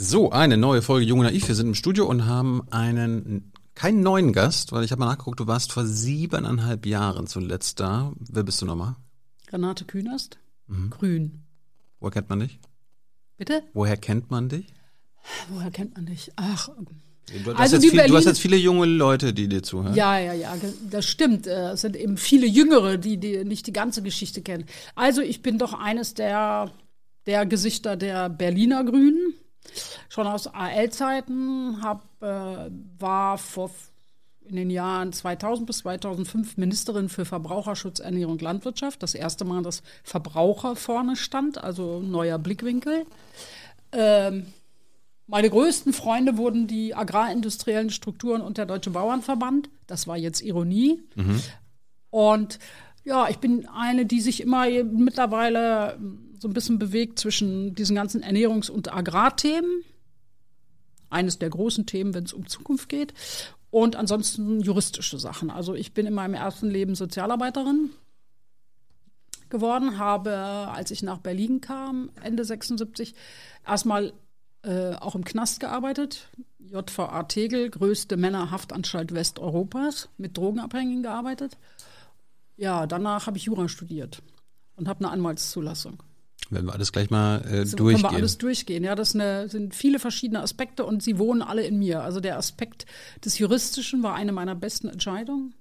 So, 0.00 0.30
eine 0.30 0.56
neue 0.56 0.80
Folge 0.80 1.06
Junge 1.06 1.24
Naiv. 1.24 1.48
Wir 1.48 1.56
sind 1.56 1.66
im 1.66 1.74
Studio 1.74 2.06
und 2.06 2.24
haben 2.24 2.62
einen, 2.70 3.50
keinen 3.74 4.00
neuen 4.00 4.32
Gast, 4.32 4.70
weil 4.70 4.84
ich 4.84 4.92
habe 4.92 5.00
mal 5.00 5.06
nachgeguckt, 5.06 5.40
du 5.40 5.48
warst 5.48 5.72
vor 5.72 5.84
siebeneinhalb 5.86 6.86
Jahren 6.86 7.26
zuletzt 7.26 7.80
da. 7.80 8.12
Wer 8.30 8.44
bist 8.44 8.62
du 8.62 8.66
nochmal? 8.66 8.94
Renate 9.50 9.84
Künast, 9.86 10.38
grün. 10.90 11.42
Woher 11.98 12.12
kennt 12.12 12.28
man 12.30 12.38
dich? 12.40 12.60
Bitte? 13.38 13.64
Woher 13.72 13.96
kennt 13.96 14.30
man 14.30 14.48
dich? 14.48 14.72
Woher 15.48 15.72
kennt 15.72 15.96
man 15.96 16.06
dich? 16.06 16.30
Ach, 16.36 16.68
Du 17.44 17.52
hast, 17.52 17.60
Also 17.60 17.76
jetzt 17.76 17.90
viel, 17.90 18.06
du 18.06 18.16
hast 18.16 18.24
jetzt 18.24 18.40
viele 18.40 18.56
junge 18.56 18.86
Leute, 18.86 19.34
die 19.34 19.48
dir 19.48 19.62
zuhören. 19.62 19.94
ja, 19.94 20.18
ja, 20.18 20.32
ja, 20.32 20.56
das 20.88 21.04
stimmt. 21.06 21.46
Äh, 21.46 21.72
Es 21.72 21.82
sind 21.82 21.94
eben 21.94 22.16
viele 22.16 22.46
Jüngere, 22.46 22.96
die, 22.96 23.18
die 23.18 23.44
nicht 23.44 23.66
die 23.66 23.72
ganze 23.74 24.00
Geschichte 24.00 24.40
kennen. 24.42 24.64
Also 24.94 25.20
ich 25.20 25.42
bin 25.42 25.58
doch 25.58 25.74
eines 25.74 26.14
der, 26.14 26.70
der 27.26 27.44
Gesichter 27.44 27.96
der 27.98 28.30
Berliner 28.30 28.82
Grünen. 28.84 29.34
Schon 30.08 30.26
aus 30.26 30.46
AL-Zeiten, 30.46 31.82
hab, 31.82 32.04
äh, 32.22 32.70
war 32.98 33.38
vor 33.38 33.70
in 34.48 34.56
den 34.56 34.70
Jahren 34.70 35.12
2000 35.12 35.66
bis 35.66 35.78
2005 35.78 36.56
Ministerin 36.56 37.08
für 37.08 37.24
Verbraucherschutz, 37.24 38.00
Ernährung, 38.00 38.38
Landwirtschaft. 38.38 39.02
Das 39.02 39.14
erste 39.14 39.44
Mal, 39.44 39.62
dass 39.62 39.82
Verbraucher 40.02 40.74
vorne 40.74 41.16
stand, 41.16 41.62
also 41.62 42.00
neuer 42.00 42.38
Blickwinkel. 42.38 43.04
Ähm, 43.92 44.46
meine 45.26 45.50
größten 45.50 45.92
Freunde 45.92 46.38
wurden 46.38 46.66
die 46.66 46.94
agrarindustriellen 46.94 47.90
Strukturen 47.90 48.40
und 48.40 48.56
der 48.56 48.64
Deutsche 48.64 48.90
Bauernverband. 48.90 49.68
Das 49.86 50.06
war 50.06 50.16
jetzt 50.16 50.40
Ironie. 50.40 51.02
Und 52.10 52.58
ja, 53.04 53.28
ich 53.28 53.38
bin 53.38 53.66
eine, 53.68 54.06
die 54.06 54.22
sich 54.22 54.40
immer 54.40 54.66
mittlerweile 54.84 55.98
so 56.38 56.48
ein 56.48 56.54
bisschen 56.54 56.78
bewegt 56.78 57.18
zwischen 57.18 57.74
diesen 57.74 57.96
ganzen 57.96 58.22
Ernährungs- 58.22 58.70
und 58.70 58.92
Agrarthemen. 58.92 59.82
Eines 61.10 61.38
der 61.38 61.50
großen 61.50 61.86
Themen, 61.86 62.14
wenn 62.14 62.24
es 62.24 62.32
um 62.32 62.46
Zukunft 62.46 62.88
geht. 62.88 63.14
Und 63.70 63.96
ansonsten 63.96 64.60
juristische 64.60 65.18
Sachen. 65.18 65.50
Also 65.50 65.74
ich 65.74 65.92
bin 65.94 66.06
in 66.06 66.14
meinem 66.14 66.34
ersten 66.34 66.70
Leben 66.70 66.94
Sozialarbeiterin 66.94 67.90
geworden, 69.50 69.98
habe, 69.98 70.36
als 70.36 70.90
ich 70.90 71.02
nach 71.02 71.18
Berlin 71.18 71.60
kam, 71.60 72.10
Ende 72.22 72.44
76, 72.44 73.14
erstmal 73.66 74.12
äh, 74.62 74.94
auch 74.94 75.14
im 75.14 75.24
Knast 75.24 75.60
gearbeitet. 75.60 76.28
JVA 76.58 77.22
Tegel, 77.24 77.70
größte 77.70 78.16
Männerhaftanstalt 78.16 79.14
Westeuropas, 79.14 80.10
mit 80.18 80.36
Drogenabhängigen 80.36 81.02
gearbeitet. 81.02 81.56
Ja, 82.56 82.86
danach 82.86 83.26
habe 83.26 83.38
ich 83.38 83.44
Jura 83.44 83.68
studiert 83.68 84.22
und 84.76 84.88
habe 84.88 85.04
eine 85.04 85.12
Anwaltszulassung. 85.12 86.02
Wenn 86.50 86.64
wir 86.64 86.72
alles 86.72 86.92
gleich 86.92 87.10
mal 87.10 87.42
äh, 87.42 87.66
So 87.66 87.76
durchgehen. 87.76 88.02
können 88.02 88.12
wir 88.14 88.16
alles 88.18 88.38
durchgehen. 88.38 88.84
Ja, 88.84 88.94
das 88.94 89.14
eine, 89.14 89.48
sind 89.48 89.74
viele 89.74 89.98
verschiedene 89.98 90.40
Aspekte 90.40 90.84
und 90.84 91.02
sie 91.02 91.18
wohnen 91.18 91.42
alle 91.42 91.66
in 91.66 91.78
mir. 91.78 92.02
Also 92.02 92.20
der 92.20 92.38
Aspekt 92.38 92.86
des 93.24 93.38
Juristischen 93.38 94.02
war 94.02 94.14
eine 94.14 94.32
meiner 94.32 94.54
besten 94.54 94.88
Entscheidungen. 94.88 95.54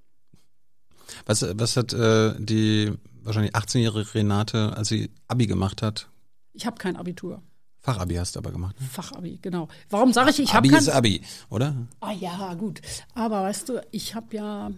Was, 1.26 1.46
was 1.58 1.76
hat 1.78 1.94
äh, 1.94 2.36
die 2.40 2.94
wahrscheinlich 3.24 3.54
18-jährige 3.56 4.16
Renate, 4.16 4.76
als 4.78 4.88
sie 4.90 5.10
Abi 5.28 5.48
gemacht 5.48 5.82
hat? 5.82 6.10
Ich 6.54 6.66
habe 6.66 6.78
kein 6.78 6.96
Abitur. 6.96 7.42
Fachabi 7.82 8.16
hast 8.16 8.36
du 8.36 8.40
aber 8.40 8.52
gemacht. 8.52 8.80
Ne? 8.82 8.88
Fachabi, 8.88 9.40
genau. 9.42 9.68
Warum 9.90 10.12
sage 10.12 10.32
ich, 10.32 10.40
ich 10.40 10.50
habe 10.50 10.60
Abi 10.60 10.70
kein 10.70 10.80
ist 10.80 10.90
Abi, 10.90 11.22
oder? 11.50 11.88
Ah 12.02 12.12
ja, 12.12 12.54
gut. 12.56 12.82
Aber 13.14 13.44
weißt 13.44 13.70
du, 13.70 13.82
ich 13.92 14.16
habe 14.16 14.36
ja 14.36 14.72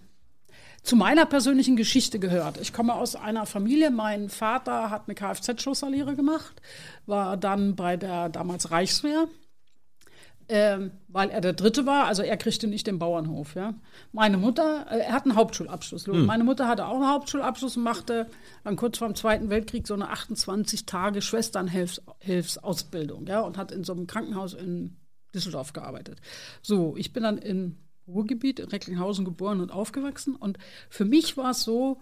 zu 0.83 0.95
meiner 0.95 1.25
persönlichen 1.25 1.75
Geschichte 1.75 2.19
gehört. 2.19 2.59
Ich 2.61 2.73
komme 2.73 2.93
aus 2.93 3.15
einer 3.15 3.45
Familie. 3.45 3.91
Mein 3.91 4.29
Vater 4.29 4.89
hat 4.89 5.03
eine 5.07 5.15
Kfz-Schlosserlehre 5.15 6.15
gemacht, 6.15 6.61
war 7.05 7.37
dann 7.37 7.75
bei 7.75 7.97
der 7.97 8.29
damals 8.29 8.71
Reichswehr, 8.71 9.27
ähm, 10.47 10.91
weil 11.07 11.29
er 11.29 11.41
der 11.41 11.53
Dritte 11.53 11.85
war. 11.85 12.05
Also 12.05 12.23
er 12.23 12.37
kriegte 12.37 12.67
nicht 12.67 12.87
den 12.87 12.97
Bauernhof. 12.97 13.55
Ja. 13.55 13.75
Meine 14.11 14.37
Mutter, 14.37 14.87
äh, 14.89 14.99
er 14.99 15.13
hat 15.13 15.25
einen 15.25 15.35
Hauptschulabschluss. 15.35 16.07
Meine 16.07 16.43
Mutter 16.43 16.67
hatte 16.67 16.87
auch 16.87 16.95
einen 16.95 17.09
Hauptschulabschluss 17.09 17.77
und 17.77 17.83
machte 17.83 18.27
dann 18.63 18.75
kurz 18.75 18.97
vor 18.97 19.07
dem 19.07 19.15
Zweiten 19.15 19.49
Weltkrieg 19.49 19.85
so 19.85 19.93
eine 19.93 20.09
28 20.09 20.85
Tage 20.85 21.21
Schwesternhilfsausbildung. 21.21 23.27
Ja, 23.27 23.41
und 23.41 23.57
hat 23.57 23.71
in 23.71 23.83
so 23.83 23.93
einem 23.93 24.07
Krankenhaus 24.07 24.53
in 24.53 24.95
Düsseldorf 25.35 25.73
gearbeitet. 25.73 26.19
So, 26.61 26.95
ich 26.97 27.13
bin 27.13 27.23
dann 27.23 27.37
im 27.37 27.77
Ruhrgebiet 28.09 28.59
in 28.59 28.69
Recklinghausen 28.69 29.25
geboren 29.25 29.61
und 29.61 29.71
aufgewachsen. 29.71 30.35
Und 30.35 30.57
für 30.89 31.05
mich 31.05 31.37
war 31.37 31.51
es 31.51 31.63
so, 31.63 32.01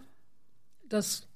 dass 0.88 1.28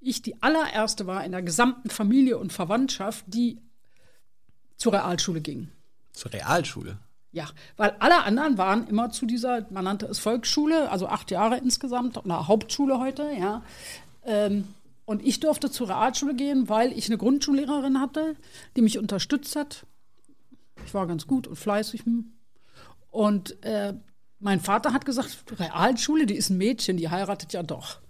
ich 0.00 0.22
die 0.22 0.42
allererste 0.42 1.06
war 1.06 1.24
in 1.24 1.32
der 1.32 1.42
gesamten 1.42 1.90
Familie 1.90 2.38
und 2.38 2.52
Verwandtschaft, 2.52 3.24
die 3.28 3.60
zur 4.76 4.92
Realschule 4.92 5.40
ging. 5.40 5.68
Zur 6.12 6.32
Realschule. 6.32 6.98
Ja, 7.30 7.48
weil 7.76 7.96
alle 7.98 8.24
anderen 8.24 8.58
waren 8.58 8.86
immer 8.88 9.10
zu 9.10 9.24
dieser, 9.24 9.66
man 9.70 9.84
nannte 9.84 10.06
es 10.06 10.18
Volksschule, 10.18 10.90
also 10.90 11.06
acht 11.06 11.30
Jahre 11.30 11.56
insgesamt, 11.56 12.18
oder 12.18 12.46
Hauptschule 12.46 12.98
heute, 12.98 13.32
ja. 13.38 13.62
Ähm, 14.24 14.64
und 15.04 15.24
ich 15.24 15.40
durfte 15.40 15.70
zur 15.70 15.88
Realschule 15.88 16.34
gehen, 16.34 16.68
weil 16.68 16.92
ich 16.92 17.06
eine 17.08 17.18
Grundschullehrerin 17.18 18.00
hatte, 18.00 18.36
die 18.76 18.82
mich 18.82 18.98
unterstützt 18.98 19.56
hat. 19.56 19.86
Ich 20.84 20.94
war 20.94 21.06
ganz 21.06 21.26
gut 21.26 21.46
und 21.46 21.56
fleißig. 21.56 22.02
Und 23.10 23.62
äh, 23.64 23.94
mein 24.42 24.60
Vater 24.60 24.92
hat 24.92 25.04
gesagt, 25.04 25.44
Realschule, 25.58 26.26
die 26.26 26.34
ist 26.34 26.50
ein 26.50 26.58
Mädchen, 26.58 26.96
die 26.96 27.08
heiratet 27.08 27.52
ja 27.52 27.62
doch. 27.62 28.00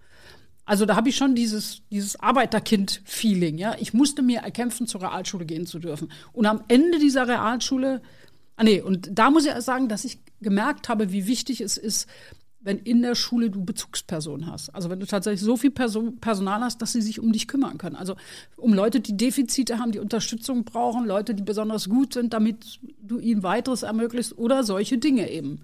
Also 0.64 0.86
da 0.86 0.96
habe 0.96 1.08
ich 1.08 1.16
schon 1.16 1.34
dieses, 1.34 1.82
dieses 1.90 2.18
Arbeiterkind-Feeling. 2.18 3.58
Ja? 3.58 3.76
Ich 3.78 3.92
musste 3.92 4.22
mir 4.22 4.40
erkämpfen, 4.40 4.86
zur 4.86 5.02
Realschule 5.02 5.44
gehen 5.44 5.66
zu 5.66 5.78
dürfen. 5.78 6.10
Und 6.32 6.46
am 6.46 6.64
Ende 6.68 6.98
dieser 6.98 7.28
Realschule, 7.28 8.00
ah 8.56 8.64
nee, 8.64 8.80
und 8.80 9.10
da 9.12 9.30
muss 9.30 9.44
ich 9.44 9.52
sagen, 9.56 9.88
dass 9.88 10.04
ich 10.04 10.20
gemerkt 10.40 10.88
habe, 10.88 11.12
wie 11.12 11.26
wichtig 11.26 11.60
es 11.60 11.76
ist, 11.76 12.08
wenn 12.64 12.78
in 12.78 13.02
der 13.02 13.14
Schule 13.14 13.50
du 13.50 13.64
Bezugspersonen 13.64 14.50
hast. 14.50 14.70
Also 14.70 14.88
wenn 14.88 15.00
du 15.00 15.06
tatsächlich 15.06 15.40
so 15.40 15.56
viel 15.56 15.70
Person, 15.70 16.18
Personal 16.18 16.60
hast, 16.60 16.80
dass 16.80 16.92
sie 16.92 17.02
sich 17.02 17.18
um 17.20 17.32
dich 17.32 17.48
kümmern 17.48 17.76
können. 17.78 17.96
Also 17.96 18.14
um 18.56 18.72
Leute, 18.72 19.00
die 19.00 19.16
Defizite 19.16 19.78
haben, 19.78 19.92
die 19.92 19.98
Unterstützung 19.98 20.64
brauchen, 20.64 21.04
Leute, 21.06 21.34
die 21.34 21.42
besonders 21.42 21.88
gut 21.88 22.14
sind, 22.14 22.32
damit 22.32 22.78
du 23.00 23.18
ihnen 23.18 23.42
weiteres 23.42 23.82
ermöglicht 23.82 24.38
oder 24.38 24.62
solche 24.64 24.98
Dinge 24.98 25.30
eben. 25.30 25.60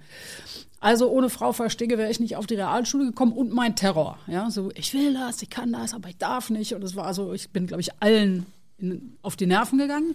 Also 0.81 1.09
ohne 1.11 1.29
Frau 1.31 1.53
Verstege 1.53 1.99
wäre 1.99 2.11
ich 2.11 2.21
nicht 2.21 2.37
auf 2.37 2.47
die 2.47 2.55
Realschule 2.55 3.07
gekommen 3.07 3.33
und 3.33 3.53
mein 3.53 3.75
Terror. 3.77 4.19
Ja, 4.27 4.51
so 4.51 4.71
ich 4.75 4.95
will 4.95 5.15
das, 5.15 5.43
ich 5.43 5.51
kann 5.51 5.73
das, 5.73 5.95
aber 5.95 6.09
ich 6.09 6.17
darf 6.19 6.51
nicht. 6.51 6.75
Und 6.75 6.83
es 6.85 6.95
war 6.97 7.15
so, 7.15 7.33
ich 7.33 7.51
bin, 7.51 7.67
glaube 7.67 7.81
ich, 7.81 7.91
allen 8.01 8.47
in, 8.79 9.17
auf 9.23 9.35
die 9.35 9.47
Nerven 9.47 9.79
gegangen. 9.79 10.15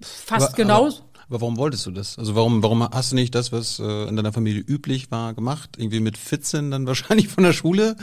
Fast 0.00 0.48
Aber- 0.48 0.56
genauso. 0.56 0.98
Aber, 0.98 1.06
aber 1.30 1.40
warum 1.40 1.56
wolltest 1.56 1.86
du 1.86 1.92
das? 1.92 2.18
Also 2.18 2.34
warum, 2.34 2.62
warum 2.62 2.82
hast 2.82 3.12
du 3.12 3.14
nicht 3.14 3.34
das, 3.36 3.52
was 3.52 3.78
äh, 3.78 4.08
in 4.08 4.16
deiner 4.16 4.32
Familie 4.32 4.60
üblich 4.60 5.12
war, 5.12 5.32
gemacht? 5.32 5.76
Irgendwie 5.78 6.00
mit 6.00 6.18
14 6.18 6.72
dann 6.72 6.86
wahrscheinlich 6.88 7.28
von 7.28 7.44
der 7.44 7.52
Schule? 7.52 7.96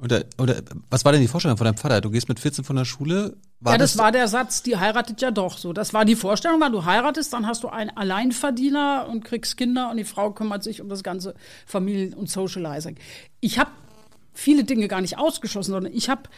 Oder, 0.00 0.24
oder 0.38 0.62
was 0.90 1.04
war 1.04 1.12
denn 1.12 1.20
die 1.20 1.28
Vorstellung 1.28 1.56
von 1.56 1.64
deinem 1.64 1.76
Vater? 1.76 2.00
Du 2.00 2.10
gehst 2.10 2.28
mit 2.28 2.40
14 2.40 2.64
von 2.64 2.76
der 2.76 2.84
Schule? 2.84 3.36
War 3.60 3.74
ja, 3.74 3.78
das, 3.78 3.96
war 3.96 4.12
der 4.12 4.26
Satz, 4.28 4.62
die 4.62 4.76
heiratet 4.76 5.20
ja 5.20 5.30
doch 5.30 5.56
so. 5.56 5.72
Das 5.72 5.94
war 5.94 6.04
die 6.04 6.16
Vorstellung, 6.16 6.60
weil 6.60 6.70
du 6.70 6.84
heiratest, 6.84 7.32
dann 7.32 7.46
hast 7.46 7.62
du 7.62 7.68
einen 7.68 7.90
Alleinverdiener 7.90 9.06
und 9.08 9.24
kriegst 9.24 9.56
Kinder 9.56 9.90
und 9.90 9.96
die 9.96 10.04
Frau 10.04 10.32
kümmert 10.32 10.64
sich 10.64 10.80
um 10.80 10.88
das 10.88 11.02
ganze 11.02 11.34
Familien- 11.66 12.14
und 12.14 12.28
Socializing. 12.28 12.96
Ich 13.40 13.58
habe 13.58 13.70
viele 14.32 14.64
Dinge 14.64 14.88
gar 14.88 15.00
nicht 15.00 15.18
ausgeschlossen, 15.18 15.72
sondern 15.72 15.92
ich 15.92 16.08
hab, 16.08 16.28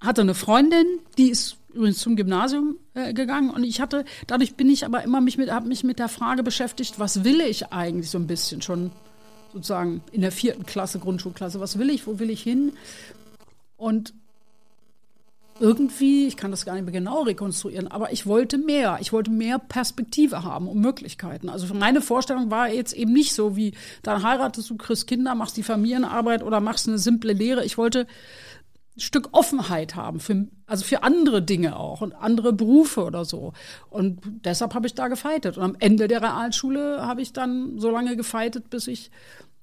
hatte 0.00 0.22
eine 0.22 0.34
Freundin, 0.34 0.86
die 1.18 1.30
ist 1.30 1.56
übrigens 1.74 1.98
zum 1.98 2.16
Gymnasium 2.16 2.76
äh, 2.94 3.12
gegangen 3.12 3.50
und 3.50 3.64
ich 3.64 3.80
hatte, 3.80 4.04
dadurch 4.26 4.54
bin 4.54 4.68
ich 4.68 4.84
aber 4.84 5.02
immer 5.02 5.20
mich 5.20 5.38
mit, 5.38 5.50
habe 5.50 5.68
mich 5.68 5.84
mit 5.84 5.98
der 5.98 6.08
Frage 6.08 6.42
beschäftigt, 6.42 6.98
was 6.98 7.24
will 7.24 7.40
ich 7.40 7.72
eigentlich 7.72 8.10
so 8.10 8.18
ein 8.18 8.26
bisschen 8.26 8.62
schon 8.62 8.90
sozusagen 9.52 10.02
in 10.12 10.20
der 10.20 10.32
vierten 10.32 10.64
Klasse, 10.64 10.98
Grundschulklasse, 10.98 11.60
was 11.60 11.78
will 11.78 11.90
ich, 11.90 12.06
wo 12.06 12.18
will 12.18 12.30
ich 12.30 12.42
hin? 12.42 12.72
Und 13.76 14.14
irgendwie, 15.60 16.26
ich 16.26 16.36
kann 16.36 16.50
das 16.50 16.64
gar 16.64 16.74
nicht 16.74 16.84
mehr 16.84 16.92
genau 16.92 17.22
rekonstruieren, 17.22 17.88
aber 17.88 18.12
ich 18.12 18.26
wollte 18.26 18.58
mehr. 18.58 18.98
Ich 19.00 19.12
wollte 19.12 19.30
mehr 19.30 19.58
Perspektive 19.58 20.42
haben 20.42 20.66
und 20.66 20.80
Möglichkeiten. 20.80 21.48
Also 21.48 21.72
meine 21.74 22.00
Vorstellung 22.00 22.50
war 22.50 22.68
jetzt 22.68 22.94
eben 22.94 23.12
nicht 23.12 23.32
so 23.34 23.56
wie, 23.56 23.74
dann 24.02 24.22
heiratest 24.22 24.68
du, 24.70 24.76
kriegst 24.76 25.06
Kinder, 25.06 25.34
machst 25.34 25.56
die 25.56 25.62
Familienarbeit 25.62 26.42
oder 26.42 26.60
machst 26.60 26.88
eine 26.88 26.98
simple 26.98 27.32
Lehre. 27.32 27.64
Ich 27.64 27.78
wollte 27.78 28.06
ein 28.96 29.00
Stück 29.00 29.28
Offenheit 29.32 29.94
haben, 29.94 30.20
für, 30.20 30.48
also 30.72 30.86
für 30.86 31.02
andere 31.02 31.42
Dinge 31.42 31.76
auch 31.76 32.00
und 32.00 32.14
andere 32.14 32.54
Berufe 32.54 33.04
oder 33.04 33.26
so. 33.26 33.52
Und 33.90 34.22
deshalb 34.42 34.72
habe 34.74 34.86
ich 34.86 34.94
da 34.94 35.08
gefeitet. 35.08 35.58
Und 35.58 35.62
am 35.62 35.76
Ende 35.78 36.08
der 36.08 36.22
Realschule 36.22 37.06
habe 37.06 37.20
ich 37.20 37.34
dann 37.34 37.78
so 37.78 37.90
lange 37.90 38.16
gefeitet, 38.16 38.70
bis 38.70 38.86
ich 38.86 39.10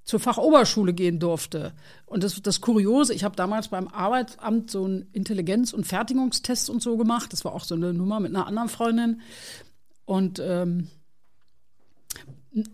zur 0.03 0.19
Fachoberschule 0.19 0.93
gehen 0.93 1.17
durfte. 1.17 1.73
Und 2.05 2.23
das, 2.23 2.39
das 2.43 2.61
Kuriose, 2.61 3.15
ich 3.15 3.23
habe 3.23 3.35
damals 3.35 3.69
beim 3.69 3.87
Arbeitsamt 3.87 4.69
so 4.69 4.85
einen 4.85 5.07
Intelligenz- 5.11 5.73
und 5.73 5.87
Fertigungstest 5.87 6.69
und 6.69 6.83
so 6.83 6.95
gemacht. 6.95 7.33
Das 7.33 7.43
war 7.43 7.55
auch 7.55 7.63
so 7.63 7.73
eine 7.73 7.91
Nummer 7.91 8.19
mit 8.19 8.35
einer 8.35 8.45
anderen 8.45 8.69
Freundin. 8.69 9.21
Und 10.05 10.39
ähm, 10.45 10.89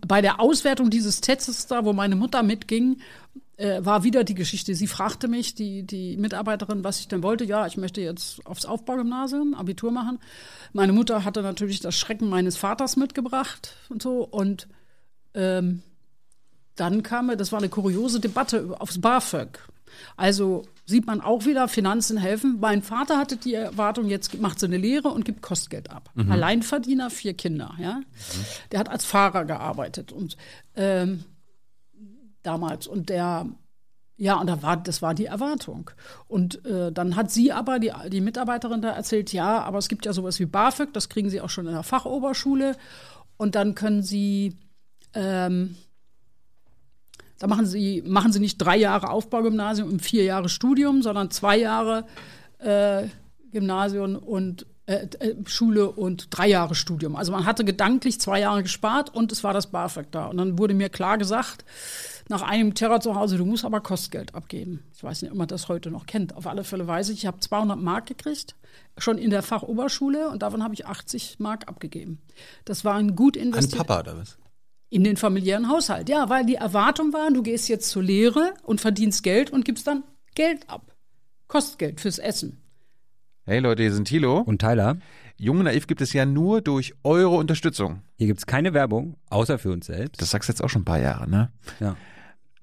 bei 0.06 0.20
der 0.20 0.40
Auswertung 0.40 0.90
dieses 0.90 1.22
Testes 1.22 1.68
da, 1.68 1.86
wo 1.86 1.94
meine 1.94 2.16
Mutter 2.16 2.42
mitging, 2.42 2.98
äh, 3.56 3.84
war 3.84 4.04
wieder 4.04 4.24
die 4.24 4.34
Geschichte. 4.34 4.74
Sie 4.74 4.86
fragte 4.86 5.28
mich, 5.28 5.54
die, 5.54 5.82
die 5.82 6.16
Mitarbeiterin, 6.16 6.84
was 6.84 7.00
ich 7.00 7.08
denn 7.08 7.22
wollte. 7.22 7.44
Ja, 7.44 7.66
ich 7.66 7.76
möchte 7.76 8.00
jetzt 8.00 8.44
aufs 8.46 8.64
Aufbaugymnasium 8.66 9.54
Abitur 9.54 9.90
machen. 9.90 10.18
Meine 10.72 10.92
Mutter 10.92 11.24
hatte 11.24 11.42
natürlich 11.42 11.80
das 11.80 11.98
Schrecken 11.98 12.28
meines 12.28 12.56
Vaters 12.56 12.96
mitgebracht 12.96 13.76
und 13.88 14.02
so. 14.02 14.24
Und 14.24 14.68
ähm, 15.34 15.82
dann 16.74 17.02
kam, 17.02 17.36
das 17.36 17.52
war 17.52 17.58
eine 17.58 17.70
kuriose 17.70 18.20
Debatte 18.20 18.76
aufs 18.78 19.00
BAföG. 19.00 19.58
Also 20.16 20.64
sieht 20.84 21.06
man 21.06 21.22
auch 21.22 21.46
wieder, 21.46 21.68
Finanzen 21.68 22.18
helfen. 22.18 22.58
Mein 22.60 22.82
Vater 22.82 23.16
hatte 23.16 23.38
die 23.38 23.54
Erwartung, 23.54 24.08
jetzt 24.08 24.38
macht 24.40 24.60
sie 24.60 24.66
eine 24.66 24.76
Lehre 24.76 25.08
und 25.08 25.24
gibt 25.24 25.40
Kostgeld 25.40 25.90
ab. 25.90 26.10
Mhm. 26.14 26.30
Alleinverdiener, 26.30 27.08
vier 27.08 27.32
Kinder, 27.32 27.74
ja. 27.78 27.94
Mhm. 27.94 28.04
Der 28.72 28.80
hat 28.80 28.90
als 28.90 29.06
Fahrer 29.06 29.46
gearbeitet 29.46 30.12
und 30.12 30.36
ähm, 30.74 31.24
damals. 32.46 32.86
Und 32.86 33.08
der, 33.08 33.46
ja, 34.16 34.40
und 34.40 34.46
da 34.46 34.62
war, 34.62 34.76
das 34.76 35.02
war 35.02 35.14
die 35.14 35.26
Erwartung. 35.26 35.90
Und 36.28 36.64
äh, 36.64 36.92
dann 36.92 37.16
hat 37.16 37.30
sie 37.30 37.52
aber, 37.52 37.78
die, 37.78 37.92
die 38.08 38.20
Mitarbeiterin 38.20 38.82
da 38.82 38.90
erzählt, 38.90 39.32
ja, 39.32 39.62
aber 39.62 39.78
es 39.78 39.88
gibt 39.88 40.06
ja 40.06 40.12
sowas 40.12 40.38
wie 40.40 40.46
BAföG, 40.46 40.92
das 40.92 41.08
kriegen 41.08 41.30
sie 41.30 41.40
auch 41.40 41.50
schon 41.50 41.66
in 41.66 41.72
der 41.72 41.82
Fachoberschule. 41.82 42.76
Und 43.36 43.54
dann 43.54 43.74
können 43.74 44.02
sie, 44.02 44.56
ähm, 45.12 45.76
da 47.38 47.46
machen 47.46 47.66
sie, 47.66 48.02
machen 48.06 48.32
sie 48.32 48.40
nicht 48.40 48.58
drei 48.58 48.76
Jahre 48.76 49.10
Aufbaugymnasium 49.10 49.88
und 49.90 50.00
vier 50.00 50.24
Jahre 50.24 50.48
Studium, 50.48 51.02
sondern 51.02 51.30
zwei 51.30 51.58
Jahre 51.58 52.06
äh, 52.58 53.08
Gymnasium 53.52 54.16
und 54.16 54.66
äh, 54.86 55.06
äh, 55.18 55.34
Schule 55.46 55.90
und 55.90 56.28
drei 56.30 56.48
Jahre 56.48 56.76
Studium. 56.76 57.16
Also 57.16 57.32
man 57.32 57.44
hatte 57.44 57.64
gedanklich 57.64 58.20
zwei 58.20 58.40
Jahre 58.40 58.62
gespart 58.62 59.12
und 59.12 59.32
es 59.32 59.42
war 59.42 59.52
das 59.52 59.66
BAföG 59.66 60.12
da. 60.12 60.26
Und 60.26 60.36
dann 60.36 60.58
wurde 60.58 60.74
mir 60.74 60.88
klar 60.88 61.18
gesagt, 61.18 61.64
nach 62.28 62.42
einem 62.42 62.74
Terror 62.74 63.00
zu 63.00 63.14
Hause, 63.14 63.36
du 63.36 63.44
musst 63.44 63.64
aber 63.64 63.80
Kostgeld 63.80 64.34
abgeben. 64.34 64.82
Ich 64.94 65.02
weiß 65.02 65.22
nicht, 65.22 65.30
ob 65.30 65.38
man 65.38 65.48
das 65.48 65.68
heute 65.68 65.90
noch 65.90 66.06
kennt. 66.06 66.34
Auf 66.34 66.46
alle 66.46 66.64
Fälle 66.64 66.86
weiß 66.86 67.10
ich, 67.10 67.18
ich 67.18 67.26
habe 67.26 67.38
200 67.38 67.78
Mark 67.78 68.06
gekriegt, 68.06 68.56
schon 68.98 69.18
in 69.18 69.30
der 69.30 69.42
Fachoberschule 69.42 70.28
und 70.30 70.42
davon 70.42 70.62
habe 70.62 70.74
ich 70.74 70.86
80 70.86 71.38
Mark 71.38 71.68
abgegeben. 71.68 72.20
Das 72.64 72.84
war 72.84 72.94
ein 72.94 73.14
gut 73.14 73.36
investiert. 73.36 73.80
An 73.80 73.86
Papa 73.86 74.00
oder 74.00 74.18
was? 74.18 74.38
In 74.88 75.04
den 75.04 75.16
familiären 75.16 75.68
Haushalt, 75.68 76.08
ja, 76.08 76.28
weil 76.28 76.46
die 76.46 76.54
Erwartung 76.54 77.12
war, 77.12 77.30
du 77.30 77.42
gehst 77.42 77.68
jetzt 77.68 77.90
zur 77.90 78.02
Lehre 78.02 78.54
und 78.62 78.80
verdienst 78.80 79.22
Geld 79.22 79.50
und 79.50 79.64
gibst 79.64 79.86
dann 79.86 80.04
Geld 80.34 80.68
ab. 80.70 80.94
Kostgeld 81.48 82.00
fürs 82.00 82.18
Essen. 82.18 82.62
Hey 83.44 83.60
Leute, 83.60 83.82
hier 83.82 83.92
sind 83.92 84.08
Thilo. 84.08 84.40
Und 84.40 84.60
Tyler. 84.60 84.98
Jung 85.36 85.62
Naiv 85.62 85.86
gibt 85.86 86.00
es 86.00 86.12
ja 86.12 86.26
nur 86.26 86.62
durch 86.62 86.94
eure 87.04 87.36
Unterstützung. 87.36 88.02
Hier 88.16 88.26
gibt 88.26 88.40
es 88.40 88.46
keine 88.46 88.74
Werbung, 88.74 89.16
außer 89.30 89.58
für 89.58 89.70
uns 89.70 89.86
selbst. 89.86 90.20
Das 90.20 90.30
sagst 90.30 90.48
du 90.48 90.52
jetzt 90.52 90.64
auch 90.64 90.68
schon 90.68 90.82
ein 90.82 90.86
paar 90.86 90.98
Jahre, 90.98 91.28
ne? 91.30 91.52
Ja. 91.78 91.96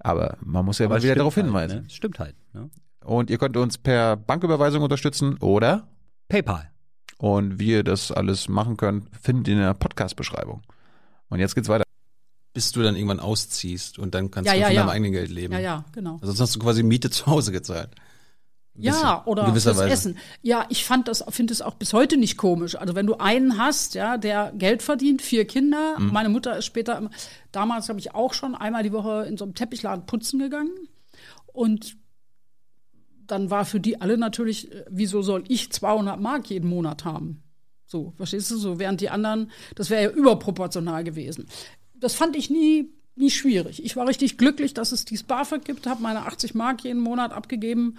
Aber 0.04 0.36
man 0.40 0.64
muss 0.64 0.78
ja 0.78 0.88
es 0.94 1.02
wieder 1.02 1.16
darauf 1.16 1.34
halt, 1.34 1.46
hinweisen. 1.46 1.82
Ne? 1.82 1.90
Stimmt 1.90 2.18
halt. 2.20 2.36
Ne? 2.52 2.70
Und 3.04 3.30
ihr 3.30 3.38
könnt 3.38 3.56
uns 3.56 3.78
per 3.78 4.16
Banküberweisung 4.16 4.82
unterstützen 4.82 5.36
oder 5.38 5.88
PayPal. 6.28 6.70
und 7.18 7.58
wie 7.58 7.70
ihr 7.72 7.82
das 7.84 8.12
alles 8.12 8.48
machen 8.48 8.76
könnt, 8.76 9.08
findet 9.20 9.48
ihr 9.48 9.54
in 9.54 9.60
der 9.60 9.74
Podcast-Beschreibung. 9.74 10.62
Und 11.28 11.40
jetzt 11.40 11.54
geht's 11.56 11.68
weiter. 11.68 11.84
Bis 12.52 12.70
du 12.70 12.82
dann 12.82 12.94
irgendwann 12.94 13.18
ausziehst 13.18 13.98
und 13.98 14.14
dann 14.14 14.30
kannst 14.30 14.46
Ja, 14.46 14.54
du 14.54 14.60
ja, 14.60 14.66
von 14.66 14.74
ja. 14.76 14.80
deinem 14.82 14.90
eigenen 14.90 15.12
Geld 15.12 15.30
leben. 15.30 15.52
Ja, 15.54 15.58
ja, 15.58 15.84
genau. 15.92 16.14
Also 16.14 16.26
sonst 16.26 16.40
hast 16.40 16.54
du 16.54 16.60
quasi 16.60 16.82
Miete 16.84 17.10
zu 17.10 17.26
Hause 17.26 17.50
gezahlt. 17.50 17.90
Ja, 18.76 19.22
oder 19.26 19.46
fürs 19.52 19.66
Weise. 19.66 19.88
Essen. 19.88 20.18
Ja, 20.42 20.66
ich 20.68 20.84
fand 20.84 21.06
das, 21.06 21.24
finde 21.30 21.52
es 21.52 21.62
auch 21.62 21.74
bis 21.74 21.92
heute 21.92 22.16
nicht 22.16 22.36
komisch. 22.36 22.74
Also 22.74 22.94
wenn 22.96 23.06
du 23.06 23.14
einen 23.14 23.56
hast, 23.56 23.94
ja, 23.94 24.16
der 24.18 24.52
Geld 24.56 24.82
verdient, 24.82 25.22
vier 25.22 25.44
Kinder. 25.46 25.96
Mhm. 25.98 26.08
Meine 26.12 26.28
Mutter 26.28 26.56
ist 26.58 26.64
später, 26.66 26.98
immer- 26.98 27.10
damals 27.52 27.88
habe 27.88 28.00
ich 28.00 28.14
auch 28.14 28.34
schon 28.34 28.54
einmal 28.56 28.82
die 28.82 28.92
Woche 28.92 29.26
in 29.28 29.36
so 29.36 29.44
einem 29.44 29.54
Teppichladen 29.54 30.06
putzen 30.06 30.40
gegangen. 30.40 30.72
Und 31.46 31.96
dann 33.26 33.48
war 33.50 33.64
für 33.64 33.80
die 33.80 34.00
alle 34.00 34.18
natürlich, 34.18 34.72
äh, 34.72 34.84
wieso 34.90 35.22
soll 35.22 35.44
ich 35.48 35.70
200 35.72 36.20
Mark 36.20 36.50
jeden 36.50 36.68
Monat 36.68 37.04
haben? 37.04 37.42
So, 37.86 38.12
verstehst 38.16 38.50
du? 38.50 38.56
So, 38.56 38.78
während 38.80 39.00
die 39.00 39.10
anderen, 39.10 39.52
das 39.76 39.88
wäre 39.88 40.02
ja 40.02 40.10
überproportional 40.10 41.04
gewesen. 41.04 41.46
Das 41.94 42.14
fand 42.14 42.34
ich 42.34 42.50
nie, 42.50 42.90
nie 43.14 43.30
schwierig. 43.30 43.84
Ich 43.84 43.94
war 43.94 44.08
richtig 44.08 44.36
glücklich, 44.36 44.74
dass 44.74 44.90
es 44.90 45.04
dieses 45.04 45.22
BAföG 45.24 45.64
gibt, 45.64 45.86
habe 45.86 46.02
meine 46.02 46.26
80 46.26 46.54
Mark 46.54 46.82
jeden 46.82 47.00
Monat 47.00 47.32
abgegeben 47.32 47.98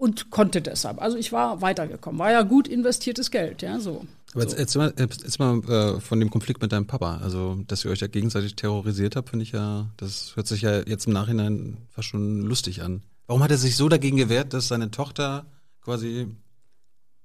und 0.00 0.30
konnte 0.30 0.62
deshalb. 0.62 1.00
Also 1.00 1.18
ich 1.18 1.30
war 1.30 1.60
weitergekommen. 1.60 2.18
War 2.18 2.32
ja 2.32 2.40
gut 2.40 2.66
investiertes 2.66 3.30
Geld, 3.30 3.60
ja, 3.60 3.78
so. 3.78 4.06
Aber 4.32 4.42
jetzt, 4.42 4.58
jetzt 4.58 4.74
mal, 4.74 4.94
jetzt 4.96 5.38
mal 5.38 5.58
äh, 5.68 6.00
von 6.00 6.18
dem 6.20 6.30
Konflikt 6.30 6.62
mit 6.62 6.72
deinem 6.72 6.86
Papa. 6.86 7.18
Also, 7.22 7.58
dass 7.66 7.84
ihr 7.84 7.90
euch 7.90 8.00
ja 8.00 8.06
gegenseitig 8.06 8.56
terrorisiert 8.56 9.14
habt, 9.14 9.28
finde 9.28 9.42
ich 9.42 9.52
ja, 9.52 9.90
das 9.98 10.34
hört 10.36 10.46
sich 10.46 10.62
ja 10.62 10.80
jetzt 10.86 11.06
im 11.06 11.12
Nachhinein 11.12 11.76
fast 11.90 12.08
schon 12.08 12.40
lustig 12.40 12.82
an. 12.82 13.02
Warum 13.26 13.42
hat 13.42 13.50
er 13.50 13.58
sich 13.58 13.76
so 13.76 13.90
dagegen 13.90 14.16
gewehrt, 14.16 14.54
dass 14.54 14.68
seine 14.68 14.90
Tochter 14.90 15.44
quasi 15.82 16.20
einen 16.20 16.38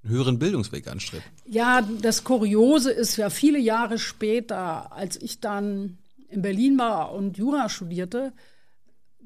höheren 0.04 0.38
Bildungsweg 0.38 0.88
anstrebt? 0.88 1.24
Ja, 1.46 1.82
das 2.02 2.26
Kuriose 2.26 2.92
ist 2.92 3.16
ja 3.16 3.30
viele 3.30 3.60
Jahre 3.60 4.00
später, 4.00 4.92
als 4.92 5.16
ich 5.16 5.40
dann 5.40 5.98
in 6.28 6.42
Berlin 6.42 6.78
war 6.78 7.14
und 7.14 7.38
Jura 7.38 7.70
studierte, 7.70 8.34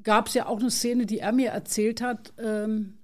gab 0.04 0.28
es 0.28 0.34
ja 0.34 0.46
auch 0.46 0.60
eine 0.60 0.70
Szene, 0.70 1.04
die 1.04 1.18
er 1.18 1.32
mir 1.32 1.50
erzählt 1.50 2.00
hat, 2.00 2.32
ähm, 2.38 2.99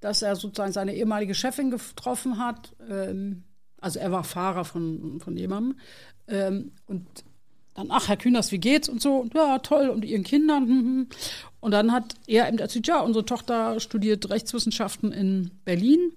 dass 0.00 0.22
er 0.22 0.36
sozusagen 0.36 0.72
seine 0.72 0.94
ehemalige 0.94 1.34
Chefin 1.34 1.70
getroffen 1.70 2.38
hat. 2.38 2.74
Ähm, 2.88 3.44
also 3.80 3.98
er 3.98 4.12
war 4.12 4.24
Fahrer 4.24 4.64
von, 4.64 5.20
von 5.20 5.36
jemandem. 5.36 5.78
Ähm, 6.28 6.72
und 6.86 7.06
dann, 7.74 7.88
ach, 7.90 8.08
Herr 8.08 8.16
Kühners, 8.16 8.52
wie 8.52 8.58
geht's? 8.58 8.88
Und 8.88 9.00
so, 9.00 9.16
und 9.16 9.34
ja, 9.34 9.58
toll, 9.58 9.88
und 9.88 10.04
ihren 10.04 10.24
Kindern. 10.24 10.66
hm, 10.66 10.78
hm. 10.84 11.06
Und 11.60 11.72
dann 11.72 11.92
hat 11.92 12.14
er 12.26 12.48
eben 12.48 12.58
erzählt, 12.58 12.86
ja, 12.86 13.00
unsere 13.00 13.24
Tochter 13.24 13.80
studiert 13.80 14.28
Rechtswissenschaften 14.30 15.12
in 15.12 15.50
Berlin. 15.64 16.12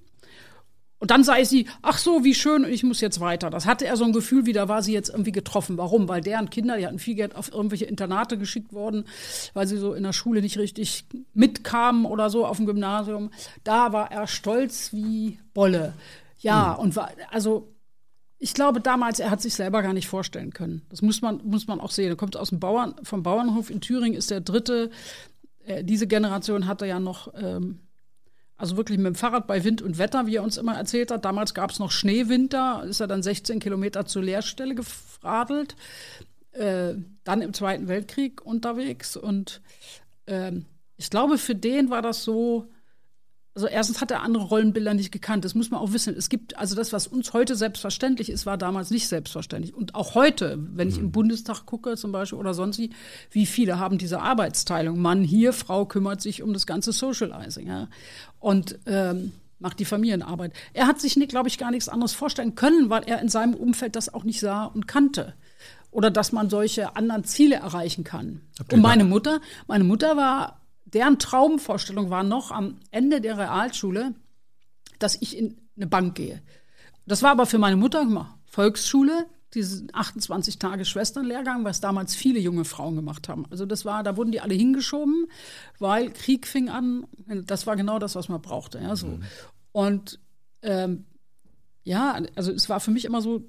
Und 1.03 1.11
dann 1.11 1.25
sei 1.25 1.43
sie, 1.43 1.67
ach 1.81 1.97
so, 1.97 2.23
wie 2.23 2.33
schön, 2.33 2.63
und 2.63 2.71
ich 2.71 2.81
muss 2.81 3.01
jetzt 3.01 3.19
weiter. 3.19 3.49
Das 3.49 3.65
hatte 3.65 3.85
er 3.85 3.97
so 3.97 4.05
ein 4.05 4.13
Gefühl, 4.13 4.45
wie 4.45 4.53
da 4.53 4.69
war 4.69 4.81
sie 4.81 4.93
jetzt 4.93 5.09
irgendwie 5.09 5.33
getroffen. 5.33 5.77
Warum? 5.77 6.07
Weil 6.07 6.21
deren 6.21 6.49
Kinder, 6.49 6.77
die 6.77 6.87
hatten 6.87 6.97
viel 6.97 7.15
Geld 7.15 7.35
auf 7.35 7.51
irgendwelche 7.51 7.83
Internate 7.83 8.37
geschickt 8.37 8.71
worden, 8.71 9.03
weil 9.53 9.67
sie 9.67 9.75
so 9.75 9.93
in 9.93 10.03
der 10.03 10.13
Schule 10.13 10.41
nicht 10.41 10.57
richtig 10.57 11.03
mitkamen 11.33 12.05
oder 12.05 12.29
so 12.29 12.45
auf 12.45 12.55
dem 12.55 12.67
Gymnasium. 12.67 13.31
Da 13.65 13.91
war 13.91 14.13
er 14.13 14.27
stolz 14.27 14.93
wie 14.93 15.39
Bolle. 15.53 15.93
Ja, 16.37 16.71
und 16.71 16.95
war, 16.95 17.11
also 17.31 17.75
ich 18.39 18.53
glaube 18.53 18.79
damals, 18.79 19.19
er 19.19 19.29
hat 19.29 19.41
sich 19.41 19.55
selber 19.55 19.81
gar 19.81 19.91
nicht 19.91 20.07
vorstellen 20.07 20.53
können. 20.53 20.83
Das 20.87 21.01
muss 21.01 21.21
man, 21.21 21.41
muss 21.43 21.67
man 21.67 21.81
auch 21.81 21.91
sehen. 21.91 22.11
Er 22.11 22.15
kommt 22.15 22.37
aus 22.37 22.47
dem 22.47 22.61
Bauern, 22.61 22.95
vom 23.03 23.23
Bauernhof 23.23 23.69
in 23.69 23.81
Thüringen, 23.81 24.17
ist 24.17 24.31
der 24.31 24.39
dritte. 24.39 24.89
Äh, 25.65 25.83
diese 25.83 26.07
Generation 26.07 26.65
hatte 26.65 26.85
ja 26.85 27.01
noch, 27.01 27.33
ähm, 27.35 27.79
also 28.63 28.77
wirklich 28.77 28.97
mit 28.97 29.07
dem 29.07 29.15
Fahrrad 29.15 29.45
bei 29.45 29.65
Wind 29.65 29.81
und 29.81 29.97
Wetter, 29.97 30.25
wie 30.25 30.37
er 30.37 30.43
uns 30.43 30.55
immer 30.55 30.77
erzählt 30.77 31.11
hat. 31.11 31.25
Damals 31.25 31.53
gab 31.53 31.71
es 31.71 31.79
noch 31.79 31.91
Schneewinter, 31.91 32.85
ist 32.87 33.01
er 33.01 33.07
dann 33.07 33.21
16 33.21 33.59
Kilometer 33.59 34.05
zur 34.05 34.23
Lehrstelle 34.23 34.73
geradelt. 34.73 35.75
Äh, 36.53 36.93
dann 37.25 37.41
im 37.41 37.53
Zweiten 37.53 37.89
Weltkrieg 37.89 38.41
unterwegs. 38.41 39.17
Und 39.17 39.59
ähm, 40.27 40.65
ich 40.95 41.09
glaube, 41.09 41.37
für 41.37 41.55
den 41.55 41.89
war 41.89 42.01
das 42.01 42.23
so, 42.23 42.69
also 43.55 43.67
erstens 43.67 44.01
hat 44.01 44.09
er 44.09 44.23
andere 44.23 44.45
Rollenbilder 44.45 44.95
nicht 44.95 45.11
gekannt. 45.11 45.45
Das 45.45 45.53
muss 45.53 45.69
man 45.69 45.79
auch 45.79 45.93
wissen. 45.93 46.15
Es 46.17 46.29
gibt, 46.29 46.57
also 46.57 46.75
das, 46.75 46.91
was 46.91 47.05
uns 47.05 47.33
heute 47.33 47.55
selbstverständlich 47.55 48.29
ist, 48.29 48.47
war 48.47 48.57
damals 48.57 48.89
nicht 48.89 49.07
selbstverständlich. 49.07 49.75
Und 49.75 49.93
auch 49.93 50.15
heute, 50.15 50.57
wenn 50.59 50.89
ich 50.89 50.97
im 50.97 51.11
Bundestag 51.11 51.65
gucke 51.67 51.95
zum 51.95 52.11
Beispiel 52.11 52.39
oder 52.39 52.55
sonst 52.55 52.79
wie, 52.79 52.89
wie 53.29 53.45
viele 53.45 53.77
haben 53.77 53.99
diese 53.99 54.21
Arbeitsteilung. 54.21 54.99
Mann 54.99 55.23
hier, 55.23 55.53
Frau 55.53 55.85
kümmert 55.85 56.21
sich 56.21 56.41
um 56.41 56.53
das 56.53 56.65
ganze 56.65 56.91
Socializing. 56.91 57.67
Ja. 57.67 57.89
Und 58.39 58.79
ähm, 58.87 59.33
macht 59.59 59.79
die 59.79 59.85
Familienarbeit. 59.85 60.51
Er 60.73 60.87
hat 60.87 60.99
sich, 60.99 61.13
glaube 61.27 61.47
ich, 61.47 61.59
gar 61.59 61.69
nichts 61.69 61.89
anderes 61.89 62.13
vorstellen 62.13 62.55
können, 62.55 62.89
weil 62.89 63.03
er 63.03 63.21
in 63.21 63.29
seinem 63.29 63.53
Umfeld 63.53 63.95
das 63.95 64.11
auch 64.11 64.23
nicht 64.23 64.39
sah 64.39 64.65
und 64.65 64.87
kannte. 64.87 65.35
Oder 65.91 66.09
dass 66.09 66.31
man 66.31 66.49
solche 66.49 66.95
anderen 66.95 67.23
Ziele 67.23 67.57
erreichen 67.57 68.03
kann. 68.03 68.41
Habt 68.57 68.73
Und 68.73 68.81
meine 68.81 69.03
Mutter, 69.03 69.41
meine 69.67 69.83
Mutter 69.83 70.17
war, 70.17 70.59
deren 70.93 71.19
Traumvorstellung 71.19 72.09
war 72.09 72.23
noch 72.23 72.51
am 72.51 72.79
Ende 72.91 73.21
der 73.21 73.37
Realschule, 73.37 74.13
dass 74.99 75.17
ich 75.21 75.37
in 75.37 75.57
eine 75.75 75.87
Bank 75.87 76.15
gehe. 76.15 76.41
Das 77.05 77.23
war 77.23 77.31
aber 77.31 77.45
für 77.45 77.57
meine 77.57 77.75
Mutter 77.75 78.05
mal, 78.05 78.37
Volksschule, 78.45 79.25
diesen 79.53 79.89
28 79.93 80.57
Tage 80.57 80.85
Schwesternlehrgang, 80.85 81.63
was 81.63 81.81
damals 81.81 82.15
viele 82.15 82.39
junge 82.39 82.65
Frauen 82.65 82.95
gemacht 82.95 83.29
haben. 83.29 83.45
Also 83.49 83.65
das 83.65 83.85
war, 83.85 84.03
da 84.03 84.17
wurden 84.17 84.31
die 84.31 84.41
alle 84.41 84.53
hingeschoben, 84.53 85.27
weil 85.79 86.11
Krieg 86.11 86.47
fing 86.47 86.69
an. 86.69 87.05
Das 87.27 87.67
war 87.67 87.75
genau 87.75 87.99
das, 87.99 88.15
was 88.15 88.29
man 88.29 88.41
brauchte. 88.41 88.79
Ja, 88.79 88.95
so. 88.95 89.19
Und 89.71 90.19
ähm, 90.61 91.05
ja, 91.83 92.19
also 92.35 92.51
es 92.51 92.69
war 92.69 92.79
für 92.79 92.91
mich 92.91 93.05
immer 93.05 93.21
so, 93.21 93.45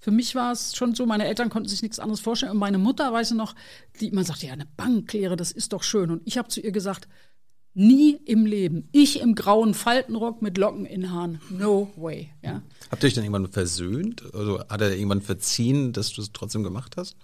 für 0.00 0.10
mich 0.10 0.34
war 0.34 0.52
es 0.52 0.74
schon 0.74 0.94
so, 0.94 1.04
meine 1.04 1.26
Eltern 1.26 1.50
konnten 1.50 1.68
sich 1.68 1.82
nichts 1.82 1.98
anderes 1.98 2.20
vorstellen. 2.20 2.52
Und 2.52 2.58
meine 2.58 2.78
Mutter, 2.78 3.12
weiß 3.12 3.32
ich 3.32 3.36
noch, 3.36 3.54
die 4.00 4.08
immer 4.08 4.24
sagte, 4.24 4.46
ja, 4.46 4.54
eine 4.54 4.66
Banklehre, 4.76 5.36
das 5.36 5.52
ist 5.52 5.74
doch 5.74 5.82
schön. 5.82 6.10
Und 6.10 6.22
ich 6.24 6.38
habe 6.38 6.48
zu 6.48 6.60
ihr 6.60 6.72
gesagt, 6.72 7.06
nie 7.74 8.12
im 8.24 8.46
Leben. 8.46 8.88
Ich 8.92 9.20
im 9.20 9.34
grauen 9.34 9.74
Faltenrock 9.74 10.40
mit 10.40 10.56
Locken 10.56 10.86
in 10.86 11.12
Haaren. 11.12 11.40
No 11.50 11.92
way. 11.96 12.30
Ja. 12.42 12.62
Habt 12.90 13.02
ihr 13.02 13.08
euch 13.08 13.14
dann 13.14 13.24
irgendwann 13.24 13.52
versöhnt? 13.52 14.24
Also 14.34 14.60
hat 14.60 14.80
er 14.80 14.94
irgendwann 14.94 15.20
verziehen, 15.20 15.92
dass 15.92 16.12
du 16.12 16.22
es 16.22 16.32
trotzdem 16.32 16.62
gemacht 16.62 16.96
hast? 16.96 17.16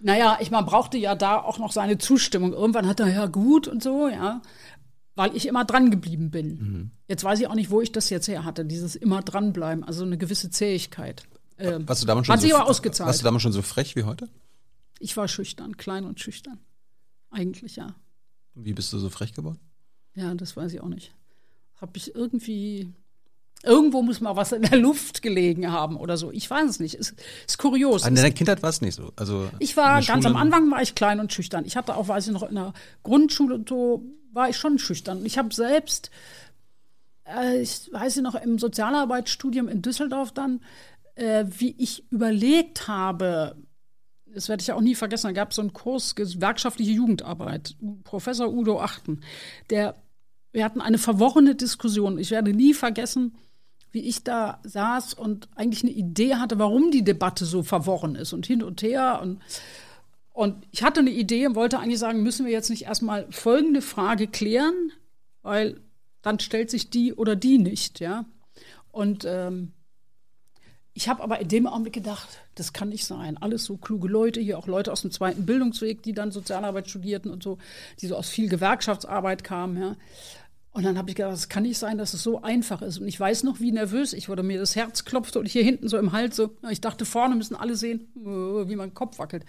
Naja, 0.00 0.38
ich 0.40 0.50
man 0.50 0.64
brauchte 0.64 0.96
ja 0.96 1.14
da 1.14 1.38
auch 1.38 1.58
noch 1.58 1.72
seine 1.72 1.98
Zustimmung. 1.98 2.54
Irgendwann 2.54 2.86
hat 2.88 3.00
er 3.00 3.08
ja 3.08 3.26
gut 3.26 3.68
und 3.68 3.82
so, 3.82 4.08
ja. 4.08 4.40
Weil 5.14 5.36
ich 5.36 5.46
immer 5.46 5.64
dran 5.64 5.90
geblieben 5.90 6.30
bin. 6.30 6.48
Mhm. 6.48 6.90
Jetzt 7.06 7.24
weiß 7.24 7.38
ich 7.40 7.46
auch 7.46 7.54
nicht, 7.54 7.70
wo 7.70 7.82
ich 7.82 7.92
das 7.92 8.10
jetzt 8.10 8.28
her 8.28 8.44
hatte, 8.44 8.64
dieses 8.64 8.96
immer 8.96 9.22
dranbleiben, 9.22 9.84
also 9.84 10.04
eine 10.04 10.18
gewisse 10.18 10.50
Zähigkeit. 10.50 11.26
Ähm, 11.58 11.88
Warst 11.88 12.02
du 12.02 12.06
damals 12.06 12.26
schon 12.26 12.34
hat 12.34 12.40
so, 12.40 12.46
sich 12.46 12.54
aber 12.54 12.68
ausgezahlt. 12.68 13.08
Warst 13.08 13.20
du 13.20 13.24
damals 13.24 13.42
schon 13.42 13.52
so 13.52 13.62
frech 13.62 13.96
wie 13.96 14.04
heute? 14.04 14.28
ich 14.98 15.16
war 15.16 15.28
schüchtern, 15.28 15.76
klein 15.76 16.04
und 16.04 16.20
schüchtern. 16.20 16.58
Eigentlich 17.30 17.76
ja. 17.76 17.94
Wie 18.54 18.72
bist 18.72 18.92
du 18.92 18.98
so 18.98 19.10
frech 19.10 19.34
geworden? 19.34 19.58
Ja, 20.14 20.34
das 20.34 20.56
weiß 20.56 20.72
ich 20.72 20.80
auch 20.80 20.88
nicht. 20.88 21.12
Habe 21.80 21.92
ich 21.96 22.14
irgendwie. 22.14 22.92
Irgendwo 23.62 24.02
muss 24.02 24.20
mal 24.20 24.36
was 24.36 24.52
in 24.52 24.62
der 24.62 24.78
Luft 24.78 25.22
gelegen 25.22 25.70
haben 25.72 25.96
oder 25.96 26.16
so. 26.16 26.30
Ich 26.30 26.48
weiß 26.48 26.68
es 26.70 26.80
nicht. 26.80 26.94
Ist, 26.94 27.14
ist 27.46 27.58
kurios. 27.58 28.06
In 28.06 28.14
deiner 28.14 28.30
Kindheit 28.30 28.62
war 28.62 28.70
es 28.70 28.80
nicht 28.80 28.94
so. 28.94 29.12
Also 29.16 29.48
Ich 29.58 29.76
war 29.76 30.02
ganz 30.02 30.24
am 30.26 30.36
Anfang 30.36 30.70
war 30.70 30.82
ich 30.82 30.94
klein 30.94 31.20
und 31.20 31.32
schüchtern. 31.32 31.64
Ich 31.64 31.76
hatte 31.76 31.96
auch, 31.96 32.08
weiß 32.08 32.26
ich 32.26 32.32
noch, 32.32 32.42
in 32.42 32.54
der 32.54 32.72
Grundschule 33.02 33.54
und 33.54 33.68
so 33.68 34.04
war 34.32 34.48
ich 34.48 34.56
schon 34.56 34.78
schüchtern. 34.78 35.24
Ich 35.24 35.38
habe 35.38 35.52
selbst, 35.54 36.10
äh, 37.24 37.60
ich 37.60 37.90
weiß 37.92 38.18
ich 38.18 38.22
noch, 38.22 38.34
im 38.34 38.58
Sozialarbeitsstudium 38.58 39.68
in 39.68 39.82
Düsseldorf 39.82 40.32
dann, 40.32 40.60
äh, 41.16 41.44
wie 41.48 41.74
ich 41.78 42.10
überlegt 42.10 42.88
habe, 42.88 43.56
das 44.26 44.48
werde 44.48 44.60
ich 44.60 44.68
ja 44.68 44.74
auch 44.74 44.80
nie 44.80 44.94
vergessen, 44.94 45.28
da 45.28 45.32
gab 45.32 45.50
es 45.50 45.56
so 45.56 45.62
einen 45.62 45.72
Kurs 45.72 46.14
gewerkschaftliche 46.14 46.92
Jugendarbeit, 46.92 47.76
Professor 48.04 48.52
Udo 48.52 48.80
Achten, 48.80 49.20
der, 49.70 49.96
wir 50.52 50.64
hatten 50.64 50.80
eine 50.80 50.98
verworrene 50.98 51.54
Diskussion. 51.54 52.18
Ich 52.18 52.30
werde 52.30 52.52
nie 52.52 52.74
vergessen, 52.74 53.36
wie 53.92 54.00
ich 54.00 54.24
da 54.24 54.60
saß 54.62 55.14
und 55.14 55.48
eigentlich 55.56 55.82
eine 55.82 55.92
Idee 55.92 56.36
hatte, 56.36 56.58
warum 56.58 56.90
die 56.90 57.04
Debatte 57.04 57.46
so 57.46 57.62
verworren 57.62 58.14
ist 58.14 58.32
und 58.32 58.46
hin 58.46 58.62
und 58.62 58.82
her 58.82 59.20
und 59.22 59.40
und 60.32 60.66
ich 60.70 60.82
hatte 60.82 61.00
eine 61.00 61.08
Idee 61.08 61.46
und 61.46 61.54
wollte 61.54 61.78
eigentlich 61.78 61.98
sagen, 61.98 62.22
müssen 62.22 62.44
wir 62.44 62.52
jetzt 62.52 62.68
nicht 62.68 62.82
erstmal 62.82 63.26
folgende 63.32 63.80
Frage 63.80 64.26
klären, 64.26 64.92
weil 65.40 65.80
dann 66.20 66.40
stellt 66.40 66.68
sich 66.68 66.90
die 66.90 67.14
oder 67.14 67.36
die 67.36 67.56
nicht, 67.56 68.00
ja. 68.00 68.26
Und 68.90 69.24
ähm, 69.26 69.72
ich 70.96 71.10
habe 71.10 71.22
aber 71.22 71.38
in 71.40 71.48
dem 71.48 71.66
Augenblick 71.66 71.92
gedacht, 71.92 72.40
das 72.54 72.72
kann 72.72 72.88
nicht 72.88 73.04
sein. 73.04 73.36
Alles 73.36 73.66
so 73.66 73.76
kluge 73.76 74.08
Leute, 74.08 74.40
hier 74.40 74.56
auch 74.56 74.66
Leute 74.66 74.90
aus 74.90 75.02
dem 75.02 75.10
zweiten 75.10 75.44
Bildungsweg, 75.44 76.02
die 76.02 76.14
dann 76.14 76.32
Sozialarbeit 76.32 76.88
studierten 76.88 77.30
und 77.30 77.42
so, 77.42 77.58
die 78.00 78.06
so 78.06 78.16
aus 78.16 78.30
viel 78.30 78.48
Gewerkschaftsarbeit 78.48 79.44
kamen, 79.44 79.76
ja. 79.76 79.96
Und 80.72 80.84
dann 80.84 80.96
habe 80.96 81.10
ich 81.10 81.16
gedacht, 81.16 81.34
es 81.34 81.50
kann 81.50 81.64
nicht 81.64 81.78
sein, 81.78 81.98
dass 81.98 82.14
es 82.14 82.22
so 82.22 82.42
einfach 82.42 82.80
ist. 82.82 82.98
Und 82.98 83.08
ich 83.08 83.18
weiß 83.18 83.44
noch, 83.44 83.60
wie 83.60 83.72
nervös 83.72 84.12
ich 84.12 84.28
wurde. 84.28 84.42
Mir 84.42 84.58
das 84.58 84.76
Herz 84.76 85.04
klopfte 85.04 85.38
und 85.38 85.46
hier 85.46 85.62
hinten 85.62 85.88
so 85.88 85.96
im 85.98 86.12
Hals 86.12 86.36
so. 86.36 86.50
Ich 86.70 86.82
dachte, 86.82 87.04
vorne 87.04 87.34
müssen 87.34 87.56
alle 87.56 87.76
sehen, 87.76 88.08
äh, 88.16 88.68
wie 88.68 88.76
mein 88.76 88.92
Kopf 88.92 89.18
wackelt. 89.18 89.44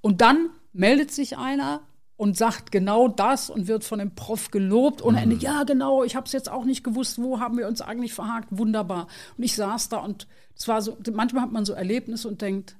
Und 0.00 0.20
dann 0.20 0.50
meldet 0.72 1.10
sich 1.10 1.36
einer 1.36 1.82
und 2.16 2.36
sagt 2.36 2.72
genau 2.72 3.08
das 3.08 3.50
und 3.50 3.68
wird 3.68 3.84
von 3.84 3.98
dem 3.98 4.14
Prof 4.14 4.50
gelobt 4.50 5.02
ohne 5.02 5.20
Ende. 5.20 5.36
Ja, 5.36 5.64
genau, 5.64 6.02
ich 6.02 6.16
habe 6.16 6.26
es 6.26 6.32
jetzt 6.32 6.50
auch 6.50 6.64
nicht 6.64 6.82
gewusst, 6.82 7.20
wo 7.20 7.40
haben 7.40 7.58
wir 7.58 7.68
uns 7.68 7.82
eigentlich 7.82 8.14
verhakt. 8.14 8.48
Wunderbar. 8.50 9.06
Und 9.36 9.44
ich 9.44 9.54
saß 9.54 9.90
da 9.90 9.98
und 9.98 10.26
es 10.54 10.66
war 10.66 10.80
so, 10.80 10.96
manchmal 11.12 11.42
hat 11.42 11.52
man 11.52 11.66
so 11.66 11.74
Erlebnisse 11.74 12.28
und 12.28 12.40
denkt, 12.40 12.76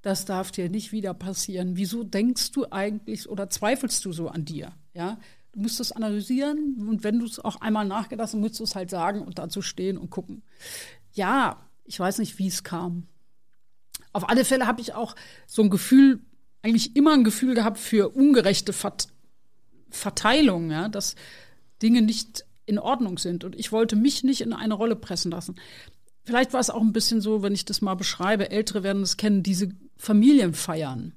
das 0.00 0.24
darf 0.24 0.52
dir 0.52 0.70
nicht 0.70 0.92
wieder 0.92 1.12
passieren. 1.12 1.76
Wieso 1.76 2.04
denkst 2.04 2.52
du 2.52 2.66
eigentlich 2.70 3.28
oder 3.28 3.50
zweifelst 3.50 4.04
du 4.04 4.12
so 4.12 4.28
an 4.28 4.44
dir? 4.44 4.72
Ja, 4.94 5.18
du 5.52 5.60
musst 5.60 5.80
es 5.80 5.92
analysieren 5.92 6.86
und 6.88 7.04
wenn 7.04 7.18
du 7.18 7.26
es 7.26 7.38
auch 7.38 7.60
einmal 7.60 7.84
nachgedacht 7.84 8.28
hast, 8.28 8.34
musst 8.34 8.58
du 8.60 8.64
es 8.64 8.74
halt 8.74 8.88
sagen 8.88 9.22
und 9.22 9.38
dazu 9.38 9.60
stehen 9.60 9.98
und 9.98 10.10
gucken. 10.10 10.42
Ja, 11.12 11.58
ich 11.84 12.00
weiß 12.00 12.18
nicht, 12.18 12.38
wie 12.38 12.46
es 12.46 12.64
kam. 12.64 13.08
Auf 14.12 14.28
alle 14.30 14.46
Fälle 14.46 14.66
habe 14.66 14.80
ich 14.80 14.94
auch 14.94 15.14
so 15.46 15.62
ein 15.62 15.68
Gefühl, 15.68 16.20
eigentlich 16.62 16.96
immer 16.96 17.12
ein 17.12 17.24
Gefühl 17.24 17.54
gehabt 17.54 17.78
für 17.78 18.10
ungerechte 18.10 18.72
Vert 18.72 19.08
Verteilung, 19.90 20.70
ja, 20.70 20.88
dass 20.88 21.14
Dinge 21.82 22.02
nicht 22.02 22.44
in 22.66 22.78
Ordnung 22.78 23.18
sind. 23.18 23.44
Und 23.44 23.56
ich 23.56 23.72
wollte 23.72 23.96
mich 23.96 24.24
nicht 24.24 24.40
in 24.40 24.52
eine 24.52 24.74
Rolle 24.74 24.96
pressen 24.96 25.30
lassen. 25.30 25.56
Vielleicht 26.24 26.52
war 26.52 26.60
es 26.60 26.70
auch 26.70 26.82
ein 26.82 26.92
bisschen 26.92 27.20
so, 27.20 27.42
wenn 27.42 27.54
ich 27.54 27.64
das 27.64 27.80
mal 27.80 27.94
beschreibe, 27.94 28.50
Ältere 28.50 28.82
werden 28.82 29.02
es 29.02 29.16
kennen, 29.16 29.44
diese 29.44 29.68
Familienfeiern. 29.96 31.14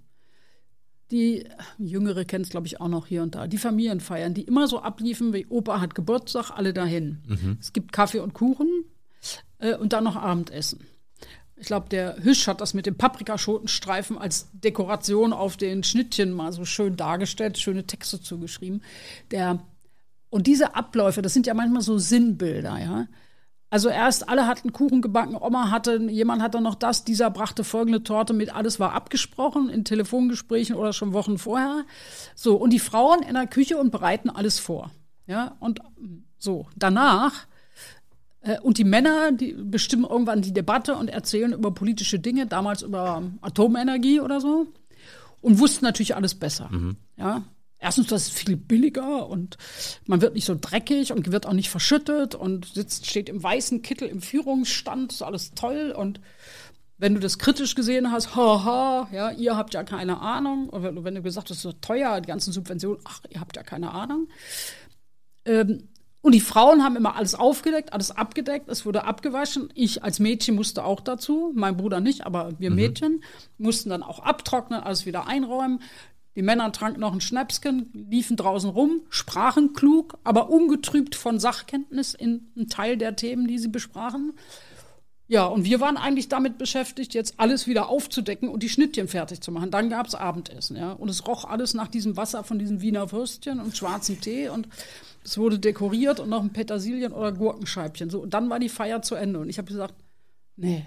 Die 1.10 1.46
Jüngere 1.80 2.24
kennt 2.26 2.46
es, 2.46 2.52
glaube 2.52 2.68
ich, 2.68 2.80
auch 2.80 2.88
noch 2.88 3.08
hier 3.08 3.24
und 3.24 3.34
da. 3.34 3.48
Die 3.48 3.58
Familienfeiern, 3.58 4.36
die 4.36 4.44
immer 4.44 4.68
so 4.68 4.80
abliefen, 4.80 5.34
wie 5.34 5.48
Opa 5.48 5.82
hat 5.82 5.96
Geburtstag, 5.96 6.52
alle 6.52 6.72
dahin. 6.74 7.24
Es 7.60 7.74
gibt 7.74 7.92
Kaffee 7.92 8.20
und 8.20 8.36
Kuchen 8.36 8.86
äh, 9.58 9.76
und 9.76 9.94
dann 9.94 10.04
noch 10.04 10.16
Abendessen. 10.16 10.82
Ich 11.60 11.68
glaube, 11.68 11.90
der 11.90 12.24
Hüsch 12.24 12.48
hat 12.48 12.62
das 12.62 12.74
mit 12.74 12.86
dem 12.86 12.96
Paprikaschotenstreifen 12.96 14.18
als 14.18 14.50
Dekoration 14.54 15.34
auf 15.34 15.58
den 15.58 15.84
Schnittchen 15.84 16.32
mal 16.32 16.54
so 16.54 16.64
schön 16.64 16.96
dargestellt, 16.96 17.58
schöne 17.58 17.86
Texte 17.86 18.22
zugeschrieben. 18.22 18.82
Der, 19.32 19.60
und 20.30 20.48
diese 20.48 20.76
Abläufe, 20.76 21.22
das 21.22 21.34
sind 21.34 21.48
ja 21.48 21.54
manchmal 21.54 21.82
so 21.82 21.98
Sinnbilder, 21.98 22.80
ja. 22.80 23.08
Also 23.72 23.90
erst 23.90 24.30
alle 24.30 24.48
hatten 24.48 24.74
Kuchen 24.74 25.02
gebacken, 25.02 25.36
Oma 25.36 25.70
hatte, 25.70 25.98
jemand 26.10 26.42
hatte 26.42 26.60
noch 26.60 26.74
das, 26.74 27.04
dieser 27.04 27.30
brachte 27.30 27.64
folgende 27.64 28.02
Torte 28.02 28.34
mit, 28.34 28.56
alles 28.56 28.80
war 28.80 28.94
abgesprochen 28.94 29.70
in 29.70 29.86
Telefongesprächen 29.86 30.76
oder 30.76 30.92
schon 30.92 31.14
Wochen 31.14 31.38
vorher. 31.38 31.86
So, 32.34 32.56
und 32.56 32.72
die 32.72 32.80
Frauen 32.80 33.22
in 33.22 33.36
der 33.36 33.46
Küche 33.46 33.78
und 33.78 33.92
bereiten 33.92 34.30
alles 34.30 34.58
vor. 34.58 34.90
Ja, 35.28 35.58
und 35.60 35.82
so, 36.40 36.68
danach 36.76 37.46
und 38.62 38.78
die 38.78 38.84
Männer, 38.84 39.32
die 39.32 39.54
bestimmen 39.54 40.06
irgendwann 40.06 40.42
die 40.42 40.54
Debatte 40.54 40.96
und 40.96 41.10
erzählen 41.10 41.54
über 41.54 41.72
politische 41.72 42.20
Dinge, 42.20 42.48
damals 42.48 42.82
über 42.82 43.24
Atomenergie 43.42 44.22
oder 44.22 44.40
so. 44.40 44.68
Und 45.42 45.60
wussten 45.60 45.86
natürlich 45.86 46.16
alles 46.16 46.36
besser. 46.36 46.70
Ja. 47.18 47.44
Erstens, 47.82 48.08
das 48.08 48.28
ist 48.28 48.38
viel 48.38 48.58
billiger 48.58 49.28
und 49.28 49.58
man 50.06 50.22
wird 50.22 50.34
nicht 50.34 50.46
so 50.46 50.56
dreckig 50.60 51.14
und 51.14 51.32
wird 51.32 51.46
auch 51.46 51.54
nicht 51.54 51.70
verschüttet 51.70 52.36
und 52.36 52.66
sitzt, 52.66 53.06
steht 53.06 53.30
im 53.30 53.42
weißen 53.42 53.82
Kittel 53.82 54.10
im 54.10 54.22
Führungsstand, 54.22 55.14
ist 55.14 55.22
alles 55.22 55.52
toll. 55.52 55.94
Und 55.98 56.20
wenn 56.98 57.14
du 57.14 57.22
das 57.22 57.40
kritisch 57.40 57.76
gesehen 57.76 58.12
hast, 58.12 58.36
haha, 58.36 59.08
ja, 59.14 59.32
ihr 59.32 59.56
habt 59.56 59.74
ja 59.74 59.86
keine 59.86 60.20
Ahnung. 60.20 60.68
Und 60.68 60.84
wenn, 60.84 61.04
wenn 61.06 61.16
du 61.16 61.22
gesagt 61.22 61.50
hast, 61.50 61.52
das 61.52 61.58
ist 61.58 61.64
so 61.64 61.72
teuer, 61.72 62.20
die 62.20 62.28
ganzen 62.28 62.52
Subventionen, 62.52 63.00
ach, 63.06 63.22
ihr 63.30 63.40
habt 63.40 63.56
ja 63.56 63.64
keine 63.64 63.92
Ahnung. 63.92 64.28
Ähm, 65.46 65.88
und 66.30 66.34
die 66.34 66.42
Frauen 66.42 66.84
haben 66.84 66.96
immer 66.96 67.16
alles 67.16 67.34
aufgedeckt, 67.34 67.92
alles 67.92 68.12
abgedeckt, 68.12 68.70
es 68.70 68.86
wurde 68.86 69.04
abgewaschen. 69.04 69.72
Ich 69.74 70.04
als 70.04 70.20
Mädchen 70.20 70.54
musste 70.54 70.84
auch 70.84 71.00
dazu, 71.00 71.52
mein 71.56 71.76
Bruder 71.76 72.02
nicht, 72.02 72.24
aber 72.24 72.52
wir 72.60 72.70
Mädchen 72.70 73.24
mussten 73.58 73.90
dann 73.90 74.04
auch 74.04 74.20
abtrocknen, 74.20 74.80
alles 74.80 75.08
wieder 75.08 75.26
einräumen. 75.26 75.82
Die 76.36 76.44
Männer 76.44 76.72
tranken 76.72 77.00
noch 77.00 77.14
ein 77.14 77.20
Schnäpschen, 77.20 77.90
liefen 78.12 78.38
draußen 78.38 78.70
rum, 78.70 79.02
sprachen 79.10 79.74
klug, 79.74 80.20
aber 80.24 80.52
ungetrübt 80.52 81.16
von 81.16 81.40
Sachkenntnis 81.40 82.14
in 82.14 82.52
einem 82.56 82.70
Teil 82.70 82.96
der 82.96 83.16
Themen, 83.16 83.48
die 83.48 83.58
sie 83.58 83.70
besprachen. 83.70 84.34
Ja, 85.28 85.46
und 85.46 85.64
wir 85.64 85.80
waren 85.80 85.98
eigentlich 85.98 86.30
damit 86.30 86.60
beschäftigt, 86.60 87.16
jetzt 87.16 87.40
alles 87.40 87.66
wieder 87.66 87.90
aufzudecken 87.90 88.50
und 88.50 88.62
die 88.62 88.70
Schnittchen 88.70 89.08
fertig 89.08 89.42
zu 89.42 89.52
machen. 89.52 89.72
Dann 89.72 89.90
gab's 89.90 90.14
Abendessen, 90.14 90.78
ja. 90.78 90.92
Und 90.92 91.10
es 91.10 91.26
roch 91.26 91.46
alles 91.46 91.74
nach 91.74 91.88
diesem 91.88 92.18
Wasser 92.18 92.44
von 92.44 92.60
diesen 92.60 92.82
Wiener 92.82 93.12
Würstchen 93.12 93.60
und 93.60 93.76
schwarzem 93.76 94.22
Tee 94.22 94.50
und 94.50 94.68
es 95.24 95.38
wurde 95.38 95.60
dekoriert 95.60 96.20
und 96.20 96.30
noch 96.30 96.42
ein 96.42 96.54
Petersilien- 96.54 97.14
oder 97.14 97.32
Gurkenscheibchen. 97.32 98.10
So, 98.10 98.22
und 98.22 98.34
dann 98.34 98.50
war 98.50 98.60
die 98.60 98.70
Feier 98.70 99.02
zu 99.02 99.16
Ende. 99.16 99.40
Und 99.40 99.50
ich 99.50 99.58
habe 99.58 99.68
gesagt, 99.68 99.94
nee, 100.56 100.86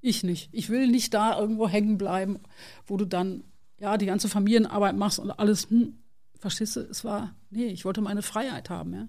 ich 0.00 0.22
nicht. 0.24 0.48
Ich 0.52 0.68
will 0.70 0.88
nicht 0.88 1.12
da 1.14 1.38
irgendwo 1.38 1.68
hängen 1.68 1.98
bleiben, 1.98 2.40
wo 2.86 2.96
du 2.96 3.04
dann 3.04 3.44
ja 3.78 3.96
die 3.96 4.06
ganze 4.06 4.28
Familienarbeit 4.28 4.96
machst 4.96 5.18
und 5.18 5.30
alles, 5.30 5.68
hm, 5.70 5.98
verstehst 6.38 6.76
du, 6.76 6.80
es 6.80 7.04
war, 7.04 7.34
nee, 7.50 7.66
ich 7.66 7.84
wollte 7.84 8.00
meine 8.00 8.22
Freiheit 8.22 8.70
haben, 8.70 8.94
ja. 8.94 9.08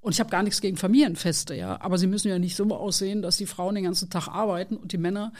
Und 0.00 0.12
ich 0.12 0.20
habe 0.20 0.28
gar 0.30 0.42
nichts 0.42 0.60
gegen 0.60 0.76
Familienfeste, 0.76 1.54
ja. 1.54 1.80
Aber 1.80 1.96
sie 1.96 2.06
müssen 2.06 2.28
ja 2.28 2.38
nicht 2.38 2.56
so 2.56 2.64
aussehen, 2.76 3.22
dass 3.22 3.38
die 3.38 3.46
Frauen 3.46 3.74
den 3.74 3.84
ganzen 3.84 4.10
Tag 4.10 4.28
arbeiten 4.28 4.76
und 4.76 4.92
die 4.92 4.98
Männer 4.98 5.32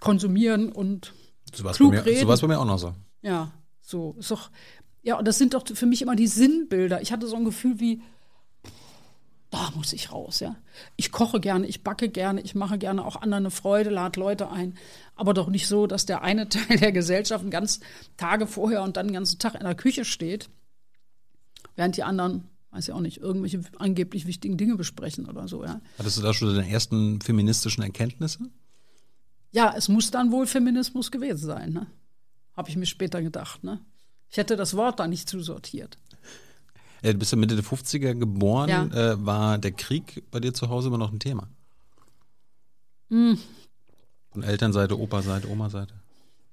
konsumieren 0.00 0.72
und 0.72 1.12
So 1.54 1.64
war 1.64 1.72
es 1.72 1.76
Klug 1.76 1.90
bei, 1.92 1.98
mir- 1.98 2.06
reden. 2.06 2.20
so 2.22 2.28
war's 2.28 2.40
bei 2.40 2.46
mir 2.48 2.58
auch 2.60 2.64
noch 2.64 2.78
so. 2.78 2.94
ja, 3.22 3.52
so 3.80 4.16
ist 4.18 4.30
doch. 4.30 4.50
Ja, 5.02 5.18
und 5.18 5.26
das 5.26 5.38
sind 5.38 5.54
doch 5.54 5.64
für 5.66 5.86
mich 5.86 6.02
immer 6.02 6.16
die 6.16 6.26
Sinnbilder. 6.26 7.00
Ich 7.00 7.12
hatte 7.12 7.26
so 7.26 7.36
ein 7.36 7.44
Gefühl 7.44 7.80
wie, 7.80 8.02
da 9.50 9.70
muss 9.74 9.92
ich 9.92 10.12
raus, 10.12 10.40
ja. 10.40 10.56
Ich 10.96 11.10
koche 11.10 11.40
gerne, 11.40 11.66
ich 11.66 11.82
backe 11.82 12.08
gerne, 12.10 12.40
ich 12.42 12.54
mache 12.54 12.78
gerne 12.78 13.04
auch 13.04 13.16
anderen 13.16 13.44
eine 13.44 13.50
Freude, 13.50 13.90
lade 13.90 14.20
Leute 14.20 14.50
ein. 14.50 14.74
Aber 15.16 15.32
doch 15.32 15.48
nicht 15.48 15.66
so, 15.66 15.86
dass 15.86 16.04
der 16.04 16.22
eine 16.22 16.48
Teil 16.50 16.78
der 16.78 16.92
Gesellschaft 16.92 17.42
einen 17.42 17.50
ganzen 17.50 17.82
Tage 18.16 18.46
vorher 18.46 18.82
und 18.82 18.96
dann 18.96 19.08
den 19.08 19.14
ganzen 19.14 19.38
Tag 19.38 19.54
in 19.54 19.64
der 19.64 19.74
Küche 19.74 20.04
steht, 20.04 20.50
während 21.76 21.96
die 21.96 22.02
anderen, 22.02 22.44
weiß 22.72 22.88
ich 22.88 22.94
auch 22.94 23.00
nicht, 23.00 23.18
irgendwelche 23.18 23.60
angeblich 23.78 24.26
wichtigen 24.26 24.58
Dinge 24.58 24.76
besprechen 24.76 25.26
oder 25.26 25.48
so, 25.48 25.64
ja. 25.64 25.80
Hattest 25.98 26.18
du 26.18 26.22
da 26.22 26.34
schon 26.34 26.54
deine 26.54 26.68
ersten 26.68 27.20
feministischen 27.22 27.82
Erkenntnisse? 27.82 28.50
Ja, 29.50 29.72
es 29.74 29.88
muss 29.88 30.10
dann 30.10 30.30
wohl 30.30 30.46
Feminismus 30.46 31.10
gewesen 31.10 31.46
sein, 31.46 31.72
ne? 31.72 31.86
Habe 32.54 32.68
ich 32.68 32.76
mir 32.76 32.86
später 32.86 33.22
gedacht, 33.22 33.64
ne? 33.64 33.80
Ich 34.30 34.36
hätte 34.36 34.56
das 34.56 34.76
Wort 34.76 35.00
da 35.00 35.06
nicht 35.06 35.28
zusortiert. 35.28 35.98
Äh, 37.02 37.12
Du 37.12 37.18
bist 37.18 37.32
ja 37.32 37.38
Mitte 37.38 37.54
der 37.54 37.64
50er 37.64 38.14
geboren. 38.14 38.68
Ja. 38.68 38.84
Äh, 38.84 39.24
war 39.24 39.58
der 39.58 39.72
Krieg 39.72 40.24
bei 40.30 40.40
dir 40.40 40.52
zu 40.52 40.68
Hause 40.68 40.88
immer 40.88 40.98
noch 40.98 41.12
ein 41.12 41.20
Thema? 41.20 41.48
Hm. 43.10 43.38
Von 44.30 44.42
Elternseite, 44.42 44.98
Opa-Seite, 44.98 45.48
Oma-Seite? 45.48 45.94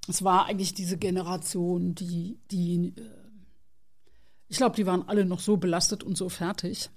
es 0.07 0.23
war 0.23 0.45
eigentlich 0.45 0.73
diese 0.73 0.97
Generation, 0.97 1.95
die, 1.95 2.37
die, 2.51 2.93
äh, 2.95 3.01
ich 4.47 4.57
glaube, 4.57 4.75
die 4.75 4.85
waren 4.85 5.07
alle 5.07 5.25
noch 5.25 5.39
so 5.39 5.57
belastet 5.57 6.03
und 6.03 6.17
so 6.17 6.29
fertig, 6.29 6.89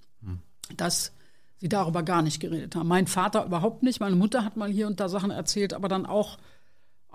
dass 0.76 1.12
sie 1.56 1.68
darüber 1.68 2.02
gar 2.02 2.22
nicht 2.22 2.40
geredet 2.40 2.76
haben. 2.76 2.88
Mein 2.88 3.06
Vater 3.06 3.44
überhaupt 3.46 3.82
nicht. 3.82 4.00
Meine 4.00 4.16
Mutter 4.16 4.44
hat 4.44 4.56
mal 4.56 4.70
hier 4.70 4.86
und 4.86 5.00
da 5.00 5.08
Sachen 5.08 5.30
erzählt, 5.30 5.72
aber 5.72 5.88
dann 5.88 6.06
auch 6.06 6.38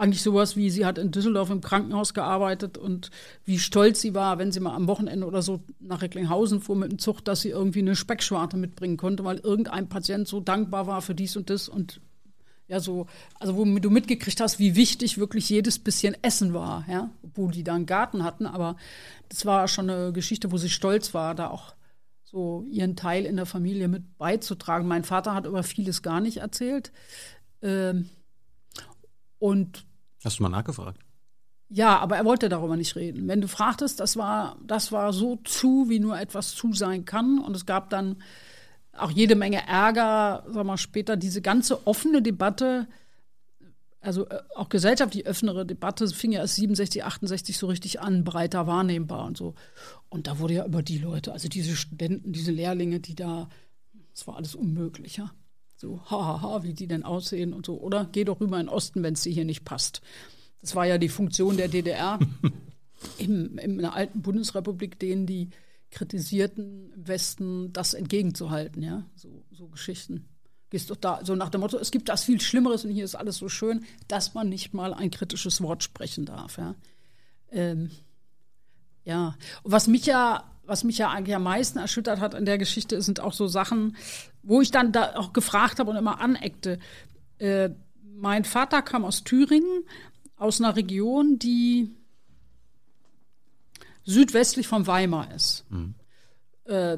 eigentlich 0.04 0.22
sowas 0.22 0.58
wie, 0.58 0.70
sie 0.70 0.86
hat 0.86 0.98
in 0.98 1.12
Düsseldorf 1.12 1.50
im 1.50 1.62
Krankenhaus 1.62 2.14
gearbeitet 2.14 2.78
und 2.78 3.10
wie 3.46 3.58
stolz 3.58 4.02
sie 4.02 4.14
war, 4.14 4.38
wenn 4.38 4.52
sie 4.52 4.60
mal 4.60 4.76
am 4.76 4.88
Wochenende 4.88 5.26
oder 5.26 5.42
so 5.42 5.62
nach 5.80 6.02
Recklinghausen 6.02 6.60
fuhr 6.60 6.76
mit 6.76 6.92
dem 6.92 7.00
Zug, 7.00 7.24
dass 7.24 7.40
sie 7.40 7.52
irgendwie 7.52 7.80
eine 7.80 7.96
Speckschwarte 7.96 8.58
mitbringen 8.58 8.98
konnte, 8.98 9.24
weil 9.24 9.38
irgendein 9.38 9.88
Patient 9.88 10.28
so 10.28 10.42
dankbar 10.42 10.88
war 10.88 11.02
für 11.02 11.16
dies 11.16 11.38
und 11.38 11.50
das 11.50 11.70
und 11.70 12.02
ja, 12.68 12.82
so, 12.82 13.08
also 13.40 13.56
wo 13.56 13.64
du 13.64 13.90
mitgekriegt 13.90 14.42
hast, 14.42 14.60
wie 14.60 14.76
wichtig 14.76 15.18
wirklich 15.18 15.48
jedes 15.48 15.80
bisschen 15.80 16.18
Essen 16.22 16.54
war, 16.54 16.86
ja, 16.90 17.10
obwohl 17.22 17.52
die 17.52 17.64
da 17.64 17.76
einen 17.76 17.86
Garten 17.86 18.26
hatten, 18.26 18.46
aber 18.46 18.76
das 19.30 19.46
war 19.46 19.70
schon 19.70 19.90
eine 19.90 20.12
Geschichte, 20.12 20.52
wo 20.52 20.58
sie 20.58 20.70
stolz 20.70 21.14
war, 21.14 21.34
da 21.34 21.50
auch 21.50 21.76
so 22.24 22.66
ihren 22.70 22.98
Teil 22.98 23.26
in 23.26 23.38
der 23.38 23.46
Familie 23.46 23.88
mit 23.88 24.18
beizutragen. 24.18 24.86
Mein 24.86 25.06
Vater 25.06 25.34
hat 25.34 25.46
über 25.46 25.64
vieles 25.64 26.02
gar 26.02 26.20
nicht 26.20 26.38
erzählt. 26.38 26.92
Ähm, 27.62 28.10
und 29.38 29.86
Hast 30.24 30.40
du 30.40 30.44
mal 30.44 30.50
nachgefragt? 30.50 31.00
ja, 31.74 31.98
aber 31.98 32.18
er 32.18 32.26
wollte 32.26 32.50
darüber 32.50 32.78
nicht 32.78 32.96
reden. 32.96 33.28
Wenn 33.28 33.42
du 33.42 33.48
fragtest, 33.48 34.00
das 34.00 34.16
war, 34.16 34.58
das 34.64 34.92
war 34.92 35.12
so 35.12 35.38
zu, 35.38 35.90
wie 35.90 36.00
nur 36.00 36.20
etwas 36.20 36.54
zu 36.54 36.72
sein 36.74 37.04
kann. 37.04 37.40
Und 37.40 37.56
es 37.56 37.66
gab 37.66 37.90
dann 37.90 38.22
auch 38.96 39.10
jede 39.10 39.36
Menge 39.36 39.68
Ärger, 39.68 40.44
sag 40.48 40.66
mal, 40.68 40.78
später 40.78 41.18
diese 41.18 41.42
ganze 41.42 41.88
offene 41.88 42.22
Debatte, 42.22 42.88
also 44.02 44.30
äh, 44.30 44.44
auch 44.56 44.70
gesellschaftlich 44.70 45.28
offenere 45.28 45.66
Debatte, 45.66 46.08
fing 46.10 46.34
ja 46.34 46.42
erst 46.42 46.58
67, 46.58 47.04
68 47.04 47.58
so 47.58 47.66
richtig 47.66 48.02
an, 48.02 48.24
breiter 48.24 48.68
wahrnehmbar 48.68 49.26
und 49.26 49.36
so. 49.36 49.56
Und 50.10 50.28
da 50.28 50.38
wurde 50.38 50.54
ja 50.54 50.66
über 50.68 50.84
die 50.84 51.00
Leute, 51.00 51.34
also 51.34 51.48
diese 51.48 51.76
Studenten, 51.76 52.34
diese 52.34 52.52
Lehrlinge, 52.52 53.00
die 53.00 53.16
da, 53.16 53.50
das 54.14 54.28
war 54.28 54.36
alles 54.36 54.54
unmöglich, 54.54 55.18
ja. 55.18 55.32
So, 55.84 56.00
hahaha, 56.06 56.42
ha, 56.42 56.42
ha, 56.42 56.64
wie 56.64 56.72
die 56.72 56.88
denn 56.88 57.04
aussehen 57.04 57.52
und 57.52 57.66
so. 57.66 57.78
Oder 57.78 58.08
geh 58.10 58.24
doch 58.24 58.40
rüber 58.40 58.58
in 58.58 58.68
den 58.68 58.74
Osten, 58.74 59.04
wenn 59.04 59.16
es 59.16 59.24
dir 59.24 59.34
hier 59.34 59.44
nicht 59.44 59.66
passt. 59.66 60.02
Das 60.62 60.76
war 60.76 60.86
ja 60.86 60.98
die 60.98 61.10
Funktion 61.10 61.58
der 61.58 61.68
DDR 61.68 62.20
im, 63.18 63.58
in 63.58 63.80
der 63.80 63.94
alten 63.94 64.22
Bundesrepublik, 64.22 64.98
denen 64.98 65.26
die 65.26 65.50
kritisierten 65.92 66.94
im 66.94 67.06
Westen 67.10 67.74
das 67.74 67.96
entgegenzuhalten, 67.96 68.82
ja. 68.82 69.04
So, 69.18 69.44
so 69.52 69.68
Geschichten. 69.68 70.30
Gehst 70.70 70.90
doch 70.90 70.96
da, 70.96 71.20
so 71.26 71.36
nach 71.36 71.50
dem 71.50 71.60
Motto, 71.60 71.78
es 71.78 71.92
gibt 71.92 72.08
das 72.08 72.24
viel 72.24 72.40
Schlimmeres 72.40 72.86
und 72.86 72.92
hier 72.92 73.04
ist 73.04 73.16
alles 73.16 73.36
so 73.36 73.50
schön, 73.50 73.84
dass 74.08 74.34
man 74.34 74.48
nicht 74.48 74.74
mal 74.74 74.94
ein 74.94 75.12
kritisches 75.12 75.62
Wort 75.62 75.84
sprechen 75.84 76.26
darf, 76.26 76.58
ja. 76.58 76.76
Ähm, 77.52 77.92
ja, 79.04 79.36
und 79.64 79.74
was 79.74 79.88
mich 79.88 80.06
ja, 80.06 80.50
was 80.64 80.86
mich 80.86 80.98
ja 80.98 81.10
eigentlich 81.10 81.36
am 81.36 81.44
meisten 81.44 81.78
erschüttert 81.78 82.22
hat 82.22 82.36
in 82.36 82.46
der 82.46 82.58
Geschichte, 82.58 83.02
sind 83.02 83.20
auch 83.20 83.34
so 83.34 83.48
Sachen, 83.48 83.98
wo 84.44 84.62
ich 84.62 84.72
dann 84.72 84.92
da 84.92 85.16
auch 85.16 85.34
gefragt 85.34 85.80
habe 85.80 85.90
und 85.90 85.98
immer 85.98 86.22
aneckte. 86.22 86.80
Äh, 87.40 87.70
mein 88.16 88.46
Vater 88.46 88.82
kam 88.82 89.06
aus 89.06 89.24
Thüringen, 89.24 89.84
aus 90.38 90.62
einer 90.62 90.76
Region, 90.76 91.40
die 91.40 91.92
südwestlich 94.04 94.68
von 94.68 94.86
Weimar 94.86 95.34
ist. 95.34 95.66
Äh, 96.66 96.98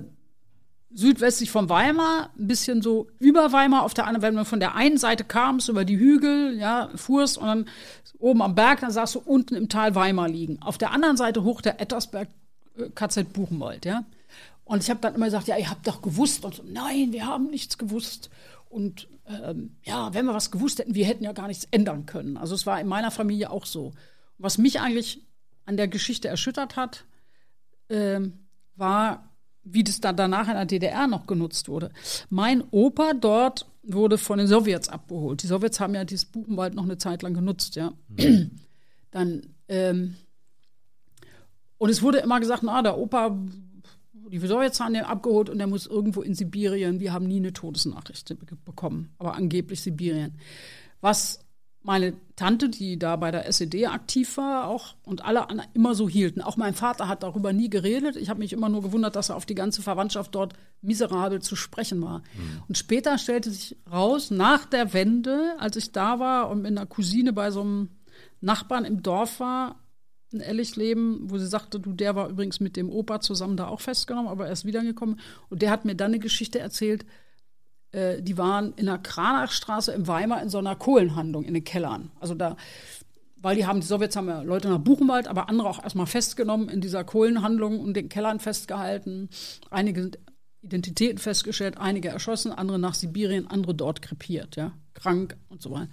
südwestlich 0.92 1.52
von 1.52 1.70
Weimar, 1.70 2.32
ein 2.38 2.48
bisschen 2.48 2.82
so 2.82 3.08
über 3.20 3.52
Weimar, 3.52 3.84
auf 3.84 3.94
der 3.94 4.08
anderen, 4.08 4.22
wenn 4.22 4.36
man 4.36 4.46
von 4.46 4.60
der 4.60 4.76
einen 4.76 4.98
Seite 4.98 5.24
kamst, 5.24 5.70
über 5.70 5.84
die 5.86 5.98
Hügel, 5.98 6.58
ja, 6.58 6.90
fuhrst 6.96 7.38
und 7.38 7.48
dann 7.48 7.66
oben 8.18 8.42
am 8.42 8.56
Berg, 8.56 8.80
dann 8.80 8.92
sahst 8.92 9.16
du 9.16 9.20
unten 9.20 9.56
im 9.56 9.68
Tal 9.70 9.94
Weimar 9.94 10.30
liegen. 10.30 10.62
Auf 10.62 10.78
der 10.78 10.92
anderen 10.92 11.18
Seite 11.18 11.44
hoch 11.44 11.62
der 11.62 11.82
Ettersberg, 11.82 12.30
äh, 12.78 12.90
KZ 12.90 13.34
Buchenwald, 13.34 13.86
ja. 13.86 14.06
Und 14.66 14.84
ich 14.84 14.90
habe 14.90 15.00
dann 15.00 15.16
immer 15.16 15.26
gesagt, 15.26 15.48
ja, 15.48 15.58
ihr 15.58 15.70
habt 15.70 15.88
doch 15.88 16.02
gewusst. 16.02 16.44
Und 16.44 16.56
so, 16.56 16.64
nein, 16.64 17.14
wir 17.14 17.26
haben 17.26 17.50
nichts 17.50 17.78
gewusst. 17.78 18.30
Und 18.68 19.08
ähm, 19.28 19.78
ja, 19.84 20.14
wenn 20.14 20.26
wir 20.26 20.34
was 20.34 20.52
gewusst 20.52 20.80
hätten, 20.80 20.96
wir 20.96 21.06
hätten 21.06 21.24
ja 21.24 21.32
gar 21.32 21.48
nichts 21.48 21.68
ändern 21.72 22.06
können. 22.06 22.36
Also 22.36 22.56
es 22.56 22.66
war 22.66 22.82
in 22.82 22.88
meiner 22.88 23.12
Familie 23.12 23.52
auch 23.52 23.66
so. 23.66 23.94
Was 24.38 24.58
mich 24.58 24.82
eigentlich 24.82 25.22
an 25.66 25.78
der 25.78 25.88
Geschichte 25.88 26.28
erschüttert 26.28 26.76
hat, 26.76 27.06
ähm, 27.90 28.34
war, 28.76 29.32
wie 29.64 29.84
das 29.84 30.02
dann 30.02 30.18
danach 30.18 30.48
in 30.48 30.56
der 30.56 30.66
DDR 30.66 31.08
noch 31.08 31.28
genutzt 31.28 31.70
wurde. 31.70 31.92
Mein 32.30 32.64
Opa 32.72 33.14
dort 33.14 33.68
wurde 33.84 34.18
von 34.18 34.40
den 34.40 34.48
Sowjets 34.48 34.90
abgeholt. 34.90 35.44
Die 35.44 35.48
Sowjets 35.48 35.80
haben 35.80 35.96
ja 35.96 36.04
dieses 36.06 36.26
Buchenwald 36.26 36.74
noch 36.74 36.84
eine 36.84 36.98
Zeit 36.98 37.22
lang 37.22 37.34
genutzt, 37.34 37.76
ja. 37.76 37.94
Dann, 39.12 39.48
ähm, 39.70 40.16
und 41.78 41.90
es 41.90 42.02
wurde 42.02 42.18
immer 42.18 42.40
gesagt, 42.40 42.64
na, 42.64 42.82
der 42.82 42.98
Opa, 42.98 43.38
die 44.30 44.40
den 44.94 45.04
abgeholt 45.06 45.50
und 45.50 45.58
der 45.58 45.68
muss 45.68 45.86
irgendwo 45.88 46.22
in 46.22 46.36
Sibirien. 46.36 47.00
Wir 47.00 47.14
haben 47.14 47.28
nie 47.28 47.38
eine 47.38 47.54
Todesnachricht 47.54 48.28
be- 48.30 48.56
bekommen, 48.66 49.14
aber 49.18 49.36
angeblich 49.36 49.82
Sibirien. 49.82 50.36
Was 51.02 51.40
meine 51.82 52.14
Tante, 52.36 52.68
die 52.68 52.98
da 52.98 53.16
bei 53.16 53.30
der 53.30 53.46
SED 53.46 53.86
aktiv 53.86 54.38
war, 54.38 54.68
auch 54.68 54.96
und 55.04 55.24
alle 55.24 55.46
immer 55.76 55.94
so 55.94 56.10
hielten. 56.10 56.42
Auch 56.42 56.58
mein 56.58 56.74
Vater 56.74 57.08
hat 57.08 57.22
darüber 57.22 57.54
nie 57.54 57.70
geredet. 57.70 58.16
Ich 58.16 58.30
habe 58.30 58.40
mich 58.40 58.54
immer 58.54 58.70
nur 58.70 58.82
gewundert, 58.82 59.16
dass 59.16 59.30
er 59.30 59.36
auf 59.36 59.46
die 59.46 59.54
ganze 59.54 59.84
Verwandtschaft 59.84 60.34
dort 60.34 60.54
miserabel 60.82 61.44
zu 61.44 61.56
sprechen 61.56 62.02
war. 62.02 62.24
Und 62.68 62.76
später 62.80 63.20
stellte 63.20 63.52
sich 63.52 63.78
raus, 63.92 64.32
nach 64.32 64.66
der 64.66 64.94
Wende, 64.94 65.56
als 65.60 65.76
ich 65.76 65.92
da 65.92 66.18
war 66.20 66.50
und 66.50 66.64
mit 66.64 66.72
einer 66.72 66.88
Cousine 66.88 67.34
bei 67.34 67.52
so 67.52 67.62
einem 67.62 67.90
Nachbarn 68.42 68.84
im 68.86 69.04
Dorf 69.04 69.40
war, 69.40 69.76
in 70.32 70.42
Ellichleben, 70.42 71.30
wo 71.30 71.38
sie 71.38 71.48
sagte, 71.48 71.80
du, 71.80 71.94
der 71.94 72.16
war 72.16 72.30
übrigens 72.30 72.60
mit 72.60 72.76
dem 72.76 72.90
Opa 72.90 73.22
zusammen 73.22 73.58
da 73.58 73.68
auch 73.68 73.82
festgenommen, 73.82 74.30
aber 74.30 74.48
er 74.48 74.54
ist 74.54 74.66
wiedergekommen. 74.66 75.20
Und 75.50 75.62
der 75.62 75.72
hat 75.72 75.86
mir 75.86 75.96
dann 75.96 76.12
eine 76.12 76.20
Geschichte 76.20 76.60
erzählt, 76.60 77.06
äh, 77.92 78.22
die 78.22 78.38
waren 78.38 78.74
in 78.76 78.88
der 78.88 78.98
Kranachstraße 78.98 79.94
in 79.94 80.08
Weimar 80.08 80.42
in 80.42 80.50
so 80.50 80.58
einer 80.58 80.76
Kohlenhandlung 80.76 81.44
in 81.44 81.54
den 81.54 81.64
Kellern. 81.64 82.12
Also 82.20 82.36
da, 82.36 82.58
weil 83.38 83.56
die 83.56 83.66
haben, 83.66 83.80
die 83.80 83.88
Sowjets 83.88 84.16
haben 84.16 84.28
ja 84.28 84.42
Leute 84.42 84.70
nach 84.70 84.80
Buchenwald, 84.80 85.28
aber 85.28 85.50
andere 85.50 85.70
auch 85.70 85.84
erstmal 85.84 86.08
festgenommen 86.08 86.70
in 86.70 86.82
dieser 86.82 87.04
Kohlenhandlung 87.04 87.80
und 87.80 87.94
den 87.94 88.10
Kellern 88.10 88.40
festgehalten. 88.40 89.30
Einige 89.70 90.02
sind 90.02 90.18
Identitäten 90.66 91.20
festgestellt, 91.20 91.78
einige 91.78 92.10
erschossen, 92.10 92.52
andere 92.52 92.80
nach 92.80 92.96
Sibirien, 92.96 93.48
andere 93.48 93.76
dort 93.76 94.02
krepiert, 94.02 94.56
ja, 94.56 94.74
krank 94.96 95.38
und 95.48 95.62
so 95.62 95.72
weiter. 95.72 95.90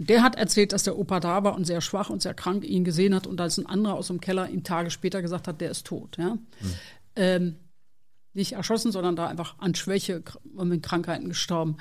Der 0.00 0.22
hat 0.22 0.36
erzählt, 0.36 0.72
dass 0.72 0.82
der 0.82 0.98
Opa 0.98 1.20
da 1.20 1.44
war 1.44 1.54
und 1.54 1.66
sehr 1.66 1.82
schwach 1.82 2.08
und 2.08 2.22
sehr 2.22 2.32
krank 2.32 2.64
ihn 2.64 2.84
gesehen 2.84 3.14
hat 3.14 3.26
und 3.26 3.40
als 3.40 3.58
ein 3.58 3.66
anderer 3.66 3.94
aus 3.94 4.06
dem 4.06 4.20
Keller 4.20 4.48
ihm 4.48 4.64
Tage 4.64 4.90
später 4.90 5.20
gesagt 5.20 5.46
hat, 5.46 5.60
der 5.60 5.70
ist 5.70 5.86
tot. 5.86 6.16
Ja? 6.16 6.38
Ähm, 7.16 7.56
nicht 8.32 8.52
erschossen, 8.52 8.92
sondern 8.92 9.14
da 9.14 9.26
einfach 9.26 9.58
an 9.58 9.74
Schwäche 9.74 10.22
und 10.56 10.68
mit 10.68 10.82
Krankheiten 10.82 11.28
gestorben. 11.28 11.76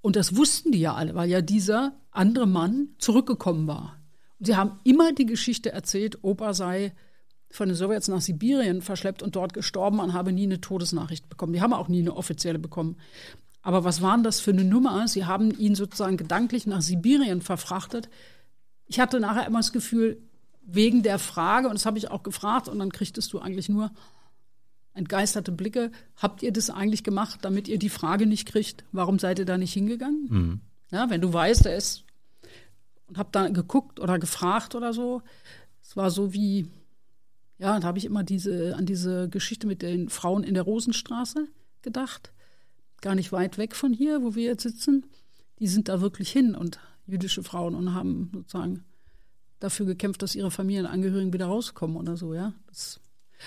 Und 0.00 0.16
das 0.16 0.36
wussten 0.36 0.72
die 0.72 0.80
ja 0.80 0.94
alle, 0.94 1.14
weil 1.14 1.28
ja 1.28 1.40
dieser 1.40 1.92
andere 2.10 2.46
Mann 2.46 2.88
zurückgekommen 2.98 3.68
war. 3.68 3.96
Und 4.38 4.46
sie 4.46 4.56
haben 4.56 4.80
immer 4.82 5.12
die 5.12 5.26
Geschichte 5.26 5.70
erzählt, 5.70 6.24
Opa 6.24 6.52
sei 6.52 6.94
von 7.52 7.68
den 7.68 7.76
Sowjets 7.76 8.08
nach 8.08 8.20
Sibirien 8.20 8.80
verschleppt 8.80 9.22
und 9.22 9.36
dort 9.36 9.52
gestorben 9.52 10.00
und 10.00 10.14
habe 10.14 10.32
nie 10.32 10.44
eine 10.44 10.60
Todesnachricht 10.60 11.28
bekommen. 11.28 11.52
Die 11.52 11.60
haben 11.60 11.74
auch 11.74 11.88
nie 11.88 12.00
eine 12.00 12.16
offizielle 12.16 12.58
bekommen. 12.58 12.96
Aber 13.62 13.84
was 13.84 14.00
waren 14.00 14.22
das 14.22 14.40
für 14.40 14.52
eine 14.52 14.64
Nummer? 14.64 15.06
Sie 15.06 15.26
haben 15.26 15.50
ihn 15.58 15.74
sozusagen 15.74 16.16
gedanklich 16.16 16.66
nach 16.66 16.80
Sibirien 16.80 17.42
verfrachtet. 17.42 18.08
Ich 18.86 19.00
hatte 19.00 19.20
nachher 19.20 19.46
immer 19.46 19.58
das 19.58 19.72
Gefühl, 19.72 20.18
wegen 20.62 21.02
der 21.02 21.18
Frage, 21.18 21.68
und 21.68 21.74
das 21.74 21.86
habe 21.86 21.98
ich 21.98 22.10
auch 22.10 22.22
gefragt, 22.22 22.68
und 22.68 22.78
dann 22.78 22.92
kriegtest 22.92 23.32
du 23.32 23.38
eigentlich 23.38 23.68
nur 23.68 23.90
entgeisterte 24.94 25.52
Blicke, 25.52 25.92
habt 26.16 26.42
ihr 26.42 26.52
das 26.52 26.70
eigentlich 26.70 27.04
gemacht, 27.04 27.40
damit 27.42 27.68
ihr 27.68 27.78
die 27.78 27.88
Frage 27.88 28.26
nicht 28.26 28.48
kriegt, 28.48 28.84
warum 28.92 29.18
seid 29.18 29.38
ihr 29.38 29.44
da 29.44 29.58
nicht 29.58 29.72
hingegangen? 29.72 30.26
Ja, 30.90 31.10
wenn 31.10 31.20
du 31.20 31.32
weißt, 31.32 31.66
er 31.66 31.76
ist 31.76 32.04
und 33.06 33.18
hab 33.18 33.32
da 33.32 33.48
geguckt 33.48 34.00
oder 34.00 34.18
gefragt 34.18 34.74
oder 34.74 34.92
so. 34.92 35.22
Es 35.82 35.96
war 35.96 36.10
so 36.10 36.32
wie, 36.32 36.68
ja, 37.58 37.78
da 37.78 37.86
habe 37.86 37.98
ich 37.98 38.04
immer 38.04 38.22
diese, 38.22 38.76
an 38.76 38.86
diese 38.86 39.28
Geschichte 39.28 39.66
mit 39.66 39.82
den 39.82 40.08
Frauen 40.08 40.44
in 40.44 40.54
der 40.54 40.62
Rosenstraße 40.62 41.48
gedacht. 41.82 42.32
Gar 43.00 43.14
nicht 43.14 43.32
weit 43.32 43.58
weg 43.58 43.74
von 43.74 43.92
hier, 43.92 44.22
wo 44.22 44.34
wir 44.34 44.44
jetzt 44.44 44.62
sitzen. 44.62 45.06
Die 45.58 45.68
sind 45.68 45.88
da 45.88 46.00
wirklich 46.00 46.30
hin 46.30 46.54
und 46.54 46.78
jüdische 47.06 47.42
Frauen 47.42 47.74
und 47.74 47.94
haben 47.94 48.30
sozusagen 48.32 48.84
dafür 49.58 49.86
gekämpft, 49.86 50.22
dass 50.22 50.34
ihre 50.34 50.50
Familienangehörigen 50.50 51.32
wieder 51.32 51.46
rauskommen 51.46 51.96
oder 51.96 52.16
so, 52.16 52.34
ja. 52.34 52.54
Das, 52.66 53.00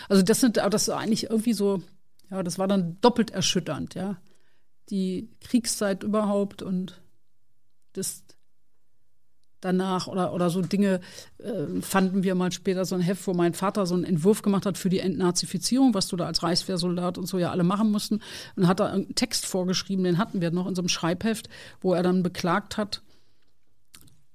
also 0.09 0.21
das 0.21 0.39
sind, 0.39 0.57
das 0.57 0.83
ist 0.83 0.89
eigentlich 0.89 1.25
irgendwie 1.25 1.53
so, 1.53 1.81
ja, 2.29 2.43
das 2.43 2.59
war 2.59 2.67
dann 2.67 2.99
doppelt 3.01 3.31
erschütternd, 3.31 3.95
ja. 3.95 4.21
Die 4.89 5.29
Kriegszeit 5.41 6.03
überhaupt 6.03 6.61
und 6.61 7.01
das 7.93 8.23
danach 9.63 10.07
oder, 10.07 10.33
oder 10.33 10.49
so 10.49 10.61
Dinge 10.61 10.99
äh, 11.39 11.81
fanden 11.81 12.23
wir 12.23 12.35
mal 12.35 12.51
später 12.51 12.85
so 12.85 12.95
ein 12.95 13.01
Heft, 13.01 13.25
wo 13.27 13.33
mein 13.33 13.53
Vater 13.53 13.85
so 13.85 13.95
einen 13.95 14.03
Entwurf 14.03 14.41
gemacht 14.41 14.65
hat 14.65 14.77
für 14.77 14.89
die 14.89 14.99
Entnazifizierung, 14.99 15.93
was 15.93 16.07
du 16.07 16.15
da 16.15 16.25
als 16.25 16.43
Reichswehrsoldat 16.43 17.17
und 17.17 17.27
so 17.27 17.37
ja 17.37 17.51
alle 17.51 17.63
machen 17.63 17.91
mussten. 17.91 18.21
Und 18.55 18.67
hat 18.67 18.79
da 18.79 18.87
einen 18.87 19.15
Text 19.15 19.45
vorgeschrieben, 19.45 20.03
den 20.03 20.17
hatten 20.17 20.41
wir 20.41 20.51
noch 20.51 20.67
in 20.67 20.75
so 20.75 20.81
einem 20.81 20.89
Schreibheft, 20.89 21.49
wo 21.81 21.93
er 21.93 22.03
dann 22.03 22.23
beklagt 22.23 22.77
hat, 22.77 23.01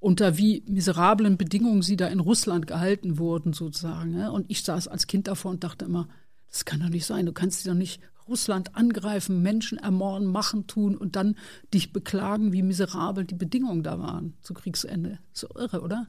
unter 0.01 0.39
wie 0.39 0.63
miserablen 0.67 1.37
Bedingungen 1.37 1.83
sie 1.83 1.97
da 1.97 2.07
in 2.07 2.21
Russland 2.21 2.67
gehalten 2.67 3.19
wurden, 3.19 3.53
sozusagen. 3.53 4.13
Ne? 4.13 4.31
Und 4.31 4.47
ich 4.49 4.63
saß 4.63 4.89
als 4.89 5.07
Kind 5.07 5.27
davor 5.27 5.51
und 5.51 5.65
dachte 5.65 5.85
immer, 5.85 6.09
das 6.51 6.65
kann 6.65 6.81
doch 6.81 6.89
nicht 6.89 7.05
sein, 7.05 7.27
du 7.27 7.33
kannst 7.33 7.59
dich 7.59 7.71
doch 7.71 7.77
nicht 7.77 8.01
Russland 8.29 8.77
angreifen, 8.77 9.43
Menschen 9.43 9.79
ermorden, 9.79 10.27
machen, 10.27 10.67
tun 10.67 10.97
und 10.97 11.17
dann 11.17 11.37
dich 11.73 11.93
beklagen, 11.93 12.53
wie 12.53 12.63
miserabel 12.63 13.25
die 13.25 13.35
Bedingungen 13.35 13.83
da 13.83 13.99
waren 13.99 14.35
zu 14.41 14.55
Kriegsende. 14.55 15.19
So 15.33 15.49
irre, 15.55 15.81
oder? 15.81 16.07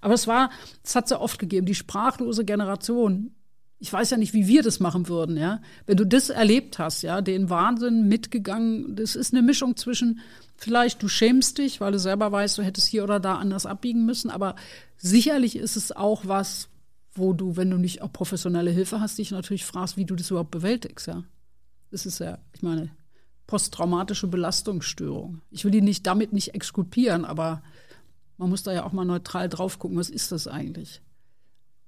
Aber 0.00 0.14
es 0.14 0.26
war, 0.26 0.50
es 0.84 0.94
hat 0.94 1.04
es 1.04 1.10
ja 1.10 1.20
oft 1.20 1.38
gegeben, 1.38 1.66
die 1.66 1.74
sprachlose 1.74 2.44
Generation. 2.44 3.34
Ich 3.78 3.92
weiß 3.92 4.10
ja 4.10 4.16
nicht, 4.16 4.32
wie 4.32 4.46
wir 4.46 4.62
das 4.62 4.78
machen 4.78 5.08
würden, 5.08 5.36
ja. 5.36 5.60
Wenn 5.86 5.96
du 5.96 6.06
das 6.06 6.30
erlebt 6.30 6.78
hast, 6.78 7.02
ja, 7.02 7.20
den 7.20 7.50
Wahnsinn 7.50 8.06
mitgegangen, 8.06 8.94
das 8.94 9.16
ist 9.16 9.32
eine 9.32 9.42
Mischung 9.42 9.76
zwischen, 9.76 10.20
vielleicht 10.56 11.02
du 11.02 11.08
schämst 11.08 11.58
dich, 11.58 11.80
weil 11.80 11.92
du 11.92 11.98
selber 11.98 12.30
weißt, 12.30 12.58
du 12.58 12.62
hättest 12.62 12.86
hier 12.86 13.02
oder 13.02 13.18
da 13.18 13.36
anders 13.36 13.66
abbiegen 13.66 14.04
müssen, 14.04 14.30
aber 14.30 14.54
sicherlich 14.98 15.56
ist 15.56 15.76
es 15.76 15.90
auch 15.90 16.26
was, 16.26 16.68
wo 17.14 17.32
du, 17.32 17.56
wenn 17.56 17.70
du 17.70 17.76
nicht 17.76 18.02
auch 18.02 18.12
professionelle 18.12 18.70
Hilfe 18.70 19.00
hast, 19.00 19.18
dich 19.18 19.32
natürlich 19.32 19.64
fragst, 19.64 19.96
wie 19.96 20.04
du 20.04 20.14
das 20.14 20.30
überhaupt 20.30 20.50
bewältigst, 20.50 21.08
ja. 21.08 21.24
Das 21.92 22.06
ist 22.06 22.18
ja, 22.18 22.38
ich 22.54 22.62
meine, 22.62 22.90
posttraumatische 23.46 24.26
Belastungsstörung. 24.26 25.42
Ich 25.50 25.64
will 25.64 25.70
die 25.70 25.82
nicht 25.82 26.06
damit 26.06 26.32
nicht 26.32 26.54
exkulpieren, 26.54 27.26
aber 27.26 27.62
man 28.38 28.48
muss 28.48 28.62
da 28.62 28.72
ja 28.72 28.84
auch 28.84 28.92
mal 28.92 29.04
neutral 29.04 29.48
drauf 29.48 29.78
gucken, 29.78 29.98
was 29.98 30.08
ist 30.10 30.32
das 30.32 30.48
eigentlich? 30.48 31.02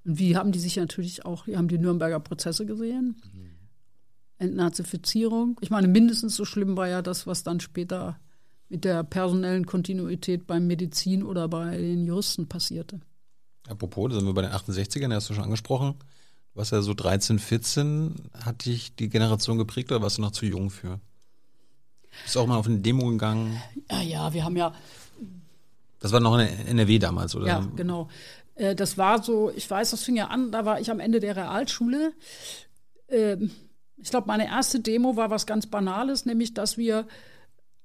Und 0.04 0.18
wie 0.18 0.36
haben 0.36 0.52
die 0.52 0.58
sich 0.58 0.76
natürlich 0.76 1.24
auch, 1.24 1.46
die 1.46 1.56
haben 1.56 1.68
die 1.68 1.78
Nürnberger 1.78 2.20
Prozesse 2.20 2.66
gesehen, 2.66 3.16
Entnazifizierung. 4.36 5.58
Ich 5.62 5.70
meine, 5.70 5.88
mindestens 5.88 6.36
so 6.36 6.44
schlimm 6.44 6.76
war 6.76 6.88
ja 6.88 7.00
das, 7.00 7.26
was 7.26 7.44
dann 7.44 7.60
später 7.60 8.20
mit 8.68 8.84
der 8.84 9.02
personellen 9.04 9.64
Kontinuität 9.64 10.46
beim 10.46 10.66
Medizin 10.66 11.22
oder 11.22 11.48
bei 11.48 11.78
den 11.78 12.04
Juristen 12.04 12.46
passierte. 12.46 13.00
Apropos, 13.68 14.10
da 14.10 14.16
sind 14.16 14.26
wir 14.26 14.34
bei 14.34 14.42
den 14.42 14.50
68ern, 14.50 15.14
hast 15.14 15.30
du 15.30 15.34
schon 15.34 15.44
angesprochen. 15.44 15.94
Du 16.54 16.58
warst 16.58 16.70
ja 16.70 16.82
so 16.82 16.94
13, 16.94 17.40
14. 17.40 18.14
Hat 18.44 18.64
dich 18.64 18.94
die 18.94 19.08
Generation 19.08 19.58
geprägt 19.58 19.90
oder 19.90 20.02
warst 20.02 20.18
du 20.18 20.22
noch 20.22 20.30
zu 20.30 20.46
jung 20.46 20.70
für? 20.70 21.00
Bist 22.22 22.36
du 22.36 22.40
auch 22.40 22.46
mal 22.46 22.56
auf 22.56 22.66
eine 22.66 22.78
Demo 22.78 23.08
gegangen? 23.08 23.60
Ja, 23.90 24.02
ja, 24.02 24.32
wir 24.32 24.44
haben 24.44 24.56
ja. 24.56 24.72
Das 25.98 26.12
war 26.12 26.20
noch 26.20 26.38
in 26.38 26.46
NRW 26.46 27.00
damals, 27.00 27.34
oder? 27.34 27.46
Ja, 27.46 27.68
genau. 27.74 28.08
Äh, 28.54 28.76
das 28.76 28.96
war 28.96 29.20
so, 29.20 29.50
ich 29.50 29.68
weiß, 29.68 29.90
das 29.90 30.04
fing 30.04 30.14
ja 30.14 30.28
an, 30.28 30.52
da 30.52 30.64
war 30.64 30.80
ich 30.80 30.92
am 30.92 31.00
Ende 31.00 31.18
der 31.18 31.34
Realschule. 31.34 32.12
Ähm, 33.08 33.50
ich 33.96 34.10
glaube, 34.10 34.28
meine 34.28 34.46
erste 34.46 34.78
Demo 34.78 35.16
war 35.16 35.30
was 35.30 35.46
ganz 35.46 35.66
Banales, 35.66 36.24
nämlich, 36.24 36.54
dass 36.54 36.78
wir 36.78 37.08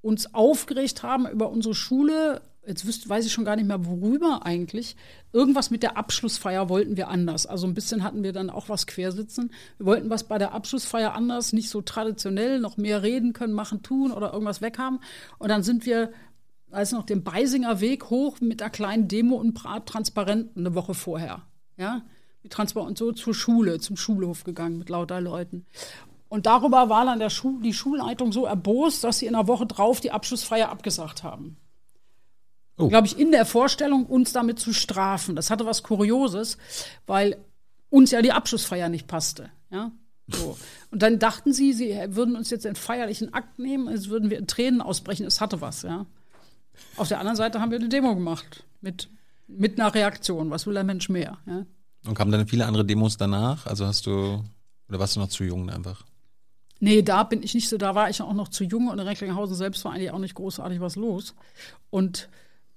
uns 0.02 0.36
aufgeregt 0.36 1.02
haben 1.02 1.28
über 1.28 1.50
unsere 1.50 1.74
Schule 1.74 2.42
jetzt 2.70 2.86
wüsste, 2.86 3.10
weiß 3.10 3.26
ich 3.26 3.34
schon 3.34 3.44
gar 3.44 3.56
nicht 3.56 3.68
mehr, 3.68 3.86
worüber 3.86 4.46
eigentlich. 4.46 4.96
Irgendwas 5.34 5.72
mit 5.72 5.84
der 5.84 5.98
Abschlussfeier 5.98 6.70
wollten 6.70 6.96
wir 6.96 7.10
anders. 7.10 7.46
Also 7.46 7.68
ein 7.68 7.74
bisschen 7.74 8.04
hatten 8.04 8.24
wir 8.24 8.32
dann 8.32 8.50
auch 8.50 8.70
was 8.70 8.88
quersitzen. 8.88 9.52
Wir 9.78 9.88
wollten 9.88 10.10
was 10.10 10.24
bei 10.24 10.38
der 10.38 10.54
Abschlussfeier 10.54 11.14
anders, 11.14 11.52
nicht 11.52 11.70
so 11.70 11.82
traditionell, 11.82 12.60
noch 12.60 12.78
mehr 12.78 13.04
reden 13.04 13.34
können, 13.34 13.54
machen, 13.54 13.82
tun 13.82 14.12
oder 14.12 14.32
irgendwas 14.32 14.62
weghaben. 14.62 15.00
Und 15.40 15.50
dann 15.50 15.64
sind 15.64 15.86
wir, 15.86 16.14
weiß 16.70 16.94
noch, 16.94 17.06
den 17.06 17.24
Beisinger 17.24 17.82
Weg 17.82 18.10
hoch 18.10 18.40
mit 18.40 18.62
einer 18.62 18.72
kleinen 18.72 19.08
Demo 19.08 19.36
und 19.36 19.56
Transparenten 19.56 20.66
eine 20.66 20.76
Woche 20.76 20.94
vorher. 20.94 21.42
Ja, 21.76 22.04
mit 22.44 22.54
Transparent 22.54 22.90
und 22.90 22.98
so 22.98 23.12
zur 23.12 23.34
Schule, 23.34 23.80
zum 23.80 23.98
Schulhof 23.98 24.44
gegangen 24.44 24.78
mit 24.78 24.90
lauter 24.90 25.20
Leuten. 25.20 25.66
Und 26.30 26.46
darüber 26.46 26.90
war 26.90 27.06
dann 27.06 27.18
der 27.18 27.32
Schul 27.32 27.62
die 27.64 27.74
Schulleitung 27.74 28.32
so 28.32 28.46
erbost, 28.46 29.04
dass 29.04 29.20
sie 29.20 29.26
in 29.26 29.34
der 29.34 29.48
Woche 29.48 29.66
drauf 29.66 30.00
die 30.00 30.12
Abschlussfeier 30.12 30.70
abgesagt 30.70 31.24
haben 31.24 31.58
oh. 32.80 32.88
glaube 32.88 33.08
ich, 33.08 33.20
in 33.20 33.32
der 33.32 33.46
Vorstellung, 33.46 34.06
uns 34.06 34.34
damit 34.34 34.60
zu 34.60 34.74
strafen. 34.74 35.36
Das 35.36 35.50
hatte 35.50 35.66
was 35.66 35.84
Kurioses, 35.84 36.58
weil 37.06 37.38
uns 37.90 38.12
ja 38.12 38.22
die 38.22 38.32
Abschlussfeier 38.32 38.90
nicht 38.90 39.08
passte. 39.08 39.50
Ja? 39.70 39.92
So. 40.28 40.58
Und 40.92 41.02
dann 41.02 41.20
dachten 41.20 41.54
sie, 41.54 41.74
sie 41.74 41.96
würden 42.10 42.36
uns 42.36 42.50
jetzt 42.50 42.66
einen 42.66 42.76
feierlichen 42.76 43.34
Akt 43.34 43.60
nehmen, 43.60 43.88
als 43.88 44.10
würden 44.10 44.30
wir 44.30 44.38
in 44.38 44.48
Tränen 44.48 44.82
ausbrechen. 44.82 45.26
Es 45.26 45.42
hatte 45.42 45.62
was, 45.62 45.84
ja. 45.84 46.06
Auf 46.96 47.08
der 47.08 47.20
anderen 47.20 47.36
Seite 47.36 47.60
haben 47.60 47.72
wir 47.72 47.80
eine 47.80 47.90
Demo 47.90 48.16
gemacht 48.16 48.64
mit, 48.82 49.10
mit 49.48 49.80
einer 49.80 49.94
Reaktion. 49.94 50.50
Was 50.50 50.66
will 50.66 50.74
der 50.74 50.84
Mensch 50.84 51.10
mehr? 51.10 51.38
Ja? 51.46 51.66
Und 52.06 52.16
kamen 52.16 52.32
dann 52.32 52.48
viele 52.48 52.66
andere 52.66 52.86
Demos 52.86 53.18
danach? 53.18 53.66
Also 53.66 53.86
hast 53.86 54.06
du, 54.06 54.44
oder 54.88 55.00
warst 55.00 55.16
du 55.16 55.20
noch 55.20 55.30
zu 55.30 55.44
jung 55.44 55.70
einfach? 55.70 56.06
Nee, 56.80 57.02
da 57.02 57.24
bin 57.24 57.44
ich 57.44 57.54
nicht 57.54 57.68
so, 57.68 57.78
da 57.78 57.94
war 57.94 58.10
ich 58.10 58.22
auch 58.22 58.34
noch 58.34 58.48
zu 58.48 58.64
jung 58.64 58.88
und 58.88 59.00
in 59.00 59.08
Recklinghausen 59.08 59.56
selbst 59.56 59.84
war 59.84 59.92
eigentlich 59.92 60.12
auch 60.12 60.20
nicht 60.20 60.36
großartig 60.36 60.80
was 60.80 60.96
los. 60.96 61.36
Und 61.90 62.30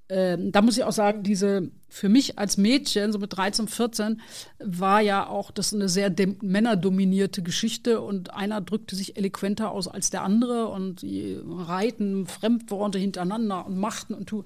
ähm, 0.09 0.53
da 0.53 0.63
muss 0.63 0.77
ich 0.77 0.85
auch 0.85 0.93
sagen, 0.93 1.23
diese 1.23 1.71
für 1.89 2.09
mich 2.09 2.39
als 2.39 2.57
Mädchen, 2.57 3.13
so 3.13 3.19
mit 3.19 3.37
13, 3.37 3.69
14, 3.69 4.21
war 4.59 5.01
ja 5.01 5.27
auch 5.27 5.51
das 5.51 5.75
eine 5.75 5.89
sehr 5.89 6.13
männerdominierte 6.41 7.43
Geschichte 7.43 8.01
und 8.01 8.33
einer 8.33 8.61
drückte 8.61 8.97
sich 8.97 9.17
eloquenter 9.17 9.71
aus 9.71 9.89
als 9.89 10.11
der 10.11 10.23
andere 10.23 10.69
und 10.69 11.03
die 11.03 11.39
reiten 11.45 12.27
Fremdworte 12.27 12.99
hintereinander 12.99 13.67
und 13.67 13.79
machten 13.79 14.15
und 14.15 14.27
tu. 14.27 14.45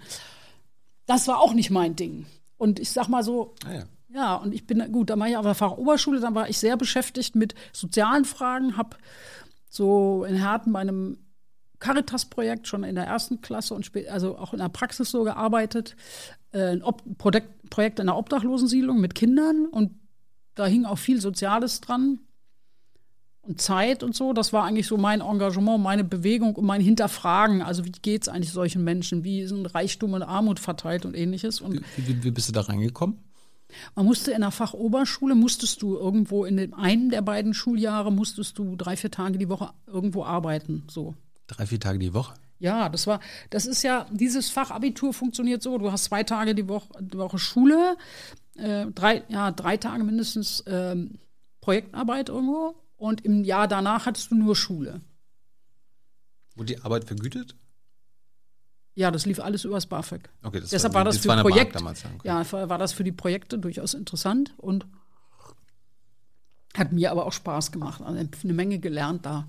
Das 1.06 1.28
war 1.28 1.40
auch 1.40 1.54
nicht 1.54 1.70
mein 1.70 1.94
Ding. 1.94 2.26
Und 2.58 2.80
ich 2.80 2.90
sag 2.90 3.08
mal 3.08 3.22
so, 3.22 3.54
ah 3.64 3.74
ja. 3.74 3.84
ja. 4.12 4.34
und 4.34 4.52
ich 4.52 4.66
bin 4.66 4.90
gut, 4.90 5.10
da 5.10 5.18
war 5.18 5.28
ich 5.28 5.36
auf 5.36 5.44
der 5.44 5.54
Fachoberschule, 5.54 6.20
dann 6.20 6.34
war 6.34 6.48
ich 6.48 6.58
sehr 6.58 6.76
beschäftigt 6.76 7.36
mit 7.36 7.54
sozialen 7.72 8.24
Fragen, 8.24 8.76
habe 8.76 8.96
so 9.68 10.24
in 10.24 10.36
Herten 10.36 10.72
bei 10.72 10.80
einem 10.80 11.18
Caritas-Projekt 11.78 12.66
schon 12.66 12.84
in 12.84 12.94
der 12.94 13.04
ersten 13.04 13.40
Klasse 13.40 13.74
und 13.74 13.90
also 14.08 14.38
auch 14.38 14.52
in 14.52 14.58
der 14.58 14.68
Praxis 14.68 15.10
so 15.10 15.24
gearbeitet. 15.24 15.96
Äh, 16.52 16.72
ein 16.72 16.82
Ob 16.82 17.02
Projekt, 17.18 17.70
Projekt 17.70 17.98
in 17.98 18.06
der 18.06 18.16
Obdachlosensiedlung 18.16 19.00
mit 19.00 19.14
Kindern 19.14 19.66
und 19.66 19.92
da 20.54 20.66
hing 20.66 20.84
auch 20.84 20.98
viel 20.98 21.20
Soziales 21.20 21.80
dran 21.80 22.20
und 23.42 23.60
Zeit 23.60 24.02
und 24.02 24.14
so. 24.14 24.32
Das 24.32 24.52
war 24.52 24.64
eigentlich 24.64 24.86
so 24.86 24.96
mein 24.96 25.20
Engagement, 25.20 25.82
meine 25.82 26.04
Bewegung 26.04 26.56
und 26.56 26.64
mein 26.64 26.80
Hinterfragen. 26.80 27.62
Also 27.62 27.84
wie 27.84 27.92
geht 27.92 28.22
es 28.22 28.28
eigentlich 28.28 28.52
solchen 28.52 28.82
Menschen? 28.82 29.22
Wie 29.22 29.46
sind 29.46 29.66
Reichtum 29.74 30.14
und 30.14 30.22
Armut 30.22 30.58
verteilt 30.58 31.04
und 31.04 31.14
ähnliches? 31.14 31.60
Und 31.60 31.82
wie, 31.96 32.08
wie, 32.08 32.24
wie 32.24 32.30
bist 32.30 32.48
du 32.48 32.52
da 32.52 32.62
reingekommen? 32.62 33.18
Man 33.94 34.06
musste 34.06 34.32
in 34.32 34.40
der 34.40 34.50
Fachoberschule, 34.50 35.34
musstest 35.34 35.82
du 35.82 35.96
irgendwo 35.96 36.44
in 36.44 36.56
dem 36.56 36.74
einen 36.74 37.10
der 37.10 37.22
beiden 37.22 37.52
Schuljahre, 37.52 38.12
musstest 38.12 38.58
du 38.58 38.76
drei, 38.76 38.96
vier 38.96 39.10
Tage 39.10 39.38
die 39.38 39.48
Woche 39.48 39.70
irgendwo 39.86 40.24
arbeiten, 40.24 40.84
so. 40.88 41.14
Drei, 41.46 41.66
vier 41.66 41.80
Tage 41.80 41.98
die 41.98 42.14
Woche? 42.14 42.34
Ja, 42.58 42.88
das 42.88 43.06
war, 43.06 43.20
das 43.50 43.66
ist 43.66 43.82
ja, 43.82 44.06
dieses 44.10 44.50
Fachabitur 44.50 45.12
funktioniert 45.12 45.62
so, 45.62 45.76
du 45.78 45.92
hast 45.92 46.04
zwei 46.04 46.22
Tage 46.22 46.54
die 46.54 46.68
Woche, 46.68 46.88
die 47.00 47.18
Woche 47.18 47.38
Schule, 47.38 47.96
äh, 48.54 48.86
drei, 48.86 49.24
ja, 49.28 49.50
drei 49.50 49.76
Tage 49.76 50.04
mindestens 50.04 50.64
ähm, 50.66 51.18
Projektarbeit 51.60 52.30
irgendwo 52.30 52.74
und 52.96 53.24
im 53.24 53.44
Jahr 53.44 53.68
danach 53.68 54.06
hattest 54.06 54.30
du 54.30 54.36
nur 54.36 54.56
Schule. 54.56 55.02
Wurde 56.54 56.74
die 56.74 56.80
Arbeit 56.80 57.04
vergütet? 57.04 57.54
Ja, 58.94 59.10
das 59.10 59.26
lief 59.26 59.40
alles 59.40 59.64
übers 59.64 59.84
BAföG. 59.86 60.30
Okay, 60.42 60.60
das 60.60 60.70
Deshalb 60.70 60.94
war, 60.94 61.04
das 61.04 61.18
für 61.18 61.28
war 61.28 61.42
Projekt, 61.42 61.74
damals, 61.74 62.02
okay. 62.06 62.26
ja, 62.26 62.50
war 62.50 62.78
das 62.78 62.94
für 62.94 63.04
die 63.04 63.12
Projekte 63.12 63.58
durchaus 63.58 63.92
interessant 63.92 64.54
und 64.56 64.86
hat 66.74 66.92
mir 66.92 67.10
aber 67.10 67.26
auch 67.26 67.32
Spaß 67.32 67.72
gemacht. 67.72 68.00
Also 68.00 68.18
eine 68.42 68.52
Menge 68.54 68.78
gelernt 68.78 69.26
da. 69.26 69.46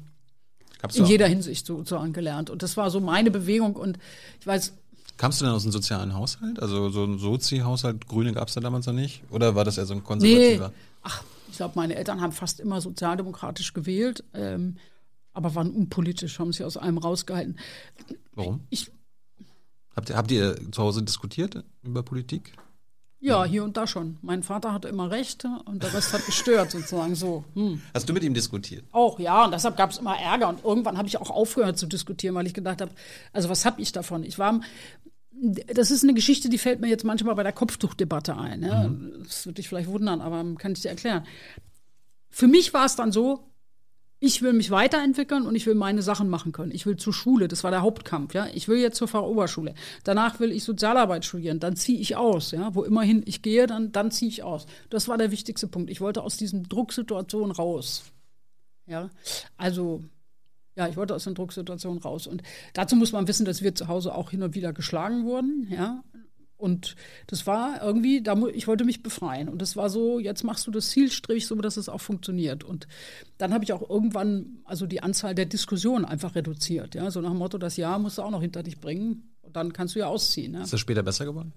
Gab's 0.79 0.95
in 0.95 1.05
auch- 1.05 1.09
jeder 1.09 1.27
Hinsicht 1.27 1.65
sozusagen 1.65 2.13
gelernt. 2.13 2.49
Und 2.49 2.63
das 2.63 2.77
war 2.77 2.89
so 2.91 2.99
meine 2.99 3.31
Bewegung. 3.31 3.75
Und 3.75 3.97
ich 4.39 4.47
weiß, 4.47 4.73
Kamst 5.17 5.41
du 5.41 5.45
denn 5.45 5.53
aus 5.55 5.63
einem 5.63 5.71
sozialen 5.71 6.13
Haushalt? 6.13 6.61
Also 6.61 6.89
so 6.89 7.03
ein 7.03 7.17
Sozi-Haushalt, 7.17 8.07
Grüne 8.07 8.33
gab 8.33 8.49
es 8.49 8.53
da 8.53 8.61
damals 8.61 8.85
noch 8.85 8.93
nicht? 8.93 9.23
Oder 9.31 9.55
war 9.55 9.65
das 9.65 9.79
eher 9.79 9.87
so 9.87 9.93
ein 9.95 9.97
nee, 9.99 10.03
konservativer? 10.05 10.73
ach, 11.01 11.23
ich 11.49 11.57
glaube, 11.57 11.73
meine 11.75 11.95
Eltern 11.95 12.21
haben 12.21 12.31
fast 12.33 12.59
immer 12.59 12.81
sozialdemokratisch 12.81 13.73
gewählt, 13.73 14.23
ähm, 14.35 14.77
aber 15.33 15.55
waren 15.55 15.71
unpolitisch, 15.71 16.37
haben 16.37 16.53
sich 16.53 16.63
aus 16.63 16.77
allem 16.77 16.99
rausgehalten. 16.99 17.57
Warum? 18.35 18.61
Ich, 18.69 18.91
Habt 19.95 20.11
ihr, 20.11 20.17
habt 20.17 20.29
ihr 20.31 20.55
zu 20.71 20.83
Hause 20.83 21.01
diskutiert 21.01 21.63
über 21.81 22.03
Politik? 22.03 22.53
Ja, 23.19 23.43
hier 23.45 23.63
und 23.63 23.77
da 23.77 23.87
schon. 23.87 24.17
Mein 24.21 24.43
Vater 24.43 24.73
hatte 24.73 24.87
immer 24.87 25.09
Recht 25.09 25.45
und 25.65 25.81
der 25.81 25.93
Rest 25.93 26.13
hat 26.13 26.25
gestört, 26.25 26.71
sozusagen 26.71 27.15
so. 27.15 27.43
Hm. 27.55 27.81
Hast 27.93 28.07
du 28.07 28.13
mit 28.13 28.23
ihm 28.23 28.33
diskutiert? 28.33 28.85
Auch, 28.91 29.19
ja, 29.19 29.45
und 29.45 29.51
deshalb 29.51 29.75
gab 29.75 29.89
es 29.89 29.97
immer 29.97 30.17
Ärger. 30.17 30.49
Und 30.49 30.63
irgendwann 30.63 30.97
habe 30.97 31.07
ich 31.07 31.17
auch 31.17 31.31
aufgehört 31.31 31.79
zu 31.79 31.87
diskutieren, 31.87 32.35
weil 32.35 32.45
ich 32.45 32.53
gedacht 32.53 32.81
habe, 32.81 32.91
also 33.33 33.49
was 33.49 33.65
habe 33.65 33.81
ich 33.81 33.91
davon? 33.91 34.23
Ich 34.23 34.37
war, 34.37 34.61
das 35.31 35.89
ist 35.89 36.03
eine 36.03 36.13
Geschichte, 36.13 36.49
die 36.49 36.59
fällt 36.59 36.79
mir 36.79 36.89
jetzt 36.89 37.03
manchmal 37.05 37.33
bei 37.33 37.43
der 37.43 37.53
Kopftuchdebatte 37.53 38.37
ein. 38.37 38.61
Ja? 38.61 38.91
Das 39.23 39.45
würde 39.45 39.55
dich 39.55 39.67
vielleicht 39.67 39.89
wundern, 39.89 40.21
aber 40.21 40.43
kann 40.55 40.73
ich 40.73 40.81
dir 40.81 40.89
erklären. 40.89 41.25
Für 42.29 42.47
mich 42.47 42.73
war 42.73 42.85
es 42.85 42.95
dann 42.95 43.11
so, 43.11 43.49
ich 44.19 44.41
will 44.41 44.53
mich 44.53 44.71
weiterentwickeln 44.71 45.45
und 45.45 45.55
ich 45.55 45.67
will 45.67 45.75
meine 45.75 46.01
Sachen 46.01 46.27
machen 46.27 46.51
können. 46.51 46.71
Ich 46.71 46.85
will 46.85 46.97
zur 46.97 47.13
Schule, 47.13 47.47
das 47.47 47.63
war 47.63 47.71
der 47.71 47.81
Hauptkampf, 47.81 48.33
ja. 48.33 48.47
Ich 48.53 48.67
will 48.67 48.79
jetzt 48.79 48.97
zur 48.97 49.07
Fachoberschule. 49.07 49.75
Danach 50.03 50.39
will 50.39 50.51
ich 50.51 50.63
Sozialarbeit 50.63 51.23
studieren, 51.23 51.59
dann 51.59 51.75
ziehe 51.75 51.99
ich 51.99 52.15
aus, 52.15 52.51
ja. 52.51 52.73
Wo 52.73 52.83
immerhin 52.83 53.21
ich 53.25 53.43
gehe, 53.43 53.67
dann, 53.67 53.91
dann 53.91 54.09
ziehe 54.09 54.29
ich 54.29 54.43
aus. 54.43 54.65
Das 54.89 55.07
war 55.07 55.17
der 55.17 55.31
wichtigste 55.31 55.67
Punkt. 55.67 55.91
Ich 55.91 56.01
wollte 56.01 56.23
aus 56.23 56.37
diesen 56.37 56.63
Drucksituationen 56.63 57.51
raus. 57.51 58.05
Ja. 58.87 59.09
Also, 59.55 60.03
ja, 60.75 60.87
ich 60.87 60.97
wollte 60.97 61.13
aus 61.13 61.25
den 61.25 61.35
Drucksituationen 61.35 61.99
raus. 61.99 62.25
Und 62.25 62.41
dazu 62.73 62.95
muss 62.95 63.11
man 63.11 63.27
wissen, 63.27 63.45
dass 63.45 63.61
wir 63.61 63.75
zu 63.75 63.87
Hause 63.87 64.15
auch 64.15 64.31
hin 64.31 64.41
und 64.41 64.55
wieder 64.55 64.73
geschlagen 64.73 65.25
wurden, 65.25 65.67
ja. 65.69 66.03
Und 66.57 66.95
das 67.27 67.45
war 67.45 67.83
irgendwie, 67.83 68.21
da, 68.21 68.35
ich 68.47 68.67
wollte 68.67 68.83
mich 68.83 69.03
befreien. 69.03 69.47
Und 69.47 69.61
das 69.61 69.75
war 69.75 69.89
so, 69.89 70.19
jetzt 70.19 70.43
machst 70.43 70.65
du 70.65 70.71
das 70.71 70.89
zielstrebig, 70.89 71.45
so 71.45 71.55
dass 71.55 71.77
es 71.77 71.87
auch 71.87 72.01
funktioniert. 72.01 72.63
Und 72.63 72.87
dann 73.37 73.53
habe 73.53 73.63
ich 73.63 73.73
auch 73.73 73.87
irgendwann 73.87 74.59
also 74.65 74.87
die 74.87 75.03
Anzahl 75.03 75.35
der 75.35 75.45
Diskussionen 75.45 76.03
einfach 76.03 76.33
reduziert. 76.33 76.95
Ja? 76.95 77.11
So 77.11 77.21
nach 77.21 77.29
dem 77.29 77.37
Motto, 77.37 77.59
das 77.59 77.77
Jahr 77.77 77.99
musst 77.99 78.17
du 78.17 78.23
auch 78.23 78.31
noch 78.31 78.41
hinter 78.41 78.63
dich 78.63 78.79
bringen. 78.79 79.35
Und 79.41 79.55
dann 79.55 79.71
kannst 79.71 79.93
du 79.95 79.99
ja 79.99 80.07
ausziehen. 80.07 80.55
Ja? 80.55 80.63
Ist 80.63 80.73
das 80.73 80.79
später 80.79 81.03
besser 81.03 81.25
geworden? 81.25 81.53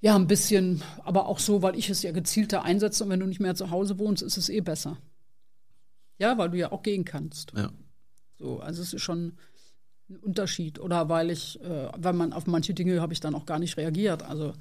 Ja, 0.00 0.14
ein 0.14 0.28
bisschen, 0.28 0.82
aber 1.04 1.26
auch 1.26 1.38
so, 1.38 1.60
weil 1.60 1.76
ich 1.76 1.90
es 1.90 2.02
ja 2.02 2.12
gezielter 2.12 2.62
einsetze 2.62 3.04
und 3.04 3.10
wenn 3.10 3.20
du 3.20 3.26
nicht 3.26 3.40
mehr 3.40 3.54
zu 3.54 3.70
Hause 3.70 3.98
wohnst, 3.98 4.22
ist 4.22 4.38
es 4.38 4.48
eh 4.48 4.60
besser. 4.60 4.96
Ja, 6.18 6.38
weil 6.38 6.50
du 6.50 6.56
ja 6.56 6.72
auch 6.72 6.82
gehen 6.82 7.04
kannst. 7.04 7.52
Ja. 7.54 7.70
So, 8.38 8.60
also 8.60 8.80
es 8.80 8.94
ist 8.94 9.02
schon 9.02 9.34
Unterschied. 10.18 10.78
Oder 10.78 11.08
weil 11.08 11.30
ich, 11.30 11.60
äh, 11.62 11.88
wenn 11.96 12.16
man 12.16 12.32
auf 12.32 12.46
manche 12.46 12.74
Dinge 12.74 13.00
habe 13.00 13.12
ich 13.12 13.20
dann 13.20 13.34
auch 13.34 13.46
gar 13.46 13.58
nicht 13.58 13.76
reagiert. 13.76 14.22
Also 14.22 14.52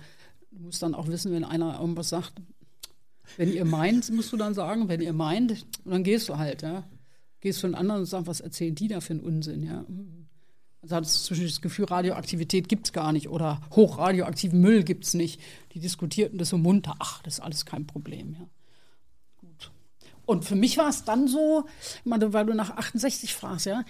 du 0.52 0.64
musst 0.64 0.82
dann 0.82 0.96
auch 0.96 1.08
wissen, 1.08 1.32
wenn 1.32 1.44
einer 1.44 1.80
irgendwas 1.80 2.10
sagt, 2.10 2.34
wenn 3.38 3.54
ihr 3.54 3.66
meint, 3.66 4.12
musst 4.12 4.34
du 4.34 4.38
dann 4.38 4.54
sagen, 4.54 4.90
wenn 4.90 5.02
ihr 5.02 5.14
meint, 5.14 5.52
und 5.84 5.92
dann 5.92 6.04
gehst 6.04 6.30
du 6.30 6.38
halt, 6.38 6.62
ja. 6.62 6.84
Gehst 7.42 7.60
zu 7.60 7.68
den 7.68 7.76
anderen 7.76 8.02
und 8.02 8.06
sagst, 8.06 8.28
was 8.28 8.42
erzählen 8.42 8.76
die 8.76 8.88
da 8.88 9.02
für 9.02 9.14
einen 9.14 9.22
Unsinn, 9.22 9.64
ja. 9.64 9.86
Also 10.82 10.96
hat 10.96 11.06
es 11.06 11.24
zwischen 11.26 11.46
das 11.46 11.62
Gefühl, 11.62 11.86
Radioaktivität 11.86 12.70
gibt's 12.70 12.94
gar 12.94 13.12
nicht 13.12 13.30
oder 13.30 13.62
hochradioaktiven 13.72 14.60
Müll 14.60 14.84
gibt's 14.84 15.14
nicht. 15.14 15.42
Die 15.74 15.80
diskutierten 15.80 16.38
das 16.38 16.50
so 16.50 16.58
munter. 16.58 16.96
Ach, 17.00 17.22
das 17.22 17.36
ist 17.36 17.40
alles 17.42 17.66
kein 17.66 17.86
Problem, 17.86 18.36
ja. 18.40 18.48
Und 20.26 20.46
für 20.46 20.56
mich 20.56 20.78
war 20.78 20.90
es 20.90 21.06
dann 21.06 21.28
so, 21.28 21.66
weil 22.06 22.46
du 22.46 22.54
nach 22.54 22.78
68 22.78 23.34
fragst, 23.34 23.66
ja, 23.66 23.84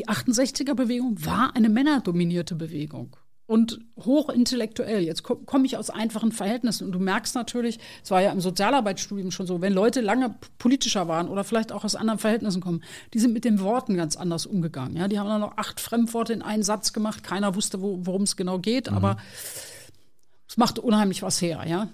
die 0.00 0.08
68er-Bewegung 0.08 1.22
war 1.26 1.54
eine 1.54 1.68
männerdominierte 1.68 2.54
Bewegung 2.54 3.16
und 3.44 3.80
hochintellektuell. 3.98 5.02
Jetzt 5.02 5.24
komme 5.24 5.42
komm 5.44 5.64
ich 5.66 5.76
aus 5.76 5.90
einfachen 5.90 6.32
Verhältnissen 6.32 6.86
und 6.86 6.92
du 6.92 6.98
merkst 7.00 7.34
natürlich, 7.34 7.78
es 8.02 8.10
war 8.10 8.22
ja 8.22 8.32
im 8.32 8.40
Sozialarbeitsstudium 8.40 9.30
schon 9.30 9.46
so, 9.46 9.60
wenn 9.60 9.74
Leute 9.74 10.00
lange 10.00 10.36
politischer 10.56 11.06
waren 11.06 11.28
oder 11.28 11.44
vielleicht 11.44 11.70
auch 11.70 11.84
aus 11.84 11.96
anderen 11.96 12.18
Verhältnissen 12.18 12.62
kommen, 12.62 12.82
die 13.12 13.18
sind 13.18 13.34
mit 13.34 13.44
den 13.44 13.60
Worten 13.60 13.94
ganz 13.94 14.16
anders 14.16 14.46
umgegangen. 14.46 14.96
Ja, 14.96 15.06
die 15.06 15.18
haben 15.18 15.28
dann 15.28 15.42
noch 15.42 15.58
acht 15.58 15.80
Fremdworte 15.80 16.32
in 16.32 16.40
einen 16.40 16.62
Satz 16.62 16.94
gemacht. 16.94 17.22
Keiner 17.22 17.54
wusste, 17.56 17.82
wo, 17.82 17.98
worum 18.06 18.22
es 18.22 18.36
genau 18.36 18.58
geht, 18.58 18.88
aber 18.88 19.18
es 20.48 20.56
machte 20.56 20.80
unheimlich 20.80 21.22
was 21.22 21.42
her, 21.42 21.64
ja. 21.66 21.88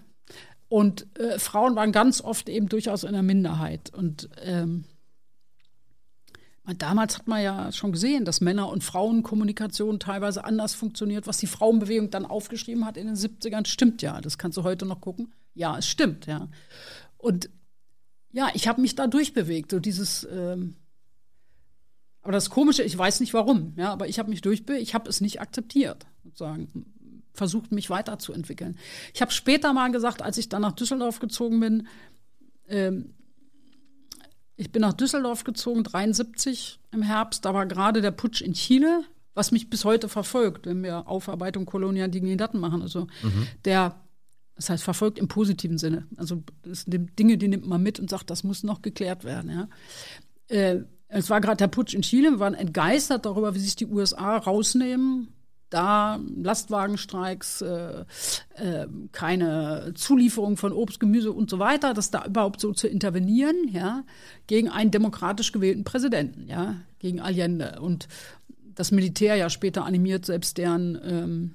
Und 0.68 1.06
äh, 1.18 1.40
Frauen 1.40 1.74
waren 1.74 1.90
ganz 1.90 2.20
oft 2.20 2.48
eben 2.48 2.68
durchaus 2.68 3.02
in 3.02 3.14
der 3.14 3.22
Minderheit. 3.22 3.90
Und 3.92 4.28
ähm, 4.42 4.84
damals 6.74 7.18
hat 7.18 7.28
man 7.28 7.42
ja 7.42 7.70
schon 7.70 7.92
gesehen, 7.92 8.24
dass 8.24 8.40
Männer- 8.40 8.68
und 8.68 8.82
Frauenkommunikation 8.82 10.00
teilweise 10.00 10.44
anders 10.44 10.74
funktioniert. 10.74 11.26
Was 11.26 11.38
die 11.38 11.46
Frauenbewegung 11.46 12.10
dann 12.10 12.26
aufgeschrieben 12.26 12.84
hat 12.84 12.96
in 12.96 13.06
den 13.06 13.16
70ern, 13.16 13.66
stimmt 13.66 14.02
ja. 14.02 14.20
Das 14.20 14.36
kannst 14.38 14.58
du 14.58 14.64
heute 14.64 14.84
noch 14.84 15.00
gucken. 15.00 15.32
Ja, 15.54 15.78
es 15.78 15.86
stimmt, 15.86 16.26
ja. 16.26 16.48
Und 17.18 17.50
ja, 18.32 18.50
ich 18.54 18.68
habe 18.68 18.80
mich 18.80 18.94
da 18.94 19.06
durchbewegt. 19.06 19.70
So 19.70 19.78
dieses, 19.78 20.26
ähm, 20.30 20.76
aber 22.22 22.32
das 22.32 22.50
Komische, 22.50 22.82
ich 22.82 22.96
weiß 22.96 23.20
nicht 23.20 23.34
warum, 23.34 23.72
ja, 23.76 23.92
aber 23.92 24.08
ich 24.08 24.18
habe 24.18 24.30
mich 24.30 24.40
durchbewegt, 24.40 24.82
ich 24.82 24.94
habe 24.94 25.08
es 25.08 25.20
nicht 25.20 25.40
akzeptiert, 25.40 26.06
sozusagen 26.24 26.92
versucht, 27.32 27.70
mich 27.70 27.88
weiterzuentwickeln. 27.90 28.78
Ich 29.14 29.22
habe 29.22 29.30
später 29.30 29.72
mal 29.72 29.92
gesagt, 29.92 30.22
als 30.22 30.38
ich 30.38 30.48
dann 30.48 30.62
nach 30.62 30.72
Düsseldorf 30.72 31.20
gezogen 31.20 31.60
bin, 31.60 31.86
ähm, 32.68 33.14
ich 34.56 34.72
bin 34.72 34.82
nach 34.82 34.94
Düsseldorf 34.94 35.44
gezogen, 35.44 35.84
73 35.84 36.80
im 36.92 37.02
Herbst, 37.02 37.44
da 37.44 37.52
war 37.54 37.66
gerade 37.66 38.00
der 38.00 38.10
Putsch 38.10 38.40
in 38.40 38.54
Chile, 38.54 39.04
was 39.34 39.52
mich 39.52 39.68
bis 39.68 39.84
heute 39.84 40.08
verfolgt, 40.08 40.66
wenn 40.66 40.82
wir 40.82 41.08
Aufarbeitung 41.08 41.66
kolonialer 41.66 42.08
Dignitäten 42.08 42.58
machen. 42.58 42.80
Also 42.80 43.06
der, 43.64 44.00
das 44.54 44.70
heißt 44.70 44.82
verfolgt 44.82 45.18
im 45.18 45.28
positiven 45.28 45.76
Sinne. 45.76 46.06
Also 46.16 46.42
das 46.62 46.82
sind 46.82 47.18
Dinge, 47.18 47.36
die 47.36 47.48
nimmt 47.48 47.66
man 47.66 47.82
mit 47.82 48.00
und 48.00 48.08
sagt, 48.08 48.30
das 48.30 48.44
muss 48.44 48.62
noch 48.62 48.80
geklärt 48.80 49.24
werden. 49.24 49.50
Ja. 49.50 49.68
Äh, 50.48 50.84
es 51.08 51.28
war 51.30 51.40
gerade 51.40 51.58
der 51.58 51.68
Putsch 51.68 51.94
in 51.94 52.02
Chile, 52.02 52.32
wir 52.32 52.40
waren 52.40 52.54
entgeistert 52.54 53.26
darüber, 53.26 53.54
wie 53.54 53.60
sich 53.60 53.76
die 53.76 53.86
USA 53.86 54.38
rausnehmen. 54.38 55.28
Da 55.70 56.20
Lastwagenstreiks, 56.36 57.60
äh, 57.62 58.04
äh, 58.54 58.86
keine 59.12 59.92
Zulieferung 59.94 60.56
von 60.56 60.72
Obst, 60.72 61.00
Gemüse 61.00 61.32
und 61.32 61.50
so 61.50 61.58
weiter, 61.58 61.92
das 61.92 62.10
da 62.10 62.24
überhaupt 62.24 62.60
so 62.60 62.72
zu 62.72 62.86
intervenieren, 62.86 63.68
ja, 63.70 64.04
gegen 64.46 64.68
einen 64.68 64.92
demokratisch 64.92 65.50
gewählten 65.50 65.82
Präsidenten, 65.82 66.46
ja, 66.48 66.76
gegen 67.00 67.20
Allende. 67.20 67.78
Und 67.80 68.06
das 68.76 68.92
Militär 68.92 69.34
ja 69.34 69.50
später 69.50 69.84
animiert, 69.84 70.24
selbst 70.24 70.56
deren 70.58 71.00
ähm, 71.02 71.54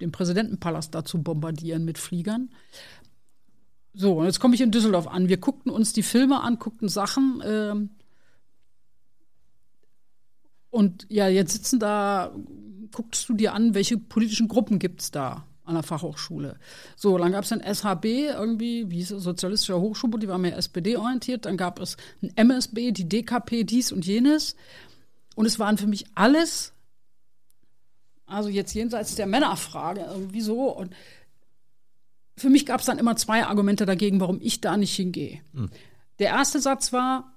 den 0.00 0.12
Präsidentenpalast 0.12 0.94
da 0.94 1.04
zu 1.04 1.22
bombardieren 1.22 1.84
mit 1.84 1.98
Fliegern. 1.98 2.50
So, 3.94 4.20
und 4.20 4.26
jetzt 4.26 4.38
komme 4.38 4.54
ich 4.54 4.60
in 4.60 4.70
Düsseldorf 4.70 5.08
an. 5.08 5.28
Wir 5.28 5.38
guckten 5.38 5.70
uns 5.72 5.92
die 5.92 6.04
Filme 6.04 6.40
an, 6.40 6.58
guckten 6.58 6.88
Sachen. 6.88 7.42
Ähm, 7.44 7.90
und 10.70 11.06
ja, 11.08 11.28
jetzt 11.28 11.52
sitzen 11.52 11.80
da, 11.80 12.32
guckst 12.92 13.28
du 13.28 13.34
dir 13.34 13.54
an, 13.54 13.74
welche 13.74 13.98
politischen 13.98 14.48
Gruppen 14.48 14.78
gibt's 14.78 15.10
da 15.10 15.44
an 15.68 15.74
der 15.74 15.82
Fachhochschule. 15.82 16.58
So, 16.96 17.18
dann 17.18 17.32
gab 17.32 17.44
es 17.44 17.52
ein 17.52 17.60
SHB, 17.60 18.04
irgendwie, 18.04 18.90
wie 18.90 18.96
hieß 18.96 19.12
es, 19.12 19.22
Sozialistischer 19.22 19.78
Hochschulbund, 19.78 20.22
die 20.22 20.28
war 20.28 20.38
mehr 20.38 20.56
SPD-orientiert. 20.56 21.44
Dann 21.44 21.58
gab 21.58 21.78
es 21.78 21.98
ein 22.22 22.32
MSB, 22.36 22.92
die 22.92 23.08
DKP, 23.08 23.64
dies 23.64 23.92
und 23.92 24.06
jenes. 24.06 24.56
Und 25.34 25.44
es 25.44 25.58
waren 25.58 25.76
für 25.76 25.86
mich 25.86 26.06
alles, 26.14 26.72
also 28.24 28.48
jetzt 28.48 28.72
jenseits 28.72 29.14
der 29.14 29.26
Männerfrage, 29.26 30.06
irgendwie 30.10 30.40
so. 30.40 30.70
Und 30.70 30.94
für 32.36 32.48
mich 32.48 32.64
gab 32.64 32.80
es 32.80 32.86
dann 32.86 32.98
immer 32.98 33.16
zwei 33.16 33.44
Argumente 33.44 33.84
dagegen, 33.84 34.20
warum 34.20 34.40
ich 34.40 34.62
da 34.62 34.76
nicht 34.78 34.96
hingehe. 34.96 35.40
Der 36.18 36.28
erste 36.30 36.60
Satz 36.60 36.92
war, 36.94 37.34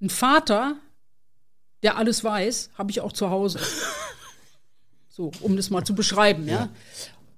ein 0.00 0.10
Vater, 0.10 0.76
der 1.82 1.96
alles 1.96 2.24
weiß, 2.24 2.70
habe 2.74 2.90
ich 2.90 3.00
auch 3.00 3.12
zu 3.12 3.30
Hause. 3.30 3.60
So, 5.18 5.32
um 5.40 5.56
das 5.56 5.68
mal 5.68 5.82
zu 5.84 5.96
beschreiben, 5.96 6.46
ja. 6.46 6.68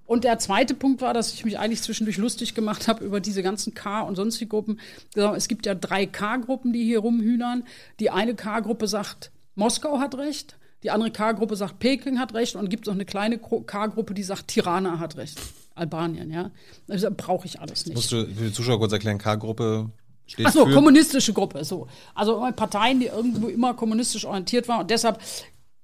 Und 0.04 0.24
der 0.24 0.38
zweite 0.38 0.74
Punkt 0.74 1.00
war, 1.00 1.14
dass 1.14 1.32
ich 1.32 1.44
mich 1.46 1.58
eigentlich 1.58 1.80
zwischendurch 1.80 2.18
lustig 2.18 2.54
gemacht 2.54 2.88
habe 2.88 3.02
über 3.04 3.20
diese 3.20 3.42
ganzen 3.42 3.72
K- 3.72 4.02
und 4.02 4.16
sonstige 4.16 4.48
Gruppen. 4.50 4.78
Genau, 5.14 5.34
Es 5.34 5.48
gibt 5.48 5.64
ja 5.64 5.74
drei 5.74 6.04
K-Gruppen, 6.04 6.72
die 6.74 6.84
hier 6.84 6.98
rumhühnern. 6.98 7.64
Die 8.00 8.10
eine 8.10 8.34
K-Gruppe 8.34 8.86
sagt, 8.86 9.30
Moskau 9.54 9.98
hat 9.98 10.16
recht. 10.18 10.58
Die 10.82 10.90
andere 10.90 11.10
K-Gruppe 11.10 11.56
sagt, 11.56 11.78
Peking 11.78 12.18
hat 12.18 12.34
recht. 12.34 12.54
Und 12.56 12.68
gibt 12.68 12.84
es 12.84 12.86
noch 12.88 12.94
eine 12.96 13.04
kleine 13.06 13.38
Gru- 13.38 13.62
K-Gruppe, 13.62 14.12
die 14.12 14.24
sagt, 14.24 14.48
Tirana 14.48 14.98
hat 14.98 15.16
recht. 15.16 15.38
Albanien, 15.74 16.30
ja. 16.30 16.50
Also 16.88 17.08
brauche 17.16 17.46
ich 17.46 17.58
alles 17.60 17.86
nicht. 17.86 17.94
Musst 17.94 18.12
du 18.12 18.26
für 18.26 18.44
die 18.46 18.52
Zuschauer 18.52 18.78
kurz 18.78 18.92
erklären, 18.92 19.16
K-Gruppe 19.16 19.90
steht 20.26 20.44
Ach 20.46 20.52
so, 20.52 20.66
für? 20.66 20.74
kommunistische 20.74 21.32
Gruppe, 21.32 21.64
so. 21.64 21.86
Also 22.14 22.40
Parteien, 22.56 22.98
die 23.00 23.06
irgendwo 23.06 23.46
immer 23.46 23.74
kommunistisch 23.74 24.24
orientiert 24.26 24.66
waren. 24.68 24.80
Und 24.80 24.90
deshalb 24.90 25.20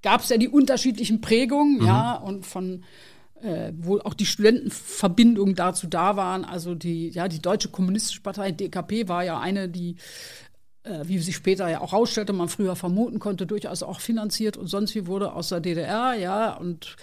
gab 0.07 0.21
es 0.21 0.29
ja 0.29 0.37
die 0.37 0.49
unterschiedlichen 0.49 1.21
Prägungen, 1.21 1.85
ja, 1.85 2.14
und 2.14 2.47
von 2.47 2.85
äh, 3.42 3.73
wo 3.77 3.99
auch 3.99 4.14
die 4.14 4.25
Studentenverbindungen 4.25 5.57
dazu 5.57 5.88
da 5.88 6.16
waren. 6.16 6.45
Also 6.45 6.77
die, 6.77 7.09
ja, 7.09 7.27
die 7.27 7.42
Deutsche 7.42 7.71
Kommunistische 7.71 8.21
Partei, 8.21 8.53
DKP, 8.53 9.09
war 9.09 9.25
ja 9.25 9.40
eine, 9.40 9.69
die 9.69 9.97
äh, 10.85 11.01
wie 11.09 11.19
sich 11.19 11.35
später 11.35 11.69
ja 11.69 11.81
auch 11.81 11.92
rausstellte, 11.92 12.33
man 12.33 12.49
früher 12.49 12.77
vermuten 12.77 13.19
konnte, 13.19 13.47
durchaus 13.47 13.83
auch 13.83 13.99
finanziert 13.99 14.57
und 14.57 14.69
sonst 14.69 14.95
wie 14.95 15.09
wurde 15.09 15.33
aus 15.33 15.49
der 15.49 15.59
DDR, 15.59 16.14
ja, 16.14 16.55
und 16.55 16.95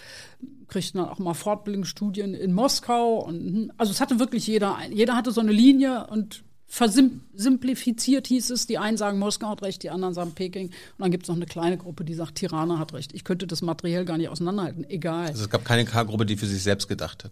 kriegten 0.69 1.01
dann 1.01 1.09
auch 1.09 1.19
mal 1.19 1.33
Fortbildungsstudien 1.33 2.33
in 2.33 2.53
Moskau 2.53 3.19
und 3.19 3.69
also 3.75 3.91
es 3.91 3.99
hatte 3.99 4.17
wirklich 4.17 4.47
jeder, 4.47 4.77
jeder 4.93 5.17
hatte 5.17 5.33
so 5.33 5.41
eine 5.41 5.51
Linie 5.51 6.07
und 6.07 6.45
versimplifiziert 6.67 8.27
hieß 8.27 8.49
es, 8.49 8.65
die 8.65 8.77
einen 8.77 8.97
sagen 8.97 9.19
Moskau 9.19 9.49
hat 9.49 9.61
recht, 9.61 9.83
die 9.83 9.89
anderen 9.89 10.13
sagen 10.13 10.31
Peking 10.31 10.67
und 10.67 10.73
dann 10.99 11.11
gibt 11.11 11.23
es 11.23 11.29
noch 11.29 11.35
eine 11.35 11.45
kleine 11.45 11.77
Gruppe, 11.77 12.03
die 12.03 12.15
sagt 12.15 12.35
Tirana 12.35 12.79
hat 12.79 12.93
recht. 12.93 13.13
Ich 13.13 13.23
könnte 13.23 13.45
das 13.45 13.61
materiell 13.61 14.05
gar 14.05 14.17
nicht 14.17 14.29
auseinanderhalten, 14.29 14.83
egal. 14.89 15.27
Also 15.27 15.43
es 15.43 15.49
gab 15.49 15.65
keine 15.65 15.85
K-Gruppe, 15.85 16.25
die 16.25 16.35
für 16.35 16.47
sich 16.47 16.63
selbst 16.63 16.87
gedacht 16.87 17.23
hat. 17.23 17.31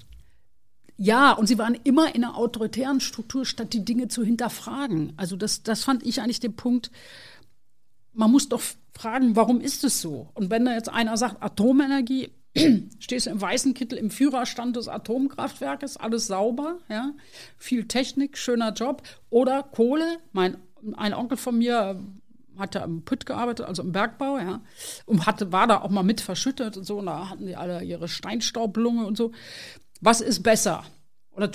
Ja, 0.97 1.31
und 1.31 1.47
sie 1.47 1.57
waren 1.57 1.75
immer 1.83 2.13
in 2.13 2.23
einer 2.23 2.37
autoritären 2.37 2.99
Struktur, 2.99 3.43
statt 3.43 3.73
die 3.73 3.83
Dinge 3.83 4.07
zu 4.07 4.23
hinterfragen. 4.23 5.13
Also 5.17 5.35
das, 5.35 5.63
das 5.63 5.83
fand 5.83 6.05
ich 6.05 6.21
eigentlich 6.21 6.39
den 6.39 6.55
Punkt. 6.55 6.91
Man 8.13 8.31
muss 8.31 8.49
doch 8.49 8.61
fragen, 8.93 9.35
warum 9.35 9.61
ist 9.61 9.83
es 9.83 9.99
so? 9.99 10.29
Und 10.35 10.51
wenn 10.51 10.65
da 10.65 10.75
jetzt 10.75 10.89
einer 10.89 11.17
sagt, 11.17 11.41
Atomenergie, 11.41 12.29
stehst 12.99 13.25
du 13.25 13.29
im 13.29 13.41
weißen 13.41 13.73
Kittel 13.73 13.97
im 13.97 14.09
Führerstand 14.09 14.75
des 14.75 14.87
Atomkraftwerkes, 14.87 15.97
alles 15.97 16.27
sauber, 16.27 16.79
ja, 16.89 17.13
viel 17.57 17.87
Technik, 17.87 18.37
schöner 18.37 18.73
Job. 18.73 19.03
Oder 19.29 19.63
Kohle, 19.63 20.17
mein 20.33 20.57
ein 20.95 21.13
Onkel 21.13 21.37
von 21.37 21.57
mir 21.57 22.01
hat 22.57 22.75
ja 22.75 22.83
im 22.83 23.03
Pütt 23.03 23.25
gearbeitet, 23.25 23.65
also 23.65 23.81
im 23.81 23.91
Bergbau, 23.91 24.37
ja, 24.37 24.61
und 25.05 25.25
hatte, 25.25 25.51
war 25.51 25.67
da 25.67 25.81
auch 25.81 25.89
mal 25.89 26.03
mit 26.03 26.21
verschüttet 26.21 26.77
und 26.77 26.83
so, 26.83 26.99
und 26.99 27.05
da 27.05 27.29
hatten 27.29 27.45
die 27.45 27.55
alle 27.55 27.83
ihre 27.83 28.07
Steinstaublunge 28.07 29.05
und 29.05 29.17
so. 29.17 29.31
Was 30.01 30.21
ist 30.21 30.43
besser? 30.43 30.83
Oder, 31.31 31.51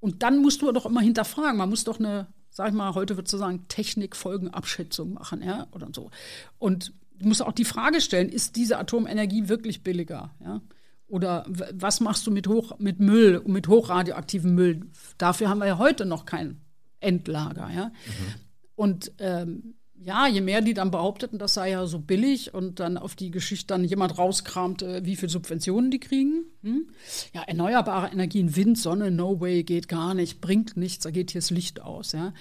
und 0.00 0.22
dann 0.22 0.40
musst 0.40 0.62
du 0.62 0.70
doch 0.72 0.86
immer 0.86 1.00
hinterfragen. 1.00 1.56
Man 1.56 1.70
muss 1.70 1.84
doch 1.84 1.98
eine, 1.98 2.28
sag 2.50 2.68
ich 2.68 2.74
mal, 2.74 2.94
heute 2.94 3.16
würdest 3.16 3.32
du 3.32 3.38
sagen, 3.38 3.66
Technikfolgenabschätzung 3.68 5.14
machen, 5.14 5.42
ja, 5.42 5.66
oder 5.72 5.88
so. 5.92 6.10
Und 6.58 6.92
du 7.22 7.28
musst 7.28 7.42
auch 7.42 7.52
die 7.52 7.64
Frage 7.64 8.00
stellen, 8.00 8.28
ist 8.28 8.56
diese 8.56 8.78
Atomenergie 8.78 9.48
wirklich 9.48 9.82
billiger, 9.82 10.34
ja? 10.40 10.60
Oder 11.12 11.44
was 11.46 12.00
machst 12.00 12.26
du 12.26 12.30
mit, 12.30 12.48
hoch, 12.48 12.78
mit 12.78 12.98
Müll, 12.98 13.42
mit 13.44 13.68
hochradioaktivem 13.68 14.54
Müll? 14.54 14.80
Dafür 15.18 15.50
haben 15.50 15.58
wir 15.58 15.66
ja 15.66 15.76
heute 15.76 16.06
noch 16.06 16.24
kein 16.24 16.62
Endlager. 17.00 17.70
Ja? 17.70 17.92
Und 18.76 19.12
ähm, 19.18 19.74
ja, 19.94 20.26
je 20.26 20.40
mehr 20.40 20.62
die 20.62 20.72
dann 20.72 20.90
behaupteten, 20.90 21.38
das 21.38 21.52
sei 21.52 21.72
ja 21.72 21.86
so 21.86 21.98
billig 21.98 22.54
und 22.54 22.80
dann 22.80 22.96
auf 22.96 23.14
die 23.14 23.30
Geschichte 23.30 23.66
dann 23.66 23.84
jemand 23.84 24.16
rauskramte, 24.16 25.04
wie 25.04 25.16
viel 25.16 25.28
Subventionen 25.28 25.90
die 25.90 26.00
kriegen. 26.00 26.46
Hm? 26.62 26.88
Ja, 27.34 27.42
erneuerbare 27.42 28.08
Energien, 28.10 28.56
Wind, 28.56 28.78
Sonne, 28.78 29.10
no 29.10 29.38
way, 29.38 29.64
geht 29.64 29.88
gar 29.88 30.14
nicht, 30.14 30.40
bringt 30.40 30.78
nichts, 30.78 31.04
da 31.04 31.10
geht 31.10 31.32
hier 31.32 31.42
das 31.42 31.50
Licht 31.50 31.82
aus. 31.82 32.12
Ja? 32.12 32.32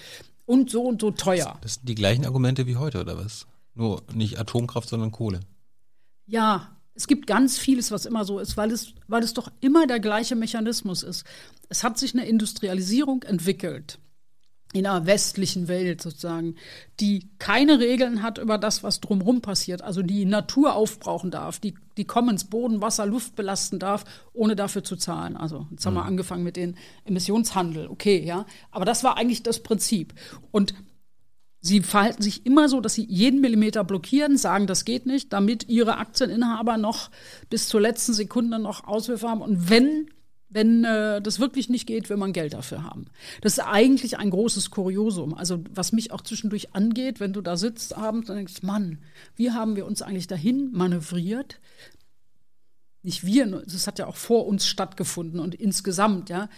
Und 0.46 0.70
so 0.70 0.84
und 0.84 1.02
so 1.02 1.12
teuer. 1.12 1.60
Das 1.62 1.74
sind 1.74 1.90
die 1.90 1.96
gleichen 1.96 2.26
Argumente 2.26 2.68
wie 2.68 2.78
heute, 2.78 3.02
oder 3.02 3.18
was? 3.18 3.48
Nur 3.82 4.04
nicht 4.14 4.38
Atomkraft, 4.38 4.90
sondern 4.90 5.12
Kohle. 5.12 5.40
Ja, 6.28 6.78
es 6.94 7.08
gibt 7.08 7.26
ganz 7.26 7.58
vieles, 7.58 7.90
was 7.90 8.06
immer 8.06 8.26
so 8.26 8.38
ist, 8.38 8.56
weil 8.56 8.70
es, 8.70 8.94
weil 9.08 9.24
es 9.24 9.34
doch 9.34 9.52
immer 9.60 9.88
der 9.88 10.00
gleiche 10.00 10.36
Mechanismus 10.36 11.02
ist. 11.02 11.26
Es 11.68 11.84
hat 11.84 11.98
sich 11.98 12.14
eine 12.14 12.28
Industrialisierung 12.28 13.24
entwickelt 13.24 13.98
in 14.74 14.86
einer 14.86 15.08
westlichen 15.08 15.68
Welt 15.68 16.00
sozusagen, 16.00 16.56
die 17.00 17.32
keine 17.40 17.80
Regeln 17.80 18.22
hat 18.22 18.38
über 18.38 18.60
das, 18.60 18.84
was 18.84 19.02
drumherum 19.02 19.42
passiert, 19.42 19.82
also 19.82 20.04
die 20.04 20.26
Natur 20.26 20.76
aufbrauchen 20.76 21.32
darf, 21.32 21.60
die, 21.60 21.74
die 21.98 22.06
Commons 22.06 22.46
Boden, 22.46 22.82
Wasser, 22.82 23.08
Luft 23.08 23.36
belasten 23.36 23.80
darf, 23.80 24.06
ohne 24.32 24.56
dafür 24.56 24.84
zu 24.84 24.96
zahlen. 24.96 25.36
Also 25.36 25.66
jetzt 25.72 25.88
haben 25.88 25.96
wir 25.96 26.06
angefangen 26.06 26.44
mit 26.44 26.56
den 26.56 26.78
Emissionshandel, 27.06 27.88
okay, 27.88 28.24
ja. 28.24 28.46
Aber 28.70 28.86
das 28.86 29.04
war 29.04 29.18
eigentlich 29.18 29.42
das 29.42 29.64
Prinzip. 29.64 30.14
Und 30.52 30.76
Sie 31.62 31.82
verhalten 31.82 32.24
sich 32.24 32.46
immer 32.46 32.68
so, 32.70 32.82
dass 32.82 32.96
sie 32.96 33.06
jeden 33.06 33.40
Millimeter 33.40 33.84
blockieren, 33.84 34.36
sagen, 34.36 34.66
das 34.66 34.84
geht 34.84 35.06
nicht, 35.06 35.32
damit 35.32 35.70
ihre 35.70 35.98
Aktieninhaber 35.98 36.78
noch 36.78 37.12
bis 37.52 37.68
zur 37.68 37.80
letzten 37.80 38.14
Sekunde 38.14 38.58
noch 38.58 38.86
Auswürfe 38.86 39.30
haben. 39.30 39.44
Und 39.44 39.70
wenn, 39.70 40.10
wenn 40.50 40.84
äh, 40.84 41.22
das 41.22 41.40
wirklich 41.40 41.70
nicht 41.70 41.86
geht, 41.86 42.10
will 42.10 42.18
man 42.18 42.34
Geld 42.34 42.54
dafür 42.54 42.84
haben. 42.84 43.06
Das 43.42 43.54
ist 43.54 43.60
eigentlich 43.60 44.18
ein 44.18 44.32
großes 44.32 44.72
Kuriosum. 44.72 45.36
Also 45.36 45.64
was 45.70 45.92
mich 45.92 46.12
auch 46.12 46.22
zwischendurch 46.22 46.74
angeht, 46.74 47.20
wenn 47.20 47.32
du 47.32 47.42
da 47.42 47.56
sitzt 47.56 47.96
abends 47.96 48.32
und 48.32 48.38
denkst, 48.38 48.64
Mann, 48.64 48.98
wie 49.36 49.52
haben 49.52 49.76
wir 49.76 49.86
uns 49.86 50.02
eigentlich 50.02 50.28
dahin 50.28 50.72
manövriert? 50.72 51.60
nicht 53.04 53.26
wir, 53.26 53.48
das 53.48 53.88
hat 53.88 54.00
ja 54.00 54.06
auch 54.06 54.16
vor 54.16 54.46
uns 54.46 54.68
stattgefunden 54.68 55.40
und 55.40 55.56
insgesamt, 55.56 56.30
ja, 56.30 56.50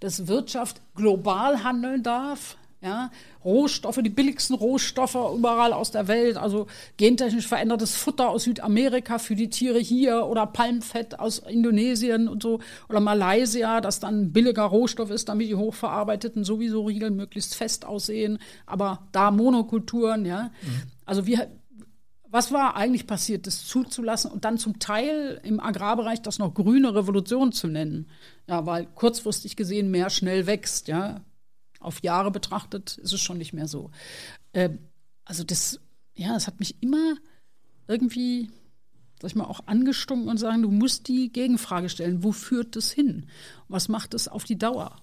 dass 0.00 0.26
Wirtschaft 0.26 0.80
global 0.94 1.62
handeln 1.62 2.02
darf, 2.02 2.56
ja, 2.82 3.10
Rohstoffe, 3.44 4.00
die 4.02 4.10
billigsten 4.10 4.56
Rohstoffe 4.56 5.16
überall 5.36 5.72
aus 5.72 5.92
der 5.92 6.08
Welt, 6.08 6.36
also 6.36 6.66
gentechnisch 6.96 7.46
verändertes 7.46 7.94
Futter 7.94 8.28
aus 8.28 8.44
Südamerika 8.44 9.18
für 9.18 9.36
die 9.36 9.50
Tiere 9.50 9.78
hier 9.78 10.26
oder 10.26 10.46
Palmfett 10.46 11.20
aus 11.20 11.38
Indonesien 11.38 12.28
und 12.28 12.42
so 12.42 12.58
oder 12.88 12.98
Malaysia, 12.98 13.80
das 13.80 14.00
dann 14.00 14.32
billiger 14.32 14.64
Rohstoff 14.64 15.10
ist, 15.10 15.28
damit 15.28 15.48
die 15.48 15.54
hochverarbeiteten 15.54 16.42
sowieso 16.42 16.84
Riegel 16.86 17.12
möglichst 17.12 17.54
fest 17.54 17.84
aussehen, 17.84 18.38
aber 18.66 19.06
da 19.12 19.30
Monokulturen, 19.30 20.24
ja. 20.24 20.50
Also 21.06 21.24
wir, 21.26 21.48
was 22.28 22.50
war 22.50 22.76
eigentlich 22.76 23.06
passiert, 23.06 23.46
das 23.46 23.64
zuzulassen 23.66 24.32
und 24.32 24.44
dann 24.44 24.58
zum 24.58 24.80
Teil 24.80 25.40
im 25.44 25.60
Agrarbereich 25.60 26.20
das 26.22 26.40
noch 26.40 26.52
grüne 26.52 26.94
Revolution 26.94 27.52
zu 27.52 27.68
nennen? 27.68 28.08
Ja, 28.48 28.66
weil 28.66 28.86
kurzfristig 28.86 29.54
gesehen 29.54 29.90
mehr 29.90 30.10
schnell 30.10 30.46
wächst, 30.46 30.88
ja. 30.88 31.20
Auf 31.82 32.02
Jahre 32.02 32.30
betrachtet 32.30 32.98
ist 32.98 33.12
es 33.12 33.20
schon 33.20 33.38
nicht 33.38 33.52
mehr 33.52 33.68
so. 33.68 33.90
Ähm, 34.52 34.78
also 35.24 35.44
das, 35.44 35.80
ja, 36.14 36.34
das 36.34 36.46
hat 36.46 36.60
mich 36.60 36.82
immer 36.82 37.16
irgendwie, 37.86 38.50
sag 39.20 39.30
ich 39.30 39.36
mal, 39.36 39.44
auch 39.44 39.66
angestunken 39.66 40.28
und 40.28 40.38
sagen, 40.38 40.62
du 40.62 40.70
musst 40.70 41.08
die 41.08 41.32
Gegenfrage 41.32 41.88
stellen, 41.88 42.22
wo 42.22 42.32
führt 42.32 42.76
das 42.76 42.90
hin? 42.90 43.28
Was 43.68 43.88
macht 43.88 44.14
es 44.14 44.28
auf 44.28 44.44
die 44.44 44.58
Dauer? 44.58 44.96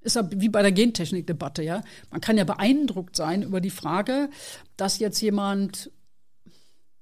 Ist 0.00 0.16
ja 0.16 0.28
wie 0.30 0.48
bei 0.48 0.62
der 0.62 0.72
Gentechnik-Debatte, 0.72 1.62
ja. 1.62 1.82
Man 2.10 2.20
kann 2.20 2.38
ja 2.38 2.44
beeindruckt 2.44 3.16
sein 3.16 3.42
über 3.42 3.60
die 3.60 3.70
Frage, 3.70 4.30
dass 4.76 4.98
jetzt 4.98 5.20
jemand 5.20 5.90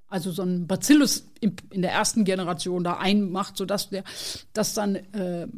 also 0.08 0.30
so 0.30 0.42
ein 0.42 0.66
Bacillus 0.66 1.28
in, 1.40 1.56
der 1.72 1.92
ersten 1.92 2.24
Generation 2.24 2.84
da 2.84 2.98
einmacht, 2.98 3.56
sodass 3.56 3.90
der, 3.90 4.04
dass 4.52 4.74
dann 4.74 4.96
äh, 4.96 5.48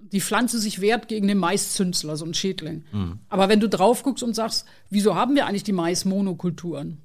die 0.00 0.20
Pflanze 0.20 0.58
sich 0.58 0.80
wehrt 0.80 1.08
gegen 1.08 1.28
den 1.28 1.38
Maiszünsler, 1.38 2.16
so 2.16 2.24
ein 2.24 2.34
Schädling. 2.34 2.84
Aber 3.28 3.48
wenn 3.48 3.60
du 3.60 3.68
drauf 3.68 4.02
guckst 4.02 4.22
und 4.22 4.34
sagst, 4.34 4.66
wieso 4.88 5.14
haben 5.14 5.34
wir 5.34 5.46
eigentlich 5.46 5.64
die 5.64 5.72
Maismonokulturen? 5.72 6.98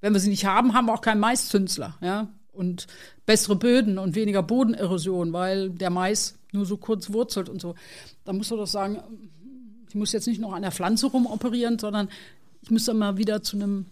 Wenn 0.00 0.12
wir 0.12 0.20
sie 0.20 0.30
nicht 0.30 0.46
haben, 0.46 0.72
haben 0.72 0.86
wir 0.86 0.94
auch 0.94 1.02
keinen 1.02 1.20
Maiszünsler, 1.20 1.96
ja. 2.00 2.28
Und 2.52 2.86
bessere 3.26 3.56
Böden 3.56 3.98
und 3.98 4.14
weniger 4.16 4.42
Bodenerosion, 4.42 5.32
weil 5.32 5.70
der 5.70 5.90
Mais 5.90 6.38
nur 6.52 6.66
so 6.66 6.76
kurz 6.76 7.12
wurzelt 7.12 7.48
und 7.48 7.60
so. 7.60 7.74
Da 8.24 8.32
musst 8.32 8.50
du 8.50 8.56
doch 8.56 8.66
sagen, 8.66 9.02
ich 9.88 9.94
muss 9.94 10.12
jetzt 10.12 10.26
nicht 10.26 10.40
noch 10.40 10.52
an 10.52 10.62
der 10.62 10.72
Pflanze 10.72 11.06
rumoperieren, 11.06 11.78
sondern 11.78 12.08
ich 12.62 12.70
müsste 12.70 12.92
mal 12.94 13.16
wieder 13.16 13.42
zu 13.42 13.56
einem 13.56 13.86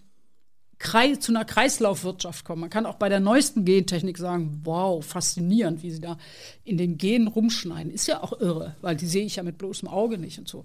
Kreis, 0.79 1.21
zu 1.21 1.33
einer 1.33 1.45
Kreislaufwirtschaft 1.45 2.45
kommen. 2.45 2.61
Man 2.61 2.71
kann 2.71 2.87
auch 2.87 2.95
bei 2.95 3.09
der 3.09 3.21
neuesten 3.21 3.65
Gentechnik 3.65 4.17
sagen, 4.17 4.61
wow, 4.65 5.05
faszinierend, 5.05 5.83
wie 5.83 5.91
sie 5.91 6.01
da 6.01 6.19
in 6.65 6.79
den 6.79 6.99
Genen 6.99 7.27
rumschneiden. 7.27 7.93
Ist 7.93 8.07
ja 8.07 8.23
auch 8.23 8.41
irre, 8.41 8.77
weil 8.81 8.97
die 8.97 9.07
sehe 9.07 9.25
ich 9.25 9.37
ja 9.37 9.43
mit 9.43 9.59
bloßem 9.59 9.89
Auge 9.89 10.19
nicht 10.19 10.39
und 10.39 10.49
so. 10.49 10.65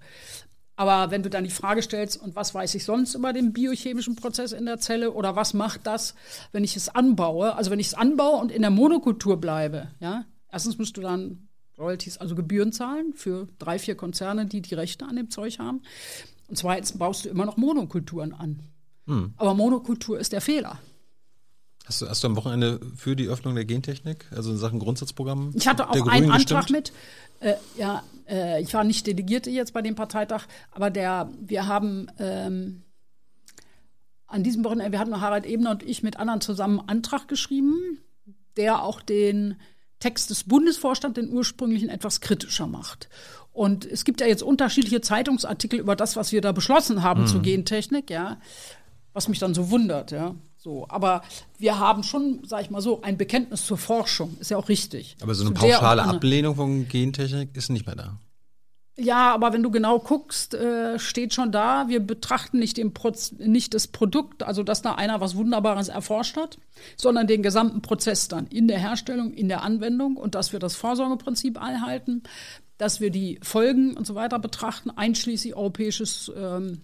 Aber 0.75 1.11
wenn 1.11 1.23
du 1.23 1.29
dann 1.29 1.43
die 1.43 1.49
Frage 1.49 1.81
stellst, 1.81 2.21
und 2.21 2.35
was 2.35 2.53
weiß 2.53 2.73
ich 2.75 2.83
sonst 2.83 3.15
über 3.15 3.31
den 3.31 3.53
biochemischen 3.53 4.15
Prozess 4.15 4.51
in 4.53 4.65
der 4.65 4.79
Zelle 4.79 5.11
oder 5.13 5.35
was 5.35 5.53
macht 5.53 5.85
das, 5.85 6.15
wenn 6.51 6.63
ich 6.63 6.75
es 6.75 6.89
anbaue? 6.89 7.55
Also 7.55 7.69
wenn 7.69 7.79
ich 7.79 7.87
es 7.87 7.93
anbaue 7.93 8.39
und 8.39 8.51
in 8.51 8.61
der 8.61 8.71
Monokultur 8.71 9.39
bleibe, 9.39 9.91
ja, 9.99 10.25
erstens 10.51 10.77
musst 10.77 10.97
du 10.97 11.01
dann 11.01 11.47
Royalties, 11.77 12.17
also 12.17 12.35
Gebühren 12.35 12.71
zahlen 12.71 13.13
für 13.13 13.47
drei, 13.59 13.79
vier 13.79 13.95
Konzerne, 13.95 14.45
die 14.45 14.61
die 14.61 14.75
Rechte 14.75 15.05
an 15.05 15.15
dem 15.15 15.29
Zeug 15.29 15.59
haben. 15.59 15.81
Und 16.47 16.57
zweitens 16.57 16.97
baust 16.97 17.25
du 17.25 17.29
immer 17.29 17.45
noch 17.45 17.57
Monokulturen 17.57 18.33
an. 18.33 18.61
Aber 19.37 19.53
Monokultur 19.53 20.19
ist 20.19 20.31
der 20.31 20.41
Fehler. 20.41 20.79
Hast 21.85 22.01
du, 22.01 22.07
hast 22.07 22.23
du 22.23 22.27
am 22.27 22.35
Wochenende 22.37 22.79
für 22.95 23.15
die 23.15 23.27
Öffnung 23.27 23.55
der 23.55 23.65
Gentechnik, 23.65 24.25
also 24.31 24.51
in 24.51 24.57
Sachen 24.57 24.79
Grundsatzprogramm? 24.79 25.51
Ich 25.53 25.67
hatte 25.67 25.89
auch 25.89 26.07
einen 26.07 26.31
Antrag 26.31 26.67
gestimmt? 26.67 26.69
mit. 26.69 26.93
Äh, 27.41 27.55
ja, 27.77 28.03
äh, 28.29 28.61
ich 28.61 28.73
war 28.73 28.85
nicht 28.85 29.05
Delegierte 29.05 29.49
jetzt 29.49 29.73
bei 29.73 29.81
dem 29.81 29.95
Parteitag, 29.95 30.45
aber 30.71 30.89
der, 30.89 31.29
wir 31.41 31.67
haben 31.67 32.07
ähm, 32.19 32.83
an 34.27 34.43
diesem 34.43 34.63
Wochenende, 34.63 34.93
wir 34.93 34.99
hatten 34.99 35.19
Harald 35.19 35.45
Ebner 35.45 35.71
und 35.71 35.83
ich 35.83 36.03
mit 36.03 36.17
anderen 36.17 36.39
zusammen 36.39 36.79
einen 36.79 36.89
Antrag 36.89 37.27
geschrieben, 37.27 37.99
der 38.55 38.81
auch 38.81 39.01
den 39.01 39.57
Text 39.99 40.29
des 40.29 40.45
Bundesvorstands, 40.45 41.15
den 41.15 41.31
ursprünglichen, 41.31 41.89
etwas 41.89 42.21
kritischer 42.21 42.67
macht. 42.67 43.09
Und 43.51 43.85
es 43.85 44.05
gibt 44.05 44.21
ja 44.21 44.27
jetzt 44.27 44.41
unterschiedliche 44.41 45.01
Zeitungsartikel 45.01 45.79
über 45.79 45.95
das, 45.95 46.15
was 46.15 46.31
wir 46.31 46.41
da 46.41 46.51
beschlossen 46.51 47.03
haben 47.03 47.27
zur 47.27 47.41
Gentechnik, 47.41 48.09
ja, 48.09 48.37
was 49.13 49.27
mich 49.27 49.39
dann 49.39 49.53
so 49.53 49.69
wundert, 49.69 50.11
ja. 50.11 50.35
So, 50.57 50.85
aber 50.89 51.23
wir 51.57 51.77
haben 51.77 52.03
schon, 52.03 52.41
sag 52.45 52.61
ich 52.61 52.69
mal 52.69 52.81
so, 52.81 53.01
ein 53.01 53.17
Bekenntnis 53.17 53.65
zur 53.65 53.77
Forschung, 53.77 54.37
ist 54.39 54.49
ja 54.49 54.57
auch 54.57 54.69
richtig. 54.69 55.17
Aber 55.21 55.35
so 55.35 55.45
eine 55.45 55.53
Zu 55.53 55.61
pauschale. 55.61 56.03
Ablehnung 56.03 56.55
von 56.55 56.87
Gentechnik 56.87 57.55
ist 57.55 57.69
nicht 57.69 57.85
mehr 57.85 57.95
da. 57.95 58.17
Ja, 58.95 59.33
aber 59.33 59.53
wenn 59.53 59.63
du 59.63 59.71
genau 59.71 59.97
guckst, 59.97 60.53
äh, 60.53 60.99
steht 60.99 61.33
schon 61.33 61.51
da, 61.51 61.87
wir 61.87 61.99
betrachten 61.99 62.59
nicht, 62.59 62.77
den 62.77 62.93
Proz 62.93 63.31
nicht 63.39 63.73
das 63.73 63.87
Produkt, 63.87 64.43
also 64.43 64.61
dass 64.61 64.83
da 64.83 64.93
einer 64.93 65.19
was 65.19 65.35
Wunderbares 65.35 65.89
erforscht 65.89 66.37
hat, 66.37 66.59
sondern 66.95 67.25
den 67.25 67.41
gesamten 67.41 67.81
Prozess 67.81 68.27
dann 68.27 68.45
in 68.47 68.67
der 68.67 68.77
Herstellung, 68.77 69.33
in 69.33 69.49
der 69.49 69.63
Anwendung 69.63 70.15
und 70.15 70.35
dass 70.35 70.53
wir 70.53 70.59
das 70.59 70.75
Vorsorgeprinzip 70.75 71.59
einhalten, 71.59 72.21
dass 72.77 73.01
wir 73.01 73.09
die 73.09 73.39
Folgen 73.41 73.97
und 73.97 74.05
so 74.05 74.13
weiter 74.13 74.37
betrachten, 74.37 74.91
einschließlich 74.91 75.55
europäisches 75.55 76.31
ähm, 76.37 76.81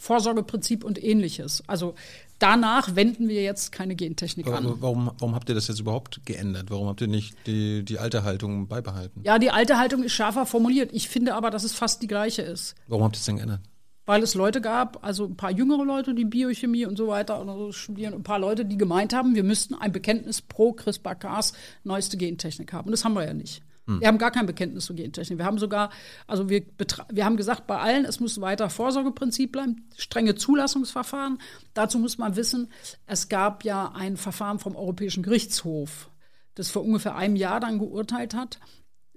Vorsorgeprinzip 0.00 0.82
und 0.82 1.02
ähnliches. 1.02 1.62
Also 1.66 1.94
danach 2.38 2.96
wenden 2.96 3.28
wir 3.28 3.42
jetzt 3.42 3.70
keine 3.70 3.94
Gentechnik 3.94 4.46
an. 4.46 4.64
Aber 4.66 4.80
warum, 4.80 5.10
warum 5.18 5.34
habt 5.34 5.48
ihr 5.50 5.54
das 5.54 5.68
jetzt 5.68 5.78
überhaupt 5.78 6.24
geändert? 6.24 6.70
Warum 6.70 6.88
habt 6.88 7.02
ihr 7.02 7.06
nicht 7.06 7.36
die, 7.46 7.84
die 7.84 7.98
alte 7.98 8.24
Haltung 8.24 8.66
beibehalten? 8.66 9.20
Ja, 9.24 9.38
die 9.38 9.50
alte 9.50 9.78
Haltung 9.78 10.02
ist 10.02 10.12
schärfer 10.12 10.46
formuliert. 10.46 10.90
Ich 10.94 11.08
finde 11.10 11.34
aber, 11.34 11.50
dass 11.50 11.64
es 11.64 11.74
fast 11.74 12.00
die 12.02 12.06
gleiche 12.06 12.40
ist. 12.40 12.74
Warum 12.88 13.04
habt 13.04 13.16
ihr 13.16 13.20
es 13.20 13.26
denn 13.26 13.36
geändert? 13.36 13.60
weil 14.06 14.24
es 14.24 14.34
Leute 14.34 14.60
gab, 14.60 15.04
also 15.04 15.26
ein 15.26 15.36
paar 15.36 15.52
jüngere 15.52 15.84
Leute, 15.84 16.14
die 16.14 16.24
Biochemie 16.24 16.84
und 16.84 16.96
so 16.96 17.06
weiter 17.06 17.40
oder 17.40 17.54
so 17.54 17.70
studieren, 17.70 18.12
und 18.12 18.20
ein 18.20 18.24
paar 18.24 18.40
Leute, 18.40 18.64
die 18.64 18.76
gemeint 18.76 19.12
haben, 19.12 19.36
wir 19.36 19.44
müssten 19.44 19.74
ein 19.74 19.92
Bekenntnis 19.92 20.42
pro 20.42 20.72
CRISPR-Cas 20.72 21.52
neueste 21.84 22.16
Gentechnik 22.16 22.72
haben. 22.72 22.86
Und 22.86 22.90
das 22.90 23.04
haben 23.04 23.12
wir 23.12 23.24
ja 23.24 23.34
nicht. 23.34 23.62
Wir 23.86 24.08
haben 24.08 24.18
gar 24.18 24.30
kein 24.30 24.46
Bekenntnis 24.46 24.86
zur 24.86 24.96
Gentechnik. 24.96 25.38
Wir 25.38 25.44
haben 25.44 25.58
sogar, 25.58 25.90
also 26.26 26.48
wir, 26.48 26.62
wir 27.10 27.24
haben 27.24 27.36
gesagt, 27.36 27.66
bei 27.66 27.78
allen, 27.78 28.04
es 28.04 28.20
muss 28.20 28.40
weiter 28.40 28.70
Vorsorgeprinzip 28.70 29.52
bleiben, 29.52 29.88
strenge 29.96 30.34
Zulassungsverfahren. 30.34 31.38
Dazu 31.74 31.98
muss 31.98 32.18
man 32.18 32.36
wissen, 32.36 32.70
es 33.06 33.28
gab 33.28 33.64
ja 33.64 33.92
ein 33.92 34.16
Verfahren 34.16 34.58
vom 34.58 34.76
Europäischen 34.76 35.22
Gerichtshof, 35.22 36.10
das 36.54 36.70
vor 36.70 36.84
ungefähr 36.84 37.16
einem 37.16 37.36
Jahr 37.36 37.58
dann 37.58 37.78
geurteilt 37.78 38.34
hat, 38.34 38.60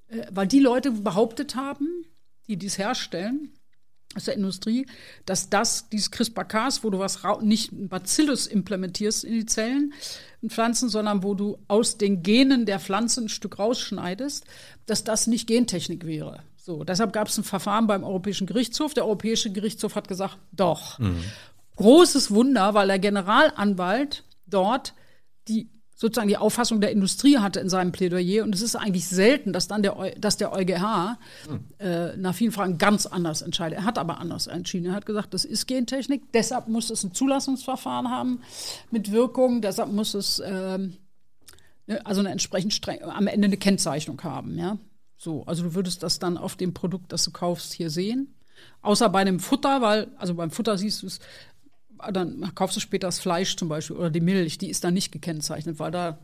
äh, 0.08 0.26
weil 0.32 0.48
die 0.48 0.60
Leute 0.60 0.92
behauptet 0.92 1.56
haben, 1.56 1.88
die 2.48 2.58
dies 2.58 2.78
herstellen, 2.78 3.54
aus 4.16 4.26
der 4.26 4.36
Industrie, 4.36 4.86
dass 5.26 5.50
das, 5.50 5.90
dieses 5.90 6.12
CRISPR-Cas, 6.12 6.84
wo 6.84 6.90
du 6.90 7.00
was 7.00 7.22
nicht 7.42 7.72
Bacillus 7.72 8.48
implementierst 8.48 9.24
in 9.24 9.34
die 9.34 9.46
Zellen 9.46 9.94
Pflanzen, 10.50 10.90
sondern 10.90 11.24
wo 11.24 11.34
du 11.34 11.58
aus 11.68 11.98
den 11.98 12.24
Genen 12.24 12.66
der 12.66 12.80
Pflanze 12.80 13.22
ein 13.22 13.30
Stück 13.30 13.60
rausschneidest, 13.60 14.46
dass 14.86 15.04
das 15.04 15.28
nicht 15.28 15.48
Gentechnik 15.48 16.06
wäre. 16.06 16.44
So, 16.58 16.84
deshalb 16.84 17.12
gab 17.12 17.28
es 17.28 17.38
ein 17.38 17.44
Verfahren 17.44 17.88
beim 17.88 18.04
Europäischen 18.04 18.48
Gerichtshof. 18.48 18.94
Der 18.94 19.06
Europäische 19.06 19.52
Gerichtshof 19.52 19.96
hat 19.96 20.08
gesagt, 20.08 20.38
doch. 20.52 21.00
Großes 21.76 22.32
Wunder, 22.32 22.74
weil 22.74 22.88
der 22.88 23.00
Generalanwalt 23.00 24.24
dort 24.46 24.94
die 25.48 25.70
sozusagen 26.04 26.28
die 26.28 26.38
Auffassung 26.38 26.82
der 26.82 26.92
Industrie 26.92 27.38
hatte 27.38 27.62
in 27.62 27.70
seinem 27.70 27.94
Plädoyer. 27.94 28.44
Und 28.44 28.54
es 28.54 28.62
ist 28.62 28.76
eigentlich 28.76 29.08
selten, 29.08 29.54
dass 29.54 29.70
dann 29.70 29.84
der, 29.84 29.96
dass 30.20 30.36
der 30.36 30.52
EuGH 30.52 31.18
äh, 31.80 32.18
nach 32.18 32.36
vielen 32.36 32.52
Fragen 32.52 32.78
ganz 32.78 33.06
anders 33.06 33.42
entscheidet. 33.42 33.80
Er 33.80 33.86
hat 33.86 33.98
aber 33.98 34.20
anders 34.20 34.48
entschieden. 34.48 34.88
Er 34.88 34.96
hat 34.96 35.06
gesagt, 35.06 35.34
das 35.34 35.46
ist 35.46 35.66
Gentechnik, 35.66 36.34
deshalb 36.34 36.68
muss 36.68 36.90
es 36.90 37.06
ein 37.06 37.14
Zulassungsverfahren 37.14 38.10
haben 38.10 38.42
mit 38.92 39.14
Wirkung, 39.14 39.62
deshalb 39.62 39.94
muss 39.94 40.14
es 40.14 40.40
ne, 41.88 42.06
also 42.06 42.20
eine 42.20 42.32
entsprechend 42.32 42.74
streng, 42.74 43.02
am 43.02 43.28
Ende 43.28 43.48
eine 43.48 43.58
Kennzeichnung 43.58 44.22
haben. 44.24 44.58
Ja? 44.58 44.78
So, 45.18 45.46
also 45.46 45.64
du 45.64 45.74
würdest 45.74 46.04
das 46.04 46.20
dann 46.20 46.38
auf 46.38 46.58
dem 46.58 46.74
Produkt, 46.74 47.14
das 47.14 47.24
du 47.24 47.32
kaufst, 47.32 47.72
hier 47.72 47.90
sehen. 47.90 48.36
Außer 48.82 49.10
bei 49.10 49.24
dem 49.24 49.40
Futter, 49.40 49.82
weil, 49.82 50.12
also 50.18 50.36
beim 50.36 50.52
Futter 50.52 50.78
siehst 50.78 51.02
du 51.04 51.08
es, 51.08 51.20
dann 52.12 52.54
kaufst 52.56 52.76
du 52.76 52.80
später 52.80 53.08
das 53.08 53.20
Fleisch 53.20 53.56
zum 53.56 53.70
Beispiel 53.70 53.96
oder 53.96 54.10
die 54.10 54.22
Milch, 54.22 54.58
die 54.58 54.70
ist 54.70 54.84
dann 54.84 54.94
nicht 54.94 55.12
gekennzeichnet, 55.12 55.80
weil 55.80 55.92
da 55.92 56.20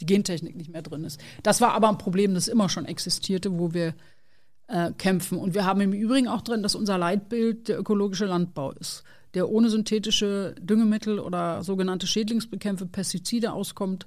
die 0.00 0.06
Gentechnik 0.06 0.56
nicht 0.56 0.70
mehr 0.70 0.82
drin 0.82 1.04
ist. 1.04 1.20
Das 1.42 1.60
war 1.60 1.72
aber 1.72 1.88
ein 1.88 1.98
Problem, 1.98 2.34
das 2.34 2.48
immer 2.48 2.68
schon 2.68 2.84
existierte, 2.84 3.58
wo 3.58 3.74
wir 3.74 3.94
äh, 4.66 4.92
kämpfen. 4.92 5.38
Und 5.38 5.54
wir 5.54 5.64
haben 5.64 5.80
im 5.80 5.92
Übrigen 5.92 6.28
auch 6.28 6.42
drin, 6.42 6.62
dass 6.62 6.74
unser 6.74 6.98
Leitbild 6.98 7.68
der 7.68 7.78
ökologische 7.78 8.26
Landbau 8.26 8.72
ist, 8.72 9.04
der 9.34 9.48
ohne 9.48 9.70
synthetische 9.70 10.54
Düngemittel 10.60 11.18
oder 11.18 11.62
sogenannte 11.62 12.06
Schädlingsbekämpfe, 12.06 12.86
Pestizide 12.86 13.52
auskommt 13.52 14.06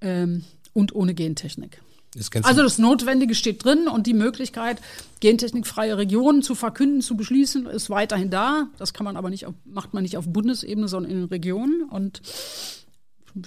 ähm, 0.00 0.44
und 0.72 0.94
ohne 0.94 1.14
Gentechnik. 1.14 1.82
Das 2.16 2.30
Also 2.44 2.62
das 2.62 2.78
Notwendige 2.78 3.34
steht 3.34 3.64
drin 3.64 3.88
und 3.88 4.06
die 4.06 4.14
Möglichkeit, 4.14 4.80
gentechnikfreie 5.20 5.98
Regionen 5.98 6.42
zu 6.42 6.54
verkünden, 6.54 7.02
zu 7.02 7.16
beschließen, 7.16 7.66
ist 7.66 7.90
weiterhin 7.90 8.30
da. 8.30 8.68
Das 8.78 8.94
kann 8.94 9.04
man 9.04 9.16
aber 9.16 9.28
nicht, 9.28 9.46
auf, 9.46 9.54
macht 9.64 9.92
man 9.92 10.02
nicht 10.02 10.16
auf 10.16 10.26
Bundesebene, 10.26 10.88
sondern 10.88 11.12
in 11.12 11.18
den 11.18 11.28
Regionen. 11.28 11.82
Und 11.82 12.22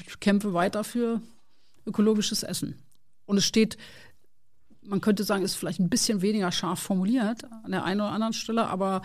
ich 0.08 0.20
kämpfe 0.20 0.54
weiter 0.54 0.84
für 0.84 1.22
ökologisches 1.86 2.44
Essen. 2.44 2.76
Und 3.26 3.38
es 3.38 3.46
steht, 3.46 3.78
man 4.82 5.02
könnte 5.02 5.24
sagen, 5.24 5.44
ist 5.44 5.56
vielleicht 5.56 5.80
ein 5.80 5.90
bisschen 5.90 6.22
weniger 6.22 6.52
scharf 6.52 6.80
formuliert 6.80 7.46
an 7.64 7.72
der 7.72 7.84
einen 7.84 8.02
oder 8.02 8.12
anderen 8.12 8.34
Stelle, 8.34 8.68
aber 8.68 9.02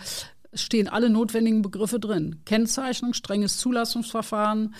es 0.51 0.61
stehen 0.61 0.87
alle 0.87 1.09
notwendigen 1.09 1.61
Begriffe 1.61 1.99
drin. 1.99 2.41
Kennzeichnung, 2.45 3.13
strenges 3.13 3.57
Zulassungsverfahren, 3.57 4.75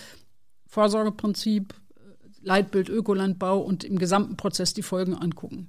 Vorsorgeprinzip, 0.66 1.74
Leitbild 2.46 2.88
Ökolandbau 2.88 3.58
und 3.58 3.82
im 3.84 3.98
gesamten 3.98 4.36
Prozess 4.36 4.72
die 4.72 4.82
Folgen 4.82 5.14
angucken. 5.14 5.68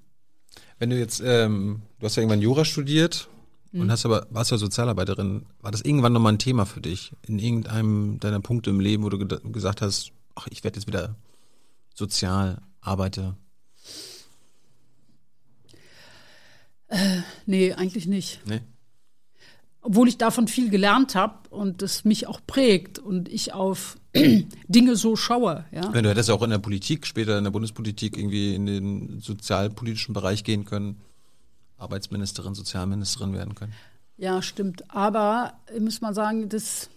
wenn 0.80 0.92
du 0.92 0.98
jetzt, 0.98 1.22
ähm, 1.26 1.82
du 2.00 2.06
hast 2.06 2.16
ja 2.16 2.22
irgendwann 2.22 2.42
Jura 2.42 2.64
studiert 2.64 3.28
Mhm. 3.72 3.82
und 3.82 3.92
hast 3.92 4.06
aber, 4.06 4.28
warst 4.30 4.52
ja 4.52 4.58
Sozialarbeiterin. 4.58 5.46
War 5.60 5.72
das 5.72 5.82
irgendwann 5.82 6.14
nochmal 6.14 6.34
ein 6.34 6.40
Thema 6.40 6.66
für 6.66 6.80
dich? 6.80 7.12
In 7.28 7.40
irgendeinem 7.40 8.20
deiner 8.20 8.40
Punkte 8.40 8.70
im 8.70 8.80
Leben, 8.80 9.04
wo 9.04 9.10
du 9.10 9.18
gesagt 9.52 9.82
hast, 9.82 10.12
ach, 10.36 10.48
ich 10.52 10.64
werde 10.64 10.78
jetzt 10.80 10.88
wieder 10.88 11.16
sozial, 11.96 12.62
arbeite. 12.80 13.36
Nee, 17.46 17.74
eigentlich 17.74 18.06
nicht. 18.08 18.40
Nee? 18.46 18.62
Obwohl 19.88 20.10
ich 20.10 20.18
davon 20.18 20.50
viel 20.50 20.70
gelernt 20.70 21.16
habe 21.16 21.48
und 21.50 21.82
es 21.82 22.04
mich 22.04 22.28
auch 22.28 22.42
prägt 22.46 23.00
und 23.00 23.30
ich 23.30 23.54
auf 23.54 23.98
Dinge 24.68 24.98
so 24.98 25.16
schaue. 25.16 25.64
Ja? 25.72 25.94
Wenn 25.94 26.04
du 26.04 26.10
hättest 26.10 26.28
ja 26.28 26.36
auch 26.36 26.44
in 26.44 26.50
der 26.50 26.58
Politik, 26.58 27.08
später 27.08 27.38
in 27.38 27.46
der 27.46 27.52
Bundespolitik 27.52 28.18
irgendwie 28.18 28.54
in 28.54 28.66
den 28.66 29.20
sozialpolitischen 29.22 30.14
Bereich 30.14 30.44
gehen 30.44 30.66
können, 30.66 31.00
Arbeitsministerin, 31.78 32.54
Sozialministerin 32.54 33.32
werden 33.32 33.56
können. 33.56 33.72
Ja, 34.18 34.42
stimmt. 34.42 34.84
Aber 34.94 35.54
äh, 35.74 35.80
muss 35.80 36.02
man 36.02 36.14
sagen, 36.14 36.50
das 36.50 36.90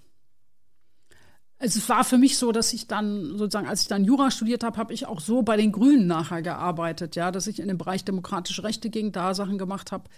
es 1.62 1.88
war 1.88 2.02
für 2.02 2.18
mich 2.18 2.38
so, 2.38 2.50
dass 2.50 2.72
ich 2.72 2.88
dann 2.88 3.36
sozusagen, 3.38 3.68
als 3.68 3.82
ich 3.82 3.88
dann 3.88 4.04
Jura 4.04 4.32
studiert 4.32 4.64
habe, 4.64 4.78
habe 4.78 4.92
ich 4.92 5.06
auch 5.06 5.20
so 5.20 5.42
bei 5.42 5.56
den 5.56 5.70
Grünen 5.70 6.08
nachher 6.08 6.42
gearbeitet, 6.42 7.14
ja, 7.14 7.30
dass 7.30 7.46
ich 7.46 7.60
in 7.60 7.68
den 7.68 7.78
Bereich 7.78 8.04
demokratische 8.04 8.64
Rechte 8.64 8.90
ging, 8.90 9.12
da 9.12 9.32
Sachen 9.32 9.58
gemacht 9.58 9.92
habe 9.92 10.10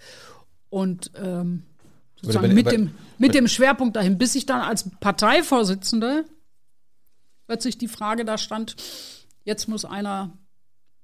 und 0.69 1.11
ähm, 1.21 1.65
sozusagen 2.23 2.47
wenn- 2.47 2.55
mit 2.55 2.71
dem 2.71 2.91
mit 3.19 3.33
dem 3.35 3.47
Schwerpunkt 3.47 3.95
dahin, 3.95 4.17
bis 4.17 4.33
ich 4.35 4.45
dann 4.45 4.61
als 4.61 4.89
Parteivorsitzende 4.99 6.25
plötzlich 7.47 7.77
die 7.77 7.87
Frage 7.87 8.25
da 8.25 8.37
stand, 8.37 8.75
jetzt 9.43 9.67
muss 9.67 9.85
einer 9.85 10.37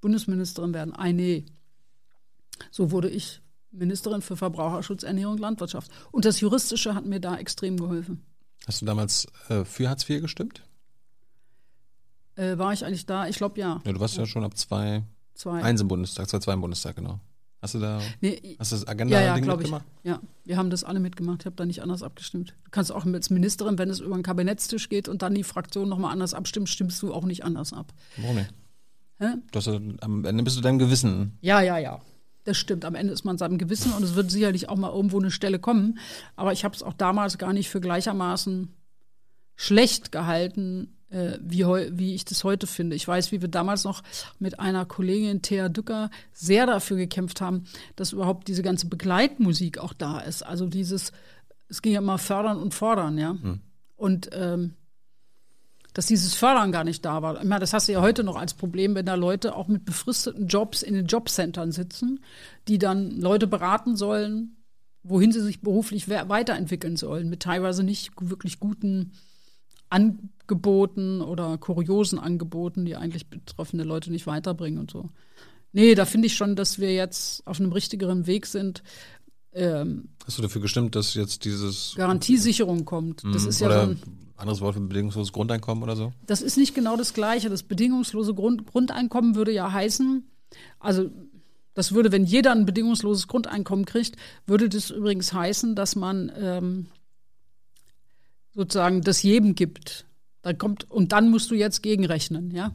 Bundesministerin 0.01 0.73
werden. 0.73 0.95
Ei, 0.95 1.11
nee. 1.11 1.45
So 2.71 2.91
wurde 2.91 3.09
ich 3.09 3.41
Ministerin 3.71 4.21
für 4.21 4.35
Verbraucherschutz, 4.35 5.03
Ernährung 5.03 5.33
und 5.35 5.39
Landwirtschaft. 5.39 5.91
Und 6.11 6.25
das 6.25 6.39
Juristische 6.39 6.95
hat 6.95 7.05
mir 7.05 7.19
da 7.19 7.37
extrem 7.37 7.77
geholfen. 7.77 8.25
Hast 8.67 8.81
du 8.81 8.85
damals 8.85 9.27
äh, 9.49 9.63
für 9.65 9.87
Hartz 9.89 10.09
IV 10.09 10.21
gestimmt? 10.21 10.63
Äh, 12.35 12.57
war 12.57 12.73
ich 12.73 12.85
eigentlich 12.85 13.05
da? 13.05 13.27
Ich 13.27 13.37
glaube 13.37 13.59
ja. 13.59 13.81
Ja, 13.85 13.91
du 13.93 13.99
warst 13.99 14.17
ja 14.17 14.25
schon 14.25 14.43
ab 14.43 14.57
zwei, 14.57 15.03
Zwei. 15.35 15.61
eins 15.61 15.81
im 15.81 15.87
Bundestag, 15.87 16.27
zwei, 16.29 16.39
zwei 16.39 16.53
im 16.53 16.61
Bundestag, 16.61 16.95
genau. 16.95 17.19
Hast 17.61 17.73
du 17.73 17.79
da, 17.79 17.99
Nee, 18.21 18.55
hast 18.57 18.71
du 18.71 18.77
das 18.77 18.81
ja, 18.83 18.87
ja, 18.87 18.91
Agenda-Ding 18.93 19.43
glaube 19.43 19.63
ich. 19.63 19.69
mitgemacht? 19.71 19.85
Ja, 20.03 20.21
wir 20.45 20.55
haben 20.57 20.69
das 20.69 20.83
alle 20.85 20.99
mitgemacht. 21.01 21.41
Ich 21.41 21.45
habe 21.45 21.57
da 21.57 21.65
nicht 21.65 21.81
anders 21.81 22.03
abgestimmt. 22.03 22.55
Du 22.63 22.71
kannst 22.71 22.91
auch 22.91 23.05
als 23.05 23.29
Ministerin, 23.29 23.77
wenn 23.77 23.89
es 23.89 23.99
über 23.99 24.15
den 24.15 24.23
Kabinettstisch 24.23 24.87
geht 24.87 25.09
und 25.09 25.21
dann 25.21 25.35
die 25.35 25.43
Fraktion 25.43 25.89
nochmal 25.89 26.13
anders 26.13 26.33
abstimmt, 26.33 26.69
stimmst 26.69 27.01
du 27.01 27.13
auch 27.13 27.25
nicht 27.25 27.43
anders 27.43 27.73
ab. 27.73 27.91
Warum 28.17 28.37
nicht? 28.37 28.53
Hä? 29.19 29.25
Du 29.51 29.57
hast, 29.57 29.65
ja- 29.67 29.79
am 29.99 30.23
Ende 30.23 30.43
bist 30.43 30.55
du 30.57 30.61
deinem 30.61 30.79
Gewissen. 30.79 31.37
Ja, 31.41 31.59
ja, 31.61 31.77
ja. 31.77 31.99
Das 32.45 32.57
stimmt. 32.57 32.85
Am 32.85 32.95
Ende 32.95 33.11
ist 33.11 33.25
man 33.25 33.37
seinem 33.37 33.57
Gewissen 33.57 33.91
und 33.91 34.03
es 34.03 34.15
wird 34.15 34.31
sicherlich 34.31 34.69
auch 34.69 34.77
mal 34.77 34.91
irgendwo 34.93 35.19
eine 35.19 35.29
Stelle 35.29 35.59
kommen. 35.59 35.99
Aber 36.37 36.53
ich 36.53 36.63
habe 36.63 36.73
es 36.73 36.81
auch 36.81 36.93
damals 36.93 37.37
gar 37.37 37.51
nicht 37.51 37.69
für 37.69 37.81
gleichermaßen 37.81 38.73
schlecht 39.57 40.11
gehalten, 40.13 40.95
wie, 41.41 41.65
heu, 41.65 41.89
wie 41.91 42.13
ich 42.13 42.25
das 42.25 42.43
heute 42.43 42.67
finde. 42.67 42.95
Ich 42.95 43.07
weiß, 43.07 43.31
wie 43.31 43.41
wir 43.41 43.49
damals 43.49 43.83
noch 43.83 44.03
mit 44.37 44.59
einer 44.59 44.85
Kollegin, 44.85 45.41
Thea 45.41 45.67
Dücker, 45.69 46.11
sehr 46.33 46.65
dafür 46.67 46.97
gekämpft 46.97 47.41
haben, 47.41 47.63
dass 47.95 48.13
überhaupt 48.13 48.47
diese 48.47 48.61
ganze 48.61 48.87
Begleitmusik 48.87 49.79
auch 49.79 49.93
da 49.93 50.19
ist. 50.19 50.43
Also 50.43 50.67
dieses, 50.67 51.11
es 51.67 51.81
ging 51.81 51.93
ja 51.93 51.99
immer 51.99 52.17
fördern 52.19 52.57
und 52.57 52.73
fordern, 52.73 53.17
ja. 53.17 53.35
Und 53.95 54.29
ähm, 54.33 54.75
dass 55.93 56.05
dieses 56.05 56.35
Fördern 56.35 56.71
gar 56.71 56.83
nicht 56.83 57.03
da 57.03 57.23
war. 57.23 57.37
Ich 57.41 57.43
meine, 57.47 57.59
das 57.59 57.73
hast 57.73 57.87
du 57.87 57.93
ja 57.93 58.01
heute 58.01 58.23
noch 58.23 58.35
als 58.35 58.53
Problem, 58.53 58.93
wenn 58.93 59.07
da 59.07 59.15
Leute 59.15 59.55
auch 59.55 59.67
mit 59.67 59.85
befristeten 59.85 60.47
Jobs 60.47 60.83
in 60.83 60.93
den 60.93 61.07
Jobcentern 61.07 61.71
sitzen, 61.71 62.23
die 62.67 62.77
dann 62.77 63.19
Leute 63.19 63.47
beraten 63.47 63.95
sollen, 63.97 64.57
wohin 65.01 65.31
sie 65.31 65.41
sich 65.41 65.61
beruflich 65.61 66.07
we- 66.07 66.29
weiterentwickeln 66.29 66.95
sollen, 66.95 67.29
mit 67.29 67.41
teilweise 67.41 67.83
nicht 67.83 68.11
wirklich 68.21 68.59
guten 68.59 69.13
Angeboten 70.49 71.21
oder 71.21 71.57
kuriosen 71.59 72.17
Angeboten, 72.17 72.85
die 72.85 72.95
eigentlich 72.95 73.27
betroffene 73.27 73.83
Leute 73.83 74.11
nicht 74.11 74.25
weiterbringen 74.25 74.79
und 74.79 74.89
so. 74.89 75.09
Nee, 75.71 75.93
da 75.93 76.05
finde 76.05 76.25
ich 76.25 76.35
schon, 76.35 76.55
dass 76.55 76.79
wir 76.79 76.91
jetzt 76.93 77.45
auf 77.45 77.59
einem 77.59 77.71
richtigeren 77.71 78.25
Weg 78.25 78.47
sind. 78.47 78.81
Ähm, 79.53 80.09
Hast 80.25 80.39
du 80.39 80.41
dafür 80.41 80.61
gestimmt, 80.61 80.95
dass 80.95 81.13
jetzt 81.13 81.45
dieses 81.45 81.93
Garantiesicherung 81.95 82.85
kommt. 82.85 83.23
Das 83.31 83.45
ist 83.45 83.61
ja 83.61 83.67
oder 83.67 83.85
so 83.85 83.91
ein, 83.91 84.01
anderes 84.37 84.61
Wort 84.61 84.73
für 84.73 84.81
bedingungsloses 84.81 85.31
Grundeinkommen 85.31 85.83
oder 85.83 85.95
so? 85.95 86.13
Das 86.25 86.41
ist 86.41 86.57
nicht 86.57 86.73
genau 86.73 86.97
das 86.97 87.13
Gleiche. 87.13 87.49
Das 87.49 87.61
bedingungslose 87.61 88.33
Grund, 88.33 88.65
Grundeinkommen 88.65 89.35
würde 89.35 89.51
ja 89.51 89.71
heißen, 89.71 90.23
also 90.79 91.11
das 91.75 91.91
würde, 91.91 92.11
wenn 92.11 92.25
jeder 92.25 92.51
ein 92.51 92.65
bedingungsloses 92.65 93.27
Grundeinkommen 93.27 93.85
kriegt, 93.85 94.15
würde 94.47 94.69
das 94.69 94.89
übrigens 94.89 95.31
heißen, 95.33 95.75
dass 95.75 95.95
man 95.95 96.31
ähm, 96.35 96.87
sozusagen 98.55 99.01
das 99.01 99.21
jedem 99.21 99.53
gibt. 99.53 100.08
Da 100.41 100.53
kommt, 100.53 100.89
und 100.89 101.11
dann 101.11 101.29
musst 101.29 101.51
du 101.51 101.55
jetzt 101.55 101.83
gegenrechnen, 101.83 102.51
ja? 102.51 102.71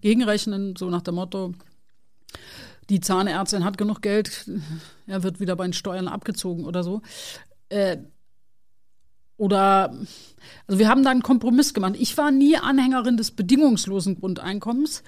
Gegenrechnen, 0.00 0.74
so 0.76 0.90
nach 0.90 1.02
dem 1.02 1.14
Motto, 1.14 1.54
die 2.90 3.00
Zahnärztin 3.00 3.64
hat 3.64 3.78
genug 3.78 4.02
Geld, 4.02 4.50
er 5.06 5.22
wird 5.22 5.40
wieder 5.40 5.56
bei 5.56 5.64
den 5.64 5.72
Steuern 5.72 6.08
abgezogen 6.08 6.64
oder 6.64 6.82
so. 6.82 7.02
Äh, 7.68 7.98
oder 9.36 9.94
also 10.66 10.78
wir 10.78 10.88
haben 10.88 11.02
da 11.02 11.10
einen 11.10 11.22
Kompromiss 11.22 11.74
gemacht. 11.74 11.94
Ich 11.98 12.16
war 12.16 12.30
nie 12.30 12.56
Anhängerin 12.56 13.16
des 13.16 13.30
bedingungslosen 13.32 14.20
Grundeinkommens. 14.20 15.02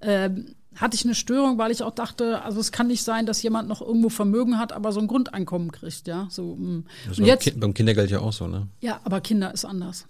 Ähm, 0.00 0.54
hatte 0.76 0.94
ich 0.94 1.04
eine 1.04 1.14
Störung, 1.14 1.58
weil 1.58 1.72
ich 1.72 1.82
auch 1.82 1.94
dachte, 1.94 2.42
also 2.42 2.60
es 2.60 2.70
kann 2.70 2.86
nicht 2.86 3.02
sein, 3.02 3.26
dass 3.26 3.42
jemand 3.42 3.68
noch 3.68 3.80
irgendwo 3.80 4.10
Vermögen 4.10 4.58
hat, 4.58 4.72
aber 4.72 4.92
so 4.92 5.00
ein 5.00 5.08
Grundeinkommen 5.08 5.72
kriegt, 5.72 6.06
ja. 6.06 6.28
So, 6.30 6.54
mm. 6.54 6.84
Das 7.04 7.12
ist 7.12 7.18
beim, 7.18 7.26
jetzt, 7.26 7.42
Ki 7.42 7.50
beim 7.52 7.74
Kindergeld 7.74 8.10
ja 8.10 8.20
auch 8.20 8.32
so, 8.32 8.46
ne? 8.46 8.68
ja, 8.80 9.00
aber 9.02 9.20
Kinder 9.20 9.52
ist 9.52 9.64
anders. 9.64 10.06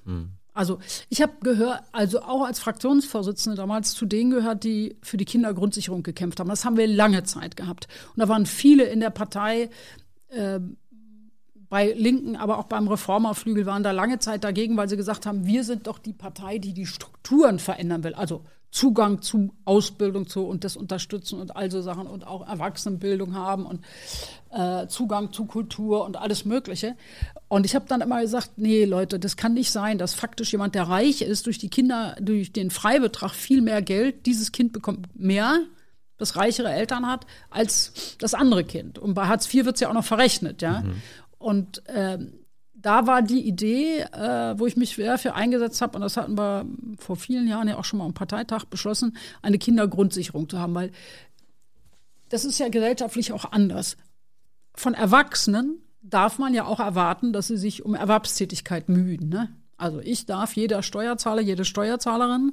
Also 0.59 0.80
ich 1.09 1.22
habe 1.22 1.34
gehört, 1.40 1.84
also 1.92 2.20
auch 2.20 2.44
als 2.44 2.59
Fraktionsvorsitzende 2.59 3.56
damals 3.56 3.94
zu 3.94 4.06
denen 4.06 4.32
gehört, 4.32 4.64
die 4.64 4.96
für 5.02 5.16
die 5.16 5.24
Kindergrundsicherung 5.24 6.02
gekämpft 6.02 6.40
haben. 6.40 6.48
Das 6.48 6.64
haben 6.64 6.76
wir 6.76 6.88
lange 6.88 7.22
Zeit 7.22 7.56
gehabt. 7.56 7.86
Und 8.16 8.18
da 8.18 8.28
waren 8.28 8.44
viele 8.44 8.82
in 8.82 8.98
der 8.98 9.11
Partei, 9.11 9.70
äh, 10.30 10.59
bei 11.68 11.92
Linken, 11.92 12.34
aber 12.34 12.59
auch 12.59 12.64
beim 12.64 12.88
Reformerflügel 12.88 13.66
waren 13.66 13.84
da 13.84 13.92
lange 13.92 14.18
Zeit 14.18 14.42
dagegen, 14.42 14.76
weil 14.76 14.88
sie 14.88 14.96
gesagt 14.96 15.26
haben, 15.26 15.46
wir 15.46 15.62
sind 15.62 15.86
doch 15.86 16.00
die 16.00 16.12
Partei, 16.12 16.59
die 16.59 16.72
die 16.72 16.86
Strukturen 16.86 17.61
verändern 17.61 18.02
will. 18.02 18.14
Also 18.14 18.42
Zugang 18.72 19.22
zu 19.22 19.54
Ausbildung 19.64 20.26
zu 20.26 20.44
und 20.44 20.64
das 20.64 20.76
unterstützen 20.76 21.40
und 21.40 21.54
all 21.54 21.70
so 21.70 21.82
Sachen 21.82 22.09
und 22.09 22.26
auch 22.26 22.46
Erwachsenenbildung 22.46 23.34
haben 23.34 23.64
und 23.64 23.84
äh, 24.50 24.88
Zugang 24.88 25.32
zu 25.32 25.46
Kultur 25.46 26.04
und 26.04 26.16
alles 26.16 26.44
Mögliche. 26.44 26.96
Und 27.49 27.64
ich 27.64 27.74
habe 27.74 27.86
dann 27.88 28.03
immer 28.03 28.20
gesagt, 28.20 28.53
nee, 28.57 28.84
Leute, 28.84 29.18
das 29.18 29.36
kann 29.36 29.55
nicht 29.55 29.70
sein, 29.70 29.96
dass 29.96 30.12
faktisch 30.12 30.53
jemand, 30.53 30.74
der 30.74 30.84
reich 30.84 31.22
ist, 31.22 31.46
durch 31.46 31.59
die 31.59 31.70
Kinder, 31.70 32.14
durch 32.20 32.53
den 32.53 32.70
Freibetrag 32.70 33.32
viel 33.32 33.62
mehr 33.62 33.80
Geld, 33.80 34.26
dieses 34.26 34.53
Kind 34.53 34.72
bekommt 34.72 35.18
mehr, 35.18 35.61
das 36.18 36.36
reichere 36.36 36.70
Eltern 36.70 37.07
hat, 37.07 37.26
als 37.49 38.16
das 38.18 38.34
andere 38.34 38.64
Kind. 38.64 38.99
Und 38.99 39.14
bei 39.14 39.26
Hartz 39.28 39.53
IV 39.53 39.64
wird's 39.64 39.80
ja 39.80 39.88
auch 39.88 39.94
noch 39.94 40.05
verrechnet, 40.05 40.61
ja. 40.61 40.80
Mhm. 40.80 41.03
Und 41.38 41.82
ähm, 41.86 42.32
da 42.74 43.07
war 43.07 43.22
die 43.22 43.46
Idee, 43.46 44.01
äh, 44.01 44.59
wo 44.59 44.66
ich 44.66 44.76
mich 44.76 44.96
dafür 44.96 45.34
eingesetzt 45.34 45.80
habe, 45.80 45.96
und 45.96 46.03
das 46.03 46.16
hatten 46.16 46.36
wir 46.36 46.66
vor 46.99 47.16
vielen 47.16 47.49
Jahren 47.49 47.68
ja 47.68 47.76
auch 47.76 47.84
schon 47.84 47.99
mal 47.99 48.05
am 48.05 48.14
Parteitag 48.14 48.64
beschlossen, 48.66 49.16
eine 49.42 49.59
Kindergrundsicherung 49.59 50.49
zu 50.49 50.59
haben, 50.59 50.74
weil 50.74 50.92
das 52.28 52.44
ist 52.44 52.59
ja 52.59 52.68
gesellschaftlich 52.68 53.32
auch 53.32 53.53
anders. 53.53 53.96
Von 54.74 54.94
Erwachsenen 54.94 55.80
darf 56.11 56.38
man 56.38 56.54
ja 56.54 56.64
auch 56.64 56.80
erwarten, 56.80 57.32
dass 57.32 57.48
sie 57.48 57.56
sich 57.56 57.84
um 57.84 57.94
Erwerbstätigkeit 57.94 58.88
mühen. 58.88 59.28
Ne? 59.28 59.48
Also 59.76 60.00
ich 60.00 60.26
darf, 60.26 60.54
jeder 60.54 60.82
Steuerzahler, 60.82 61.40
jede 61.40 61.64
Steuerzahlerin 61.64 62.52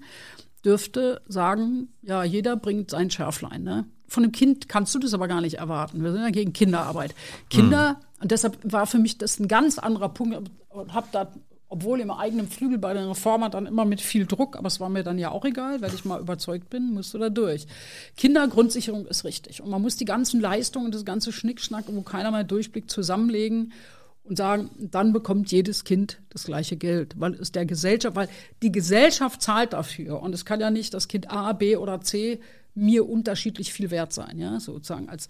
dürfte 0.63 1.21
sagen, 1.27 1.89
ja, 2.01 2.23
jeder 2.23 2.55
bringt 2.55 2.89
sein 2.89 3.09
Schärflein. 3.11 3.63
Ne? 3.63 3.85
Von 4.07 4.23
einem 4.23 4.31
Kind 4.31 4.67
kannst 4.67 4.93
du 4.95 4.99
das 4.99 5.13
aber 5.13 5.27
gar 5.27 5.41
nicht 5.41 5.55
erwarten. 5.55 6.03
Wir 6.03 6.11
sind 6.11 6.21
ja 6.21 6.29
gegen 6.29 6.53
Kinderarbeit. 6.53 7.15
Kinder 7.49 7.93
mhm. 7.93 8.05
Und 8.21 8.31
deshalb 8.31 8.57
war 8.63 8.87
für 8.87 8.97
mich 8.97 9.17
das 9.17 9.39
ein 9.39 9.47
ganz 9.47 9.77
anderer 9.77 10.09
Punkt 10.09 10.49
und 10.69 10.93
habe 10.93 11.07
da, 11.11 11.31
obwohl 11.75 11.99
im 11.99 12.09
eigenen 12.09 12.47
Flügel 12.47 12.77
bei 12.77 12.93
den 12.93 13.07
Reformer 13.07 13.49
dann 13.49 13.65
immer 13.65 13.83
mit 13.83 13.99
viel 13.99 14.25
Druck, 14.25 14.55
aber 14.55 14.67
es 14.67 14.79
war 14.79 14.87
mir 14.87 15.03
dann 15.03 15.19
ja 15.19 15.31
auch 15.31 15.43
egal, 15.43 15.81
weil 15.81 15.93
ich 15.93 16.05
mal 16.05 16.21
überzeugt 16.21 16.69
bin, 16.69 16.93
musste 16.93 17.19
da 17.19 17.29
durch. 17.29 17.67
Kindergrundsicherung 18.15 19.05
ist 19.05 19.25
richtig. 19.25 19.61
Und 19.61 19.69
man 19.69 19.81
muss 19.81 19.97
die 19.97 20.05
ganzen 20.05 20.39
Leistungen, 20.39 20.91
das 20.91 21.03
ganze 21.03 21.33
Schnickschnack, 21.33 21.83
wo 21.87 22.01
keiner 22.01 22.31
mehr 22.31 22.45
durchblickt, 22.45 22.89
zusammenlegen 22.89 23.73
und 24.23 24.37
sagen, 24.37 24.69
dann 24.79 25.11
bekommt 25.11 25.51
jedes 25.51 25.83
Kind 25.83 26.21
das 26.29 26.45
gleiche 26.45 26.77
Geld, 26.77 27.19
weil 27.19 27.33
es 27.33 27.51
der 27.51 27.65
Gesellschaft, 27.65 28.15
weil 28.15 28.29
die 28.61 28.71
Gesellschaft 28.71 29.41
zahlt 29.41 29.73
dafür 29.73 30.21
und 30.21 30.33
es 30.33 30.45
kann 30.45 30.61
ja 30.61 30.71
nicht 30.71 30.93
das 30.93 31.09
Kind 31.09 31.29
A, 31.29 31.51
B 31.51 31.75
oder 31.75 31.99
C 31.99 32.39
mir 32.73 33.07
unterschiedlich 33.07 33.73
viel 33.73 33.91
wert 33.91 34.13
sein, 34.13 34.39
ja, 34.39 34.61
sozusagen 34.61 35.09
als 35.09 35.27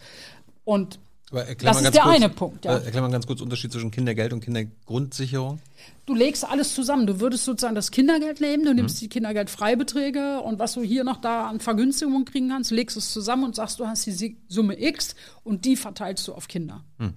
und 0.63 0.99
das 1.35 1.81
ist 1.81 1.93
der 1.93 2.03
kurz, 2.03 2.15
eine 2.15 2.29
Punkt. 2.29 2.65
Ja. 2.65 2.77
Äh, 2.77 2.85
erklär 2.85 3.01
mal 3.01 3.11
ganz 3.11 3.27
kurz 3.27 3.39
den 3.39 3.43
Unterschied 3.43 3.71
zwischen 3.71 3.91
Kindergeld 3.91 4.33
und 4.33 4.41
Kindergrundsicherung. 4.41 5.59
Du 6.05 6.15
legst 6.15 6.43
alles 6.47 6.73
zusammen. 6.73 7.07
Du 7.07 7.19
würdest 7.19 7.45
sozusagen 7.45 7.75
das 7.75 7.91
Kindergeld 7.91 8.41
nehmen, 8.41 8.65
du 8.65 8.73
nimmst 8.73 8.97
mhm. 8.97 8.99
die 8.99 9.09
Kindergeldfreibeträge 9.09 10.41
und 10.41 10.59
was 10.59 10.73
du 10.73 10.81
hier 10.81 11.03
noch 11.03 11.21
da 11.21 11.47
an 11.47 11.59
Vergünstigungen 11.59 12.25
kriegen 12.25 12.49
kannst, 12.49 12.71
legst 12.71 12.97
es 12.97 13.11
zusammen 13.11 13.43
und 13.43 13.55
sagst, 13.55 13.79
du 13.79 13.87
hast 13.87 14.05
die 14.05 14.37
Summe 14.47 14.81
X 14.81 15.15
und 15.43 15.65
die 15.65 15.75
verteilst 15.75 16.27
du 16.27 16.33
auf 16.33 16.47
Kinder. 16.47 16.83
Mhm. 16.97 17.13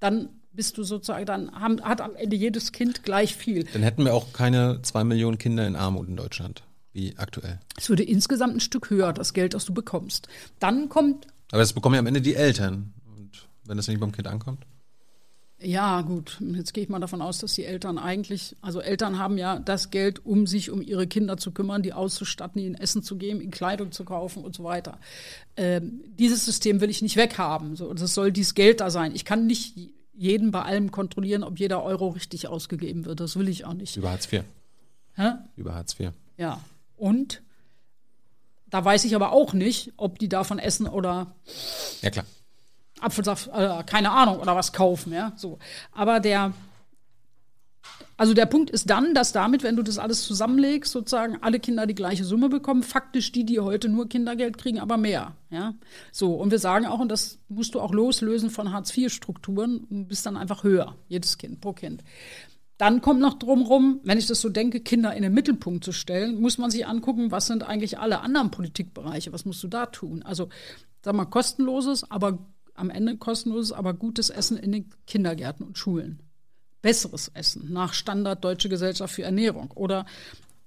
Dann 0.00 0.28
bist 0.52 0.76
du 0.76 0.82
sozusagen, 0.82 1.24
dann 1.24 1.52
haben, 1.52 1.80
hat 1.82 2.00
am 2.00 2.16
Ende 2.16 2.34
jedes 2.34 2.72
Kind 2.72 3.04
gleich 3.04 3.36
viel. 3.36 3.64
Dann 3.72 3.82
hätten 3.82 4.04
wir 4.04 4.14
auch 4.14 4.32
keine 4.32 4.82
zwei 4.82 5.04
Millionen 5.04 5.38
Kinder 5.38 5.66
in 5.66 5.76
Armut 5.76 6.08
in 6.08 6.16
Deutschland, 6.16 6.64
wie 6.92 7.16
aktuell. 7.16 7.60
Es 7.76 7.88
würde 7.88 8.02
insgesamt 8.02 8.56
ein 8.56 8.60
Stück 8.60 8.90
höher, 8.90 9.12
das 9.12 9.34
Geld, 9.34 9.54
das 9.54 9.66
du 9.66 9.74
bekommst. 9.74 10.26
Dann 10.58 10.88
kommt. 10.88 11.28
Aber 11.52 11.60
das 11.60 11.72
bekommen 11.72 11.94
ja 11.94 12.00
am 12.00 12.06
Ende 12.06 12.20
die 12.20 12.34
Eltern 12.34 12.92
wenn 13.68 13.76
das 13.76 13.88
nicht 13.88 14.00
beim 14.00 14.12
Kind 14.12 14.26
ankommt? 14.26 14.64
Ja, 15.60 16.02
gut. 16.02 16.38
Jetzt 16.40 16.72
gehe 16.72 16.84
ich 16.84 16.88
mal 16.88 17.00
davon 17.00 17.20
aus, 17.20 17.38
dass 17.38 17.54
die 17.54 17.64
Eltern 17.64 17.98
eigentlich, 17.98 18.54
also 18.60 18.80
Eltern 18.80 19.18
haben 19.18 19.36
ja 19.38 19.58
das 19.58 19.90
Geld, 19.90 20.24
um 20.24 20.46
sich 20.46 20.70
um 20.70 20.80
ihre 20.80 21.08
Kinder 21.08 21.36
zu 21.36 21.50
kümmern, 21.50 21.82
die 21.82 21.92
auszustatten, 21.92 22.62
ihnen 22.62 22.76
Essen 22.76 23.02
zu 23.02 23.16
geben, 23.16 23.40
ihnen 23.40 23.50
Kleidung 23.50 23.90
zu 23.90 24.04
kaufen 24.04 24.44
und 24.44 24.54
so 24.54 24.62
weiter. 24.62 24.98
Ähm, 25.56 26.00
dieses 26.16 26.44
System 26.44 26.80
will 26.80 26.90
ich 26.90 27.02
nicht 27.02 27.16
weghaben. 27.16 27.74
So, 27.74 27.92
das 27.92 28.14
soll 28.14 28.30
dieses 28.30 28.54
Geld 28.54 28.80
da 28.80 28.90
sein. 28.90 29.14
Ich 29.16 29.24
kann 29.24 29.48
nicht 29.48 29.76
jeden 30.14 30.52
bei 30.52 30.62
allem 30.62 30.92
kontrollieren, 30.92 31.42
ob 31.42 31.58
jeder 31.58 31.82
Euro 31.82 32.08
richtig 32.08 32.46
ausgegeben 32.46 33.04
wird. 33.04 33.18
Das 33.18 33.36
will 33.36 33.48
ich 33.48 33.64
auch 33.64 33.74
nicht. 33.74 33.96
Über 33.96 34.10
Hartz 34.10 34.32
IV. 34.32 34.44
Hä? 35.14 35.32
Über 35.56 35.74
Hartz 35.74 35.98
IV. 35.98 36.12
Ja. 36.36 36.60
Und 36.96 37.42
da 38.70 38.84
weiß 38.84 39.04
ich 39.04 39.16
aber 39.16 39.32
auch 39.32 39.54
nicht, 39.54 39.92
ob 39.96 40.20
die 40.20 40.28
davon 40.28 40.60
essen 40.60 40.86
oder. 40.86 41.34
Ja, 42.02 42.10
klar. 42.10 42.26
Apfelsaft, 43.00 43.48
äh, 43.52 43.82
keine 43.84 44.10
Ahnung, 44.10 44.38
oder 44.38 44.56
was 44.56 44.72
kaufen, 44.72 45.12
ja, 45.12 45.32
so. 45.36 45.58
Aber 45.92 46.20
der, 46.20 46.52
also 48.16 48.34
der 48.34 48.46
Punkt 48.46 48.70
ist 48.70 48.90
dann, 48.90 49.14
dass 49.14 49.32
damit, 49.32 49.62
wenn 49.62 49.76
du 49.76 49.82
das 49.82 49.98
alles 49.98 50.24
zusammenlegst, 50.24 50.90
sozusagen 50.90 51.38
alle 51.40 51.60
Kinder 51.60 51.86
die 51.86 51.94
gleiche 51.94 52.24
Summe 52.24 52.48
bekommen, 52.48 52.82
faktisch 52.82 53.30
die, 53.30 53.44
die 53.44 53.60
heute 53.60 53.88
nur 53.88 54.08
Kindergeld 54.08 54.58
kriegen, 54.58 54.80
aber 54.80 54.96
mehr, 54.96 55.36
ja. 55.50 55.74
So, 56.12 56.34
und 56.34 56.50
wir 56.50 56.58
sagen 56.58 56.86
auch, 56.86 56.98
und 56.98 57.10
das 57.10 57.38
musst 57.48 57.74
du 57.74 57.80
auch 57.80 57.92
loslösen 57.92 58.50
von 58.50 58.72
Hartz-IV-Strukturen, 58.72 60.06
bist 60.08 60.26
dann 60.26 60.36
einfach 60.36 60.64
höher, 60.64 60.96
jedes 61.08 61.38
Kind 61.38 61.60
pro 61.60 61.72
Kind. 61.72 62.02
Dann 62.78 63.00
kommt 63.00 63.20
noch 63.20 63.34
drumrum, 63.34 64.00
wenn 64.04 64.18
ich 64.18 64.26
das 64.26 64.40
so 64.40 64.48
denke, 64.48 64.80
Kinder 64.80 65.12
in 65.12 65.22
den 65.22 65.34
Mittelpunkt 65.34 65.84
zu 65.84 65.90
stellen, 65.90 66.40
muss 66.40 66.58
man 66.58 66.70
sich 66.70 66.86
angucken, 66.86 67.32
was 67.32 67.46
sind 67.46 67.64
eigentlich 67.64 67.98
alle 67.98 68.20
anderen 68.20 68.52
Politikbereiche, 68.52 69.32
was 69.32 69.44
musst 69.44 69.62
du 69.64 69.68
da 69.68 69.86
tun? 69.86 70.22
Also, 70.22 70.48
sag 71.04 71.14
mal, 71.14 71.24
kostenloses, 71.24 72.08
aber 72.08 72.38
am 72.78 72.90
Ende 72.90 73.16
kostenloses, 73.16 73.72
aber 73.72 73.94
gutes 73.94 74.30
Essen 74.30 74.56
in 74.56 74.72
den 74.72 74.94
Kindergärten 75.06 75.66
und 75.66 75.78
Schulen. 75.78 76.22
Besseres 76.80 77.28
Essen 77.34 77.72
nach 77.72 77.92
Standard 77.92 78.44
Deutsche 78.44 78.68
Gesellschaft 78.68 79.14
für 79.14 79.24
Ernährung. 79.24 79.70
Oder 79.72 80.06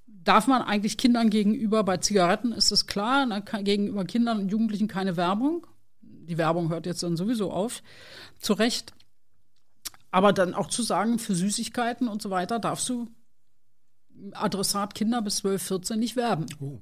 darf 0.08 0.48
man 0.48 0.62
eigentlich 0.62 0.98
Kindern 0.98 1.30
gegenüber, 1.30 1.84
bei 1.84 1.98
Zigaretten 1.98 2.52
ist 2.52 2.72
es 2.72 2.88
klar, 2.88 3.26
na, 3.26 3.40
gegenüber 3.40 4.06
Kindern 4.06 4.40
und 4.40 4.52
Jugendlichen 4.52 4.88
keine 4.88 5.18
Werbung. 5.18 5.66
Die 6.02 6.38
Werbung 6.38 6.70
hört 6.70 6.86
jetzt 6.86 7.04
dann 7.04 7.18
sowieso 7.18 7.52
auf, 7.52 7.82
zu 8.40 8.54
Recht. 8.54 8.94
Aber 10.12 10.34
dann 10.34 10.54
auch 10.54 10.68
zu 10.68 10.84
sagen, 10.84 11.20
für 11.20 11.36
Süßigkeiten 11.36 12.08
und 12.08 12.22
so 12.22 12.30
weiter 12.30 12.60
darfst 12.60 12.90
du 12.90 13.08
Adressat 14.34 14.94
Kinder 14.94 15.22
bis 15.22 15.38
12, 15.38 15.64
14 15.64 16.00
nicht 16.00 16.16
werben. 16.16 16.46
Oh. 16.60 16.80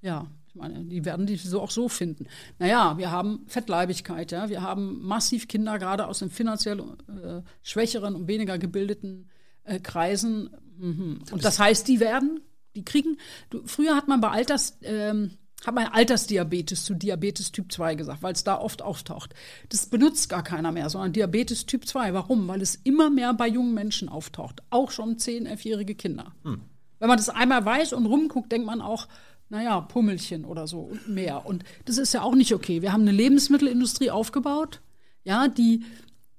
Ja, 0.00 0.28
meine, 0.58 0.84
die 0.84 1.04
werden 1.04 1.26
die 1.26 1.36
so 1.36 1.60
auch 1.60 1.70
so 1.70 1.88
finden. 1.88 2.26
Naja, 2.58 2.98
wir 2.98 3.10
haben 3.10 3.44
Fettleibigkeit, 3.46 4.32
ja, 4.32 4.48
wir 4.48 4.62
haben 4.62 5.00
massiv 5.02 5.48
Kinder, 5.48 5.78
gerade 5.78 6.06
aus 6.06 6.18
den 6.18 6.30
finanziell 6.30 6.80
äh, 6.80 7.42
schwächeren 7.62 8.14
und 8.14 8.28
weniger 8.28 8.58
gebildeten 8.58 9.28
äh, 9.64 9.80
Kreisen. 9.80 10.50
Mhm. 10.78 11.20
Und 11.30 11.44
das 11.44 11.58
heißt, 11.58 11.86
die 11.88 12.00
werden, 12.00 12.40
die 12.74 12.84
kriegen, 12.84 13.18
du, 13.50 13.62
früher 13.66 13.96
hat 13.96 14.08
man 14.08 14.20
bei 14.20 14.28
Alters, 14.28 14.78
ähm, 14.82 15.32
hat 15.64 15.74
man 15.74 15.86
Altersdiabetes 15.86 16.84
zu 16.84 16.94
Diabetes 16.94 17.50
Typ 17.50 17.72
2 17.72 17.96
gesagt, 17.96 18.22
weil 18.22 18.32
es 18.32 18.44
da 18.44 18.58
oft 18.58 18.82
auftaucht. 18.82 19.34
Das 19.70 19.86
benutzt 19.86 20.28
gar 20.28 20.44
keiner 20.44 20.70
mehr, 20.70 20.88
sondern 20.88 21.12
Diabetes 21.12 21.66
Typ 21.66 21.86
2. 21.86 22.14
Warum? 22.14 22.46
Weil 22.46 22.62
es 22.62 22.76
immer 22.76 23.10
mehr 23.10 23.34
bei 23.34 23.48
jungen 23.48 23.74
Menschen 23.74 24.08
auftaucht. 24.08 24.62
Auch 24.70 24.90
schon 24.90 25.16
10-, 25.16 25.48
11-jährige 25.48 25.96
Kinder. 25.96 26.32
Hm. 26.44 26.60
Wenn 27.00 27.08
man 27.08 27.16
das 27.16 27.28
einmal 27.28 27.64
weiß 27.64 27.92
und 27.92 28.06
rumguckt, 28.06 28.50
denkt 28.50 28.66
man 28.66 28.80
auch, 28.80 29.08
naja, 29.48 29.80
Pummelchen 29.80 30.44
oder 30.44 30.66
so 30.66 30.80
und 30.80 31.08
mehr. 31.08 31.46
Und 31.46 31.64
das 31.84 31.98
ist 31.98 32.14
ja 32.14 32.22
auch 32.22 32.34
nicht 32.34 32.54
okay. 32.54 32.82
Wir 32.82 32.92
haben 32.92 33.02
eine 33.02 33.12
Lebensmittelindustrie 33.12 34.10
aufgebaut, 34.10 34.80
ja, 35.24 35.48
die, 35.48 35.84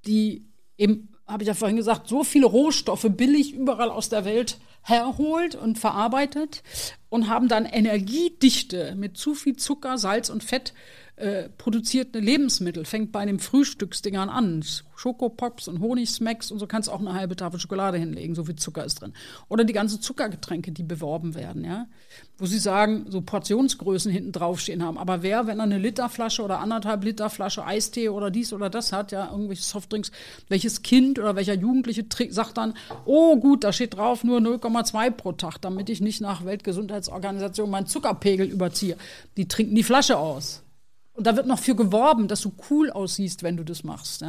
die 0.06 0.46
eben, 0.78 1.10
habe 1.28 1.44
ich 1.44 1.48
ja 1.48 1.54
vorhin 1.54 1.78
gesagt, 1.78 2.08
so 2.08 2.24
viele 2.24 2.46
Rohstoffe 2.46 3.08
billig 3.10 3.54
überall 3.54 3.90
aus 3.90 4.10
der 4.10 4.26
Welt 4.26 4.58
herholt 4.82 5.56
und 5.56 5.78
verarbeitet 5.78 6.64
und 7.10 7.30
haben 7.30 7.48
dann 7.48 7.66
Energiedichte 7.66 8.96
mit 8.96 9.18
zu 9.18 9.36
viel 9.36 9.56
Zucker, 9.56 9.98
Salz 9.98 10.30
und 10.30 10.44
Fett 10.44 10.74
äh, 11.20 11.50
produzierte 11.50 12.20
Lebensmittel, 12.20 12.86
fängt 12.86 13.12
bei 13.12 13.26
den 13.26 13.40
Frühstücksdingern 13.40 14.30
an. 14.30 14.64
Schokopops 14.96 15.68
und 15.68 15.80
Honigsmacks 15.80 16.52
und 16.52 16.60
so 16.60 16.68
kannst 16.68 16.90
auch 16.90 17.00
eine 17.00 17.14
halbe 17.14 17.36
Tafel 17.36 17.60
Schokolade 17.60 17.98
hinlegen, 17.98 18.36
so 18.36 18.44
viel 18.44 18.56
Zucker 18.56 18.84
ist 18.84 19.02
drin. 19.02 19.14
Oder 19.48 19.64
die 19.64 19.74
ganzen 19.74 20.02
Zuckergetränke, 20.02 20.72
die 20.72 20.84
beworben 20.84 21.36
werden, 21.36 21.64
ja. 21.64 21.88
Wo 22.38 22.46
sie 22.46 22.60
sagen, 22.60 23.06
so 23.10 23.22
Portionsgrößen 23.22 24.12
hinten 24.12 24.32
draufstehen 24.32 24.84
haben. 24.84 24.98
Aber 24.98 25.22
wer, 25.22 25.48
wenn 25.48 25.60
er 25.60 25.64
eine 25.64 25.78
Literflasche 25.78 26.42
oder 26.42 26.60
anderthalb 26.60 27.04
Liter 27.04 27.30
Flasche 27.30 27.66
Eistee 27.66 28.10
oder 28.10 28.32
dies 28.32 28.52
oder 28.54 28.70
das 28.70 28.92
hat, 28.92 29.12
ja, 29.12 29.30
irgendwelche 29.32 29.64
Softdrinks, 29.64 30.12
welches 30.48 30.84
Kind 30.84 31.20
oder 31.20 31.36
welcher 31.36 31.56
Jugendliche 31.56 32.06
sagt 32.30 32.58
dann, 32.58 32.74
oh 33.06 33.38
gut, 33.38 33.64
da 33.64 33.74
steht 33.74 33.96
drauf 33.96 34.24
nur 34.24 34.40
0,2 34.40 35.12
pro 35.12 35.32
Tag, 35.34 35.60
damit 35.62 35.90
ich 35.90 36.02
nicht 36.02 36.22
nach 36.22 36.46
Weltgesundheitsorganisation 36.46 37.70
meinen 37.70 37.88
Zuckerpegel 37.88 38.48
überziehe. 38.48 38.98
Die 39.38 39.48
trinken 39.48 39.76
die 39.76 39.84
Flasche 39.84 40.18
aus 40.18 40.64
Und 41.20 41.28
da 41.28 41.36
wird 41.36 41.48
noch 41.48 41.60
für 41.60 41.76
geworben, 41.76 42.30
dass 42.30 42.40
du 42.40 42.54
cool 42.70 42.90
aussiehst, 42.90 43.44
wenn 43.44 43.58
du 43.58 43.66
das 43.66 43.84
machst. 43.84 44.24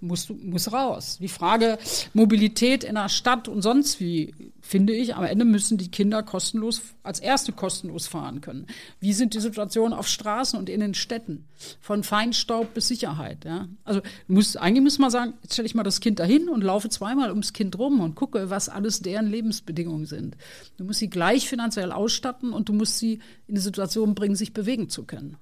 Musst 0.00 0.28
du 0.28 0.34
muss 0.34 0.72
raus. 0.72 1.18
Die 1.20 1.26
Frage 1.26 1.78
Mobilität 2.14 2.84
in 2.84 2.94
der 2.94 3.08
Stadt 3.08 3.48
und 3.48 3.60
sonst 3.60 3.98
wie, 3.98 4.32
finde 4.60 4.92
ich, 4.92 5.16
am 5.16 5.24
Ende 5.24 5.44
müssen 5.44 5.78
die 5.78 5.90
Kinder 5.90 6.22
kostenlos, 6.22 6.80
als 7.02 7.18
erste 7.18 7.50
kostenlos 7.50 8.06
fahren 8.06 8.40
können. 8.40 8.68
Wie 9.00 9.14
sind 9.14 9.34
die 9.34 9.40
Situationen 9.40 9.98
auf 9.98 10.06
Straßen 10.06 10.56
und 10.56 10.68
in 10.68 10.78
den 10.78 10.94
Städten? 10.94 11.44
Von 11.80 12.04
Feinstaub 12.04 12.72
bis 12.72 12.86
Sicherheit. 12.86 13.44
Ja? 13.44 13.66
Also 13.82 14.00
muss, 14.28 14.54
eigentlich 14.54 14.84
muss 14.84 15.00
man 15.00 15.10
sagen, 15.10 15.34
jetzt 15.42 15.54
stelle 15.54 15.66
ich 15.66 15.74
mal 15.74 15.82
das 15.82 15.98
Kind 15.98 16.20
dahin 16.20 16.48
und 16.48 16.62
laufe 16.62 16.88
zweimal 16.88 17.30
ums 17.30 17.52
Kind 17.52 17.76
rum 17.80 17.98
und 17.98 18.14
gucke, 18.14 18.48
was 18.48 18.68
alles 18.68 19.02
deren 19.02 19.26
Lebensbedingungen 19.26 20.06
sind. 20.06 20.36
Du 20.76 20.84
musst 20.84 21.00
sie 21.00 21.10
gleich 21.10 21.48
finanziell 21.48 21.90
ausstatten 21.90 22.52
und 22.52 22.68
du 22.68 22.74
musst 22.74 23.00
sie 23.00 23.18
in 23.48 23.56
die 23.56 23.60
Situation 23.60 24.14
bringen, 24.14 24.36
sich 24.36 24.52
bewegen 24.52 24.88
zu 24.88 25.02
können 25.02 25.36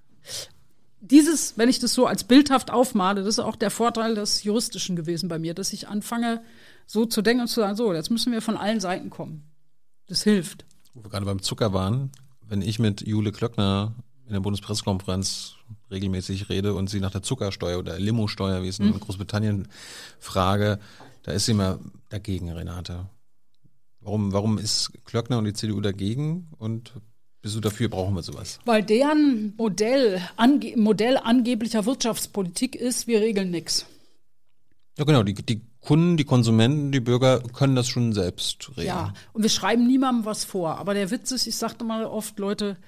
dieses, 1.00 1.58
wenn 1.58 1.68
ich 1.68 1.78
das 1.78 1.94
so 1.94 2.06
als 2.06 2.24
bildhaft 2.24 2.70
aufmale, 2.70 3.22
das 3.22 3.34
ist 3.34 3.38
auch 3.38 3.56
der 3.56 3.70
Vorteil 3.70 4.14
des 4.14 4.42
Juristischen 4.42 4.96
gewesen 4.96 5.28
bei 5.28 5.38
mir, 5.38 5.54
dass 5.54 5.72
ich 5.72 5.88
anfange, 5.88 6.42
so 6.86 7.04
zu 7.04 7.22
denken 7.22 7.42
und 7.42 7.48
zu 7.48 7.60
sagen, 7.60 7.76
so, 7.76 7.92
jetzt 7.92 8.10
müssen 8.10 8.32
wir 8.32 8.42
von 8.42 8.56
allen 8.56 8.80
Seiten 8.80 9.10
kommen. 9.10 9.44
Das 10.08 10.22
hilft. 10.22 10.64
Wo 10.94 11.02
wir 11.02 11.10
gerade 11.10 11.26
beim 11.26 11.42
Zucker 11.42 11.72
waren, 11.72 12.10
wenn 12.48 12.62
ich 12.62 12.78
mit 12.78 13.06
Jule 13.06 13.32
Klöckner 13.32 13.94
in 14.26 14.32
der 14.32 14.40
Bundespressekonferenz 14.40 15.54
regelmäßig 15.90 16.48
rede 16.48 16.74
und 16.74 16.88
sie 16.88 17.00
nach 17.00 17.10
der 17.10 17.22
Zuckersteuer 17.22 17.78
oder 17.78 17.98
Limosteuer, 17.98 18.62
wie 18.62 18.68
es 18.68 18.78
in 18.78 18.86
mhm. 18.86 19.00
Großbritannien 19.00 19.68
frage, 20.18 20.78
da 21.22 21.32
ist 21.32 21.46
sie 21.46 21.52
immer 21.52 21.78
dagegen, 22.08 22.50
Renate. 22.50 23.08
Warum, 24.00 24.32
warum 24.32 24.58
ist 24.58 24.92
Klöckner 25.04 25.38
und 25.38 25.44
die 25.44 25.52
CDU 25.52 25.80
dagegen 25.80 26.48
und 26.58 26.92
bist 27.46 27.54
du 27.54 27.60
dafür, 27.60 27.88
brauchen 27.88 28.16
wir 28.16 28.24
sowas? 28.24 28.58
Weil 28.64 28.82
deren 28.82 29.54
Modell, 29.56 30.20
ange 30.36 30.76
Modell 30.76 31.16
angeblicher 31.16 31.86
Wirtschaftspolitik 31.86 32.74
ist, 32.74 33.06
wir 33.06 33.20
regeln 33.20 33.52
nichts. 33.52 33.86
Ja, 34.98 35.04
genau. 35.04 35.22
Die, 35.22 35.34
die 35.34 35.60
Kunden, 35.80 36.16
die 36.16 36.24
Konsumenten, 36.24 36.90
die 36.90 36.98
Bürger 36.98 37.38
können 37.52 37.76
das 37.76 37.86
schon 37.86 38.12
selbst 38.12 38.70
regeln. 38.70 38.88
Ja, 38.88 39.14
und 39.32 39.42
wir 39.44 39.48
schreiben 39.48 39.86
niemandem 39.86 40.24
was 40.24 40.44
vor. 40.44 40.78
Aber 40.78 40.92
der 40.92 41.12
Witz 41.12 41.30
ist, 41.30 41.46
ich 41.46 41.54
sagte 41.54 41.84
mal 41.84 42.04
oft, 42.04 42.36
Leute, 42.40 42.78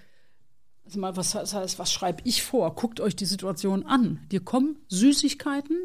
also 0.84 0.98
mal, 0.98 1.16
was 1.16 1.36
heißt, 1.36 1.78
was 1.78 1.92
schreibe 1.92 2.22
ich 2.24 2.42
vor? 2.42 2.74
Guckt 2.74 2.98
euch 2.98 3.14
die 3.14 3.26
Situation 3.26 3.86
an. 3.86 4.26
Dir 4.32 4.40
kommen 4.40 4.74
Süßigkeiten, 4.88 5.76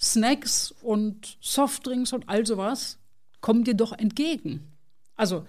Snacks 0.00 0.72
und 0.82 1.36
Softdrinks 1.40 2.12
und 2.12 2.28
all 2.28 2.46
sowas, 2.46 2.98
kommen 3.40 3.64
dir 3.64 3.74
doch 3.74 3.90
entgegen. 3.90 4.68
Also, 5.16 5.44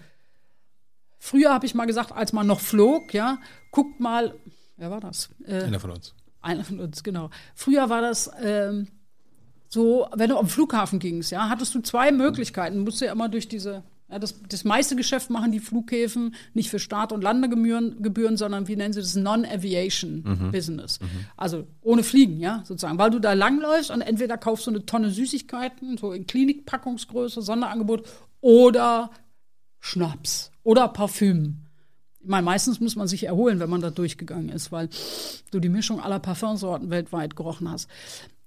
Früher 1.24 1.54
habe 1.54 1.64
ich 1.64 1.74
mal 1.74 1.86
gesagt, 1.86 2.12
als 2.12 2.34
man 2.34 2.46
noch 2.46 2.60
flog, 2.60 3.14
ja, 3.14 3.38
guckt 3.70 3.98
mal, 3.98 4.34
wer 4.76 4.90
war 4.90 5.00
das? 5.00 5.30
Äh, 5.46 5.62
einer 5.62 5.80
von 5.80 5.92
uns. 5.92 6.14
Einer 6.42 6.64
von 6.64 6.78
uns, 6.78 7.02
genau. 7.02 7.30
Früher 7.54 7.88
war 7.88 8.02
das 8.02 8.30
ähm, 8.42 8.88
so, 9.68 10.06
wenn 10.14 10.28
du 10.28 10.36
am 10.36 10.48
Flughafen 10.48 10.98
gingst, 10.98 11.32
ja, 11.32 11.48
hattest 11.48 11.74
du 11.74 11.80
zwei 11.80 12.12
Möglichkeiten. 12.12 12.76
Du 12.76 12.82
musst 12.82 13.00
ja 13.00 13.10
immer 13.10 13.30
durch 13.30 13.48
diese, 13.48 13.84
ja, 14.10 14.18
das, 14.18 14.34
das 14.50 14.64
meiste 14.64 14.96
Geschäft 14.96 15.30
machen 15.30 15.50
die 15.50 15.60
Flughäfen 15.60 16.34
nicht 16.52 16.68
für 16.68 16.78
Start- 16.78 17.10
und 17.10 17.22
Landegebühren, 17.22 18.02
Gebühren, 18.02 18.36
sondern 18.36 18.68
wie 18.68 18.76
nennen 18.76 18.92
sie 18.92 19.00
das? 19.00 19.16
Non-Aviation-Business. 19.16 21.00
Mhm. 21.00 21.06
Mhm. 21.06 21.26
Also 21.38 21.66
ohne 21.80 22.02
Fliegen, 22.02 22.38
ja, 22.38 22.62
sozusagen. 22.66 22.98
Weil 22.98 23.12
du 23.12 23.18
da 23.18 23.32
langläufst 23.32 23.90
und 23.90 24.02
entweder 24.02 24.36
kaufst 24.36 24.66
du 24.66 24.72
eine 24.72 24.84
Tonne 24.84 25.08
Süßigkeiten, 25.08 25.96
so 25.96 26.12
in 26.12 26.26
Klinikpackungsgröße, 26.26 27.40
Sonderangebot, 27.40 28.06
oder 28.42 29.10
Schnaps 29.80 30.50
oder 30.64 30.88
Parfüm. 30.88 31.58
Ich 32.20 32.28
meine, 32.28 32.44
meistens 32.44 32.80
muss 32.80 32.96
man 32.96 33.06
sich 33.06 33.24
erholen, 33.24 33.60
wenn 33.60 33.70
man 33.70 33.82
da 33.82 33.90
durchgegangen 33.90 34.48
ist, 34.48 34.72
weil 34.72 34.88
du 35.50 35.60
die 35.60 35.68
Mischung 35.68 36.00
aller 36.00 36.18
Parfumsorten 36.18 36.90
weltweit 36.90 37.36
gerochen 37.36 37.70
hast. 37.70 37.88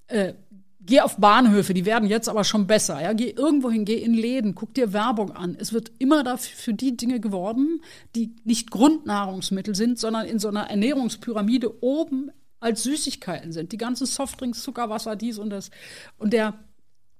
Äh, 0.08 0.34
geh 0.82 1.02
auf 1.02 1.18
Bahnhöfe, 1.18 1.76
die 1.76 1.86
werden 1.86 2.10
jetzt 2.10 2.28
aber 2.28 2.44
schon 2.44 2.66
besser. 2.66 3.02
Ja? 3.02 3.14
Geh 3.14 3.30
irgendwo 3.30 3.70
hin, 3.70 3.86
geh 3.86 3.98
in 3.98 4.16
Läden, 4.16 4.56
guck 4.56 4.74
dir 4.74 4.94
Werbung 4.94 5.32
an. 5.32 5.56
Es 5.60 5.74
wird 5.74 5.92
immer 6.00 6.24
dafür 6.24 6.58
für 6.58 6.74
die 6.74 6.98
Dinge 6.98 7.20
geworben, 7.20 7.82
die 8.16 8.34
nicht 8.44 8.72
Grundnahrungsmittel 8.72 9.76
sind, 9.76 10.00
sondern 10.00 10.26
in 10.26 10.40
so 10.40 10.48
einer 10.48 10.70
Ernährungspyramide 10.72 11.84
oben 11.84 12.32
als 12.60 12.84
Süßigkeiten 12.84 13.52
sind. 13.52 13.72
Die 13.72 13.78
ganzen 13.78 14.08
Softdrinks, 14.08 14.64
Zuckerwasser, 14.64 15.16
dies 15.16 15.38
und 15.38 15.52
das. 15.52 15.70
Und 16.18 16.34
der, 16.34 16.56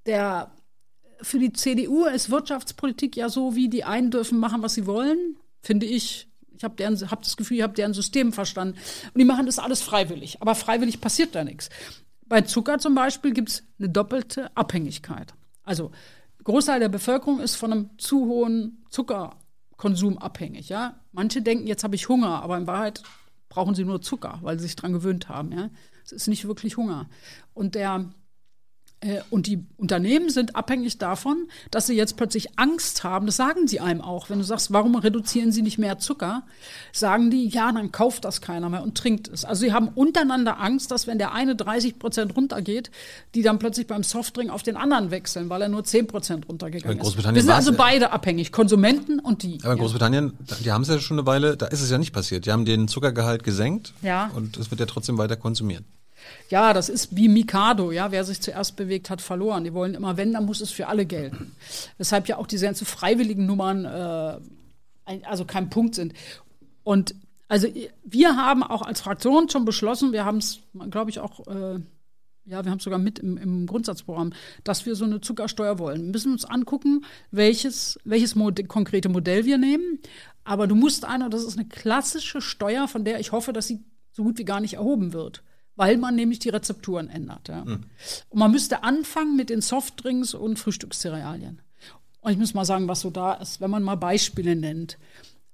der 0.08 0.52
für 1.22 1.40
die 1.40 1.54
CDU 1.54 2.06
ist 2.06 2.30
Wirtschaftspolitik 2.30 3.16
ja 3.16 3.30
so, 3.30 3.56
wie 3.56 3.70
die 3.70 3.84
einen 3.84 4.12
dürfen 4.12 4.40
machen, 4.40 4.62
was 4.62 4.74
sie 4.74 4.86
wollen, 4.86 5.38
finde 5.62 5.86
ich. 5.86 6.28
Ich 6.56 6.64
habe 6.64 6.84
hab 6.84 7.22
das 7.22 7.38
Gefühl, 7.38 7.58
ich 7.58 7.64
habe 7.64 7.74
deren 7.74 7.94
System 7.94 8.34
verstanden. 8.34 8.78
Und 9.14 9.20
die 9.20 9.26
machen 9.26 9.46
das 9.46 9.60
alles 9.60 9.82
freiwillig. 9.82 10.42
Aber 10.42 10.56
freiwillig 10.56 11.02
passiert 11.02 11.36
da 11.36 11.44
nichts. 11.44 11.70
Bei 12.26 12.42
Zucker 12.42 12.80
zum 12.80 12.96
Beispiel 12.96 13.32
gibt 13.32 13.50
es 13.50 13.64
eine 13.78 13.90
doppelte 13.90 14.56
Abhängigkeit. 14.56 15.34
Also 15.64 15.92
Großteil 16.44 16.80
der 16.80 16.90
Bevölkerung 16.90 17.42
ist 17.42 17.56
von 17.56 17.74
einem 17.74 17.90
zu 17.98 18.26
hohen 18.26 18.86
Zuckerkonsum 18.90 20.18
abhängig. 20.18 20.70
Ja? 20.70 21.00
Manche 21.12 21.42
denken, 21.42 21.68
jetzt 21.68 21.84
habe 21.84 21.96
ich 21.96 22.10
Hunger, 22.10 22.42
aber 22.42 22.58
in 22.58 22.68
Wahrheit 22.68 23.04
brauchen 23.50 23.76
sie 23.76 23.84
nur 23.84 24.02
Zucker, 24.02 24.40
weil 24.42 24.58
sie 24.58 24.66
sich 24.66 24.76
dran 24.76 24.94
gewöhnt 24.94 25.30
haben. 25.30 25.52
Ja? 25.52 25.70
Es 26.06 26.12
ist 26.12 26.28
nicht 26.28 26.48
wirklich 26.48 26.78
Hunger. 26.78 27.10
Und 27.54 27.76
der 27.76 28.10
und 29.30 29.46
die 29.46 29.64
Unternehmen 29.78 30.30
sind 30.32 30.56
abhängig 30.56 30.98
davon, 30.98 31.48
dass 31.70 31.86
sie 31.86 31.94
jetzt 31.94 32.18
plötzlich 32.18 32.58
Angst 32.58 33.04
haben. 33.04 33.28
Das 33.28 33.36
sagen 33.36 33.68
sie 33.68 33.80
einem 33.80 34.02
auch. 34.02 34.32
Wenn 34.32 34.40
du 34.40 34.44
sagst, 34.44 34.74
warum 34.74 34.96
reduzieren 34.96 35.52
sie 35.52 35.62
nicht 35.62 35.78
mehr 35.78 36.00
Zucker, 36.00 36.44
sagen 36.92 37.30
die, 37.30 37.48
ja, 37.48 37.72
dann 37.72 37.92
kauft 37.92 38.26
das 38.26 38.42
keiner 38.42 38.70
mehr 38.70 38.82
und 38.82 38.98
trinkt 38.98 39.28
es. 39.28 39.46
Also 39.46 39.62
sie 39.62 39.72
haben 39.72 39.90
untereinander 39.90 40.60
Angst, 40.60 40.90
dass 40.90 41.06
wenn 41.06 41.20
der 41.20 41.32
eine 41.32 41.56
30 41.56 42.00
Prozent 42.00 42.36
runtergeht, 42.36 42.90
die 43.36 43.44
dann 43.44 43.60
plötzlich 43.60 43.86
beim 43.86 44.02
Softdrink 44.02 44.50
auf 44.50 44.64
den 44.64 44.76
anderen 44.76 45.12
wechseln, 45.12 45.50
weil 45.50 45.62
er 45.62 45.70
nur 45.70 45.84
10 45.84 46.08
Prozent 46.08 46.50
runtergegangen 46.50 47.00
ist. 47.00 47.16
Wir 47.16 47.42
sind 47.42 47.52
also 47.52 47.74
beide 47.74 48.12
abhängig, 48.12 48.52
Konsumenten 48.52 49.20
und 49.20 49.44
die. 49.44 49.60
Aber 49.62 49.74
in 49.74 49.80
Großbritannien, 49.80 50.34
die 50.64 50.72
haben 50.72 50.82
es 50.82 50.88
ja 50.88 51.00
schon 51.00 51.20
eine 51.20 51.28
Weile, 51.28 51.56
da 51.56 51.68
ist 51.68 51.82
es 51.82 51.92
ja 51.92 52.00
nicht 52.00 52.14
passiert. 52.14 52.48
Die 52.48 52.52
haben 52.52 52.66
den 52.66 52.88
Zuckergehalt 52.88 53.44
gesenkt 53.44 53.94
ja. 54.02 54.32
und 54.36 54.58
es 54.58 54.72
wird 54.72 54.80
ja 54.80 54.88
trotzdem 54.88 55.20
weiter 55.20 55.36
konsumiert. 55.36 55.84
Ja, 56.50 56.74
das 56.74 56.90
ist 56.90 57.16
wie 57.16 57.28
Mikado, 57.28 57.92
ja, 57.92 58.12
wer 58.12 58.24
sich 58.24 58.42
zuerst 58.42 58.76
bewegt 58.76 59.10
hat, 59.10 59.22
verloren. 59.22 59.64
Die 59.64 59.74
wollen 59.74 59.96
immer, 59.96 60.18
wenn, 60.18 60.34
dann 60.34 60.46
muss 60.46 60.62
es 60.62 60.72
für 60.72 60.88
alle 60.88 61.06
gelten. 61.06 61.56
Weshalb 61.98 62.28
ja 62.28 62.38
auch 62.38 62.48
diese 62.48 62.66
ganzen 62.66 62.86
freiwilligen 62.86 63.46
Nummern 63.46 63.86
äh, 63.86 64.40
also 65.24 65.46
kein 65.46 65.70
Punkt 65.70 65.96
sind. 65.96 66.14
Und 66.84 67.16
also 67.48 67.68
wir 68.04 68.36
haben 68.36 68.64
auch 68.64 68.82
als 68.82 69.02
Fraktion 69.02 69.50
schon 69.50 69.66
beschlossen, 69.66 70.12
wir 70.12 70.26
haben 70.26 70.38
es, 70.38 70.60
glaube 70.90 71.10
ich, 71.10 71.20
auch, 71.20 71.48
äh, 71.48 71.80
ja, 72.46 72.64
wir 72.64 72.72
haben 72.72 72.78
es 72.78 72.84
sogar 72.84 73.00
mit 73.00 73.20
im, 73.20 73.38
im, 73.38 73.68
Grundsatzprogramm, 73.68 74.34
dass 74.64 74.86
wir 74.86 74.96
so 74.96 75.06
eine 75.06 75.22
Zuckersteuer 75.22 75.80
wollen. 75.80 76.04
Wir 76.04 76.12
müssen 76.12 76.32
uns 76.32 76.46
angucken, 76.46 77.06
welches, 77.32 78.00
welches 78.04 78.36
Mod 78.36 78.66
konkrete 78.68 79.10
Modell 79.10 79.46
wir 79.46 79.58
nehmen. 79.58 80.00
Aber 80.44 80.68
du 80.68 80.76
musst 80.76 81.04
einer, 81.04 81.30
das 81.30 81.44
ist 81.44 81.58
eine 81.58 81.68
klassische 81.68 82.42
Steuer, 82.42 82.88
von 82.88 83.04
der 83.04 83.20
ich 83.20 83.34
hoffe, 83.34 83.52
dass 83.52 83.68
sie 83.68 83.84
so 84.14 84.24
gut 84.24 84.38
wie 84.38 84.46
gar 84.46 84.62
nicht 84.62 84.76
erhoben 84.76 85.14
wird 85.14 85.44
weil 85.78 85.98
man 85.98 86.16
nämlich 86.16 86.40
die 86.40 86.50
Rezepturen 86.50 87.10
ändert. 87.10 87.48
Ja. 87.48 87.64
Mhm. 87.64 87.84
Und 88.30 88.40
man 88.40 88.52
müsste 88.52 88.84
anfangen 88.84 89.38
mit 89.38 89.50
den 89.50 89.62
Softdrinks 89.62 90.34
und 90.34 90.60
Frühstückscerealien. 90.60 91.62
Und 92.20 92.32
ich 92.32 92.38
muss 92.38 92.54
mal 92.54 92.66
sagen, 92.66 92.90
was 92.90 93.00
so 93.00 93.10
da 93.10 93.36
ist, 93.36 93.62
wenn 93.62 93.72
man 93.72 93.84
mal 93.84 93.96
Beispiele 93.96 94.56
nennt. 94.56 94.98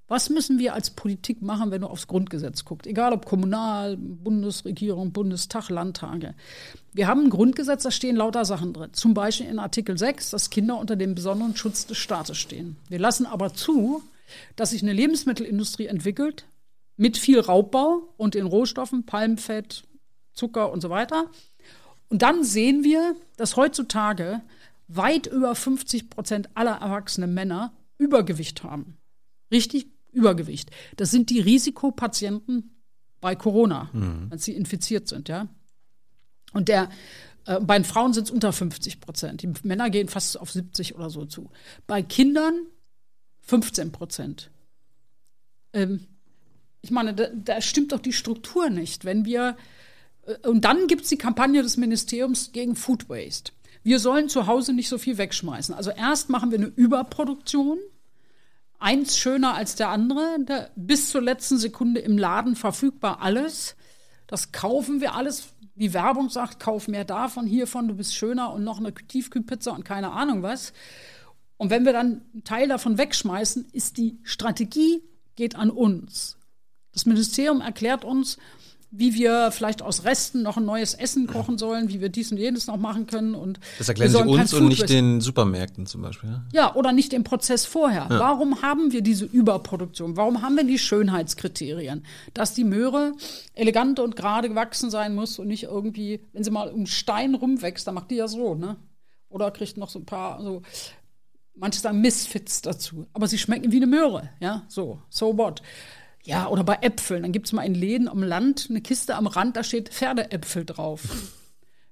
Was 0.08 0.30
müssen 0.30 0.60
wir 0.60 0.74
als 0.74 0.90
Politik 0.90 1.42
machen, 1.42 1.72
wenn 1.72 1.82
du 1.82 1.88
aufs 1.88 2.08
Grundgesetz 2.08 2.66
guckst? 2.66 2.88
Egal 2.88 3.14
ob 3.14 3.26
Kommunal, 3.26 3.98
Bundesregierung, 3.98 5.12
Bundestag, 5.12 5.70
Landtage. 5.70 6.36
Wir 6.94 7.08
haben 7.08 7.26
ein 7.26 7.30
Grundgesetz, 7.30 7.84
da 7.84 7.92
stehen 7.92 8.16
lauter 8.16 8.46
Sachen 8.46 8.74
drin. 8.74 8.90
Zum 8.94 9.14
Beispiel 9.14 9.48
in 9.48 9.60
Artikel 9.60 9.98
6, 9.98 10.32
dass 10.32 10.50
Kinder 10.50 10.78
unter 10.78 10.96
dem 10.96 11.16
besonderen 11.16 11.56
Schutz 11.56 11.86
des 11.86 11.98
Staates 11.98 12.38
stehen. 12.38 12.76
Wir 12.90 13.00
lassen 13.00 13.26
aber 13.26 13.54
zu, 13.54 14.04
dass 14.56 14.72
sich 14.72 14.84
eine 14.84 14.94
Lebensmittelindustrie 14.94 15.88
entwickelt 15.88 16.46
mit 16.98 17.18
viel 17.18 17.40
Raubbau 17.40 18.14
und 18.18 18.36
in 18.36 18.46
Rohstoffen, 18.46 19.06
Palmfett, 19.06 19.84
Zucker 20.34 20.72
und 20.72 20.82
so 20.82 20.90
weiter. 20.90 21.30
Und 22.10 22.22
dann 22.22 22.44
sehen 22.44 22.84
wir, 22.84 23.16
dass 23.38 23.56
heutzutage 23.56 24.42
weit 24.88 25.28
über 25.28 25.56
50 25.56 26.10
Prozent 26.10 26.50
aller 26.56 26.78
erwachsenen 26.78 27.34
Männer 27.34 27.74
Übergewicht 27.98 28.64
haben. 28.64 28.98
Richtig 29.52 29.88
Übergewicht. 30.12 30.70
Das 30.98 31.12
sind 31.12 31.30
die 31.30 31.40
Risikopatienten 31.40 32.76
bei 33.20 33.36
Corona, 33.36 33.90
mhm. 33.94 34.28
wenn 34.30 34.38
sie 34.38 34.54
infiziert 34.54 35.08
sind, 35.08 35.30
ja. 35.30 35.48
Und 36.52 36.68
der, 36.68 36.90
äh, 37.46 37.60
bei 37.60 37.78
den 37.78 37.86
Frauen 37.86 38.14
sind 38.14 38.26
es 38.26 38.32
unter 38.32 38.54
50 38.54 39.00
Prozent. 39.00 39.42
Die 39.42 39.52
Männer 39.64 39.90
gehen 39.90 40.08
fast 40.08 40.40
auf 40.40 40.52
70 40.52 40.96
oder 40.96 41.10
so 41.10 41.26
zu. 41.26 41.50
Bei 41.88 42.04
Kindern 42.04 42.68
15 43.42 43.92
Prozent. 43.92 44.52
Ähm, 45.74 46.06
ich 46.82 46.92
meine, 46.92 47.14
da, 47.14 47.28
da 47.34 47.62
stimmt 47.62 47.92
doch 47.92 48.00
die 48.00 48.14
Struktur 48.14 48.70
nicht. 48.70 49.06
Wenn 49.06 49.26
wir 49.26 49.58
und 50.46 50.66
dann 50.66 50.88
gibt's 50.88 51.10
die 51.10 51.18
Kampagne 51.18 51.62
des 51.62 51.78
Ministeriums 51.78 52.52
gegen 52.52 52.76
Food 52.76 53.10
Waste. 53.10 53.52
Wir 53.84 54.00
sollen 54.00 54.30
zu 54.30 54.48
Hause 54.48 54.74
nicht 54.74 54.88
so 54.88 54.98
viel 54.98 55.18
wegschmeißen. 55.18 55.76
Also 55.76 55.92
erst 55.92 56.30
machen 56.30 56.52
wir 56.52 56.58
eine 56.58 56.68
Überproduktion, 56.68 57.78
eins 58.80 59.18
schöner 59.18 59.56
als 59.56 59.76
der 59.76 59.90
andere, 59.90 60.72
bis 60.76 61.10
zur 61.10 61.22
letzten 61.22 61.58
Sekunde 61.58 62.00
im 62.00 62.18
Laden 62.18 62.56
verfügbar 62.56 63.22
alles. 63.22 63.76
Das 64.28 64.52
kaufen 64.54 65.02
wir 65.02 65.16
alles. 65.16 65.50
Die 65.76 65.94
Werbung 65.94 66.30
sagt, 66.30 66.60
kauf 66.60 66.88
mehr 66.88 67.04
davon, 67.04 67.46
hiervon, 67.46 67.88
du 67.88 67.96
bist 67.96 68.16
schöner 68.16 68.54
und 68.54 68.64
noch 68.64 68.80
eine 68.80 68.94
Tiefkühlpizza 68.94 69.72
und 69.72 69.84
keine 69.84 70.12
Ahnung 70.12 70.44
was. 70.44 70.72
Und 71.58 71.70
wenn 71.70 71.86
wir 71.86 71.94
dann 71.94 72.22
einen 72.34 72.44
Teil 72.44 72.68
davon 72.68 72.98
wegschmeißen, 72.98 73.68
ist 73.74 73.98
die 73.98 74.20
Strategie 74.24 75.02
geht 75.36 75.56
an 75.56 75.70
uns. 75.70 76.38
Das 76.94 77.06
Ministerium 77.06 77.62
erklärt 77.62 78.06
uns, 78.06 78.38
wie 78.96 79.16
wir 79.16 79.52
vielleicht 79.52 79.82
aus 79.82 80.06
Resten 80.06 80.44
noch 80.44 80.58
ein 80.58 80.66
neues 80.66 80.94
Essen 80.94 81.26
kochen 81.26 81.58
sollen, 81.58 81.90
wie 81.90 82.00
wir 82.00 82.10
dies 82.10 82.32
und 82.32 82.38
jenes 82.38 82.68
noch 82.68 82.78
machen 82.78 83.08
können. 83.08 83.34
Und 83.34 83.60
Das 83.80 83.90
erklären 83.90 84.12
sie 84.12 84.22
uns 84.24 84.54
und 84.54 84.68
nicht 84.68 84.88
den 84.88 85.20
Supermärkten 85.20 85.88
zum 85.88 86.04
Beispiel. 86.04 86.30
Ja? 86.30 86.44
ja, 86.54 86.76
oder 86.76 86.92
nicht 86.92 87.12
den 87.12 87.24
Prozess 87.24 87.66
vorher. 87.66 88.06
Warum 88.10 88.62
haben 88.62 88.92
wir 88.92 89.02
diese 89.02 89.26
Überproduktion? 89.26 90.16
Warum 90.16 90.44
haben 90.44 90.56
wir 90.56 90.64
die 90.64 90.78
Schönheitskriterien? 90.78 92.06
Dass 92.36 92.54
die 92.54 92.64
Möhre 92.64 93.14
elegant 93.56 94.00
und 94.00 94.16
gerade 94.16 94.48
gewachsen 94.48 94.92
sein 94.92 95.16
muss 95.16 95.40
und 95.40 95.48
nicht 95.48 95.64
irgendwie, 95.64 96.22
wenn 96.32 96.44
sie 96.44 96.52
mal 96.52 96.70
um 96.70 96.86
Stein 96.86 97.34
rumwächst, 97.34 97.88
dann 97.88 97.96
macht 97.96 98.12
die 98.12 98.16
ja 98.16 98.28
so, 98.28 98.54
ne? 98.54 98.78
Oder 99.30 99.50
kriegt 99.50 99.78
noch 99.78 99.90
so 99.90 99.98
ein 99.98 100.06
paar, 100.06 100.40
so, 100.44 100.62
manche 101.56 101.80
sagen 101.80 102.00
Misfits 102.00 102.62
dazu. 102.62 103.08
Aber 103.14 103.28
sie 103.28 103.40
schmecken 103.40 103.72
wie 103.72 103.78
eine 103.78 103.88
Möhre, 103.88 104.30
ja? 104.40 104.62
So, 104.68 105.02
so 105.10 105.36
what? 105.36 105.64
Ja, 106.26 106.48
oder 106.48 106.64
bei 106.64 106.78
Äpfeln. 106.82 107.24
Dann 107.24 107.32
gibt's 107.32 107.52
mal 107.52 107.64
in 107.64 107.76
Läden 107.76 108.08
am 108.08 108.24
Land 108.24 108.68
eine 108.70 108.82
Kiste 108.82 109.16
am 109.16 109.28
Rand, 109.28 109.58
da 109.58 109.64
steht 109.64 109.90
Pferdeäpfel 109.90 110.66
drauf. 110.66 111.02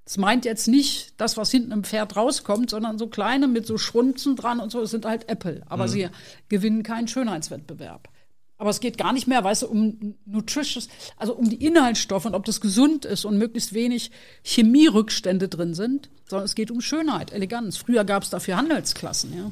Das 0.05 0.17
meint 0.17 0.45
jetzt 0.45 0.67
nicht 0.67 1.13
das, 1.17 1.37
was 1.37 1.51
hinten 1.51 1.71
im 1.71 1.83
Pferd 1.83 2.15
rauskommt, 2.15 2.69
sondern 2.69 2.97
so 2.97 3.07
kleine 3.07 3.47
mit 3.47 3.65
so 3.65 3.77
Schrunzen 3.77 4.35
dran 4.35 4.59
und 4.59 4.71
so, 4.71 4.81
das 4.81 4.91
sind 4.91 5.05
halt 5.05 5.29
Äpfel. 5.29 5.63
Aber 5.67 5.87
sie 5.87 6.09
gewinnen 6.49 6.83
keinen 6.83 7.07
Schönheitswettbewerb. 7.07 8.09
Aber 8.57 8.69
es 8.69 8.79
geht 8.79 8.97
gar 8.97 9.11
nicht 9.11 9.27
mehr, 9.27 9.43
weißt 9.43 9.63
du, 9.63 9.67
um 9.67 10.15
nutritious, 10.25 10.87
also 11.17 11.33
um 11.33 11.49
die 11.49 11.65
Inhaltsstoffe 11.65 12.25
und 12.25 12.35
ob 12.35 12.45
das 12.45 12.61
gesund 12.61 13.05
ist 13.05 13.25
und 13.25 13.37
möglichst 13.37 13.73
wenig 13.73 14.11
Chemierückstände 14.43 15.47
drin 15.47 15.73
sind, 15.73 16.09
sondern 16.29 16.45
es 16.45 16.53
geht 16.55 16.69
um 16.69 16.79
Schönheit, 16.79 17.33
Eleganz. 17.33 17.77
Früher 17.77 18.03
gab 18.03 18.21
es 18.21 18.29
dafür 18.29 18.57
Handelsklassen, 18.57 19.35
ja. 19.35 19.51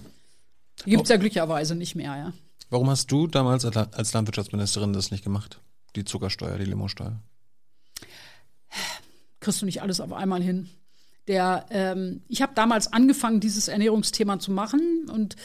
Die 0.86 0.92
gibt's 0.92 1.10
ja 1.10 1.18
glücklicherweise 1.18 1.74
nicht 1.74 1.96
mehr, 1.96 2.16
ja. 2.16 2.34
Warum 2.70 2.90
hast 2.90 3.12
du 3.12 3.28
damals 3.28 3.66
als 3.66 3.76
La- 3.76 3.90
als 3.92 4.14
Landwirtschaftsministerin 4.14 4.94
das 4.94 5.12
nicht 5.12 5.24
gemacht? 5.24 5.60
Die 5.96 6.04
Zuckersteuer, 6.06 6.58
die 6.58 6.66
Limosteuer. 6.66 7.20
kriegst 9.40 9.62
du 9.62 9.66
nicht 9.66 9.82
alles 9.82 10.02
auf 10.02 10.12
einmal 10.14 10.42
hin. 10.44 10.70
Der, 11.28 11.66
ähm, 11.70 12.22
ich 12.28 12.42
habe 12.42 12.54
damals 12.56 12.92
angefangen, 12.92 13.40
dieses 13.40 13.68
Ernährungsthema 13.68 14.40
zu 14.40 14.52
machen 14.52 15.08
und 15.12 15.36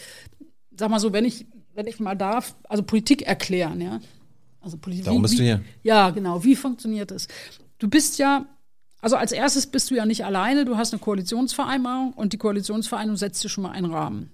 sag 0.77 0.91
mal 0.91 0.99
so, 0.99 1.12
wenn 1.12 1.25
ich, 1.25 1.47
wenn 1.75 1.87
ich 1.87 2.01
mal 2.01 2.14
darf, 2.16 2.55
also 2.68 2.83
Politik 2.83 3.22
erklären, 3.22 3.81
ja. 3.81 4.01
Also 4.61 4.77
Politik. 4.79 5.05
Darum 5.05 5.18
wie- 5.20 5.22
bist 5.22 5.35
du 5.35 5.39
wie- 5.41 5.45
hier. 5.47 5.64
Ja, 5.83 6.11
genau. 6.11 6.43
Wie 6.43 6.57
funktioniert 6.57 7.11
es? 7.11 7.29
Du 7.79 7.89
bist 7.89 8.18
ja, 8.18 8.47
also 9.01 9.16
als 9.16 9.31
erstes 9.33 9.66
bist 9.66 9.91
du 9.91 9.95
ja 9.95 10.07
nicht 10.07 10.25
alleine, 10.25 10.64
du 10.64 10.77
hast 10.77 10.93
eine 10.93 11.01
Koalitionsvereinbarung 11.01 12.12
und 12.14 12.33
die 12.33 12.39
Koalitionsvereinbarung 12.39 13.16
setzt 13.18 13.45
dir 13.45 13.49
schon 13.51 13.62
mal 13.62 13.72
einen 13.72 13.93
Rahmen. 13.93 14.31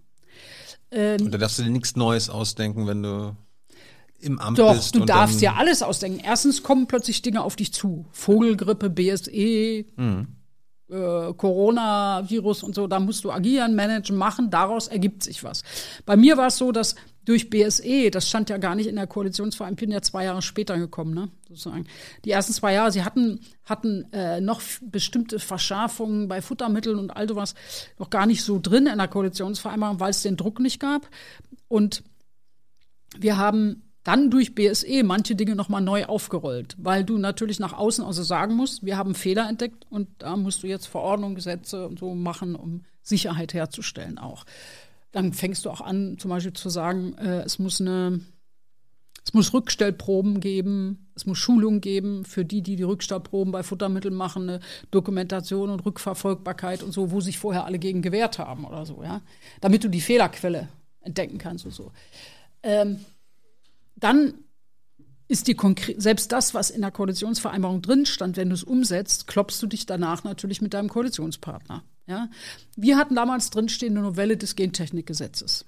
Und 0.92 1.30
da 1.32 1.38
darfst 1.38 1.58
du 1.58 1.62
dir 1.62 1.70
nichts 1.70 1.96
Neues 1.96 2.28
ausdenken, 2.30 2.86
wenn 2.86 3.02
du 3.02 3.36
im 4.20 4.38
Amt 4.38 4.58
Doch, 4.58 4.74
bist. 4.74 4.94
du 4.94 5.00
und 5.00 5.08
darfst 5.08 5.40
ja 5.40 5.54
alles 5.54 5.82
ausdenken. 5.82 6.20
Erstens 6.24 6.62
kommen 6.62 6.86
plötzlich 6.86 7.22
Dinge 7.22 7.42
auf 7.42 7.56
dich 7.56 7.72
zu. 7.72 8.06
Vogelgrippe, 8.12 8.90
BSE, 8.90 9.84
Mhm. 9.96 10.26
äh, 10.90 11.32
Coronavirus 11.34 12.62
und 12.64 12.74
so. 12.74 12.86
Da 12.86 13.00
musst 13.00 13.24
du 13.24 13.30
agieren, 13.30 13.74
managen, 13.74 14.16
machen. 14.16 14.50
Daraus 14.50 14.88
ergibt 14.88 15.22
sich 15.22 15.42
was. 15.44 15.62
Bei 16.04 16.16
mir 16.16 16.36
war 16.36 16.48
es 16.48 16.58
so, 16.58 16.72
dass 16.72 16.96
durch 17.24 17.50
BSE, 17.50 18.10
das 18.10 18.28
stand 18.28 18.50
ja 18.50 18.56
gar 18.56 18.74
nicht 18.74 18.86
in 18.86 18.96
der 18.96 19.06
Koalitionsvereinbarung, 19.06 19.76
bin 19.76 19.90
ja 19.92 20.02
zwei 20.02 20.24
Jahre 20.24 20.42
später 20.42 20.78
gekommen, 20.78 21.14
ne, 21.14 21.28
sozusagen. 21.48 21.86
Die 22.24 22.30
ersten 22.30 22.52
zwei 22.52 22.72
Jahre, 22.72 22.92
sie 22.92 23.04
hatten, 23.04 23.40
hatten 23.64 24.10
äh, 24.12 24.40
noch 24.40 24.62
bestimmte 24.82 25.38
Verschärfungen 25.38 26.28
bei 26.28 26.40
Futtermitteln 26.42 26.98
und 26.98 27.10
all 27.10 27.28
sowas 27.28 27.54
noch 27.98 28.10
gar 28.10 28.26
nicht 28.26 28.42
so 28.42 28.58
drin 28.60 28.86
in 28.86 28.98
der 28.98 29.08
Koalitionsvereinbarung, 29.08 30.00
weil 30.00 30.10
es 30.10 30.22
den 30.22 30.36
Druck 30.36 30.60
nicht 30.60 30.80
gab. 30.80 31.08
Und 31.68 32.02
wir 33.18 33.36
haben 33.36 33.82
dann 34.02 34.30
durch 34.30 34.54
BSE 34.54 35.02
manche 35.02 35.34
Dinge 35.34 35.54
nochmal 35.54 35.82
neu 35.82 36.06
aufgerollt, 36.06 36.74
weil 36.78 37.04
du 37.04 37.18
natürlich 37.18 37.60
nach 37.60 37.74
außen 37.74 38.04
also 38.04 38.22
sagen 38.22 38.54
musst, 38.54 38.84
wir 38.84 38.96
haben 38.96 39.14
Fehler 39.14 39.48
entdeckt 39.48 39.86
und 39.90 40.08
da 40.18 40.36
musst 40.36 40.62
du 40.62 40.66
jetzt 40.66 40.86
Verordnungen, 40.86 41.34
Gesetze 41.34 41.86
und 41.86 41.98
so 41.98 42.14
machen, 42.14 42.54
um 42.54 42.84
Sicherheit 43.02 43.52
herzustellen 43.52 44.18
auch. 44.18 44.44
Dann 45.12 45.32
fängst 45.32 45.64
du 45.64 45.70
auch 45.70 45.80
an, 45.80 46.18
zum 46.18 46.30
Beispiel 46.30 46.52
zu 46.52 46.68
sagen, 46.68 47.14
äh, 47.18 47.42
es 47.42 47.58
muss 47.58 47.80
eine, 47.80 48.20
es 49.24 49.34
muss 49.34 49.52
Rückstellproben 49.52 50.40
geben, 50.40 51.10
es 51.14 51.26
muss 51.26 51.38
Schulung 51.38 51.80
geben 51.80 52.24
für 52.24 52.44
die, 52.44 52.62
die 52.62 52.76
die 52.76 52.82
Rückstellproben 52.82 53.52
bei 53.52 53.62
Futtermitteln 53.62 54.14
machen, 54.14 54.48
eine 54.48 54.60
Dokumentation 54.90 55.70
und 55.70 55.84
Rückverfolgbarkeit 55.84 56.82
und 56.82 56.92
so, 56.92 57.10
wo 57.10 57.20
sich 57.20 57.38
vorher 57.38 57.64
alle 57.64 57.78
gegen 57.78 58.02
gewehrt 58.02 58.38
haben 58.38 58.64
oder 58.64 58.86
so, 58.86 59.02
ja, 59.02 59.20
damit 59.60 59.84
du 59.84 59.88
die 59.88 60.00
Fehlerquelle 60.00 60.68
entdecken 61.00 61.38
kannst 61.38 61.64
und 61.64 61.74
so. 61.74 61.92
Ähm, 62.62 63.00
dann 63.96 64.34
ist 65.30 65.46
die 65.46 65.54
konkret, 65.54 66.02
selbst 66.02 66.32
das, 66.32 66.54
was 66.54 66.70
in 66.70 66.80
der 66.80 66.90
Koalitionsvereinbarung 66.90 67.82
drin 67.82 68.04
stand, 68.04 68.36
wenn 68.36 68.48
du 68.48 68.54
es 68.54 68.64
umsetzt, 68.64 69.28
klopfst 69.28 69.62
du 69.62 69.68
dich 69.68 69.86
danach 69.86 70.24
natürlich 70.24 70.60
mit 70.60 70.74
deinem 70.74 70.88
Koalitionspartner. 70.88 71.84
Ja? 72.10 72.28
Wir 72.76 72.98
hatten 72.98 73.14
damals 73.14 73.48
drinstehen 73.50 73.96
eine 73.96 74.02
Novelle 74.06 74.36
des 74.36 74.56
Gentechnikgesetzes. 74.56 75.64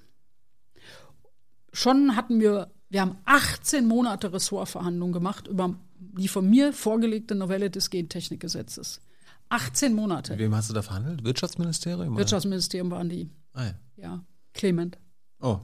Schon 1.71 2.15
hatten 2.15 2.39
wir, 2.39 2.71
wir 2.89 3.01
haben 3.01 3.17
18 3.25 3.87
Monate 3.87 4.31
Ressortverhandlungen 4.31 5.13
gemacht 5.13 5.47
über 5.47 5.75
die 5.97 6.27
von 6.27 6.47
mir 6.49 6.73
vorgelegte 6.73 7.33
Novelle 7.33 7.69
des 7.71 7.89
Gentechnikgesetzes. 7.89 9.01
18 9.49 9.93
Monate. 9.93 10.33
Mit 10.33 10.39
wem 10.41 10.55
hast 10.55 10.69
du 10.69 10.73
da 10.73 10.81
verhandelt? 10.81 11.23
Wirtschaftsministerium? 11.23 12.09
oder? 12.09 12.17
Wirtschaftsministerium 12.19 12.91
waren 12.91 13.09
die, 13.09 13.29
Ah, 13.53 13.65
ja. 13.65 13.73
ja, 13.97 14.25
Clement. 14.53 14.97
Oh, 15.41 15.59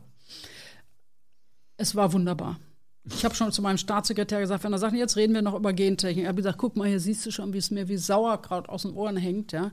Es 1.77 1.95
war 1.95 2.11
wunderbar. 2.13 2.59
Ich 3.05 3.23
habe 3.25 3.33
schon 3.33 3.51
zu 3.51 3.61
meinem 3.61 3.77
Staatssekretär 3.77 4.39
gesagt, 4.41 4.63
wenn 4.63 4.73
er 4.73 4.77
sagt, 4.79 4.93
jetzt 4.93 5.15
reden 5.15 5.33
wir 5.33 5.41
noch 5.41 5.55
über 5.55 5.73
Gentechnik. 5.73 6.25
Er 6.25 6.29
hat 6.29 6.35
gesagt, 6.35 6.57
guck 6.57 6.75
mal, 6.75 6.87
hier 6.87 6.99
siehst 6.99 7.25
du 7.25 7.31
schon, 7.31 7.53
wie 7.53 7.57
es 7.57 7.71
mir 7.71 7.87
wie 7.87 7.97
Sauerkraut 7.97 8.69
aus 8.69 8.83
den 8.83 8.93
Ohren 8.93 9.17
hängt, 9.17 9.51
ja. 9.51 9.71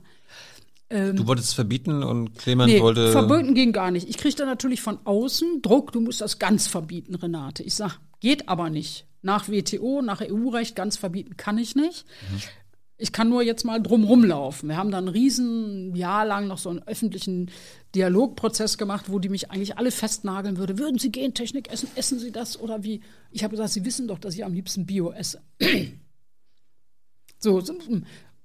Du 0.89 1.27
wolltest 1.27 1.49
es 1.49 1.53
verbieten 1.53 2.03
und 2.03 2.37
Clement 2.37 2.71
Nee, 2.71 2.81
wollte. 2.81 3.11
verboten 3.11 3.53
ging 3.53 3.73
gar 3.73 3.91
nicht. 3.91 4.07
Ich 4.09 4.17
kriegte 4.17 4.45
natürlich 4.45 4.81
von 4.81 4.99
außen 5.03 5.61
Druck, 5.61 5.91
du 5.91 5.99
musst 6.01 6.21
das 6.21 6.39
ganz 6.39 6.67
verbieten, 6.67 7.15
Renate. 7.15 7.63
Ich 7.63 7.75
sag, 7.75 7.99
geht 8.19 8.47
aber 8.49 8.69
nicht. 8.69 9.05
Nach 9.21 9.49
WTO, 9.49 10.01
nach 10.01 10.21
EU-Recht 10.21 10.75
ganz 10.75 10.95
verbieten 10.95 11.35
kann 11.35 11.57
ich 11.57 11.75
nicht. 11.75 12.05
Ich 12.99 13.11
kann 13.11 13.29
nur 13.29 13.43
jetzt 13.43 13.63
mal 13.63 13.81
drum 13.81 14.05
rumlaufen. 14.05 14.69
Wir 14.69 14.77
haben 14.77 14.89
dann 14.89 15.05
ein 15.05 15.09
riesen 15.09 15.95
Jahr 15.95 16.25
lang 16.25 16.47
noch 16.47 16.57
so 16.57 16.69
einen 16.69 16.81
öffentlichen 16.87 17.51
Dialogprozess 17.93 18.77
gemacht, 18.77 19.05
wo 19.11 19.19
die 19.19 19.29
mich 19.29 19.51
eigentlich 19.51 19.77
alle 19.77 19.91
festnageln 19.91 20.57
würde. 20.57 20.79
Würden 20.79 20.97
Sie 20.97 21.11
Gentechnik 21.11 21.69
essen? 21.71 21.89
Essen 21.95 22.17
Sie 22.19 22.31
das? 22.31 22.59
Oder 22.59 22.83
wie? 22.83 23.01
Ich 23.31 23.43
habe 23.43 23.51
gesagt, 23.51 23.71
Sie 23.71 23.85
wissen 23.85 24.07
doch, 24.07 24.17
dass 24.19 24.33
ich 24.35 24.43
am 24.45 24.53
liebsten 24.53 24.85
Bio 24.85 25.11
esse. 25.11 25.41
so, 27.39 27.61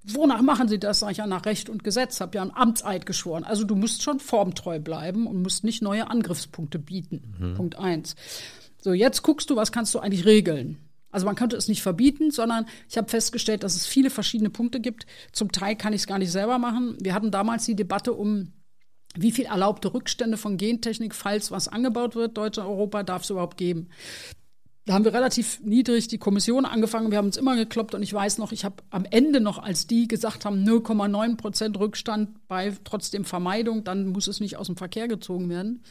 wonach 0.04 0.42
machen 0.42 0.68
Sie 0.68 0.78
das? 0.78 1.00
Sag 1.00 1.12
ich 1.12 1.18
ja 1.18 1.26
nach 1.26 1.46
Recht 1.46 1.68
und 1.68 1.84
Gesetz, 1.84 2.20
habe 2.20 2.36
ja 2.36 2.42
einen 2.42 2.50
Amtseid 2.50 3.06
geschworen. 3.06 3.44
Also 3.44 3.64
du 3.64 3.74
musst 3.74 4.02
schon 4.02 4.20
formtreu 4.20 4.78
bleiben 4.80 5.26
und 5.26 5.42
musst 5.42 5.64
nicht 5.64 5.82
neue 5.82 6.10
Angriffspunkte 6.10 6.78
bieten. 6.78 7.34
Punkt 7.56 7.78
eins. 7.78 8.16
So, 8.80 8.92
jetzt 8.92 9.22
guckst 9.22 9.48
du, 9.50 9.56
was 9.56 9.70
kannst 9.72 9.94
du 9.94 10.00
eigentlich 10.00 10.26
regeln? 10.26 10.78
Also 11.10 11.26
man 11.26 11.36
könnte 11.36 11.56
es 11.56 11.68
nicht 11.68 11.82
verbieten, 11.82 12.30
sondern 12.30 12.66
ich 12.88 12.96
habe 12.96 13.08
festgestellt, 13.08 13.62
dass 13.62 13.76
es 13.76 13.86
viele 13.86 14.10
verschiedene 14.10 14.50
Punkte 14.50 14.80
gibt. 14.80 15.06
Zum 15.30 15.52
Teil 15.52 15.76
kann 15.76 15.92
ich 15.92 16.00
es 16.00 16.06
gar 16.06 16.18
nicht 16.18 16.32
selber 16.32 16.58
machen. 16.58 16.96
Wir 17.00 17.14
hatten 17.14 17.30
damals 17.30 17.66
die 17.66 17.76
Debatte 17.76 18.14
um 18.14 18.52
wie 19.14 19.30
viel 19.30 19.44
erlaubte 19.44 19.92
Rückstände 19.92 20.38
von 20.38 20.56
Gentechnik, 20.56 21.14
falls 21.14 21.50
was 21.50 21.68
angebaut 21.68 22.14
wird, 22.14 22.38
Deutschland, 22.38 22.68
Europa, 22.68 23.02
darf 23.02 23.24
es 23.24 23.30
überhaupt 23.30 23.58
geben. 23.58 23.90
Da 24.84 24.94
haben 24.94 25.04
wir 25.04 25.14
relativ 25.14 25.60
niedrig 25.60 26.08
die 26.08 26.18
Kommission 26.18 26.64
angefangen. 26.64 27.12
Wir 27.12 27.18
haben 27.18 27.26
uns 27.26 27.36
immer 27.36 27.54
gekloppt 27.54 27.94
und 27.94 28.02
ich 28.02 28.12
weiß 28.12 28.38
noch, 28.38 28.50
ich 28.50 28.64
habe 28.64 28.82
am 28.90 29.04
Ende 29.04 29.40
noch, 29.40 29.58
als 29.58 29.86
die 29.86 30.08
gesagt 30.08 30.44
haben, 30.44 30.64
0,9 30.64 31.36
Prozent 31.36 31.78
Rückstand 31.78 32.48
bei 32.48 32.76
trotzdem 32.82 33.24
Vermeidung, 33.24 33.84
dann 33.84 34.08
muss 34.08 34.26
es 34.26 34.40
nicht 34.40 34.56
aus 34.56 34.66
dem 34.66 34.76
Verkehr 34.76 35.06
gezogen 35.06 35.48
werden. 35.48 35.84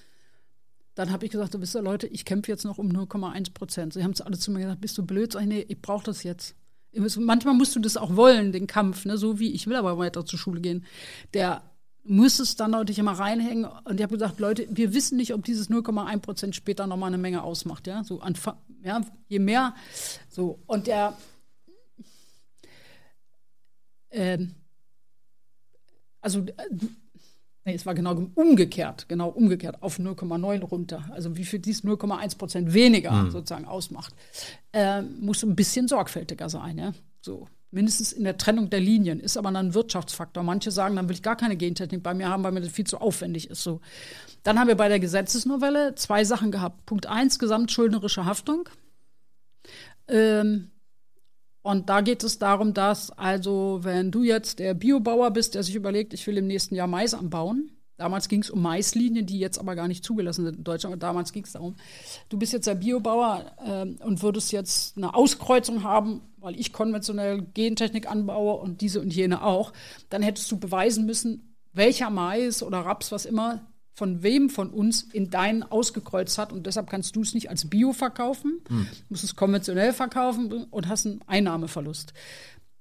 Dann 0.94 1.12
habe 1.12 1.24
ich 1.24 1.32
gesagt, 1.32 1.60
wisst 1.60 1.76
ihr 1.76 1.82
Leute, 1.82 2.08
ich 2.08 2.26
kämpfe 2.26 2.52
jetzt 2.52 2.66
noch 2.66 2.80
um 2.80 2.89
0,1 2.89 3.54
Prozent. 3.54 3.94
Sie 3.94 4.04
haben 4.04 4.12
es 4.12 4.20
alle 4.20 4.38
zu 4.38 4.52
mir 4.52 4.60
gesagt, 4.60 4.82
bist 4.82 4.98
du 4.98 5.06
blöd? 5.06 5.32
Sag 5.32 5.44
ich, 5.44 5.48
nee, 5.48 5.66
ich 5.70 5.82
brauche 5.82 6.04
das 6.04 6.24
jetzt. 6.24 6.56
Manchmal 7.18 7.54
musst 7.54 7.74
du 7.74 7.80
das 7.80 7.96
auch 7.96 8.18
wollen, 8.18 8.52
den 8.52 8.68
Kampf, 8.68 9.06
ne? 9.06 9.18
so 9.18 9.39
wie 9.39 9.54
ich 9.54 9.68
will 9.68 9.78
aber 9.78 9.98
weiter 9.98 10.26
zur 10.26 10.38
Schule 10.38 10.60
gehen. 10.60 10.86
Der 11.34 11.64
muss 12.04 12.39
es 12.39 12.58
dann 12.58 12.72
natürlich 12.72 13.00
immer 13.00 13.14
reinhängen. 13.14 13.66
Und 13.86 13.96
ich 14.00 14.04
habe 14.04 14.16
gesagt, 14.16 14.42
Leute, 14.42 14.68
wir 14.70 14.94
wissen 14.94 15.16
nicht, 15.16 15.34
ob 15.34 15.46
dieses 15.46 15.70
0,1 15.70 16.20
Prozent 16.20 16.56
später 16.56 16.88
nochmal 16.88 17.08
eine 17.08 17.18
Menge 17.18 17.44
ausmacht. 17.44 17.88
Ja, 17.88 18.04
so 18.04 18.20
an, 18.20 18.36
ja, 18.84 19.02
je 19.28 19.40
mehr. 19.40 19.76
So 20.30 20.60
und 20.68 20.88
der 20.88 21.18
ähm, 24.12 24.56
also 26.22 26.40
äh, 26.40 26.54
nee, 27.66 27.74
es 27.74 27.86
war 27.86 27.96
genau 27.96 28.16
umgekehrt, 28.36 29.08
genau 29.10 29.30
umgekehrt 29.30 29.82
auf 29.82 30.00
0,9 30.00 30.62
runter. 30.62 31.10
Also 31.12 31.36
wie 31.38 31.46
viel 31.46 31.60
dies 31.60 31.84
0,1 31.84 32.38
Prozent 32.38 32.74
weniger 32.74 33.30
sozusagen 33.32 33.66
ausmacht, 33.66 34.14
äh, 34.74 35.02
muss 35.02 35.44
ein 35.44 35.56
bisschen 35.56 35.88
sorgfältiger 35.88 36.50
sein. 36.50 36.78
Ja? 36.78 36.94
So. 37.22 37.48
Mindestens 37.72 38.12
in 38.12 38.26
der 38.26 38.38
Trennung 38.38 38.70
der 38.70 38.82
Linien. 38.82 39.20
Ist 39.20 39.38
aber 39.38 39.52
dann 39.52 39.68
ein 39.68 39.74
Wirtschaftsfaktor. 39.74 40.44
Manche 40.44 40.72
sagen, 40.72 40.98
dann 40.98 41.08
will 41.08 41.16
ich 41.16 41.24
gar 41.24 41.38
keine 41.38 41.56
Gentechnik 41.56 42.04
bei 42.04 42.14
mir 42.14 42.30
haben, 42.30 42.44
weil 42.44 42.52
mir 42.52 42.62
das 42.62 42.72
viel 42.72 42.86
zu 42.86 42.98
aufwendig 43.00 43.50
ist. 43.50 43.64
So. 43.64 43.80
Dann 44.44 44.60
haben 44.60 44.68
wir 44.68 44.76
bei 44.76 44.90
der 44.90 45.00
Gesetzesnovelle 45.00 45.96
zwei 45.96 46.24
Sachen 46.26 46.52
gehabt. 46.52 46.86
Punkt 46.86 47.06
eins, 47.06 47.40
gesamtschuldnerische 47.40 48.26
Haftung. 48.26 48.68
Ähm, 50.08 50.72
und 51.62 51.90
da 51.90 52.02
geht 52.02 52.24
es 52.24 52.40
darum, 52.40 52.74
dass 52.74 53.12
also, 53.12 53.80
wenn 53.84 54.12
du 54.12 54.24
jetzt 54.24 54.60
der 54.60 54.74
Biobauer 54.74 55.32
bist, 55.32 55.56
der 55.56 55.64
sich 55.64 55.76
überlegt, 55.76 56.14
ich 56.14 56.26
will 56.28 56.38
im 56.38 56.48
nächsten 56.48 56.76
Jahr 56.76 56.88
Mais 56.88 57.14
anbauen, 57.14 57.72
damals 58.02 58.28
ging 58.28 58.41
es 58.41 58.49
um 58.49 58.64
Maislinien, 58.64 59.28
die 59.28 59.38
jetzt 59.38 59.60
aber 59.60 59.76
gar 59.76 59.88
nicht 59.88 60.04
zugelassen 60.04 60.43
sind 60.43 60.58
in 60.58 60.64
Deutschland, 60.64 61.04
damals 61.04 61.32
ging 61.34 61.43
es 61.43 61.52
darum, 61.52 61.76
du 62.30 62.38
bist 62.39 62.52
jetzt 62.52 62.66
der 62.66 62.74
Biobauer 62.74 63.52
ähm, 63.64 63.97
und 64.04 64.24
würdest 64.24 64.52
jetzt 64.52 64.97
eine 64.97 65.14
Auskreuzung 65.14 65.84
haben, 65.84 66.22
weil 66.38 66.60
ich 66.60 66.74
konventionell 66.74 67.43
Gentechnik 67.54 68.10
anbaue 68.10 68.56
und 68.60 68.82
diese 68.82 69.02
und 69.02 69.14
jene 69.14 69.43
auch, 69.43 69.72
dann 70.10 70.24
hättest 70.24 70.52
du 70.52 70.58
beweisen 70.58 71.06
müssen, 71.06 71.56
welcher 71.74 72.10
Mais 72.10 72.64
oder 72.64 72.80
Raps, 72.80 73.12
was 73.12 73.26
immer, 73.26 73.68
von 73.93 74.24
wem 74.24 74.49
von 74.49 74.72
uns 74.72 75.04
in 75.04 75.30
deinen 75.30 75.62
ausgekreuzt 75.62 76.39
hat 76.39 76.52
und 76.52 76.66
deshalb 76.66 76.89
kannst 76.89 77.16
du 77.16 77.22
es 77.22 77.36
nicht 77.36 77.52
als 77.52 77.70
Bio 77.70 77.93
verkaufen, 77.93 78.62
hm. 78.68 78.88
musst 79.10 79.24
es 79.24 79.36
konventionell 79.36 79.93
verkaufen 79.93 80.52
und 80.72 80.88
hast 80.88 81.06
einen 81.06 81.22
Einnahmeverlust. 81.28 82.14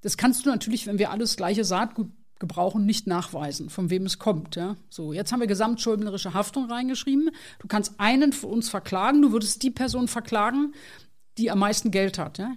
Das 0.01 0.17
kannst 0.17 0.47
du 0.47 0.51
natürlich, 0.51 0.87
wenn 0.87 0.99
wir 0.99 1.11
alles 1.11 1.37
gleiche 1.37 1.65
Saatgut 1.65 2.09
gebrauchen, 2.41 2.85
nicht 2.85 3.07
nachweisen, 3.07 3.71
von 3.71 3.91
wem 3.91 4.07
es 4.07 4.19
kommt. 4.19 4.57
Ja? 4.57 4.77
So, 4.89 5.13
jetzt 5.13 5.31
haben 5.31 5.41
wir 5.41 5.47
gesamtschuldnerische 5.47 6.35
Haftung 6.35 6.69
reingeschrieben. 6.69 7.31
Du 7.61 7.69
kannst 7.69 7.95
einen 7.99 8.33
von 8.33 8.51
uns 8.51 8.69
verklagen, 8.69 9.23
du 9.23 9.31
würdest 9.31 9.63
die 9.63 9.71
Person 9.71 10.09
verklagen, 10.09 10.75
die 11.39 11.51
am 11.51 11.61
meisten 11.61 11.93
Geld 11.93 12.19
hat, 12.19 12.39
ja? 12.39 12.57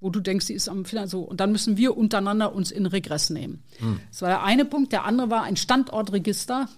wo 0.00 0.10
du 0.10 0.18
denkst, 0.18 0.46
sie 0.46 0.54
ist 0.54 0.68
am 0.68 0.84
Finanz 0.84 1.12
so. 1.12 1.20
Und 1.22 1.38
dann 1.38 1.52
müssen 1.52 1.76
wir 1.76 1.96
untereinander 1.96 2.54
uns 2.54 2.72
in 2.72 2.86
Regress 2.86 3.30
nehmen. 3.30 3.62
Hm. 3.78 4.00
Das 4.10 4.22
war 4.22 4.30
der 4.30 4.42
eine 4.42 4.64
Punkt. 4.64 4.92
Der 4.92 5.04
andere 5.04 5.30
war 5.30 5.42
ein 5.42 5.56
Standortregister 5.56 6.68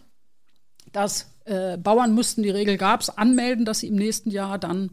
dass 0.92 1.34
äh, 1.44 1.76
Bauern 1.78 2.12
mussten, 2.14 2.42
die 2.42 2.50
Regel 2.50 2.76
gab 2.76 3.00
es, 3.00 3.10
anmelden, 3.10 3.64
dass 3.64 3.80
sie 3.80 3.88
im 3.88 3.96
nächsten 3.96 4.30
Jahr 4.30 4.58
dann 4.58 4.90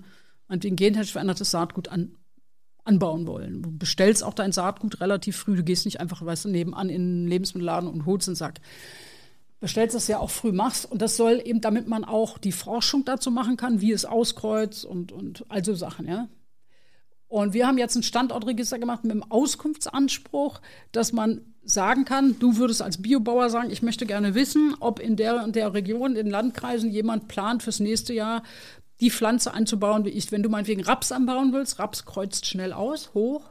meinetwegen 0.48 0.76
gentechnisch 0.76 1.12
verändertes 1.12 1.52
Saatgut 1.52 1.90
an, 1.90 2.16
anbauen 2.90 3.28
wollen. 3.28 3.62
Du 3.62 3.72
bestellst 3.72 4.24
auch 4.24 4.34
dein 4.34 4.52
Saatgut 4.52 5.00
relativ 5.00 5.38
früh. 5.38 5.56
Du 5.56 5.64
gehst 5.64 5.86
nicht 5.86 6.00
einfach, 6.00 6.26
weißt 6.26 6.46
du, 6.46 6.50
nebenan 6.50 6.90
in 6.90 7.24
den 7.24 7.28
Lebensmittelladen 7.28 7.88
und 7.88 8.06
holst 8.06 8.28
einen 8.28 8.36
Sack. 8.36 8.60
Bestellst 9.60 9.96
das 9.96 10.08
ja 10.08 10.18
auch 10.18 10.32
früh 10.32 10.52
machst. 10.52 10.92
Und 10.92 11.02
das 11.02 11.16
soll 11.16 11.42
eben, 11.46 11.62
damit 11.62 11.88
man 11.88 12.04
auch 12.04 12.40
die 12.40 12.52
Forschung 12.52 13.06
dazu 13.06 13.30
machen 13.30 13.58
kann, 13.58 13.80
wie 13.80 13.92
es 13.92 14.06
auskreuzt 14.06 14.86
und, 14.86 15.12
und 15.12 15.46
all 15.50 15.64
so 15.64 15.76
Sachen, 15.76 16.08
ja. 16.08 16.28
Und 17.28 17.54
wir 17.54 17.68
haben 17.68 17.78
jetzt 17.78 17.96
ein 17.96 18.02
Standortregister 18.02 18.80
gemacht 18.80 19.04
mit 19.04 19.12
einem 19.12 19.24
Auskunftsanspruch, 19.30 20.62
dass 20.92 21.14
man 21.14 21.42
sagen 21.64 22.04
kann, 22.04 22.40
du 22.40 22.58
würdest 22.58 22.82
als 22.82 23.00
Biobauer 23.00 23.52
sagen, 23.52 23.70
ich 23.70 23.84
möchte 23.84 24.08
gerne 24.08 24.34
wissen, 24.34 24.76
ob 24.80 25.00
in 25.00 25.16
der 25.16 25.44
und 25.44 25.56
der 25.56 25.76
Region, 25.76 26.16
in 26.16 26.28
Landkreisen 26.28 26.90
jemand 26.90 27.28
plant 27.28 27.62
fürs 27.62 27.80
nächste 27.80 28.14
Jahr 28.14 28.42
die 29.00 29.12
Pflanze 29.12 29.54
anzubauen 29.54 30.06
wie 30.06 30.10
ich. 30.10 30.32
Wenn 30.32 30.44
du 30.44 30.50
meinetwegen 30.50 30.84
Raps 30.84 31.12
anbauen 31.12 31.54
willst, 31.54 31.80
Raps 31.80 32.06
kreuzt 32.06 32.46
schnell 32.46 32.74
aus, 32.74 33.14
hoch, 33.14 33.50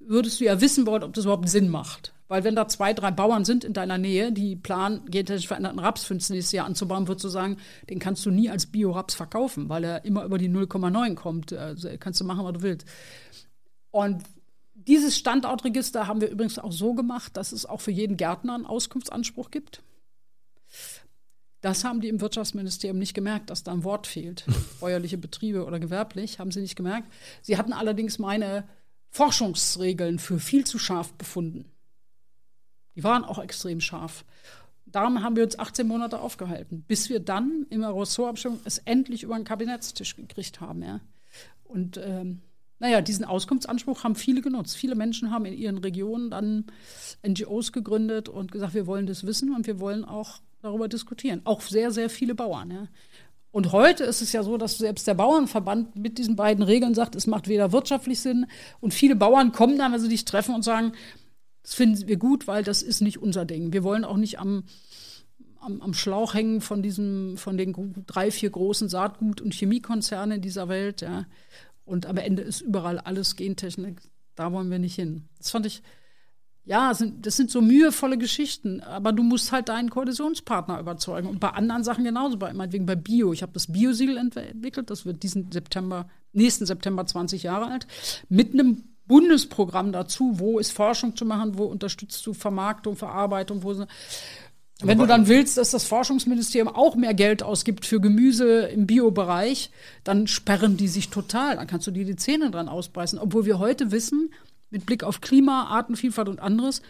würdest 0.00 0.40
du 0.40 0.44
ja 0.44 0.60
wissen 0.60 0.86
wollen, 0.86 1.02
ob 1.02 1.12
das 1.14 1.24
überhaupt 1.24 1.48
Sinn 1.48 1.68
macht. 1.68 2.12
Weil 2.26 2.42
wenn 2.42 2.56
da 2.56 2.66
zwei, 2.68 2.94
drei 2.94 3.10
Bauern 3.10 3.44
sind 3.44 3.64
in 3.64 3.74
deiner 3.74 3.98
Nähe, 3.98 4.32
die 4.32 4.56
planen, 4.56 5.04
gentechnisch 5.06 5.46
veränderten 5.46 5.78
Raps 5.78 6.04
für 6.04 6.14
das 6.14 6.30
nächste 6.30 6.56
Jahr 6.56 6.66
anzubauen, 6.66 7.06
würdest 7.06 7.24
du 7.24 7.28
sagen, 7.28 7.58
den 7.90 7.98
kannst 7.98 8.24
du 8.24 8.30
nie 8.30 8.48
als 8.48 8.66
Bio-Raps 8.66 9.14
verkaufen, 9.14 9.68
weil 9.68 9.84
er 9.84 10.04
immer 10.04 10.24
über 10.24 10.38
die 10.38 10.48
0,9 10.48 11.14
kommt. 11.14 11.52
Also 11.52 11.88
kannst 12.00 12.20
du 12.20 12.24
machen, 12.24 12.44
was 12.44 12.54
du 12.54 12.62
willst. 12.62 12.86
Und 13.90 14.22
dieses 14.74 15.16
Standortregister 15.16 16.06
haben 16.06 16.20
wir 16.20 16.28
übrigens 16.28 16.58
auch 16.58 16.72
so 16.72 16.94
gemacht, 16.94 17.36
dass 17.36 17.52
es 17.52 17.66
auch 17.66 17.80
für 17.80 17.90
jeden 17.90 18.16
Gärtner 18.16 18.54
einen 18.54 18.66
Auskunftsanspruch 18.66 19.50
gibt. 19.50 19.82
Das 21.64 21.82
haben 21.82 22.02
die 22.02 22.08
im 22.08 22.20
Wirtschaftsministerium 22.20 22.98
nicht 22.98 23.14
gemerkt, 23.14 23.48
dass 23.48 23.62
da 23.62 23.72
ein 23.72 23.84
Wort 23.84 24.06
fehlt. 24.06 24.44
Bäuerliche 24.80 25.16
Betriebe 25.16 25.64
oder 25.64 25.80
gewerblich, 25.80 26.38
haben 26.38 26.50
sie 26.50 26.60
nicht 26.60 26.76
gemerkt. 26.76 27.10
Sie 27.40 27.56
hatten 27.56 27.72
allerdings 27.72 28.18
meine 28.18 28.68
Forschungsregeln 29.08 30.18
für 30.18 30.38
viel 30.38 30.66
zu 30.66 30.78
scharf 30.78 31.14
befunden. 31.14 31.64
Die 32.96 33.02
waren 33.02 33.24
auch 33.24 33.38
extrem 33.38 33.80
scharf. 33.80 34.26
Darum 34.84 35.22
haben 35.22 35.36
wir 35.36 35.44
uns 35.44 35.58
18 35.58 35.88
Monate 35.88 36.20
aufgehalten, 36.20 36.84
bis 36.86 37.08
wir 37.08 37.18
dann 37.18 37.64
in 37.70 37.80
der 37.80 37.96
Ressortabstimmung 37.96 38.60
es 38.64 38.76
endlich 38.76 39.22
über 39.22 39.34
den 39.34 39.44
Kabinettstisch 39.44 40.16
gekriegt 40.16 40.60
haben. 40.60 40.82
Ja. 40.82 41.00
Und 41.62 41.96
ähm, 41.96 42.42
naja, 42.78 43.00
diesen 43.00 43.24
Auskunftsanspruch 43.24 44.04
haben 44.04 44.16
viele 44.16 44.42
genutzt. 44.42 44.76
Viele 44.76 44.96
Menschen 44.96 45.30
haben 45.30 45.46
in 45.46 45.54
ihren 45.54 45.78
Regionen 45.78 46.28
dann 46.28 46.66
NGOs 47.26 47.72
gegründet 47.72 48.28
und 48.28 48.52
gesagt, 48.52 48.74
wir 48.74 48.86
wollen 48.86 49.06
das 49.06 49.24
wissen 49.24 49.54
und 49.54 49.66
wir 49.66 49.80
wollen 49.80 50.04
auch 50.04 50.40
darüber 50.64 50.88
diskutieren. 50.88 51.42
Auch 51.44 51.60
sehr, 51.60 51.90
sehr 51.90 52.08
viele 52.08 52.34
Bauern. 52.34 52.70
Ja. 52.70 52.88
Und 53.50 53.70
heute 53.72 54.04
ist 54.04 54.22
es 54.22 54.32
ja 54.32 54.42
so, 54.42 54.56
dass 54.56 54.78
selbst 54.78 55.06
der 55.06 55.14
Bauernverband 55.14 55.94
mit 55.94 56.18
diesen 56.18 56.36
beiden 56.36 56.64
Regeln 56.64 56.94
sagt, 56.94 57.14
es 57.14 57.26
macht 57.26 57.48
weder 57.48 57.70
wirtschaftlich 57.70 58.20
Sinn 58.20 58.46
und 58.80 58.94
viele 58.94 59.14
Bauern 59.14 59.52
kommen 59.52 59.78
dann, 59.78 59.92
wenn 59.92 60.00
sie 60.00 60.08
dich 60.08 60.24
treffen 60.24 60.54
und 60.54 60.62
sagen, 60.62 60.92
das 61.62 61.74
finden 61.74 62.08
wir 62.08 62.16
gut, 62.16 62.48
weil 62.48 62.64
das 62.64 62.82
ist 62.82 63.00
nicht 63.00 63.18
unser 63.18 63.44
Ding. 63.44 63.72
Wir 63.72 63.84
wollen 63.84 64.04
auch 64.04 64.16
nicht 64.16 64.38
am, 64.38 64.64
am, 65.60 65.82
am 65.82 65.94
Schlauch 65.94 66.34
hängen 66.34 66.60
von 66.60 66.82
diesem, 66.82 67.36
von 67.36 67.56
den 67.56 67.74
drei, 68.06 68.30
vier 68.30 68.50
großen 68.50 68.88
Saatgut- 68.88 69.40
und 69.40 69.54
Chemiekonzernen 69.54 70.40
dieser 70.40 70.68
Welt. 70.68 71.02
Ja. 71.02 71.26
Und 71.84 72.06
am 72.06 72.16
Ende 72.16 72.42
ist 72.42 72.62
überall 72.62 72.98
alles 72.98 73.36
Gentechnik. 73.36 74.00
Da 74.34 74.50
wollen 74.50 74.70
wir 74.70 74.78
nicht 74.78 74.96
hin. 74.96 75.28
Das 75.38 75.50
fand 75.50 75.66
ich, 75.66 75.82
ja, 76.66 76.94
sind, 76.94 77.26
das 77.26 77.36
sind 77.36 77.50
so 77.50 77.60
mühevolle 77.60 78.16
Geschichten, 78.16 78.80
aber 78.80 79.12
du 79.12 79.22
musst 79.22 79.52
halt 79.52 79.68
deinen 79.68 79.90
Koalitionspartner 79.90 80.80
überzeugen. 80.80 81.28
Und 81.28 81.38
bei 81.38 81.50
anderen 81.50 81.84
Sachen 81.84 82.04
genauso, 82.04 82.38
bei, 82.38 82.52
meinetwegen 82.54 82.86
bei 82.86 82.96
Bio. 82.96 83.32
Ich 83.32 83.42
habe 83.42 83.52
das 83.52 83.70
Biosiegel 83.70 84.16
entwickelt, 84.16 84.88
das 84.88 85.04
wird 85.04 85.22
diesen 85.22 85.52
September, 85.52 86.08
nächsten 86.32 86.64
September 86.64 87.04
20 87.04 87.42
Jahre 87.42 87.66
alt, 87.66 87.86
mit 88.30 88.54
einem 88.54 88.84
Bundesprogramm 89.06 89.92
dazu, 89.92 90.38
wo 90.38 90.58
ist 90.58 90.70
Forschung 90.70 91.14
zu 91.16 91.26
machen, 91.26 91.58
wo 91.58 91.64
unterstützt 91.64 92.24
du 92.26 92.32
Vermarktung, 92.32 92.96
Verarbeitung, 92.96 93.62
wo 93.62 93.84
wenn 94.82 94.98
du 94.98 95.06
dann 95.06 95.28
willst, 95.28 95.56
dass 95.56 95.70
das 95.70 95.84
Forschungsministerium 95.84 96.74
auch 96.74 96.96
mehr 96.96 97.14
Geld 97.14 97.42
ausgibt 97.42 97.86
für 97.86 98.00
Gemüse 98.00 98.62
im 98.62 98.86
Biobereich, 98.86 99.70
dann 100.02 100.26
sperren 100.26 100.76
die 100.76 100.88
sich 100.88 101.10
total. 101.10 101.56
Dann 101.56 101.68
kannst 101.68 101.86
du 101.86 101.90
dir 101.90 102.04
die 102.04 102.16
Zähne 102.16 102.50
dran 102.50 102.68
ausbeißen. 102.68 103.18
Obwohl 103.18 103.46
wir 103.46 103.60
heute 103.60 103.92
wissen, 103.92 104.30
mit 104.74 104.86
Blick 104.86 105.04
auf 105.04 105.20
Klima, 105.20 105.68
Artenvielfalt 105.68 106.28
und 106.28 106.40
anderes, 106.40 106.82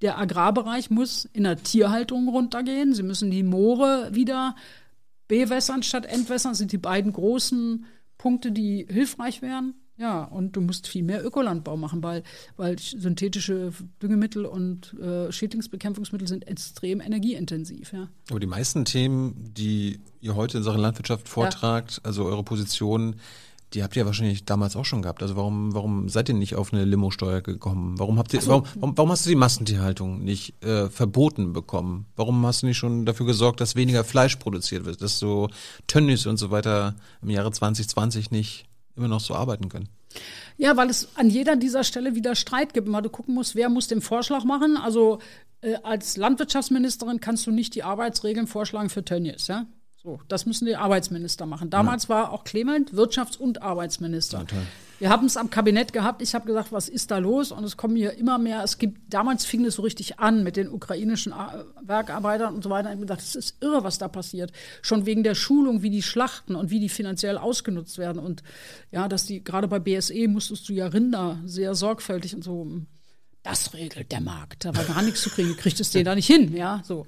der 0.00 0.16
Agrarbereich 0.16 0.90
muss 0.90 1.24
in 1.32 1.42
der 1.42 1.62
Tierhaltung 1.62 2.28
runtergehen. 2.28 2.94
Sie 2.94 3.02
müssen 3.02 3.30
die 3.30 3.42
Moore 3.42 4.10
wieder 4.12 4.54
bewässern 5.26 5.82
statt 5.82 6.06
entwässern. 6.06 6.52
Das 6.52 6.58
sind 6.58 6.70
die 6.70 6.78
beiden 6.78 7.12
großen 7.12 7.84
Punkte, 8.16 8.52
die 8.52 8.86
hilfreich 8.88 9.42
wären. 9.42 9.74
Ja, 9.98 10.24
und 10.24 10.54
du 10.54 10.60
musst 10.60 10.86
viel 10.86 11.02
mehr 11.02 11.24
Ökolandbau 11.24 11.78
machen, 11.78 12.02
weil, 12.02 12.22
weil 12.58 12.78
synthetische 12.78 13.72
Düngemittel 14.02 14.44
und 14.44 14.94
äh, 15.00 15.32
Schädlingsbekämpfungsmittel 15.32 16.28
sind 16.28 16.46
extrem 16.46 17.00
energieintensiv. 17.00 17.94
Ja. 17.94 18.08
Aber 18.30 18.38
die 18.38 18.46
meisten 18.46 18.84
Themen, 18.84 19.54
die 19.56 20.00
ihr 20.20 20.36
heute 20.36 20.58
in 20.58 20.64
Sachen 20.64 20.80
Landwirtschaft 20.80 21.28
vortragt, 21.28 21.92
ja. 21.96 22.04
also 22.04 22.26
eure 22.26 22.44
Position, 22.44 23.16
die 23.76 23.82
habt 23.82 23.94
ihr 23.94 24.06
wahrscheinlich 24.06 24.44
damals 24.44 24.74
auch 24.74 24.84
schon 24.84 25.02
gehabt. 25.02 25.22
Also 25.22 25.36
warum, 25.36 25.74
warum 25.74 26.08
seid 26.08 26.28
ihr 26.28 26.34
nicht 26.34 26.56
auf 26.56 26.72
eine 26.72 26.84
Limo-Steuer 26.84 27.42
gekommen? 27.42 27.98
Warum 27.98 28.18
habt 28.18 28.32
ihr, 28.34 28.40
so. 28.40 28.48
warum, 28.48 28.64
warum, 28.74 28.98
warum, 28.98 29.10
hast 29.10 29.26
du 29.26 29.30
die 29.30 29.36
Massentierhaltung 29.36 30.24
nicht 30.24 30.62
äh, 30.64 30.88
verboten 30.88 31.52
bekommen? 31.52 32.06
Warum 32.16 32.44
hast 32.46 32.62
du 32.62 32.66
nicht 32.66 32.78
schon 32.78 33.06
dafür 33.06 33.26
gesorgt, 33.26 33.60
dass 33.60 33.76
weniger 33.76 34.02
Fleisch 34.02 34.36
produziert 34.36 34.84
wird, 34.84 35.02
dass 35.02 35.18
so 35.18 35.50
Tönnies 35.86 36.26
und 36.26 36.38
so 36.38 36.50
weiter 36.50 36.96
im 37.22 37.30
Jahre 37.30 37.52
2020 37.52 38.30
nicht 38.30 38.66
immer 38.96 39.08
noch 39.08 39.20
so 39.20 39.34
arbeiten 39.34 39.68
können. 39.68 39.88
Ja, 40.56 40.76
weil 40.76 40.88
es 40.88 41.08
an 41.16 41.28
jeder 41.28 41.56
dieser 41.56 41.84
Stelle 41.84 42.14
wieder 42.14 42.34
Streit 42.34 42.72
gibt, 42.72 42.90
weil 42.90 43.02
du 43.02 43.10
gucken 43.10 43.34
musst, 43.34 43.54
wer 43.54 43.68
muss 43.68 43.88
den 43.88 44.00
Vorschlag 44.00 44.44
machen. 44.44 44.76
Also 44.78 45.18
äh, 45.60 45.74
als 45.82 46.16
Landwirtschaftsministerin 46.16 47.20
kannst 47.20 47.46
du 47.46 47.50
nicht 47.50 47.74
die 47.74 47.82
Arbeitsregeln 47.82 48.46
vorschlagen 48.46 48.88
für 48.88 49.04
Tönnies, 49.04 49.48
ja? 49.48 49.66
So, 50.06 50.20
das 50.28 50.46
müssen 50.46 50.66
die 50.66 50.76
Arbeitsminister 50.76 51.46
machen. 51.46 51.68
Damals 51.68 52.04
ja. 52.04 52.10
war 52.10 52.30
auch 52.30 52.44
Clement 52.44 52.92
Wirtschafts- 52.92 53.36
und 53.36 53.62
Arbeitsminister. 53.62 54.46
Ja, 54.48 54.58
wir 55.00 55.10
haben 55.10 55.26
es 55.26 55.36
am 55.36 55.50
Kabinett 55.50 55.92
gehabt. 55.92 56.22
Ich 56.22 56.32
habe 56.32 56.46
gesagt, 56.46 56.70
was 56.70 56.88
ist 56.88 57.10
da 57.10 57.18
los? 57.18 57.50
Und 57.50 57.64
es 57.64 57.76
kommen 57.76 57.96
hier 57.96 58.12
immer 58.12 58.38
mehr. 58.38 58.62
Es 58.62 58.78
gibt, 58.78 59.12
damals 59.12 59.44
fing 59.44 59.64
es 59.64 59.74
so 59.74 59.82
richtig 59.82 60.20
an 60.20 60.44
mit 60.44 60.56
den 60.56 60.68
ukrainischen 60.68 61.34
Werkarbeitern 61.82 62.54
und 62.54 62.62
so 62.62 62.70
weiter. 62.70 62.90
Ich 62.90 62.92
habe 62.92 63.00
gedacht, 63.00 63.18
das 63.18 63.34
ist 63.34 63.56
irre, 63.60 63.82
was 63.82 63.98
da 63.98 64.06
passiert. 64.06 64.52
Schon 64.80 65.06
wegen 65.06 65.24
der 65.24 65.34
Schulung, 65.34 65.82
wie 65.82 65.90
die 65.90 66.02
schlachten 66.02 66.54
und 66.54 66.70
wie 66.70 66.78
die 66.78 66.88
finanziell 66.88 67.36
ausgenutzt 67.36 67.98
werden. 67.98 68.22
Und 68.22 68.44
ja, 68.92 69.08
dass 69.08 69.26
die, 69.26 69.42
gerade 69.42 69.66
bei 69.66 69.80
BSE 69.80 70.28
musstest 70.28 70.68
du 70.68 70.72
ja 70.72 70.86
Rinder 70.86 71.40
sehr 71.46 71.74
sorgfältig 71.74 72.32
und 72.36 72.44
so. 72.44 72.64
Das 73.42 73.74
regelt 73.74 74.10
der 74.10 74.20
Markt. 74.20 74.64
Da 74.64 74.74
war 74.74 74.84
gar 74.84 75.02
nichts 75.02 75.22
zu 75.22 75.30
kriegen. 75.30 75.56
Kriegt 75.56 75.78
es 75.78 75.90
den 75.90 76.04
da 76.04 76.16
nicht 76.16 76.26
hin, 76.26 76.52
ja, 76.56 76.82
so. 76.84 77.06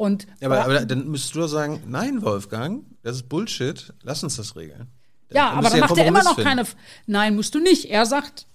Und 0.00 0.26
ja, 0.40 0.46
aber, 0.48 0.64
aber 0.64 0.86
dann 0.86 1.08
müsstest 1.08 1.34
du 1.34 1.40
doch 1.40 1.48
sagen, 1.48 1.82
nein, 1.86 2.22
Wolfgang, 2.22 2.86
das 3.02 3.16
ist 3.16 3.28
Bullshit, 3.28 3.92
lass 4.02 4.24
uns 4.24 4.36
das 4.36 4.56
regeln. 4.56 4.86
Ja, 5.30 5.50
aber 5.50 5.68
dann 5.68 5.80
macht 5.80 5.98
er 5.98 6.06
immer 6.06 6.22
noch 6.24 6.36
finden. 6.36 6.48
keine. 6.48 6.64
Nein, 7.06 7.36
musst 7.36 7.54
du 7.54 7.58
nicht. 7.60 7.84
Er 7.90 8.06
sagt, 8.06 8.46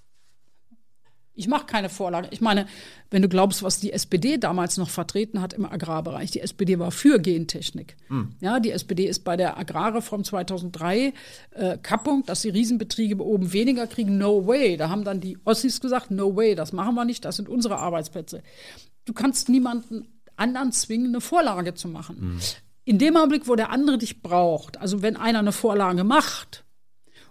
Ich 1.36 1.48
mache 1.48 1.66
keine 1.66 1.90
Vorlage. 1.90 2.30
Ich 2.32 2.42
meine, 2.42 2.66
wenn 3.12 3.22
du 3.22 3.28
glaubst, 3.30 3.62
was 3.62 3.80
die 3.80 3.92
SPD 3.92 4.38
damals 4.38 4.78
noch 4.78 4.90
vertreten 4.90 5.40
hat 5.42 5.54
im 5.54 5.66
Agrarbereich, 5.66 6.32
die 6.32 6.40
SPD 6.40 6.80
war 6.80 6.90
für 6.92 7.20
Gentechnik. 7.20 7.96
Ja, 8.40 8.60
die 8.60 8.72
SPD 8.72 9.06
ist 9.06 9.24
bei 9.24 9.38
der 9.38 9.58
Agrarreform 9.58 10.24
2003 10.24 11.14
äh, 11.52 11.78
Kappung, 11.78 12.24
dass 12.26 12.42
die 12.42 12.50
Riesenbetriebe 12.50 13.24
oben 13.24 13.54
weniger 13.54 13.86
kriegen. 13.86 14.18
No 14.18 14.48
way. 14.48 14.78
Da 14.78 14.90
haben 14.90 15.04
dann 15.04 15.20
die 15.22 15.38
Ossis 15.46 15.80
gesagt, 15.80 16.10
no 16.10 16.36
way, 16.36 16.56
das 16.56 16.72
machen 16.74 16.96
wir 16.96 17.06
nicht, 17.06 17.24
das 17.24 17.36
sind 17.36 17.50
unsere 17.50 17.78
Arbeitsplätze. 17.78 18.42
Du 19.06 19.14
kannst 19.14 19.50
niemanden 19.50 20.08
anderen 20.38 20.72
zwingen, 20.72 21.08
eine 21.08 21.22
Vorlage 21.22 21.74
zu 21.74 21.88
machen. 21.88 22.40
In 22.84 23.00
dem 23.00 23.18
Augenblick, 23.18 23.48
wo 23.48 23.56
der 23.56 23.72
andere 23.72 23.98
dich 23.98 24.22
braucht, 24.22 24.78
also 24.78 25.02
wenn 25.02 25.18
einer 25.18 25.40
eine 25.40 25.52
Vorlage 25.52 26.04
macht 26.04 26.66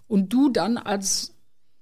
und 0.09 0.32
du 0.32 0.48
dann 0.48 0.76
als 0.78 1.34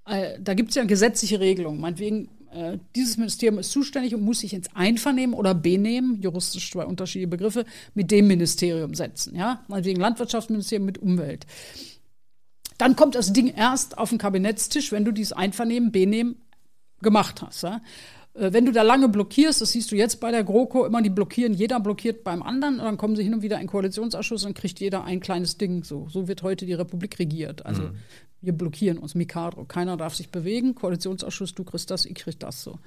äh, 0.05 0.39
da 0.41 0.55
gibt 0.55 0.71
es 0.71 0.75
ja 0.75 0.85
gesetzliche 0.85 1.41
Regelungen. 1.41 1.81
Meinetwegen, 1.81 2.29
äh, 2.53 2.79
dieses 2.97 3.17
Ministerium 3.17 3.59
ist 3.59 3.71
zuständig 3.71 4.15
und 4.15 4.23
muss 4.23 4.41
sich 4.41 4.53
ins 4.53 4.75
Einvernehmen 4.75 5.35
oder 5.35 5.55
benehmen, 5.55 6.21
juristisch 6.21 6.71
zwei 6.71 6.85
unterschiedliche 6.85 7.29
Begriffe, 7.29 7.65
mit 7.95 8.11
dem 8.11 8.27
Ministerium 8.27 8.95
setzen. 8.95 9.37
Ja? 9.37 9.65
Meinetwegen 9.69 10.01
Landwirtschaftsministerium 10.01 10.87
mit 10.87 10.99
Umwelt. 10.99 11.47
Dann 12.79 12.97
kommt 12.97 13.15
das 13.15 13.33
Ding 13.33 13.49
erst 13.55 13.97
auf 13.97 14.09
den 14.09 14.19
Kabinettstisch, 14.19 14.91
wenn 14.93 15.05
du 15.05 15.13
dieses 15.13 15.33
Einvernehmen, 15.33 15.93
benehmen 15.93 16.37
gemacht 17.01 17.43
hast. 17.43 17.63
Ja? 17.63 17.81
Äh, 18.35 18.53
Wenn 18.53 18.67
du 18.67 18.73
da 18.73 18.83
lange 18.83 19.09
blockierst, 19.09 19.61
das 19.61 19.73
siehst 19.73 19.91
du 19.93 19.97
jetzt 19.97 20.21
bei 20.21 20.31
der 20.31 20.45
GroKo 20.45 20.85
immer, 20.85 21.03
die 21.03 21.11
blockieren, 21.11 21.55
jeder 21.55 21.81
blockiert 21.81 22.25
beim 22.25 22.43
anderen 22.43 22.79
und 22.79 22.85
dann 22.85 22.97
kommen 22.97 23.17
sie 23.17 23.23
hin 23.23 23.35
und 23.35 23.43
wieder 23.43 23.57
in 23.57 23.63
den 23.63 23.69
Koalitionsausschuss 23.69 24.45
und 24.45 24.55
kriegt 24.55 24.81
jeder 24.81 25.05
ein 25.05 25.21
kleines 25.21 25.59
Ding. 25.59 25.85
So, 25.85 26.09
so 26.09 26.29
wird 26.29 26.43
heute 26.43 26.67
die 26.67 26.75
Republik 26.75 27.19
regiert. 27.19 27.65
Also 27.67 27.91
wir 28.41 28.53
blockieren 28.53 28.99
uns, 28.99 29.15
Mikado. 29.15 29.65
Keiner 29.65 29.97
darf 29.97 30.15
sich 30.15 30.31
bewegen. 30.31 30.75
Koalitionsausschuss, 30.75 31.55
du 31.55 31.65
kriegst 31.65 31.91
das, 31.91 32.05
ich 32.05 32.15
krieg 32.15 32.39
das 32.41 32.63
so. 32.63 32.79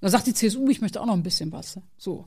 Dann 0.00 0.10
sagt 0.10 0.26
die 0.26 0.34
CSU, 0.34 0.68
ich 0.68 0.80
möchte 0.80 1.00
auch 1.00 1.06
noch 1.06 1.14
ein 1.14 1.22
bisschen 1.22 1.52
was. 1.52 1.78
So. 1.98 2.26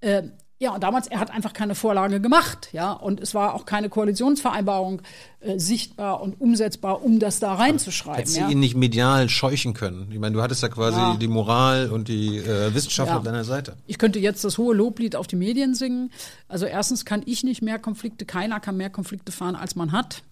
Äh, 0.00 0.24
ja, 0.62 0.72
und 0.74 0.82
damals, 0.82 1.08
er 1.08 1.18
hat 1.18 1.30
einfach 1.32 1.52
keine 1.52 1.74
Vorlage 1.74 2.20
gemacht, 2.20 2.68
ja, 2.72 2.92
und 2.92 3.20
es 3.20 3.34
war 3.34 3.54
auch 3.54 3.66
keine 3.66 3.88
Koalitionsvereinbarung 3.88 5.02
äh, 5.40 5.58
sichtbar 5.58 6.20
und 6.22 6.40
umsetzbar, 6.40 7.02
um 7.04 7.18
das 7.18 7.40
da 7.40 7.54
reinzuschreiben. 7.54 8.18
Hätte 8.18 8.30
sie 8.30 8.40
Ja. 8.40 8.48
ihn 8.48 8.60
nicht 8.60 8.76
medial 8.76 9.28
scheuchen 9.28 9.74
können. 9.74 10.06
Ich 10.12 10.18
meine, 10.20 10.34
du 10.36 10.40
hattest 10.42 10.62
ja 10.62 10.68
quasi 10.68 10.98
Ja. 11.00 11.16
die 11.16 11.26
Moral 11.26 11.90
und 11.90 12.06
die 12.06 12.38
äh, 12.38 12.72
Wissenschaft 12.74 13.10
Ja. 13.10 13.16
auf 13.18 13.24
deiner 13.24 13.42
Seite. 13.42 13.76
Ich 13.88 13.98
könnte 13.98 14.20
jetzt 14.20 14.44
das 14.44 14.56
hohe 14.56 14.72
Loblied 14.74 15.16
auf 15.16 15.26
die 15.26 15.34
Medien 15.36 15.74
singen. 15.74 16.12
Also 16.48 16.66
erstens 16.66 17.04
kann 17.04 17.22
ich 17.26 17.42
nicht 17.42 17.60
mehr 17.60 17.80
Konflikte, 17.80 18.24
keiner 18.24 18.60
kann 18.60 18.76
mehr 18.76 18.90
Konflikte 18.90 19.32
fahren, 19.32 19.56
als 19.56 19.74
man 19.74 19.90
hat. 19.90 20.22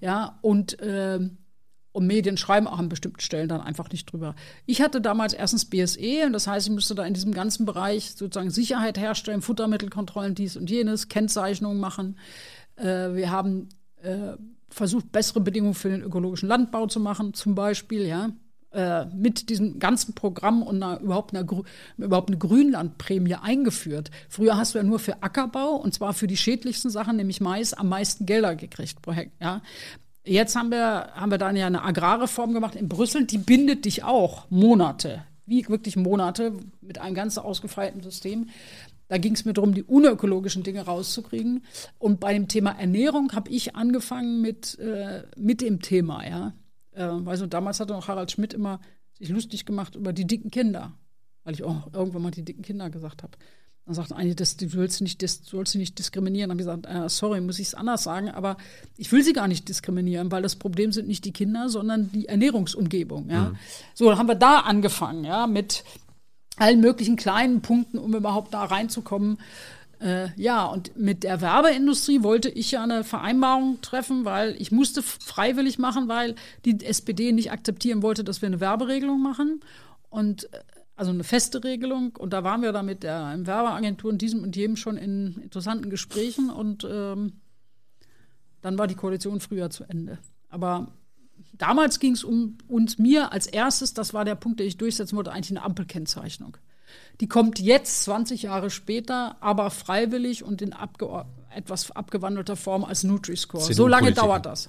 Ja, 0.00 0.38
und, 0.42 0.76
ähm, 0.82 1.36
und 1.92 2.06
Medien 2.06 2.36
schreiben 2.36 2.66
auch 2.66 2.78
an 2.78 2.88
bestimmten 2.88 3.20
Stellen 3.20 3.48
dann 3.48 3.60
einfach 3.60 3.90
nicht 3.90 4.12
drüber. 4.12 4.34
Ich 4.66 4.80
hatte 4.80 5.00
damals 5.00 5.32
erstens 5.32 5.64
BSE 5.64 6.26
und 6.26 6.32
das 6.32 6.46
heißt, 6.46 6.68
ich 6.68 6.72
müsste 6.72 6.94
da 6.94 7.04
in 7.04 7.14
diesem 7.14 7.32
ganzen 7.32 7.66
Bereich 7.66 8.12
sozusagen 8.12 8.50
Sicherheit 8.50 8.98
herstellen, 8.98 9.42
Futtermittelkontrollen, 9.42 10.34
dies 10.34 10.56
und 10.56 10.70
jenes, 10.70 11.08
Kennzeichnungen 11.08 11.80
machen. 11.80 12.18
Äh, 12.76 13.14
wir 13.14 13.30
haben 13.30 13.68
äh, 14.02 14.34
versucht, 14.68 15.10
bessere 15.12 15.40
Bedingungen 15.40 15.74
für 15.74 15.88
den 15.88 16.02
ökologischen 16.02 16.48
Landbau 16.48 16.86
zu 16.86 17.00
machen, 17.00 17.34
zum 17.34 17.54
Beispiel, 17.54 18.06
ja 18.06 18.30
äh, 18.70 19.06
mit 19.06 19.48
diesem 19.48 19.78
ganzen 19.78 20.14
Programm 20.14 20.62
und 20.62 20.82
einer, 20.82 21.00
überhaupt, 21.00 21.34
einer, 21.34 21.46
überhaupt 21.96 22.28
eine 22.28 22.36
Grünlandprämie 22.36 23.36
eingeführt. 23.36 24.10
Früher 24.28 24.58
hast 24.58 24.74
du 24.74 24.78
ja 24.78 24.84
nur 24.84 24.98
für 24.98 25.22
Ackerbau 25.22 25.76
und 25.76 25.94
zwar 25.94 26.12
für 26.12 26.26
die 26.26 26.36
schädlichsten 26.36 26.90
Sachen, 26.90 27.16
nämlich 27.16 27.40
Mais, 27.40 27.72
am 27.72 27.88
meisten 27.88 28.26
Gelder 28.26 28.56
gekriegt. 28.56 28.98
Ja. 29.40 29.62
Jetzt 30.28 30.56
haben 30.56 30.70
wir, 30.70 31.10
haben 31.14 31.30
wir 31.30 31.38
dann 31.38 31.56
ja 31.56 31.66
eine 31.66 31.82
Agrarreform 31.82 32.52
gemacht 32.52 32.74
in 32.74 32.88
Brüssel, 32.88 33.24
die 33.24 33.38
bindet 33.38 33.86
dich 33.86 34.04
auch 34.04 34.50
Monate, 34.50 35.24
wie 35.46 35.66
wirklich 35.68 35.96
Monate 35.96 36.52
mit 36.82 36.98
einem 36.98 37.14
ganz 37.14 37.38
ausgefeilten 37.38 38.02
System. 38.02 38.50
Da 39.08 39.16
ging 39.16 39.32
es 39.32 39.46
mir 39.46 39.54
darum, 39.54 39.72
die 39.72 39.84
unökologischen 39.84 40.62
Dinge 40.62 40.82
rauszukriegen. 40.82 41.64
Und 41.98 42.20
bei 42.20 42.34
dem 42.34 42.46
Thema 42.46 42.72
Ernährung 42.72 43.32
habe 43.32 43.50
ich 43.50 43.74
angefangen 43.74 44.42
mit, 44.42 44.78
äh, 44.78 45.22
mit 45.38 45.62
dem 45.62 45.80
Thema, 45.80 46.28
ja. 46.28 46.52
Äh, 46.92 47.08
weißt 47.08 47.42
du, 47.42 47.46
damals 47.46 47.80
hatte 47.80 47.94
noch 47.94 48.08
Harald 48.08 48.30
Schmidt 48.30 48.52
immer 48.52 48.80
sich 49.14 49.30
lustig 49.30 49.64
gemacht 49.64 49.94
über 49.94 50.12
die 50.12 50.26
dicken 50.26 50.50
Kinder, 50.50 50.92
weil 51.44 51.54
ich 51.54 51.64
auch 51.64 51.90
irgendwann 51.94 52.22
mal 52.22 52.30
die 52.32 52.44
dicken 52.44 52.62
Kinder 52.62 52.90
gesagt 52.90 53.22
habe. 53.22 53.32
Dann 53.88 53.94
sagt 53.94 54.12
eine, 54.12 54.34
das, 54.34 54.58
du 54.58 54.68
sollst 54.68 55.00
nicht, 55.00 55.22
das 55.22 55.40
sollst 55.46 55.72
du 55.72 55.78
nicht 55.78 55.98
diskriminieren. 55.98 56.50
Dann 56.50 56.58
habe 56.58 56.78
ich 56.78 56.82
gesagt, 56.82 57.06
äh, 57.06 57.08
sorry, 57.08 57.40
muss 57.40 57.58
ich 57.58 57.68
es 57.68 57.74
anders 57.74 58.02
sagen, 58.02 58.28
aber 58.28 58.58
ich 58.98 59.10
will 59.12 59.24
sie 59.24 59.32
gar 59.32 59.48
nicht 59.48 59.66
diskriminieren, 59.66 60.30
weil 60.30 60.42
das 60.42 60.56
Problem 60.56 60.92
sind 60.92 61.08
nicht 61.08 61.24
die 61.24 61.32
Kinder, 61.32 61.70
sondern 61.70 62.12
die 62.12 62.26
Ernährungsumgebung. 62.26 63.30
Ja. 63.30 63.52
So, 63.94 64.10
dann 64.10 64.18
haben 64.18 64.28
wir 64.28 64.34
da 64.34 64.58
angefangen, 64.58 65.24
ja, 65.24 65.46
mit 65.46 65.84
allen 66.58 66.80
möglichen 66.80 67.16
kleinen 67.16 67.62
Punkten, 67.62 67.96
um 67.96 68.14
überhaupt 68.14 68.52
da 68.52 68.64
reinzukommen. 68.64 69.38
Äh, 70.00 70.28
ja, 70.36 70.66
und 70.66 70.94
mit 70.98 71.24
der 71.24 71.40
Werbeindustrie 71.40 72.22
wollte 72.22 72.50
ich 72.50 72.72
ja 72.72 72.82
eine 72.82 73.04
Vereinbarung 73.04 73.80
treffen, 73.80 74.26
weil 74.26 74.54
ich 74.60 74.70
musste 74.70 75.02
freiwillig 75.02 75.78
machen, 75.78 76.08
weil 76.08 76.34
die 76.66 76.84
SPD 76.84 77.32
nicht 77.32 77.52
akzeptieren 77.52 78.02
wollte, 78.02 78.22
dass 78.22 78.42
wir 78.42 78.48
eine 78.48 78.60
Werberegelung 78.60 79.22
machen. 79.22 79.60
Und 80.10 80.52
äh, 80.52 80.58
also 80.98 81.12
eine 81.12 81.24
feste 81.24 81.62
Regelung. 81.62 82.16
Und 82.16 82.32
da 82.32 82.44
waren 82.44 82.62
wir 82.62 82.72
dann 82.72 82.86
mit 82.86 83.02
der 83.02 83.34
Werbeagentur 83.38 84.10
und 84.10 84.20
diesem 84.20 84.42
und 84.42 84.56
jedem 84.56 84.76
schon 84.76 84.96
in 84.96 85.40
interessanten 85.42 85.90
Gesprächen 85.90 86.50
und 86.50 86.86
ähm, 86.90 87.34
dann 88.60 88.76
war 88.76 88.88
die 88.88 88.96
Koalition 88.96 89.40
früher 89.40 89.70
zu 89.70 89.84
Ende. 89.84 90.18
Aber 90.48 90.88
damals 91.52 92.00
ging 92.00 92.14
es 92.14 92.24
um 92.24 92.58
uns, 92.66 92.98
mir 92.98 93.32
als 93.32 93.46
erstes, 93.46 93.94
das 93.94 94.12
war 94.12 94.24
der 94.24 94.34
Punkt, 94.34 94.58
den 94.58 94.66
ich 94.66 94.76
durchsetzen 94.76 95.16
wollte, 95.16 95.30
eigentlich 95.30 95.56
eine 95.56 95.62
Ampelkennzeichnung. 95.62 96.56
Die 97.20 97.28
kommt 97.28 97.60
jetzt, 97.60 98.04
20 98.04 98.42
Jahre 98.42 98.70
später, 98.70 99.36
aber 99.40 99.70
freiwillig 99.70 100.42
und 100.42 100.62
in 100.62 100.72
abge 100.72 101.24
etwas 101.54 101.90
abgewandelter 101.90 102.56
Form 102.56 102.84
als 102.84 103.04
Nutri-Score. 103.04 103.72
So 103.72 103.86
lange 103.86 104.12
dauert 104.12 104.46
das. 104.46 104.68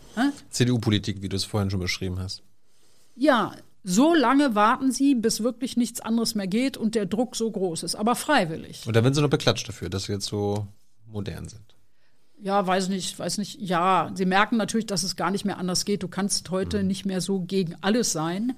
CDU-Politik, 0.49 1.21
wie 1.21 1.29
du 1.29 1.35
es 1.35 1.43
vorhin 1.43 1.69
schon 1.69 1.79
beschrieben 1.79 2.19
hast. 2.19 2.41
Ja, 3.15 3.53
so 3.83 4.13
lange 4.13 4.55
warten 4.55 4.91
sie, 4.91 5.15
bis 5.15 5.41
wirklich 5.41 5.77
nichts 5.77 6.01
anderes 6.01 6.35
mehr 6.35 6.47
geht 6.47 6.77
und 6.77 6.95
der 6.95 7.05
Druck 7.05 7.35
so 7.35 7.49
groß 7.49 7.83
ist, 7.83 7.95
aber 7.95 8.15
freiwillig. 8.15 8.85
Und 8.85 8.95
da 8.95 9.03
werden 9.03 9.13
sie 9.13 9.21
noch 9.21 9.29
beklatscht 9.29 9.67
dafür, 9.67 9.89
dass 9.89 10.05
sie 10.05 10.13
jetzt 10.13 10.27
so 10.27 10.67
modern 11.05 11.47
sind. 11.47 11.75
Ja, 12.41 12.65
weiß 12.65 12.87
nicht, 12.87 13.19
weiß 13.19 13.37
nicht. 13.37 13.59
Ja, 13.59 14.11
sie 14.13 14.25
merken 14.25 14.55
natürlich, 14.55 14.85
dass 14.85 15.03
es 15.03 15.17
gar 15.17 15.29
nicht 15.29 15.43
mehr 15.43 15.57
anders 15.57 15.83
geht. 15.83 16.03
Du 16.03 16.07
kannst 16.07 16.49
heute 16.51 16.83
nicht 16.83 17.05
mehr 17.05 17.19
so 17.19 17.41
gegen 17.41 17.75
alles 17.81 18.13
sein. 18.13 18.55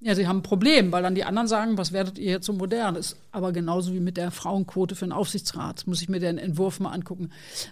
Ja, 0.00 0.14
sie 0.14 0.28
haben 0.28 0.38
ein 0.38 0.42
Problem, 0.42 0.92
weil 0.92 1.02
dann 1.02 1.16
die 1.16 1.24
anderen 1.24 1.48
sagen, 1.48 1.76
was 1.76 1.90
werdet 1.90 2.18
ihr 2.18 2.30
jetzt 2.30 2.46
so 2.46 2.52
modern? 2.52 2.94
Ist 2.94 3.16
aber 3.32 3.50
genauso 3.50 3.92
wie 3.92 3.98
mit 3.98 4.16
der 4.16 4.30
Frauenquote 4.30 4.94
für 4.94 5.06
den 5.06 5.12
Aufsichtsrat. 5.12 5.88
Muss 5.88 6.02
ich 6.02 6.08
mir 6.08 6.20
den 6.20 6.38
Entwurf 6.38 6.78
mal 6.78 6.92
angucken, 6.92 7.30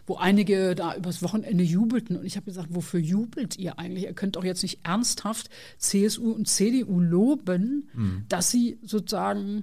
wo 0.09 0.17
einige 0.17 0.75
da 0.75 0.97
übers 0.97 1.23
Wochenende 1.23 1.63
jubelten. 1.63 2.17
Und 2.17 2.27
ich 2.27 2.35
habe 2.35 2.47
gesagt, 2.47 2.71
wofür 2.73 2.99
jubelt 2.99 3.57
ihr 3.59 3.79
eigentlich? 3.79 4.05
Ihr 4.05 4.13
könnt 4.13 4.35
doch 4.35 4.43
jetzt 4.43 4.65
nicht 4.65 4.81
ernsthaft 4.83 5.51
CSU 5.79 6.33
und 6.33 6.49
CDU 6.49 6.99
loben, 6.99 7.89
dass 8.29 8.51
sie 8.51 8.81
sozusagen 8.83 9.63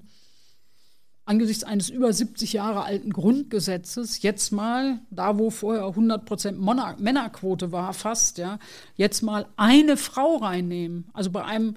angesichts 1.26 1.66
eines 1.66 1.90
über 1.90 2.14
70 2.14 2.54
Jahre 2.54 2.84
alten 2.84 3.12
Grundgesetzes 3.12 4.22
jetzt 4.22 4.52
mal, 4.52 5.00
da 5.10 5.38
wo 5.38 5.50
vorher 5.50 5.86
100 5.86 6.26
Prozent 6.26 6.60
Männerquote 6.62 7.74
war, 7.74 7.94
fast, 7.94 8.38
ja, 8.38 8.58
jetzt 8.96 9.22
mal 9.22 9.48
eine 9.58 9.98
Frau 9.98 10.38
reinnehmen. 10.38 11.10
Also 11.14 11.30
bei 11.30 11.44
einem 11.44 11.76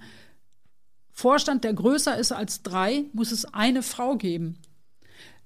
Vorstand, 1.18 1.64
der 1.64 1.72
größer 1.72 2.18
ist 2.18 2.30
als 2.30 2.62
drei, 2.62 3.06
muss 3.14 3.32
es 3.32 3.46
eine 3.46 3.82
Frau 3.82 4.16
geben. 4.16 4.58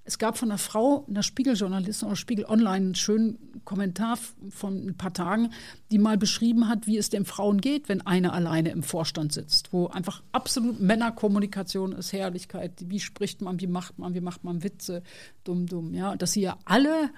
Es 0.02 0.18
gab 0.18 0.36
von 0.36 0.50
einer 0.50 0.58
Frau, 0.58 1.06
einer 1.08 1.22
Spiegeljournalistin 1.22 2.08
oder 2.08 2.16
Spiegel 2.16 2.44
Online, 2.46 2.86
einen 2.86 2.94
schönen 2.96 3.62
Kommentar 3.64 4.18
von 4.48 4.88
ein 4.88 4.96
paar 4.96 5.12
Tagen, 5.12 5.52
die 5.92 5.98
mal 5.98 6.18
beschrieben 6.18 6.66
hat, 6.66 6.88
wie 6.88 6.98
es 6.98 7.08
den 7.08 7.24
Frauen 7.24 7.60
geht, 7.60 7.88
wenn 7.88 8.04
eine 8.04 8.32
alleine 8.32 8.70
im 8.70 8.82
Vorstand 8.82 9.32
sitzt, 9.32 9.72
wo 9.72 9.86
einfach 9.86 10.24
absolut 10.32 10.80
Männerkommunikation 10.80 11.92
ist, 11.92 12.12
Herrlichkeit, 12.12 12.72
wie 12.86 12.98
spricht 12.98 13.40
man, 13.40 13.60
wie 13.60 13.68
macht 13.68 13.96
man, 13.96 14.12
wie 14.14 14.20
macht 14.20 14.42
man 14.42 14.64
Witze, 14.64 15.04
dumm, 15.44 15.66
dumm, 15.66 15.94
ja, 15.94 16.16
dass 16.16 16.32
sie 16.32 16.40
ja 16.40 16.58
alle 16.64 17.10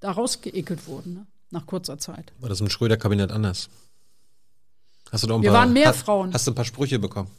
da 0.00 0.10
rausgeekelt 0.10 0.88
wurden, 0.88 1.14
ne? 1.14 1.26
nach 1.50 1.64
kurzer 1.64 1.98
Zeit. 1.98 2.32
War 2.40 2.48
das 2.48 2.60
im 2.60 2.70
Schröder-Kabinett 2.70 3.30
anders? 3.30 3.70
Hast 5.12 5.22
du 5.22 5.28
da 5.28 5.36
ein 5.36 5.42
Wir 5.42 5.52
paar, 5.52 5.60
waren 5.60 5.72
mehr 5.72 5.88
hast, 5.90 6.00
Frauen. 6.00 6.34
Hast 6.34 6.48
du 6.48 6.50
ein 6.50 6.56
paar 6.56 6.64
Sprüche 6.64 6.98
bekommen? 6.98 7.30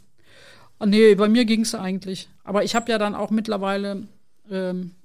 Oh, 0.81 0.85
nee, 0.87 1.13
bei 1.13 1.29
mir 1.29 1.45
ging 1.45 1.61
es 1.61 1.75
eigentlich. 1.75 2.27
Aber 2.43 2.63
ich 2.63 2.73
habe 2.73 2.91
ja 2.91 2.97
dann 2.97 3.13
auch 3.13 3.29
mittlerweile 3.29 4.07
ähm, 4.49 4.95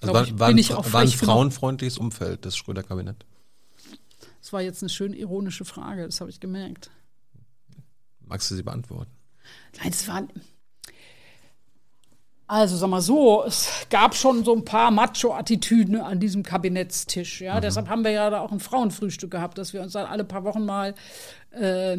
Also 0.00 0.12
war, 0.12 0.24
ich, 0.24 0.38
war, 0.40 0.48
ein, 0.48 0.58
ich 0.58 0.74
auch 0.74 0.92
war 0.92 1.02
ein 1.02 1.08
frauenfreundliches 1.08 1.98
Umfeld, 1.98 2.44
das 2.44 2.56
Schröder-Kabinett. 2.56 3.24
Das 4.40 4.52
war 4.52 4.60
jetzt 4.60 4.82
eine 4.82 4.88
schön 4.88 5.12
ironische 5.12 5.64
Frage, 5.64 6.04
das 6.04 6.20
habe 6.20 6.30
ich 6.30 6.40
gemerkt. 6.40 6.90
Magst 8.26 8.50
du 8.50 8.56
sie 8.56 8.64
beantworten? 8.64 9.12
Nein, 9.78 9.90
es 9.90 10.08
waren. 10.08 10.28
Also 12.48 12.76
sag 12.76 12.88
mal 12.90 13.00
so, 13.00 13.44
es 13.44 13.86
gab 13.88 14.16
schon 14.16 14.44
so 14.44 14.52
ein 14.52 14.64
paar 14.64 14.90
Macho-Attitüden 14.90 16.00
an 16.00 16.18
diesem 16.18 16.42
Kabinettstisch. 16.42 17.40
Ja, 17.40 17.60
deshalb 17.60 17.88
haben 17.88 18.02
wir 18.02 18.10
ja 18.10 18.30
da 18.30 18.40
auch 18.40 18.50
ein 18.50 18.58
Frauenfrühstück 18.58 19.30
gehabt, 19.30 19.58
dass 19.58 19.72
wir 19.72 19.82
uns 19.82 19.92
dann 19.92 20.06
alle 20.06 20.24
paar 20.24 20.42
Wochen 20.42 20.64
mal 20.64 20.96
äh, 21.52 21.98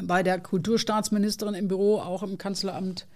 bei 0.00 0.22
der 0.22 0.40
Kulturstaatsministerin 0.40 1.54
im 1.54 1.68
Büro, 1.68 1.98
auch 2.00 2.22
im 2.22 2.38
Kanzleramt 2.38 3.06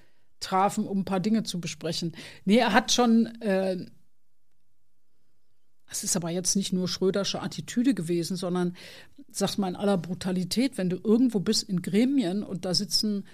trafen, 0.41 0.87
um 0.87 1.01
ein 1.01 1.05
paar 1.05 1.21
Dinge 1.21 1.45
zu 1.45 1.61
besprechen. 1.61 2.13
Nee, 2.45 2.57
er 2.57 2.73
hat 2.73 2.93
schon, 2.93 3.27
äh, 3.41 3.87
es 5.91 6.05
ist 6.05 6.17
aber 6.17 6.31
jetzt 6.31 6.57
nicht 6.57 6.73
nur 6.73 6.89
Schrödersche 6.89 7.43
Attitüde 7.43 7.95
gewesen, 7.95 8.37
sondern, 8.37 8.77
sagt 9.31 9.59
mal 9.59 9.69
in 9.69 9.77
aller 9.77 9.99
Brutalität, 9.99 10.77
wenn 10.79 10.91
du 10.91 10.99
irgendwo 11.03 11.41
bist 11.41 11.63
in 11.63 11.83
Gremien 11.83 12.43
und 12.43 12.65
da 12.65 12.75
sitzen, 12.75 13.27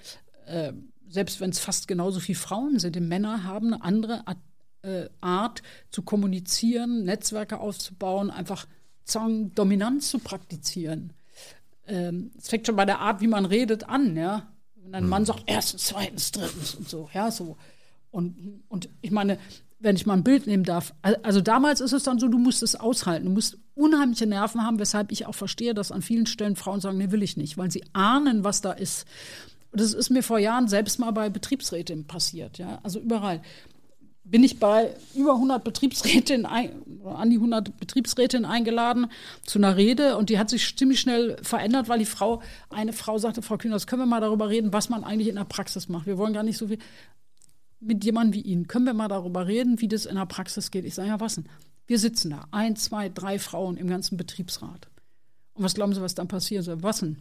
äh, 0.46 0.72
selbst 1.08 1.40
wenn 1.40 1.50
es 1.50 1.58
fast 1.58 1.88
genauso 1.88 2.20
viele 2.20 2.38
Frauen 2.38 2.78
sind, 2.78 2.94
die 2.94 3.00
Männer 3.00 3.44
haben 3.44 3.74
eine 3.74 3.82
andere 3.82 4.26
Art, 4.26 4.38
äh, 4.82 5.08
Art 5.20 5.62
zu 5.90 6.02
kommunizieren, 6.02 7.04
Netzwerke 7.04 7.58
aufzubauen, 7.58 8.30
einfach 8.30 8.66
sagen, 9.04 9.54
Dominanz 9.54 10.10
zu 10.10 10.18
praktizieren. 10.18 11.12
Ähm, 11.88 12.30
es 12.38 12.48
fängt 12.48 12.66
schon 12.66 12.76
bei 12.76 12.84
der 12.84 13.00
Art, 13.00 13.20
wie 13.20 13.26
man 13.26 13.44
redet, 13.44 13.88
an, 13.88 14.16
ja. 14.16 14.48
Wenn 14.76 14.94
ein 14.94 15.08
Mann 15.08 15.24
sagt, 15.24 15.44
erstens, 15.46 15.84
zweitens, 15.84 16.32
drittens 16.32 16.74
und 16.74 16.88
so, 16.88 17.10
ja, 17.12 17.30
so. 17.30 17.56
Und, 18.10 18.62
und 18.68 18.88
ich 19.00 19.10
meine, 19.10 19.38
wenn 19.80 19.96
ich 19.96 20.06
mal 20.06 20.14
ein 20.14 20.24
Bild 20.24 20.46
nehmen 20.46 20.64
darf, 20.64 20.94
also 21.02 21.40
damals 21.40 21.80
ist 21.80 21.92
es 21.92 22.02
dann 22.02 22.18
so, 22.18 22.28
du 22.28 22.38
musst 22.38 22.62
es 22.62 22.74
aushalten, 22.74 23.26
du 23.26 23.32
musst 23.32 23.58
unheimliche 23.74 24.26
Nerven 24.26 24.64
haben, 24.64 24.78
weshalb 24.78 25.12
ich 25.12 25.26
auch 25.26 25.34
verstehe, 25.34 25.74
dass 25.74 25.92
an 25.92 26.02
vielen 26.02 26.26
Stellen 26.26 26.56
Frauen 26.56 26.80
sagen, 26.80 26.98
nee, 26.98 27.10
will 27.10 27.22
ich 27.22 27.36
nicht, 27.36 27.58
weil 27.58 27.70
sie 27.70 27.84
ahnen, 27.92 28.44
was 28.44 28.60
da 28.60 28.72
ist. 28.72 29.06
Und 29.70 29.80
das 29.80 29.92
ist 29.92 30.10
mir 30.10 30.22
vor 30.22 30.38
Jahren 30.38 30.68
selbst 30.68 30.98
mal 30.98 31.12
bei 31.12 31.28
Betriebsräten 31.28 32.06
passiert, 32.06 32.58
ja, 32.58 32.80
also 32.82 32.98
überall 32.98 33.42
bin 34.30 34.44
ich 34.44 34.60
bei 34.60 34.94
über 35.14 35.34
100 35.34 35.64
Betriebsrätinnen, 35.64 36.46
an 36.46 37.30
die 37.30 37.36
100 37.36 37.78
Betriebsrätinnen 37.78 38.44
eingeladen 38.44 39.10
zu 39.44 39.58
einer 39.58 39.76
Rede 39.76 40.16
und 40.16 40.28
die 40.28 40.38
hat 40.38 40.50
sich 40.50 40.76
ziemlich 40.76 41.00
schnell 41.00 41.38
verändert, 41.42 41.88
weil 41.88 41.98
die 41.98 42.04
Frau, 42.04 42.42
eine 42.68 42.92
Frau 42.92 43.18
sagte, 43.18 43.40
Frau 43.40 43.56
Kühners, 43.56 43.86
können 43.86 44.02
wir 44.02 44.06
mal 44.06 44.20
darüber 44.20 44.50
reden, 44.50 44.72
was 44.72 44.90
man 44.90 45.02
eigentlich 45.04 45.28
in 45.28 45.36
der 45.36 45.44
Praxis 45.44 45.88
macht. 45.88 46.06
Wir 46.06 46.18
wollen 46.18 46.34
gar 46.34 46.42
nicht 46.42 46.58
so 46.58 46.68
viel 46.68 46.78
mit 47.80 48.04
jemandem 48.04 48.34
wie 48.34 48.46
Ihnen. 48.46 48.66
Können 48.66 48.86
wir 48.86 48.94
mal 48.94 49.08
darüber 49.08 49.46
reden, 49.46 49.80
wie 49.80 49.88
das 49.88 50.04
in 50.04 50.16
der 50.16 50.26
Praxis 50.26 50.70
geht? 50.70 50.84
Ich 50.84 50.94
sage, 50.94 51.08
ja, 51.08 51.20
was 51.20 51.36
denn? 51.36 51.46
Wir 51.86 51.98
sitzen 51.98 52.30
da, 52.30 52.46
ein, 52.50 52.76
zwei, 52.76 53.08
drei 53.08 53.38
Frauen 53.38 53.76
im 53.76 53.88
ganzen 53.88 54.16
Betriebsrat. 54.16 54.88
Und 55.54 55.64
was 55.64 55.74
glauben 55.74 55.94
Sie, 55.94 56.02
was 56.02 56.14
dann 56.14 56.28
passiert? 56.28 56.64
So, 56.64 56.82
was 56.82 57.00
denn? 57.00 57.16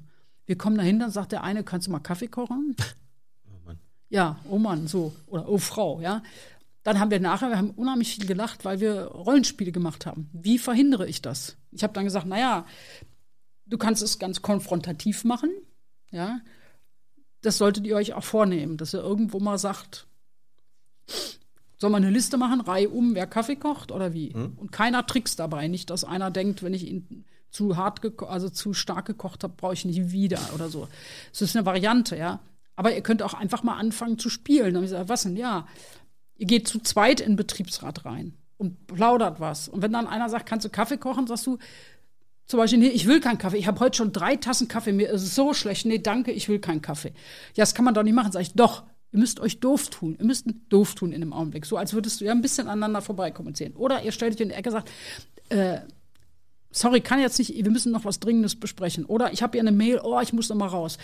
Wir 0.46 0.58
kommen 0.58 0.78
dahin, 0.78 1.00
dann 1.00 1.12
sagt 1.12 1.32
der 1.32 1.44
eine, 1.44 1.64
kannst 1.64 1.88
du 1.88 1.92
mal 1.92 2.00
Kaffee 2.00 2.28
kochen? 2.28 2.76
Oh 3.50 3.66
Mann. 3.66 3.80
Ja, 4.10 4.40
oh 4.50 4.58
Mann, 4.58 4.88
so. 4.88 5.14
Oder 5.28 5.48
oh 5.48 5.58
Frau, 5.58 6.02
ja. 6.02 6.22
Dann 6.88 7.02
haben 7.02 7.12
wir 7.12 7.20
nachher, 7.20 7.50
wir 7.50 7.58
haben 7.58 7.72
unheimlich 7.72 8.16
viel 8.16 8.26
gelacht, 8.26 8.64
weil 8.64 8.80
wir 8.80 9.08
Rollenspiele 9.08 9.74
gemacht 9.74 10.06
haben. 10.06 10.30
Wie 10.32 10.58
verhindere 10.58 11.06
ich 11.06 11.22
das? 11.22 11.58
Ich 11.74 11.84
habe 11.84 11.92
dann 11.92 12.06
gesagt, 12.06 12.26
naja, 12.26 12.66
du 13.66 13.78
kannst 13.78 14.02
es 14.02 14.20
ganz 14.20 14.42
konfrontativ 14.42 15.26
machen, 15.26 15.50
ja. 16.12 16.40
Das 17.42 17.58
solltet 17.58 17.86
ihr 17.86 17.98
euch 17.98 18.14
auch 18.14 18.24
vornehmen, 18.24 18.78
dass 18.78 18.94
ihr 18.94 19.02
irgendwo 19.02 19.42
mal 19.42 19.58
sagt, 19.58 20.08
soll 21.78 21.90
man 21.90 22.06
eine 22.06 22.14
Liste 22.14 22.38
machen, 22.38 22.62
Reihe 22.62 22.88
um, 22.88 23.16
wer 23.16 23.28
Kaffee 23.28 23.58
kocht 23.58 23.92
oder 23.92 24.14
wie? 24.14 24.30
Hm? 24.30 24.54
Und 24.56 24.72
keiner 24.72 25.06
trickst 25.06 25.40
dabei. 25.40 25.68
Nicht, 25.68 25.90
dass 25.90 26.06
einer 26.06 26.32
denkt, 26.32 26.64
wenn 26.64 26.74
ich 26.74 26.88
ihn 26.88 27.26
zu 27.50 27.76
hart, 27.76 28.00
also 28.22 28.50
zu 28.50 28.74
stark 28.74 29.08
gekocht 29.08 29.44
habe, 29.44 29.56
brauche 29.58 29.74
ich 29.74 29.84
nicht 29.84 30.14
wieder 30.14 30.40
oder 30.56 30.70
so. 30.70 30.88
Es 31.34 31.42
ist 31.42 31.54
eine 31.54 31.66
Variante, 31.66 32.16
ja. 32.16 32.40
Aber 32.78 32.96
ihr 32.96 33.02
könnt 33.02 33.24
auch 33.24 33.34
einfach 33.34 33.64
mal 33.64 33.76
anfangen 33.76 34.20
zu 34.20 34.30
spielen. 34.30 34.78
Und 34.78 34.86
ich 34.86 34.92
sage, 34.92 35.10
was 35.10 35.24
denn? 35.24 35.36
Ja, 35.36 35.68
Ihr 36.38 36.48
geht 36.48 36.68
zu 36.68 36.80
zweit 36.80 37.20
in 37.20 37.36
Betriebsrat 37.36 38.06
rein 38.06 38.34
und 38.58 38.88
plaudert 38.88 39.40
was. 39.40 39.68
Und 39.68 39.82
wenn 39.82 39.94
dann 39.94 40.08
einer 40.08 40.30
sagt, 40.30 40.48
kannst 40.48 40.66
du 40.66 40.70
Kaffee 40.70 40.98
kochen, 40.98 41.28
sagst 41.28 41.48
du 41.48 41.58
zum 42.48 42.60
Beispiel, 42.60 42.80
nee, 42.80 42.88
ich 42.88 43.08
will 43.08 43.20
keinen 43.20 43.38
Kaffee. 43.38 43.58
Ich 43.58 43.68
habe 43.68 43.80
heute 43.82 43.98
schon 43.98 44.14
drei 44.14 44.38
Tassen 44.38 44.70
Kaffee. 44.70 44.94
Mir 44.94 45.10
ist 45.10 45.24
es 45.24 45.36
so 45.36 45.54
schlecht. 45.54 45.86
Nee, 45.86 46.00
danke, 46.00 46.32
ich 46.32 46.48
will 46.48 46.60
keinen 46.60 46.82
Kaffee. 46.82 47.10
Ja, 47.56 47.64
das 47.64 47.76
kann 47.76 47.84
man 47.84 47.94
doch 47.94 48.04
nicht 48.04 48.14
machen. 48.14 48.32
Sag 48.32 48.42
ich, 48.42 48.54
doch. 48.54 48.84
Ihr 49.12 49.20
müsst 49.20 49.40
euch 49.40 49.60
doof 49.60 49.90
tun. 49.90 50.16
Ihr 50.18 50.26
müsst 50.26 50.48
doof 50.70 50.96
tun 50.96 51.12
in 51.12 51.20
dem 51.20 51.34
Augenblick. 51.34 51.66
So 51.66 51.76
als 51.76 51.94
würdest 51.94 52.22
du 52.22 52.26
ja 52.26 52.32
ein 52.32 52.42
bisschen 52.42 52.68
aneinander 52.68 53.02
vorbeikommunizieren. 53.02 53.74
Oder 53.74 54.04
ihr 54.04 54.14
stellt 54.14 54.36
euch 54.36 54.42
in 54.42 54.50
die 54.50 54.56
Ecke 54.56 54.70
und 54.70 54.76
sagt, 54.76 54.92
äh, 55.50 55.80
sorry, 56.72 57.02
kann 57.02 57.20
jetzt 57.20 57.38
nicht, 57.38 57.54
wir 57.54 57.72
müssen 57.72 57.92
noch 57.92 58.06
was 58.06 58.22
Dringendes 58.22 58.58
besprechen. 58.58 59.04
Oder 59.06 59.34
ich 59.34 59.44
habe 59.44 59.54
hier 59.54 59.62
eine 59.62 59.72
Mail, 59.74 60.00
oh, 60.02 60.20
ich 60.22 60.32
muss 60.32 60.48
noch 60.48 60.56
mal 60.56 60.68
raus. 60.68 60.98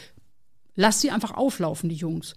Lasst 0.75 1.01
sie 1.01 1.11
einfach 1.11 1.33
auflaufen, 1.33 1.89
die 1.89 1.95
Jungs. 1.95 2.35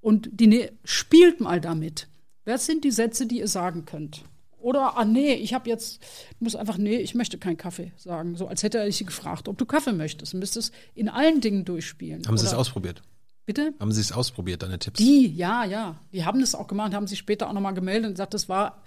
Und 0.00 0.28
die 0.32 0.46
ne 0.46 0.72
spielt 0.84 1.40
mal 1.40 1.60
damit. 1.60 2.06
Was 2.50 2.66
sind 2.66 2.84
die 2.84 2.90
Sätze, 2.90 3.26
die 3.26 3.38
ihr 3.38 3.48
sagen 3.48 3.84
könnt? 3.84 4.24
Oder, 4.60 4.98
ah 4.98 5.04
nee, 5.04 5.34
ich 5.34 5.54
habe 5.54 5.68
jetzt, 5.70 6.00
muss 6.38 6.54
einfach, 6.54 6.76
nee, 6.76 6.96
ich 6.96 7.14
möchte 7.14 7.38
keinen 7.38 7.56
Kaffee 7.56 7.92
sagen. 7.96 8.36
So 8.36 8.46
als 8.46 8.62
hätte 8.62 8.78
er 8.78 8.84
dich 8.84 9.04
gefragt, 9.06 9.48
ob 9.48 9.56
du 9.56 9.64
Kaffee 9.64 9.92
möchtest. 9.92 10.34
Du 10.34 10.36
müsstest 10.36 10.74
in 10.94 11.08
allen 11.08 11.40
Dingen 11.40 11.64
durchspielen. 11.64 12.26
Haben 12.26 12.36
Sie 12.36 12.44
es 12.44 12.52
ausprobiert? 12.52 13.02
Bitte? 13.46 13.72
Haben 13.80 13.92
Sie 13.92 14.00
es 14.00 14.12
ausprobiert, 14.12 14.62
deine 14.62 14.78
Tipps? 14.78 14.98
Die, 14.98 15.28
ja, 15.34 15.64
ja. 15.64 15.98
Die 16.12 16.24
haben 16.24 16.40
das 16.40 16.54
auch 16.54 16.66
gemacht, 16.66 16.92
haben 16.92 17.06
sich 17.06 17.18
später 17.18 17.48
auch 17.48 17.52
nochmal 17.54 17.74
gemeldet 17.74 18.08
und 18.08 18.14
gesagt, 18.14 18.34
das 18.34 18.48
war 18.48 18.82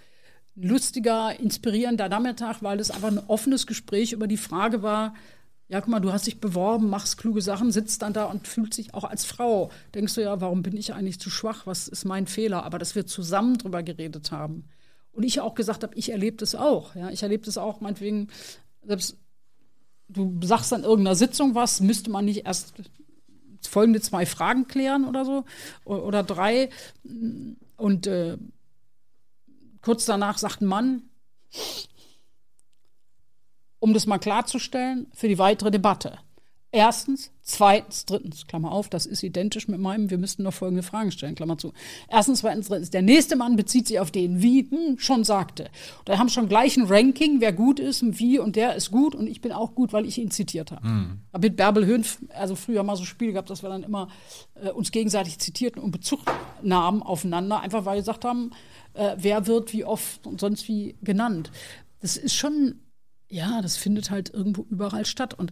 ein 0.56 0.68
lustiger, 0.68 1.38
inspirierender 1.40 2.08
Nachmittag, 2.08 2.62
weil 2.62 2.78
es 2.78 2.90
einfach 2.92 3.08
ein 3.08 3.18
offenes 3.26 3.66
Gespräch 3.66 4.12
über 4.12 4.28
die 4.28 4.36
Frage 4.36 4.82
war, 4.82 5.14
ja, 5.68 5.80
guck 5.80 5.88
mal, 5.88 6.00
du 6.00 6.12
hast 6.12 6.26
dich 6.26 6.40
beworben, 6.40 6.90
machst 6.90 7.16
kluge 7.16 7.40
Sachen, 7.40 7.72
sitzt 7.72 8.02
dann 8.02 8.12
da 8.12 8.26
und 8.26 8.46
fühlt 8.46 8.74
sich 8.74 8.92
auch 8.92 9.04
als 9.04 9.24
Frau. 9.24 9.70
Denkst 9.94 10.14
du 10.14 10.20
ja, 10.20 10.40
warum 10.40 10.62
bin 10.62 10.76
ich 10.76 10.92
eigentlich 10.92 11.18
zu 11.18 11.30
schwach? 11.30 11.66
Was 11.66 11.88
ist 11.88 12.04
mein 12.04 12.26
Fehler? 12.26 12.64
Aber 12.64 12.78
dass 12.78 12.94
wir 12.94 13.06
zusammen 13.06 13.56
drüber 13.56 13.82
geredet 13.82 14.30
haben. 14.30 14.64
Und 15.12 15.22
ich 15.22 15.40
auch 15.40 15.54
gesagt 15.54 15.82
habe, 15.82 15.94
ich 15.94 16.10
erlebe 16.10 16.36
das 16.36 16.54
auch. 16.54 16.94
Ja, 16.94 17.10
ich 17.10 17.22
erlebe 17.22 17.46
das 17.46 17.56
auch, 17.56 17.80
meinetwegen, 17.80 18.28
selbst 18.82 19.16
du 20.08 20.38
sagst 20.42 20.72
an 20.72 20.84
irgendeiner 20.84 21.16
Sitzung 21.16 21.54
was, 21.54 21.80
müsste 21.80 22.10
man 22.10 22.26
nicht 22.26 22.44
erst 22.44 22.74
folgende 23.66 24.00
zwei 24.00 24.26
Fragen 24.26 24.66
klären 24.66 25.06
oder 25.06 25.24
so 25.24 25.44
oder 25.84 26.22
drei. 26.22 26.68
Und 27.76 28.06
äh, 28.06 28.36
kurz 29.80 30.04
danach 30.04 30.36
sagt 30.36 30.60
ein 30.60 30.66
Mann, 30.66 31.02
um 33.84 33.92
das 33.92 34.06
mal 34.06 34.16
klarzustellen, 34.16 35.08
für 35.12 35.28
die 35.28 35.36
weitere 35.36 35.70
Debatte. 35.70 36.18
Erstens, 36.72 37.30
zweitens, 37.42 38.06
drittens, 38.06 38.46
Klammer 38.46 38.72
auf, 38.72 38.88
das 38.88 39.04
ist 39.04 39.22
identisch 39.22 39.68
mit 39.68 39.78
meinem, 39.78 40.08
wir 40.08 40.16
müssten 40.16 40.42
noch 40.42 40.54
folgende 40.54 40.82
Fragen 40.82 41.12
stellen, 41.12 41.34
Klammer 41.34 41.58
zu. 41.58 41.74
Erstens, 42.08 42.40
zweitens, 42.40 42.68
drittens, 42.68 42.88
der 42.88 43.02
nächste 43.02 43.36
Mann 43.36 43.56
bezieht 43.56 43.86
sich 43.86 44.00
auf 44.00 44.10
den, 44.10 44.40
wie 44.40 44.66
hm, 44.70 44.98
schon 44.98 45.22
sagte. 45.22 45.68
Da 46.06 46.16
haben 46.18 46.30
schon 46.30 46.48
gleich 46.48 46.78
ein 46.78 46.86
Ranking, 46.86 47.42
wer 47.42 47.52
gut 47.52 47.78
ist 47.78 48.02
und 48.02 48.18
wie 48.18 48.38
und 48.38 48.56
der 48.56 48.74
ist 48.74 48.90
gut 48.90 49.14
und 49.14 49.26
ich 49.26 49.42
bin 49.42 49.52
auch 49.52 49.74
gut, 49.74 49.92
weil 49.92 50.06
ich 50.06 50.16
ihn 50.16 50.30
zitiert 50.30 50.72
habe. 50.72 50.88
Mhm. 50.88 51.20
Habe 51.34 51.48
mit 51.48 51.56
Bärbel 51.56 51.84
Höhn, 51.84 52.06
also 52.30 52.54
früher 52.56 52.82
mal 52.84 52.96
so 52.96 53.04
Spiel 53.04 53.32
gehabt, 53.32 53.50
dass 53.50 53.62
wir 53.62 53.68
dann 53.68 53.82
immer 53.82 54.08
äh, 54.54 54.70
uns 54.70 54.92
gegenseitig 54.92 55.38
zitierten 55.40 55.82
und 55.82 55.90
Bezug 55.90 56.20
nahmen 56.62 57.02
aufeinander, 57.02 57.60
einfach 57.60 57.84
weil 57.84 57.96
wir 57.96 58.00
gesagt 58.00 58.24
haben, 58.24 58.50
äh, 58.94 59.14
wer 59.18 59.46
wird 59.46 59.74
wie 59.74 59.84
oft 59.84 60.26
und 60.26 60.40
sonst 60.40 60.68
wie 60.68 60.96
genannt. 61.02 61.52
Das 62.00 62.16
ist 62.16 62.34
schon 62.34 62.80
ja, 63.34 63.60
das 63.62 63.76
findet 63.76 64.12
halt 64.12 64.32
irgendwo 64.32 64.62
überall 64.70 65.04
statt. 65.04 65.34
Und 65.34 65.50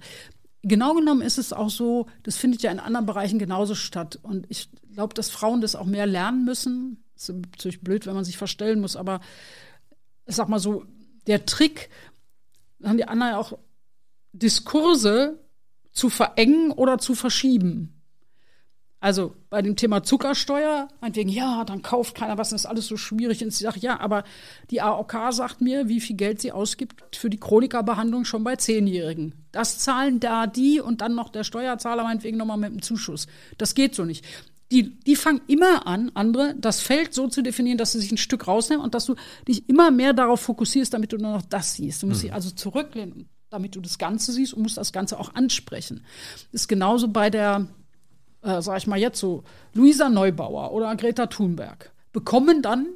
genau 0.62 0.94
genommen 0.94 1.20
ist 1.20 1.36
es 1.36 1.52
auch 1.52 1.68
so, 1.68 2.06
das 2.22 2.36
findet 2.36 2.62
ja 2.62 2.70
in 2.70 2.78
anderen 2.78 3.06
Bereichen 3.06 3.40
genauso 3.40 3.74
statt. 3.74 4.20
Und 4.22 4.46
ich 4.48 4.70
glaube, 4.94 5.14
dass 5.14 5.30
Frauen 5.30 5.60
das 5.60 5.74
auch 5.74 5.84
mehr 5.84 6.06
lernen 6.06 6.44
müssen. 6.44 7.02
Ist 7.16 7.30
natürlich 7.30 7.80
blöd, 7.80 8.06
wenn 8.06 8.14
man 8.14 8.24
sich 8.24 8.38
verstellen 8.38 8.80
muss, 8.80 8.94
aber 8.94 9.20
ich 10.26 10.36
sag 10.36 10.48
mal 10.48 10.60
so, 10.60 10.84
der 11.26 11.44
Trick, 11.44 11.90
haben 12.84 12.98
die 12.98 13.08
anderen 13.08 13.32
ja 13.32 13.38
auch 13.38 13.58
Diskurse 14.32 15.40
zu 15.90 16.08
verengen 16.08 16.70
oder 16.70 16.98
zu 16.98 17.16
verschieben. 17.16 17.91
Also 19.02 19.34
bei 19.50 19.62
dem 19.62 19.74
Thema 19.74 20.04
Zuckersteuer, 20.04 20.86
meinetwegen, 21.00 21.28
ja, 21.28 21.64
dann 21.64 21.82
kauft 21.82 22.14
keiner 22.14 22.38
was, 22.38 22.50
das 22.50 22.60
ist 22.60 22.66
alles 22.66 22.86
so 22.86 22.96
schwierig. 22.96 23.42
Und 23.42 23.52
sie 23.52 23.64
sagt, 23.64 23.78
ja, 23.78 23.98
aber 23.98 24.22
die 24.70 24.80
AOK 24.80 25.32
sagt 25.32 25.60
mir, 25.60 25.88
wie 25.88 26.00
viel 26.00 26.14
Geld 26.14 26.40
sie 26.40 26.52
ausgibt 26.52 27.16
für 27.16 27.28
die 27.28 27.40
Chronikerbehandlung 27.40 28.24
schon 28.24 28.44
bei 28.44 28.54
Zehnjährigen. 28.54 29.34
Das 29.50 29.80
zahlen 29.80 30.20
da 30.20 30.46
die 30.46 30.80
und 30.80 31.00
dann 31.00 31.16
noch 31.16 31.30
der 31.30 31.42
Steuerzahler 31.42 32.04
meinetwegen 32.04 32.36
nochmal 32.36 32.58
mit 32.58 32.70
dem 32.70 32.80
Zuschuss. 32.80 33.26
Das 33.58 33.74
geht 33.74 33.96
so 33.96 34.04
nicht. 34.04 34.24
Die, 34.70 35.00
die 35.00 35.16
fangen 35.16 35.40
immer 35.48 35.88
an, 35.88 36.12
andere, 36.14 36.54
das 36.56 36.80
Feld 36.80 37.12
so 37.12 37.26
zu 37.26 37.42
definieren, 37.42 37.78
dass 37.78 37.90
sie 37.90 38.00
sich 38.00 38.12
ein 38.12 38.18
Stück 38.18 38.46
rausnehmen 38.46 38.84
und 38.84 38.94
dass 38.94 39.06
du 39.06 39.16
dich 39.48 39.68
immer 39.68 39.90
mehr 39.90 40.12
darauf 40.12 40.42
fokussierst, 40.42 40.94
damit 40.94 41.12
du 41.12 41.16
nur 41.16 41.32
noch 41.32 41.42
das 41.42 41.74
siehst. 41.74 42.04
Du 42.04 42.06
musst 42.06 42.20
mhm. 42.20 42.26
dich 42.26 42.34
also 42.34 42.50
zurücklehnen, 42.50 43.28
damit 43.50 43.74
du 43.74 43.80
das 43.80 43.98
Ganze 43.98 44.30
siehst 44.30 44.54
und 44.54 44.62
musst 44.62 44.76
das 44.76 44.92
Ganze 44.92 45.18
auch 45.18 45.34
ansprechen. 45.34 46.04
Das 46.52 46.62
ist 46.62 46.68
genauso 46.68 47.08
bei 47.08 47.30
der 47.30 47.66
äh, 48.42 48.60
sag 48.60 48.78
ich 48.78 48.86
mal 48.86 48.98
jetzt 48.98 49.18
so, 49.18 49.44
Luisa 49.74 50.08
Neubauer 50.08 50.72
oder 50.72 50.94
Greta 50.96 51.26
Thunberg, 51.26 51.92
bekommen 52.12 52.62
dann 52.62 52.86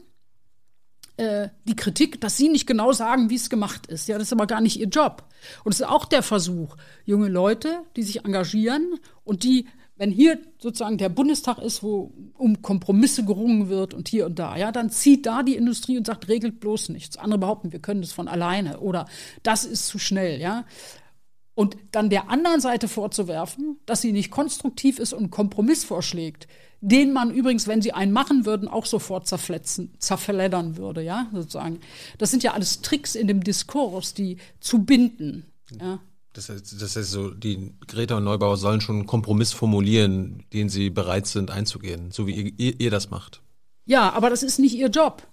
äh, 1.17 1.49
die 1.65 1.77
Kritik, 1.77 2.21
dass 2.21 2.37
sie 2.37 2.49
nicht 2.49 2.67
genau 2.67 2.93
sagen, 2.93 3.31
wie 3.31 3.37
es 3.37 3.49
gemacht 3.49 3.87
ist. 3.87 4.09
Ja, 4.09 4.19
das 4.19 4.29
ist 4.29 4.33
aber 4.33 4.47
gar 4.47 4.61
nicht 4.61 4.79
ihr 4.79 4.89
Job. 4.89 5.25
Und 5.65 5.73
es 5.73 5.81
ist 5.81 5.87
auch 5.87 6.05
der 6.05 6.23
Versuch, 6.23 6.77
junge 7.05 7.29
Leute, 7.29 7.81
die 7.97 8.03
sich 8.03 8.25
engagieren 8.25 8.99
und 9.25 9.43
die, 9.43 9.67
wenn 9.97 10.11
hier 10.11 10.39
sozusagen 10.59 10.99
der 10.99 11.09
Bundestag 11.09 11.59
ist, 11.59 11.83
wo 11.83 12.13
um 12.35 12.61
Kompromisse 12.61 13.25
gerungen 13.25 13.69
wird 13.69 13.95
und 13.95 14.09
hier 14.09 14.27
und 14.27 14.39
da, 14.39 14.57
ja, 14.57 14.73
dann 14.73 14.91
zieht 14.91 15.25
da 15.25 15.43
die 15.43 15.57
Industrie 15.57 15.97
und 15.97 16.07
sagt, 16.07 16.29
regelt 16.29 16.61
bloß 16.61 16.91
nichts. 16.91 17.17
Andere 17.17 17.39
behaupten, 17.39 17.73
wir 17.73 17.81
können 17.81 18.03
das 18.03 18.13
von 18.13 18.29
alleine 18.29 18.81
oder 18.81 19.07
das 19.43 19.65
ist 19.65 19.87
zu 19.87 19.99
schnell, 19.99 20.41
ja. 20.41 20.65
Und 21.57 21.77
dann 21.91 22.11
der 22.11 22.29
anderen 22.29 22.61
Seite 22.61 22.87
vorzuwerfen, 22.87 23.79
dass 23.87 24.03
sie 24.03 24.13
nicht 24.13 24.31
konstruktiv 24.31 24.99
ist 24.99 25.15
und 25.15 25.31
Kompromiss 25.31 25.85
vorschlägt, 25.85 26.47
den 26.83 27.15
man 27.15 27.33
übrigens, 27.33 27.67
wenn 27.67 27.81
sie 27.81 27.93
einen 27.93 28.13
machen 28.13 28.45
würden, 28.45 28.69
auch 28.69 28.85
sofort 28.85 29.27
zerfletzen, 29.27 29.95
zerfleddern 29.99 30.77
würde, 30.77 31.03
ja, 31.03 31.29
sozusagen. 31.33 31.81
Das 32.19 32.31
sind 32.31 32.43
ja 32.43 32.53
alles 32.53 32.83
Tricks 32.83 33.15
in 33.15 33.27
dem 33.27 33.43
Diskurs, 33.43 34.13
die 34.13 34.37
zu 34.61 34.85
binden, 34.85 35.47
ja. 35.81 35.99
Das 36.35 36.51
heißt, 36.51 36.83
das 36.83 36.97
heißt 36.97 37.11
so, 37.11 37.31
die 37.31 37.73
Greta 37.89 38.19
und 38.19 38.25
Neubauer 38.25 38.59
sollen 38.59 38.83
schon 38.83 38.97
einen 38.97 39.07
Kompromiss 39.07 39.55
formulieren, 39.55 40.45
den 40.53 40.69
sie 40.69 40.91
bereit 40.91 41.27
sind 41.27 41.51
einzugehen, 41.51 42.11
so 42.11 42.27
wie 42.27 42.35
ihr, 42.35 42.53
ihr, 42.59 42.81
ihr 42.81 42.91
das 42.91 43.09
macht. 43.09 43.41
Ja, 43.87 44.13
aber 44.13 44.29
das 44.29 44.43
ist 44.43 44.59
nicht 44.59 44.75
ihr 44.75 44.89
Job. 44.89 45.27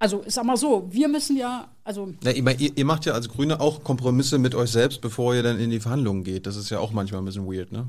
Also, 0.00 0.22
ich 0.24 0.32
sag 0.34 0.44
mal 0.44 0.56
so, 0.56 0.88
wir 0.90 1.08
müssen 1.08 1.36
ja, 1.36 1.68
also. 1.82 2.12
Ja, 2.22 2.30
ihr, 2.30 2.78
ihr 2.78 2.84
macht 2.84 3.04
ja 3.04 3.14
als 3.14 3.28
Grüne 3.28 3.60
auch 3.60 3.82
Kompromisse 3.82 4.38
mit 4.38 4.54
euch 4.54 4.70
selbst, 4.70 5.00
bevor 5.00 5.34
ihr 5.34 5.42
dann 5.42 5.58
in 5.58 5.70
die 5.70 5.80
Verhandlungen 5.80 6.22
geht. 6.22 6.46
Das 6.46 6.56
ist 6.56 6.70
ja 6.70 6.78
auch 6.78 6.92
manchmal 6.92 7.20
ein 7.20 7.24
bisschen 7.24 7.46
weird, 7.46 7.72
ne? 7.72 7.88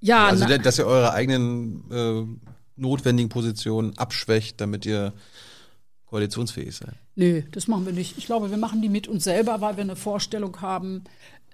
Ja, 0.00 0.26
Also, 0.26 0.44
na, 0.48 0.58
dass 0.58 0.78
ihr 0.78 0.86
eure 0.86 1.12
eigenen 1.12 1.90
äh, 1.90 2.24
notwendigen 2.76 3.30
Positionen 3.30 3.96
abschwächt, 3.96 4.60
damit 4.60 4.86
ihr 4.86 5.12
koalitionsfähig 6.06 6.76
seid. 6.76 6.94
Nö, 7.16 7.42
das 7.50 7.66
machen 7.66 7.86
wir 7.86 7.92
nicht. 7.92 8.16
Ich 8.18 8.26
glaube, 8.26 8.50
wir 8.50 8.56
machen 8.56 8.82
die 8.82 8.88
mit 8.88 9.08
uns 9.08 9.24
selber, 9.24 9.60
weil 9.60 9.76
wir 9.76 9.82
eine 9.82 9.96
Vorstellung 9.96 10.60
haben, 10.60 11.04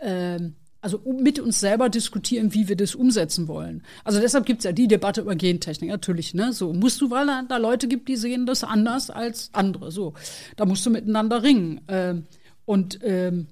ähm, 0.00 0.56
also 0.82 1.00
mit 1.04 1.38
uns 1.38 1.60
selber 1.60 1.88
diskutieren, 1.88 2.54
wie 2.54 2.68
wir 2.68 2.76
das 2.76 2.94
umsetzen 2.94 3.48
wollen. 3.48 3.82
Also 4.04 4.20
deshalb 4.20 4.46
gibt's 4.46 4.64
ja 4.64 4.72
die 4.72 4.88
Debatte 4.88 5.20
über 5.20 5.34
Gentechnik, 5.34 5.90
natürlich, 5.90 6.32
ne? 6.32 6.52
So 6.52 6.72
musst 6.72 7.00
du, 7.00 7.10
weil 7.10 7.26
da, 7.26 7.42
da 7.42 7.58
Leute 7.58 7.86
gibt, 7.86 8.08
die 8.08 8.16
sehen 8.16 8.46
das 8.46 8.64
anders 8.64 9.10
als 9.10 9.50
andere. 9.52 9.90
So, 9.92 10.14
da 10.56 10.64
musst 10.64 10.84
du 10.86 10.90
miteinander 10.90 11.42
ringen. 11.42 11.82
Ähm, 11.88 12.24
und 12.64 13.00
ähm, 13.02 13.48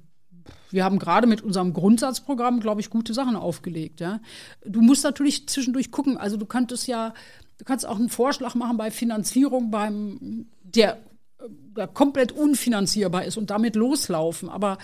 wir 0.71 0.85
haben 0.85 0.99
gerade 0.99 1.27
mit 1.27 1.43
unserem 1.43 1.73
Grundsatzprogramm, 1.73 2.61
glaube 2.61 2.81
ich, 2.81 2.91
gute 2.91 3.15
Sachen 3.15 3.37
aufgelegt. 3.37 4.01
Ja, 4.01 4.21
du 4.65 4.81
musst 4.81 5.05
natürlich 5.05 5.49
zwischendurch 5.49 5.91
gucken. 5.91 6.17
Also 6.17 6.37
du 6.37 6.47
könntest 6.47 6.87
ja, 6.87 7.15
du 7.59 7.65
kannst 7.65 7.87
auch 7.87 7.97
einen 7.99 8.09
Vorschlag 8.11 8.55
machen 8.55 8.77
bei 8.77 8.91
Finanzierung 8.91 9.71
beim 9.71 10.47
der, 10.63 10.99
der 11.77 11.89
komplett 11.89 12.33
unfinanzierbar 12.33 13.25
ist 13.25 13.37
und 13.37 13.51
damit 13.51 13.77
loslaufen. 13.77 14.49
Aber 14.49 14.79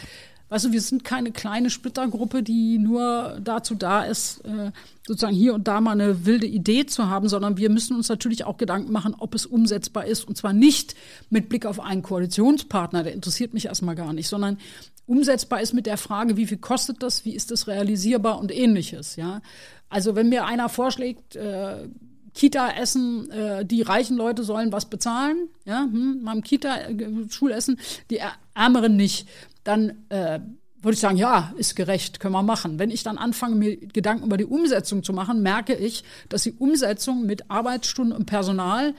Weißt 0.55 0.66
du, 0.66 0.72
wir 0.72 0.81
sind 0.82 1.02
keine 1.02 1.32
kleine 1.32 1.68
Splittergruppe, 1.68 2.44
die 2.44 2.78
nur 2.78 3.40
dazu 3.43 3.74
da 3.74 4.05
ist, 4.05 4.39
äh, 4.44 4.70
sozusagen 5.05 5.35
hier 5.35 5.52
und 5.52 5.66
da 5.66 5.81
mal 5.81 5.90
eine 6.01 6.26
wilde 6.26 6.47
Idee 6.47 6.86
zu 6.86 7.10
haben, 7.10 7.28
sondern 7.28 7.56
wir 7.56 7.70
müssen 7.70 7.97
uns 7.97 8.09
natürlich 8.09 8.44
auch 8.44 8.56
Gedanken 8.56 8.93
machen, 8.93 9.16
ob 9.18 9.35
es 9.35 9.47
umsetzbar 9.47 10.06
ist. 10.06 10.22
Und 10.28 10.36
zwar 10.36 10.52
nicht 10.52 10.94
mit 11.28 11.48
Blick 11.48 11.66
auf 11.66 11.81
einen 11.81 12.02
Koalitionspartner, 12.02 13.02
der 13.02 13.14
interessiert 13.14 13.52
mich 13.52 13.66
erstmal 13.66 13.97
gar 13.97 14.12
nicht, 14.12 14.28
sondern 14.28 14.59
umsetzbar 15.06 15.60
ist 15.60 15.72
mit 15.74 15.86
der 15.86 15.97
Frage, 15.97 16.36
wie 16.36 16.47
viel 16.47 16.59
kostet 16.59 17.02
das, 17.02 17.24
wie 17.24 17.35
ist 17.35 17.51
das 17.51 17.66
realisierbar 17.66 18.39
und 18.39 18.52
ähnliches. 18.52 19.16
Ja, 19.16 19.43
also 19.89 20.14
wenn 20.14 20.28
mir 20.28 20.44
einer 20.47 20.68
vorschlägt, 20.68 21.35
äh, 21.35 21.89
Kita-Essen, 22.32 23.31
äh, 23.31 23.64
die 23.64 23.82
reichen 23.82 24.16
Leute 24.16 24.44
sollen 24.44 24.70
was 24.70 24.86
bezahlen, 24.86 25.48
ja, 25.64 25.82
hm, 25.82 26.22
beim 26.24 26.43
Kita-Schulessen, 26.43 27.81
die 28.10 28.20
Ä- 28.20 28.32
Ärmeren 28.55 28.94
nicht, 28.97 29.28
dann 29.64 30.04
äh, 30.10 30.40
würde 30.80 30.94
ich 30.94 31.00
sagen, 31.00 31.16
ja, 31.16 31.52
ist 31.56 31.76
gerecht, 31.76 32.20
können 32.20 32.34
wir 32.34 32.42
machen. 32.42 32.78
Wenn 32.78 32.90
ich 32.90 33.02
dann 33.02 33.16
anfange, 33.18 33.54
mir 33.56 33.76
Gedanken 33.76 34.26
über 34.26 34.36
die 34.36 34.44
Umsetzung 34.44 35.02
zu 35.02 35.12
machen, 35.12 35.42
merke 35.42 35.74
ich, 35.74 36.04
dass 36.28 36.42
die 36.42 36.52
Umsetzung 36.52 37.24
mit 37.26 37.50
Arbeitsstunden 37.50 38.14
und 38.16 38.26
Personal 38.26 38.94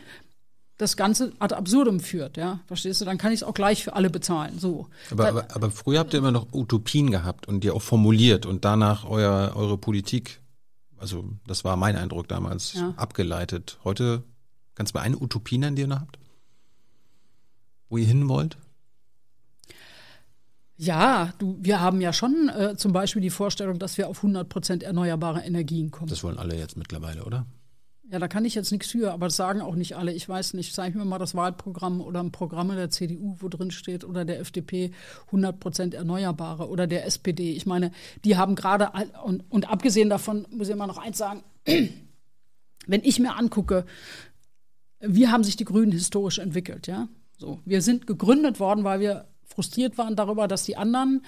das 0.77 0.97
Ganze 0.97 1.31
ad 1.39 1.55
absurdum 1.55 2.01
führt, 2.01 2.35
ja. 2.35 2.59
Verstehst 2.67 2.99
du? 2.99 3.05
Dann 3.05 3.17
kann 3.17 3.31
ich 3.31 3.39
es 3.39 3.43
auch 3.43 3.53
gleich 3.53 3.83
für 3.83 3.93
alle 3.93 4.09
bezahlen. 4.09 4.59
So. 4.59 4.87
Aber, 5.11 5.29
aber, 5.29 5.47
aber 5.55 5.71
früher 5.71 5.99
habt 5.99 6.13
ihr 6.13 6.19
immer 6.19 6.31
noch 6.33 6.51
Utopien 6.53 7.11
gehabt 7.11 7.47
und 7.47 7.63
die 7.63 7.71
auch 7.71 7.81
formuliert 7.81 8.45
und 8.45 8.65
danach 8.65 9.05
euer, 9.05 9.53
eure 9.55 9.77
Politik, 9.77 10.41
also 10.97 11.23
das 11.47 11.63
war 11.63 11.77
mein 11.77 11.95
Eindruck 11.95 12.27
damals, 12.27 12.73
Ja. 12.73 12.93
abgeleitet. 12.97 13.77
Heute 13.85 14.23
kannst 14.73 14.93
du 14.93 14.97
mal 14.97 15.03
eine 15.05 15.17
Utopie 15.17 15.59
nennen, 15.59 15.75
die 15.77 15.83
ihr 15.83 15.87
noch 15.87 16.01
habt? 16.01 16.19
Wo 17.87 17.97
ihr 17.97 18.05
hin 18.07 18.27
wollt? 18.27 18.57
Ja, 20.77 21.34
du, 21.38 21.57
wir 21.60 21.80
haben 21.80 22.02
ja 22.02 22.11
schon 22.11 22.49
äh, 22.49 22.76
zum 22.76 22.91
Beispiel 22.91 23.22
die 23.22 23.30
Vorstellung, 23.30 23.80
dass 23.80 23.97
wir 23.97 24.10
auf 24.10 24.18
100 24.18 24.49
Prozent 24.49 24.84
erneuerbare 24.84 25.41
Energien 25.41 25.89
kommen. 25.89 26.10
Das 26.10 26.23
wollen 26.23 26.38
alle 26.38 26.57
jetzt 26.57 26.76
mittlerweile, 26.76 27.23
oder? 27.23 27.45
Ja, 28.11 28.19
da 28.19 28.27
kann 28.27 28.45
ich 28.45 28.53
jetzt 28.53 28.72
nichts 28.72 28.91
für, 28.91 29.11
aber 29.14 29.27
das 29.27 29.35
sagen 29.35 29.61
auch 29.61 29.73
nicht 29.73 29.95
alle. 29.95 30.14
Ich 30.14 30.30
weiß 30.30 30.53
nicht, 30.53 30.76
zeig 30.76 30.93
mir 30.93 31.06
mal 31.06 31.18
das 31.18 31.34
Wahlprogramm 31.34 32.02
oder 32.02 32.19
ein 32.19 32.31
Programm 32.31 32.68
der 32.69 32.91
CDU, 32.91 33.35
wo 33.39 33.47
drin 33.47 33.72
steht, 33.72 34.03
oder 34.03 34.26
der 34.26 34.39
FDP 34.41 34.91
100 35.27 35.60
Prozent 35.60 35.93
Erneuerbare 35.95 36.69
oder 36.69 36.85
der 36.85 37.06
SPD. 37.06 37.53
Ich 37.53 37.65
meine, 37.65 37.91
die 38.23 38.38
haben 38.38 38.56
gerade, 38.56 38.91
und, 39.23 39.43
und 39.49 39.69
abgesehen 39.69 40.10
davon 40.10 40.45
muss 40.52 40.69
ich 40.69 40.76
mal 40.76 40.85
noch 40.88 40.99
eins 40.99 41.18
sagen, 41.18 41.43
wenn 41.65 43.03
ich 43.03 43.19
mir 43.19 43.35
angucke, 43.38 43.85
wie 44.99 45.27
haben 45.27 45.43
sich 45.43 45.56
die 45.56 45.65
Grünen 45.65 45.91
historisch 45.91 46.38
entwickelt, 46.38 46.88
ja? 46.88 47.07
So, 47.38 47.60
wir 47.65 47.81
sind 47.81 48.07
gegründet 48.07 48.60
worden, 48.60 48.84
weil 48.84 48.99
wir 48.99 49.27
frustriert 49.47 49.97
waren 49.97 50.15
darüber, 50.15 50.47
dass 50.47 50.63
die 50.63 50.77
anderen 50.77 51.22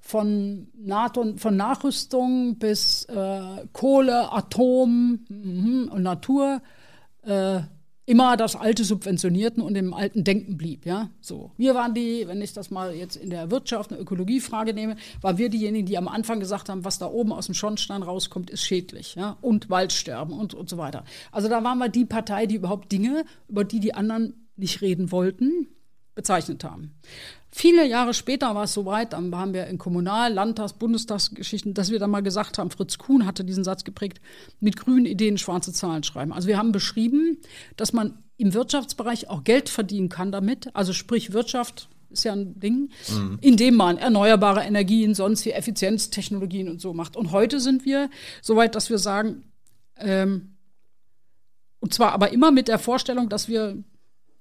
von 0.00 0.68
NATO, 0.74 1.36
von 1.36 1.56
Nachrüstung 1.56 2.58
bis 2.58 3.04
äh, 3.04 3.66
Kohle, 3.72 4.32
Atom 4.32 5.20
mhm, 5.28 5.90
und 5.92 6.02
Natur 6.02 6.62
äh, 7.22 7.60
immer 8.10 8.36
das 8.36 8.56
Alte 8.56 8.82
subventionierten 8.82 9.62
und 9.62 9.76
im 9.76 9.94
alten 9.94 10.24
Denken 10.24 10.56
blieb, 10.56 10.84
ja. 10.84 11.10
So, 11.20 11.52
wir 11.56 11.76
waren 11.76 11.94
die, 11.94 12.26
wenn 12.26 12.42
ich 12.42 12.52
das 12.52 12.72
mal 12.72 12.92
jetzt 12.92 13.14
in 13.14 13.30
der 13.30 13.52
Wirtschaft 13.52 13.92
eine 13.92 14.00
Ökologiefrage 14.00 14.74
nehme, 14.74 14.96
waren 15.20 15.38
wir 15.38 15.48
diejenigen, 15.48 15.86
die 15.86 15.96
am 15.96 16.08
Anfang 16.08 16.40
gesagt 16.40 16.68
haben, 16.68 16.84
was 16.84 16.98
da 16.98 17.06
oben 17.06 17.32
aus 17.32 17.46
dem 17.46 17.54
Schornstein 17.54 18.02
rauskommt, 18.02 18.50
ist 18.50 18.62
schädlich, 18.62 19.14
ja, 19.14 19.36
und 19.42 19.70
Waldsterben 19.70 20.36
und 20.36 20.54
und 20.54 20.68
so 20.68 20.76
weiter. 20.76 21.04
Also 21.30 21.48
da 21.48 21.62
waren 21.62 21.78
wir 21.78 21.88
die 21.88 22.04
Partei, 22.04 22.46
die 22.46 22.56
überhaupt 22.56 22.90
Dinge, 22.90 23.24
über 23.46 23.62
die 23.62 23.78
die 23.78 23.94
anderen 23.94 24.48
nicht 24.56 24.80
reden 24.80 25.12
wollten, 25.12 25.68
bezeichnet 26.16 26.64
haben. 26.64 26.94
Viele 27.52 27.86
Jahre 27.86 28.14
später 28.14 28.54
war 28.54 28.64
es 28.64 28.72
soweit, 28.72 29.12
dann 29.12 29.34
haben 29.34 29.54
wir 29.54 29.66
in 29.66 29.78
Kommunal-, 29.78 30.32
Landtags-, 30.32 30.74
Bundestagsgeschichten, 30.74 31.74
dass 31.74 31.90
wir 31.90 31.98
dann 31.98 32.10
mal 32.10 32.22
gesagt 32.22 32.58
haben, 32.58 32.70
Fritz 32.70 32.98
Kuhn 32.98 33.26
hatte 33.26 33.44
diesen 33.44 33.64
Satz 33.64 33.82
geprägt, 33.84 34.20
mit 34.60 34.76
grünen 34.76 35.06
Ideen 35.06 35.36
schwarze 35.36 35.72
Zahlen 35.72 36.04
schreiben. 36.04 36.32
Also 36.32 36.46
wir 36.46 36.58
haben 36.58 36.72
beschrieben, 36.72 37.38
dass 37.76 37.92
man 37.92 38.22
im 38.36 38.54
Wirtschaftsbereich 38.54 39.28
auch 39.28 39.42
Geld 39.42 39.68
verdienen 39.68 40.08
kann 40.08 40.30
damit, 40.32 40.74
also 40.74 40.92
sprich 40.92 41.32
Wirtschaft 41.32 41.88
ist 42.10 42.24
ja 42.24 42.32
ein 42.32 42.58
Ding, 42.58 42.90
indem 43.40 43.76
man 43.76 43.96
erneuerbare 43.96 44.62
Energien, 44.62 45.14
sonst 45.14 45.44
wie 45.44 45.52
Effizienztechnologien 45.52 46.68
und 46.68 46.80
so 46.80 46.92
macht. 46.92 47.16
Und 47.16 47.30
heute 47.30 47.60
sind 47.60 47.84
wir 47.84 48.10
soweit, 48.42 48.74
dass 48.74 48.90
wir 48.90 48.98
sagen, 48.98 49.44
ähm, 49.96 50.56
und 51.78 51.94
zwar 51.94 52.12
aber 52.12 52.32
immer 52.32 52.50
mit 52.50 52.68
der 52.68 52.78
Vorstellung, 52.78 53.28
dass 53.28 53.48
wir 53.48 53.82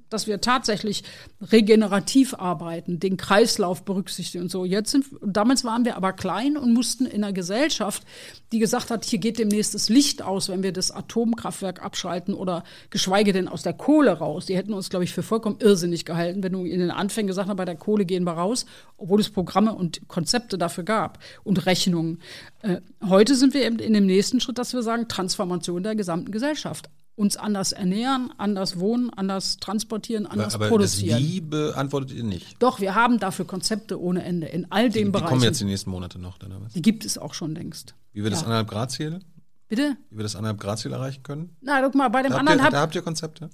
dass 0.10 0.28
wir 0.28 0.42
tatsächlich 0.42 1.04
regenerativ 1.52 2.34
arbeiten, 2.34 3.00
den 3.00 3.18
Kreislauf 3.18 3.84
berücksichtigen 3.84 4.44
und 4.44 4.52
so. 4.52 4.66
Jetzt 4.66 4.92
sind, 4.92 5.06
damals 5.22 5.64
waren 5.64 5.86
wir 5.86 5.96
aber 5.98 6.14
klein 6.14 6.58
und 6.58 6.74
mussten 6.74 7.06
in 7.06 7.24
einer 7.24 7.34
Gesellschaft, 7.34 8.04
die 8.52 8.60
gesagt 8.60 8.90
hat, 8.92 9.06
hier 9.06 9.20
geht 9.20 9.40
demnächst 9.40 9.74
das 9.74 9.90
Licht 9.90 10.22
aus, 10.22 10.50
wenn 10.50 10.64
wir 10.64 10.74
das 10.74 10.92
Atomkraftwerk 10.92 11.84
abschalten 11.84 12.34
oder 12.34 12.64
geschweige 12.90 13.34
denn 13.34 13.48
aus 13.48 13.64
der 13.64 13.74
Kohle 13.74 14.12
raus. 14.12 14.46
Die 14.46 14.58
hätten 14.58 14.74
uns, 14.74 14.90
glaube 14.90 15.06
ich, 15.06 15.14
für 15.14 15.24
vollkommen 15.24 15.58
irrsinnig 15.60 16.06
gehalten, 16.06 16.44
wenn 16.44 16.54
du 16.54 16.66
in 16.66 16.80
den 16.80 16.92
Anfängen 16.92 17.28
gesagt 17.28 17.50
hast, 17.50 17.58
bei 17.58 17.66
der 17.66 17.76
Kohle 17.76 18.06
gehen 18.06 18.24
wir 18.24 18.34
raus, 18.34 18.66
obwohl 18.98 19.20
es 19.20 19.30
Programme 19.30 19.74
und 19.74 20.08
Konzepte 20.08 20.58
dafür 20.58 20.84
gab 20.84 21.20
und 21.44 21.66
Rechnungen. 21.66 22.20
Äh, 22.62 22.78
heute 23.08 23.36
sind 23.36 23.54
wir 23.54 23.66
eben 23.66 23.80
in 23.80 23.94
dem 23.94 24.06
nächsten 24.06 24.40
Schritt, 24.40 24.58
dass 24.58 24.74
wir 24.74 24.82
sagen, 24.82 25.08
Transformation 25.08 25.84
der 25.84 25.96
gesamten 25.96 26.32
Gesellschaft 26.32 26.90
uns 27.20 27.36
anders 27.38 27.74
ernähren, 27.74 28.32
anders 28.38 28.80
wohnen, 28.80 29.10
anders 29.10 29.58
transportieren, 29.58 30.26
anders 30.26 30.56
aber 30.56 30.70
produzieren. 30.70 31.20
das 31.22 31.28
Wie 31.30 31.42
beantwortet 31.42 32.12
ihr 32.14 32.24
nicht. 32.24 32.56
Doch, 32.60 32.80
wir 32.80 32.96
haben 32.96 33.20
dafür 33.20 33.46
Konzepte 33.46 34.02
ohne 34.02 34.24
Ende 34.24 34.48
in 34.48 34.72
all 34.72 34.88
Die, 34.90 35.00
den 35.00 35.06
die 35.08 35.12
Bereichen. 35.12 35.28
kommen 35.28 35.44
jetzt 35.44 35.60
die 35.60 35.66
nächsten 35.66 35.90
Monate 35.90 36.18
noch, 36.18 36.38
dann 36.38 36.54
aber. 36.54 36.68
die 36.74 36.82
gibt 36.82 37.04
es 37.04 37.18
auch 37.18 37.34
schon 37.34 37.54
längst. 37.56 37.94
Wie 38.14 38.24
wir 38.24 38.30
das 38.30 38.40
Ja. 38.40 38.46
anderthalb 38.46 38.70
Grad 38.70 38.92
Ziel, 38.92 39.20
Bitte? 39.68 39.98
wie 40.10 40.18
wir 40.18 40.24
das 40.24 40.36
anderthalb 40.38 40.62
Grad 40.62 40.80
Ziel 40.80 40.94
erreichen 40.94 41.22
können? 41.24 41.56
Na, 41.62 41.82
guck 41.82 41.94
mal, 41.96 42.08
bei 42.08 42.22
dem 42.24 42.32
Da 42.32 42.38
habt, 42.38 42.48
anderen 42.48 42.60
ihr, 42.60 42.64
hab, 42.64 42.72
da 42.72 42.80
habt 42.80 42.96
ihr 42.96 43.02
Konzepte? 43.02 43.50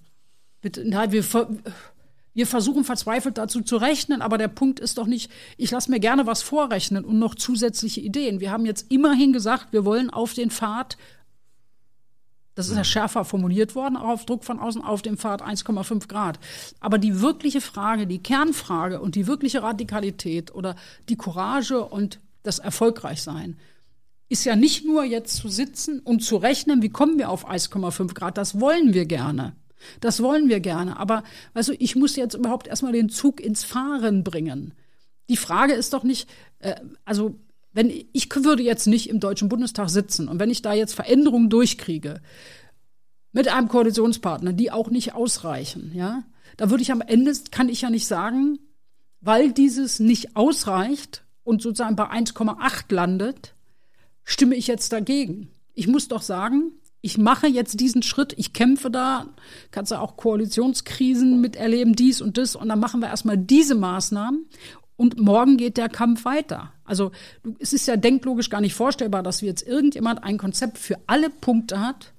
Bitte, 0.61 0.87
nein, 0.87 1.11
wir, 1.11 1.23
wir 2.33 2.47
versuchen 2.47 2.83
verzweifelt 2.83 3.37
dazu 3.39 3.61
zu 3.61 3.77
rechnen, 3.77 4.21
aber 4.21 4.37
der 4.37 4.47
Punkt 4.49 4.79
ist 4.79 4.97
doch 4.99 5.07
nicht, 5.07 5.31
ich 5.57 5.71
lasse 5.71 5.89
mir 5.89 5.99
gerne 5.99 6.27
was 6.27 6.41
vorrechnen 6.43 7.03
und 7.03 7.17
noch 7.17 7.33
zusätzliche 7.33 8.01
Ideen. 8.01 8.39
Wir 8.41 8.51
haben 8.51 8.65
jetzt 8.65 8.91
immerhin 8.91 9.33
gesagt, 9.33 9.67
wir 9.71 9.85
wollen 9.85 10.09
auf 10.11 10.33
den 10.35 10.51
Pfad, 10.51 10.97
das 12.55 12.69
ist 12.69 12.77
ja 12.77 12.83
schärfer 12.83 13.25
formuliert 13.25 13.75
worden, 13.75 13.97
auch 13.97 14.09
auf 14.09 14.25
Druck 14.25 14.45
von 14.45 14.59
außen, 14.59 14.81
auf 14.81 15.01
dem 15.01 15.17
Pfad 15.17 15.43
1,5 15.43 16.07
Grad. 16.07 16.39
Aber 16.79 16.97
die 16.97 17.21
wirkliche 17.21 17.61
Frage, 17.61 18.07
die 18.07 18.23
Kernfrage 18.23 19.01
und 19.01 19.15
die 19.15 19.27
wirkliche 19.27 19.61
Radikalität 19.61 20.55
oder 20.55 20.75
die 21.09 21.17
Courage 21.17 21.83
und 21.83 22.19
das 22.43 22.59
Erfolgreichsein, 22.59 23.57
ist 24.29 24.45
ja 24.45 24.55
nicht 24.55 24.85
nur 24.85 25.03
jetzt 25.03 25.35
zu 25.37 25.49
sitzen 25.49 25.99
und 25.99 26.23
zu 26.23 26.37
rechnen, 26.37 26.81
wie 26.81 26.89
kommen 26.89 27.17
wir 27.17 27.29
auf 27.29 27.47
1,5 27.47 28.13
Grad, 28.13 28.37
das 28.37 28.59
wollen 28.59 28.93
wir 28.93 29.05
gerne. 29.05 29.55
Das 29.99 30.23
wollen 30.23 30.49
wir 30.49 30.61
gerne. 30.61 30.97
Aber 30.97 31.23
weißt 31.53 31.69
du, 31.69 31.73
ich 31.73 31.95
muss 31.95 32.15
jetzt 32.15 32.33
überhaupt 32.33 32.67
erstmal 32.67 32.93
den 32.93 33.09
Zug 33.09 33.39
ins 33.39 33.63
Fahren 33.63 34.23
bringen. 34.23 34.73
Die 35.29 35.37
Frage 35.37 35.73
ist 35.73 35.93
doch 35.93 36.03
nicht, 36.03 36.29
äh, 36.59 36.75
also 37.03 37.35
wenn 37.75 37.91
ich 38.13 38.33
würde 38.33 38.63
jetzt 38.63 38.87
nicht 38.87 39.09
im 39.09 39.19
Deutschen 39.19 39.49
Bundestag 39.49 39.89
sitzen 39.89 40.29
und 40.29 40.39
wenn 40.39 40.49
ich 40.49 40.61
da 40.61 40.73
jetzt 40.73 40.95
Veränderungen 40.95 41.49
durchkriege 41.49 42.21
mit 43.33 43.49
einem 43.49 43.67
Koalitionspartner, 43.67 44.53
die 44.53 44.71
auch 44.71 44.89
nicht 44.89 45.13
ausreichen, 45.13 45.91
ja, 45.93 46.23
da 46.55 46.69
würde 46.69 46.83
ich 46.83 46.93
am 46.93 47.01
Ende 47.01 47.33
kann 47.51 47.67
ich 47.67 47.81
ja 47.81 47.89
nicht 47.89 48.07
sagen, 48.07 48.59
weil 49.19 49.51
dieses 49.51 49.99
nicht 49.99 50.37
ausreicht 50.37 51.25
und 51.43 51.61
sozusagen 51.61 51.97
bei 51.97 52.09
1,8 52.09 52.93
landet, 52.93 53.55
stimme 54.23 54.55
ich 54.55 54.67
jetzt 54.67 54.93
dagegen. 54.93 55.49
Ich 55.73 55.87
muss 55.87 56.07
doch 56.07 56.21
sagen, 56.21 56.71
ich 57.01 57.17
mache 57.17 57.47
jetzt 57.47 57.81
diesen 57.81 58.03
Schritt, 58.03 58.33
ich 58.37 58.53
kämpfe 58.53 58.89
da, 58.89 59.27
kannst 59.71 59.91
du 59.91 59.99
auch 59.99 60.15
Koalitionskrisen 60.15 61.41
miterleben, 61.41 61.93
dies 61.93 62.21
und 62.21 62.37
das, 62.37 62.55
und 62.55 62.69
dann 62.69 62.79
machen 62.79 63.01
wir 63.01 63.09
erstmal 63.09 63.37
diese 63.37 63.75
Maßnahmen 63.75 64.45
und 64.95 65.19
morgen 65.19 65.57
geht 65.57 65.75
der 65.75 65.89
Kampf 65.89 66.23
weiter. 66.23 66.71
Also 66.85 67.11
es 67.59 67.73
ist 67.73 67.87
ja 67.87 67.97
denklogisch 67.97 68.49
gar 68.49 68.61
nicht 68.61 68.73
vorstellbar, 68.73 69.23
dass 69.23 69.41
jetzt 69.41 69.67
irgendjemand 69.67 70.23
ein 70.23 70.37
Konzept 70.37 70.77
für 70.77 70.97
alle 71.07 71.29
Punkte 71.29 71.79
hat, 71.79 72.13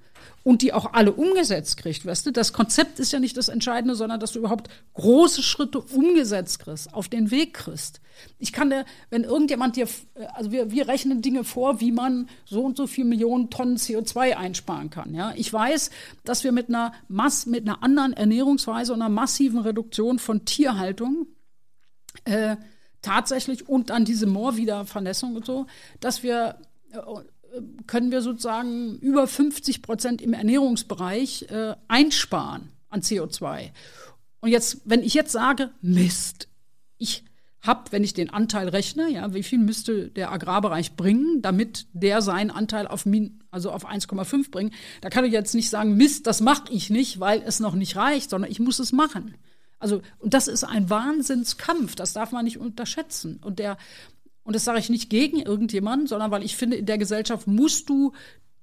und 0.47 0.63
die 0.63 0.73
auch 0.73 0.93
alle 0.93 1.13
umgesetzt 1.13 1.77
kriegt, 1.77 2.07
weißt 2.07 2.27
du? 2.27 2.31
Das 2.31 2.53
Konzept 2.53 3.01
ist 3.01 3.13
ja 3.13 3.19
nicht 3.19 3.37
das 3.37 3.49
Entscheidende, 3.49 3.97
sondern 3.97 4.21
dass 4.21 4.31
du 4.31 4.39
überhaupt 4.39 4.71
große 4.95 5.43
Schritte 5.43 5.81
umgesetzt 5.81 6.61
kriegst, 6.61 6.95
auf 6.95 7.09
den 7.09 7.33
Weg 7.33 7.55
kriegst. 7.55 8.01
Ich 8.39 8.53
kann 8.53 8.71
dir, 8.71 8.85
wenn 9.11 9.25
irgendjemand 9.25 9.75
dir, 9.75 9.89
also 10.35 10.53
wir, 10.53 10.71
wir 10.71 10.87
rechnen 10.87 11.21
Dinge 11.21 11.43
vor, 11.43 11.81
wie 11.81 11.91
man 11.91 12.29
so 12.45 12.63
und 12.63 12.77
so 12.77 12.87
viel 12.87 13.05
Millionen 13.05 13.51
Tonnen 13.51 13.77
CO2 13.77 14.37
einsparen 14.37 14.89
kann, 14.89 15.15
ja? 15.15 15.33
Ich 15.35 15.53
weiß, 15.53 15.91
dass 16.23 16.45
wir 16.45 16.53
mit 16.53 16.69
einer 16.69 16.93
Mass, 17.09 17.47
mit 17.47 17.69
einer 17.69 17.83
anderen 17.83 18.13
Ernährungsweise 18.13 18.93
und 18.93 19.03
einer 19.03 19.09
massiven 19.09 19.59
Reduktion 19.59 20.21
von 20.21 20.45
Tierhaltung, 20.45 21.27
äh, 22.25 22.55
tatsächlich 23.03 23.69
und 23.69 23.91
dann 23.91 24.05
diese 24.05 24.27
Moorwiedervernässung 24.27 25.37
und 25.37 25.47
so, 25.47 25.67
dass 26.01 26.23
wir 26.23 26.59
äh, 26.93 26.99
können 27.87 28.11
wir 28.11 28.23
sozusagen 28.23 28.99
über 28.99 29.27
50 29.27 29.83
Prozent 29.83 30.23
im 30.23 30.33
Ernährungsbereich 30.33 31.47
äh, 31.51 31.75
einsparen 31.89 32.71
an 32.89 33.01
CO2. 33.01 33.71
Und 34.41 34.51
jetzt, 34.51 34.83
wenn 34.85 35.03
ich 35.03 35.15
jetzt 35.15 35.33
sage, 35.33 35.71
Mist, 35.81 36.49
ich 36.99 37.25
habe, 37.61 37.91
wenn 37.91 38.05
ich 38.05 38.15
den 38.15 38.31
Anteil 38.31 38.69
rechne, 38.69 39.11
ja, 39.11 39.35
wie 39.35 39.43
viel 39.43 39.59
müsste 39.59 40.09
der 40.09 40.31
Agrarbereich 40.31 40.95
bringen, 40.95 41.43
damit 41.43 41.87
der 41.93 42.23
seinen 42.23 42.51
Anteil 42.51 42.87
auf 42.87 43.05
also 43.51 43.71
auf 43.71 43.89
1,5 43.89 44.51
bringt, 44.51 44.75
da 45.01 45.11
kann 45.11 45.25
ich 45.25 45.33
jetzt 45.33 45.55
nicht 45.55 45.71
sagen, 45.71 45.97
Mist, 45.97 46.27
das 46.27 46.41
mache 46.41 46.73
ich 46.73 46.91
nicht, 46.91 47.21
weil 47.21 47.43
es 47.45 47.61
noch 47.61 47.75
nicht 47.75 47.97
reicht, 47.97 48.31
sondern 48.31 48.51
ich 48.51 48.61
muss 48.61 48.79
es 48.79 48.93
machen. 48.93 49.35
Also, 49.79 50.01
und 50.19 50.35
das 50.35 50.49
ist 50.49 50.65
ein 50.65 50.89
Wahnsinnskampf, 50.89 51.95
das 51.95 52.13
darf 52.13 52.33
man 52.33 52.45
nicht 52.45 52.59
unterschätzen. 52.59 53.41
Und 53.45 53.59
der, 53.59 53.77
und 54.43 54.55
das 54.55 54.65
sage 54.65 54.79
ich 54.79 54.89
nicht 54.89 55.11
gegen 55.11 55.41
irgendjemanden, 55.41 56.07
sondern 56.07 56.31
weil 56.31 56.43
ich 56.43 56.57
finde, 56.57 56.77
in 56.77 56.87
der 56.87 56.99
Gesellschaft 56.99 57.47
musst 57.47 57.89
du 57.89 58.13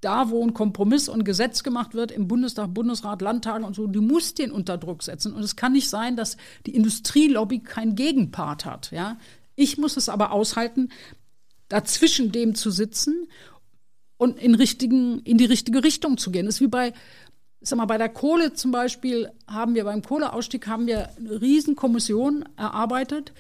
da, 0.04 0.30
wo 0.30 0.44
ein 0.44 0.54
Kompromiss 0.54 1.08
und 1.08 1.24
Gesetz 1.24 1.64
gemacht 1.64 1.94
wird, 1.94 2.12
im 2.12 2.28
Bundestag, 2.28 2.74
Bundesrat, 2.74 3.22
Landtagen 3.22 3.64
und 3.64 3.76
so, 3.76 3.88
du 3.88 4.02
musst 4.02 4.40
den 4.40 4.52
unter 4.52 4.78
Druck 4.78 5.04
setzen. 5.04 5.34
Und 5.34 5.44
es 5.44 5.56
kann 5.56 5.74
nicht 5.74 5.90
sein, 5.90 6.16
dass 6.16 6.38
die 6.66 6.76
Industrielobby 6.76 7.60
keinen 7.60 7.96
Gegenpart 7.96 8.66
hat. 8.66 8.92
Ja? 8.92 9.18
Ich 9.56 9.78
muss 9.78 9.96
es 9.98 10.10
aber 10.10 10.32
aushalten, 10.32 10.90
dazwischen 11.70 12.32
dem 12.32 12.56
zu 12.56 12.70
sitzen 12.70 13.28
und 14.18 14.40
in, 14.40 14.56
richtigen, 14.56 15.20
in 15.20 15.38
die 15.38 15.46
richtige 15.46 15.84
Richtung 15.84 16.18
zu 16.18 16.32
gehen. 16.32 16.46
Das 16.46 16.56
ist 16.56 16.62
wie 16.62 16.68
bei, 16.68 16.94
sag 17.64 17.78
mal, 17.78 17.86
bei 17.86 17.98
der 17.98 18.10
Kohle 18.10 18.54
zum 18.54 18.72
Beispiel 18.72 19.30
haben 19.48 19.76
wir 19.76 19.84
beim 19.86 20.02
Kohleausstieg 20.02 20.68
haben 20.68 20.88
wir 20.88 21.10
eine 21.18 21.42
Riesenkommission 21.42 22.46
erarbeitet 22.58 23.34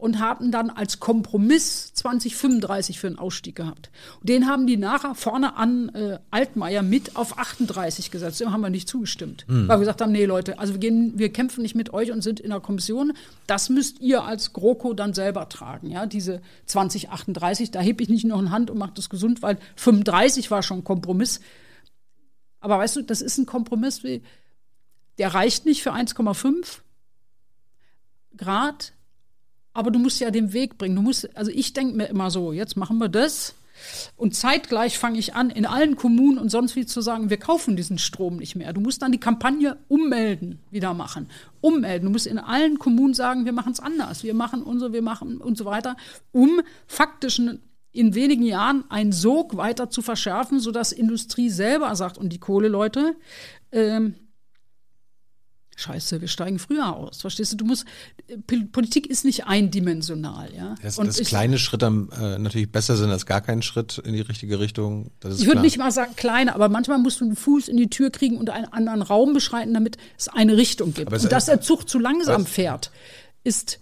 und 0.00 0.18
haben 0.18 0.50
dann 0.50 0.70
als 0.70 0.98
Kompromiss 0.98 1.92
2035 1.92 2.98
für 2.98 3.06
einen 3.06 3.18
Ausstieg 3.18 3.54
gehabt. 3.54 3.90
Den 4.22 4.46
haben 4.46 4.66
die 4.66 4.78
nachher 4.78 5.14
vorne 5.14 5.56
an 5.56 5.90
äh, 5.90 6.18
Altmaier 6.30 6.82
mit 6.82 7.16
auf 7.16 7.38
38 7.38 8.10
gesetzt. 8.10 8.40
Dem 8.40 8.50
haben 8.50 8.62
wir 8.62 8.70
nicht 8.70 8.88
zugestimmt. 8.88 9.44
Mhm. 9.46 9.68
Weil 9.68 9.76
wir 9.76 9.80
gesagt 9.80 10.00
haben, 10.00 10.12
nee 10.12 10.24
Leute, 10.24 10.58
also 10.58 10.72
wir, 10.72 10.80
gehen, 10.80 11.12
wir 11.16 11.30
kämpfen 11.30 11.60
nicht 11.60 11.74
mit 11.74 11.92
euch 11.92 12.12
und 12.12 12.22
sind 12.22 12.40
in 12.40 12.50
der 12.50 12.60
Kommission. 12.60 13.12
Das 13.46 13.68
müsst 13.68 14.00
ihr 14.00 14.24
als 14.24 14.54
GroKo 14.54 14.94
dann 14.94 15.12
selber 15.12 15.48
tragen. 15.50 15.90
Ja, 15.90 16.06
diese 16.06 16.40
2038, 16.64 17.70
da 17.70 17.80
hebe 17.80 18.02
ich 18.02 18.08
nicht 18.08 18.24
noch 18.24 18.38
eine 18.38 18.50
Hand 18.50 18.70
und 18.70 18.78
mache 18.78 18.92
das 18.94 19.10
gesund, 19.10 19.42
weil 19.42 19.58
35 19.76 20.50
war 20.50 20.62
schon 20.62 20.78
ein 20.78 20.84
Kompromiss. 20.84 21.40
Aber 22.60 22.78
weißt 22.78 22.96
du, 22.96 23.02
das 23.02 23.22
ist 23.22 23.38
ein 23.38 23.46
Kompromiss, 23.46 24.04
wie, 24.04 24.22
der 25.18 25.34
reicht 25.34 25.66
nicht 25.66 25.82
für 25.82 25.92
1,5 25.92 26.78
Grad 28.36 28.92
aber 29.72 29.90
du 29.90 29.98
musst 29.98 30.20
ja 30.20 30.30
den 30.30 30.52
Weg 30.52 30.78
bringen. 30.78 30.96
Du 30.96 31.02
musst, 31.02 31.36
also 31.36 31.50
ich 31.50 31.72
denke 31.72 31.96
mir 31.96 32.06
immer 32.06 32.30
so, 32.30 32.52
jetzt 32.52 32.76
machen 32.76 32.98
wir 32.98 33.08
das. 33.08 33.54
Und 34.16 34.36
zeitgleich 34.36 34.98
fange 34.98 35.18
ich 35.18 35.34
an, 35.34 35.48
in 35.48 35.64
allen 35.64 35.96
Kommunen 35.96 36.38
und 36.38 36.50
sonst 36.50 36.76
wie 36.76 36.84
zu 36.84 37.00
sagen, 37.00 37.30
wir 37.30 37.38
kaufen 37.38 37.76
diesen 37.76 37.96
Strom 37.96 38.36
nicht 38.36 38.56
mehr. 38.56 38.74
Du 38.74 38.80
musst 38.80 39.00
dann 39.00 39.12
die 39.12 39.20
Kampagne 39.20 39.78
ummelden 39.88 40.58
wieder 40.70 40.92
machen. 40.92 41.30
Ummelden. 41.62 42.06
Du 42.06 42.12
musst 42.12 42.26
in 42.26 42.38
allen 42.38 42.78
Kommunen 42.78 43.14
sagen, 43.14 43.46
wir 43.46 43.52
machen 43.52 43.72
es 43.72 43.80
anders. 43.80 44.22
Wir 44.22 44.34
machen 44.34 44.62
unsere, 44.62 44.92
wir 44.92 45.02
machen 45.02 45.38
und 45.38 45.56
so 45.56 45.64
weiter, 45.64 45.96
um 46.32 46.60
faktisch 46.86 47.40
in 47.92 48.14
wenigen 48.14 48.44
Jahren 48.44 48.84
einen 48.88 49.12
Sog 49.12 49.56
weiter 49.56 49.90
zu 49.90 50.02
verschärfen, 50.02 50.60
sodass 50.60 50.92
Industrie 50.92 51.50
selber 51.50 51.94
sagt 51.96 52.18
und 52.18 52.30
die 52.30 52.38
Kohleleute, 52.38 53.16
ähm, 53.72 54.14
Scheiße, 55.80 56.20
wir 56.20 56.28
steigen 56.28 56.58
früher 56.58 56.94
aus. 56.94 57.22
Verstehst 57.22 57.52
du? 57.52 57.56
Du 57.56 57.64
musst, 57.64 57.86
Politik 58.46 59.06
ist 59.06 59.24
nicht 59.24 59.46
eindimensional, 59.46 60.50
ja. 60.54 60.74
Das, 60.82 60.98
und 60.98 61.06
dass 61.06 61.16
kleine 61.20 61.58
Schritte 61.58 61.86
äh, 61.86 62.38
natürlich 62.38 62.70
besser 62.70 62.96
sind 62.96 63.10
als 63.10 63.24
gar 63.24 63.40
keinen 63.40 63.62
Schritt 63.62 63.98
in 63.98 64.12
die 64.12 64.20
richtige 64.20 64.60
Richtung. 64.60 65.10
ich 65.24 65.46
würde 65.46 65.62
nicht 65.62 65.78
mal 65.78 65.90
sagen 65.90 66.14
kleine, 66.16 66.54
aber 66.54 66.68
manchmal 66.68 66.98
musst 66.98 67.20
du 67.20 67.24
einen 67.24 67.36
Fuß 67.36 67.68
in 67.68 67.78
die 67.78 67.88
Tür 67.88 68.10
kriegen 68.10 68.36
und 68.36 68.50
einen 68.50 68.66
anderen 68.66 69.00
Raum 69.00 69.32
beschreiten, 69.32 69.72
damit 69.72 69.96
es 70.18 70.28
eine 70.28 70.56
Richtung 70.56 70.92
gibt. 70.92 71.10
und 71.10 71.32
dass 71.32 71.46
der 71.46 71.62
Zug 71.62 71.88
zu 71.88 71.98
langsam 71.98 72.44
fährt, 72.44 72.90
ist 73.42 73.80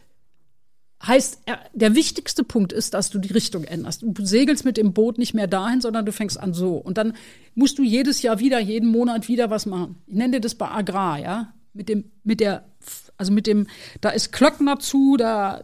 heißt, 1.07 1.41
der 1.75 1.95
wichtigste 1.95 2.45
Punkt 2.45 2.73
ist, 2.73 2.95
dass 2.95 3.11
du 3.11 3.19
die 3.19 3.33
Richtung 3.33 3.65
änderst. 3.65 4.03
Du 4.05 4.25
segelst 4.25 4.65
mit 4.65 4.77
dem 4.77 4.93
Boot 4.93 5.19
nicht 5.19 5.35
mehr 5.35 5.47
dahin, 5.47 5.81
sondern 5.81 6.07
du 6.07 6.13
fängst 6.13 6.39
an 6.39 6.55
so. 6.55 6.77
Und 6.77 6.99
dann 6.99 7.15
musst 7.55 7.79
du 7.79 7.83
jedes 7.83 8.23
Jahr 8.23 8.41
wieder, 8.41 8.59
jeden 8.59 8.91
Monat 8.91 9.29
wieder 9.29 9.51
was 9.51 9.67
machen. 9.67 9.97
Ich 10.07 10.15
nenne 10.15 10.37
dir 10.37 10.41
das 10.41 10.55
bei 10.55 10.69
Agrar, 10.69 11.19
ja 11.19 11.55
mit 11.79 11.89
dem, 11.89 12.11
mit 12.25 12.41
der, 12.41 12.65
also 13.19 13.33
mit 13.33 13.47
dem, 13.47 13.67
da 14.01 14.11
ist 14.11 14.33
Klöckner 14.33 14.79
zu, 14.79 15.17
da 15.17 15.61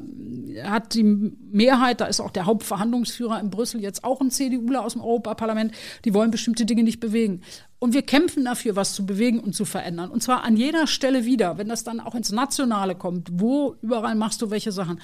hat 0.65 0.95
die 0.95 1.05
Mehrheit, 1.05 2.01
da 2.01 2.07
ist 2.07 2.21
auch 2.21 2.33
der 2.33 2.47
Hauptverhandlungsführer 2.47 3.41
in 3.41 3.51
Brüssel 3.51 3.81
jetzt 3.81 4.03
auch 4.03 4.21
ein 4.21 4.31
CDUler 4.31 4.85
aus 4.85 4.95
dem 4.95 5.03
Europaparlament, 5.03 5.73
die 6.05 6.13
wollen 6.13 6.33
bestimmte 6.33 6.67
Dinge 6.67 6.83
nicht 6.83 7.01
bewegen. 7.01 7.43
Und 7.79 7.95
wir 7.95 8.03
kämpfen 8.03 8.45
dafür, 8.45 8.77
was 8.77 8.95
zu 8.95 9.07
bewegen 9.07 9.39
und 9.39 9.55
zu 9.55 9.65
verändern. 9.65 10.11
Und 10.11 10.23
zwar 10.23 10.43
an 10.43 10.57
jeder 10.57 10.87
Stelle 10.87 11.25
wieder, 11.25 11.59
wenn 11.59 11.69
das 11.69 11.85
dann 11.85 12.01
auch 12.01 12.15
ins 12.15 12.33
Nationale 12.33 12.95
kommt, 12.95 13.29
wo 13.33 13.77
überall 13.83 14.15
machst 14.15 14.43
du 14.43 14.51
welche 14.51 14.73
Sachen. 14.73 15.01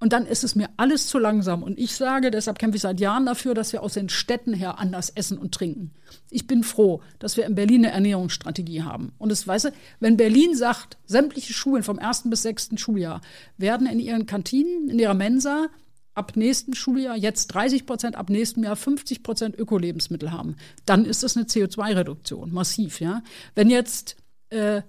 Und 0.00 0.14
dann 0.14 0.26
ist 0.26 0.44
es 0.44 0.54
mir 0.54 0.70
alles 0.78 1.06
zu 1.06 1.18
langsam. 1.18 1.62
Und 1.62 1.78
ich 1.78 1.94
sage, 1.94 2.30
deshalb 2.30 2.58
kämpfe 2.58 2.76
ich 2.76 2.82
seit 2.82 3.00
Jahren 3.00 3.26
dafür, 3.26 3.52
dass 3.52 3.74
wir 3.74 3.82
aus 3.82 3.94
den 3.94 4.08
Städten 4.08 4.54
her 4.54 4.78
anders 4.78 5.10
essen 5.10 5.36
und 5.36 5.52
trinken. 5.52 5.92
Ich 6.30 6.46
bin 6.46 6.64
froh, 6.64 7.02
dass 7.18 7.36
wir 7.36 7.44
in 7.44 7.54
Berlin 7.54 7.84
eine 7.84 7.92
Ernährungsstrategie 7.92 8.82
haben. 8.82 9.12
Und 9.18 9.30
es 9.30 9.46
weißt 9.46 9.66
du, 9.66 9.72
wenn 10.00 10.16
Berlin 10.16 10.56
sagt, 10.56 10.96
sämtliche 11.04 11.52
Schulen 11.52 11.82
vom 11.82 11.98
ersten 11.98 12.30
bis 12.30 12.42
sechsten 12.42 12.78
Schuljahr 12.78 13.20
werden 13.58 13.86
in 13.86 14.00
ihren 14.00 14.24
Kantinen, 14.24 14.88
in 14.88 14.98
ihrer 14.98 15.14
Mensa 15.14 15.68
ab 16.14 16.32
nächsten 16.34 16.74
Schuljahr 16.74 17.16
jetzt 17.16 17.48
30 17.48 17.86
Prozent, 17.86 18.16
ab 18.16 18.30
nächstem 18.30 18.64
Jahr 18.64 18.76
50 18.76 19.22
Prozent 19.22 19.58
Ökolebensmittel 19.58 20.32
haben, 20.32 20.56
dann 20.86 21.04
ist 21.04 21.22
das 21.22 21.36
eine 21.36 21.46
CO2-Reduktion, 21.46 22.52
massiv, 22.52 23.00
ja. 23.00 23.22
Wenn 23.54 23.70
jetzt 23.70 24.16
äh, 24.48 24.82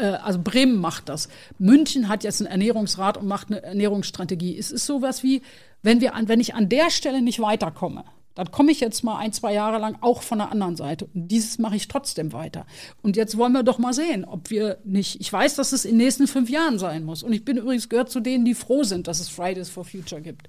also 0.00 0.40
Bremen 0.42 0.76
macht 0.76 1.08
das. 1.08 1.28
München 1.58 2.08
hat 2.08 2.24
jetzt 2.24 2.40
einen 2.40 2.50
Ernährungsrat 2.50 3.16
und 3.16 3.26
macht 3.26 3.48
eine 3.48 3.62
Ernährungsstrategie. 3.62 4.56
Es 4.56 4.70
ist 4.70 4.86
sowas 4.86 5.22
wie, 5.22 5.42
wenn 5.82 6.00
wir 6.00 6.14
an, 6.14 6.28
wenn 6.28 6.40
ich 6.40 6.54
an 6.54 6.68
der 6.68 6.90
Stelle 6.90 7.22
nicht 7.22 7.40
weiterkomme, 7.40 8.04
dann 8.34 8.50
komme 8.50 8.70
ich 8.70 8.80
jetzt 8.80 9.02
mal 9.02 9.18
ein, 9.18 9.32
zwei 9.32 9.52
Jahre 9.52 9.78
lang 9.78 9.98
auch 10.00 10.22
von 10.22 10.38
der 10.38 10.52
anderen 10.52 10.76
Seite. 10.76 11.06
Und 11.12 11.28
dieses 11.28 11.58
mache 11.58 11.76
ich 11.76 11.88
trotzdem 11.88 12.32
weiter. 12.32 12.64
Und 13.02 13.16
jetzt 13.16 13.36
wollen 13.36 13.52
wir 13.52 13.62
doch 13.62 13.78
mal 13.78 13.92
sehen, 13.92 14.24
ob 14.24 14.50
wir 14.50 14.78
nicht, 14.84 15.20
ich 15.20 15.32
weiß, 15.32 15.56
dass 15.56 15.72
es 15.72 15.84
in 15.84 15.92
den 15.92 15.98
nächsten 15.98 16.26
fünf 16.26 16.48
Jahren 16.48 16.78
sein 16.78 17.04
muss. 17.04 17.22
Und 17.22 17.32
ich 17.32 17.44
bin 17.44 17.56
übrigens 17.56 17.88
gehört 17.88 18.10
zu 18.10 18.20
denen, 18.20 18.44
die 18.44 18.54
froh 18.54 18.84
sind, 18.84 19.08
dass 19.08 19.20
es 19.20 19.28
Fridays 19.28 19.68
for 19.68 19.84
Future 19.84 20.22
gibt. 20.22 20.48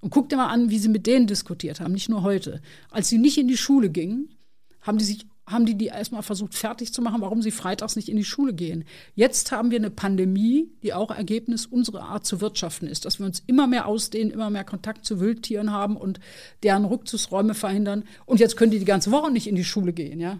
Und 0.00 0.10
guck 0.10 0.28
dir 0.28 0.36
mal 0.36 0.48
an, 0.48 0.70
wie 0.70 0.78
sie 0.78 0.90
mit 0.90 1.06
denen 1.06 1.26
diskutiert 1.26 1.80
haben, 1.80 1.92
nicht 1.92 2.08
nur 2.08 2.22
heute. 2.22 2.60
Als 2.90 3.08
sie 3.08 3.18
nicht 3.18 3.38
in 3.38 3.48
die 3.48 3.56
Schule 3.56 3.88
gingen, 3.88 4.28
haben 4.82 4.98
die 4.98 5.04
sich 5.04 5.26
haben 5.46 5.66
die 5.66 5.76
die 5.76 5.86
erstmal 5.86 6.22
versucht 6.22 6.54
fertig 6.54 6.92
zu 6.92 7.02
machen, 7.02 7.20
warum 7.20 7.42
sie 7.42 7.50
freitags 7.50 7.96
nicht 7.96 8.08
in 8.08 8.16
die 8.16 8.24
Schule 8.24 8.54
gehen. 8.54 8.84
Jetzt 9.14 9.52
haben 9.52 9.70
wir 9.70 9.78
eine 9.78 9.90
Pandemie, 9.90 10.70
die 10.82 10.94
auch 10.94 11.10
Ergebnis 11.10 11.66
unserer 11.66 12.04
Art 12.04 12.24
zu 12.24 12.40
wirtschaften 12.40 12.86
ist, 12.86 13.04
dass 13.04 13.18
wir 13.18 13.26
uns 13.26 13.42
immer 13.46 13.66
mehr 13.66 13.86
ausdehnen, 13.86 14.32
immer 14.32 14.50
mehr 14.50 14.64
Kontakt 14.64 15.04
zu 15.04 15.20
Wildtieren 15.20 15.70
haben 15.70 15.96
und 15.96 16.20
deren 16.62 16.84
Rückzugsräume 16.84 17.54
verhindern. 17.54 18.04
Und 18.24 18.40
jetzt 18.40 18.56
können 18.56 18.70
die 18.70 18.78
die 18.78 18.84
ganze 18.84 19.10
Woche 19.10 19.30
nicht 19.30 19.46
in 19.46 19.54
die 19.54 19.64
Schule 19.64 19.92
gehen, 19.92 20.20
ja. 20.20 20.38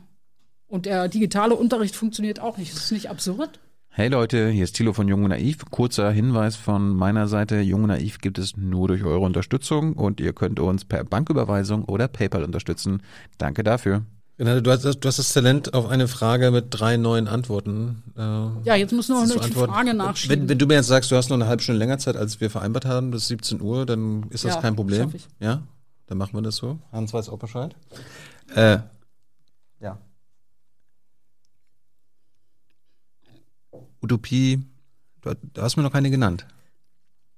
Und 0.66 0.86
der 0.86 1.08
digitale 1.08 1.54
Unterricht 1.54 1.94
funktioniert 1.94 2.40
auch 2.40 2.56
nicht. 2.56 2.72
Das 2.72 2.84
ist 2.84 2.92
nicht 2.92 3.10
absurd. 3.10 3.60
Hey 3.90 4.08
Leute, 4.08 4.48
hier 4.48 4.64
ist 4.64 4.74
Thilo 4.74 4.92
von 4.92 5.06
Jung 5.06 5.22
und 5.22 5.30
Naiv. 5.30 5.66
Kurzer 5.70 6.10
Hinweis 6.10 6.56
von 6.56 6.96
meiner 6.96 7.28
Seite. 7.28 7.60
Jung 7.60 7.84
und 7.84 7.90
Naiv 7.90 8.18
gibt 8.18 8.38
es 8.38 8.56
nur 8.56 8.88
durch 8.88 9.04
eure 9.04 9.20
Unterstützung 9.20 9.92
und 9.92 10.18
ihr 10.18 10.32
könnt 10.32 10.58
uns 10.58 10.84
per 10.84 11.04
Banküberweisung 11.04 11.84
oder 11.84 12.08
PayPal 12.08 12.42
unterstützen. 12.42 13.04
Danke 13.38 13.62
dafür. 13.62 14.04
Renate, 14.36 14.62
du 14.62 14.70
hast, 14.72 14.82
du 14.84 15.08
hast 15.08 15.18
das 15.18 15.32
Talent 15.32 15.74
auf 15.74 15.86
eine 15.88 16.08
Frage 16.08 16.50
mit 16.50 16.66
drei 16.70 16.96
neuen 16.96 17.28
Antworten. 17.28 18.02
Äh, 18.16 18.20
Ja, 18.66 18.74
jetzt 18.74 18.92
muss 18.92 19.08
noch 19.08 19.22
antworten. 19.22 19.52
Frage 19.52 19.94
nachschieben. 19.94 20.40
Wenn, 20.40 20.48
wenn 20.48 20.58
du 20.58 20.66
mir 20.66 20.74
jetzt 20.74 20.88
sagst, 20.88 21.10
du 21.12 21.16
hast 21.16 21.28
noch 21.28 21.36
eine 21.36 21.46
halbe 21.46 21.62
Stunde 21.62 21.78
länger 21.78 21.98
Zeit, 21.98 22.16
als 22.16 22.40
wir 22.40 22.50
vereinbart 22.50 22.84
haben, 22.84 23.12
bis 23.12 23.28
17 23.28 23.60
Uhr, 23.60 23.86
dann 23.86 24.24
ist 24.30 24.44
das 24.44 24.54
Ja, 24.56 24.60
kein 24.60 24.74
Problem. 24.74 25.12
ich. 25.14 25.28
Ja, 25.38 25.62
dann 26.06 26.18
machen 26.18 26.34
wir 26.34 26.42
das 26.42 26.56
so. 26.56 26.80
Hans 26.90 27.12
weiß 27.12 27.28
auch 27.28 27.38
Bescheid. 27.38 27.76
Äh, 28.56 28.78
ja. 29.80 29.98
Utopie, 34.02 34.64
du, 35.22 35.32
du 35.52 35.62
hast 35.62 35.76
mir 35.76 35.84
noch 35.84 35.92
keine 35.92 36.10
genannt. 36.10 36.44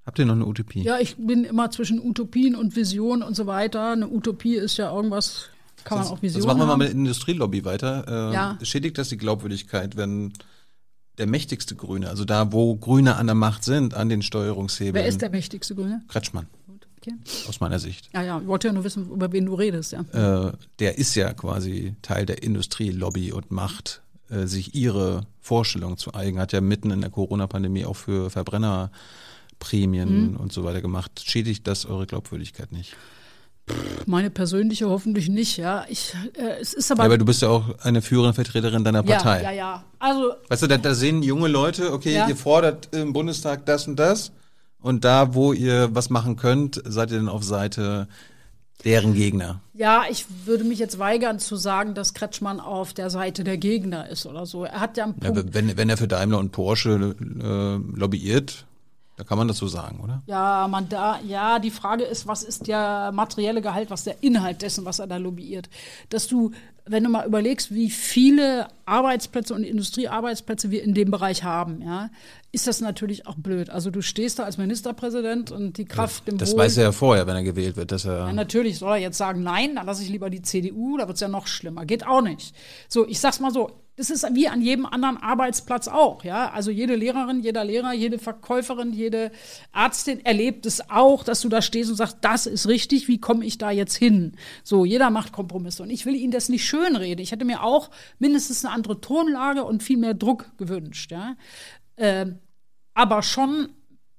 Habt 0.07 0.19
ihr 0.19 0.25
noch 0.25 0.35
eine 0.35 0.47
Utopie? 0.47 0.83
Ja, 0.83 0.99
ich 0.99 1.17
bin 1.17 1.45
immer 1.45 1.71
zwischen 1.71 2.01
Utopien 2.01 2.55
und 2.55 2.75
Visionen 2.75 3.23
und 3.23 3.35
so 3.37 3.47
weiter. 3.47 3.91
Eine 3.93 4.09
Utopie 4.09 4.55
ist 4.55 4.77
ja 4.79 4.95
irgendwas, 4.95 5.51
kann 5.85 5.99
man 5.99 6.07
auch 6.09 6.23
Visionen 6.23 6.47
machen 6.47 6.59
wir 6.59 6.67
mal 6.67 6.77
mit 6.77 6.89
der 6.89 6.95
Industrielobby 6.95 7.65
weiter. 7.65 8.31
Äh, 8.31 8.35
Ja. 8.35 8.59
Schädigt 8.63 8.99
das 8.99 9.09
die 9.09 9.17
Glaubwürdigkeit, 9.17 9.97
wenn 9.97 10.33
der 11.19 11.27
mächtigste 11.27 11.75
Grüne, 11.75 12.09
also 12.11 12.25
da, 12.25 12.53
wo 12.53 12.77
Grüne 12.77 13.17
an 13.17 13.27
der 13.27 13.35
Macht 13.35 13.65
sind, 13.65 13.95
an 13.95 14.09
den 14.09 14.23
Steuerungshebeln, 14.23 14.95
Wer 14.95 15.07
ist 15.07 15.23
der 15.23 15.31
mächtigste 15.31 15.75
Grüne? 15.75 16.03
Kretschmann, 16.09 16.47
okay. 17.01 17.15
aus 17.49 17.61
meiner 17.61 17.79
Sicht. 17.79 18.11
Ja, 18.13 18.23
ja, 18.23 18.39
ich 18.41 18.47
wollte 18.47 18.69
ja 18.69 18.75
nur 18.75 18.85
wissen, 18.85 19.11
über 19.11 19.33
wen 19.33 19.47
du 19.47 19.55
redest, 19.55 19.93
ja. 19.93 20.49
Äh, 20.49 20.53
der 20.79 20.99
ist 20.99 21.15
ja 21.15 21.33
quasi 21.33 21.97
Teil 22.03 22.27
der 22.27 22.43
Industrielobby 22.43 23.33
und 23.33 23.51
macht 23.51 24.03
äh, 24.29 24.47
sich 24.47 24.75
ihre 24.75 25.23
Vorstellung 25.41 25.97
zu 25.97 26.13
eigen, 26.13 26.39
hat 26.39 26.53
ja 26.53 26.61
mitten 26.61 26.91
in 26.91 27.01
der 27.01 27.11
Corona-Pandemie 27.11 27.87
auch 27.87 27.97
für 27.97 28.29
Verbrennerprämien 28.29 30.33
Mhm. 30.33 30.37
und 30.37 30.53
so 30.53 30.65
weiter 30.65 30.83
gemacht. 30.83 31.23
Schädigt 31.25 31.67
das 31.67 31.87
eure 31.87 32.07
Glaubwürdigkeit 32.07 32.73
nicht? 32.73 32.95
Meine 34.07 34.31
persönliche 34.31 34.89
hoffentlich 34.89 35.29
nicht, 35.29 35.57
ja. 35.57 35.85
Ich, 35.89 36.15
äh, 36.35 36.61
es 36.61 36.73
ist 36.73 36.91
aber. 36.93 37.03
Ja, 37.03 37.07
aber 37.07 37.19
du 37.19 37.25
bist 37.25 37.43
ja 37.43 37.49
auch 37.49 37.79
eine 37.81 38.01
führende 38.03 38.33
Vertreterin 38.35 38.85
deiner 38.85 39.03
Partei. 39.03 39.43
Ja, 39.43 39.51
ja, 39.51 39.57
ja. 39.57 39.85
Also, 39.99 40.33
Weißt 40.49 40.63
du, 40.63 40.67
da, 40.69 40.79
da 40.79 40.95
sehen 40.95 41.23
junge 41.23 41.49
Leute, 41.49 41.93
okay, 41.93 42.15
Ja. 42.15 42.29
ihr 42.29 42.37
fordert 42.37 42.95
im 42.95 43.13
Bundestag 43.13 43.67
das 43.67 43.89
und 43.89 43.97
das 43.97 44.31
und 44.81 45.05
da, 45.05 45.35
wo 45.35 45.53
ihr 45.53 45.89
was 45.93 46.11
machen 46.11 46.37
könnt, 46.37 46.81
seid 46.87 47.11
ihr 47.11 47.17
dann 47.17 47.29
auf 47.29 47.43
Seite 47.43 48.07
deren 48.85 49.15
Gegner. 49.15 49.63
ja, 49.73 50.05
ich 50.11 50.27
würde 50.45 50.63
mich 50.63 50.79
jetzt 50.79 50.99
weigern 51.01 51.39
zu 51.41 51.57
sagen, 51.57 51.95
dass 51.95 52.15
Kretschmann 52.15 52.61
auf 52.61 52.93
der 52.93 53.11
Seite 53.11 53.43
der 53.43 53.57
Gegner 53.57 54.09
ist 54.09 54.27
oder 54.27 54.47
so. 54.47 54.65
Er 54.65 54.79
hat 54.81 54.97
ja 54.99 55.05
einen 55.05 55.15
Ja, 55.25 55.33
Punkt. 55.33 55.55
wenn, 55.55 55.77
wenn 55.77 55.89
er 55.89 55.97
für 55.97 56.07
Daimler 56.07 56.39
und 56.39 56.53
Porsche 56.53 57.17
äh, 57.19 57.99
lobbyiert, 57.99 58.67
da 59.17 59.25
kann 59.25 59.39
man 59.39 59.49
das 59.49 59.57
so 59.59 59.67
sagen, 59.67 60.01
oder? 60.01 60.23
Ja, 60.27 60.69
man 60.71 60.89
da, 60.89 61.19
ja, 61.27 61.59
die 61.59 61.71
Frage 61.71 62.05
ist, 62.05 62.27
was 62.27 62.43
ist 62.43 62.67
der 62.67 63.13
materielle 63.13 63.63
Gehalt, 63.63 63.91
was 63.91 64.05
der 64.05 64.23
Inhalt 64.23 64.63
dessen, 64.63 64.85
was 64.85 64.99
er 64.99 65.07
da 65.07 65.17
lobbyiert? 65.17 65.69
Dass 66.11 66.27
du, 66.27 66.51
wenn 66.85 67.03
du 67.03 67.09
mal 67.11 67.27
überlegst, 67.27 67.73
wie 67.75 67.89
viele 67.91 68.69
Arbeitsplätze 68.85 69.55
und 69.55 69.65
Industriearbeitsplätze 69.65 70.71
wir 70.71 70.83
in 70.83 70.93
dem 70.95 71.11
Bereich 71.11 71.45
haben, 71.45 71.81
ja, 71.83 72.11
ist 72.53 72.67
das 72.67 72.81
natürlich 72.81 73.27
auch 73.27 73.37
blöd. 73.37 73.71
Also 73.71 73.91
du 73.91 74.03
stehst 74.03 74.39
da 74.39 74.45
als 74.45 74.59
Ministerpräsident 74.59 75.51
und 75.51 75.79
die 75.79 75.85
Kraft 75.87 76.29
im 76.29 76.39
Das 76.39 76.53
Wohl. 76.53 76.59
weiß 76.61 76.77
er 76.77 76.85
ja 76.85 76.93
vorher, 76.93 77.27
wenn 77.27 77.37
er 77.37 77.43
gewählt 77.43 77.77
wird, 77.77 77.93
dass 77.93 78.05
Ja, 78.05 78.27
er. 78.29 78.33
natürlich 78.33 78.79
soll 78.79 78.93
er 78.93 78.97
jetzt 79.03 79.19
sagen, 79.19 79.43
nein, 79.43 79.75
dann 79.77 79.87
lasse 79.87 80.03
ich 80.03 80.09
lieber 80.11 80.31
die 80.31 80.43
CDU, 80.43 80.97
da 80.99 81.09
wird's 81.09 81.21
ja 81.21 81.29
noch 81.29 81.47
schlimmer. 81.47 81.85
Geht 81.87 82.07
auch 82.07 82.21
nicht. 82.23 82.55
So, 82.89 83.07
ich 83.07 83.19
sag's 83.21 83.41
mal 83.41 83.51
so, 83.53 83.71
das 83.97 84.11
ist 84.11 84.27
wie 84.35 84.47
an 84.47 84.61
jedem 84.61 84.85
anderen 84.85 85.17
Arbeitsplatz 85.17 85.89
auch, 85.89 86.23
ja. 86.23 86.51
Also 86.51 86.71
jede 86.71 86.95
Lehrerin, 86.95 87.41
jeder 87.41 87.65
Lehrer, 87.65 87.95
jede 87.95 88.19
Verkäuferin, 88.19 88.93
jede 88.93 89.33
Ärztin 89.73 90.25
erlebt 90.25 90.67
es 90.67 90.91
auch, 90.91 91.25
dass 91.25 91.41
du 91.41 91.49
da 91.49 91.63
stehst 91.63 91.89
und 91.89 91.97
sagst, 91.97 92.19
das 92.21 92.47
ist 92.47 92.69
richtig, 92.69 93.09
wie 93.09 93.19
komme 93.19 93.45
ich 93.47 93.57
da 93.57 93.71
jetzt 93.71 93.97
hin? 93.97 94.33
So, 94.65 94.85
jeder 94.85 95.09
macht 95.09 95.33
Kompromisse. 95.33 95.83
Und 95.83 95.91
ich 95.91 96.05
will 96.05 96.15
Ihnen 96.15 96.31
das 96.31 96.51
nicht 96.51 96.67
schönreden. 96.67 97.23
Ich 97.23 97.33
hätte 97.33 97.47
mir 97.47 97.63
auch 97.63 97.91
mindestens 98.19 98.65
eine 98.65 98.75
andere 98.75 99.01
Tonlage 99.01 99.65
und 99.65 99.83
viel 99.83 99.97
mehr 99.97 100.15
Druck 100.15 100.51
gewünscht, 100.59 101.11
ja. 101.11 101.37
Ähm, 101.97 102.39
aber 102.93 103.23
schon 103.23 103.71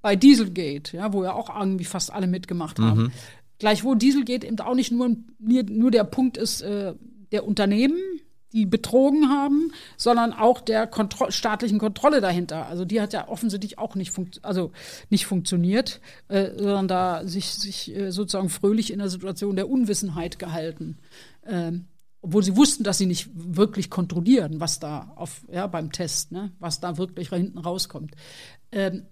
bei 0.01 0.15
Dieselgate, 0.15 0.97
ja, 0.97 1.13
wo 1.13 1.23
ja 1.23 1.33
auch 1.33 1.55
irgendwie 1.55 1.85
fast 1.85 2.11
alle 2.11 2.27
mitgemacht 2.27 2.79
haben. 2.79 3.11
Gleichwohl 3.59 3.95
Dieselgate 3.95 4.47
eben 4.47 4.59
auch 4.59 4.75
nicht 4.75 4.91
nur, 4.91 5.15
nur, 5.39 5.63
nur 5.63 5.91
der 5.91 6.03
Punkt 6.03 6.37
ist 6.37 6.61
äh, 6.61 6.93
der 7.31 7.47
Unternehmen, 7.47 7.99
die 8.53 8.65
betrogen 8.65 9.29
haben, 9.29 9.71
sondern 9.97 10.33
auch 10.33 10.61
der 10.61 10.87
Kontro 10.87 11.31
staatlichen 11.31 11.79
Kontrolle 11.79 12.21
dahinter. 12.21 12.67
Also 12.67 12.85
die 12.85 13.01
hat 13.01 13.13
ja 13.13 13.27
offensichtlich 13.27 13.77
auch 13.77 13.95
nicht, 13.95 14.11
funkt 14.11 14.43
also 14.43 14.71
nicht 15.09 15.25
funktioniert, 15.25 15.99
äh, 16.29 16.51
sondern 16.55 16.87
da 16.87 17.25
sich, 17.25 17.53
sich 17.53 17.95
äh, 17.95 18.11
sozusagen 18.11 18.49
fröhlich 18.49 18.91
in 18.91 18.99
der 18.99 19.09
Situation 19.09 19.55
der 19.55 19.69
Unwissenheit 19.69 20.39
gehalten. 20.39 20.97
Ähm, 21.45 21.87
obwohl 22.21 22.43
sie 22.43 22.57
wussten, 22.57 22.83
dass 22.83 22.97
sie 22.97 23.05
nicht 23.05 23.29
wirklich 23.33 23.89
kontrollieren, 23.89 24.59
was 24.59 24.79
da 24.79 25.13
auf, 25.15 25.45
ja, 25.51 25.67
beim 25.67 25.91
Test, 25.91 26.31
ne, 26.31 26.51
was 26.59 26.79
da 26.79 26.97
wirklich 26.97 27.29
hinten 27.29 27.59
rauskommt. 27.59 28.15
Ähm, 28.71 29.05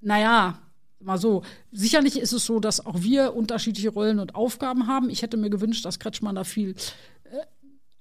naja, 0.00 0.60
mal 1.00 1.18
so. 1.18 1.42
Sicherlich 1.70 2.18
ist 2.18 2.32
es 2.32 2.44
so, 2.44 2.60
dass 2.60 2.84
auch 2.84 3.02
wir 3.02 3.34
unterschiedliche 3.34 3.90
Rollen 3.90 4.18
und 4.18 4.34
Aufgaben 4.34 4.86
haben. 4.86 5.10
Ich 5.10 5.22
hätte 5.22 5.36
mir 5.36 5.50
gewünscht, 5.50 5.84
dass 5.84 5.98
Kretschmann 5.98 6.34
da 6.34 6.44
viel, 6.44 6.74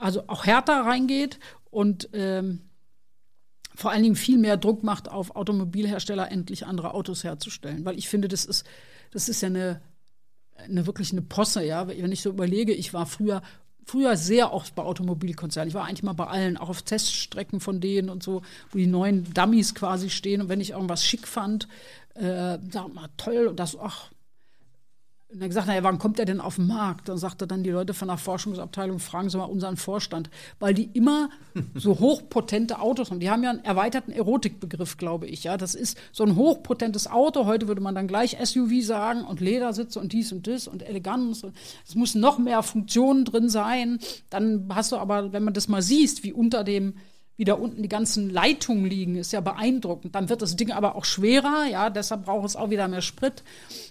also 0.02 0.24
auch 0.28 0.46
härter 0.46 0.82
reingeht 0.82 1.40
und 1.70 2.10
ähm, 2.14 2.62
vor 3.76 3.92
allen 3.92 4.04
Dingen 4.04 4.16
viel 4.16 4.38
mehr 4.38 4.58
Druck 4.58 4.84
macht 4.84 5.10
auf 5.10 5.36
Automobilhersteller, 5.36 6.32
endlich 6.32 6.66
andere 6.66 6.94
Autos 6.94 7.24
herzustellen. 7.24 7.86
Weil 7.86 7.98
ich 7.98 8.10
finde, 8.10 8.28
das 8.28 8.46
ist, 8.46 8.66
das 9.12 9.30
ist 9.30 9.42
ja 9.42 9.48
eine, 9.48 9.82
eine 10.58 10.86
wirklich 10.86 11.12
eine 11.12 11.22
Posse, 11.22 11.64
ja. 11.64 11.88
Wenn 11.88 12.12
ich 12.12 12.22
so 12.22 12.30
überlege, 12.30 12.74
ich 12.74 12.94
war 12.94 13.06
früher 13.06 13.42
früher 13.86 14.16
sehr 14.16 14.54
oft 14.54 14.76
bei 14.76 14.84
Automobilkonzernen. 14.84 15.70
Ich 15.70 15.74
war 15.74 15.86
eigentlich 15.86 16.04
mal 16.04 16.14
bei 16.14 16.28
allen, 16.28 16.58
auch 16.58 16.70
auf 16.70 16.84
Teststrecken 16.84 17.60
von 17.60 17.82
denen 17.82 18.10
und 18.10 18.24
so, 18.24 18.42
wo 18.70 18.78
die 18.78 18.88
neuen 18.88 19.34
Dummies 19.34 19.74
quasi 19.76 20.10
stehen. 20.10 20.42
Und 20.42 20.50
wenn 20.50 20.62
ich 20.62 20.72
irgendwas 20.72 21.04
schick 21.04 21.28
fand, 21.28 21.68
äh, 22.14 22.58
sag 22.70 22.94
mal, 22.94 23.10
toll, 23.18 23.48
und 23.48 23.60
das, 23.60 23.78
ach. 23.78 24.12
Und 25.32 25.40
dann 25.40 25.48
gesagt, 25.48 25.68
naja, 25.68 25.82
wann 25.84 25.98
kommt 25.98 26.18
der 26.18 26.26
denn 26.26 26.42
auf 26.42 26.58
den 26.58 26.68
Markt? 26.68 27.08
Dann 27.08 27.18
sagte 27.18 27.48
dann 27.48 27.64
die 27.64 27.70
Leute 27.70 27.94
von 27.94 28.10
der 28.10 28.18
Forschungsabteilung, 28.18 29.00
fragen 29.00 29.30
Sie 29.30 29.38
mal 29.38 29.46
unseren 29.46 29.78
Vorstand, 29.78 30.30
weil 30.60 30.74
die 30.74 30.90
immer 30.94 31.30
so 31.74 32.00
hochpotente 32.00 32.80
Autos 32.80 33.12
haben. 33.12 33.22
Die 33.22 33.30
haben 33.30 33.42
ja 33.42 33.52
einen 33.52 33.64
erweiterten 33.64 34.12
Erotikbegriff, 34.12 34.98
glaube 34.98 35.28
ich. 35.28 35.46
Ja, 35.46 35.56
das 35.56 35.74
ist 35.74 35.98
so 36.12 36.26
ein 36.26 36.36
hochpotentes 36.36 37.08
Auto. 37.08 37.46
Heute 37.46 37.70
würde 37.70 37.80
man 37.80 37.96
dann 37.96 38.08
gleich 38.08 38.38
SUV 38.44 38.82
sagen 38.82 39.24
und 39.24 39.40
Ledersitze 39.40 40.02
und 40.02 40.12
dies 40.12 40.34
und 40.34 40.48
das 40.48 40.68
und 40.68 40.84
Eleganz. 40.84 41.46
Es 41.88 41.96
muss 41.96 42.14
noch 42.14 42.38
mehr 42.38 42.62
Funktionen 42.62 43.24
drin 43.24 43.48
sein. 43.48 44.00
Dann 44.30 44.68
hast 44.70 44.92
du 44.92 44.98
aber, 44.98 45.32
wenn 45.32 45.46
man 45.46 45.54
das 45.54 45.70
mal 45.70 45.82
siehst, 45.82 46.24
wie 46.24 46.34
unter 46.34 46.66
dem 46.66 46.96
wie 47.42 47.46
da 47.46 47.56
unten 47.56 47.82
die 47.82 47.90
ganzen 47.90 48.30
Leitungen 48.30 48.86
liegen, 48.86 49.16
ist 49.16 49.34
ja 49.34 49.42
beeindruckend. 49.42 50.14
Dann 50.14 50.30
wird 50.30 50.44
das 50.44 50.58
Ding 50.58 50.70
aber 50.70 50.94
auch 50.94 51.06
schwerer, 51.06 51.66
ja, 51.66 51.90
deshalb 51.90 52.26
braucht 52.26 52.46
es 52.46 52.56
auch 52.56 52.70
wieder 52.70 52.88
mehr 52.88 53.02
Sprit. 53.02 53.44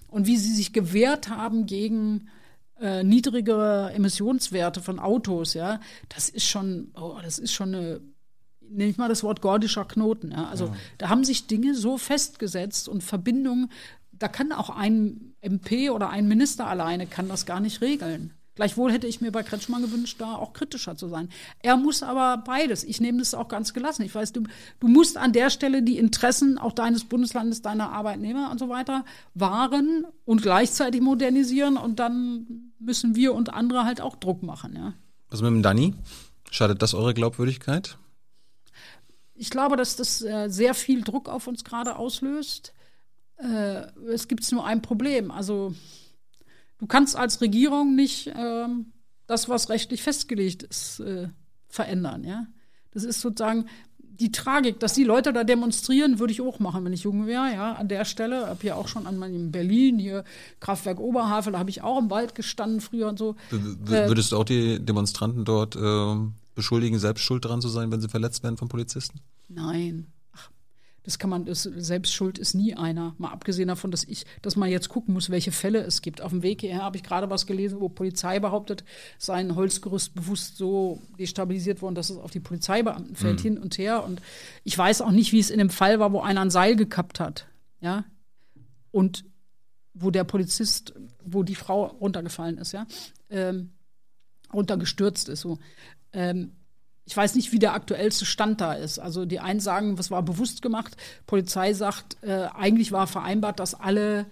Und 0.06 0.28
wie 0.28 0.36
sie 0.36 0.54
sich 0.54 0.72
gewehrt 0.72 1.30
haben 1.30 1.66
gegen 1.66 2.28
äh, 2.80 3.02
niedrigere 3.02 3.92
Emissionswerte 3.92 4.80
von 4.80 5.00
Autos, 5.00 5.54
ja, 5.54 5.80
das 6.08 6.28
ist 6.28 6.46
schon, 6.46 6.92
oh, 6.94 7.18
das 7.24 7.40
ist 7.40 7.52
schon 7.52 7.74
eine, 7.74 8.00
nehme 8.60 8.90
ich 8.90 8.98
mal 8.98 9.08
das 9.08 9.24
Wort 9.24 9.40
gordischer 9.40 9.84
Knoten, 9.84 10.30
ja. 10.30 10.44
Also 10.48 10.72
da 10.98 11.08
haben 11.08 11.24
sich 11.24 11.48
Dinge 11.48 11.74
so 11.74 11.98
festgesetzt 11.98 12.88
und 12.88 13.02
Verbindungen, 13.02 13.72
da 14.12 14.28
kann 14.28 14.52
auch 14.52 14.70
ein 14.70 15.34
MP 15.40 15.90
oder 15.90 16.10
ein 16.10 16.28
Minister 16.28 16.68
alleine 16.68 17.08
kann 17.08 17.26
das 17.26 17.46
gar 17.46 17.58
nicht 17.58 17.80
regeln. 17.80 18.32
Gleichwohl 18.60 18.92
hätte 18.92 19.06
ich 19.06 19.22
mir 19.22 19.32
bei 19.32 19.42
Kretschmann 19.42 19.80
gewünscht, 19.80 20.20
da 20.20 20.34
auch 20.34 20.52
kritischer 20.52 20.94
zu 20.94 21.08
sein. 21.08 21.30
Er 21.60 21.78
muss 21.78 22.02
aber 22.02 22.42
beides. 22.44 22.84
Ich 22.84 23.00
nehme 23.00 23.20
das 23.20 23.32
auch 23.32 23.48
ganz 23.48 23.72
gelassen. 23.72 24.02
Ich 24.02 24.14
weiß, 24.14 24.34
du, 24.34 24.42
du 24.80 24.86
musst 24.86 25.16
an 25.16 25.32
der 25.32 25.48
Stelle 25.48 25.82
die 25.82 25.96
Interessen 25.96 26.58
auch 26.58 26.72
deines 26.72 27.04
Bundeslandes, 27.06 27.62
deiner 27.62 27.90
Arbeitnehmer 27.90 28.50
und 28.50 28.58
so 28.58 28.68
weiter 28.68 29.06
wahren 29.32 30.04
und 30.26 30.42
gleichzeitig 30.42 31.00
modernisieren. 31.00 31.78
Und 31.78 32.00
dann 32.00 32.74
müssen 32.78 33.16
wir 33.16 33.32
und 33.32 33.50
andere 33.50 33.86
halt 33.86 34.02
auch 34.02 34.14
Druck 34.14 34.42
machen. 34.42 34.76
Ja. 34.76 34.92
Was 35.30 35.40
mit 35.40 35.48
dem 35.48 35.62
Danny? 35.62 35.94
Schadet 36.50 36.82
das 36.82 36.92
eure 36.92 37.14
Glaubwürdigkeit? 37.14 37.96
Ich 39.32 39.48
glaube, 39.48 39.76
dass 39.76 39.96
das 39.96 40.20
äh, 40.20 40.50
sehr 40.50 40.74
viel 40.74 41.00
Druck 41.00 41.30
auf 41.30 41.46
uns 41.46 41.64
gerade 41.64 41.96
auslöst. 41.96 42.74
Äh, 43.38 43.86
es 44.12 44.28
gibt 44.28 44.52
nur 44.52 44.66
ein 44.66 44.82
Problem. 44.82 45.30
Also 45.30 45.74
du 46.80 46.86
kannst 46.86 47.16
als 47.16 47.40
Regierung 47.40 47.94
nicht 47.94 48.32
ähm, 48.34 48.86
das, 49.26 49.48
was 49.48 49.68
rechtlich 49.68 50.02
festgelegt 50.02 50.62
ist, 50.64 51.00
äh, 51.00 51.28
verändern. 51.68 52.24
Ja, 52.24 52.46
das 52.90 53.04
ist 53.04 53.20
sozusagen 53.20 53.66
die 53.98 54.32
Tragik, 54.32 54.80
dass 54.80 54.92
die 54.92 55.04
Leute 55.04 55.32
da 55.32 55.44
demonstrieren, 55.44 56.18
würde 56.18 56.32
ich 56.32 56.42
auch 56.42 56.58
machen, 56.58 56.84
wenn 56.84 56.92
ich 56.92 57.04
jung 57.04 57.26
wäre. 57.26 57.54
Ja, 57.54 57.72
an 57.72 57.88
der 57.88 58.04
Stelle 58.04 58.48
habe 58.48 58.58
hier 58.60 58.76
auch 58.76 58.86
schon 58.86 59.06
an 59.06 59.16
meinem 59.16 59.50
Berlin 59.50 59.98
hier 59.98 60.24
Kraftwerk 60.58 61.00
Oberhavel, 61.00 61.54
da 61.54 61.58
habe 61.58 61.70
ich 61.70 61.80
auch 61.80 61.98
im 61.98 62.10
Wald 62.10 62.34
gestanden 62.34 62.82
früher 62.82 63.08
und 63.08 63.18
so. 63.18 63.36
W 63.50 63.58
w- 63.58 64.08
würdest 64.08 64.32
du 64.32 64.36
auch 64.36 64.44
die 64.44 64.78
Demonstranten 64.84 65.46
dort 65.46 65.74
äh, 65.74 66.16
beschuldigen, 66.54 66.98
selbst 66.98 67.22
schuld 67.22 67.46
daran 67.46 67.62
zu 67.62 67.68
sein, 67.68 67.90
wenn 67.92 68.02
sie 68.02 68.08
verletzt 68.10 68.42
werden 68.42 68.58
von 68.58 68.68
Polizisten? 68.68 69.20
Nein. 69.48 70.06
Das 71.02 71.18
kann 71.18 71.30
man, 71.30 71.46
das, 71.46 71.62
selbst 71.62 72.12
schuld 72.12 72.38
ist 72.38 72.54
nie 72.54 72.74
einer. 72.74 73.14
Mal 73.16 73.30
abgesehen 73.30 73.68
davon, 73.68 73.90
dass 73.90 74.04
ich, 74.04 74.26
dass 74.42 74.56
man 74.56 74.68
jetzt 74.68 74.90
gucken 74.90 75.14
muss, 75.14 75.30
welche 75.30 75.50
Fälle 75.50 75.80
es 75.80 76.02
gibt. 76.02 76.20
Auf 76.20 76.30
dem 76.30 76.42
Weg 76.42 76.60
hierher 76.60 76.82
habe 76.82 76.98
ich 76.98 77.02
gerade 77.02 77.30
was 77.30 77.46
gelesen, 77.46 77.80
wo 77.80 77.88
Polizei 77.88 78.38
behauptet, 78.38 78.84
sein 79.18 79.56
Holzgerüst 79.56 80.14
bewusst 80.14 80.58
so 80.58 81.00
destabilisiert 81.18 81.80
worden, 81.80 81.94
dass 81.94 82.10
es 82.10 82.18
auf 82.18 82.30
die 82.30 82.40
Polizeibeamten 82.40 83.16
fällt, 83.16 83.40
hin 83.40 83.56
und 83.56 83.78
her. 83.78 84.04
Und 84.04 84.20
ich 84.62 84.76
weiß 84.76 85.00
auch 85.00 85.10
nicht, 85.10 85.32
wie 85.32 85.40
es 85.40 85.50
in 85.50 85.58
dem 85.58 85.70
Fall 85.70 86.00
war, 86.00 86.12
wo 86.12 86.20
einer 86.20 86.42
ein 86.42 86.50
Seil 86.50 86.76
gekappt 86.76 87.18
hat. 87.18 87.46
Ja. 87.80 88.04
Und 88.90 89.24
wo 89.94 90.10
der 90.10 90.24
Polizist, 90.24 90.94
wo 91.24 91.42
die 91.42 91.54
Frau 91.54 91.86
runtergefallen 91.86 92.58
ist, 92.58 92.72
ja, 92.72 92.86
ähm, 93.30 93.70
runtergestürzt 94.52 95.28
ist. 95.28 95.40
So. 95.40 95.58
Ähm, 96.12 96.52
ich 97.10 97.16
weiß 97.16 97.34
nicht, 97.34 97.50
wie 97.50 97.58
der 97.58 97.74
aktuellste 97.74 98.24
Stand 98.24 98.60
da 98.60 98.72
ist. 98.72 99.00
Also 99.00 99.24
die 99.24 99.40
einen 99.40 99.58
sagen, 99.58 99.98
was 99.98 100.12
war 100.12 100.22
bewusst 100.22 100.62
gemacht. 100.62 100.96
Polizei 101.26 101.74
sagt, 101.74 102.16
äh, 102.22 102.46
eigentlich 102.56 102.92
war 102.92 103.08
vereinbart, 103.08 103.58
dass 103.58 103.74
alle, 103.74 104.26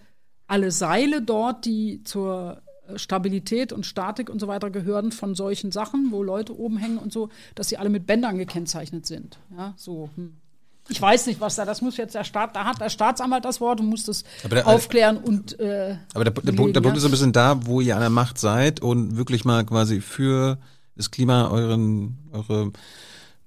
alle 0.46 0.70
Seile 0.70 1.20
dort, 1.20 1.64
die 1.64 2.04
zur 2.04 2.62
äh, 2.86 2.96
Stabilität 2.96 3.72
und 3.72 3.84
Statik 3.84 4.30
und 4.30 4.38
so 4.40 4.46
weiter 4.46 4.70
gehören 4.70 5.10
von 5.10 5.34
solchen 5.34 5.72
Sachen, 5.72 6.12
wo 6.12 6.22
Leute 6.22 6.56
oben 6.56 6.76
hängen 6.76 6.98
und 6.98 7.12
so, 7.12 7.30
dass 7.56 7.68
sie 7.68 7.78
alle 7.78 7.88
mit 7.88 8.06
Bändern 8.06 8.38
gekennzeichnet 8.38 9.06
sind. 9.06 9.38
Ja, 9.56 9.74
so. 9.76 10.10
Hm. 10.14 10.36
Ich 10.88 11.02
weiß 11.02 11.26
nicht, 11.26 11.40
was 11.40 11.56
da, 11.56 11.64
das 11.64 11.82
muss 11.82 11.96
jetzt 11.96 12.14
der 12.14 12.22
Staat, 12.22 12.54
da 12.54 12.64
hat 12.64 12.80
der 12.80 12.90
Staatsanwalt 12.90 13.44
das 13.44 13.60
Wort 13.60 13.80
und 13.80 13.86
muss 13.86 14.04
das 14.04 14.22
der- 14.48 14.68
aufklären 14.68 15.16
und 15.16 15.58
äh, 15.58 15.96
Aber 16.14 16.22
der, 16.22 16.32
der, 16.32 16.40
belegen, 16.42 16.56
Punkt, 16.56 16.76
der 16.76 16.80
Punkt 16.80 16.94
ja. 16.94 16.98
ist 16.98 17.02
so 17.02 17.08
ein 17.08 17.10
bisschen 17.10 17.32
da, 17.32 17.66
wo 17.66 17.80
ihr 17.80 17.96
an 17.96 18.02
der 18.02 18.08
Macht 18.10 18.38
seid 18.38 18.78
und 18.80 19.16
wirklich 19.16 19.44
mal 19.44 19.66
quasi 19.66 20.00
für 20.00 20.58
das 20.98 21.10
Klima 21.10 21.50
euren 21.50 22.18
eure 22.32 22.72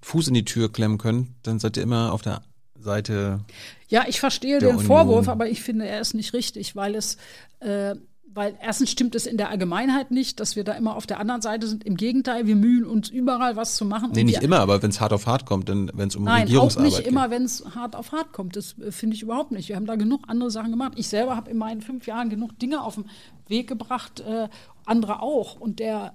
Fuß 0.02 0.30
in 0.30 0.34
die 0.34 0.46
Tür 0.46 0.72
klemmen 0.72 0.98
könnt, 0.98 1.30
dann 1.44 1.60
seid 1.60 1.78
ihr 1.78 1.84
immer 1.84 2.12
auf 2.12 2.24
der 2.24 2.42
Seite. 2.80 3.42
Ja, 3.88 4.06
ich 4.08 4.20
verstehe 4.20 4.60
den 4.60 4.70
Union. 4.70 4.86
Vorwurf, 4.86 5.28
aber 5.28 5.48
ich 5.48 5.62
finde, 5.62 5.88
er 5.88 6.02
ist 6.02 6.14
nicht 6.16 6.34
richtig, 6.34 6.76
weil 6.76 6.96
es, 6.96 7.18
äh, 7.60 7.96
weil 8.34 8.58
erstens 8.62 8.90
stimmt 8.90 9.14
es 9.14 9.28
in 9.28 9.38
der 9.38 9.50
Allgemeinheit 9.50 10.10
nicht, 10.10 10.40
dass 10.40 10.56
wir 10.56 10.64
da 10.64 10.72
immer 10.72 10.96
auf 10.96 11.06
der 11.06 11.20
anderen 11.20 11.42
Seite 11.42 11.68
sind. 11.68 11.84
Im 11.84 11.98
Gegenteil, 11.98 12.48
wir 12.48 12.56
mühen 12.56 12.86
uns 12.86 13.10
überall 13.10 13.58
was 13.58 13.76
zu 13.76 13.86
machen. 13.86 14.12
Nee, 14.14 14.24
nicht 14.24 14.42
immer, 14.42 14.60
aber 14.60 14.82
wenn 14.82 14.90
es 14.90 15.02
hart 15.02 15.14
auf 15.14 15.28
hart 15.28 15.46
kommt, 15.46 15.70
dann 15.70 15.92
wenn 15.94 16.08
es 16.08 16.16
um 16.16 16.24
Nein, 16.24 16.44
auch 16.44 16.46
Regierungsarbeit 16.46 16.92
nicht 16.92 17.08
immer, 17.08 17.30
wenn 17.30 17.44
es 17.44 17.64
hart 17.76 17.96
auf 17.96 18.12
hart 18.12 18.32
kommt. 18.32 18.56
Das 18.56 18.80
äh, 18.80 18.92
finde 18.92 19.16
ich 19.16 19.22
überhaupt 19.22 19.52
nicht. 19.52 19.70
Wir 19.70 19.76
haben 19.76 19.86
da 19.86 19.96
genug 19.96 20.24
andere 20.28 20.50
Sachen 20.50 20.72
gemacht. 20.72 20.94
Ich 20.96 21.10
selber 21.10 21.36
habe 21.36 21.52
in 21.52 21.58
meinen 21.58 21.82
fünf 21.82 22.08
Jahren 22.08 22.30
genug 22.30 22.58
Dinge 22.58 22.82
auf 22.82 22.96
den 22.96 23.06
Weg 23.48 23.68
gebracht, 23.68 24.22
äh, 24.22 24.48
andere 24.86 25.22
auch. 25.22 25.60
Und 25.60 25.80
der, 25.80 26.14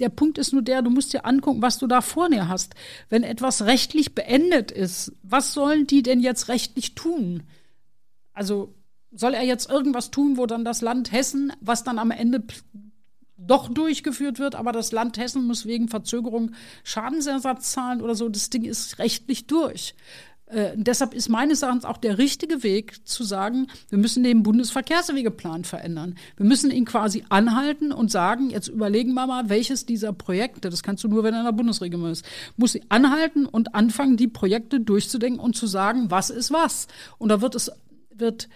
der 0.00 0.08
Punkt 0.08 0.38
ist 0.38 0.52
nur 0.52 0.62
der, 0.62 0.82
du 0.82 0.90
musst 0.90 1.12
dir 1.12 1.24
angucken, 1.24 1.62
was 1.62 1.78
du 1.78 1.86
da 1.86 2.00
vor 2.00 2.28
dir 2.28 2.48
hast. 2.48 2.74
Wenn 3.08 3.22
etwas 3.22 3.62
rechtlich 3.62 4.14
beendet 4.14 4.70
ist, 4.70 5.12
was 5.22 5.52
sollen 5.52 5.86
die 5.86 6.02
denn 6.02 6.20
jetzt 6.20 6.48
rechtlich 6.48 6.94
tun? 6.94 7.42
Also 8.32 8.74
soll 9.12 9.34
er 9.34 9.44
jetzt 9.44 9.70
irgendwas 9.70 10.10
tun, 10.10 10.36
wo 10.36 10.46
dann 10.46 10.64
das 10.64 10.80
Land 10.80 11.12
Hessen, 11.12 11.52
was 11.60 11.84
dann 11.84 11.98
am 11.98 12.10
Ende 12.10 12.42
doch 13.36 13.68
durchgeführt 13.68 14.38
wird, 14.38 14.54
aber 14.54 14.72
das 14.72 14.92
Land 14.92 15.18
Hessen 15.18 15.46
muss 15.46 15.66
wegen 15.66 15.88
Verzögerung 15.88 16.52
Schadensersatz 16.84 17.72
zahlen 17.72 18.02
oder 18.02 18.14
so. 18.14 18.28
Das 18.28 18.50
Ding 18.50 18.64
ist 18.64 18.98
rechtlich 18.98 19.46
durch. 19.46 19.94
Äh, 20.50 20.72
deshalb 20.74 21.14
ist 21.14 21.28
meines 21.28 21.62
Erachtens 21.62 21.84
auch 21.84 21.96
der 21.96 22.18
richtige 22.18 22.62
Weg 22.62 23.06
zu 23.06 23.22
sagen, 23.22 23.68
wir 23.88 23.98
müssen 23.98 24.24
den 24.24 24.42
Bundesverkehrswegeplan 24.42 25.64
verändern. 25.64 26.16
Wir 26.36 26.46
müssen 26.46 26.70
ihn 26.70 26.84
quasi 26.84 27.24
anhalten 27.28 27.92
und 27.92 28.10
sagen, 28.10 28.50
jetzt 28.50 28.68
überlegen 28.68 29.14
wir 29.14 29.26
mal, 29.26 29.48
welches 29.48 29.86
dieser 29.86 30.12
Projekte, 30.12 30.68
das 30.68 30.82
kannst 30.82 31.04
du 31.04 31.08
nur, 31.08 31.22
wenn 31.22 31.34
du 31.34 31.38
in 31.38 31.44
der 31.44 31.52
Bundesregierung 31.52 32.06
bist, 32.06 32.24
muss 32.56 32.72
sie 32.72 32.82
anhalten 32.88 33.46
und 33.46 33.74
anfangen, 33.74 34.16
die 34.16 34.28
Projekte 34.28 34.80
durchzudenken 34.80 35.38
und 35.38 35.54
zu 35.54 35.66
sagen, 35.66 36.10
was 36.10 36.30
ist 36.30 36.52
was. 36.52 36.88
Und 37.18 37.28
da 37.28 37.40
wird 37.40 37.54
es, 37.54 37.70
wird 38.12 38.48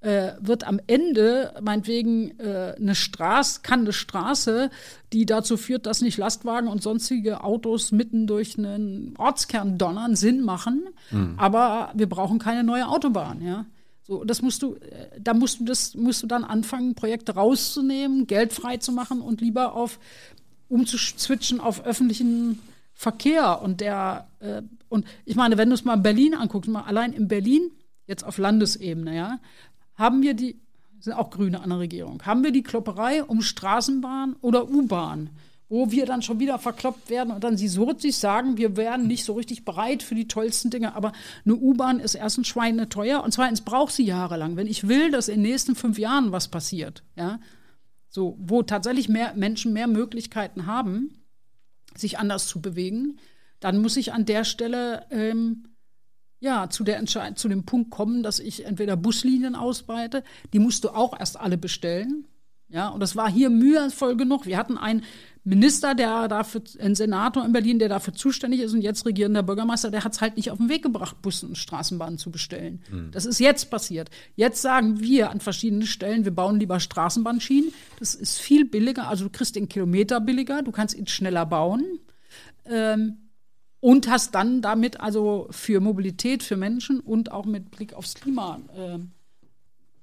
äh, 0.00 0.32
wird 0.40 0.66
am 0.66 0.80
Ende 0.86 1.54
meinetwegen 1.60 2.38
äh, 2.38 2.74
eine 2.78 2.94
Straße, 2.94 3.60
kann 3.62 3.80
eine 3.80 3.92
Straße, 3.92 4.70
die 5.12 5.26
dazu 5.26 5.56
führt, 5.56 5.86
dass 5.86 6.00
nicht 6.00 6.16
Lastwagen 6.18 6.68
und 6.68 6.82
sonstige 6.82 7.44
Autos 7.44 7.92
mitten 7.92 8.26
durch 8.26 8.56
einen 8.56 9.14
Ortskern 9.18 9.76
donnern, 9.76 10.16
Sinn 10.16 10.42
machen. 10.42 10.88
Aber 11.36 11.92
wir 11.94 12.08
brauchen 12.08 12.38
keine 12.38 12.64
neue 12.64 12.88
Autobahn, 12.88 13.42
ja. 13.42 13.66
So, 14.02 14.24
das 14.24 14.42
musst 14.42 14.62
du, 14.62 14.74
äh, 14.74 15.20
da 15.20 15.34
musst 15.34 15.60
du 15.60 15.64
das, 15.64 15.94
musst 15.94 16.22
du 16.22 16.26
dann 16.26 16.44
anfangen, 16.44 16.94
Projekte 16.94 17.34
rauszunehmen, 17.34 18.26
Geld 18.26 18.52
frei 18.52 18.78
zu 18.78 18.92
machen 18.92 19.20
und 19.20 19.40
lieber 19.40 19.74
auf 19.74 20.00
umzuswitchen 20.68 21.60
auf 21.60 21.84
öffentlichen 21.84 22.60
Verkehr 22.92 23.62
und 23.62 23.80
der 23.80 24.28
äh, 24.40 24.62
und 24.88 25.06
ich 25.24 25.36
meine, 25.36 25.58
wenn 25.58 25.68
du 25.68 25.74
es 25.74 25.84
mal 25.84 25.96
Berlin 25.96 26.34
anguckst, 26.34 26.68
mal 26.68 26.82
allein 26.82 27.12
in 27.12 27.28
Berlin 27.28 27.70
jetzt 28.06 28.24
auf 28.24 28.38
Landesebene, 28.38 29.14
ja, 29.14 29.38
haben 30.00 30.22
wir 30.22 30.34
die 30.34 30.58
sind 30.98 31.12
auch 31.14 31.30
Grüne 31.30 31.62
an 31.62 31.70
der 31.70 31.78
Regierung, 31.78 32.22
haben 32.24 32.44
wir 32.44 32.52
die 32.52 32.62
Klopperei 32.62 33.24
um 33.24 33.40
Straßenbahn 33.40 34.36
oder 34.42 34.68
U-Bahn, 34.68 35.30
wo 35.68 35.90
wir 35.90 36.04
dann 36.04 36.20
schon 36.20 36.40
wieder 36.40 36.58
verkloppt 36.58 37.08
werden 37.08 37.32
und 37.32 37.42
dann 37.42 37.56
sie 37.56 37.68
so 37.68 37.96
sich 37.96 38.18
sagen, 38.18 38.56
wir 38.58 38.76
wären 38.76 39.06
nicht 39.06 39.24
so 39.24 39.34
richtig 39.34 39.64
bereit 39.64 40.02
für 40.02 40.14
die 40.14 40.28
tollsten 40.28 40.70
Dinge, 40.70 40.94
aber 40.94 41.12
eine 41.44 41.54
U-Bahn 41.56 42.00
ist 42.00 42.16
erstens 42.16 42.48
schweineteuer 42.48 43.22
und 43.22 43.32
zweitens 43.32 43.62
braucht 43.62 43.94
sie 43.94 44.04
jahrelang. 44.04 44.56
Wenn 44.56 44.66
ich 44.66 44.88
will, 44.88 45.10
dass 45.10 45.28
in 45.28 45.42
den 45.42 45.50
nächsten 45.50 45.74
fünf 45.74 45.98
Jahren 45.98 46.32
was 46.32 46.48
passiert, 46.48 47.02
ja, 47.16 47.40
so, 48.08 48.36
wo 48.40 48.62
tatsächlich 48.62 49.08
mehr 49.08 49.34
Menschen 49.36 49.72
mehr 49.72 49.86
Möglichkeiten 49.86 50.66
haben, 50.66 51.14
sich 51.94 52.18
anders 52.18 52.46
zu 52.46 52.60
bewegen, 52.60 53.18
dann 53.60 53.80
muss 53.80 53.96
ich 53.96 54.12
an 54.12 54.26
der 54.26 54.44
Stelle 54.44 55.06
ähm, 55.10 55.69
ja 56.40 56.68
zu 56.70 56.84
der 56.84 56.96
Entscheid 56.96 57.38
zu 57.38 57.48
dem 57.48 57.64
Punkt 57.64 57.90
kommen, 57.90 58.22
dass 58.22 58.40
ich 58.40 58.64
entweder 58.64 58.96
Buslinien 58.96 59.54
ausbreite, 59.54 60.24
die 60.52 60.58
musst 60.58 60.84
du 60.84 60.90
auch 60.90 61.18
erst 61.18 61.38
alle 61.38 61.58
bestellen. 61.58 62.26
Ja, 62.72 62.88
und 62.88 63.00
das 63.00 63.16
war 63.16 63.30
hier 63.30 63.50
mühevoll 63.50 64.16
genug. 64.16 64.46
Wir 64.46 64.56
hatten 64.56 64.78
einen 64.78 65.02
Minister, 65.42 65.94
der 65.94 66.28
dafür, 66.28 66.62
einen 66.78 66.94
Senator 66.94 67.44
in 67.44 67.52
Berlin, 67.52 67.80
der 67.80 67.88
dafür 67.88 68.14
zuständig 68.14 68.60
ist 68.60 68.74
und 68.74 68.82
jetzt 68.82 69.04
regierender 69.06 69.42
Bürgermeister, 69.42 69.90
der 69.90 70.04
hat 70.04 70.12
es 70.12 70.20
halt 70.20 70.36
nicht 70.36 70.50
auf 70.52 70.58
den 70.58 70.68
Weg 70.68 70.82
gebracht, 70.82 71.20
Bussen 71.20 71.48
und 71.48 71.58
Straßenbahnen 71.58 72.18
zu 72.18 72.30
bestellen. 72.30 72.80
Das 73.10 73.24
ist 73.26 73.40
jetzt 73.40 73.70
passiert. 73.70 74.10
Jetzt 74.36 74.62
sagen 74.62 75.00
wir 75.00 75.30
an 75.30 75.40
verschiedenen 75.40 75.86
Stellen, 75.86 76.24
wir 76.24 76.34
bauen 76.34 76.60
lieber 76.60 76.78
Straßenbahnschienen. 76.78 77.72
Das 77.98 78.14
ist 78.14 78.38
viel 78.38 78.64
billiger, 78.66 79.08
also 79.08 79.24
du 79.24 79.30
kriegst 79.30 79.56
den 79.56 79.68
Kilometer 79.68 80.20
billiger, 80.20 80.62
du 80.62 80.70
kannst 80.70 80.94
ihn 80.94 81.08
schneller 81.08 81.46
bauen. 81.46 81.84
Ähm, 82.66 83.16
und 83.80 84.08
hast 84.08 84.34
dann 84.34 84.62
damit 84.62 85.00
also 85.00 85.48
für 85.50 85.80
Mobilität 85.80 86.42
für 86.42 86.56
Menschen 86.56 87.00
und 87.00 87.32
auch 87.32 87.46
mit 87.46 87.70
Blick 87.70 87.94
aufs 87.94 88.14
Klima 88.14 88.60
äh, 88.76 88.98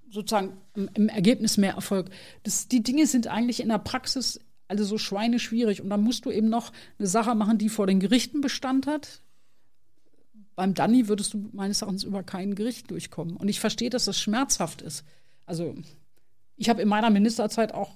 sozusagen 0.09 0.57
im, 0.75 0.89
im 0.93 1.09
Ergebnis 1.09 1.57
mehr 1.57 1.73
Erfolg. 1.73 2.09
Das, 2.43 2.67
die 2.67 2.81
Dinge 2.81 3.05
sind 3.07 3.27
eigentlich 3.27 3.59
in 3.59 3.69
der 3.69 3.77
Praxis 3.77 4.39
also 4.67 4.83
so 4.83 4.97
schweineschwierig 4.97 5.81
und 5.81 5.89
dann 5.89 6.01
musst 6.03 6.25
du 6.25 6.31
eben 6.31 6.49
noch 6.49 6.73
eine 6.99 7.07
Sache 7.07 7.35
machen, 7.35 7.57
die 7.57 7.69
vor 7.69 7.87
den 7.87 7.99
Gerichten 7.99 8.41
Bestand 8.41 8.87
hat. 8.87 9.21
Beim 10.55 10.73
Danny 10.73 11.07
würdest 11.07 11.33
du 11.33 11.49
meines 11.53 11.81
Erachtens 11.81 12.03
über 12.03 12.23
kein 12.23 12.55
Gericht 12.55 12.89
durchkommen. 12.89 13.37
Und 13.37 13.47
ich 13.47 13.59
verstehe, 13.59 13.89
dass 13.89 14.05
das 14.05 14.19
schmerzhaft 14.19 14.81
ist. 14.81 15.05
Also 15.45 15.75
ich 16.55 16.67
habe 16.67 16.81
in 16.81 16.89
meiner 16.89 17.11
Ministerzeit 17.11 17.73
auch 17.73 17.91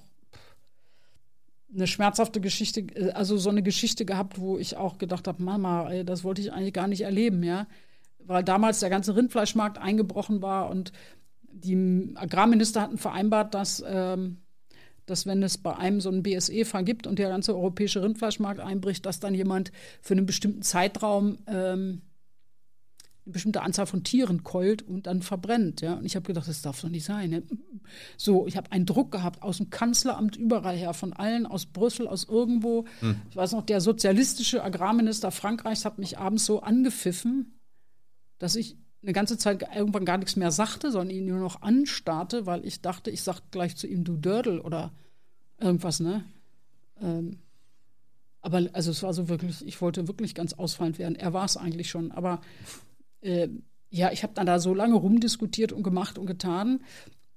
eine 1.74 1.86
schmerzhafte 1.86 2.40
Geschichte, 2.40 2.80
äh, 2.94 3.10
also 3.12 3.36
so 3.36 3.50
eine 3.50 3.62
Geschichte 3.62 4.04
gehabt, 4.04 4.38
wo 4.38 4.58
ich 4.58 4.76
auch 4.76 4.98
gedacht 4.98 5.28
habe, 5.28 5.42
Mama, 5.42 5.90
ey, 5.90 6.04
das 6.04 6.24
wollte 6.24 6.40
ich 6.40 6.52
eigentlich 6.52 6.74
gar 6.74 6.88
nicht 6.88 7.02
erleben, 7.02 7.42
ja. 7.42 7.66
Weil 8.18 8.44
damals 8.44 8.80
der 8.80 8.90
ganze 8.90 9.16
Rindfleischmarkt 9.16 9.78
eingebrochen 9.78 10.42
war 10.42 10.70
und 10.70 10.92
die 11.52 12.12
Agrarminister 12.14 12.80
hatten 12.80 12.98
vereinbart, 12.98 13.54
dass, 13.54 13.82
ähm, 13.86 14.38
dass 15.06 15.26
wenn 15.26 15.42
es 15.42 15.58
bei 15.58 15.76
einem 15.76 16.00
so 16.00 16.08
einen 16.08 16.22
BSE-Fall 16.22 16.84
gibt 16.84 17.06
und 17.06 17.18
der 17.18 17.28
ganze 17.28 17.54
europäische 17.54 18.02
Rindfleischmarkt 18.02 18.60
einbricht, 18.60 19.04
dass 19.04 19.20
dann 19.20 19.34
jemand 19.34 19.72
für 20.00 20.14
einen 20.14 20.26
bestimmten 20.26 20.62
Zeitraum 20.62 21.38
ähm, 21.46 22.02
eine 23.24 23.32
bestimmte 23.32 23.62
Anzahl 23.62 23.86
von 23.86 24.02
Tieren 24.02 24.42
keult 24.42 24.82
und 24.82 25.06
dann 25.06 25.22
verbrennt. 25.22 25.80
Ja? 25.80 25.94
Und 25.94 26.04
ich 26.04 26.16
habe 26.16 26.26
gedacht, 26.26 26.48
das 26.48 26.62
darf 26.62 26.80
doch 26.80 26.88
nicht 26.88 27.04
sein. 27.04 27.30
Ne? 27.30 27.42
So, 28.16 28.46
ich 28.46 28.56
habe 28.56 28.72
einen 28.72 28.86
Druck 28.86 29.12
gehabt 29.12 29.42
aus 29.42 29.58
dem 29.58 29.70
Kanzleramt 29.70 30.36
überall 30.36 30.76
her, 30.76 30.92
von 30.92 31.12
allen, 31.12 31.46
aus 31.46 31.66
Brüssel, 31.66 32.08
aus 32.08 32.24
irgendwo. 32.24 32.84
Ich 33.30 33.36
weiß 33.36 33.52
noch, 33.52 33.62
der 33.62 33.80
sozialistische 33.80 34.62
Agrarminister 34.64 35.30
Frankreichs 35.30 35.84
hat 35.84 35.98
mich 35.98 36.18
abends 36.18 36.46
so 36.46 36.62
angepfiffen, 36.62 37.58
dass 38.38 38.56
ich 38.56 38.76
eine 39.02 39.12
ganze 39.12 39.36
Zeit 39.36 39.64
irgendwann 39.74 40.04
gar 40.04 40.18
nichts 40.18 40.36
mehr 40.36 40.50
sagte, 40.50 40.90
sondern 40.90 41.16
ihn 41.16 41.26
nur 41.26 41.40
noch 41.40 41.62
anstarrte, 41.62 42.46
weil 42.46 42.64
ich 42.64 42.80
dachte, 42.80 43.10
ich 43.10 43.22
sag 43.22 43.40
gleich 43.50 43.76
zu 43.76 43.86
ihm, 43.86 44.04
du 44.04 44.16
Dördel 44.16 44.60
oder 44.60 44.92
irgendwas, 45.58 46.00
ne? 46.00 46.24
Ähm, 47.00 47.38
aber 48.40 48.68
also 48.72 48.90
es 48.90 49.02
war 49.02 49.14
so 49.14 49.28
wirklich, 49.28 49.64
ich 49.66 49.80
wollte 49.80 50.08
wirklich 50.08 50.34
ganz 50.34 50.52
ausfallend 50.52 50.98
werden. 50.98 51.14
Er 51.14 51.32
war 51.32 51.44
es 51.44 51.56
eigentlich 51.56 51.90
schon, 51.90 52.10
aber 52.10 52.40
äh, 53.22 53.48
ja, 53.90 54.10
ich 54.12 54.22
habe 54.22 54.34
dann 54.34 54.46
da 54.46 54.58
so 54.58 54.74
lange 54.74 54.94
rumdiskutiert 54.94 55.72
und 55.72 55.82
gemacht 55.82 56.18
und 56.18 56.26
getan, 56.26 56.82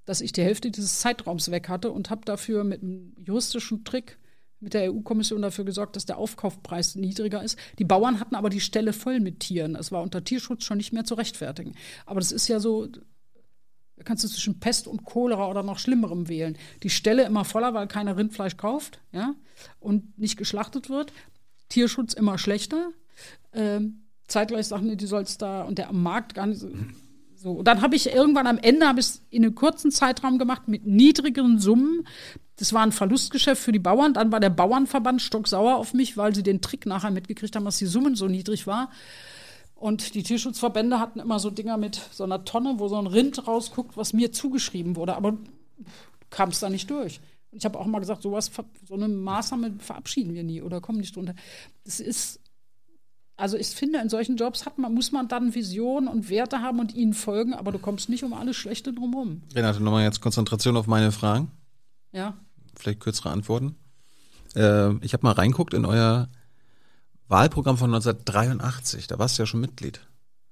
dass 0.04 0.20
ich 0.20 0.32
die 0.32 0.42
Hälfte 0.42 0.70
dieses 0.70 1.00
Zeitraums 1.00 1.50
weg 1.50 1.68
hatte 1.68 1.90
und 1.90 2.10
habe 2.10 2.24
dafür 2.24 2.64
mit 2.64 2.82
einem 2.82 3.14
juristischen 3.18 3.84
Trick 3.84 4.18
mit 4.58 4.72
der 4.72 4.92
EU-Kommission 4.92 5.42
dafür 5.42 5.64
gesorgt, 5.64 5.96
dass 5.96 6.06
der 6.06 6.16
Aufkaufpreis 6.16 6.94
niedriger 6.94 7.42
ist. 7.42 7.58
Die 7.78 7.84
Bauern 7.84 8.20
hatten 8.20 8.34
aber 8.34 8.48
die 8.48 8.60
Stelle 8.60 8.94
voll 8.94 9.20
mit 9.20 9.40
Tieren. 9.40 9.76
Es 9.76 9.92
war 9.92 10.02
unter 10.02 10.24
Tierschutz 10.24 10.64
schon 10.64 10.78
nicht 10.78 10.92
mehr 10.92 11.04
zu 11.04 11.14
rechtfertigen. 11.14 11.74
Aber 12.06 12.20
das 12.20 12.32
ist 12.32 12.48
ja 12.48 12.58
so, 12.58 12.86
da 12.86 14.02
kannst 14.04 14.24
du 14.24 14.28
zwischen 14.28 14.58
Pest 14.58 14.88
und 14.88 15.04
Cholera 15.04 15.50
oder 15.50 15.62
noch 15.62 15.78
Schlimmerem 15.78 16.28
wählen. 16.28 16.56
Die 16.82 16.90
Stelle 16.90 17.24
immer 17.24 17.44
voller, 17.44 17.74
weil 17.74 17.86
keiner 17.86 18.16
Rindfleisch 18.16 18.56
kauft, 18.56 19.00
ja, 19.12 19.34
und 19.78 20.18
nicht 20.18 20.38
geschlachtet 20.38 20.88
wird. 20.88 21.12
Tierschutz 21.68 22.14
immer 22.14 22.38
schlechter. 22.38 22.92
Ähm, 23.52 24.05
zeitgleich 24.28 24.66
sagen 24.66 24.88
die, 24.88 24.96
die 24.96 25.06
soll's 25.06 25.38
da 25.38 25.62
und 25.62 25.78
der 25.78 25.88
am 25.88 26.02
Markt 26.02 26.34
gar 26.34 26.46
nicht 26.46 26.60
so. 26.60 26.70
so. 27.36 27.52
Und 27.52 27.68
dann 27.68 27.82
habe 27.82 27.96
ich 27.96 28.12
irgendwann 28.12 28.46
am 28.46 28.58
Ende 28.58 28.86
habe 28.86 29.00
ich 29.00 29.06
es 29.06 29.22
in 29.30 29.44
einem 29.44 29.54
kurzen 29.54 29.90
Zeitraum 29.90 30.38
gemacht 30.38 30.68
mit 30.68 30.86
niedrigeren 30.86 31.58
Summen. 31.58 32.06
Das 32.56 32.72
war 32.72 32.82
ein 32.82 32.92
Verlustgeschäft 32.92 33.62
für 33.62 33.72
die 33.72 33.78
Bauern. 33.78 34.14
Dann 34.14 34.32
war 34.32 34.40
der 34.40 34.50
Bauernverband 34.50 35.20
stocksauer 35.22 35.76
auf 35.76 35.94
mich, 35.94 36.16
weil 36.16 36.34
sie 36.34 36.42
den 36.42 36.60
Trick 36.60 36.86
nachher 36.86 37.10
mitgekriegt 37.10 37.54
haben, 37.54 37.64
dass 37.64 37.78
die 37.78 37.86
Summen 37.86 38.16
so 38.16 38.28
niedrig 38.28 38.66
war. 38.66 38.90
Und 39.74 40.14
die 40.14 40.22
Tierschutzverbände 40.22 40.98
hatten 40.98 41.20
immer 41.20 41.38
so 41.38 41.50
Dinger 41.50 41.76
mit 41.76 42.00
so 42.10 42.24
einer 42.24 42.44
Tonne, 42.44 42.76
wo 42.78 42.88
so 42.88 42.96
ein 42.96 43.06
Rind 43.06 43.46
rausguckt, 43.46 43.96
was 43.96 44.14
mir 44.14 44.32
zugeschrieben 44.32 44.96
wurde. 44.96 45.16
Aber 45.16 45.36
kam 46.30 46.48
es 46.48 46.60
da 46.60 46.70
nicht 46.70 46.90
durch. 46.90 47.20
Und 47.50 47.58
ich 47.58 47.64
habe 47.64 47.78
auch 47.78 47.86
mal 47.86 47.98
gesagt, 47.98 48.22
sowas, 48.22 48.50
so 48.88 48.94
eine 48.94 49.08
Maßnahme 49.08 49.74
verabschieden 49.78 50.34
wir 50.34 50.44
nie 50.44 50.62
oder 50.62 50.80
kommen 50.80 50.98
nicht 50.98 51.14
drunter. 51.14 51.34
Das 51.84 52.00
ist, 52.00 52.40
also 53.36 53.56
ich 53.56 53.68
finde, 53.68 54.00
in 54.00 54.08
solchen 54.08 54.36
Jobs 54.36 54.64
hat 54.64 54.78
man, 54.78 54.94
muss 54.94 55.12
man 55.12 55.28
dann 55.28 55.54
Visionen 55.54 56.08
und 56.08 56.30
Werte 56.30 56.62
haben 56.62 56.80
und 56.80 56.94
ihnen 56.94 57.12
folgen, 57.12 57.52
aber 57.52 57.70
du 57.70 57.78
kommst 57.78 58.08
nicht 58.08 58.24
um 58.24 58.32
alles 58.32 58.56
Schlechte 58.56 58.92
drumherum. 58.92 59.42
Renate, 59.54 59.82
nochmal 59.82 60.04
jetzt 60.04 60.20
Konzentration 60.20 60.76
auf 60.76 60.86
meine 60.86 61.12
Fragen. 61.12 61.50
Ja. 62.12 62.34
Vielleicht 62.74 63.00
kürzere 63.00 63.30
Antworten. 63.30 63.76
Äh, 64.54 64.94
ich 65.04 65.12
habe 65.12 65.26
mal 65.26 65.32
reinguckt 65.32 65.74
in 65.74 65.84
euer 65.84 66.28
Wahlprogramm 67.28 67.76
von 67.76 67.94
1983. 67.94 69.06
Da 69.06 69.18
warst 69.18 69.38
du 69.38 69.42
ja 69.42 69.46
schon 69.46 69.60
Mitglied. 69.60 70.00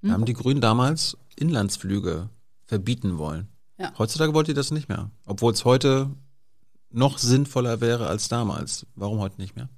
Da 0.02 0.12
haben 0.12 0.26
die 0.26 0.34
Grünen 0.34 0.60
damals 0.60 1.16
Inlandsflüge 1.36 2.28
verbieten 2.66 3.16
wollen. 3.16 3.48
Ja. 3.78 3.92
Heutzutage 3.96 4.34
wollt 4.34 4.48
ihr 4.48 4.54
das 4.54 4.70
nicht 4.70 4.90
mehr. 4.90 5.10
Obwohl 5.24 5.52
es 5.52 5.64
heute 5.64 6.10
noch 6.90 7.16
sinnvoller 7.16 7.80
wäre 7.80 8.06
als 8.06 8.28
damals. 8.28 8.86
Warum 8.94 9.18
heute 9.18 9.40
nicht 9.40 9.56
mehr? 9.56 9.70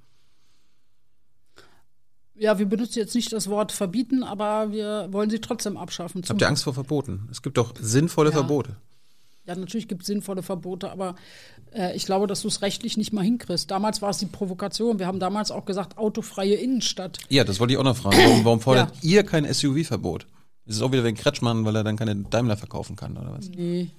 Ja, 2.39 2.59
wir 2.59 2.65
benutzen 2.67 2.99
jetzt 2.99 3.15
nicht 3.15 3.33
das 3.33 3.49
Wort 3.49 3.71
verbieten, 3.71 4.23
aber 4.23 4.71
wir 4.71 5.07
wollen 5.11 5.29
sie 5.29 5.39
trotzdem 5.39 5.75
abschaffen. 5.77 6.21
Habt 6.27 6.41
ihr 6.41 6.47
Angst 6.47 6.63
vor 6.63 6.73
Verboten? 6.73 7.27
Es 7.31 7.41
gibt 7.41 7.57
doch 7.57 7.73
sinnvolle 7.79 8.29
Ja. 8.29 8.35
Verbote. 8.35 8.75
Ja, 9.45 9.55
natürlich 9.55 9.87
gibt 9.87 10.01
es 10.01 10.07
sinnvolle 10.07 10.43
Verbote, 10.43 10.91
aber 10.91 11.15
äh, 11.73 11.95
ich 11.95 12.05
glaube, 12.05 12.27
dass 12.27 12.41
du 12.41 12.49
es 12.49 12.61
rechtlich 12.61 12.97
nicht 12.97 13.13
mal 13.13 13.23
hinkriegst. 13.23 13.71
Damals 13.71 14.01
war 14.01 14.09
es 14.09 14.17
die 14.17 14.25
Provokation. 14.25 14.99
Wir 14.99 15.07
haben 15.07 15.19
damals 15.21 15.51
auch 15.51 15.63
gesagt, 15.65 15.97
autofreie 15.97 16.55
Innenstadt. 16.55 17.17
Ja, 17.29 17.45
das 17.45 17.59
wollte 17.61 17.73
ich 17.73 17.79
auch 17.79 17.83
noch 17.85 17.95
fragen. 17.95 18.17
Warum, 18.17 18.45
warum 18.45 18.59
fordert 18.59 18.93
Ja. 19.01 19.09
ihr 19.09 19.23
kein 19.23 19.45
SUV-Verbot? 19.51 20.27
Ist 20.65 20.75
es 20.75 20.81
auch 20.81 20.91
wieder 20.91 21.05
wegen 21.05 21.15
Kretschmann, 21.15 21.63
weil 21.63 21.77
er 21.77 21.85
dann 21.85 21.95
keine 21.95 22.13
Daimler 22.15 22.57
verkaufen 22.57 22.97
kann, 22.97 23.15
oder 23.15 23.31
was? 23.37 23.47
Nee, 23.49 23.89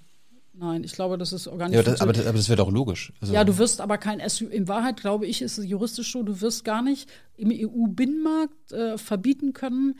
nein, 0.58 0.84
ich 0.84 0.92
glaube, 0.92 1.18
das 1.18 1.32
ist 1.32 1.46
organisch. 1.48 1.76
Ja, 1.76 1.82
das, 1.82 2.00
aber, 2.00 2.12
das, 2.12 2.26
aber 2.26 2.36
das 2.36 2.48
wäre 2.48 2.56
doch 2.56 2.70
logisch. 2.70 3.12
Also, 3.20 3.32
Ja, 3.32 3.44
du 3.44 3.58
wirst 3.58 3.80
aber 3.80 3.98
kein 3.98 4.26
SUV. 4.26 4.50
In 4.50 4.68
Wahrheit, 4.68 5.00
glaube 5.00 5.26
ich, 5.26 5.42
ist 5.42 5.58
es 5.58 5.66
juristisch 5.66 6.12
so, 6.12 6.22
du 6.22 6.40
wirst 6.40 6.64
gar 6.64 6.82
nicht 6.82 7.08
im 7.36 7.50
EU-Binnenmarkt 7.52 8.72
äh, 8.72 8.98
verbieten 8.98 9.52
können, 9.52 9.98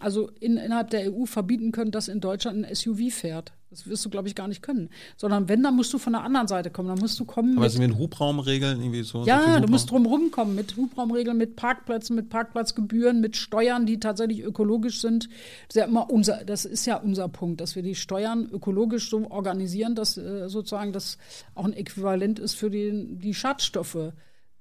also 0.00 0.30
in, 0.40 0.56
innerhalb 0.56 0.90
der 0.90 1.12
EU 1.12 1.24
verbieten 1.24 1.72
können, 1.72 1.90
dass 1.90 2.08
in 2.08 2.20
Deutschland 2.20 2.64
ein 2.64 2.74
SUV 2.74 3.10
fährt. 3.10 3.52
Das 3.70 3.86
wirst 3.86 4.02
du, 4.04 4.08
glaube 4.08 4.28
ich, 4.28 4.34
gar 4.34 4.48
nicht 4.48 4.62
können. 4.62 4.88
Sondern 5.16 5.48
wenn, 5.48 5.62
dann 5.62 5.76
musst 5.76 5.92
du 5.92 5.98
von 5.98 6.14
der 6.14 6.22
anderen 6.22 6.48
Seite 6.48 6.70
kommen. 6.70 6.88
Dann 6.88 6.98
musst 6.98 7.20
du 7.20 7.26
kommen 7.26 7.52
aber 7.52 7.64
mit 7.64 7.72
sind 7.72 7.80
wir 7.82 7.88
in 7.88 7.98
Hubraumregeln 7.98 8.80
irgendwie 8.80 9.02
so? 9.02 9.22
so 9.22 9.26
Ja, 9.26 9.40
du 9.40 9.52
Hubraum? 9.54 9.70
musst 9.70 9.90
drumherum 9.90 10.30
kommen 10.30 10.54
mit 10.54 10.76
Hubraumregeln, 10.76 11.36
mit 11.36 11.56
Parkplätzen, 11.56 12.16
mit 12.16 12.30
Parkplatzgebühren, 12.30 13.20
mit 13.20 13.36
Steuern, 13.36 13.84
die 13.84 14.00
tatsächlich 14.00 14.40
ökologisch 14.40 15.00
sind. 15.02 15.28
Das 15.68 15.76
ist 15.76 15.80
ja 15.80 15.84
immer 15.84 16.10
unser, 16.10 16.44
das 16.44 16.64
ist 16.64 16.86
ja 16.86 16.96
unser 16.96 17.28
Punkt, 17.28 17.60
dass 17.60 17.76
wir 17.76 17.82
die 17.82 17.94
Steuern 17.94 18.48
ökologisch 18.50 19.10
so 19.10 19.30
organisieren, 19.30 19.94
dass 19.94 20.16
äh, 20.16 20.48
sozusagen 20.48 20.92
das 20.92 21.18
auch 21.54 21.66
ein 21.66 21.74
Äquivalent 21.74 22.38
ist 22.38 22.54
für 22.54 22.70
die, 22.70 23.18
die 23.18 23.34
Schadstoffe, 23.34 24.12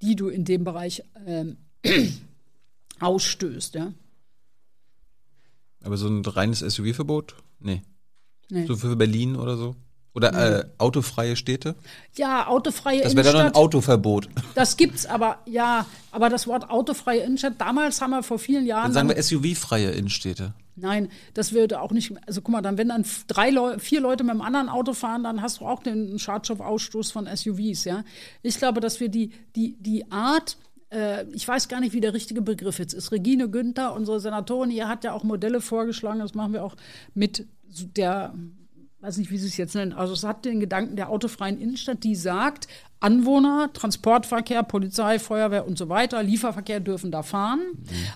die 0.01 0.15
du 0.17 0.27
in 0.27 0.43
dem 0.43 0.65
Bereich 0.65 1.03
ähm, 1.25 1.57
ausstößt. 2.99 3.75
Ja? 3.75 3.93
Aber 5.83 5.95
so 5.95 6.07
ein 6.07 6.25
reines 6.25 6.59
SUV-Verbot? 6.59 7.35
Nee. 7.59 7.81
Nee. 8.49 8.65
So 8.65 8.75
für 8.75 8.95
Berlin 8.95 9.35
oder 9.35 9.57
so? 9.57 9.75
Oder 10.17 10.33
äh, 10.33 10.65
autofreie 10.79 11.35
Städte? 11.35 11.75
ja, 12.15 12.47
autofreie 12.47 13.01
Das 13.01 13.15
wäre 13.15 13.25
dann 13.25 13.35
ein 13.35 13.39
Innenstadt. 13.41 13.55
Autoverbot. 13.55 14.29
Das 14.55 14.75
gibt's, 14.75 15.05
aber 15.05 15.37
ja, 15.45 15.85
aber 16.11 16.29
das 16.29 16.47
Wort 16.47 16.71
autofreie 16.71 17.19
Innenstadt, 17.19 17.53
damals 17.59 18.01
haben 18.01 18.09
wir 18.09 18.23
vor 18.23 18.39
vielen 18.39 18.65
Jahren. 18.65 18.91
Dann 18.91 18.93
sagen 18.93 19.09
wir 19.09 19.21
SUV-freie 19.21 19.91
Innenstädte. 19.91 20.55
Nein, 20.75 21.09
das 21.35 21.53
würde 21.53 21.81
auch 21.81 21.91
nicht. 21.91 22.13
Also 22.25 22.41
guck 22.41 22.51
mal, 22.51 22.61
dann 22.61 22.79
wenn 22.79 22.89
dann 22.89 23.05
drei 23.27 23.51
Leu 23.51 23.77
vier 23.77 24.01
Leute 24.01 24.23
mit 24.23 24.31
einem 24.31 24.41
anderen 24.41 24.69
Auto 24.69 24.93
fahren, 24.93 25.23
dann 25.23 25.43
hast 25.43 25.59
du 25.59 25.65
auch 25.65 25.83
den 25.83 26.17
Schadstoffausstoß 26.17 27.11
von 27.11 27.27
SUVs, 27.27 27.83
ja. 27.83 28.03
Ich 28.41 28.57
glaube, 28.57 28.79
dass 28.79 28.99
wir 28.99 29.09
die 29.09 29.31
die 29.55 29.75
die 29.79 30.11
Art 30.11 30.57
äh, 30.89 31.25
ich 31.31 31.47
weiß 31.47 31.67
gar 31.67 31.79
nicht, 31.79 31.93
wie 31.93 31.99
der 31.99 32.13
richtige 32.13 32.41
Begriff 32.41 32.79
jetzt 32.79 32.93
ist. 32.93 33.11
Regine 33.11 33.49
Günther, 33.49 33.93
unsere 33.93 34.19
Senatorin, 34.19 34.71
ihr 34.71 34.87
hat 34.87 35.03
ja 35.03 35.13
auch 35.13 35.23
Modelle 35.23 35.61
vorgeschlagen, 35.61 36.19
das 36.19 36.33
machen 36.33 36.53
wir 36.53 36.63
auch 36.63 36.75
mit 37.13 37.45
der, 37.69 38.33
weiß 38.99 39.17
nicht, 39.17 39.31
wie 39.31 39.37
sie 39.37 39.47
es 39.47 39.57
jetzt 39.57 39.75
nennen, 39.75 39.93
also 39.93 40.13
es 40.13 40.23
hat 40.23 40.45
den 40.45 40.59
Gedanken 40.59 40.95
der 40.95 41.09
autofreien 41.09 41.59
Innenstadt, 41.59 42.03
die 42.03 42.15
sagt, 42.15 42.67
Anwohner, 42.99 43.69
Transportverkehr, 43.73 44.63
Polizei, 44.63 45.19
Feuerwehr 45.19 45.67
und 45.67 45.77
so 45.77 45.89
weiter, 45.89 46.23
Lieferverkehr 46.23 46.79
dürfen 46.79 47.11
da 47.11 47.23
fahren. 47.23 47.59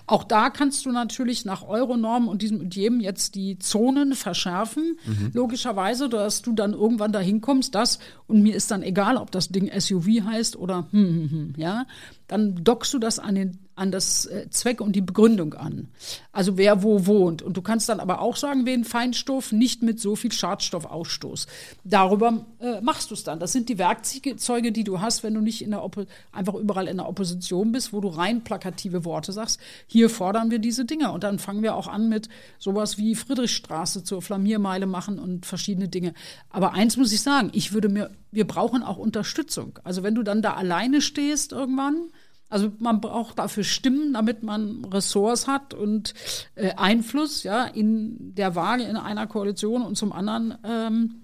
Auch 0.06 0.24
da 0.24 0.50
kannst 0.50 0.84
du 0.86 0.90
natürlich 0.90 1.44
nach 1.44 1.62
Euronormen 1.66 2.28
und 2.28 2.42
diesem 2.42 2.60
und 2.60 2.74
jedem 2.74 3.00
jetzt 3.00 3.34
die 3.34 3.58
Zonen 3.58 4.14
verschärfen. 4.14 4.98
Logischerweise, 5.32 6.08
dass 6.08 6.42
du 6.42 6.52
dann 6.52 6.72
irgendwann 6.72 7.12
dahin 7.12 7.40
kommst, 7.40 7.74
dass, 7.74 7.98
und 8.26 8.42
mir 8.42 8.54
ist 8.54 8.70
dann 8.70 8.82
egal, 8.82 9.16
ob 9.16 9.30
das 9.30 9.48
Ding 9.48 9.70
SUV 9.78 10.24
heißt 10.24 10.56
oder 10.56 10.88
hm, 10.90 11.06
hm, 11.06 11.30
hm, 11.30 11.54
ja, 11.56 11.86
dann 12.26 12.64
dockst 12.64 12.92
du 12.94 12.98
das 12.98 13.18
an 13.18 13.34
den 13.34 13.58
an 13.74 13.90
das 13.90 14.26
äh, 14.26 14.48
Zweck 14.50 14.80
und 14.80 14.94
die 14.94 15.00
Begründung 15.00 15.54
an. 15.54 15.88
Also 16.30 16.56
wer 16.58 16.82
wo 16.82 17.06
wohnt. 17.06 17.42
Und 17.42 17.56
du 17.56 17.62
kannst 17.62 17.88
dann 17.88 18.00
aber 18.00 18.20
auch 18.20 18.36
sagen, 18.36 18.66
wen 18.66 18.84
Feinstoff 18.84 19.52
nicht 19.52 19.82
mit 19.82 19.98
so 19.98 20.14
viel 20.14 20.32
Schadstoffausstoß. 20.32 21.46
Darüber 21.84 22.44
äh, 22.60 22.80
machst 22.82 23.10
du 23.10 23.14
es 23.14 23.24
dann. 23.24 23.40
Das 23.40 23.52
sind 23.52 23.68
die 23.68 23.78
Werkzeuge, 23.78 24.71
die 24.72 24.84
du 24.84 25.00
hast, 25.00 25.22
wenn 25.22 25.34
du 25.34 25.40
nicht 25.40 25.62
in 25.62 25.70
der 25.70 25.82
Oppo 25.82 26.04
einfach 26.32 26.54
überall 26.54 26.88
in 26.88 26.96
der 26.96 27.08
Opposition 27.08 27.72
bist, 27.72 27.92
wo 27.92 28.00
du 28.00 28.08
rein 28.08 28.44
plakative 28.44 29.04
Worte 29.04 29.32
sagst. 29.32 29.60
Hier 29.86 30.10
fordern 30.10 30.50
wir 30.50 30.58
diese 30.58 30.84
Dinge. 30.84 31.12
Und 31.12 31.24
dann 31.24 31.38
fangen 31.38 31.62
wir 31.62 31.74
auch 31.74 31.88
an 31.88 32.08
mit 32.08 32.28
sowas 32.58 32.98
wie 32.98 33.14
Friedrichstraße 33.14 34.04
zur 34.04 34.22
Flamiermeile 34.22 34.86
machen 34.86 35.18
und 35.18 35.46
verschiedene 35.46 35.88
Dinge. 35.88 36.14
Aber 36.50 36.74
eins 36.74 36.96
muss 36.96 37.12
ich 37.12 37.22
sagen, 37.22 37.50
ich 37.52 37.72
würde 37.72 37.88
mir, 37.88 38.10
wir 38.30 38.46
brauchen 38.46 38.82
auch 38.82 38.98
Unterstützung. 38.98 39.78
Also 39.84 40.02
wenn 40.02 40.14
du 40.14 40.22
dann 40.22 40.42
da 40.42 40.54
alleine 40.54 41.00
stehst 41.00 41.52
irgendwann, 41.52 42.10
also 42.52 42.70
man 42.80 43.00
braucht 43.00 43.38
dafür 43.38 43.64
Stimmen, 43.64 44.12
damit 44.12 44.42
man 44.42 44.84
Ressorts 44.84 45.46
hat 45.46 45.72
und 45.72 46.12
äh, 46.54 46.74
Einfluss 46.74 47.44
ja 47.44 47.64
in 47.64 48.34
der 48.34 48.54
Waage 48.54 48.82
in 48.82 48.96
einer 48.96 49.26
Koalition 49.26 49.80
und 49.80 49.96
zum 49.96 50.12
anderen 50.12 50.58
ähm, 50.62 51.21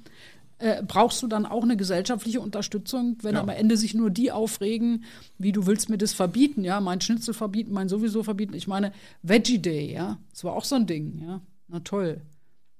äh, 0.59 0.82
brauchst 0.82 1.22
du 1.22 1.26
dann 1.28 1.47
auch 1.47 1.62
eine 1.62 1.76
gesellschaftliche 1.76 2.40
Unterstützung, 2.40 3.16
wenn 3.22 3.36
am 3.36 3.48
Ende 3.48 3.76
sich 3.76 3.94
nur 3.94 4.10
die 4.10 4.32
aufregen, 4.32 5.05
wie 5.39 5.52
du 5.52 5.66
willst 5.66 5.89
mir 5.89 5.98
das 5.98 6.12
verbieten, 6.12 6.64
ja, 6.64 6.80
mein 6.80 7.01
Schnitzel 7.01 7.35
verbieten, 7.35 7.72
mein 7.72 7.89
sowieso 7.89 8.22
verbieten. 8.22 8.55
Ich 8.55 8.66
meine 8.66 8.93
Veggie 9.22 9.60
Day, 9.60 9.93
ja, 9.93 10.18
das 10.30 10.44
war 10.44 10.55
auch 10.55 10.64
so 10.64 10.76
ein 10.76 10.86
Ding, 10.86 11.22
ja, 11.24 11.40
na 11.68 11.80
toll. 11.80 12.20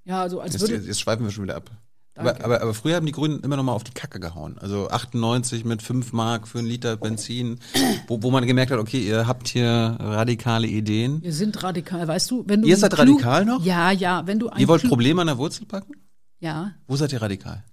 Ja, 0.05 0.23
also 0.23 0.41
als 0.41 0.55
Jetzt, 0.55 0.63
würde 0.63 0.85
jetzt, 0.85 1.01
schweifen 1.01 1.25
wir 1.25 1.31
schon 1.31 1.45
wieder 1.45 1.57
ab. 1.57 1.71
Aber, 2.17 2.45
aber, 2.45 2.63
aber 2.63 2.75
früher 2.75 2.97
haben 2.97 3.07
die 3.07 3.13
Grünen 3.13 3.41
immer 3.45 3.57
noch 3.57 3.63
mal 3.63 3.73
auf 3.73 3.85
die 3.85 3.93
Kacke 3.93 4.19
gehauen. 4.19 4.59
Also 4.59 4.89
98 4.89 5.65
mit 5.65 5.83
5 5.83 6.13
Mark 6.13 6.49
für 6.49 6.59
einen 6.59 6.67
Liter 6.67 6.97
Benzin, 6.97 7.61
wo, 8.09 8.21
wo 8.25 8.33
man 8.33 8.45
gemerkt 8.45 8.73
hat, 8.73 8.81
okay, 8.81 8.99
ihr 8.99 9.29
habt 9.29 9.47
hier 9.47 9.97
radikale 10.01 10.67
Ideen. 10.67 11.23
wir 11.23 11.33
sind 11.33 11.63
radikal, 11.63 12.09
weißt 12.09 12.29
du, 12.33 12.43
wenn 12.49 12.63
du 12.63 12.69
Ihr 12.69 12.77
seid 12.77 12.99
radikal 12.99 13.45
noch? 13.45 13.65
Ja, 13.65 13.93
ja, 13.93 14.27
wenn 14.27 14.41
du 14.41 14.51
Ihr 14.57 14.67
wollt 14.67 14.83
Probleme 14.89 15.21
an 15.21 15.29
der 15.29 15.39
Wurzel 15.39 15.67
packen? 15.67 15.93
Ja. 16.41 16.73
Wo 16.87 16.97
seid 16.97 17.13
ihr 17.13 17.23
radikal? 17.23 17.65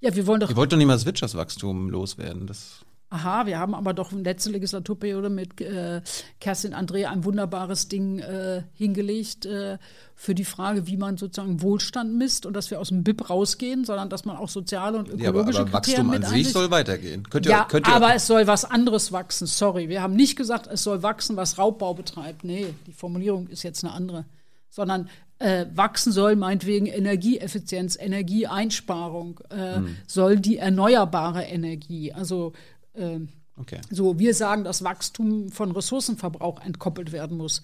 Ja, 0.00 0.14
wir 0.14 0.26
wollen 0.26 0.40
doch 0.40 0.50
Ihr 0.50 0.56
wollt 0.56 0.72
doch 0.72 0.76
nicht 0.76 0.86
mal 0.86 0.94
das 0.94 1.06
Wirtschaftswachstum 1.06 1.88
loswerden. 1.90 2.46
Das 2.46 2.84
Aha, 3.08 3.46
wir 3.46 3.60
haben 3.60 3.72
aber 3.74 3.94
doch 3.94 4.10
in 4.10 4.24
letzte 4.24 4.50
Legislaturperiode 4.50 5.30
mit 5.30 5.60
äh, 5.60 6.02
Kerstin 6.40 6.74
André 6.74 7.06
ein 7.06 7.22
wunderbares 7.24 7.86
Ding 7.86 8.18
äh, 8.18 8.64
hingelegt 8.74 9.46
äh, 9.46 9.78
für 10.16 10.34
die 10.34 10.44
Frage, 10.44 10.88
wie 10.88 10.96
man 10.96 11.16
sozusagen 11.16 11.62
Wohlstand 11.62 12.14
misst 12.16 12.46
und 12.46 12.54
dass 12.54 12.72
wir 12.72 12.80
aus 12.80 12.88
dem 12.88 13.04
BIP 13.04 13.30
rausgehen, 13.30 13.84
sondern 13.84 14.10
dass 14.10 14.24
man 14.24 14.36
auch 14.36 14.48
soziale 14.48 14.98
und 14.98 15.06
ja, 15.20 15.28
aber, 15.28 15.42
ökologische 15.42 15.60
aber 15.60 15.70
Kriterien 15.80 16.08
Wachstum 16.08 16.10
an 16.10 16.18
mit 16.18 16.22
sich 16.24 16.32
einbezieht. 16.32 16.52
soll 16.52 16.70
weitergehen. 16.72 17.30
Könnt 17.30 17.46
ihr, 17.46 17.52
Ja, 17.52 17.64
könnt 17.66 17.86
ihr, 17.86 17.94
aber 17.94 18.12
es 18.16 18.26
soll 18.26 18.48
was 18.48 18.64
anderes 18.64 19.12
wachsen. 19.12 19.46
Sorry, 19.46 19.88
wir 19.88 20.02
haben 20.02 20.16
nicht 20.16 20.34
gesagt, 20.34 20.66
es 20.66 20.82
soll 20.82 21.04
wachsen, 21.04 21.36
was 21.36 21.58
Raubbau 21.58 21.94
betreibt. 21.94 22.42
Nee, 22.42 22.74
die 22.88 22.92
Formulierung 22.92 23.46
ist 23.46 23.62
jetzt 23.62 23.84
eine 23.84 23.92
andere. 23.92 24.24
Sondern 24.68 25.08
äh, 25.38 25.66
wachsen 25.74 26.12
soll 26.12 26.36
meinetwegen 26.36 26.86
Energieeffizienz, 26.86 27.96
Energieeinsparung, 27.96 29.40
äh, 29.50 29.76
Hm. 29.76 29.96
soll 30.06 30.36
die 30.38 30.56
erneuerbare 30.56 31.42
Energie, 31.44 32.12
also 32.12 32.52
äh, 32.94 33.20
Okay. 33.58 33.80
So, 33.90 34.18
wir 34.18 34.34
sagen, 34.34 34.64
dass 34.64 34.84
Wachstum 34.84 35.50
von 35.50 35.72
Ressourcenverbrauch 35.72 36.60
entkoppelt 36.62 37.10
werden 37.12 37.38
muss. 37.38 37.62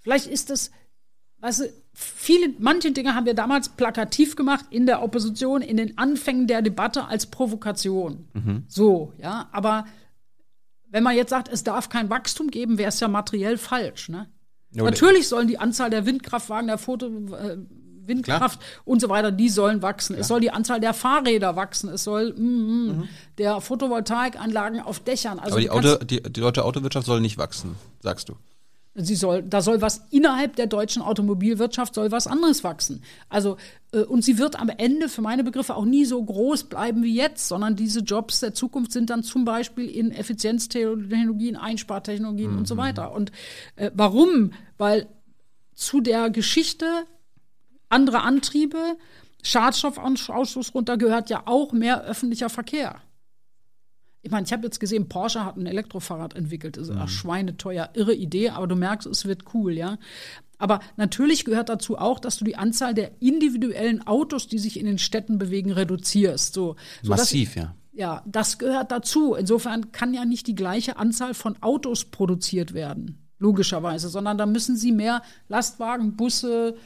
Vielleicht 0.00 0.26
ist 0.26 0.50
das, 0.50 0.70
weißt 1.38 1.60
du, 1.60 1.72
viele, 1.94 2.50
manche 2.58 2.92
Dinge 2.92 3.14
haben 3.14 3.24
wir 3.24 3.32
damals 3.32 3.70
plakativ 3.70 4.36
gemacht 4.36 4.66
in 4.68 4.84
der 4.84 5.02
Opposition, 5.02 5.62
in 5.62 5.78
den 5.78 5.96
Anfängen 5.96 6.48
der 6.48 6.60
Debatte 6.60 7.06
als 7.06 7.24
Provokation. 7.24 8.28
So, 8.68 9.14
ja, 9.16 9.48
aber 9.52 9.86
wenn 10.90 11.02
man 11.02 11.16
jetzt 11.16 11.30
sagt, 11.30 11.48
es 11.50 11.64
darf 11.64 11.88
kein 11.88 12.10
Wachstum 12.10 12.50
geben, 12.50 12.76
wäre 12.76 12.90
es 12.90 13.00
ja 13.00 13.08
materiell 13.08 13.56
falsch, 13.56 14.10
ne? 14.10 14.28
Oder- 14.74 14.84
Natürlich 14.84 15.28
sollen 15.28 15.48
die 15.48 15.58
Anzahl 15.58 15.90
der 15.90 16.06
Windkraftwagen, 16.06 16.66
der 16.68 16.78
Foto, 16.78 17.06
äh, 17.06 17.58
Windkraft 18.06 18.60
und 18.84 19.00
so 19.00 19.08
weiter, 19.08 19.30
die 19.30 19.48
sollen 19.48 19.80
wachsen. 19.82 20.16
Es 20.16 20.28
soll 20.28 20.40
die 20.40 20.50
Anzahl 20.50 20.80
der 20.80 20.92
Fahrräder 20.92 21.54
wachsen. 21.56 21.88
Es 21.88 22.04
soll 22.04 22.32
mm, 22.36 22.42
mm, 23.00 23.08
der 23.38 23.60
Photovoltaikanlagen 23.60 24.80
auf 24.80 25.00
Dächern. 25.00 25.38
Also 25.38 25.52
Aber 25.52 25.60
die, 25.60 25.70
Auto, 25.70 26.04
die, 26.04 26.22
die 26.22 26.40
deutsche 26.40 26.64
Autowirtschaft 26.64 27.06
soll 27.06 27.20
nicht 27.20 27.38
wachsen, 27.38 27.76
sagst 28.00 28.28
du. 28.28 28.34
Sie 28.94 29.14
soll, 29.14 29.42
da 29.42 29.62
soll 29.62 29.80
was 29.80 30.04
innerhalb 30.10 30.56
der 30.56 30.66
deutschen 30.66 31.00
Automobilwirtschaft 31.00 31.94
soll 31.94 32.10
was 32.10 32.26
anderes 32.26 32.62
wachsen. 32.62 33.02
Also 33.30 33.56
äh, 33.92 34.00
und 34.00 34.22
sie 34.22 34.38
wird 34.38 34.60
am 34.60 34.68
Ende 34.68 35.08
für 35.08 35.22
meine 35.22 35.44
Begriffe 35.44 35.76
auch 35.76 35.86
nie 35.86 36.04
so 36.04 36.22
groß 36.22 36.64
bleiben 36.64 37.02
wie 37.02 37.14
jetzt, 37.14 37.48
sondern 37.48 37.74
diese 37.74 38.00
Jobs 38.00 38.40
der 38.40 38.52
Zukunft 38.52 38.92
sind 38.92 39.08
dann 39.08 39.22
zum 39.22 39.46
Beispiel 39.46 39.88
in 39.88 40.10
Effizienztechnologien, 40.10 41.56
Einspartechnologien 41.56 42.56
und 42.56 42.68
so 42.68 42.76
weiter. 42.76 43.12
Und 43.12 43.32
äh, 43.76 43.90
warum? 43.94 44.52
Weil 44.76 45.06
zu 45.74 46.00
der 46.02 46.28
Geschichte 46.28 46.86
andere 47.88 48.22
Antriebe, 48.22 48.96
Schadstoffausstoß 49.42 50.74
runter 50.74 50.96
gehört 50.96 51.30
ja 51.30 51.42
auch 51.46 51.72
mehr 51.72 52.02
öffentlicher 52.04 52.48
Verkehr. 52.48 53.00
Ich 54.22 54.30
meine, 54.30 54.46
ich 54.46 54.52
habe 54.52 54.64
jetzt 54.64 54.78
gesehen, 54.78 55.08
Porsche 55.08 55.44
hat 55.44 55.56
ein 55.56 55.66
Elektrofahrrad 55.66 56.34
entwickelt. 56.34 56.76
Das 56.76 56.88
ist 56.88 56.94
mhm. 56.94 57.08
schweineteuer, 57.08 57.90
irre 57.94 58.14
Idee, 58.14 58.50
aber 58.50 58.68
du 58.68 58.76
merkst, 58.76 59.08
es 59.08 59.26
wird 59.26 59.52
cool, 59.52 59.72
ja. 59.72 59.98
Aber 60.58 60.78
natürlich 60.96 61.44
gehört 61.44 61.68
dazu 61.68 61.98
auch, 61.98 62.20
dass 62.20 62.36
du 62.36 62.44
die 62.44 62.54
Anzahl 62.54 62.94
der 62.94 63.10
individuellen 63.20 64.06
Autos, 64.06 64.46
die 64.46 64.60
sich 64.60 64.78
in 64.78 64.86
den 64.86 64.98
Städten 64.98 65.38
bewegen, 65.38 65.72
reduzierst. 65.72 66.54
So, 66.54 66.76
Massiv, 67.02 67.56
ja. 67.56 67.74
ja, 67.92 68.22
das 68.26 68.58
gehört 68.58 68.92
dazu. 68.92 69.34
Insofern 69.34 69.90
kann 69.90 70.14
ja 70.14 70.24
nicht 70.24 70.46
die 70.46 70.54
gleiche 70.54 70.98
Anzahl 70.98 71.34
von 71.34 71.60
Autos 71.60 72.04
produziert 72.04 72.74
werden, 72.74 73.26
logischerweise, 73.40 74.08
sondern 74.08 74.38
da 74.38 74.46
müssen 74.46 74.76
sie 74.76 74.92
mehr 74.92 75.22
Lastwagen, 75.48 76.14
Busse, 76.14 76.76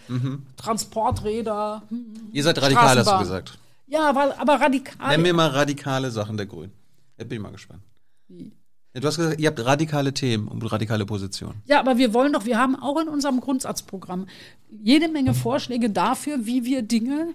Transporträder. 0.56 1.82
hm, 1.90 2.30
Ihr 2.32 2.44
seid 2.44 2.62
radikal, 2.62 2.96
hast 2.96 3.10
du 3.10 3.18
gesagt. 3.18 3.58
Ja, 3.88 4.08
aber, 4.08 4.40
aber 4.40 4.54
radikal. 4.54 5.10
Nenn 5.10 5.20
mir 5.20 5.34
mal 5.34 5.48
radikale 5.48 6.10
Sachen 6.10 6.38
der 6.38 6.46
Grünen. 6.46 6.72
Jetzt 7.18 7.28
bin 7.28 7.36
ich 7.36 7.43
mal 7.43 7.52
gespannt. 7.52 7.82
Ja, 8.28 9.01
du 9.01 9.06
hast 9.06 9.16
gesagt, 9.16 9.40
ihr 9.40 9.48
habt 9.48 9.64
radikale 9.64 10.14
Themen 10.14 10.48
und 10.48 10.62
radikale 10.72 11.05
Positionen. 11.05 11.62
Ja, 11.66 11.80
aber 11.80 11.98
wir 11.98 12.14
wollen 12.14 12.32
doch, 12.32 12.47
wir 12.47 12.59
haben 12.59 12.76
auch 12.76 13.01
in 13.01 13.09
unserem 13.09 13.40
Grundsatzprogramm 13.40 14.26
jede 14.68 15.09
Menge 15.09 15.34
Vorschläge 15.34 15.90
dafür, 15.90 16.47
wie 16.47 16.64
wir 16.64 16.82
Dinge 16.82 17.34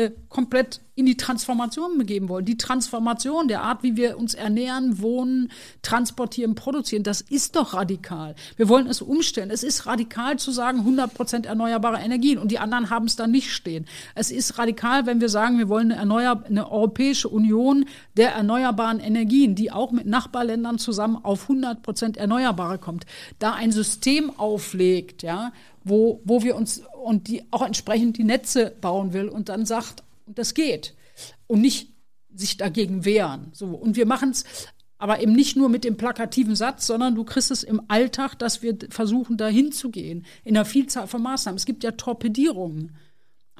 äh, 0.00 0.12
komplett 0.28 0.80
in 0.94 1.06
die 1.06 1.16
Transformation 1.16 1.98
begeben 1.98 2.28
wollen. 2.28 2.44
Die 2.44 2.56
Transformation 2.56 3.48
der 3.48 3.62
Art, 3.62 3.82
wie 3.82 3.96
wir 3.96 4.18
uns 4.18 4.34
ernähren, 4.34 5.00
wohnen, 5.00 5.50
transportieren, 5.82 6.54
produzieren, 6.54 7.02
das 7.02 7.22
ist 7.22 7.56
doch 7.56 7.74
radikal. 7.74 8.34
Wir 8.56 8.68
wollen 8.68 8.86
es 8.86 9.00
umstellen. 9.00 9.50
Es 9.50 9.62
ist 9.62 9.86
radikal 9.86 10.38
zu 10.38 10.50
sagen, 10.50 10.80
100 10.80 11.14
Prozent 11.14 11.46
erneuerbare 11.46 11.98
Energien 11.98 12.38
und 12.38 12.50
die 12.50 12.58
anderen 12.58 12.90
haben 12.90 13.06
es 13.06 13.16
da 13.16 13.26
nicht 13.26 13.50
stehen. 13.50 13.86
Es 14.14 14.30
ist 14.30 14.58
radikal, 14.58 15.06
wenn 15.06 15.20
wir 15.20 15.30
sagen, 15.30 15.58
wir 15.58 15.68
wollen 15.68 15.90
eine, 15.90 16.00
erneuer 16.00 16.42
eine 16.46 16.70
Europäische 16.70 17.28
Union 17.28 17.86
der 18.16 18.32
erneuerbaren 18.32 19.00
Energien, 19.00 19.54
die 19.54 19.72
auch 19.72 19.92
mit 19.92 20.06
Nachbarländern 20.06 20.78
zusammen 20.78 21.18
auf 21.22 21.42
100 21.42 21.82
Prozent 21.82 22.16
Erneuerbare 22.18 22.78
kommt. 22.78 23.06
Da 23.38 23.54
ein 23.54 23.72
System 23.72 24.30
auflegt, 24.38 25.22
ja, 25.22 25.52
wo, 25.84 26.20
wo 26.24 26.42
wir 26.42 26.56
uns 26.56 26.82
und 27.02 27.28
die 27.28 27.44
auch 27.50 27.62
entsprechend 27.62 28.18
die 28.18 28.24
Netze 28.24 28.74
bauen 28.80 29.12
will 29.12 29.28
und 29.28 29.48
dann 29.48 29.66
sagt, 29.66 30.02
das 30.26 30.54
geht. 30.54 30.94
Und 31.46 31.60
nicht 31.60 31.90
sich 32.34 32.56
dagegen 32.56 33.04
wehren. 33.04 33.48
So. 33.52 33.66
Und 33.66 33.96
wir 33.96 34.06
machen 34.06 34.30
es 34.30 34.44
aber 34.98 35.22
eben 35.22 35.32
nicht 35.32 35.56
nur 35.56 35.70
mit 35.70 35.84
dem 35.84 35.96
plakativen 35.96 36.54
Satz, 36.54 36.86
sondern 36.86 37.14
du 37.14 37.24
kriegst 37.24 37.50
es 37.50 37.62
im 37.62 37.80
Alltag, 37.88 38.34
dass 38.34 38.62
wir 38.62 38.76
versuchen, 38.90 39.38
dahin 39.38 39.72
zu 39.72 39.90
gehen. 39.90 40.26
In 40.44 40.56
einer 40.56 40.66
Vielzahl 40.66 41.06
von 41.06 41.22
Maßnahmen. 41.22 41.56
Es 41.56 41.64
gibt 41.64 41.82
ja 41.82 41.92
Torpedierungen. 41.92 42.94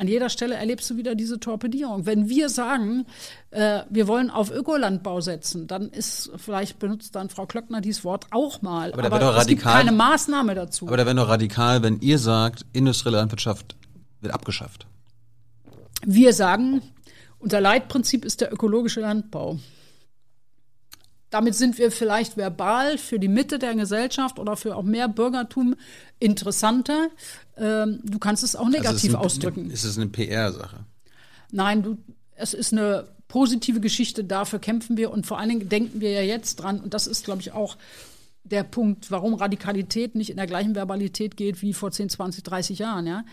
An 0.01 0.09
jeder 0.09 0.31
Stelle 0.31 0.55
erlebst 0.55 0.89
du 0.89 0.97
wieder 0.97 1.15
diese 1.15 1.39
Torpedierung. 1.41 2.07
Wenn 2.07 2.31
wir 2.31 2.49
sagen, 2.49 3.05
äh, 3.51 3.81
wir 3.91 4.09
wollen 4.09 4.31
auf 4.31 4.51
Ökolandbau 4.51 5.21
setzen, 5.21 5.67
dann 5.67 5.91
ist, 5.91 6.31
vielleicht 6.37 6.79
benutzt 6.79 7.15
dann 7.15 7.29
Frau 7.29 7.45
Klöckner 7.45 7.83
dieses 7.83 8.03
Wort 8.03 8.25
auch 8.31 8.63
mal. 8.63 8.95
Aber 8.95 9.03
da 9.03 9.11
wird 9.11 9.21
doch 9.21 9.37
es 9.37 9.47
gibt 9.47 9.63
radikal- 9.63 9.85
keine 9.85 9.93
Maßnahme 9.93 10.55
dazu. 10.55 10.87
Aber 10.87 10.97
da 10.97 11.05
wäre 11.05 11.15
doch 11.15 11.29
radikal, 11.29 11.83
wenn 11.83 12.01
ihr 12.01 12.19
sagt, 12.19 12.65
industrielle 12.73 13.19
Landwirtschaft 13.19 13.77
wird 14.23 14.33
abgeschafft. 14.33 14.87
Wir 16.03 16.33
sagen, 16.33 16.81
unser 17.39 17.61
Leitprinzip 17.61 18.25
ist 18.25 18.41
der 18.41 18.51
ökologische 18.55 19.01
Landbau. 19.03 19.59
Damit 21.31 21.55
sind 21.55 21.79
wir 21.79 21.91
vielleicht 21.93 22.37
verbal 22.37 22.99
für 22.99 23.19
die 23.21 23.29
Mitte 23.29 23.59
der 23.59 23.75
Gesellschaft 23.75 24.39
oder 24.39 24.57
für 24.57 24.75
auch 24.77 24.83
mehr 24.83 25.09
Bürgertum 25.09 25.77
interessanter. 26.19 27.09
Ähm, 27.57 28.01
du 28.05 28.19
kannst 28.19 28.43
es 28.43 28.57
auch 28.57 28.67
Also 28.67 28.77
negativ 28.77 28.97
es 28.97 29.05
ist 29.05 29.15
ein- 29.15 29.17
ausdrücken. 29.25 29.71
Es 29.73 29.85
ist 29.85 29.97
eine 29.97 30.09
PR-Sache. 30.09 30.85
Nein, 31.53 31.83
du, 31.83 31.97
es 32.37 32.55
ist 32.55 32.73
eine 32.73 33.09
positive 33.29 33.81
Geschichte, 33.81 34.25
dafür 34.25 34.59
kämpfen 34.59 34.97
wir 34.97 35.11
und 35.13 35.27
vor 35.27 35.39
allen 35.39 35.49
Dingen 35.51 35.69
denken 35.69 36.01
wir 36.01 36.11
ja 36.11 36.23
jetzt 36.23 36.57
dran, 36.57 36.81
und 36.81 36.95
das 36.95 37.07
ist, 37.07 37.25
glaube 37.25 37.41
ich, 37.41 37.53
auch 37.53 37.77
der 38.43 38.65
Punkt, 38.65 39.11
warum 39.13 39.35
Radikalität 39.35 40.15
nicht 40.17 40.31
in 40.31 40.37
der 40.37 40.47
gleichen 40.47 40.75
Verbalität 40.75 41.37
geht 41.37 41.63
wie 41.63 41.73
vor 41.73 41.93
10, 41.93 42.09
20, 42.09 42.43
30 42.43 42.79
Jahren, 42.81 43.07
ja. 43.07 43.25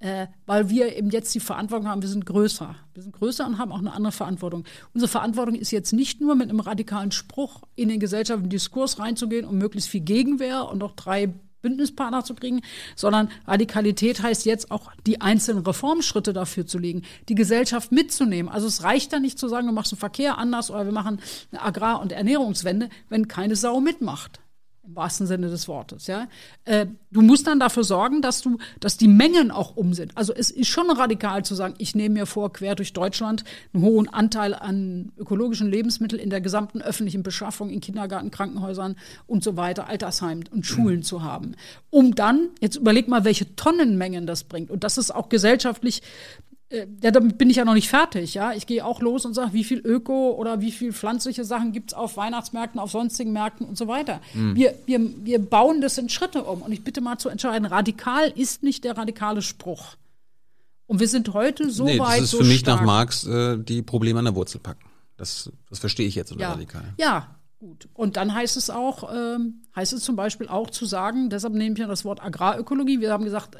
Äh, 0.00 0.28
weil 0.46 0.70
wir 0.70 0.96
eben 0.96 1.10
jetzt 1.10 1.34
die 1.34 1.40
Verantwortung 1.40 1.88
haben, 1.88 2.02
wir 2.02 2.08
sind 2.08 2.24
größer. 2.24 2.76
Wir 2.94 3.02
sind 3.02 3.12
größer 3.12 3.44
und 3.46 3.58
haben 3.58 3.72
auch 3.72 3.80
eine 3.80 3.92
andere 3.92 4.12
Verantwortung. 4.12 4.64
Unsere 4.94 5.10
Verantwortung 5.10 5.56
ist 5.56 5.72
jetzt 5.72 5.92
nicht 5.92 6.20
nur 6.20 6.36
mit 6.36 6.48
einem 6.48 6.60
radikalen 6.60 7.10
Spruch 7.10 7.62
in 7.74 7.88
den 7.88 7.98
gesellschaftlichen 7.98 8.50
Diskurs 8.50 9.00
reinzugehen 9.00 9.44
und 9.44 9.58
möglichst 9.58 9.88
viel 9.88 10.02
Gegenwehr 10.02 10.68
und 10.68 10.78
noch 10.78 10.94
drei 10.94 11.34
Bündnispartner 11.62 12.24
zu 12.24 12.34
kriegen, 12.34 12.60
sondern 12.94 13.28
Radikalität 13.46 14.22
heißt 14.22 14.46
jetzt 14.46 14.70
auch 14.70 14.92
die 15.06 15.20
einzelnen 15.20 15.64
Reformschritte 15.64 16.32
dafür 16.32 16.66
zu 16.66 16.78
legen, 16.78 17.02
die 17.28 17.34
Gesellschaft 17.34 17.90
mitzunehmen. 17.90 18.50
Also 18.50 18.68
es 18.68 18.84
reicht 18.84 19.12
da 19.12 19.18
nicht 19.18 19.38
zu 19.38 19.48
sagen, 19.48 19.66
du 19.66 19.72
machst 19.72 19.92
den 19.92 19.98
Verkehr 19.98 20.38
anders 20.38 20.70
oder 20.70 20.84
wir 20.84 20.92
machen 20.92 21.20
eine 21.50 21.62
Agrar- 21.62 22.00
und 22.00 22.12
Ernährungswende, 22.12 22.88
wenn 23.08 23.26
keine 23.26 23.56
Sau 23.56 23.80
mitmacht. 23.80 24.40
Im 24.88 24.96
wahrsten 24.96 25.26
Sinne 25.26 25.50
des 25.50 25.68
Wortes, 25.68 26.06
ja. 26.06 26.28
Äh, 26.64 26.86
du 27.10 27.20
musst 27.20 27.46
dann 27.46 27.60
dafür 27.60 27.84
sorgen, 27.84 28.22
dass 28.22 28.40
du, 28.40 28.56
dass 28.80 28.96
die 28.96 29.06
Mengen 29.06 29.50
auch 29.50 29.76
um 29.76 29.92
sind. 29.92 30.16
Also 30.16 30.32
es 30.32 30.50
ist 30.50 30.68
schon 30.68 30.90
radikal 30.90 31.44
zu 31.44 31.54
sagen, 31.54 31.74
ich 31.76 31.94
nehme 31.94 32.14
mir 32.14 32.26
vor, 32.26 32.52
quer 32.54 32.74
durch 32.74 32.94
Deutschland 32.94 33.44
einen 33.74 33.82
hohen 33.82 34.08
Anteil 34.08 34.54
an 34.54 35.12
ökologischen 35.18 35.70
Lebensmitteln 35.70 36.20
in 36.20 36.30
der 36.30 36.40
gesamten 36.40 36.80
öffentlichen 36.80 37.22
Beschaffung, 37.22 37.68
in 37.68 37.80
Kindergarten, 37.80 38.30
Krankenhäusern 38.30 38.96
und 39.26 39.44
so 39.44 39.58
weiter, 39.58 39.88
Altersheimen 39.88 40.48
und 40.50 40.64
Schulen 40.64 41.02
zu 41.02 41.22
haben. 41.22 41.54
Um 41.90 42.14
dann, 42.14 42.48
jetzt 42.60 42.76
überleg 42.76 43.08
mal, 43.08 43.24
welche 43.24 43.56
Tonnenmengen 43.56 44.26
das 44.26 44.44
bringt. 44.44 44.70
Und 44.70 44.84
das 44.84 44.96
ist 44.96 45.14
auch 45.14 45.28
gesellschaftlich 45.28 46.02
äh, 46.70 46.86
ja, 47.02 47.10
damit 47.10 47.38
bin 47.38 47.48
ich 47.48 47.56
ja 47.56 47.64
noch 47.64 47.74
nicht 47.74 47.88
fertig, 47.88 48.34
ja. 48.34 48.52
Ich 48.52 48.66
gehe 48.66 48.84
auch 48.84 49.00
los 49.00 49.24
und 49.24 49.34
sage, 49.34 49.52
wie 49.52 49.64
viel 49.64 49.78
Öko 49.78 50.32
oder 50.32 50.60
wie 50.60 50.70
viel 50.70 50.92
pflanzliche 50.92 51.44
Sachen 51.44 51.72
gibt's 51.72 51.94
auf 51.94 52.16
Weihnachtsmärkten, 52.16 52.78
auf 52.78 52.90
sonstigen 52.90 53.32
Märkten 53.32 53.66
und 53.66 53.78
so 53.78 53.88
weiter. 53.88 54.20
Wir, 54.34 54.74
wir, 54.86 55.00
wir 55.24 55.38
bauen 55.38 55.80
das 55.80 55.96
in 55.96 56.08
Schritte 56.08 56.44
um. 56.44 56.62
Und 56.62 56.72
ich 56.72 56.84
bitte 56.84 57.00
mal 57.00 57.18
zu 57.18 57.30
entscheiden, 57.30 57.64
radikal 57.64 58.30
ist 58.34 58.62
nicht 58.62 58.84
der 58.84 58.98
radikale 58.98 59.40
Spruch. 59.40 59.96
Und 60.86 61.00
wir 61.00 61.08
sind 61.08 61.32
heute 61.34 61.70
so 61.70 61.84
nee, 61.84 61.98
weit, 61.98 62.18
das 62.18 62.24
ist 62.24 62.30
so 62.32 62.38
für 62.38 62.44
mich 62.44 62.60
stark. 62.60 62.80
nach 62.80 62.86
Marx 62.86 63.26
äh, 63.26 63.58
die 63.58 63.82
Probleme 63.82 64.18
an 64.18 64.24
der 64.24 64.34
Wurzel 64.34 64.58
packen. 64.58 64.84
Das, 65.16 65.52
das 65.68 65.78
verstehe 65.78 66.06
ich 66.06 66.14
jetzt 66.14 66.32
unter 66.32 66.44
ja. 66.44 66.52
radikal. 66.52 66.94
Ja, 66.98 67.36
gut. 67.58 67.88
Und 67.92 68.16
dann 68.16 68.34
heißt 68.34 68.56
es 68.56 68.70
auch, 68.70 69.12
ähm, 69.14 69.62
heißt 69.76 69.92
es 69.92 70.02
zum 70.02 70.16
Beispiel 70.16 70.48
auch 70.48 70.70
zu 70.70 70.86
sagen, 70.86 71.28
deshalb 71.28 71.54
nehme 71.54 71.74
ich 71.74 71.78
ja 71.78 71.86
das 71.86 72.04
Wort 72.04 72.22
Agrarökologie. 72.22 73.00
Wir 73.00 73.12
haben 73.12 73.24
gesagt, 73.24 73.56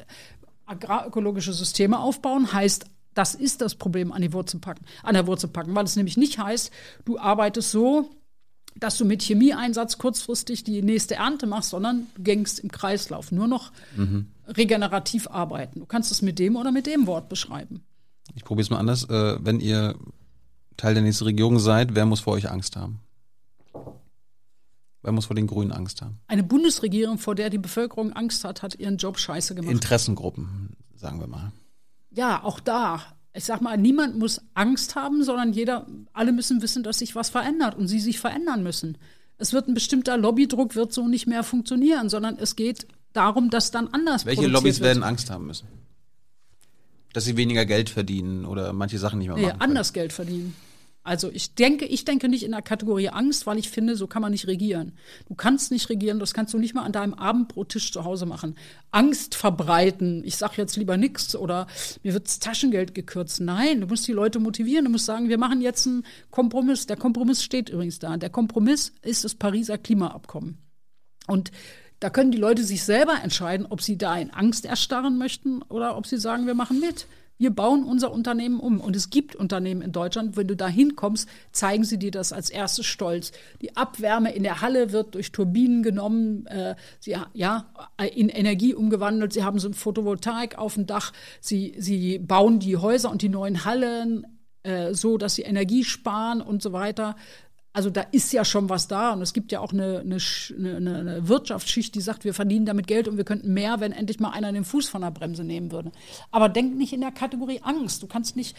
agrarökologische 0.65 1.53
Systeme 1.53 1.99
aufbauen 1.99 2.51
heißt, 2.51 2.85
das 3.13 3.35
ist 3.35 3.61
das 3.61 3.75
Problem 3.75 4.11
an 4.11 4.21
die 4.21 4.33
Wurzel 4.33 4.59
packen, 4.59 4.85
an 5.03 5.13
der 5.13 5.27
Wurzel 5.27 5.49
packen, 5.49 5.75
weil 5.75 5.85
es 5.85 5.95
nämlich 5.95 6.17
nicht 6.17 6.39
heißt, 6.39 6.71
du 7.05 7.17
arbeitest 7.19 7.71
so, 7.71 8.09
dass 8.75 8.97
du 8.97 9.05
mit 9.05 9.21
Chemieeinsatz 9.21 9.97
kurzfristig 9.97 10.63
die 10.63 10.81
nächste 10.81 11.15
Ernte 11.15 11.47
machst, 11.47 11.71
sondern 11.71 12.07
du 12.15 12.23
gängst 12.23 12.59
im 12.59 12.71
Kreislauf, 12.71 13.31
nur 13.31 13.47
noch 13.47 13.71
regenerativ 14.47 15.27
arbeiten. 15.27 15.79
Du 15.79 15.85
kannst 15.85 16.11
es 16.11 16.21
mit 16.21 16.39
dem 16.39 16.55
oder 16.55 16.71
mit 16.71 16.87
dem 16.87 17.07
Wort 17.07 17.29
beschreiben. 17.29 17.83
Ich 18.35 18.45
probiere 18.45 18.63
es 18.63 18.69
mal 18.69 18.77
anders. 18.77 19.09
Äh, 19.09 19.37
wenn 19.43 19.59
ihr 19.59 19.95
Teil 20.77 20.93
der 20.93 21.03
nächsten 21.03 21.25
Regierung 21.25 21.59
seid, 21.59 21.95
wer 21.95 22.05
muss 22.05 22.21
vor 22.21 22.33
euch 22.33 22.49
Angst 22.49 22.75
haben? 22.75 23.01
Wer 25.01 25.11
muss 25.13 25.25
vor 25.25 25.35
den 25.35 25.47
Grünen 25.47 25.71
Angst 25.71 26.01
haben? 26.01 26.19
Eine 26.27 26.43
Bundesregierung, 26.43 27.17
vor 27.17 27.35
der 27.35 27.49
die 27.49 27.57
Bevölkerung 27.57 28.13
Angst 28.13 28.43
hat, 28.43 28.61
hat 28.61 28.75
ihren 28.75 28.97
Job 28.97 29.17
scheiße 29.17 29.55
gemacht. 29.55 29.71
Interessengruppen, 29.71 30.75
sagen 30.95 31.19
wir 31.19 31.27
mal. 31.27 31.51
Ja, 32.11 32.43
auch 32.43 32.59
da. 32.59 33.01
Ich 33.33 33.45
sag 33.45 33.61
mal, 33.61 33.77
niemand 33.77 34.17
muss 34.17 34.41
Angst 34.55 34.95
haben, 34.95 35.23
sondern 35.23 35.53
jeder, 35.53 35.85
alle 36.13 36.31
müssen 36.31 36.61
wissen, 36.61 36.81
dass 36.83 36.99
sich 36.99 37.15
was 37.15 37.29
verändert 37.29 37.75
und 37.77 37.87
sie 37.87 37.99
sich 37.99 38.19
verändern 38.19 38.63
müssen. 38.63 38.97
es 39.37 39.53
wird 39.53 39.67
ein 39.67 39.73
bestimmter 39.73 40.17
Lobbydruck 40.17 40.75
wird 40.75 40.91
so 40.91 41.07
nicht 41.07 41.27
mehr 41.27 41.43
funktionieren, 41.43 42.09
sondern 42.09 42.37
es 42.37 42.55
geht 42.55 42.87
darum, 43.13 43.49
dass 43.49 43.71
dann 43.71 43.87
anders 43.89 44.25
Welche 44.25 44.47
Lobbys 44.47 44.79
wird. 44.79 44.87
werden 44.89 45.03
Angst 45.03 45.29
haben 45.29 45.47
müssen? 45.47 45.67
Dass 47.13 47.25
sie 47.25 47.37
weniger 47.37 47.65
Geld 47.65 47.89
verdienen 47.89 48.45
oder 48.45 48.73
manche 48.73 48.99
Sachen 48.99 49.19
nicht 49.19 49.27
mehr 49.29 49.37
Nee, 49.37 49.45
machen. 49.47 49.61
anders 49.61 49.93
Geld 49.93 50.11
verdienen. 50.13 50.55
Also 51.01 51.31
ich 51.31 51.55
denke, 51.55 51.85
ich 51.85 52.03
denke 52.03 52.27
nicht 52.27 52.43
in 52.43 52.51
der 52.51 52.61
Kategorie 52.61 53.09
Angst, 53.09 53.47
weil 53.47 53.57
ich 53.57 53.69
finde, 53.69 53.95
so 53.95 54.05
kann 54.05 54.21
man 54.21 54.31
nicht 54.31 54.47
regieren. 54.47 54.93
Du 55.27 55.33
kannst 55.33 55.71
nicht 55.71 55.89
regieren, 55.89 56.19
das 56.19 56.33
kannst 56.33 56.53
du 56.53 56.57
nicht 56.57 56.75
mal 56.75 56.83
an 56.83 56.91
deinem 56.91 57.13
Abendbrottisch 57.13 57.91
zu 57.91 58.03
Hause 58.03 58.25
machen. 58.25 58.55
Angst 58.91 59.33
verbreiten, 59.35 60.23
ich 60.25 60.35
sag 60.35 60.57
jetzt 60.57 60.75
lieber 60.75 60.97
nichts 60.97 61.35
oder 61.35 61.67
mir 62.03 62.13
wird 62.13 62.27
das 62.27 62.39
Taschengeld 62.39 62.93
gekürzt. 62.93 63.39
Nein, 63.39 63.81
du 63.81 63.87
musst 63.87 64.07
die 64.07 64.13
Leute 64.13 64.39
motivieren, 64.39 64.85
du 64.85 64.91
musst 64.91 65.05
sagen, 65.05 65.29
wir 65.29 65.37
machen 65.37 65.61
jetzt 65.61 65.87
einen 65.87 66.05
Kompromiss. 66.31 66.85
Der 66.85 66.97
Kompromiss 66.97 67.43
steht 67.43 67.69
übrigens 67.69 67.99
da. 67.99 68.17
Der 68.17 68.29
Kompromiss 68.29 68.91
ist 69.01 69.23
das 69.23 69.35
Pariser 69.35 69.77
Klimaabkommen. 69.77 70.57
Und 71.27 71.51
da 71.99 72.09
können 72.09 72.31
die 72.31 72.37
Leute 72.37 72.63
sich 72.63 72.83
selber 72.83 73.21
entscheiden, 73.23 73.65
ob 73.69 73.81
sie 73.81 73.97
da 73.97 74.17
in 74.17 74.31
Angst 74.31 74.65
erstarren 74.65 75.17
möchten 75.17 75.61
oder 75.63 75.97
ob 75.97 76.07
sie 76.07 76.17
sagen, 76.17 76.45
wir 76.45 76.55
machen 76.55 76.79
mit. 76.79 77.07
Wir 77.39 77.51
bauen 77.51 77.85
unser 77.85 78.11
Unternehmen 78.11 78.59
um. 78.59 78.81
Und 78.81 78.95
es 78.95 79.09
gibt 79.09 79.35
Unternehmen 79.35 79.81
in 79.81 79.93
Deutschland, 79.93 80.35
wenn 80.35 80.47
du 80.47 80.55
da 80.55 80.67
hinkommst, 80.67 81.27
zeigen 81.53 81.85
sie 81.85 81.97
dir 81.97 82.11
das 82.11 82.33
als 82.33 82.49
erstes 82.49 82.85
stolz. 82.85 83.31
Die 83.61 83.77
Abwärme 83.77 84.33
in 84.33 84.43
der 84.43 84.61
Halle 84.61 84.91
wird 84.91 85.15
durch 85.15 85.31
Turbinen 85.31 85.81
genommen, 85.81 86.45
äh, 86.47 86.75
sie, 86.99 87.15
ja, 87.33 87.73
in 88.13 88.27
Energie 88.27 88.73
umgewandelt. 88.73 89.31
Sie 89.31 89.43
haben 89.43 89.57
so 89.57 89.69
ein 89.69 89.73
Photovoltaik 89.73 90.57
auf 90.57 90.73
dem 90.73 90.85
Dach. 90.85 91.13
Sie, 91.39 91.73
sie 91.77 92.19
bauen 92.19 92.59
die 92.59 92.75
Häuser 92.75 93.09
und 93.09 93.21
die 93.21 93.29
neuen 93.29 93.63
Hallen 93.63 94.27
äh, 94.63 94.93
so, 94.93 95.17
dass 95.17 95.35
sie 95.35 95.43
Energie 95.43 95.85
sparen 95.85 96.41
und 96.41 96.61
so 96.61 96.73
weiter 96.73 97.15
also 97.71 97.89
da 97.89 98.01
ist 98.11 98.33
ja 98.33 98.43
schon 98.43 98.69
was 98.69 98.87
da 98.87 99.11
und 99.13 99.21
es 99.21 99.33
gibt 99.33 99.51
ja 99.51 99.59
auch 99.59 99.71
eine, 99.71 99.99
eine, 99.99 100.75
eine 100.75 101.27
Wirtschaftsschicht, 101.27 101.93
die 101.93 102.01
sagt, 102.01 102.23
wir 102.23 102.33
verdienen 102.33 102.65
damit 102.65 102.87
Geld 102.87 103.07
und 103.07 103.17
wir 103.17 103.23
könnten 103.23 103.53
mehr, 103.53 103.79
wenn 103.79 103.91
endlich 103.91 104.19
mal 104.19 104.31
einer 104.31 104.51
den 104.51 104.65
Fuß 104.65 104.89
von 104.89 105.01
der 105.01 105.11
Bremse 105.11 105.43
nehmen 105.43 105.71
würde. 105.71 105.91
Aber 106.31 106.49
denk 106.49 106.75
nicht 106.75 106.93
in 106.93 107.01
der 107.01 107.11
Kategorie 107.11 107.61
Angst. 107.61 108.01
Du 108.01 108.07
kannst 108.07 108.35
nicht, 108.35 108.57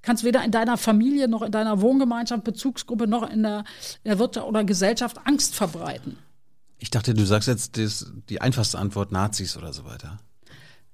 kannst 0.00 0.22
weder 0.22 0.44
in 0.44 0.52
deiner 0.52 0.76
Familie 0.76 1.26
noch 1.26 1.42
in 1.42 1.50
deiner 1.50 1.80
Wohngemeinschaft, 1.80 2.44
Bezugsgruppe 2.44 3.06
noch 3.06 3.28
in 3.28 3.42
der, 3.42 3.64
in 4.04 4.10
der 4.10 4.18
Wirtschaft 4.18 4.46
oder 4.46 4.62
Gesellschaft 4.64 5.18
Angst 5.24 5.54
verbreiten. 5.54 6.18
Ich 6.78 6.90
dachte, 6.90 7.14
du 7.14 7.24
sagst 7.26 7.48
jetzt 7.48 7.76
das, 7.76 8.12
die 8.28 8.40
einfachste 8.40 8.78
Antwort 8.78 9.12
Nazis 9.12 9.56
oder 9.56 9.72
so 9.72 9.84
weiter. 9.84 10.18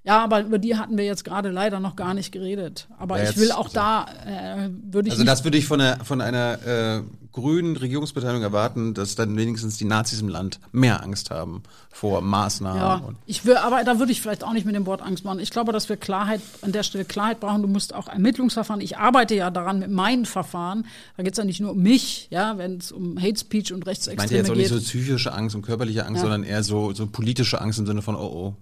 Ja, 0.09 0.24
aber 0.24 0.40
über 0.40 0.59
die 0.59 0.74
hatten 0.74 0.97
wir 0.97 1.05
jetzt 1.05 1.22
gerade 1.22 1.51
leider 1.51 1.80
noch 1.80 1.94
gar 1.94 2.14
nicht 2.14 2.32
geredet. 2.32 2.89
Aber 2.98 3.22
Ja, 3.22 3.28
ich 3.28 3.36
will 3.36 3.52
auch 3.52 3.68
da, 3.68 4.06
äh, 4.24 4.70
würde 4.90 5.09
ich 5.09 5.12
Also 5.12 5.24
das 5.24 5.44
würde 5.44 5.59
ich 5.59 5.66
von, 5.66 5.82
einer 5.82 6.02
von 6.02 6.22
einer 6.22 6.59
äh, 6.66 7.02
grünen 7.32 7.76
Regierungsbeteiligung 7.76 8.43
erwarten, 8.43 8.94
dass 8.94 9.16
dann 9.16 9.36
wenigstens 9.36 9.76
die 9.76 9.85
Nazis 9.85 10.22
im 10.22 10.28
Land 10.28 10.60
mehr 10.72 11.02
Angst 11.02 11.30
haben 11.30 11.62
vor 11.93 12.22
Maßnahmen. 12.22 12.80
Ja, 12.80 13.02
ich 13.26 13.44
will, 13.44 13.59
aber 13.59 13.85
da 13.85 13.98
würde 13.98 14.10
ich 14.10 14.22
vielleicht 14.22 14.44
auch 14.44 14.55
nicht 14.55 14.64
mit 14.64 14.74
dem 14.74 14.86
Wort 14.86 15.02
Angst 15.02 15.26
machen. 15.26 15.40
Ich 15.40 15.51
glaube, 15.51 15.72
dass 15.72 15.90
wir 15.90 15.98
Klarheit, 15.98 16.40
an 16.62 16.72
der 16.72 16.85
Stelle 16.85 17.05
Klarheit 17.05 17.39
brauchen. 17.39 17.60
Du 17.60 17.68
musst 17.68 17.94
auch 17.94 18.09
Ermittlungsverfahren. 18.09 18.80
Ich 18.80 18.97
arbeite 18.97 19.35
ja 19.35 19.51
daran 19.51 19.78
mit 19.78 19.90
meinen 19.90 20.24
Verfahren. 20.24 20.86
Da 21.18 21.22
geht 21.22 21.32
es 21.35 21.39
ja 21.39 21.44
nicht 21.44 21.60
nur 21.60 21.72
um 21.72 21.82
mich, 21.82 22.28
ja, 22.30 22.56
wenn 22.56 22.78
es 22.78 22.93
um 22.93 23.20
Hate 23.20 23.39
Speech 23.39 23.74
und 23.74 23.80
ich 23.80 23.86
meinte 23.86 23.90
Rechtsextreme 23.90 24.39
jetzt 24.39 24.51
auch 24.51 24.55
nicht 24.55 24.70
geht. 24.70 24.78
so 24.78 24.85
psychische 24.85 25.35
Angst 25.35 25.55
und 25.55 25.60
körperliche 25.60 26.06
Angst, 26.06 26.16
Ja. 26.16 26.22
sondern 26.22 26.44
eher 26.44 26.62
so, 26.62 26.94
so 26.94 27.06
politische 27.06 27.60
Angst 27.60 27.78
im 27.78 27.86
Sinne 27.86 28.01
von, 28.01 28.16
oh 28.16 28.20
oh, 28.20 28.55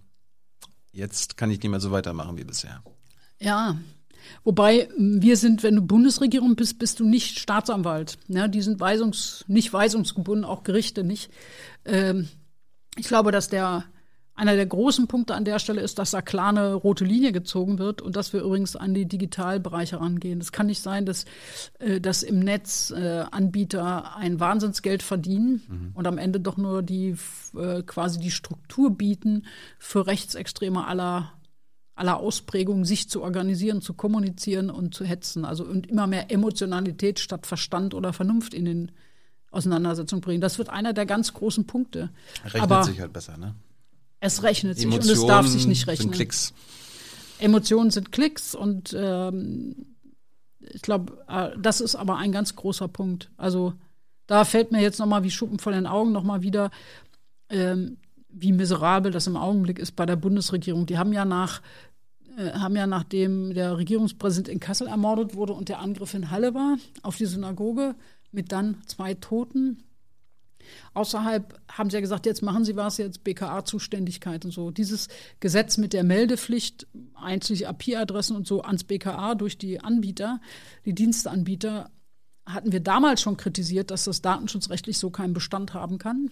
jetzt 0.96 1.36
kann 1.36 1.50
ich 1.50 1.62
nicht 1.62 1.70
mehr 1.70 1.80
so 1.80 1.90
weitermachen 1.90 2.36
wie 2.38 2.44
bisher. 2.44 2.82
Ja. 3.38 3.76
Wobei 4.42 4.88
wir 4.96 5.36
sind, 5.36 5.62
wenn 5.62 5.76
du 5.76 5.82
Bundesregierung 5.82 6.56
bist, 6.56 6.78
bist 6.78 6.98
du 6.98 7.04
nicht 7.06 7.38
Staatsanwalt. 7.38 8.18
Ja, 8.28 8.48
die 8.48 8.62
sind 8.62 8.80
weisungs, 8.80 9.44
nicht 9.46 9.72
weisungsgebunden, 9.72 10.44
auch 10.44 10.64
Gerichte 10.64 11.04
nicht. 11.04 11.30
Ähm, 11.84 12.28
ich 12.96 13.06
glaube, 13.06 13.30
dass 13.30 13.48
der 13.48 13.84
einer 14.36 14.54
der 14.54 14.66
großen 14.66 15.08
Punkte 15.08 15.34
an 15.34 15.44
der 15.44 15.58
Stelle 15.58 15.80
ist, 15.80 15.98
dass 15.98 16.10
da 16.10 16.20
klar 16.20 16.50
eine 16.50 16.74
rote 16.74 17.04
Linie 17.04 17.32
gezogen 17.32 17.78
wird 17.78 18.02
und 18.02 18.16
dass 18.16 18.32
wir 18.32 18.42
übrigens 18.42 18.76
an 18.76 18.92
die 18.92 19.06
Digitalbereiche 19.06 19.98
rangehen. 19.98 20.40
Es 20.40 20.52
kann 20.52 20.66
nicht 20.66 20.82
sein, 20.82 21.06
dass, 21.06 21.24
äh, 21.78 22.00
dass 22.00 22.22
im 22.22 22.40
Netz 22.40 22.90
äh, 22.90 23.24
Anbieter 23.30 24.14
ein 24.16 24.38
Wahnsinnsgeld 24.38 25.02
verdienen 25.02 25.92
und 25.94 26.06
am 26.06 26.18
Ende 26.18 26.38
doch 26.38 26.58
nur 26.58 26.82
die 26.82 27.16
äh, 27.56 27.82
quasi 27.82 28.20
die 28.20 28.30
Struktur 28.30 28.90
bieten 28.90 29.46
für 29.78 30.06
Rechtsextreme 30.06 30.86
aller 30.86 31.32
aller 31.96 32.18
Ausprägungen, 32.18 32.84
sich 32.84 33.08
zu 33.08 33.22
organisieren, 33.22 33.80
zu 33.80 33.94
kommunizieren 33.94 34.68
und 34.68 34.94
zu 34.94 35.06
hetzen. 35.06 35.46
Also 35.46 35.64
und 35.64 35.86
immer 35.86 36.06
mehr 36.06 36.30
Emotionalität 36.30 37.18
statt 37.18 37.46
Verstand 37.46 37.94
oder 37.94 38.12
Vernunft 38.12 38.52
in 38.52 38.66
den 38.66 38.92
Auseinandersetzungen 39.50 40.20
bringen. 40.20 40.42
Das 40.42 40.58
wird 40.58 40.68
einer 40.68 40.92
der 40.92 41.06
ganz 41.06 41.32
großen 41.32 41.66
Punkte. 41.66 42.10
Rechnet 42.44 42.62
Aber 42.62 42.84
sich 42.84 43.00
halt 43.00 43.14
besser, 43.14 43.38
ne? 43.38 43.54
Es 44.20 44.42
rechnet 44.42 44.78
sich 44.78 44.86
und 44.86 45.04
es 45.04 45.26
darf 45.26 45.46
sich 45.46 45.66
nicht 45.66 45.80
sind 45.80 45.88
rechnen. 45.88 46.10
Klicks. 46.10 46.52
Emotionen 47.38 47.90
sind 47.90 48.12
Klicks 48.12 48.54
und 48.54 48.96
ähm, 48.98 49.96
ich 50.60 50.82
glaube, 50.82 51.24
äh, 51.28 51.50
das 51.58 51.80
ist 51.80 51.94
aber 51.94 52.16
ein 52.16 52.32
ganz 52.32 52.56
großer 52.56 52.88
Punkt. 52.88 53.30
Also 53.36 53.74
da 54.26 54.44
fällt 54.44 54.72
mir 54.72 54.80
jetzt 54.80 54.98
nochmal 54.98 55.22
wie 55.22 55.30
Schuppen 55.30 55.58
vor 55.58 55.72
den 55.72 55.86
Augen 55.86 56.12
nochmal 56.12 56.42
wieder, 56.42 56.70
ähm, 57.50 57.98
wie 58.28 58.52
miserabel 58.52 59.12
das 59.12 59.26
im 59.26 59.36
Augenblick 59.36 59.78
ist 59.78 59.92
bei 59.96 60.06
der 60.06 60.16
Bundesregierung. 60.16 60.86
Die 60.86 60.98
haben 60.98 61.12
ja 61.12 61.24
nach 61.24 61.62
äh, 62.36 62.52
haben 62.52 62.76
ja 62.76 62.86
nachdem 62.86 63.54
der 63.54 63.78
Regierungspräsident 63.78 64.48
in 64.48 64.60
Kassel 64.60 64.88
ermordet 64.88 65.34
wurde 65.34 65.52
und 65.52 65.68
der 65.68 65.80
Angriff 65.80 66.14
in 66.14 66.30
Halle 66.30 66.54
war 66.54 66.76
auf 67.02 67.16
die 67.16 67.26
Synagoge 67.26 67.94
mit 68.32 68.52
dann 68.52 68.82
zwei 68.86 69.14
Toten, 69.14 69.82
Außerhalb 70.94 71.58
haben 71.70 71.90
sie 71.90 71.96
ja 71.96 72.00
gesagt, 72.00 72.26
jetzt 72.26 72.42
machen 72.42 72.64
sie 72.64 72.76
was, 72.76 72.98
jetzt 72.98 73.24
BKA-Zuständigkeit 73.24 74.44
und 74.44 74.50
so. 74.50 74.70
Dieses 74.70 75.08
Gesetz 75.40 75.78
mit 75.78 75.92
der 75.92 76.04
Meldepflicht, 76.04 76.86
einschließlich 77.14 77.68
IP-Adressen 77.68 78.36
und 78.36 78.46
so 78.46 78.62
ans 78.62 78.84
BKA 78.84 79.34
durch 79.34 79.58
die 79.58 79.80
Anbieter, 79.80 80.40
die 80.84 80.94
Diensteanbieter, 80.94 81.90
hatten 82.46 82.72
wir 82.72 82.80
damals 82.80 83.20
schon 83.20 83.36
kritisiert, 83.36 83.90
dass 83.90 84.04
das 84.04 84.22
datenschutzrechtlich 84.22 84.98
so 84.98 85.10
keinen 85.10 85.34
Bestand 85.34 85.74
haben 85.74 85.98
kann. 85.98 86.30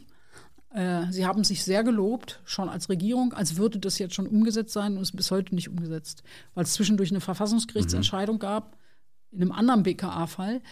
Äh, 0.74 1.11
Sie 1.11 1.27
haben 1.27 1.44
sich 1.44 1.65
sehr 1.65 1.85
gelobt, 1.85 2.40
schon 2.44 2.69
als 2.69 2.89
Regierung, 2.89 3.32
als 3.32 3.56
würde 3.56 3.78
das 3.78 3.98
jetzt 3.98 4.15
schon 4.15 4.27
umgesetzt 4.27 4.73
sein 4.73 4.97
und 4.97 5.02
ist 5.02 5.16
bis 5.16 5.31
heute 5.31 5.55
nicht 5.55 5.69
umgesetzt, 5.69 6.23
weil 6.55 6.65
es 6.65 6.74
zwischendurch 6.74 7.11
eine 7.11 7.20
Verfassungsgerichtsentscheidung 7.20 8.39
gab, 8.39 8.77
in 9.31 9.43
einem 9.43 9.52
anderen 9.52 9.82
BKA-Fall, 9.82 10.62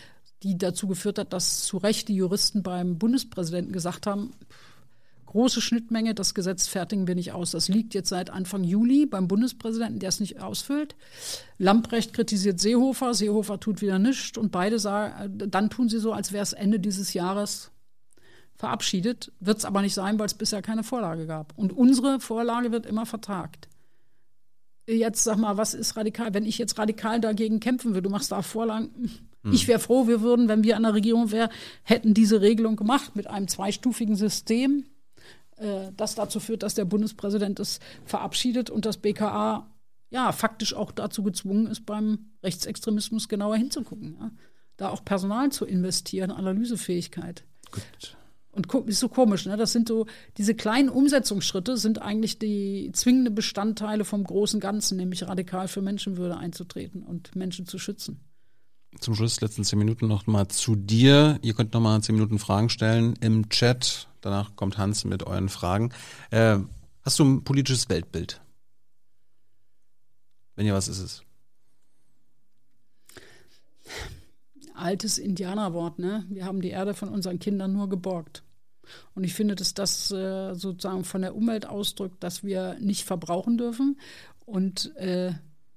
die 0.43 0.59
dazu 0.59 0.89
geführt 0.89 1.19
hat, 1.19 1.33
dass 1.33 1.65
zu 1.65 1.77
Recht 1.77 2.09
die 2.09 2.17
Juristen 2.17 2.63
beim 2.63 2.99
Bundespräsidenten 2.99 3.73
gesagt 3.73 4.07
haben, 4.07 4.33
große 5.27 5.63
Schnittmenge, 5.63 6.15
das 6.15 6.35
Gesetz 6.35 6.69
fertigen 6.69 7.07
wir 7.07 7.15
nicht 7.15 7.33
aus. 7.33 7.53
Das 7.53 7.69
liegt 7.69 7.95
jetzt 7.95 8.11
seit 8.11 8.29
Anfang 8.29 8.65
Juli 8.65 9.07
beim 9.07 9.29
Bundespräsidenten, 9.29 9.99
der 9.99 10.11
es 10.11 10.21
nicht 10.21 10.41
ausfüllt. 10.41 10.95
Lamprecht 11.59 12.13
kritisiert 12.13 12.61
Seehofer, 12.61 13.15
Seehofer 13.15 13.59
tut 13.59 13.81
wieder 13.81 13.99
nichts 13.99 14.37
und 14.37 14.53
beide 14.53 14.79
sagen, 14.79 15.39
dann 15.39 15.71
tun 15.71 15.89
sie 15.89 15.99
so, 15.99 16.13
als 16.13 16.33
wäre 16.33 16.43
es 16.43 16.53
Ende 16.53 16.79
dieses 16.79 17.15
Jahres 17.15 17.71
verabschiedet. 18.57 19.33
Wird 19.41 19.59
es 19.59 19.65
aber 19.65 19.81
nicht 19.81 19.95
sein, 19.95 20.19
weil 20.19 20.27
es 20.27 20.35
bisher 20.35 20.61
keine 20.61 20.85
Vorlage 20.85 21.27
gab. 21.27 21.57
Und 21.57 21.73
unsere 21.73 22.21
Vorlage 22.21 22.71
wird 22.71 22.85
immer 22.85 23.07
vertagt. 23.07 23.69
Jetzt 24.87 25.25
sag 25.25 25.39
mal, 25.39 25.57
was 25.57 25.75
ist 25.75 25.97
radikal? 25.97 26.35
Wenn 26.35 26.45
ich 26.45 26.59
jetzt 26.59 26.77
radikal 26.79 27.21
dagegen 27.21 27.59
kämpfen 27.59 27.95
würde, 27.95 28.03
du 28.03 28.11
machst 28.11 28.33
da 28.33 28.43
Vorlagen. 28.43 29.31
Ich 29.51 29.67
wäre 29.67 29.81
froh, 29.81 30.07
wir 30.07 30.21
würden, 30.21 30.49
wenn 30.49 30.63
wir 30.63 30.77
an 30.77 30.85
der 30.85 30.95
Regierung 30.95 31.33
wären, 31.33 31.51
hätten 31.83 32.15
diese 32.15 32.41
Regelung 32.41 32.77
gemacht 32.77 33.17
mit 33.17 33.27
einem 33.27 33.49
zweistufigen 33.49 34.15
System, 34.15 34.85
äh, 35.57 35.91
das 35.97 36.15
dazu 36.15 36.39
führt, 36.39 36.63
dass 36.63 36.75
der 36.75 36.85
Bundespräsident 36.85 37.59
es 37.59 37.81
verabschiedet 38.05 38.71
und 38.71 38.87
das 38.87 38.99
BKA 38.99 39.69
ja 40.11 40.31
faktisch 40.33 40.75
auch 40.75 40.93
dazu 40.93 41.23
gezwungen 41.23 41.67
ist, 41.67 41.87
beim 41.87 42.27
Rechtsextremismus 42.43 43.29
genauer 43.29 43.57
hinzugucken. 43.57 44.17
Ja? 44.21 44.31
Da 44.77 44.91
auch 44.91 45.05
Personal 45.05 45.51
zu 45.51 45.65
investieren, 45.65 46.31
Analysefähigkeit. 46.31 47.45
Gut. 47.71 48.17
Und 48.53 48.73
ist 48.87 49.01
so 49.01 49.09
komisch, 49.09 49.47
ne? 49.47 49.57
Das 49.57 49.73
sind 49.73 49.89
so, 49.89 50.07
diese 50.37 50.55
kleinen 50.55 50.91
Umsetzungsschritte 50.91 51.79
sind 51.79 52.03
eigentlich 52.03 52.39
die 52.39 52.91
zwingende 52.93 53.31
Bestandteile 53.31 54.05
vom 54.05 54.25
großen 54.25 54.61
Ganzen, 54.61 54.99
nämlich 54.99 55.27
radikal 55.27 55.69
für 55.69 55.81
Menschenwürde 55.81 56.37
einzutreten 56.37 57.03
und 57.03 57.35
Menschen 57.35 57.67
zu 57.67 57.79
schützen. 57.79 58.21
Zum 59.01 59.15
Schluss, 59.15 59.41
letzten 59.41 59.65
zehn 59.65 59.79
Minuten 59.79 60.07
noch 60.07 60.27
mal 60.27 60.49
zu 60.49 60.77
dir. 60.77 61.39
Ihr 61.43 61.55
könnt 61.55 61.73
noch 61.73 61.81
mal 61.81 62.01
zehn 62.03 62.15
Minuten 62.15 62.39
Fragen 62.39 62.69
stellen 62.69 63.15
im 63.21 63.49
Chat. 63.49 64.09
Danach 64.21 64.55
kommt 64.55 64.79
Hans 64.79 65.05
mit 65.05 65.25
euren 65.25 65.49
Fragen. 65.49 65.93
Äh, 66.31 66.59
hast 67.03 67.19
du 67.19 67.25
ein 67.25 67.45
politisches 67.45 67.89
Weltbild? 67.89 68.41
Wenn 70.55 70.67
ja, 70.67 70.75
was 70.75 70.89
ist 70.89 71.01
es? 71.01 71.23
Altes 74.75 75.19
Indianerwort, 75.19 75.99
ne? 75.99 76.25
Wir 76.29 76.45
haben 76.45 76.61
die 76.61 76.71
Erde 76.71 76.95
von 76.95 77.09
unseren 77.09 77.39
Kindern 77.39 77.73
nur 77.73 77.89
geborgt. 77.89 78.43
Und 79.15 79.25
ich 79.25 79.35
finde, 79.35 79.55
dass 79.55 79.75
das 79.75 80.11
äh, 80.11 80.55
sozusagen 80.55 81.05
von 81.05 81.23
der 81.23 81.35
Umwelt 81.35 81.67
ausdrückt, 81.67 82.23
dass 82.23 82.45
wir 82.45 82.77
nicht 82.81 83.05
verbrauchen 83.05 83.57
dürfen. 83.57 83.99
Und 84.45 84.95
äh, 84.97 85.33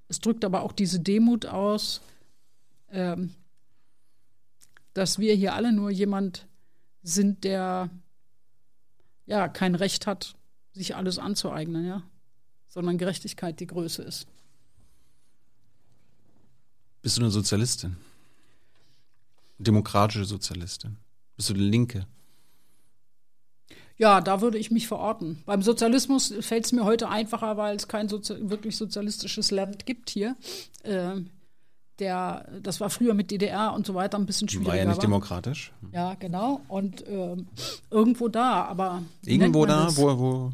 es 0.07 0.19
drückt 0.19 0.43
aber 0.43 0.63
auch 0.63 0.71
diese 0.71 0.99
Demut 0.99 1.45
aus, 1.45 2.01
ähm, 2.91 3.33
dass 4.93 5.19
wir 5.19 5.35
hier 5.35 5.53
alle 5.53 5.71
nur 5.71 5.89
jemand 5.91 6.47
sind, 7.03 7.43
der 7.43 7.89
ja 9.25 9.47
kein 9.47 9.75
Recht 9.75 10.07
hat, 10.07 10.35
sich 10.73 10.95
alles 10.95 11.19
anzueignen, 11.19 11.85
ja, 11.85 12.03
sondern 12.67 12.97
Gerechtigkeit 12.97 13.59
die 13.59 13.67
Größe 13.67 14.03
ist. 14.03 14.27
Bist 17.01 17.17
du 17.17 17.21
eine 17.21 17.31
Sozialistin? 17.31 17.97
Demokratische 19.57 20.25
Sozialistin? 20.25 20.97
Bist 21.35 21.49
du 21.49 21.53
eine 21.53 21.63
Linke? 21.63 22.07
Ja, 23.97 24.19
da 24.19 24.41
würde 24.41 24.57
ich 24.57 24.71
mich 24.71 24.87
verorten. 24.87 25.41
Beim 25.45 25.61
Sozialismus 25.61 26.33
fällt 26.41 26.65
es 26.65 26.73
mir 26.73 26.83
heute 26.83 27.07
einfacher, 27.07 27.55
weil 27.55 27.75
es 27.77 27.87
kein 27.87 28.09
Sozi 28.09 28.35
wirklich 28.49 28.75
sozialistisches 28.75 29.51
Land 29.51 29.85
gibt 29.85 30.09
hier. 30.09 30.35
Ähm, 30.83 31.29
der, 31.99 32.49
das 32.61 32.81
war 32.81 32.89
früher 32.89 33.13
mit 33.13 33.31
DDR 33.31 33.73
und 33.73 33.85
so 33.85 33.95
weiter 33.95 34.17
ein 34.17 34.25
bisschen 34.25 34.49
schwieriger. 34.49 34.71
War 34.71 34.77
ja 34.77 34.85
nicht 34.85 35.03
demokratisch. 35.03 35.71
Ja, 35.91 36.15
genau. 36.15 36.61
Und 36.67 37.07
ähm, 37.07 37.47
irgendwo 37.89 38.27
da, 38.27 38.65
aber. 38.65 39.03
Irgendwo 39.25 39.65
da, 39.65 39.85
das? 39.85 39.95
wo, 39.97 40.19
wo. 40.19 40.51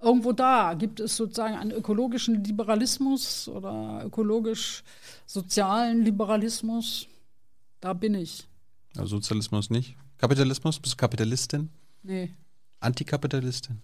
Irgendwo 0.00 0.30
da 0.32 0.74
gibt 0.74 1.00
es 1.00 1.16
sozusagen 1.16 1.56
einen 1.56 1.72
ökologischen 1.72 2.44
Liberalismus 2.44 3.48
oder 3.48 4.04
ökologisch-sozialen 4.04 6.04
Liberalismus. 6.04 7.08
Da 7.80 7.94
bin 7.94 8.14
ich. 8.14 8.46
Also 8.96 9.16
Sozialismus 9.16 9.70
nicht. 9.70 9.96
Kapitalismus? 10.18 10.78
Bist 10.78 10.94
du 10.94 10.96
Kapitalistin? 10.96 11.70
Nee, 12.04 12.32
Antikapitalistin? 12.80 13.80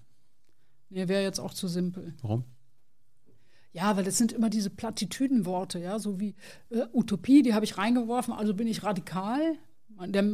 nee 0.88 1.08
wäre 1.08 1.22
jetzt 1.22 1.40
auch 1.40 1.52
zu 1.52 1.66
simpel. 1.66 2.14
Warum? 2.22 2.44
Ja, 3.74 3.96
weil 3.96 4.04
das 4.04 4.16
sind 4.16 4.30
immer 4.32 4.48
diese 4.50 4.70
Plattitüdenworte, 4.70 5.80
ja, 5.80 5.98
so 5.98 6.20
wie 6.20 6.34
äh, 6.70 6.84
Utopie, 6.92 7.42
die 7.42 7.54
habe 7.54 7.64
ich 7.64 7.76
reingeworfen, 7.76 8.32
also 8.32 8.54
bin 8.54 8.68
ich 8.68 8.82
radikal. 8.84 9.40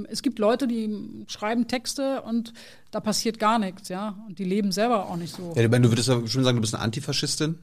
Es 0.09 0.23
gibt 0.23 0.39
Leute, 0.39 0.67
die 0.67 1.25
schreiben 1.27 1.67
Texte 1.69 2.23
und 2.23 2.53
da 2.91 3.01
passiert 3.01 3.39
gar 3.39 3.59
nichts, 3.59 3.89
ja, 3.89 4.23
und 4.29 4.39
die 4.39 4.45
leben 4.45 4.73
selber 4.73 5.07
auch 5.09 5.17
nicht 5.17 5.35
so. 5.35 5.53
Ja, 5.57 5.63
ich 5.65 5.71
meine, 5.71 5.85
du 5.85 5.91
würdest 5.91 6.09
ja 6.09 6.27
schon 6.27 6.45
sagen, 6.45 6.57
du 6.57 6.61
bist 6.63 6.75
eine 6.75 6.83
Antifaschistin? 6.85 7.59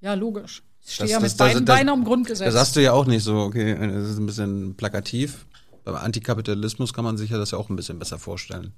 Ja, 0.00 0.14
logisch. 0.14 0.62
Ich 0.84 0.94
stehe 0.94 1.06
Das- 1.06 1.12
ja 1.12 1.18
mit 1.20 1.30
das- 1.30 1.36
beiden 1.36 1.64
das- 1.66 1.76
Beinen 1.76 1.88
am 1.90 2.04
Grundgesetz. 2.04 2.46
Das 2.46 2.54
sagst 2.54 2.76
du 2.76 2.82
ja 2.82 2.92
auch 2.92 3.06
nicht 3.06 3.22
so, 3.24 3.36
okay, 3.38 3.74
das 3.74 4.10
ist 4.10 4.18
ein 4.18 4.26
bisschen 4.26 4.76
plakativ. 4.76 5.46
Beim 5.84 5.96
Antikapitalismus 5.96 6.92
kann 6.92 7.04
man 7.04 7.16
sich 7.16 7.30
ja 7.30 7.38
das 7.38 7.50
ja 7.52 7.58
auch 7.58 7.70
ein 7.70 7.76
bisschen 7.76 7.98
besser 7.98 8.18
vorstellen. 8.18 8.72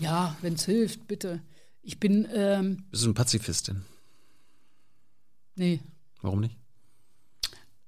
ja, 0.00 0.36
wenn 0.42 0.54
es 0.54 0.64
hilft, 0.64 1.06
bitte. 1.08 1.40
Ich 1.82 1.98
bin, 1.98 2.26
ähm, 2.34 2.84
Bist 2.90 3.02
du 3.04 3.08
eine 3.08 3.14
Pazifistin? 3.14 3.82
Nee, 5.60 5.80
Warum 6.22 6.40
nicht? 6.40 6.56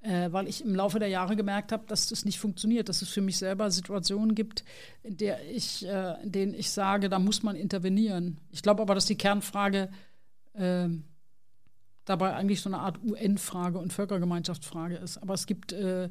äh, 0.02 0.30
weil 0.32 0.48
ich 0.48 0.64
im 0.64 0.74
Laufe 0.74 0.98
der 0.98 1.08
Jahre 1.08 1.36
gemerkt 1.36 1.72
habe, 1.72 1.84
dass 1.86 2.08
das 2.08 2.24
nicht 2.24 2.38
funktioniert, 2.38 2.88
dass 2.88 3.02
es 3.02 3.08
für 3.08 3.20
mich 3.20 3.38
selber 3.38 3.70
Situationen 3.70 4.34
gibt, 4.34 4.64
in, 5.02 5.16
der 5.16 5.38
ich, 5.50 5.86
äh, 5.86 6.22
in 6.22 6.32
denen 6.32 6.54
ich 6.54 6.70
sage, 6.70 7.08
da 7.08 7.18
muss 7.18 7.42
man 7.42 7.56
intervenieren. 7.56 8.38
Ich 8.50 8.62
glaube 8.62 8.82
aber, 8.82 8.94
dass 8.94 9.06
die 9.06 9.16
Kernfrage 9.16 9.90
ähm, 10.54 11.04
dabei 12.04 12.34
eigentlich 12.34 12.60
so 12.60 12.68
eine 12.68 12.78
Art 12.80 12.98
UN-Frage 13.04 13.78
und 13.78 13.92
Völkergemeinschaftsfrage 13.92 14.96
ist. 14.96 15.18
Aber 15.18 15.34
es 15.34 15.46
gibt, 15.46 15.72
äh, 15.72 16.08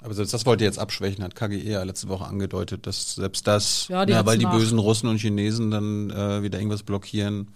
Aber 0.00 0.14
selbst 0.14 0.32
das 0.32 0.46
wollte 0.46 0.62
jetzt 0.64 0.78
abschwächen, 0.78 1.24
hat 1.24 1.34
KGE 1.34 1.56
ja 1.70 1.82
letzte 1.82 2.08
Woche 2.08 2.24
angedeutet, 2.24 2.86
dass 2.86 3.16
selbst 3.16 3.46
das, 3.48 3.88
Ja, 3.88 4.06
die 4.06 4.14
hat's 4.14 4.26
weil 4.26 4.38
die 4.38 4.46
bösen 4.46 4.78
Russen 4.78 5.08
und 5.08 5.18
Chinesen 5.18 5.72
dann 5.72 6.10
äh, 6.10 6.42
wieder 6.44 6.58
irgendwas 6.58 6.84
blockieren, 6.84 7.50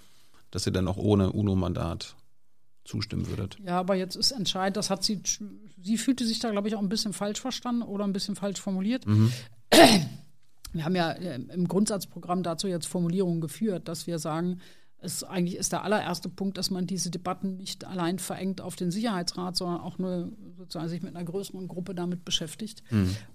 dass 0.51 0.67
ihr 0.67 0.73
dann 0.73 0.89
auch 0.89 0.97
ohne 0.97 1.31
UNO-Mandat 1.31 2.17
zustimmen 2.85 3.29
würdet. 3.29 3.59
ja, 3.65 3.79
aber 3.79 3.95
jetzt 3.95 4.17
ist 4.17 4.33
entscheidend, 4.33 4.77
das 4.77 4.91
hat 4.91 5.05
sie, 5.05 5.21
sie 5.83 5.97
fühlte 5.99 6.27
sich 6.27 6.39
da, 6.41 6.51
glaube 6.51 6.69
ich, 6.69 6.75
auch 6.75 6.81
ein 6.83 6.89
bisschen 6.89 7.13
falsch 7.13 7.41
verstanden 7.41 7.83
oder 7.83 8.05
ein 8.05 8.13
bisschen 8.13 8.35
falsch 8.37 8.61
formuliert. 8.61 9.05
Wir 10.75 10.85
haben 10.87 10.97
ja 10.97 11.13
äh, 11.13 11.35
im 11.53 11.69
Grundsatzprogramm 11.69 12.43
dazu 12.43 12.67
jetzt 12.67 12.87
Formulierungen 12.87 13.41
geführt, 13.43 13.89
dass 13.89 14.07
wir 14.07 14.19
sagen, 14.19 14.59
es 14.99 15.23
eigentlich 15.25 15.57
ist 15.57 15.73
der 15.73 15.83
allererste 15.83 16.29
Punkt, 16.31 16.57
dass 16.57 16.71
man 16.71 16.87
diese 16.87 17.11
Debatten 17.11 17.57
nicht 17.57 17.85
allein 17.85 18.19
verengt 18.19 18.61
auf 18.63 18.77
den 18.77 18.91
Sicherheitsrat, 18.91 19.57
sondern 19.57 19.81
auch 19.81 19.99
nur 19.99 20.33
sozusagen 20.57 20.89
sich 20.89 21.03
mit 21.03 21.15
einer 21.15 21.25
größeren 21.27 21.67
Gruppe 21.69 21.95
damit 21.95 22.25
beschäftigt. 22.25 22.83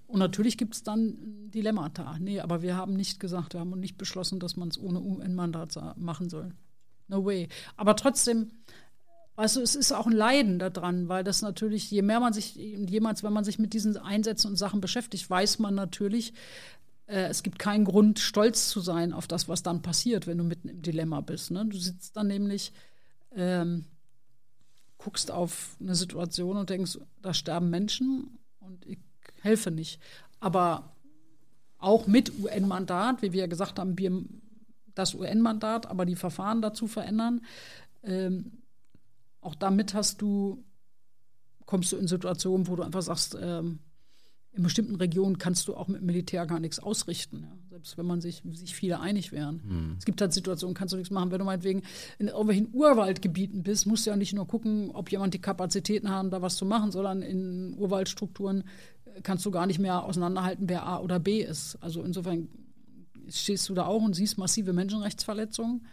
Und 0.07 0.17
natürlich 0.19 0.57
gibt 0.57 0.75
es 0.75 0.83
dann 0.83 1.17
Dilemmata. 1.51 2.17
Nee, 2.19 2.39
aber 2.39 2.61
wir 2.61 2.75
haben 2.77 2.93
nicht 2.93 3.19
gesagt, 3.19 3.53
wir 3.53 3.59
haben 3.59 3.77
nicht 3.79 3.97
beschlossen, 3.97 4.39
dass 4.39 4.55
man 4.55 4.69
es 4.69 4.79
ohne 4.79 5.01
UN-Mandat 5.01 5.73
sa- 5.73 5.93
machen 5.97 6.29
soll. 6.29 6.53
No 7.09 7.23
way. 7.25 7.49
Aber 7.75 7.95
trotzdem, 7.97 8.51
du, 9.37 9.61
es 9.61 9.75
ist 9.75 9.91
auch 9.91 10.07
ein 10.07 10.13
Leiden 10.13 10.59
daran, 10.59 11.09
weil 11.09 11.23
das 11.23 11.41
natürlich, 11.41 11.91
je 11.91 12.01
mehr 12.01 12.19
man 12.19 12.33
sich, 12.33 12.55
jemals, 12.55 13.23
wenn 13.23 13.33
man 13.33 13.43
sich 13.43 13.59
mit 13.59 13.73
diesen 13.73 13.95
Einsätzen 13.97 14.47
und 14.47 14.55
Sachen 14.55 14.81
beschäftigt, 14.81 15.29
weiß 15.29 15.59
man 15.59 15.75
natürlich, 15.75 16.33
äh, 17.05 17.27
es 17.27 17.43
gibt 17.43 17.59
keinen 17.59 17.85
Grund, 17.85 18.19
stolz 18.19 18.69
zu 18.69 18.79
sein 18.79 19.13
auf 19.13 19.27
das, 19.27 19.47
was 19.47 19.63
dann 19.63 19.81
passiert, 19.81 20.27
wenn 20.27 20.37
du 20.37 20.43
mitten 20.43 20.69
im 20.69 20.81
Dilemma 20.81 21.21
bist. 21.21 21.51
Ne? 21.51 21.65
Du 21.65 21.77
sitzt 21.77 22.17
dann 22.17 22.27
nämlich, 22.27 22.73
ähm, 23.35 23.85
guckst 24.97 25.29
auf 25.29 25.77
eine 25.79 25.95
Situation 25.95 26.57
und 26.57 26.69
denkst, 26.69 26.97
da 27.21 27.33
sterben 27.33 27.69
Menschen 27.69 28.39
und 28.59 28.85
ich 28.85 28.97
helfe 29.41 29.69
nicht. 29.69 29.99
Aber 30.39 30.95
auch 31.77 32.07
mit 32.07 32.39
UN-Mandat, 32.39 33.21
wie 33.21 33.33
wir 33.33 33.41
ja 33.41 33.47
gesagt 33.47 33.77
haben, 33.77 33.97
wir 33.97 34.23
das 34.95 35.13
UN-Mandat, 35.13 35.85
aber 35.85 36.05
die 36.05 36.15
Verfahren 36.15 36.61
dazu 36.61 36.87
verändern. 36.87 37.41
Ähm, 38.03 38.56
auch 39.41 39.55
damit 39.55 39.93
hast 39.93 40.21
du, 40.21 40.63
kommst 41.65 41.91
du 41.91 41.97
in 41.97 42.07
Situationen, 42.07 42.67
wo 42.67 42.75
du 42.75 42.83
einfach 42.83 43.01
sagst, 43.01 43.37
ähm, 43.39 43.79
in 44.57 44.63
bestimmten 44.63 44.95
Regionen 44.95 45.37
kannst 45.37 45.67
du 45.67 45.75
auch 45.75 45.87
mit 45.87 46.01
Militär 46.01 46.47
gar 46.47 46.59
nichts 46.59 46.79
ausrichten, 46.79 47.43
ja. 47.43 47.55
selbst 47.69 47.97
wenn 47.97 48.07
man 48.07 48.21
sich, 48.21 48.41
sich 48.53 48.75
viele 48.75 48.99
einig 48.99 49.31
wären. 49.31 49.61
Es 49.99 50.05
gibt 50.05 50.19
halt 50.19 50.33
Situationen, 50.33 50.73
kannst 50.73 50.93
du 50.93 50.97
nichts 50.97 51.11
machen. 51.11 51.29
Wenn 51.29 51.39
du 51.39 51.45
meinetwegen 51.45 51.83
in 52.17 52.27
irgendwelchen 52.27 52.69
Urwaldgebieten 52.73 53.61
bist, 53.61 53.85
musst 53.85 54.05
du 54.05 54.09
ja 54.09 54.15
nicht 54.15 54.33
nur 54.33 54.47
gucken, 54.47 54.89
ob 54.91 55.11
jemand 55.11 55.35
die 55.35 55.41
Kapazitäten 55.41 56.09
haben, 56.09 56.31
da 56.31 56.41
was 56.41 56.57
zu 56.57 56.65
machen, 56.65 56.91
sondern 56.91 57.21
in 57.21 57.75
Urwaldstrukturen 57.77 58.63
äh, 59.05 59.21
kannst 59.21 59.45
du 59.45 59.51
gar 59.51 59.67
nicht 59.67 59.79
mehr 59.79 60.03
auseinanderhalten, 60.03 60.67
wer 60.67 60.87
A 60.87 60.99
oder 60.99 61.19
B 61.19 61.43
ist. 61.43 61.77
Also 61.81 62.01
insofern 62.01 62.49
stehst 63.29 63.69
du 63.69 63.75
da 63.75 63.85
auch 63.85 64.01
und 64.01 64.15
siehst 64.15 64.37
massive 64.37 64.73
Menschenrechtsverletzungen, 64.73 65.85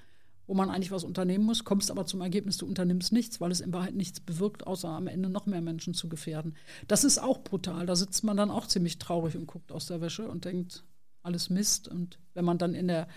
wo 0.46 0.54
man 0.54 0.70
eigentlich 0.70 0.90
was 0.90 1.04
unternehmen 1.04 1.44
muss, 1.44 1.64
kommst 1.64 1.90
aber 1.90 2.06
zum 2.06 2.20
Ergebnis, 2.20 2.58
du 2.58 2.66
unternimmst 2.66 3.12
nichts, 3.12 3.40
weil 3.40 3.50
es 3.50 3.60
in 3.60 3.72
Wahrheit 3.72 3.94
nichts 3.94 4.20
bewirkt, 4.20 4.66
außer 4.66 4.88
am 4.88 5.06
Ende 5.06 5.28
noch 5.28 5.46
mehr 5.46 5.62
Menschen 5.62 5.94
zu 5.94 6.08
gefährden. 6.08 6.54
Das 6.86 7.04
ist 7.04 7.18
auch 7.18 7.42
brutal. 7.42 7.86
Da 7.86 7.96
sitzt 7.96 8.24
man 8.24 8.36
dann 8.36 8.50
auch 8.50 8.66
ziemlich 8.66 8.98
traurig 8.98 9.36
und 9.36 9.46
guckt 9.46 9.72
aus 9.72 9.86
der 9.86 10.00
Wäsche 10.00 10.28
und 10.28 10.44
denkt, 10.44 10.84
alles 11.22 11.50
Mist. 11.50 11.88
Und 11.88 12.18
wenn 12.34 12.44
man 12.44 12.58
dann 12.58 12.74
in, 12.74 12.88
der, 12.88 13.08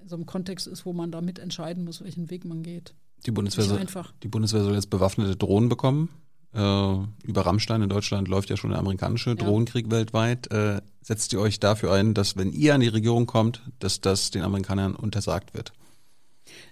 in 0.00 0.08
so 0.08 0.16
einem 0.16 0.26
Kontext 0.26 0.66
ist, 0.66 0.84
wo 0.84 0.92
man 0.92 1.12
da 1.12 1.20
mitentscheiden 1.20 1.84
muss, 1.84 2.02
welchen 2.02 2.30
Weg 2.30 2.44
man 2.44 2.62
geht. 2.62 2.94
Die 3.24 3.30
Bundeswehr, 3.30 3.64
soll, 3.64 3.78
einfach. 3.78 4.12
die 4.22 4.28
Bundeswehr 4.28 4.64
soll 4.64 4.74
jetzt 4.74 4.90
bewaffnete 4.90 5.36
Drohnen 5.36 5.68
bekommen. 5.68 6.08
Äh, 6.52 6.58
über 6.58 7.46
Rammstein 7.46 7.82
in 7.82 7.88
Deutschland 7.88 8.28
läuft 8.28 8.50
ja 8.50 8.56
schon 8.56 8.70
der 8.70 8.80
amerikanische 8.80 9.36
Drohnenkrieg 9.36 9.90
weltweit. 9.90 10.50
Äh, 10.50 10.82
setzt 11.00 11.32
ihr 11.32 11.40
euch 11.40 11.60
dafür 11.60 11.92
ein, 11.92 12.14
dass 12.14 12.36
wenn 12.36 12.52
ihr 12.52 12.74
an 12.74 12.80
die 12.80 12.88
Regierung 12.88 13.26
kommt, 13.26 13.62
dass 13.78 14.00
das 14.00 14.32
den 14.32 14.42
Amerikanern 14.42 14.96
untersagt 14.96 15.54
wird? 15.54 15.72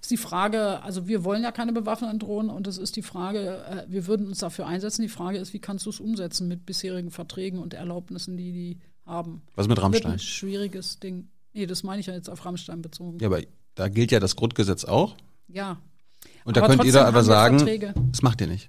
Ist 0.01 0.11
die 0.11 0.17
Frage, 0.17 0.83
also 0.83 1.07
wir 1.09 1.25
wollen 1.25 1.43
ja 1.43 1.53
keine 1.53 1.73
bewaffneten 1.73 2.19
Drohnen 2.19 2.51
und 2.51 2.67
es 2.67 2.79
ist 2.79 2.97
die 2.97 3.03
Frage, 3.03 3.65
äh, 3.65 3.85
wir 3.89 4.07
würden 4.07 4.29
uns 4.29 4.39
dafür 4.39 4.67
einsetzen. 4.67 5.03
Die 5.03 5.09
Frage 5.09 5.39
ist, 5.39 5.53
wie 5.53 5.59
kannst 5.59 5.87
du 5.87 5.91
es 5.91 6.01
umsetzen 6.01 6.49
mit 6.49 6.65
bisherigen 6.65 7.11
Verträgen 7.11 7.59
und 7.59 7.75
Erlaubnissen, 7.75 8.37
die 8.37 8.53
die 8.53 8.79
haben? 9.05 9.43
Was 9.57 9.69
mit 9.69 9.81
Rammstein? 9.81 10.13
ein 10.13 10.19
schwieriges 10.19 10.99
Ding. 11.01 11.29
Nee, 11.53 11.67
das 11.67 11.83
meine 11.83 12.01
ich 12.01 12.07
ja 12.07 12.15
jetzt 12.15 12.31
auf 12.31 12.45
Rammstein 12.45 12.81
bezogen. 12.81 13.19
Ja, 13.21 13.27
aber 13.29 13.41
da 13.75 13.89
gilt 13.89 14.11
ja 14.11 14.21
das 14.21 14.37
Grundgesetz 14.37 14.85
auch. 14.85 15.17
Ja. 15.49 15.79
Und 16.45 16.57
da 16.57 16.63
Aber 16.63 16.75
könnt 16.75 16.85
ihr 16.85 16.93
da 16.93 17.07
aber 17.07 17.23
sagen, 17.23 17.59
Verträge. 17.59 17.95
das 18.11 18.23
macht 18.23 18.41
ihr 18.41 18.47
nicht. 18.47 18.69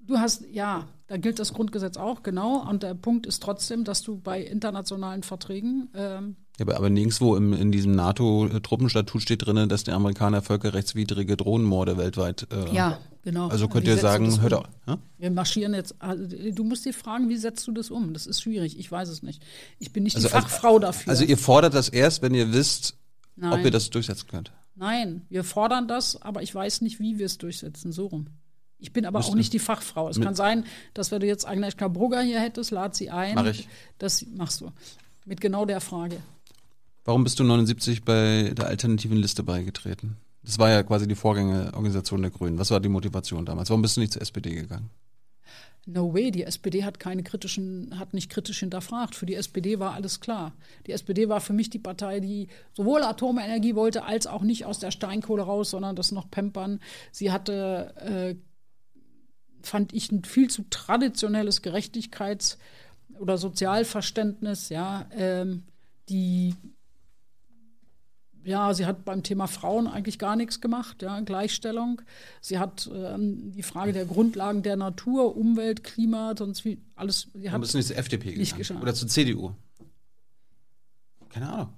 Du 0.00 0.18
hast, 0.18 0.44
ja, 0.50 0.86
da 1.08 1.16
gilt 1.16 1.38
das 1.38 1.52
Grundgesetz 1.52 1.96
auch, 1.96 2.22
genau. 2.22 2.68
Und 2.68 2.82
der 2.82 2.94
Punkt 2.94 3.26
ist 3.26 3.42
trotzdem, 3.42 3.84
dass 3.84 4.02
du 4.02 4.18
bei 4.18 4.40
internationalen 4.40 5.22
Verträgen, 5.22 5.88
ähm, 5.94 6.36
Ja, 6.58 6.64
aber, 6.66 6.76
aber 6.76 6.90
nirgendwo 6.90 7.36
im, 7.36 7.52
in 7.52 7.70
diesem 7.70 7.92
NATO-Truppenstatut 7.92 9.22
steht 9.22 9.46
drin, 9.46 9.68
dass 9.68 9.84
die 9.84 9.90
Amerikaner 9.92 10.42
völkerrechtswidrige 10.42 11.36
Drohnenmorde 11.36 11.98
weltweit. 11.98 12.46
Äh, 12.50 12.74
ja, 12.74 12.98
genau. 13.22 13.48
Also 13.48 13.68
könnt 13.68 13.84
Wie 13.86 13.90
ihr 13.90 13.98
sagen, 13.98 14.40
hört 14.40 14.52
um? 14.54 14.58
auf. 14.60 14.66
Ja? 14.86 14.98
Wir 15.18 15.30
marschieren 15.30 15.74
jetzt, 15.74 15.94
also, 15.98 16.24
du 16.26 16.64
musst 16.64 16.84
dir 16.86 16.94
fragen, 16.94 17.28
wie 17.28 17.36
setzt 17.36 17.66
du 17.66 17.72
das 17.72 17.90
um? 17.90 18.12
Das 18.14 18.26
ist 18.26 18.40
schwierig, 18.40 18.78
ich 18.78 18.90
weiß 18.90 19.08
es 19.10 19.22
nicht. 19.22 19.42
Ich 19.78 19.92
bin 19.92 20.02
nicht 20.04 20.16
die 20.16 20.22
Fachfrau 20.22 20.78
dafür. 20.78 21.10
Also 21.10 21.24
ihr 21.24 21.36
fordert 21.38 21.74
das 21.74 21.88
erst, 21.88 22.22
wenn 22.22 22.32
ihr 22.34 22.52
wisst, 22.52 22.96
ob 23.36 23.42
Nein. 23.42 23.64
ihr 23.64 23.70
das 23.70 23.90
durchsetzen 23.90 24.26
könnt. 24.28 24.52
Nein, 24.76 25.26
wir 25.28 25.44
fordern 25.44 25.88
das, 25.88 26.20
aber 26.22 26.42
ich 26.42 26.54
weiß 26.54 26.80
nicht, 26.82 27.00
wie 27.00 27.18
wir 27.18 27.26
es 27.26 27.38
durchsetzen, 27.38 27.92
so 27.92 28.06
rum. 28.06 28.28
Ich 28.78 28.92
bin 28.92 29.06
aber 29.06 29.18
Müsste- 29.18 29.32
auch 29.32 29.36
nicht 29.36 29.52
die 29.54 29.58
Fachfrau. 29.58 30.08
Es 30.08 30.16
mit- 30.18 30.26
kann 30.26 30.34
sein, 30.34 30.64
dass 30.94 31.10
wenn 31.10 31.20
du 31.20 31.26
jetzt 31.26 31.46
Agnieszka 31.48 31.88
Brugger 31.88 32.20
hier 32.22 32.40
hättest, 32.40 32.70
lad 32.70 32.94
sie 32.94 33.10
ein. 33.10 33.34
Mach 33.34 33.46
ich. 33.46 33.68
Das 33.98 34.24
machst 34.34 34.60
du. 34.60 34.70
Mit 35.24 35.40
genau 35.40 35.64
der 35.64 35.80
Frage. 35.80 36.16
Warum 37.06 37.22
bist 37.22 37.38
du 37.38 37.44
79 37.44 38.02
bei 38.02 38.52
der 38.52 38.66
alternativen 38.66 39.16
Liste 39.16 39.44
beigetreten? 39.44 40.16
Das 40.42 40.58
war 40.58 40.70
ja 40.70 40.82
quasi 40.82 41.06
die 41.06 41.14
Vorgängerorganisation 41.14 42.20
der 42.20 42.32
Grünen. 42.32 42.58
Was 42.58 42.72
war 42.72 42.80
die 42.80 42.88
Motivation 42.88 43.46
damals? 43.46 43.70
Warum 43.70 43.82
bist 43.82 43.96
du 43.96 44.00
nicht 44.00 44.12
zur 44.12 44.22
SPD 44.22 44.54
gegangen? 44.54 44.90
No 45.86 46.12
way, 46.12 46.32
die 46.32 46.42
SPD 46.42 46.82
hat 46.82 46.98
keine 46.98 47.22
kritischen, 47.22 47.96
hat 47.96 48.12
nicht 48.12 48.28
kritisch 48.28 48.58
hinterfragt. 48.58 49.14
Für 49.14 49.24
die 49.24 49.36
SPD 49.36 49.78
war 49.78 49.94
alles 49.94 50.18
klar. 50.18 50.52
Die 50.88 50.92
SPD 50.92 51.28
war 51.28 51.40
für 51.40 51.52
mich 51.52 51.70
die 51.70 51.78
Partei, 51.78 52.18
die 52.18 52.48
sowohl 52.72 53.04
Atomenergie 53.04 53.76
wollte, 53.76 54.02
als 54.02 54.26
auch 54.26 54.42
nicht 54.42 54.64
aus 54.64 54.80
der 54.80 54.90
Steinkohle 54.90 55.42
raus, 55.42 55.70
sondern 55.70 55.94
das 55.94 56.10
noch 56.10 56.28
pampern. 56.28 56.80
Sie 57.12 57.30
hatte, 57.30 57.94
äh, 57.98 58.34
fand 59.62 59.92
ich, 59.92 60.10
ein 60.10 60.24
viel 60.24 60.50
zu 60.50 60.64
traditionelles 60.70 61.62
Gerechtigkeits- 61.62 62.58
oder 63.20 63.38
Sozialverständnis, 63.38 64.70
ja, 64.70 65.06
ähm, 65.12 65.62
die 66.08 66.56
ja, 68.46 68.72
sie 68.74 68.86
hat 68.86 69.04
beim 69.04 69.22
Thema 69.22 69.48
Frauen 69.48 69.88
eigentlich 69.88 70.18
gar 70.18 70.36
nichts 70.36 70.60
gemacht, 70.60 71.02
ja, 71.02 71.18
Gleichstellung. 71.20 72.00
Sie 72.40 72.58
hat 72.58 72.88
ähm, 72.94 73.52
die 73.52 73.64
Frage 73.64 73.92
der 73.92 74.04
Grundlagen 74.04 74.62
der 74.62 74.76
Natur, 74.76 75.36
Umwelt, 75.36 75.82
Klima, 75.82 76.34
sonst 76.38 76.64
wie 76.64 76.78
alles. 76.94 77.28
Sie 77.34 77.50
hat 77.50 77.60
bist 77.60 77.74
du 77.74 77.78
nicht 77.78 77.88
zur 77.88 77.96
FDP 77.96 78.28
nicht 78.28 78.38
gegangen? 78.38 78.58
geschafft. 78.58 78.82
Oder 78.82 78.94
zur 78.94 79.08
CDU? 79.08 79.52
Keine 81.28 81.50
Ahnung. 81.50 81.68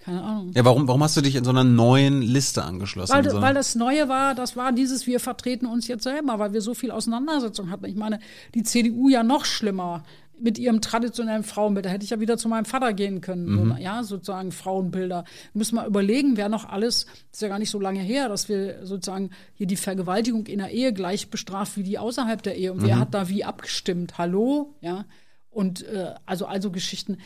keine 0.00 0.22
Ahnung. 0.22 0.52
Ja, 0.54 0.64
warum, 0.64 0.88
warum 0.88 1.02
hast 1.04 1.16
du 1.16 1.20
dich 1.20 1.36
in 1.36 1.44
so 1.44 1.50
einer 1.50 1.64
neuen 1.64 2.20
Liste 2.20 2.64
angeschlossen? 2.64 3.12
Weil, 3.12 3.30
so, 3.30 3.40
weil 3.40 3.54
das 3.54 3.76
Neue 3.76 4.08
war, 4.08 4.34
das 4.34 4.56
war 4.56 4.72
dieses, 4.72 5.06
wir 5.06 5.20
vertreten 5.20 5.66
uns 5.66 5.86
jetzt 5.86 6.02
selber, 6.02 6.40
weil 6.40 6.52
wir 6.52 6.62
so 6.62 6.74
viel 6.74 6.90
Auseinandersetzung 6.90 7.70
hatten. 7.70 7.84
Ich 7.84 7.96
meine, 7.96 8.18
die 8.54 8.64
CDU 8.64 9.08
ja 9.08 9.22
noch 9.22 9.44
schlimmer 9.44 10.02
mit 10.40 10.58
ihrem 10.58 10.80
traditionellen 10.80 11.42
Frauenbild. 11.42 11.86
Da 11.86 11.90
hätte 11.90 12.04
ich 12.04 12.10
ja 12.10 12.20
wieder 12.20 12.36
zu 12.38 12.48
meinem 12.48 12.64
Vater 12.64 12.92
gehen 12.92 13.20
können. 13.20 13.46
Mhm. 13.46 13.68
So, 13.70 13.76
ja, 13.82 14.02
sozusagen 14.02 14.52
Frauenbilder. 14.52 15.24
Müssen 15.54 15.76
wir 15.76 15.86
überlegen, 15.86 16.36
wer 16.36 16.48
noch 16.48 16.68
alles, 16.68 17.06
ist 17.32 17.42
ja 17.42 17.48
gar 17.48 17.58
nicht 17.58 17.70
so 17.70 17.80
lange 17.80 18.00
her, 18.00 18.28
dass 18.28 18.48
wir 18.48 18.84
sozusagen 18.86 19.30
hier 19.54 19.66
die 19.66 19.76
Vergewaltigung 19.76 20.46
in 20.46 20.58
der 20.58 20.70
Ehe 20.70 20.92
gleich 20.92 21.30
bestraft 21.30 21.76
wie 21.76 21.82
die 21.82 21.98
außerhalb 21.98 22.42
der 22.42 22.56
Ehe. 22.56 22.72
Und 22.72 22.82
Mhm. 22.82 22.86
wer 22.86 22.98
hat 22.98 23.14
da 23.14 23.28
wie 23.28 23.44
abgestimmt? 23.44 24.18
Hallo? 24.18 24.74
Ja. 24.80 25.04
Und 25.50 25.82
äh, 25.86 26.14
also, 26.26 26.46
also 26.46 26.70
Geschichten. 26.70 27.18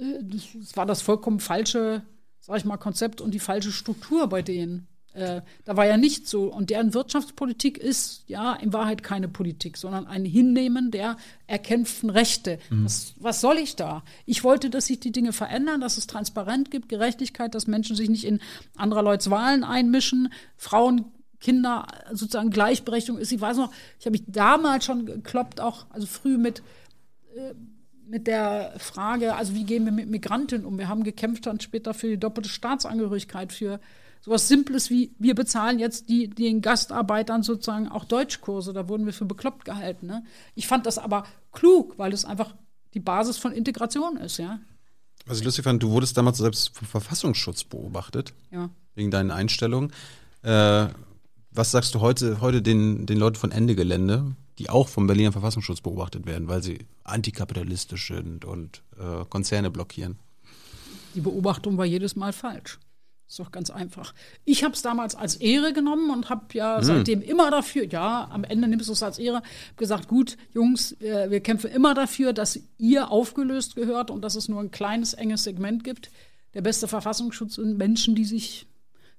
Äh, 0.00 0.20
das 0.22 0.76
war 0.76 0.86
das 0.86 1.02
vollkommen 1.02 1.40
falsche, 1.40 2.02
sag 2.40 2.58
ich 2.58 2.64
mal, 2.64 2.76
Konzept 2.76 3.20
und 3.20 3.32
die 3.32 3.38
falsche 3.40 3.72
Struktur 3.72 4.28
bei 4.28 4.42
denen. 4.42 4.86
Äh, 5.14 5.42
da 5.64 5.76
war 5.76 5.86
ja 5.86 5.96
nicht 5.96 6.28
so. 6.28 6.52
Und 6.52 6.70
deren 6.70 6.92
Wirtschaftspolitik 6.92 7.78
ist 7.78 8.24
ja 8.26 8.54
in 8.54 8.72
Wahrheit 8.72 9.02
keine 9.02 9.28
Politik, 9.28 9.76
sondern 9.76 10.06
ein 10.06 10.24
Hinnehmen 10.24 10.90
der 10.90 11.16
erkämpften 11.46 12.10
Rechte. 12.10 12.58
Was, 12.70 13.14
was 13.18 13.40
soll 13.40 13.58
ich 13.58 13.76
da? 13.76 14.02
Ich 14.26 14.44
wollte, 14.44 14.70
dass 14.70 14.86
sich 14.86 15.00
die 15.00 15.12
Dinge 15.12 15.32
verändern, 15.32 15.80
dass 15.80 15.96
es 15.96 16.06
Transparenz 16.06 16.70
gibt, 16.70 16.88
Gerechtigkeit, 16.88 17.54
dass 17.54 17.66
Menschen 17.66 17.96
sich 17.96 18.10
nicht 18.10 18.24
in 18.24 18.40
anderer 18.76 19.02
Leute's 19.02 19.30
Wahlen 19.30 19.64
einmischen, 19.64 20.32
Frauen 20.56 21.06
Kinder 21.40 21.86
sozusagen 22.10 22.50
Gleichberechtigung 22.50 23.20
ist. 23.20 23.30
Ich 23.30 23.40
weiß 23.40 23.58
noch, 23.58 23.70
ich 24.00 24.06
habe 24.06 24.12
mich 24.12 24.24
damals 24.26 24.84
schon 24.84 25.06
gekloppt, 25.06 25.60
auch 25.60 25.86
also 25.90 26.06
früh 26.06 26.38
mit 26.38 26.62
mit 28.06 28.26
der 28.26 28.74
Frage, 28.78 29.34
also 29.34 29.54
wie 29.54 29.64
gehen 29.64 29.84
wir 29.84 29.92
mit 29.92 30.08
Migrantinnen 30.08 30.66
um? 30.66 30.78
Wir 30.78 30.88
haben 30.88 31.04
gekämpft 31.04 31.46
dann 31.46 31.60
später 31.60 31.94
für 31.94 32.08
die 32.08 32.18
doppelte 32.18 32.48
Staatsangehörigkeit, 32.48 33.52
für 33.52 33.80
sowas 34.24 34.48
Simples 34.48 34.88
wie, 34.88 35.14
wir 35.18 35.34
bezahlen 35.34 35.78
jetzt 35.78 36.08
die, 36.08 36.28
den 36.30 36.62
Gastarbeitern 36.62 37.42
sozusagen 37.42 37.88
auch 37.88 38.06
Deutschkurse. 38.06 38.72
Da 38.72 38.88
wurden 38.88 39.04
wir 39.04 39.12
für 39.12 39.26
bekloppt 39.26 39.66
gehalten. 39.66 40.06
Ne? 40.06 40.24
Ich 40.54 40.66
fand 40.66 40.86
das 40.86 40.96
aber 40.96 41.24
klug, 41.52 41.98
weil 41.98 42.12
es 42.14 42.24
einfach 42.24 42.54
die 42.94 43.00
Basis 43.00 43.36
von 43.36 43.52
Integration 43.52 44.16
ist, 44.16 44.38
ja. 44.38 44.60
Was 45.26 45.38
ich 45.38 45.44
lustig 45.44 45.64
fand, 45.64 45.82
du 45.82 45.90
wurdest 45.90 46.16
damals 46.16 46.38
selbst 46.38 46.74
vom 46.74 46.86
Verfassungsschutz 46.88 47.64
beobachtet, 47.64 48.32
Ja. 48.50 48.70
wegen 48.94 49.10
deinen 49.10 49.30
Einstellungen. 49.30 49.92
Äh, 50.42 50.86
was 51.50 51.70
sagst 51.70 51.94
du 51.94 52.00
heute, 52.00 52.40
heute 52.40 52.62
den, 52.62 53.04
den 53.04 53.18
Leuten 53.18 53.36
von 53.36 53.52
Ende 53.52 53.74
Gelände, 53.74 54.34
die 54.58 54.70
auch 54.70 54.88
vom 54.88 55.06
Berliner 55.06 55.32
Verfassungsschutz 55.32 55.82
beobachtet 55.82 56.26
werden, 56.26 56.48
weil 56.48 56.62
sie 56.62 56.78
antikapitalistisch 57.04 58.08
sind 58.08 58.44
und 58.46 58.82
äh, 58.98 59.24
Konzerne 59.28 59.70
blockieren? 59.70 60.18
Die 61.14 61.20
Beobachtung 61.20 61.76
war 61.76 61.84
jedes 61.84 62.16
Mal 62.16 62.32
falsch. 62.32 62.78
Ist 63.34 63.40
doch 63.40 63.50
ganz 63.50 63.68
einfach. 63.70 64.14
Ich 64.44 64.62
habe 64.62 64.74
es 64.74 64.82
damals 64.82 65.16
als 65.16 65.34
Ehre 65.34 65.72
genommen 65.72 66.10
und 66.10 66.30
habe 66.30 66.44
ja 66.52 66.80
seitdem 66.80 67.20
immer 67.20 67.50
dafür, 67.50 67.84
ja, 67.84 68.28
am 68.30 68.44
Ende 68.44 68.68
nimmst 68.68 68.86
du 68.88 68.92
es 68.92 69.02
als 69.02 69.18
Ehre, 69.18 69.42
gesagt, 69.76 70.06
gut, 70.06 70.36
Jungs, 70.52 70.92
äh, 71.00 71.28
wir 71.32 71.40
kämpfen 71.40 71.72
immer 71.72 71.94
dafür, 71.94 72.32
dass 72.32 72.60
ihr 72.78 73.10
aufgelöst 73.10 73.74
gehört 73.74 74.12
und 74.12 74.22
dass 74.22 74.36
es 74.36 74.48
nur 74.48 74.60
ein 74.60 74.70
kleines, 74.70 75.14
enges 75.14 75.42
Segment 75.42 75.82
gibt. 75.82 76.12
Der 76.54 76.62
beste 76.62 76.86
Verfassungsschutz 76.86 77.56
sind 77.56 77.76
Menschen, 77.76 78.14
die 78.14 78.24
sich 78.24 78.68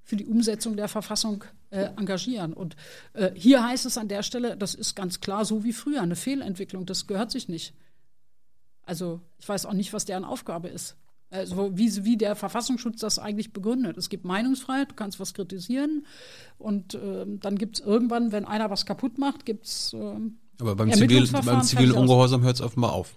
für 0.01 0.15
die 0.15 0.27
Umsetzung 0.27 0.77
der 0.77 0.87
Verfassung 0.87 1.43
äh, 1.71 1.89
engagieren. 1.97 2.53
Und 2.53 2.77
äh, 3.11 3.31
hier 3.35 3.67
heißt 3.67 3.85
es 3.85 3.97
an 3.97 4.07
der 4.07 4.23
Stelle, 4.23 4.55
das 4.55 4.75
ist 4.75 4.95
ganz 4.95 5.19
klar 5.19 5.43
so 5.43 5.65
wie 5.65 5.73
früher, 5.73 6.01
eine 6.01 6.15
Fehlentwicklung, 6.15 6.85
das 6.85 7.05
gehört 7.05 7.31
sich 7.31 7.49
nicht. 7.49 7.73
Also 8.83 9.19
ich 9.39 9.49
weiß 9.49 9.65
auch 9.65 9.73
nicht, 9.73 9.91
was 9.91 10.05
deren 10.05 10.23
Aufgabe 10.23 10.69
ist. 10.69 10.95
Also 11.35 11.77
wie, 11.77 12.03
wie 12.05 12.17
der 12.17 12.35
Verfassungsschutz 12.35 12.99
das 12.99 13.19
eigentlich 13.19 13.53
begründet. 13.53 13.97
Es 13.97 14.09
gibt 14.09 14.25
Meinungsfreiheit, 14.25 14.91
du 14.91 14.95
kannst 14.95 15.19
was 15.19 15.33
kritisieren 15.33 16.05
und 16.57 16.95
ähm, 16.95 17.39
dann 17.39 17.57
gibt 17.57 17.79
es 17.79 17.85
irgendwann, 17.85 18.31
wenn 18.31 18.45
einer 18.45 18.69
was 18.69 18.85
kaputt 18.85 19.17
macht, 19.17 19.45
gibt 19.45 19.65
es 19.65 19.93
ähm, 19.93 20.37
Aber 20.59 20.75
beim, 20.75 20.91
Zivil, 20.91 21.27
beim 21.31 21.63
zivilen. 21.63 21.93
Ungehorsam 21.93 22.43
hört 22.43 22.55
es 22.55 22.61
offenbar 22.61 22.93
auf. 22.93 23.15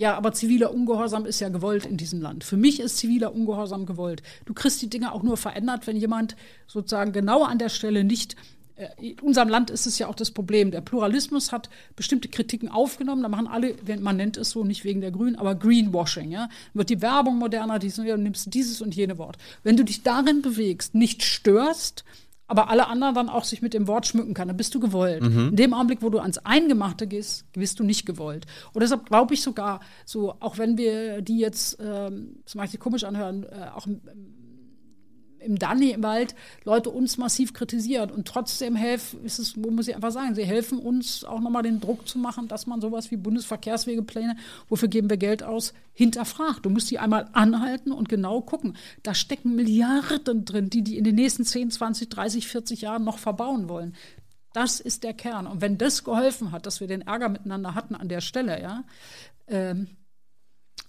Ja, 0.00 0.16
aber 0.16 0.32
ziviler 0.32 0.72
Ungehorsam 0.72 1.26
ist 1.26 1.40
ja 1.40 1.50
gewollt 1.50 1.84
in 1.84 1.98
diesem 1.98 2.22
Land. 2.22 2.42
Für 2.42 2.56
mich 2.56 2.80
ist 2.80 2.96
ziviler 2.96 3.34
Ungehorsam 3.34 3.84
gewollt. 3.84 4.22
Du 4.46 4.54
kriegst 4.54 4.80
die 4.80 4.88
Dinge 4.88 5.12
auch 5.12 5.22
nur 5.22 5.36
verändert, 5.36 5.86
wenn 5.86 5.96
jemand 5.96 6.36
sozusagen 6.66 7.12
genau 7.12 7.44
an 7.44 7.58
der 7.58 7.68
Stelle 7.68 8.02
nicht. 8.02 8.34
Äh, 8.80 9.10
In 9.10 9.20
unserem 9.20 9.48
Land 9.48 9.70
ist 9.70 9.86
es 9.86 9.98
ja 9.98 10.08
auch 10.08 10.14
das 10.14 10.30
Problem. 10.30 10.70
Der 10.70 10.80
Pluralismus 10.80 11.52
hat 11.52 11.68
bestimmte 11.96 12.28
Kritiken 12.28 12.68
aufgenommen. 12.68 13.22
Da 13.22 13.28
machen 13.28 13.46
alle, 13.46 13.74
man 14.00 14.16
nennt 14.16 14.36
es 14.36 14.50
so 14.50 14.64
nicht 14.64 14.84
wegen 14.84 15.00
der 15.00 15.10
Grünen, 15.10 15.36
aber 15.36 15.54
Greenwashing. 15.54 16.30
Ja? 16.30 16.48
Wird 16.74 16.90
die 16.90 17.02
Werbung 17.02 17.38
moderner, 17.38 17.78
dies 17.78 17.98
und, 17.98 18.06
jenes, 18.06 18.22
nimmst 18.22 18.54
dieses 18.54 18.80
und 18.80 18.94
jene 18.94 19.18
Wort. 19.18 19.36
Wenn 19.62 19.76
du 19.76 19.84
dich 19.84 20.02
darin 20.02 20.42
bewegst, 20.42 20.94
nicht 20.94 21.22
störst, 21.22 22.04
aber 22.50 22.68
alle 22.68 22.88
anderen 22.88 23.14
dann 23.14 23.28
auch 23.28 23.44
sich 23.44 23.62
mit 23.62 23.74
dem 23.74 23.86
Wort 23.86 24.08
schmücken 24.08 24.34
kann, 24.34 24.48
dann 24.48 24.56
bist 24.56 24.74
du 24.74 24.80
gewollt. 24.80 25.22
In 25.50 25.56
dem 25.56 25.72
Augenblick, 25.72 26.02
wo 26.02 26.10
du 26.10 26.18
ans 26.18 26.38
Eingemachte 26.38 27.06
gehst, 27.06 27.44
bist 27.52 27.78
du 27.78 27.84
nicht 27.84 28.06
gewollt. 28.06 28.44
Und 28.72 28.80
deshalb 28.80 29.06
glaube 29.06 29.34
ich 29.34 29.42
sogar, 29.42 29.78
so 30.04 30.34
auch 30.40 30.58
wenn 30.58 30.76
wir 30.76 31.22
die 31.22 31.38
jetzt, 31.38 31.78
ähm, 31.80 32.40
das 32.44 32.56
mag 32.56 32.68
sich 32.68 32.80
komisch 32.80 33.04
anhören, 33.04 33.44
äh, 33.44 33.68
auch 33.72 33.86
im, 35.40 35.52
im 35.52 35.58
Danny 35.58 35.90
im 35.90 36.02
Wald 36.02 36.34
Leute 36.64 36.90
uns 36.90 37.18
massiv 37.18 37.52
kritisiert 37.52 38.12
und 38.12 38.26
trotzdem 38.26 38.76
helfen, 38.76 39.24
ist 39.24 39.38
es, 39.38 39.56
muss 39.56 39.88
ich 39.88 39.94
einfach 39.94 40.12
sagen, 40.12 40.34
sie 40.34 40.44
helfen 40.44 40.78
uns 40.78 41.24
auch 41.24 41.40
nochmal 41.40 41.62
den 41.62 41.80
Druck 41.80 42.06
zu 42.06 42.18
machen, 42.18 42.48
dass 42.48 42.66
man 42.66 42.80
sowas 42.80 43.10
wie 43.10 43.16
Bundesverkehrswegepläne, 43.16 44.36
wofür 44.68 44.88
geben 44.88 45.10
wir 45.10 45.16
Geld 45.16 45.42
aus, 45.42 45.74
hinterfragt. 45.92 46.64
Du 46.64 46.70
musst 46.70 46.90
die 46.90 46.98
einmal 46.98 47.28
anhalten 47.32 47.92
und 47.92 48.08
genau 48.08 48.40
gucken. 48.40 48.76
Da 49.02 49.14
stecken 49.14 49.54
Milliarden 49.54 50.44
drin, 50.44 50.70
die 50.70 50.82
die 50.82 50.98
in 50.98 51.04
den 51.04 51.14
nächsten 51.14 51.44
10, 51.44 51.70
20, 51.70 52.08
30, 52.08 52.48
40 52.48 52.80
Jahren 52.82 53.04
noch 53.04 53.18
verbauen 53.18 53.68
wollen. 53.68 53.94
Das 54.52 54.80
ist 54.80 55.04
der 55.04 55.14
Kern. 55.14 55.46
Und 55.46 55.60
wenn 55.60 55.78
das 55.78 56.04
geholfen 56.04 56.52
hat, 56.52 56.66
dass 56.66 56.80
wir 56.80 56.88
den 56.88 57.02
Ärger 57.02 57.28
miteinander 57.28 57.74
hatten 57.74 57.94
an 57.94 58.08
der 58.08 58.20
Stelle, 58.20 58.60
ja, 58.60 58.84
ähm, 59.46 59.88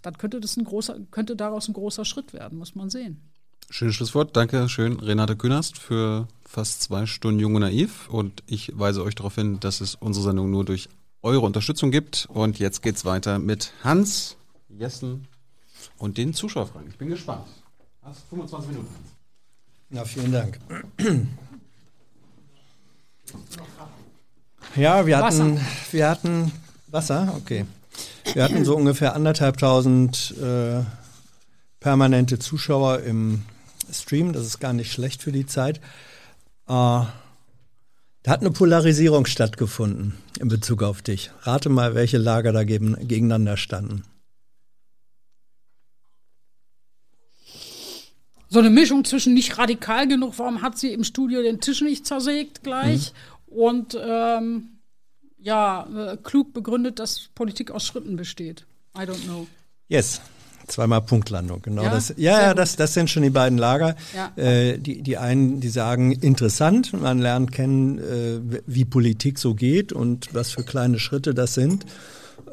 dann 0.02 0.18
könnte 0.18 0.40
das 0.40 0.58
ein 0.58 0.64
großer, 0.64 1.00
könnte 1.12 1.36
daraus 1.36 1.68
ein 1.68 1.74
großer 1.74 2.06
Schritt 2.06 2.34
werden, 2.34 2.58
muss 2.58 2.76
man 2.76 2.90
sehen. 2.90 3.31
Schönes 3.70 3.96
Schlusswort. 3.96 4.36
Danke 4.36 4.68
schön, 4.70 5.00
Renate 5.00 5.36
Künast, 5.36 5.78
für 5.78 6.28
fast 6.46 6.82
zwei 6.82 7.06
Stunden 7.06 7.40
Jung 7.40 7.56
und 7.56 7.62
Naiv. 7.62 8.10
Und 8.10 8.44
ich 8.48 8.78
weise 8.78 9.04
euch 9.04 9.16
darauf 9.16 9.36
hin, 9.36 9.60
dass 9.60 9.82
es 9.82 9.96
unsere 9.96 10.26
Sendung 10.26 10.52
nur 10.52 10.66
durch 10.66 10.90
eure 11.22 11.42
Unterstützung 11.42 11.92
gibt. 11.92 12.28
Und 12.30 12.60
jetzt 12.60 12.82
geht's 12.82 13.06
weiter 13.06 13.40
mit 13.40 13.72
Hans, 13.84 14.36
Jessen 14.70 15.28
und 15.98 16.18
den 16.18 16.34
Zuschauerfragen. 16.34 16.90
Ich 16.90 16.98
bin 16.98 17.10
gespannt. 17.10 17.46
Hast 18.02 18.24
25 18.30 18.72
Minuten. 18.72 18.94
Hans. 18.94 19.12
Na, 19.90 20.06
vielen 20.06 20.32
Dank. 20.32 20.60
Ja, 24.76 25.06
wir 25.06 25.18
hatten, 25.18 25.60
wir 25.92 26.10
hatten 26.10 26.52
Wasser, 26.88 27.34
okay. 27.38 27.66
Wir 28.34 28.44
hatten 28.44 28.64
so 28.64 28.76
ungefähr 28.76 29.16
anderthalbtausend 29.16 30.36
äh, 30.42 30.82
permanente 31.82 32.40
Zuschauer 32.40 33.02
im 33.02 33.44
Stream. 33.92 34.32
Das 34.32 34.46
ist 34.46 34.60
gar 34.60 34.72
nicht 34.72 34.94
schlecht 34.94 35.22
für 35.22 35.34
die 35.34 35.46
Zeit. 35.46 35.80
Äh, 36.68 37.04
da 38.24 38.32
hat 38.32 38.40
eine 38.40 38.52
Polarisierung 38.52 39.26
stattgefunden 39.26 40.14
in 40.40 40.48
Bezug 40.48 40.84
auf 40.84 41.02
dich. 41.02 41.32
Rate 41.42 41.68
mal, 41.68 41.94
welche 41.94 42.18
Lager 42.18 42.54
da 42.54 42.64
gegen, 42.64 42.96
gegeneinander 43.08 43.58
standen. 43.58 44.04
so 48.52 48.60
eine 48.60 48.70
Mischung 48.70 49.06
zwischen 49.06 49.34
nicht 49.34 49.58
radikal 49.58 50.10
genug, 50.10 50.34
warum 50.38 50.62
hat 50.62 50.78
sie 50.78 50.92
im 50.92 51.06
Studio 51.06 51.42
den 51.42 51.62
Tisch 51.62 51.82
nicht 51.82 52.06
zersägt 52.06 52.64
gleich 52.64 53.14
und 53.48 53.98
ähm, 54.00 54.82
ja, 55.38 55.88
äh, 55.96 56.18
klug 56.18 56.52
begründet, 56.54 57.00
dass 57.00 57.30
Politik 57.34 57.72
aus 57.72 57.88
Schritten 57.88 58.18
besteht. 58.18 58.66
I 58.94 59.04
don't 59.04 59.24
know. 59.24 59.48
Yes. 59.88 60.20
Zweimal 60.68 61.02
Punktlandung, 61.02 61.62
genau. 61.62 61.84
Ja, 61.84 61.90
das, 61.92 62.14
ja, 62.18 62.42
ja, 62.42 62.54
das, 62.54 62.76
das 62.76 62.94
sind 62.94 63.10
schon 63.10 63.24
die 63.24 63.30
beiden 63.30 63.58
Lager. 63.58 63.96
Ja. 64.16 64.32
Äh, 64.42 64.78
die, 64.78 65.02
die 65.02 65.18
einen, 65.18 65.60
die 65.60 65.70
sagen, 65.70 66.12
interessant, 66.12 66.94
man 66.94 67.20
lernt 67.20 67.52
kennen, 67.52 68.00
äh, 68.00 68.62
wie 68.66 68.86
Politik 68.86 69.40
so 69.40 69.54
geht 69.54 69.94
und 69.94 70.34
was 70.34 70.52
für 70.52 70.64
kleine 70.64 71.00
Schritte 71.00 71.34
das 71.34 71.54
sind. 71.54 71.86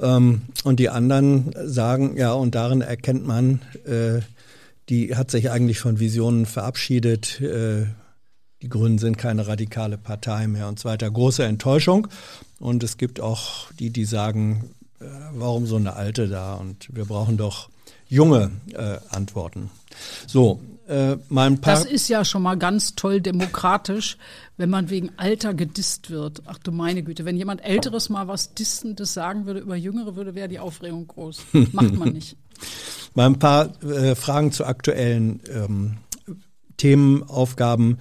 Ähm, 0.01 0.43
und 0.65 0.81
die 0.81 0.89
anderen 0.89 1.55
sagen, 1.65 2.17
ja, 2.17 2.33
und 2.33 2.55
darin 2.55 2.81
erkennt 2.81 3.27
man, 3.27 3.61
äh, 3.85 4.21
die 4.89 5.17
hat 5.17 5.31
sich 5.31 5.51
eigentlich 5.51 5.81
von 5.81 6.01
Visionen 6.01 6.47
verabschiedet. 6.47 7.41
Äh, 7.41 7.87
die 8.63 8.69
Grünen 8.69 8.99
sind 8.99 9.19
keine 9.19 9.47
radikale 9.47 9.99
Partei 9.99 10.47
mehr 10.47 10.69
und 10.69 10.79
so 10.79 10.89
weiter. 10.89 11.11
Große 11.11 11.45
Enttäuschung. 11.45 12.09
Und 12.59 12.83
es 12.83 12.97
gibt 12.97 13.21
auch 13.21 13.71
die, 13.79 13.91
die 13.91 14.05
sagen, 14.05 14.71
äh, 15.01 15.05
warum 15.33 15.67
so 15.67 15.77
eine 15.77 15.95
alte 15.95 16.29
da? 16.29 16.55
Und 16.55 16.89
wir 16.93 17.05
brauchen 17.05 17.37
doch 17.37 17.69
junge 18.09 18.51
äh, 18.73 18.99
Antworten. 19.11 19.71
So, 20.27 20.61
äh, 20.89 21.17
mal 21.29 21.47
ein 21.47 21.61
paar. 21.61 21.75
Das 21.75 21.85
ist 21.85 22.09
ja 22.09 22.25
schon 22.25 22.43
mal 22.43 22.57
ganz 22.57 22.95
toll 22.95 23.21
demokratisch, 23.21 24.17
wenn 24.57 24.71
man 24.71 24.91
wegen 24.91 25.11
Alter 25.17 25.55
gedisst 25.55 26.11
wird. 26.11 26.43
Ach 26.47 26.59
du 26.59 26.73
meine 26.73 27.03
Güte, 27.03 27.25
wenn 27.25 27.37
jemand 27.37 27.65
Älteres 27.65 28.09
mal 28.09 28.27
was 28.27 28.55
Dissendes 28.55 29.13
sagen 29.15 29.47
würde 29.47 29.61
über 29.61 29.77
Jüngere, 29.77 30.17
würde 30.17 30.35
wäre 30.35 30.49
die 30.49 30.59
Aufregung 30.59 31.07
groß. 31.07 31.43
Macht 31.73 31.95
man 31.95 32.13
nicht. 32.13 32.37
Mal 33.15 33.27
ein 33.27 33.39
paar 33.39 33.83
äh, 33.85 34.15
Fragen 34.15 34.53
zu 34.53 34.65
aktuellen 34.65 35.41
ähm, 35.49 35.97
Themenaufgaben. 36.77 37.99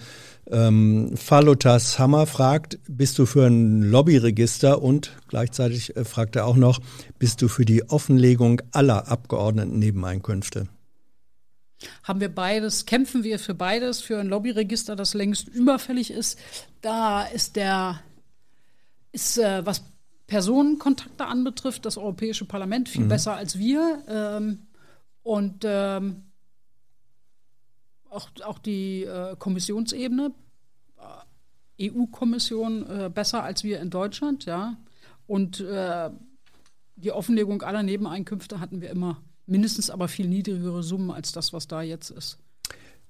Ähm, 0.49 1.15
Falutas 1.17 1.99
Hammer 1.99 2.25
fragt, 2.25 2.79
bist 2.87 3.19
du 3.19 3.25
für 3.25 3.47
ein 3.47 3.81
Lobbyregister 3.83 4.81
und 4.81 5.11
gleichzeitig 5.27 5.95
äh, 5.97 6.05
fragt 6.05 6.35
er 6.37 6.45
auch 6.45 6.55
noch, 6.55 6.79
bist 7.19 7.41
du 7.41 7.49
für 7.49 7.65
die 7.65 7.89
Offenlegung 7.89 8.61
aller 8.71 9.09
Abgeordneten-Nebeneinkünfte? 9.09 10.67
Haben 12.03 12.21
wir 12.21 12.33
beides, 12.33 12.85
kämpfen 12.85 13.23
wir 13.23 13.39
für 13.39 13.53
beides, 13.53 14.01
für 14.01 14.19
ein 14.19 14.27
Lobbyregister, 14.27 14.95
das 14.95 15.13
längst 15.13 15.47
überfällig 15.47 16.11
ist. 16.11 16.39
Da 16.81 17.23
ist 17.23 17.55
der, 17.55 17.99
ist, 19.11 19.37
äh, 19.37 19.65
was 19.65 19.83
Personenkontakte 20.27 21.25
anbetrifft, 21.25 21.85
das 21.85 21.97
Europäische 21.97 22.45
Parlament 22.45 22.89
viel 22.89 23.05
besser 23.05 23.35
als 23.35 23.57
wir. 23.57 24.03
Ähm, 24.09 24.59
und 25.23 25.63
ähm, 25.65 26.26
auch, 28.17 28.29
auch 28.43 28.59
die 28.59 29.03
äh, 29.03 29.35
Kommissionsebene, 29.37 30.31
äh, 31.77 31.89
EU-Kommission 31.89 32.89
äh, 32.89 33.09
besser 33.13 33.43
als 33.43 33.63
wir 33.63 33.79
in 33.79 33.89
Deutschland, 33.89 34.45
ja. 34.45 34.75
Und 35.27 35.59
äh, 35.59 36.09
die 36.95 37.11
Offenlegung 37.11 37.61
aller 37.61 37.83
Nebeneinkünfte 37.83 38.59
hatten 38.59 38.81
wir 38.81 38.89
immer 38.89 39.21
mindestens 39.45 39.89
aber 39.89 40.07
viel 40.07 40.27
niedrigere 40.27 40.83
Summen 40.83 41.11
als 41.11 41.31
das, 41.31 41.53
was 41.53 41.67
da 41.67 41.81
jetzt 41.81 42.09
ist. 42.09 42.39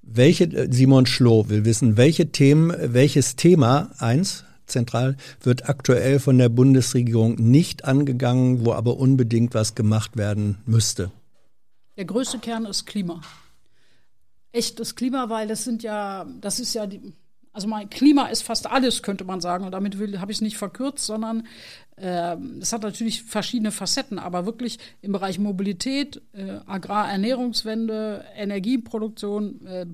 Welche, 0.02 0.46
äh, 0.46 0.72
Simon 0.72 1.06
Schloh 1.06 1.50
will 1.50 1.66
wissen, 1.66 1.98
welche 1.98 2.32
Themen, 2.32 2.74
welches 2.94 3.36
Thema, 3.38 3.92
eins, 4.00 4.44
zentral, 4.66 5.16
wird 5.42 5.70
aktuell 5.70 6.20
von 6.20 6.38
der 6.38 6.50
Bundesregierung 6.50 7.36
nicht 7.36 7.86
angegangen, 7.86 8.66
wo 8.66 8.74
aber 8.74 8.98
unbedingt 8.98 9.54
was 9.54 9.76
gemacht 9.76 10.18
werden 10.18 10.58
müsste? 10.66 11.12
Der 11.96 12.06
größte 12.06 12.40
Kern 12.40 12.66
ist 12.66 12.86
Klima. 12.86 13.22
Echtes 14.58 14.96
Klima, 14.96 15.30
weil 15.30 15.48
das 15.48 15.64
sind 15.64 15.84
ja, 15.84 16.26
das 16.42 16.60
ist 16.60 16.74
ja 16.74 16.88
die, 16.88 17.14
also 17.54 17.68
mein 17.68 17.90
Klima 17.90 18.28
ist 18.28 18.44
fast 18.44 18.68
alles, 18.68 19.04
könnte 19.04 19.24
man 19.24 19.42
sagen. 19.42 19.66
Und 19.66 19.72
damit 19.72 19.96
habe 20.20 20.32
ich 20.32 20.38
es 20.38 20.42
nicht 20.42 20.58
verkürzt, 20.58 21.06
sondern 21.06 21.48
ähm, 21.98 22.60
es 22.62 22.74
hat 22.74 22.84
natürlich 22.84 23.24
verschiedene 23.24 23.72
Facetten, 23.72 24.20
aber 24.20 24.46
wirklich 24.46 24.78
im 25.02 25.12
Bereich 25.12 25.40
Mobilität, 25.40 26.22
äh, 26.34 26.60
Agrarernährungswende, 26.66 28.26
Energieproduktion, 28.36 29.66
äh, 29.66 29.86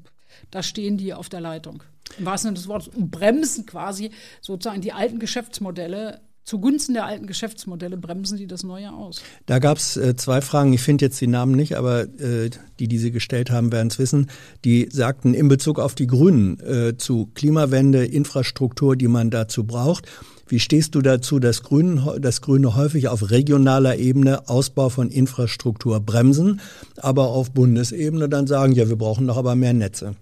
da 0.52 0.64
stehen 0.64 0.98
die 0.98 1.14
auf 1.14 1.30
der 1.30 1.42
Leitung. 1.42 1.84
Im 2.18 2.26
wahrsten 2.26 2.50
Sinne 2.50 2.58
des 2.58 2.68
Wortes 2.68 2.90
bremsen 2.96 3.66
quasi 3.66 4.12
sozusagen 4.42 4.82
die 4.82 4.94
alten 4.94 5.20
Geschäftsmodelle 5.20 6.22
zugunsten 6.44 6.94
der 6.94 7.06
alten 7.06 7.28
Geschäftsmodelle 7.28 7.98
bremsen 7.98 8.38
die 8.38 8.48
das 8.48 8.64
Neue 8.64 8.92
aus. 8.92 9.22
Da 9.46 9.60
gab 9.60 9.78
es 9.78 9.98
äh, 9.98 10.16
zwei 10.16 10.42
Fragen, 10.42 10.74
ich 10.74 10.82
finde 10.82 11.06
jetzt 11.06 11.20
die 11.22 11.28
Namen 11.28 11.56
nicht, 11.56 11.76
aber 11.76 12.04
äh, 12.04 12.50
die, 12.80 12.88
die 12.88 12.98
sie 12.98 13.12
gestellt 13.12 13.52
haben, 13.52 13.72
werden 13.72 13.88
es 13.88 14.00
wissen. 14.00 14.30
Die 14.66 14.90
sagten 14.92 15.34
in 15.34 15.48
Bezug 15.48 15.80
auf 15.80 15.96
die 15.96 16.08
Grünen 16.08 16.60
äh, 16.60 16.98
zu 16.98 17.30
Klimawende, 17.34 18.06
Infrastruktur, 18.06 18.96
die 18.96 19.08
man 19.08 19.30
dazu 19.30 19.66
braucht. 19.66 20.08
Wie 20.48 20.60
stehst 20.60 20.94
du 20.96 21.02
dazu, 21.02 21.40
dass, 21.40 21.64
Grünen, 21.64 22.22
dass 22.22 22.42
Grüne 22.42 22.76
häufig 22.76 23.08
auf 23.08 23.32
regionaler 23.32 23.98
Ebene 23.98 24.50
Ausbau 24.50 24.90
von 24.90 25.10
Infrastruktur 25.10 26.00
bremsen, 26.00 26.60
aber 26.98 27.28
auf 27.28 27.52
Bundesebene 27.52 28.28
dann 28.30 28.48
sagen, 28.48 28.74
ja, 28.74 28.90
wir 28.90 28.98
brauchen 28.98 29.28
doch 29.28 29.38
aber 29.38 29.56
mehr 29.56 29.74
Netze? 29.74 30.16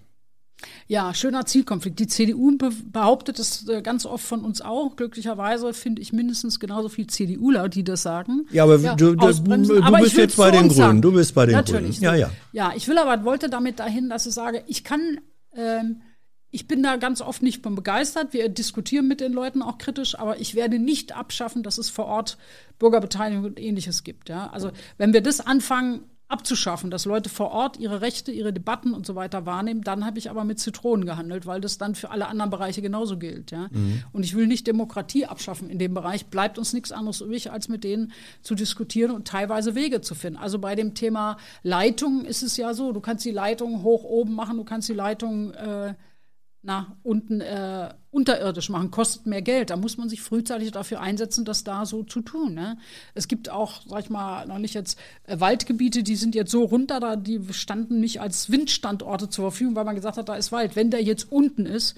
Ja, 0.88 1.14
schöner 1.14 1.46
Zielkonflikt. 1.46 2.00
Die 2.00 2.08
CDU 2.08 2.58
be 2.58 2.72
behauptet 2.92 3.40
es 3.40 3.68
äh, 3.68 3.82
ganz 3.82 4.06
oft 4.06 4.26
von 4.26 4.44
uns 4.44 4.62
auch. 4.62 4.96
Glücklicherweise 4.96 5.74
finde 5.74 6.02
ich 6.02 6.14
mindestens 6.14 6.60
genauso 6.60 6.90
viel 6.90 7.08
CDUler, 7.08 7.70
die 7.70 7.84
das 7.84 8.02
sagen. 8.02 8.48
Ja, 8.52 8.64
aber 8.64 8.78
du, 8.78 9.16
du, 9.16 9.28
ausbremsen. 9.28 9.78
du 9.78 9.84
Aber 9.84 10.00
bist 10.00 10.18
jetzt 10.18 10.38
bei 10.38 10.52
den 10.52 10.62
Grünen. 10.62 10.76
sagen. 10.76 11.02
Du 11.02 11.12
bist 11.12 11.34
bei 11.34 11.46
den 11.46 11.56
Natürlich. 11.56 12.00
Grünen. 12.00 12.04
Ja, 12.04 12.16
ja. 12.16 12.32
Ja, 12.52 12.74
ich 12.76 12.88
will 12.88 12.98
aber, 12.98 13.24
wollte 13.24 13.50
damit 13.50 13.80
dahin, 13.80 14.10
dass 14.10 14.26
ich 14.26 14.34
sage, 14.34 14.64
ich 14.68 14.84
kann, 14.84 15.20
ähm, 15.56 16.02
ich 16.50 16.68
bin 16.68 16.84
da 16.84 16.98
ganz 16.98 17.22
oft 17.22 17.42
nicht 17.42 17.64
von 17.64 17.76
begeistert. 17.76 18.34
Wir 18.34 18.50
diskutieren 18.50 19.08
mit 19.08 19.22
den 19.22 19.32
Leuten 19.34 19.62
auch 19.62 19.78
kritisch, 19.78 20.20
aber 20.20 20.40
ich 20.40 20.56
werde 20.56 20.80
nicht 20.80 21.16
abschaffen, 21.16 21.64
dass 21.64 21.78
es 21.78 21.90
vor 21.90 22.06
Ort 22.06 22.38
Bürgerbeteiligung 22.78 23.46
und 23.46 23.60
ähnliches 23.60 24.04
gibt. 24.04 24.30
Ja? 24.30 24.50
Also 24.52 24.72
wenn 24.98 25.14
wir 25.14 25.22
das 25.22 25.40
anfangen 25.40 26.02
abzuschaffen, 26.32 26.90
dass 26.92 27.06
Leute 27.06 27.30
vor 27.30 27.52
Ort 27.52 27.78
ihre 27.78 28.02
Rechte, 28.02 28.32
ihre 28.32 28.54
Debatten 28.54 28.94
und 28.94 29.06
so 29.06 29.16
weiter 29.16 29.46
wahrnehmen, 29.46 29.82
dann 29.82 30.06
habe 30.06 30.20
ich 30.20 30.30
aber 30.30 30.44
mit 30.44 30.60
Zitronen 30.60 31.06
gehandelt, 31.06 31.46
weil 31.46 31.62
das 31.62 31.78
dann 31.78 31.96
für 31.96 32.10
alle 32.10 32.28
anderen 32.28 32.50
Bereiche 32.52 32.82
genauso 32.82 33.18
gilt. 33.18 33.52
Ja? 33.52 33.70
Und 34.14 34.24
ich 34.24 34.36
will 34.36 34.48
nicht 34.48 34.68
Demokratie 34.68 35.26
abschaffen 35.26 35.70
in 35.70 35.80
dem 35.80 35.94
Bereich. 35.94 36.28
Bleibt 36.28 36.58
uns 36.58 36.74
nichts 36.74 36.92
anderes 36.92 37.22
übrig, 37.22 37.52
als 37.52 37.68
mit 37.68 37.84
denen 37.84 38.14
zu 38.42 38.56
diskutieren 38.56 39.12
und 39.12 39.28
teilweise 39.28 39.76
Wege 39.76 40.02
zu 40.02 40.16
finden. 40.16 40.40
Also 40.40 40.60
bei 40.60 40.76
dem 40.76 40.96
Thema 40.96 41.38
Leitung 41.64 42.26
ist 42.26 42.44
es 42.44 42.58
ja 42.58 42.74
so, 42.74 42.92
du 42.92 43.02
kannst 43.02 43.26
die 43.26 43.32
Leitung 43.32 43.84
hoch 43.84 44.04
oben 44.04 44.34
machen, 44.34 44.58
du 44.58 44.64
kannst 44.64 44.90
die 44.90 44.94
Leitung 44.94 45.54
äh, 45.54 45.94
na, 46.64 46.96
unten 47.02 47.42
äh, 47.42 47.94
unterirdisch 48.12 48.70
machen, 48.70 48.92
kostet 48.92 49.26
mehr 49.26 49.42
Geld. 49.42 49.72
Da 49.72 49.78
muss 49.78 49.98
man 49.98 50.10
sich 50.10 50.22
frühzeitig 50.22 50.72
dafür 50.72 51.02
einsetzen, 51.02 51.44
das 51.44 51.64
da 51.64 51.86
so 51.86 52.04
zu 52.04 52.22
tun. 52.22 52.54
Ne? 52.54 52.78
Es 53.16 53.28
gibt 53.28 53.50
auch, 53.50 53.82
sag 53.88 54.04
ich 54.04 54.10
mal, 54.10 54.46
noch 54.46 54.60
nicht 54.60 54.76
jetzt 54.76 55.00
äh, 55.26 55.40
Waldgebiete, 55.40 56.04
die 56.04 56.16
sind 56.16 56.36
jetzt 56.36 56.52
so 56.52 56.64
runter, 56.64 57.00
da 57.00 57.16
die 57.16 57.42
standen 57.52 58.00
nicht 58.00 58.22
als 58.22 58.52
Windstandorte 58.52 59.30
zur 59.30 59.52
Verfügung, 59.52 59.76
weil 59.76 59.86
man 59.86 59.96
gesagt 59.96 60.18
hat, 60.18 60.30
da 60.30 60.36
ist 60.36 60.52
Wald. 60.52 60.76
Wenn 60.76 60.92
der 60.92 61.02
jetzt 61.02 61.32
unten 61.32 61.66
ist, 61.66 61.96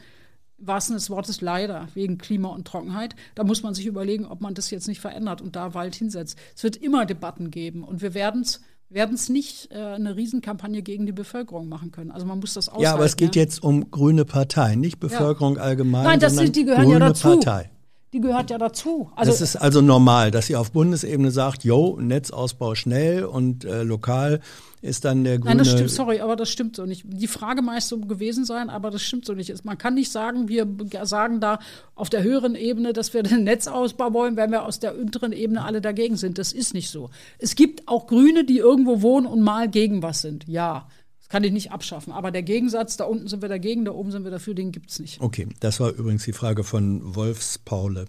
wahrsten 0.57 0.95
des 0.95 1.09
Wortes 1.09 1.41
leider, 1.41 1.89
wegen 1.93 2.17
Klima 2.17 2.47
und 2.49 2.65
Trockenheit, 2.65 3.15
da 3.35 3.43
muss 3.43 3.63
man 3.63 3.73
sich 3.73 3.85
überlegen, 3.85 4.25
ob 4.25 4.39
man 4.39 4.53
das 4.53 4.71
jetzt 4.71 4.87
nicht 4.87 5.01
verändert 5.01 5.41
und 5.41 5.57
da 5.57 5.73
Wald 5.73 5.95
hinsetzt. 5.95 6.37
Es 6.55 6.63
wird 6.63 6.77
immer 6.77 7.05
Debatten 7.05 7.51
geben 7.51 7.83
und 7.83 8.01
wir 8.01 8.13
werden 8.13 8.43
es 8.43 8.61
werden 8.93 9.15
es 9.15 9.29
nicht 9.29 9.71
äh, 9.71 9.77
eine 9.77 10.15
Riesenkampagne 10.15 10.81
gegen 10.81 11.05
die 11.05 11.11
Bevölkerung 11.11 11.67
machen 11.67 11.91
können. 11.91 12.11
Also 12.11 12.25
man 12.25 12.39
muss 12.39 12.53
das 12.53 12.69
aushalten. 12.69 12.83
Ja, 12.83 12.93
aber 12.93 13.05
es 13.05 13.15
geht 13.15 13.35
ja. 13.35 13.41
jetzt 13.41 13.63
um 13.63 13.89
grüne 13.91 14.25
Partei, 14.25 14.75
nicht 14.75 14.99
Bevölkerung 14.99 15.57
allgemein, 15.57 16.03
Nein, 16.03 16.19
das 16.19 16.35
sind, 16.35 16.55
die 16.55 16.65
gehören 16.65 16.83
grüne 16.83 16.99
ja 16.99 17.07
dazu. 17.07 17.39
Partei. 17.39 17.69
Die 18.13 18.21
gehört 18.21 18.51
ja 18.51 18.59
dazu. 18.59 19.09
Also 19.15 19.31
das 19.31 19.41
ist 19.41 19.55
also 19.55 19.81
normal, 19.81 20.29
dass 20.29 20.45
sie 20.45 20.55
auf 20.55 20.71
Bundesebene 20.71 21.31
sagt, 21.31 21.63
jo, 21.63 21.97
Netzausbau 21.99 22.75
schnell 22.75 23.25
und 23.25 23.65
äh, 23.65 23.81
lokal 23.81 24.39
ist 24.83 25.05
dann 25.05 25.23
der 25.23 25.39
grüne. 25.39 25.55
Nein, 25.55 25.57
das 25.59 25.71
stimmt, 25.71 25.89
sorry, 25.89 26.19
aber 26.19 26.35
das 26.35 26.49
stimmt 26.49 26.75
so 26.75 26.85
nicht. 26.85 27.05
Die 27.07 27.27
Frage 27.27 27.61
meist 27.61 27.87
so 27.87 27.97
gewesen 27.99 28.45
sein, 28.45 28.69
aber 28.69 28.91
das 28.91 29.01
stimmt 29.01 29.25
so 29.25 29.33
nicht. 29.33 29.65
Man 29.65 29.77
kann 29.77 29.95
nicht 29.95 30.11
sagen, 30.11 30.47
wir 30.49 30.67
sagen 31.03 31.39
da 31.39 31.59
auf 31.95 32.09
der 32.09 32.21
höheren 32.21 32.53
Ebene, 32.53 32.93
dass 32.93 33.13
wir 33.13 33.23
den 33.23 33.45
Netzausbau 33.45 34.13
wollen, 34.13 34.35
wenn 34.35 34.51
wir 34.51 34.65
aus 34.65 34.79
der 34.79 34.95
unteren 34.97 35.31
Ebene 35.31 35.63
alle 35.63 35.81
dagegen 35.81 36.17
sind. 36.17 36.37
Das 36.37 36.51
ist 36.51 36.73
nicht 36.73 36.89
so. 36.89 37.09
Es 37.39 37.55
gibt 37.55 37.87
auch 37.87 38.07
Grüne, 38.07 38.43
die 38.43 38.57
irgendwo 38.57 39.01
wohnen 39.01 39.25
und 39.25 39.41
mal 39.41 39.69
gegen 39.69 40.03
was 40.03 40.21
sind. 40.21 40.47
Ja, 40.47 40.87
kann 41.33 41.43
ich 41.43 41.51
nicht 41.51 41.71
abschaffen. 41.71 42.13
Aber 42.13 42.29
der 42.29 42.43
Gegensatz, 42.43 42.95
da 42.95 43.05
unten 43.05 43.27
sind 43.27 43.41
wir 43.41 43.49
dagegen, 43.49 43.85
da 43.85 43.91
oben 43.91 44.11
sind 44.11 44.23
wir 44.23 44.29
dafür, 44.29 44.53
den 44.53 44.71
gibt's 44.71 44.99
nicht. 44.99 45.19
Okay, 45.19 45.47
das 45.61 45.79
war 45.79 45.89
übrigens 45.89 46.25
die 46.25 46.31
Frage 46.31 46.63
von 46.63 47.15
Wolfspaule. 47.15 48.05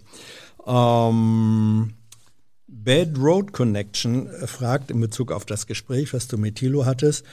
Ähm, 0.67 1.95
Bad 2.67 3.17
Road 3.17 3.51
Connection 3.51 4.29
fragt 4.45 4.91
in 4.91 5.01
Bezug 5.01 5.31
auf 5.31 5.43
das 5.43 5.65
Gespräch, 5.65 6.13
was 6.13 6.27
du 6.27 6.37
mit 6.37 6.57
Thilo 6.57 6.85
hattest. 6.85 7.25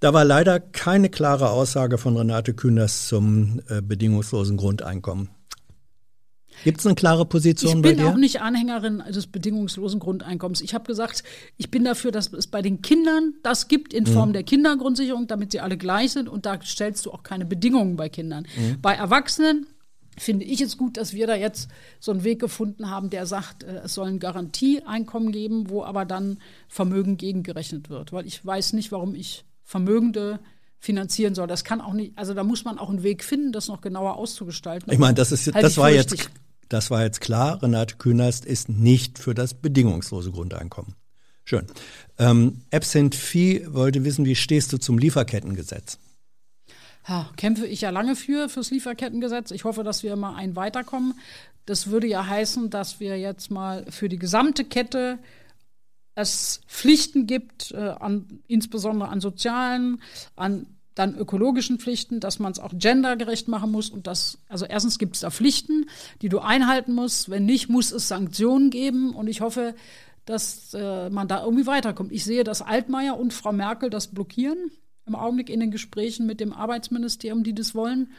Da 0.00 0.12
war 0.12 0.26
leider 0.26 0.60
keine 0.60 1.08
klare 1.08 1.48
Aussage 1.48 1.96
von 1.96 2.14
Renate 2.14 2.52
Künast 2.52 3.08
zum 3.08 3.62
äh, 3.70 3.80
bedingungslosen 3.80 4.58
Grundeinkommen. 4.58 5.30
Gibt 6.64 6.80
es 6.80 6.86
eine 6.86 6.94
klare 6.94 7.24
Position 7.26 7.76
Ich 7.76 7.82
bei 7.82 7.88
bin 7.90 7.98
dir? 7.98 8.08
auch 8.08 8.16
nicht 8.16 8.40
Anhängerin 8.40 9.02
des 9.12 9.26
bedingungslosen 9.26 10.00
Grundeinkommens. 10.00 10.60
Ich 10.60 10.74
habe 10.74 10.84
gesagt, 10.84 11.22
ich 11.56 11.70
bin 11.70 11.84
dafür, 11.84 12.10
dass 12.12 12.32
es 12.32 12.46
bei 12.46 12.62
den 12.62 12.82
Kindern 12.82 13.34
das 13.42 13.68
gibt 13.68 13.92
in 13.92 14.04
Mhm. 14.04 14.08
Form 14.08 14.32
der 14.32 14.42
Kindergrundsicherung, 14.42 15.26
damit 15.26 15.52
sie 15.52 15.60
alle 15.60 15.76
gleich 15.76 16.12
sind. 16.12 16.28
Und 16.28 16.46
da 16.46 16.58
stellst 16.62 17.06
du 17.06 17.12
auch 17.12 17.22
keine 17.22 17.44
Bedingungen 17.44 17.96
bei 17.96 18.08
Kindern. 18.08 18.46
Mhm. 18.56 18.80
Bei 18.80 18.94
Erwachsenen 18.94 19.66
finde 20.16 20.44
ich 20.46 20.60
es 20.60 20.76
gut, 20.76 20.96
dass 20.96 21.12
wir 21.12 21.28
da 21.28 21.36
jetzt 21.36 21.68
so 22.00 22.10
einen 22.10 22.24
Weg 22.24 22.40
gefunden 22.40 22.90
haben, 22.90 23.08
der 23.08 23.24
sagt, 23.26 23.62
äh, 23.62 23.82
es 23.84 23.94
soll 23.94 24.08
ein 24.08 24.18
Garantieeinkommen 24.18 25.30
geben, 25.30 25.70
wo 25.70 25.84
aber 25.84 26.04
dann 26.04 26.38
Vermögen 26.68 27.16
gegengerechnet 27.16 27.88
wird. 27.88 28.12
Weil 28.12 28.26
ich 28.26 28.44
weiß 28.44 28.72
nicht, 28.72 28.90
warum 28.90 29.14
ich 29.14 29.44
Vermögende 29.62 30.40
finanzieren 30.80 31.34
soll. 31.34 31.46
Das 31.46 31.64
kann 31.64 31.80
auch 31.80 31.92
nicht, 31.92 32.12
also 32.16 32.34
da 32.34 32.42
muss 32.44 32.64
man 32.64 32.78
auch 32.78 32.88
einen 32.88 33.02
Weg 33.02 33.22
finden, 33.24 33.52
das 33.52 33.68
noch 33.68 33.80
genauer 33.80 34.16
auszugestalten. 34.16 34.92
Ich 34.92 34.98
meine, 34.98 35.14
das 35.14 35.32
ist, 35.32 35.46
Halte 35.46 35.60
das 35.60 35.72
ich 35.72 35.78
war 35.78 35.90
jetzt. 35.90 36.30
Das 36.68 36.90
war 36.90 37.02
jetzt 37.02 37.20
klar. 37.20 37.62
Renate 37.62 37.96
Künast 37.96 38.44
ist 38.44 38.68
nicht 38.68 39.18
für 39.18 39.34
das 39.34 39.54
bedingungslose 39.54 40.30
Grundeinkommen. 40.30 40.94
Schön. 41.44 41.66
Ähm, 42.18 42.60
Absent 42.72 43.14
Fee 43.14 43.66
wollte 43.72 44.04
wissen, 44.04 44.26
wie 44.26 44.34
stehst 44.34 44.72
du 44.72 44.78
zum 44.78 44.98
Lieferkettengesetz? 44.98 45.98
Ja, 47.08 47.30
kämpfe 47.36 47.66
ich 47.66 47.80
ja 47.80 47.90
lange 47.90 48.16
für, 48.16 48.50
fürs 48.50 48.70
Lieferkettengesetz. 48.70 49.50
Ich 49.50 49.64
hoffe, 49.64 49.82
dass 49.82 50.02
wir 50.02 50.14
mal 50.16 50.34
ein 50.34 50.56
weiterkommen. 50.56 51.14
Das 51.64 51.86
würde 51.86 52.06
ja 52.06 52.26
heißen, 52.26 52.68
dass 52.68 53.00
wir 53.00 53.18
jetzt 53.18 53.50
mal 53.50 53.86
für 53.88 54.10
die 54.10 54.18
gesamte 54.18 54.64
Kette 54.64 55.18
es 56.14 56.60
Pflichten 56.66 57.26
gibt, 57.26 57.70
äh, 57.70 57.76
an, 57.76 58.40
insbesondere 58.48 59.08
an 59.08 59.20
sozialen, 59.20 60.02
an 60.36 60.66
dann 60.98 61.16
ökologischen 61.16 61.78
Pflichten, 61.78 62.20
dass 62.20 62.38
man 62.38 62.52
es 62.52 62.58
auch 62.58 62.72
gendergerecht 62.74 63.48
machen 63.48 63.70
muss 63.70 63.90
und 63.90 64.06
das, 64.06 64.38
also 64.48 64.64
erstens 64.64 64.98
gibt 64.98 65.14
es 65.14 65.20
da 65.20 65.30
Pflichten, 65.30 65.86
die 66.22 66.28
du 66.28 66.40
einhalten 66.40 66.94
musst. 66.94 67.30
Wenn 67.30 67.44
nicht, 67.44 67.68
muss 67.68 67.92
es 67.92 68.08
Sanktionen 68.08 68.70
geben 68.70 69.14
und 69.14 69.28
ich 69.28 69.40
hoffe, 69.40 69.74
dass 70.24 70.74
äh, 70.74 71.08
man 71.10 71.28
da 71.28 71.44
irgendwie 71.44 71.66
weiterkommt. 71.66 72.12
Ich 72.12 72.24
sehe, 72.24 72.44
dass 72.44 72.62
Altmaier 72.62 73.18
und 73.18 73.32
Frau 73.32 73.52
Merkel 73.52 73.90
das 73.90 74.08
blockieren 74.08 74.70
im 75.06 75.14
Augenblick 75.14 75.48
in 75.48 75.60
den 75.60 75.70
Gesprächen 75.70 76.26
mit 76.26 76.40
dem 76.40 76.52
Arbeitsministerium, 76.52 77.44
die 77.44 77.54
das 77.54 77.74
wollen, 77.74 78.12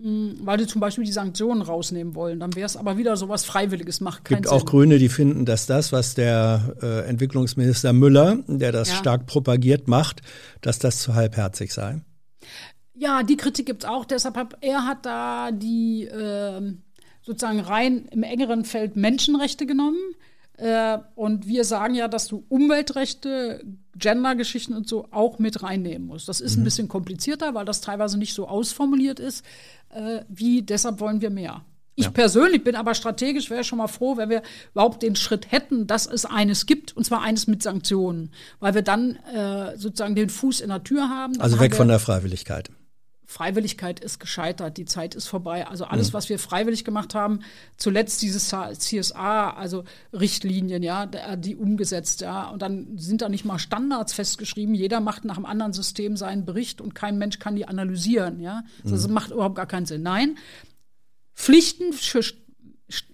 weil 0.00 0.58
die 0.58 0.66
zum 0.66 0.80
Beispiel 0.80 1.04
die 1.04 1.12
Sanktionen 1.12 1.60
rausnehmen 1.62 2.14
wollen. 2.14 2.38
Dann 2.38 2.54
wäre 2.54 2.66
es 2.66 2.76
aber 2.76 2.96
wieder 2.98 3.16
so 3.16 3.28
was 3.28 3.44
Freiwilliges, 3.44 4.00
macht 4.00 4.24
keinen 4.24 4.42
gibt 4.42 4.48
Sinn. 4.48 4.56
auch 4.58 4.64
Grüne, 4.64 4.98
die 4.98 5.08
finden, 5.08 5.44
dass 5.44 5.66
das, 5.66 5.90
was 5.92 6.14
der 6.14 6.76
äh, 6.82 7.08
Entwicklungsminister 7.08 7.92
Müller, 7.92 8.38
der 8.46 8.70
das 8.72 8.90
Ja. 8.90 8.94
stark 8.96 9.26
propagiert, 9.26 9.88
macht, 9.88 10.20
dass 10.60 10.78
das 10.78 11.00
zu 11.00 11.14
halbherzig 11.14 11.72
sei. 11.72 12.00
Ja, 12.94 13.22
die 13.22 13.36
Kritik 13.36 13.66
gibt's 13.66 13.84
auch. 13.84 14.04
Deshalb 14.04 14.36
hat 14.36 14.56
er 14.60 14.84
hat 14.86 15.04
da 15.06 15.50
die 15.52 16.04
ähm, 16.04 16.82
sozusagen 17.22 17.60
rein 17.60 18.06
im 18.10 18.22
engeren 18.22 18.64
Feld 18.64 18.96
Menschenrechte 18.96 19.66
genommen. 19.66 19.98
Äh, 20.58 20.98
und 21.14 21.46
wir 21.46 21.64
sagen 21.64 21.94
ja, 21.94 22.08
dass 22.08 22.26
du 22.26 22.44
Umweltrechte, 22.48 23.64
Gendergeschichten 23.96 24.76
und 24.76 24.88
so 24.88 25.08
auch 25.12 25.38
mit 25.38 25.62
reinnehmen 25.62 26.06
musst. 26.08 26.28
Das 26.28 26.40
ist 26.40 26.56
ein 26.56 26.64
bisschen 26.64 26.88
komplizierter, 26.88 27.54
weil 27.54 27.64
das 27.64 27.80
teilweise 27.80 28.18
nicht 28.18 28.34
so 28.34 28.48
ausformuliert 28.48 29.20
ist, 29.20 29.44
äh, 29.90 30.20
wie 30.28 30.62
deshalb 30.62 31.00
wollen 31.00 31.20
wir 31.20 31.30
mehr. 31.30 31.62
Ich 31.94 32.12
persönlich 32.12 32.62
bin 32.62 32.76
aber 32.76 32.94
strategisch, 32.94 33.50
wäre 33.50 33.64
schon 33.64 33.78
mal 33.78 33.88
froh, 33.88 34.16
wenn 34.16 34.30
wir 34.30 34.42
überhaupt 34.72 35.02
den 35.02 35.16
Schritt 35.16 35.50
hätten, 35.50 35.88
dass 35.88 36.06
es 36.06 36.24
eines 36.24 36.66
gibt, 36.66 36.96
und 36.96 37.02
zwar 37.04 37.22
eines 37.22 37.48
mit 37.48 37.60
Sanktionen, 37.60 38.30
weil 38.60 38.74
wir 38.74 38.82
dann 38.82 39.16
äh, 39.34 39.76
sozusagen 39.76 40.14
den 40.14 40.28
Fuß 40.28 40.60
in 40.60 40.68
der 40.68 40.84
Tür 40.84 41.08
haben. 41.08 41.40
Also 41.40 41.58
weg 41.58 41.74
von 41.74 41.88
der 41.88 41.98
Freiwilligkeit. 41.98 42.70
Freiwilligkeit 43.30 44.00
ist 44.00 44.20
gescheitert, 44.20 44.78
die 44.78 44.86
Zeit 44.86 45.14
ist 45.14 45.28
vorbei. 45.28 45.66
Also 45.66 45.84
alles, 45.84 46.14
was 46.14 46.30
wir 46.30 46.38
freiwillig 46.38 46.86
gemacht 46.86 47.14
haben, 47.14 47.40
zuletzt 47.76 48.22
dieses 48.22 48.48
CSA, 48.48 49.50
also 49.50 49.84
Richtlinien, 50.14 50.82
ja, 50.82 51.04
die 51.36 51.54
umgesetzt, 51.54 52.22
ja, 52.22 52.48
und 52.48 52.62
dann 52.62 52.96
sind 52.96 53.20
da 53.20 53.28
nicht 53.28 53.44
mal 53.44 53.58
Standards 53.58 54.14
festgeschrieben. 54.14 54.74
Jeder 54.74 55.00
macht 55.00 55.26
nach 55.26 55.36
einem 55.36 55.44
anderen 55.44 55.74
System 55.74 56.16
seinen 56.16 56.46
Bericht 56.46 56.80
und 56.80 56.94
kein 56.94 57.18
Mensch 57.18 57.38
kann 57.38 57.54
die 57.54 57.68
analysieren, 57.68 58.40
ja. 58.40 58.62
Also 58.82 58.96
Das 58.96 59.08
macht 59.08 59.30
überhaupt 59.30 59.56
gar 59.56 59.66
keinen 59.66 59.84
Sinn. 59.84 60.00
Nein, 60.00 60.38
Pflichten 61.34 61.92
für 61.92 62.22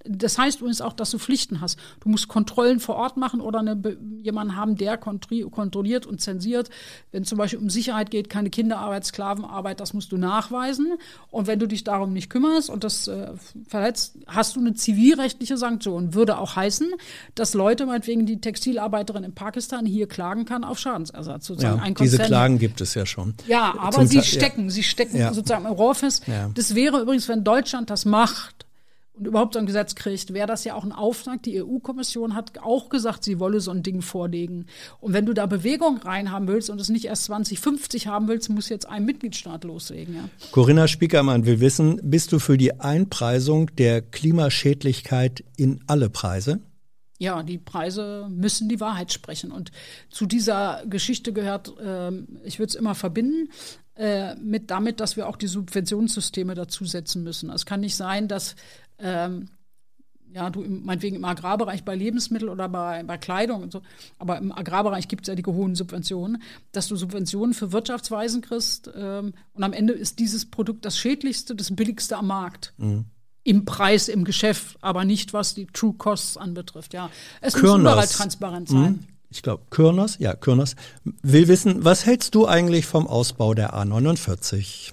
das 0.05 0.39
heißt 0.39 0.59
übrigens 0.61 0.81
auch, 0.81 0.93
dass 0.93 1.11
du 1.11 1.19
Pflichten 1.19 1.61
hast. 1.61 1.79
Du 2.01 2.09
musst 2.09 2.29
Kontrollen 2.29 2.79
vor 2.79 2.95
Ort 2.95 3.17
machen 3.17 3.41
oder 3.41 3.59
eine, 3.59 3.77
jemanden 4.23 4.55
haben, 4.55 4.77
der 4.77 4.97
kontrolliert 4.99 6.07
und 6.07 6.21
zensiert. 6.21 6.71
Wenn 7.11 7.25
zum 7.25 7.39
Beispiel 7.39 7.59
um 7.59 7.71
Sicherheit 7.71 8.11
geht, 8.11 8.29
keine 8.31 8.51
Kinderarbeit, 8.51 9.05
Sklavenarbeit, 9.05 9.81
das 9.81 9.93
musst 9.93 10.13
du 10.13 10.17
nachweisen. 10.17 10.93
Und 11.31 11.47
wenn 11.49 11.59
du 11.59 11.67
dich 11.67 11.83
darum 11.83 12.13
nicht 12.13 12.31
kümmerst 12.31 12.71
und 12.71 12.85
das 12.85 13.09
äh, 13.09 13.33
verletzt, 13.69 14.17
hast 14.29 14.55
du 14.57 14.61
eine 14.61 14.75
zivilrechtliche 14.75 15.57
Sanktion. 15.57 16.15
Würde 16.15 16.39
auch 16.39 16.55
heißen, 16.55 16.91
dass 17.35 17.55
Leute, 17.55 17.87
meinetwegen 17.87 18.27
die 18.27 18.41
Textilarbeiterin 18.41 19.25
in 19.25 19.35
Pakistan 19.35 19.87
hier 19.87 20.07
klagen 20.07 20.45
kann 20.45 20.63
auf 20.63 20.79
Schadensersatz. 20.79 21.47
Sozusagen 21.47 21.83
Ja, 21.85 21.91
diese 21.95 22.19
Klagen 22.19 22.59
gibt 22.59 22.81
es 22.81 22.95
ja 22.95 23.07
schon. 23.07 23.35
ja, 23.49 23.75
aber 23.79 23.93
Zum 23.99 24.07
sie 24.07 24.17
Teil- 24.19 24.25
stecken, 24.25 24.71
sie 24.71 24.83
stecken 24.85 25.17
Ja. 25.17 25.33
sozusagen 25.33 25.65
im 25.67 25.73
Rohr 25.73 25.95
fest. 25.97 26.25
Ja. 26.29 26.51
Das 26.55 26.75
wäre 26.77 27.01
übrigens, 27.01 27.29
wenn 27.29 27.43
Deutschland 27.43 27.91
das 27.91 28.05
macht 28.05 28.64
und 29.17 29.29
überhaupt 29.29 29.55
so 29.55 29.61
ein 29.61 29.67
Gesetz 29.67 29.95
kriegt, 29.95 30.35
wäre 30.35 30.49
das 30.49 30.65
ja 30.65 30.75
auch 30.75 30.83
ein 30.83 30.93
Auftrag. 30.93 31.43
Die 31.45 31.63
EU-Kommission 31.63 32.35
hat 32.35 32.59
auch 32.59 32.89
gesagt, 32.89 33.23
sie 33.23 33.39
wolle 33.39 33.61
so 33.61 33.71
ein 33.71 33.85
Ding 33.85 34.03
vorlegen. 34.03 34.67
Und 35.01 35.13
wenn 35.13 35.25
du 35.25 35.35
da 35.35 35.47
Bewegung 35.47 35.99
reinhaben 35.99 36.49
willst 36.49 36.69
und 36.69 36.81
es 36.81 36.89
nicht 36.89 37.05
erst 37.05 37.25
2050 37.25 38.09
haben 38.09 38.27
willst, 38.27 38.51
muss 38.51 38.69
jetzt 38.69 38.89
ein 38.89 39.05
Mitgliedstaat 39.05 39.63
loslegen. 39.63 40.17
Ja. 40.17 40.29
Corinna 40.51 40.89
Spiekermann 40.89 41.47
will 41.47 41.61
wissen, 41.61 42.01
bist 42.03 42.33
du 42.33 42.41
für 42.41 42.59
die 42.59 42.81
Einpreisung 42.81 43.75
der 43.77 44.03
Klimaschädlichkeit 44.03 45.45
in 45.57 45.81
alle 45.87 46.11
Preise? 46.11 46.61
Ja, 47.19 47.45
die 47.45 47.59
Preise 47.59 48.27
müssen 48.29 48.69
die 48.69 48.81
Wahrheit 48.81 49.13
sprechen. 49.13 49.53
Und 49.53 49.71
zu 50.11 50.27
dieser 50.27 50.83
Geschichte 50.87 51.33
gehört, 51.33 51.73
ähm, 51.81 52.41
ich 52.43 52.59
würde 52.59 52.71
es 52.71 52.75
immer 52.75 52.97
verbinden, 52.97 53.51
äh, 53.97 54.35
mit 54.35 54.73
damit, 54.73 54.99
dass 54.99 55.17
wir 55.17 55.29
auch 55.29 55.37
die 55.37 55.47
Subventionssysteme 55.47 56.57
dazusetzen 56.57 57.23
müssen. 57.23 57.51
Es 57.51 57.65
kann 57.65 57.79
nicht 57.79 57.95
sein, 57.95 58.27
dass 58.27 58.57
ähm, 58.99 59.49
ja, 60.35 60.51
du 60.51 60.63
im, 60.63 60.85
meinetwegen 60.85 61.17
im 61.17 61.25
Agrarbereich 61.25 61.85
bei 61.85 61.95
Lebensmitteln 61.95 62.51
oder 62.51 62.69
bei, 62.69 63.03
bei 63.05 63.17
Kleidung 63.17 63.63
und 63.63 63.73
so, 63.73 63.83
aber 64.19 64.39
im 64.39 64.51
Agrarbereich 64.51 65.07
gibt 65.07 65.23
es 65.23 65.29
ja 65.29 65.35
die 65.35 65.45
hohen 65.45 65.77
Subventionen, 65.77 66.43
dass 66.73 66.89
du 66.89 66.97
Subventionen 66.97 67.55
für 67.55 67.73
Wirtschaftsweisen 67.73 68.43
kriegst 68.43 68.91
ähm, 68.95 69.35
und 69.53 69.63
am 69.63 69.73
Ende 69.73 69.93
ist 69.93 70.19
dieses 70.19 70.51
Produkt 70.51 70.85
das 70.85 70.99
schädlichste, 70.99 71.55
das 71.55 71.75
billigste 71.75 72.17
am 72.17 72.27
Markt. 72.27 72.75
Im 73.47 73.67
Preis, 73.67 74.09
im 74.09 74.25
Geschäft, 74.25 74.79
aber 74.81 75.05
nicht 75.05 75.35
was 75.35 75.55
die 75.55 75.67
True 75.67 75.95
Costs 75.99 76.39
anbetrifft. 76.39 76.95
Ja, 76.95 77.11
es 77.43 77.53
muss 77.53 77.61
Kürners. 77.61 77.93
überall 77.93 78.09
transparent 78.09 78.69
sein. 78.71 78.87
Hm? 78.87 79.05
Ich 79.29 79.43
glaube, 79.43 79.65
Kürners, 79.69 80.17
ja, 80.19 80.35
Kürners 80.35 80.77
will 81.23 81.49
wissen, 81.49 81.85
was 81.85 82.07
hältst 82.07 82.35
du 82.35 82.47
eigentlich 82.47 82.87
vom 82.87 83.07
Ausbau 83.07 83.53
der 83.53 83.75
A49? 83.75 84.93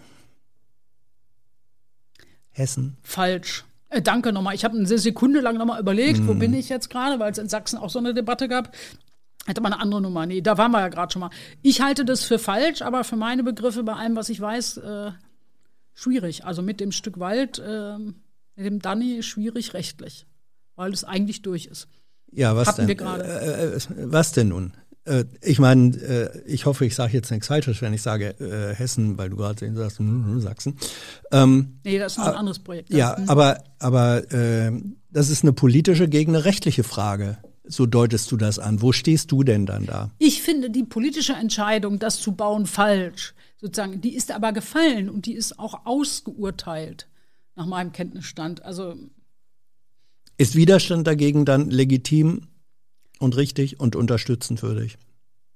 Hessen. 2.49 2.97
Falsch. 3.03 3.63
Äh, 3.91 4.01
danke 4.01 4.31
nochmal. 4.31 4.55
Ich 4.55 4.63
habe 4.63 4.77
eine 4.77 4.87
Sekunde 4.87 5.41
lang 5.41 5.57
nochmal 5.57 5.79
überlegt, 5.79 6.25
wo 6.25 6.33
bin 6.33 6.53
ich 6.53 6.69
jetzt 6.69 6.89
gerade, 6.89 7.19
weil 7.19 7.31
es 7.31 7.37
in 7.37 7.49
Sachsen 7.49 7.77
auch 7.77 7.89
so 7.89 7.99
eine 7.99 8.13
Debatte 8.13 8.47
gab. 8.47 8.73
Hätte 9.45 9.59
man 9.61 9.73
eine 9.73 9.81
andere 9.81 10.01
Nummer. 10.01 10.25
Nee, 10.25 10.41
da 10.41 10.57
waren 10.57 10.71
wir 10.71 10.79
ja 10.79 10.87
gerade 10.87 11.11
schon 11.11 11.19
mal. 11.19 11.29
Ich 11.61 11.81
halte 11.81 12.05
das 12.05 12.23
für 12.23 12.39
falsch, 12.39 12.81
aber 12.81 13.03
für 13.03 13.17
meine 13.17 13.43
Begriffe 13.43 13.83
bei 13.83 13.93
allem, 13.93 14.15
was 14.15 14.29
ich 14.29 14.39
weiß, 14.39 14.77
äh, 14.77 15.11
schwierig. 15.93 16.45
Also 16.45 16.61
mit 16.61 16.79
dem 16.79 16.91
Stück 16.91 17.19
Wald, 17.19 17.59
äh, 17.59 17.97
mit 17.97 18.65
dem 18.65 18.79
Danny, 18.79 19.23
schwierig 19.23 19.73
rechtlich, 19.73 20.25
weil 20.75 20.93
es 20.93 21.03
eigentlich 21.03 21.41
durch 21.41 21.65
ist. 21.65 21.87
Ja, 22.31 22.55
was 22.55 22.69
Hatten 22.69 22.81
denn? 22.81 22.87
wir 22.87 22.95
gerade. 22.95 23.23
Äh, 23.25 23.75
äh, 23.75 23.79
was 23.87 24.31
denn 24.31 24.49
nun? 24.49 24.73
Äh, 25.05 25.25
ich 25.41 25.57
meine, 25.59 25.95
äh, 25.97 26.41
ich 26.45 26.65
hoffe, 26.65 26.85
ich 26.85 26.93
sage 26.95 27.13
jetzt 27.13 27.31
nichts 27.31 27.47
Falsches, 27.47 27.81
wenn 27.81 27.93
ich 27.93 28.01
sage 28.01 28.35
äh, 28.39 28.75
Hessen, 28.75 29.17
weil 29.17 29.29
du 29.29 29.37
gerade 29.37 29.73
sagst, 29.75 29.99
hm, 29.99 30.25
hm, 30.25 30.41
Sachsen. 30.41 30.77
Ähm, 31.31 31.79
Nee, 31.83 31.97
das 31.97 32.13
ist 32.13 32.17
noch 32.19 32.27
ein 32.27 32.35
anderes 32.35 32.59
Projekt. 32.59 32.91
ja, 32.93 33.17
Hm. 33.17 33.29
aber, 33.29 33.63
aber 33.79 34.31
äh, 34.31 34.71
das 35.09 35.29
ist 35.29 35.43
eine 35.43 35.53
politische 35.53 36.07
gegen 36.07 36.35
eine 36.35 36.45
rechtliche 36.45 36.83
Frage. 36.83 37.37
So 37.63 37.85
deutest 37.85 38.31
du 38.31 38.37
das 38.37 38.59
an. 38.59 38.81
Wo 38.81 38.91
stehst 38.91 39.31
du 39.31 39.43
denn 39.43 39.65
dann 39.65 39.85
da? 39.85 40.11
Ich 40.19 40.41
finde 40.41 40.69
die 40.69 40.83
politische 40.83 41.33
Entscheidung, 41.33 41.99
das 41.99 42.19
zu 42.19 42.33
bauen, 42.33 42.65
falsch. 42.65 43.33
Sozusagen, 43.57 44.01
die 44.01 44.15
ist 44.15 44.31
aber 44.31 44.51
gefallen 44.53 45.09
und 45.09 45.25
die 45.25 45.33
ist 45.33 45.57
auch 45.59 45.85
ausgeurteilt, 45.85 47.07
nach 47.55 47.67
meinem 47.67 47.91
Kenntnisstand. 47.91 48.63
Also 48.65 48.95
Ist 50.37 50.55
Widerstand 50.55 51.05
dagegen 51.07 51.45
dann 51.45 51.69
legitim 51.69 52.47
und 53.21 53.37
richtig 53.37 53.79
und 53.79 53.95
unterstützenswürdig? 53.95 54.97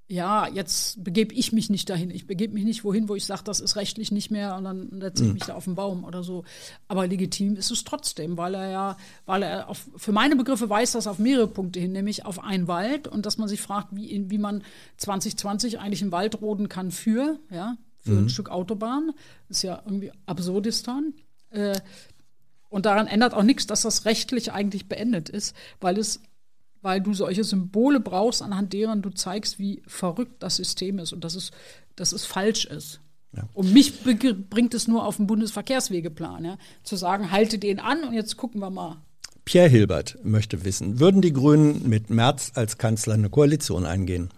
ja, 0.08 0.46
jetzt 0.48 1.02
begebe 1.02 1.34
ich 1.34 1.52
mich 1.52 1.68
nicht 1.68 1.90
dahin. 1.90 2.10
Ich 2.10 2.28
begebe 2.28 2.54
mich 2.54 2.64
nicht 2.64 2.84
wohin, 2.84 3.08
wo 3.08 3.16
ich 3.16 3.24
sage, 3.24 3.42
das 3.44 3.58
ist 3.58 3.74
rechtlich 3.74 4.12
nicht 4.12 4.30
mehr 4.30 4.56
und 4.56 4.62
dann 4.62 5.00
setze 5.00 5.24
ich 5.24 5.32
mich 5.32 5.42
da 5.42 5.54
auf 5.54 5.64
den 5.64 5.74
Baum 5.74 6.04
oder 6.04 6.22
so. 6.22 6.44
Aber 6.86 7.08
legitim 7.08 7.56
ist 7.56 7.72
es 7.72 7.82
trotzdem, 7.82 8.36
weil 8.36 8.54
er 8.54 8.70
ja, 8.70 8.96
weil 9.24 9.42
er 9.42 9.68
auf, 9.68 9.88
für 9.96 10.12
meine 10.12 10.36
Begriffe 10.36 10.70
weist 10.70 10.94
das 10.94 11.08
auf 11.08 11.18
mehrere 11.18 11.48
Punkte 11.48 11.80
hin, 11.80 11.90
nämlich 11.90 12.24
auf 12.24 12.38
einen 12.38 12.68
Wald 12.68 13.08
und 13.08 13.26
dass 13.26 13.36
man 13.36 13.48
sich 13.48 13.60
fragt, 13.60 13.96
wie, 13.96 14.30
wie 14.30 14.38
man 14.38 14.62
2020 14.98 15.80
eigentlich 15.80 16.02
einen 16.02 16.12
Wald 16.12 16.40
roden 16.40 16.68
kann 16.68 16.92
für, 16.92 17.40
ja, 17.50 17.76
für 17.98 18.12
ein 18.12 18.28
Stück 18.28 18.48
Autobahn. 18.48 19.10
ist 19.48 19.62
ja 19.62 19.82
irgendwie 19.84 20.12
Absurdistan. 20.26 21.14
Äh, 21.50 21.80
und 22.68 22.86
daran 22.86 23.08
ändert 23.08 23.34
auch 23.34 23.42
nichts, 23.42 23.66
dass 23.66 23.82
das 23.82 24.04
rechtlich 24.04 24.52
eigentlich 24.52 24.88
beendet 24.88 25.28
ist, 25.28 25.56
weil 25.80 25.98
es 25.98 26.20
weil 26.86 27.00
du 27.00 27.14
solche 27.14 27.42
Symbole 27.42 27.98
brauchst, 27.98 28.42
anhand 28.42 28.72
deren 28.72 29.02
du 29.02 29.10
zeigst, 29.10 29.58
wie 29.58 29.82
verrückt 29.88 30.40
das 30.40 30.54
System 30.54 31.00
ist 31.00 31.12
und 31.12 31.24
dass 31.24 31.34
es, 31.34 31.50
dass 31.96 32.12
es 32.12 32.24
falsch 32.24 32.64
ist. 32.64 33.00
Und 33.54 33.72
mich 33.72 34.04
bringt 34.04 34.72
es 34.72 34.86
nur 34.86 35.04
auf 35.04 35.16
den 35.16 35.26
Bundesverkehrswegeplan, 35.26 36.44
ja, 36.44 36.58
zu 36.84 36.94
sagen, 36.94 37.32
halte 37.32 37.58
den 37.58 37.80
an 37.80 38.04
und 38.04 38.14
jetzt 38.14 38.36
gucken 38.36 38.60
wir 38.60 38.70
mal. 38.70 39.02
Pierre 39.44 39.68
Hilbert 39.68 40.16
möchte 40.22 40.64
wissen, 40.64 41.00
würden 41.00 41.22
die 41.22 41.32
Grünen 41.32 41.88
mit 41.88 42.08
Merz 42.08 42.52
als 42.54 42.78
Kanzler 42.78 43.14
eine 43.14 43.30
Koalition 43.30 43.84
eingehen? 43.84 44.30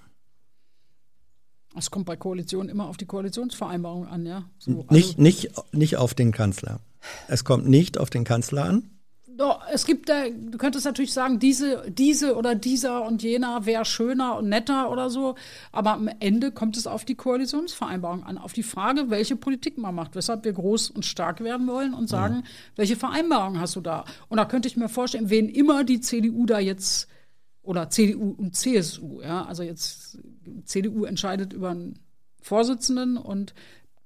Es 1.76 1.90
kommt 1.90 2.06
bei 2.06 2.16
Koalitionen 2.16 2.70
immer 2.70 2.88
auf 2.88 2.96
die 2.96 3.04
Koalitionsvereinbarung 3.04 4.06
an, 4.06 4.24
ja. 4.24 4.48
So, 4.58 4.86
Nicht, 4.88 5.18
nicht, 5.18 5.50
nicht 5.72 5.98
auf 5.98 6.14
den 6.14 6.32
Kanzler. 6.32 6.80
Es 7.28 7.44
kommt 7.44 7.68
nicht 7.68 7.98
auf 7.98 8.08
den 8.08 8.24
Kanzler 8.24 8.64
an. 8.64 8.97
Doch, 9.38 9.62
es 9.70 9.86
gibt 9.86 10.08
da, 10.08 10.28
du 10.28 10.58
könntest 10.58 10.84
natürlich 10.84 11.12
sagen, 11.12 11.38
diese, 11.38 11.88
diese 11.92 12.34
oder 12.34 12.56
dieser 12.56 13.04
und 13.06 13.22
jener 13.22 13.66
wäre 13.66 13.84
schöner 13.84 14.36
und 14.36 14.48
netter 14.48 14.90
oder 14.90 15.10
so. 15.10 15.36
Aber 15.70 15.92
am 15.92 16.10
Ende 16.18 16.50
kommt 16.50 16.76
es 16.76 16.88
auf 16.88 17.04
die 17.04 17.14
Koalitionsvereinbarung 17.14 18.24
an, 18.24 18.36
auf 18.36 18.52
die 18.52 18.64
Frage, 18.64 19.10
welche 19.10 19.36
Politik 19.36 19.78
man 19.78 19.94
macht, 19.94 20.16
weshalb 20.16 20.44
wir 20.44 20.52
groß 20.52 20.90
und 20.90 21.04
stark 21.04 21.40
werden 21.40 21.68
wollen 21.68 21.94
und 21.94 22.08
sagen, 22.08 22.42
welche 22.74 22.96
Vereinbarung 22.96 23.60
hast 23.60 23.76
du 23.76 23.80
da? 23.80 24.04
Und 24.28 24.38
da 24.38 24.44
könnte 24.44 24.66
ich 24.66 24.76
mir 24.76 24.88
vorstellen, 24.88 25.30
wen 25.30 25.48
immer 25.48 25.84
die 25.84 26.00
CDU 26.00 26.44
da 26.44 26.58
jetzt 26.58 27.06
oder 27.62 27.90
CDU 27.90 28.30
und 28.30 28.56
CSU, 28.56 29.20
ja, 29.22 29.44
also 29.44 29.62
jetzt 29.62 30.18
CDU 30.64 31.04
entscheidet 31.04 31.52
über 31.52 31.70
einen 31.70 32.00
Vorsitzenden 32.42 33.16
und 33.16 33.54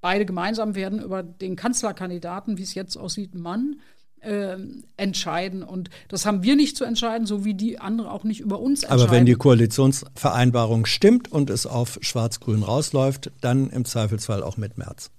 beide 0.02 0.26
gemeinsam 0.26 0.74
werden 0.74 1.00
über 1.00 1.22
den 1.22 1.56
Kanzlerkandidaten, 1.56 2.58
wie 2.58 2.64
es 2.64 2.74
jetzt 2.74 2.98
aussieht, 2.98 3.34
Mann 3.34 3.80
ähm, 4.22 4.84
entscheiden. 4.96 5.62
Und 5.62 5.90
das 6.08 6.26
haben 6.26 6.42
wir 6.42 6.56
nicht 6.56 6.76
zu 6.76 6.84
entscheiden, 6.84 7.26
so 7.26 7.44
wie 7.44 7.54
die 7.54 7.78
andere 7.78 8.10
auch 8.10 8.24
nicht 8.24 8.40
über 8.40 8.60
uns 8.60 8.82
entscheiden. 8.82 9.02
Aber 9.02 9.12
wenn 9.12 9.26
die 9.26 9.34
Koalitionsvereinbarung 9.34 10.86
stimmt 10.86 11.30
und 11.30 11.50
es 11.50 11.66
auf 11.66 11.98
Schwarz-Grün 12.00 12.62
rausläuft, 12.62 13.30
dann 13.40 13.70
im 13.70 13.84
Zweifelsfall 13.84 14.42
auch 14.42 14.56
mit 14.56 14.78
Merz. 14.78 15.10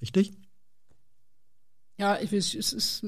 Richtig? 0.00 0.32
ja, 1.98 2.18
ich, 2.20 2.30
weiß, 2.30 2.54
es 2.54 2.74
ist, 2.74 3.06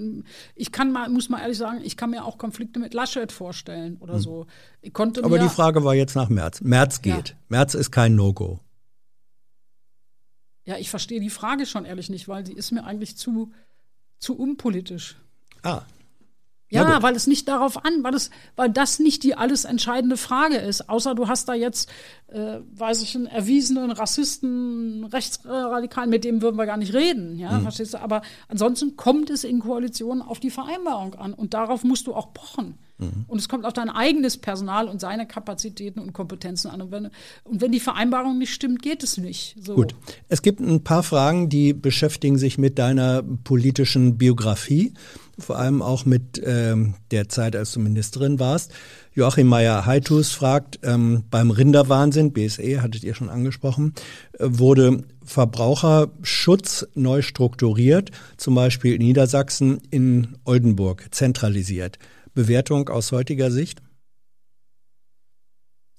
ich 0.54 0.72
kann 0.72 0.92
mal, 0.92 1.10
muss 1.10 1.28
mal 1.28 1.40
ehrlich 1.40 1.58
sagen, 1.58 1.80
ich 1.84 1.98
kann 1.98 2.08
mir 2.08 2.24
auch 2.24 2.38
Konflikte 2.38 2.80
mit 2.80 2.94
Laschet 2.94 3.30
vorstellen 3.30 3.98
oder 4.00 4.18
so. 4.18 4.46
Ich 4.80 4.94
konnte 4.94 5.20
Hm. 5.20 5.26
Aber 5.26 5.38
die 5.38 5.50
Frage 5.50 5.84
war 5.84 5.94
jetzt 5.94 6.16
nach. 6.16 6.30
Merz 6.30 7.00
Ja. 7.04 7.16
geht. 7.16 7.36
Merz 7.48 7.74
ist 7.74 7.90
kein 7.90 8.14
No-Go. 8.14 8.60
ja, 10.64 10.76
ich 10.76 10.90
verstehe 10.90 11.20
die 11.20 11.30
Frage 11.30 11.64
schon 11.66 11.84
ehrlich 11.86 12.10
nicht, 12.10 12.28
weil 12.28 12.42
die 12.44 12.52
ist 12.52 12.72
mir 12.72 12.84
eigentlich 12.84 13.16
zu, 13.16 13.52
zu 14.18 14.36
unpolitisch. 14.36 15.16
Ah, 15.62 15.82
Ja, 16.70 17.02
weil 17.02 17.16
es 17.16 17.26
nicht 17.26 17.48
darauf 17.48 17.82
an, 17.84 18.04
weil 18.04 18.14
es, 18.14 18.28
weil 18.54 18.68
das 18.68 18.98
nicht 18.98 19.22
die 19.22 19.34
alles 19.34 19.64
entscheidende 19.64 20.18
Frage 20.18 20.56
ist. 20.56 20.90
Außer 20.90 21.14
du 21.14 21.26
hast 21.26 21.48
da 21.48 21.54
jetzt, 21.54 21.88
äh, 22.28 22.58
weiß 22.72 23.00
ich, 23.02 23.14
einen 23.16 23.26
erwiesenen 23.26 23.90
Rassisten, 23.90 25.04
Rechtsradikalen, 25.04 26.10
mit 26.10 26.24
dem 26.24 26.42
würden 26.42 26.56
wir 26.56 26.66
gar 26.66 26.76
nicht 26.76 26.92
reden, 26.92 27.38
ja, 27.38 27.58
verstehst 27.60 27.94
du? 27.94 27.98
Aber 28.00 28.20
ansonsten 28.48 28.96
kommt 28.96 29.30
es 29.30 29.44
in 29.44 29.60
Koalitionen 29.60 30.20
auf 30.22 30.40
die 30.40 30.50
Vereinbarung 30.50 31.14
an 31.14 31.32
und 31.32 31.54
darauf 31.54 31.84
musst 31.84 32.06
du 32.06 32.14
auch 32.14 32.34
pochen. 32.34 32.78
Und 33.28 33.38
es 33.38 33.48
kommt 33.48 33.64
auf 33.64 33.72
dein 33.72 33.90
eigenes 33.90 34.36
Personal 34.36 34.88
und 34.88 35.00
seine 35.00 35.26
Kapazitäten 35.26 36.00
und 36.00 36.12
Kompetenzen 36.12 36.68
an. 36.68 36.82
Und 36.82 36.90
wenn, 36.90 37.10
und 37.44 37.60
wenn 37.60 37.70
die 37.70 37.80
Vereinbarung 37.80 38.38
nicht 38.38 38.52
stimmt, 38.52 38.82
geht 38.82 39.04
es 39.04 39.18
nicht. 39.18 39.56
So. 39.60 39.76
Gut. 39.76 39.94
Es 40.28 40.42
gibt 40.42 40.60
ein 40.60 40.82
paar 40.82 41.04
Fragen, 41.04 41.48
die 41.48 41.72
beschäftigen 41.72 42.38
sich 42.38 42.58
mit 42.58 42.78
deiner 42.78 43.22
politischen 43.22 44.18
Biografie, 44.18 44.94
vor 45.38 45.58
allem 45.58 45.80
auch 45.80 46.06
mit 46.06 46.42
ähm, 46.44 46.94
der 47.12 47.28
Zeit, 47.28 47.54
als 47.54 47.72
du 47.72 47.78
Ministerin 47.78 48.40
warst. 48.40 48.72
Joachim 49.14 49.46
Meyer-Heitus 49.46 50.32
fragt, 50.32 50.80
ähm, 50.82 51.22
beim 51.30 51.52
Rinderwahnsinn, 51.52 52.32
BSE 52.32 52.82
hattet 52.82 53.04
ihr 53.04 53.14
schon 53.14 53.30
angesprochen, 53.30 53.94
äh, 54.38 54.46
wurde 54.48 55.04
Verbraucherschutz 55.24 56.88
neu 56.94 57.22
strukturiert, 57.22 58.10
zum 58.36 58.56
Beispiel 58.56 58.94
in 58.94 59.02
Niedersachsen 59.02 59.80
in 59.90 60.36
Oldenburg 60.44 61.06
zentralisiert. 61.10 61.98
Bewertung 62.38 62.88
aus 62.88 63.10
heutiger 63.10 63.50
Sicht? 63.50 63.82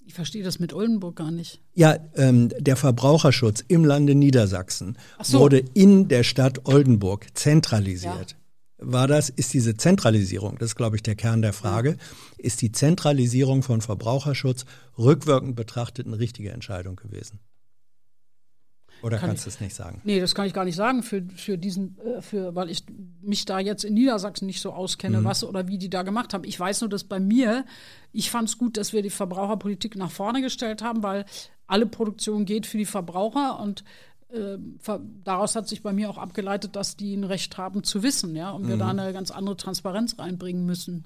Ich 0.06 0.14
verstehe 0.14 0.42
das 0.42 0.58
mit 0.58 0.72
Oldenburg 0.72 1.18
gar 1.18 1.32
nicht. 1.32 1.62
Ja, 1.74 1.98
ähm, 2.16 2.48
der 2.58 2.78
Verbraucherschutz 2.78 3.62
im 3.68 3.84
Lande 3.84 4.16
Niedersachsen 4.16 4.98
Ach 5.18 5.26
so. 5.26 5.40
wurde 5.40 5.62
in 5.74 6.08
der 6.08 6.24
Stadt 6.24 6.66
Oldenburg 6.66 7.28
zentralisiert. 7.34 8.38
War 8.78 9.10
das, 9.10 9.30
ist 9.30 9.54
diese 9.54 9.76
Zentralisierung, 9.76 10.58
das 10.58 10.70
ist 10.70 10.76
glaube 10.78 10.96
ich 10.96 11.04
der 11.04 11.16
Kern 11.16 11.42
der 11.42 11.52
Frage, 11.52 11.98
ist 12.38 12.62
die 12.62 12.72
Zentralisierung 12.72 13.62
von 13.62 13.82
Verbraucherschutz 13.82 14.64
rückwirkend 14.98 15.58
betrachtet 15.58 16.08
eine 16.08 16.20
richtige 16.20 16.52
Entscheidung 16.52 16.96
gewesen? 16.96 17.42
Oder 19.02 19.18
Kann 19.18 19.30
kannst 19.30 19.46
du 19.46 19.50
es 19.50 19.60
nicht 19.60 19.76
sagen? 19.76 20.02
Nee, 20.04 20.20
das 20.20 20.36
kann 20.36 20.46
ich 20.46 20.54
gar 20.54 20.66
nicht 20.66 20.76
sagen 20.76 21.04
für, 21.04 21.24
für 21.36 21.58
diesen, 21.58 21.98
äh, 22.00 22.22
für, 22.22 22.56
weil 22.56 22.70
ich 22.70 22.84
mich 23.22 23.46
da 23.46 23.60
jetzt 23.60 23.84
in 23.84 23.94
Niedersachsen 23.94 24.46
nicht 24.46 24.62
so 24.62 24.72
auskenne, 24.72 25.24
was 25.24 25.44
oder 25.44 25.68
wie 25.68 25.78
die 25.78 25.90
da 25.90 26.04
gemacht 26.04 26.34
haben. 26.34 26.44
Ich 26.44 26.60
weiß 26.60 26.82
nur, 26.82 26.90
dass 26.90 27.04
bei 27.04 27.20
mir, 27.20 27.66
ich 28.12 28.30
fand 28.30 28.50
es 28.50 28.58
gut, 28.58 28.78
dass 28.78 28.94
wir 28.94 29.02
die 29.02 29.10
Verbraucherpolitik 29.10 29.96
nach 29.96 30.12
vorne 30.12 30.42
gestellt 30.42 30.82
haben, 30.82 31.04
weil 31.04 31.26
alle 31.68 31.86
Produktion 31.86 32.46
geht 32.46 32.66
für 32.66 32.78
die 32.78 32.86
Verbraucher 32.86 33.60
und 33.60 33.84
äh, 34.32 34.58
daraus 35.24 35.56
hat 35.56 35.68
sich 35.68 35.82
bei 35.82 35.94
mir 35.94 36.10
auch 36.10 36.18
abgeleitet, 36.18 36.76
dass 36.76 36.98
die 36.98 37.16
ein 37.16 37.24
Recht 37.24 37.58
haben 37.58 37.84
zu 37.84 38.04
wissen, 38.04 38.36
ja, 38.36 38.52
und 38.52 38.68
wir 38.68 38.78
da 38.78 38.90
eine 38.90 39.14
ganz 39.14 39.32
andere 39.32 39.58
Transparenz 39.58 40.20
reinbringen 40.20 40.66
müssen. 40.66 41.06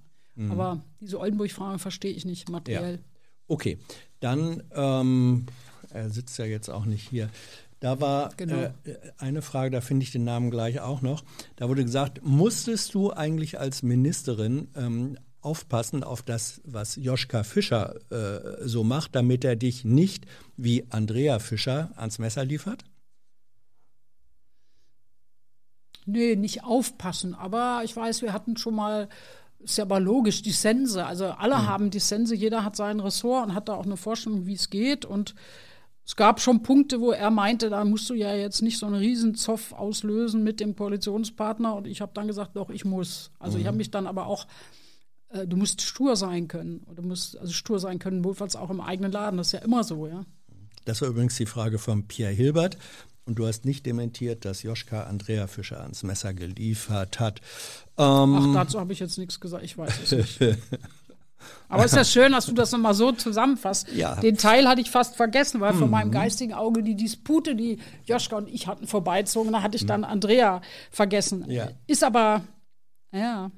Aber 0.49 0.84
diese 0.99 1.20
Oldenburg-Frage 1.20 1.78
verstehe 1.78 2.11
ich 2.11 2.26
nicht 2.26 2.49
materiell. 2.49 2.99
Okay, 3.48 3.78
dann, 4.20 4.64
ähm, 4.74 5.45
er 5.90 6.10
sitzt 6.10 6.40
ja 6.40 6.45
jetzt 6.45 6.70
auch 6.70 6.86
nicht 6.86 7.07
hier. 7.10 7.30
Da 7.84 8.00
war 8.00 8.30
Genau. 8.38 8.56
äh, 8.56 8.72
eine 9.18 9.42
Frage, 9.42 9.70
da 9.70 9.82
finde 9.82 10.04
ich 10.06 10.12
den 10.14 10.24
Namen 10.24 10.52
gleich 10.52 10.80
auch 10.80 11.02
noch. 11.02 11.26
Da 11.58 11.68
wurde 11.68 11.84
gesagt, 11.84 12.22
musstest 12.24 12.94
du 12.94 13.12
eigentlich 13.12 13.60
als 13.60 13.84
Ministerin 13.84 14.70
ähm, 14.78 15.18
aufpassen 15.42 16.02
auf 16.02 16.22
das, 16.22 16.62
was 16.64 16.96
Joschka 16.96 17.44
Fischer 17.44 17.96
äh, 18.10 18.66
so 18.66 18.86
macht, 18.86 19.16
damit 19.16 19.44
er 19.44 19.58
dich 19.58 19.84
nicht 19.84 20.26
wie 20.56 20.86
Andrea 20.92 21.40
Fischer 21.40 21.92
ans 21.98 22.20
Messer 22.20 22.46
liefert? 22.46 22.86
Nee, 26.06 26.38
nicht 26.38 26.64
aufpassen. 26.64 27.36
Aber 27.36 27.82
ich 27.84 27.94
weiß, 27.94 28.22
wir 28.22 28.32
hatten 28.32 28.56
schon 28.56 28.76
mal, 28.76 29.10
ist 29.60 29.78
ja 29.78 29.84
aber 29.84 30.00
logisch, 30.00 30.42
die 30.42 30.52
Sense. 30.52 31.06
Also 31.06 31.26
alle 31.26 31.68
haben 31.68 31.90
die 31.90 32.00
Sense, 32.00 32.34
jeder 32.34 32.64
hat 32.64 32.78
sein 32.78 33.02
Ressort 33.02 33.48
und 33.50 33.56
hat 33.56 33.68
da 33.68 33.74
auch 33.74 33.86
eine 33.86 33.98
Vorstellung, 33.98 34.46
wie 34.46 34.54
es 34.54 34.70
geht. 34.70 35.04
Und 35.04 35.36
es 36.06 36.16
gab 36.16 36.42
schon 36.42 36.64
Punkte, 36.64 37.00
wo 37.00 37.12
er 37.12 37.32
meinte, 37.32 37.70
da 37.70 37.86
musst 37.86 38.10
du 38.10 38.14
ja 38.14 38.36
jetzt 38.36 38.62
nicht 38.62 38.78
so 38.78 38.86
einen 38.86 38.96
Riesenzoff 38.96 39.72
auslösen 39.72 40.44
mit 40.44 40.60
dem 40.60 40.76
Koalitionspartner. 40.76 41.76
Und 41.76 41.88
ich 41.88 42.02
habe 42.02 42.12
dann 42.14 42.28
gesagt, 42.28 42.56
doch, 42.56 42.70
ich 42.70 42.84
muss. 42.84 43.32
Also 43.40 43.58
ich 43.58 43.68
habe 43.68 43.78
mich 43.78 43.90
dann 43.90 44.06
aber 44.06 44.28
auch, 44.28 44.46
äh, 45.30 45.48
du 45.48 45.56
musst 45.56 45.82
stur 45.82 46.18
sein 46.18 46.50
können. 46.50 46.84
Oder 46.88 47.02
du 47.02 47.08
musst 47.08 47.38
also 47.38 47.54
stur 47.54 47.80
sein 47.80 48.00
können, 48.00 48.20
notfalls 48.20 48.58
auch 48.58 48.70
im 48.70 48.82
eigenen 48.82 49.14
Laden. 49.14 49.38
Das 49.38 49.48
ist 49.48 49.54
ja 49.54 49.60
immer 49.60 49.86
so, 49.86 50.08
ja. 50.08 50.26
Das 50.84 51.02
war 51.02 51.08
übrigens 51.08 51.38
die 51.38 51.46
Frage 51.46 51.80
von 51.80 52.06
Pierre 52.06 52.34
Hilbert. 52.34 52.78
Und 53.26 53.36
du 53.36 53.48
hast 53.48 53.64
nicht 53.64 53.86
dementiert, 53.86 54.44
dass 54.44 54.64
Joschka 54.64 55.04
Andrea 55.04 55.48
Fischer 55.48 55.80
ans 55.80 56.04
Messer 56.04 56.34
geliefert 56.34 57.22
hat. 57.22 57.40
Ähm, 57.98 58.36
Ach, 58.36 58.54
dazu 58.54 58.82
habe 58.82 58.92
ich 58.92 59.00
jetzt 59.00 59.18
nichts 59.18 59.40
gesagt, 59.40 59.64
ich 59.64 59.78
weiß 59.78 59.94
es 60.04 60.12
nicht. 60.12 60.40
Aber 61.70 61.86
ist 61.86 61.95
ja 61.95 62.03
schön, 62.03 62.32
dass 62.32 62.45
du 62.45 62.53
das 62.53 62.72
nochmal 62.72 62.94
so 62.94 63.11
zusammenfasst. 63.11 63.91
Ja. 63.94 64.15
Den 64.15 64.38
Teil 64.38 64.68
hatte 64.68 64.82
ich 64.82 64.91
fast 64.91 65.15
vergessen, 65.15 65.60
weil 65.61 65.74
von 65.74 65.90
meinem 65.90 66.11
geistigen 66.11 66.53
Auge 66.53 66.84
die 66.84 66.95
Dispute, 66.95 67.56
die 67.56 67.80
Joschka 68.06 68.38
und 68.38 68.48
ich 68.48 68.68
hatten, 68.68 68.88
vorbeizogen. 68.88 69.53
Da 69.53 69.61
hatte 69.61 69.76
ich 69.76 69.86
dann 69.86 70.03
Andrea 70.03 70.61
vergessen. 70.91 71.49
Ja. 71.49 71.70
Ist 71.88 72.03
aber, 72.03 72.44
ja. 73.11 73.52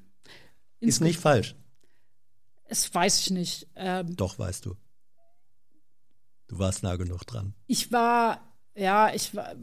ist 0.80 1.02
nicht 1.02 1.20
falsch. 1.20 1.56
Es 2.68 2.94
weiß 2.94 3.20
ich 3.20 3.32
nicht. 3.32 3.68
Ähm, 3.76 4.16
Doch, 4.16 4.40
weißt 4.40 4.66
du. 4.66 4.76
Du 6.48 6.60
warst 6.60 6.84
nah 6.84 6.96
genug 6.96 7.26
dran. 7.26 7.54
ich 7.68 7.92
war, 7.92 8.40
ja, 8.76 9.14
ich 9.14 9.36
war. 9.36 9.56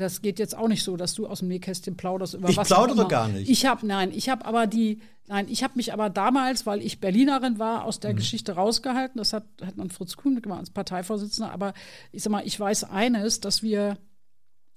Das 0.00 0.22
geht 0.22 0.38
jetzt 0.38 0.56
auch 0.56 0.68
nicht 0.68 0.82
so, 0.82 0.96
dass 0.96 1.14
du 1.14 1.26
aus 1.26 1.40
dem 1.40 1.48
Nähkästchen 1.48 1.96
plauderst 1.96 2.34
über 2.34 2.48
Ich 2.48 2.56
was. 2.56 2.72
auch 2.72 2.86
plaudere 2.86 3.06
gar 3.08 3.28
nicht. 3.28 3.48
Ich 3.48 3.66
habe, 3.66 3.86
nein, 3.86 4.10
ich 4.12 4.28
habe 4.28 4.44
aber 4.44 4.66
die, 4.66 5.00
nein, 5.28 5.46
ich 5.48 5.62
habe 5.62 5.74
mich 5.76 5.92
aber 5.92 6.10
damals, 6.10 6.66
weil 6.66 6.80
ich 6.82 7.00
Berlinerin 7.00 7.58
war, 7.58 7.84
aus 7.84 7.98
Mhm. 7.98 8.00
der 8.02 8.14
Geschichte 8.14 8.52
rausgehalten. 8.52 9.18
Das 9.18 9.32
hat, 9.32 9.44
hat 9.64 9.76
man 9.76 9.90
Fritz 9.90 10.16
Kuhn 10.16 10.40
gemacht 10.40 10.60
als 10.60 10.70
Parteivorsitzender. 10.70 11.52
Aber 11.52 11.74
ich 12.12 12.22
sag 12.22 12.30
mal, 12.30 12.46
ich 12.46 12.58
weiß 12.58 12.84
eines, 12.84 13.40
dass 13.40 13.62
wir, 13.62 13.98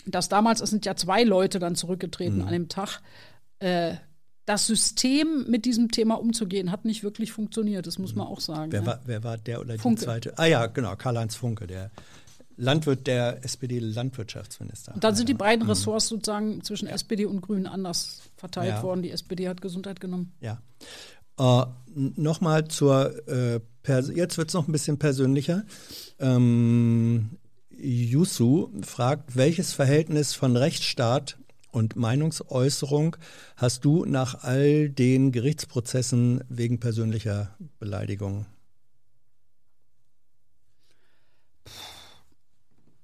dass 0.06 0.30
damals, 0.30 0.60
es 0.62 0.70
sind 0.70 0.86
ja 0.86 0.96
zwei 0.96 1.24
Leute 1.24 1.60
dann 1.60 1.76
zurückgetreten 1.76 2.40
Mhm. 2.40 2.46
an 2.48 2.52
dem 2.54 2.68
Tag, 2.70 3.00
äh, 3.60 3.96
das 4.46 4.68
System 4.68 5.46
mit 5.48 5.64
diesem 5.64 5.90
Thema 5.90 6.16
umzugehen, 6.16 6.70
hat 6.70 6.84
nicht 6.84 7.02
wirklich 7.02 7.32
funktioniert. 7.32 7.88
Das 7.88 7.98
muss 7.98 8.14
man 8.14 8.28
auch 8.28 8.42
sagen. 8.42 8.68
Mhm. 8.68 8.72
Wer, 8.74 8.80
ja. 8.82 8.86
war, 8.88 9.00
wer 9.06 9.24
war 9.24 9.38
der 9.38 9.62
oder 9.62 9.74
die 9.76 9.80
Funke. 9.80 10.04
zweite? 10.04 10.38
Ah 10.38 10.46
ja, 10.46 10.66
genau, 10.66 10.96
Karl-Heinz 10.98 11.36
Funke, 11.36 11.66
der 11.66 11.92
Landwirt, 12.56 13.08
der 13.08 13.44
SPD-Landwirtschaftsminister. 13.44 14.94
Dann 15.00 15.16
sind 15.16 15.30
die 15.30 15.34
beiden 15.34 15.68
Ressorts 15.68 16.08
sozusagen 16.08 16.64
zwischen 16.64 16.88
SPD 16.88 17.26
und 17.26 17.42
Grünen 17.42 17.66
anders 17.68 18.22
verteilt 18.38 18.70
Ja. 18.70 18.84
worden. 18.84 19.02
Die 19.02 19.12
SPD 19.12 19.48
hat 19.48 19.62
Gesundheit 19.62 20.00
genommen. 20.00 20.34
Ja. 20.40 20.62
Äh, 21.40 21.66
Nochmal 21.96 22.68
zur, 22.70 23.28
äh, 23.28 23.60
jetzt 24.16 24.38
wird 24.38 24.48
es 24.50 24.54
noch 24.56 24.68
ein 24.68 24.72
bisschen 24.72 24.98
persönlicher. 24.98 25.64
Ähm, 26.20 27.38
Yusu 27.70 28.70
fragt, 28.82 29.36
welches 29.36 29.74
Verhältnis 29.74 30.34
von 30.34 30.56
Rechtsstaat 30.56 31.38
und 31.72 31.96
Meinungsäußerung 31.96 33.16
hast 33.58 33.86
du 33.86 34.06
nach 34.06 34.44
all 34.44 34.90
den 34.90 35.32
Gerichtsprozessen 35.32 36.44
wegen 36.50 36.80
persönlicher 36.80 37.56
Beleidigung? 37.80 38.46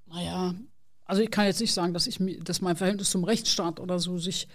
Naja, 0.10 0.56
also 1.06 1.22
ich 1.22 1.32
kann 1.32 1.46
jetzt 1.46 1.62
nicht 1.62 1.74
sagen, 1.74 1.94
dass 1.94 2.08
ich 2.08 2.20
dass 2.44 2.62
mein 2.62 2.76
Verhältnis 2.76 3.10
zum 3.10 3.24
Rechtsstaat 3.24 3.80
oder 3.80 4.00
so 4.00 4.18
sich 4.18 4.48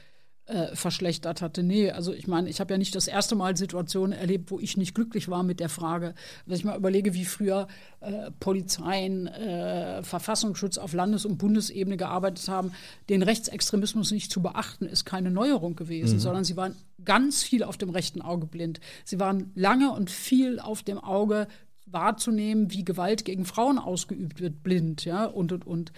äh, 0.46 0.76
verschlechtert 0.76 1.40
hatte. 1.40 1.62
Nee, 1.62 1.90
also 1.90 2.12
ich 2.12 2.26
meine, 2.26 2.50
ich 2.50 2.60
habe 2.60 2.74
ja 2.74 2.78
nicht 2.78 2.94
das 2.94 3.08
erste 3.08 3.34
Mal 3.34 3.56
Situationen 3.56 4.12
erlebt, 4.12 4.50
wo 4.50 4.60
ich 4.60 4.76
nicht 4.76 4.94
glücklich 4.94 5.28
war 5.28 5.42
mit 5.42 5.58
der 5.58 5.70
Frage. 5.70 6.14
Wenn 6.44 6.56
ich 6.56 6.64
mal 6.64 6.76
überlege, 6.76 7.14
wie 7.14 7.24
früher 7.24 7.66
äh, 8.00 8.30
Polizeien, 8.40 9.26
äh, 9.26 10.02
Verfassungsschutz 10.02 10.76
auf 10.76 10.92
Landes- 10.92 11.24
und 11.24 11.38
Bundesebene 11.38 11.96
gearbeitet 11.96 12.48
haben, 12.48 12.72
den 13.08 13.22
Rechtsextremismus 13.22 14.10
nicht 14.10 14.30
zu 14.30 14.42
beachten, 14.42 14.84
ist 14.86 15.06
keine 15.06 15.30
Neuerung 15.30 15.76
gewesen, 15.76 16.18
sondern 16.18 16.44
sie 16.44 16.56
waren 16.56 16.76
ganz 17.04 17.42
viel 17.42 17.62
auf 17.62 17.78
dem 17.78 17.90
rechten 17.90 18.20
Auge 18.20 18.46
blind. 18.46 18.80
Sie 19.04 19.18
waren 19.18 19.50
lange 19.54 19.92
und 19.92 20.10
viel 20.10 20.60
auf 20.60 20.82
dem 20.82 20.98
Auge 20.98 21.48
wahrzunehmen, 21.94 22.70
wie 22.70 22.84
Gewalt 22.84 23.24
gegen 23.24 23.46
Frauen 23.46 23.78
ausgeübt 23.78 24.40
wird, 24.40 24.62
blind, 24.62 25.06
ja, 25.06 25.24
und, 25.24 25.52
und, 25.52 25.66
und 25.66 25.92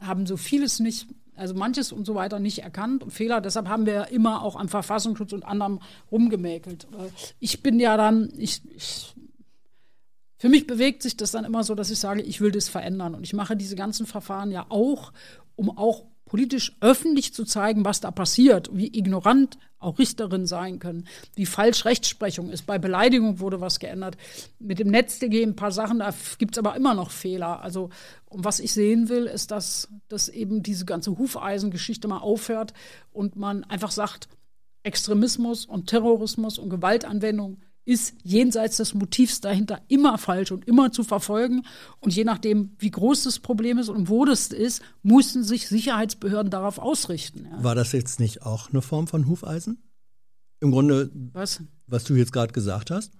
haben 0.00 0.26
so 0.26 0.36
vieles 0.36 0.80
nicht, 0.80 1.06
also 1.36 1.54
manches 1.54 1.92
und 1.92 2.04
so 2.04 2.16
weiter 2.16 2.40
nicht 2.40 2.64
erkannt 2.64 3.04
und 3.04 3.12
Fehler. 3.12 3.40
Deshalb 3.40 3.68
haben 3.68 3.86
wir 3.86 4.08
immer 4.08 4.42
auch 4.42 4.56
am 4.56 4.68
Verfassungsschutz 4.68 5.32
und 5.32 5.44
anderem 5.44 5.80
rumgemäkelt. 6.10 6.88
Ich 7.38 7.62
bin 7.62 7.78
ja 7.78 7.96
dann, 7.96 8.32
ich, 8.36 8.62
ich 8.74 9.14
für 10.38 10.48
mich 10.48 10.66
bewegt 10.66 11.02
sich 11.02 11.16
das 11.16 11.30
dann 11.30 11.44
immer 11.44 11.64
so, 11.64 11.74
dass 11.74 11.90
ich 11.90 11.98
sage, 11.98 12.22
ich 12.22 12.40
will 12.40 12.50
das 12.50 12.68
verändern. 12.68 13.14
Und 13.14 13.24
ich 13.24 13.32
mache 13.32 13.56
diese 13.56 13.76
ganzen 13.76 14.06
Verfahren 14.06 14.50
ja 14.50 14.66
auch, 14.68 15.12
um 15.54 15.76
auch 15.76 16.04
politisch 16.36 16.76
öffentlich 16.82 17.32
zu 17.32 17.46
zeigen, 17.46 17.86
was 17.86 18.02
da 18.02 18.10
passiert, 18.10 18.68
wie 18.70 18.94
ignorant 18.94 19.56
auch 19.78 19.98
Richterinnen 19.98 20.46
sein 20.46 20.78
können, 20.80 21.08
wie 21.34 21.46
falsch 21.46 21.86
Rechtsprechung 21.86 22.50
ist. 22.50 22.66
Bei 22.66 22.78
Beleidigung 22.78 23.40
wurde 23.40 23.62
was 23.62 23.78
geändert. 23.78 24.18
Mit 24.58 24.78
dem 24.78 24.88
NetzDG 24.88 25.42
ein 25.42 25.56
paar 25.56 25.72
Sachen, 25.72 26.00
da 26.00 26.12
gibt 26.36 26.54
es 26.54 26.58
aber 26.58 26.76
immer 26.76 26.92
noch 26.92 27.10
Fehler. 27.10 27.62
Also, 27.62 27.88
und 28.26 28.44
was 28.44 28.60
ich 28.60 28.74
sehen 28.74 29.08
will, 29.08 29.24
ist, 29.24 29.50
dass, 29.50 29.88
dass 30.08 30.28
eben 30.28 30.62
diese 30.62 30.84
ganze 30.84 31.16
Hufeisengeschichte 31.16 32.06
mal 32.06 32.18
aufhört 32.18 32.74
und 33.14 33.36
man 33.36 33.64
einfach 33.64 33.90
sagt, 33.90 34.28
Extremismus 34.82 35.64
und 35.64 35.86
Terrorismus 35.86 36.58
und 36.58 36.68
Gewaltanwendung 36.68 37.62
ist 37.86 38.14
jenseits 38.24 38.76
des 38.76 38.94
Motivs 38.94 39.40
dahinter 39.40 39.80
immer 39.88 40.18
falsch 40.18 40.50
und 40.50 40.66
immer 40.66 40.90
zu 40.92 41.04
verfolgen. 41.04 41.62
Und 42.00 42.14
je 42.14 42.24
nachdem, 42.24 42.72
wie 42.78 42.90
groß 42.90 43.22
das 43.22 43.38
Problem 43.38 43.78
ist 43.78 43.88
und 43.88 44.08
wo 44.08 44.24
das 44.24 44.48
ist, 44.48 44.82
müssen 45.02 45.44
sich 45.44 45.68
Sicherheitsbehörden 45.68 46.50
darauf 46.50 46.78
ausrichten. 46.78 47.46
Ja. 47.50 47.64
War 47.64 47.74
das 47.76 47.92
jetzt 47.92 48.18
nicht 48.18 48.42
auch 48.42 48.70
eine 48.70 48.82
Form 48.82 49.06
von 49.06 49.28
Hufeisen? 49.28 49.82
Im 50.60 50.72
Grunde, 50.72 51.10
Was? 51.32 51.62
was 51.86 52.04
du 52.04 52.16
jetzt 52.16 52.32
gerade 52.32 52.52
gesagt 52.52 52.90
hast? 52.90 53.12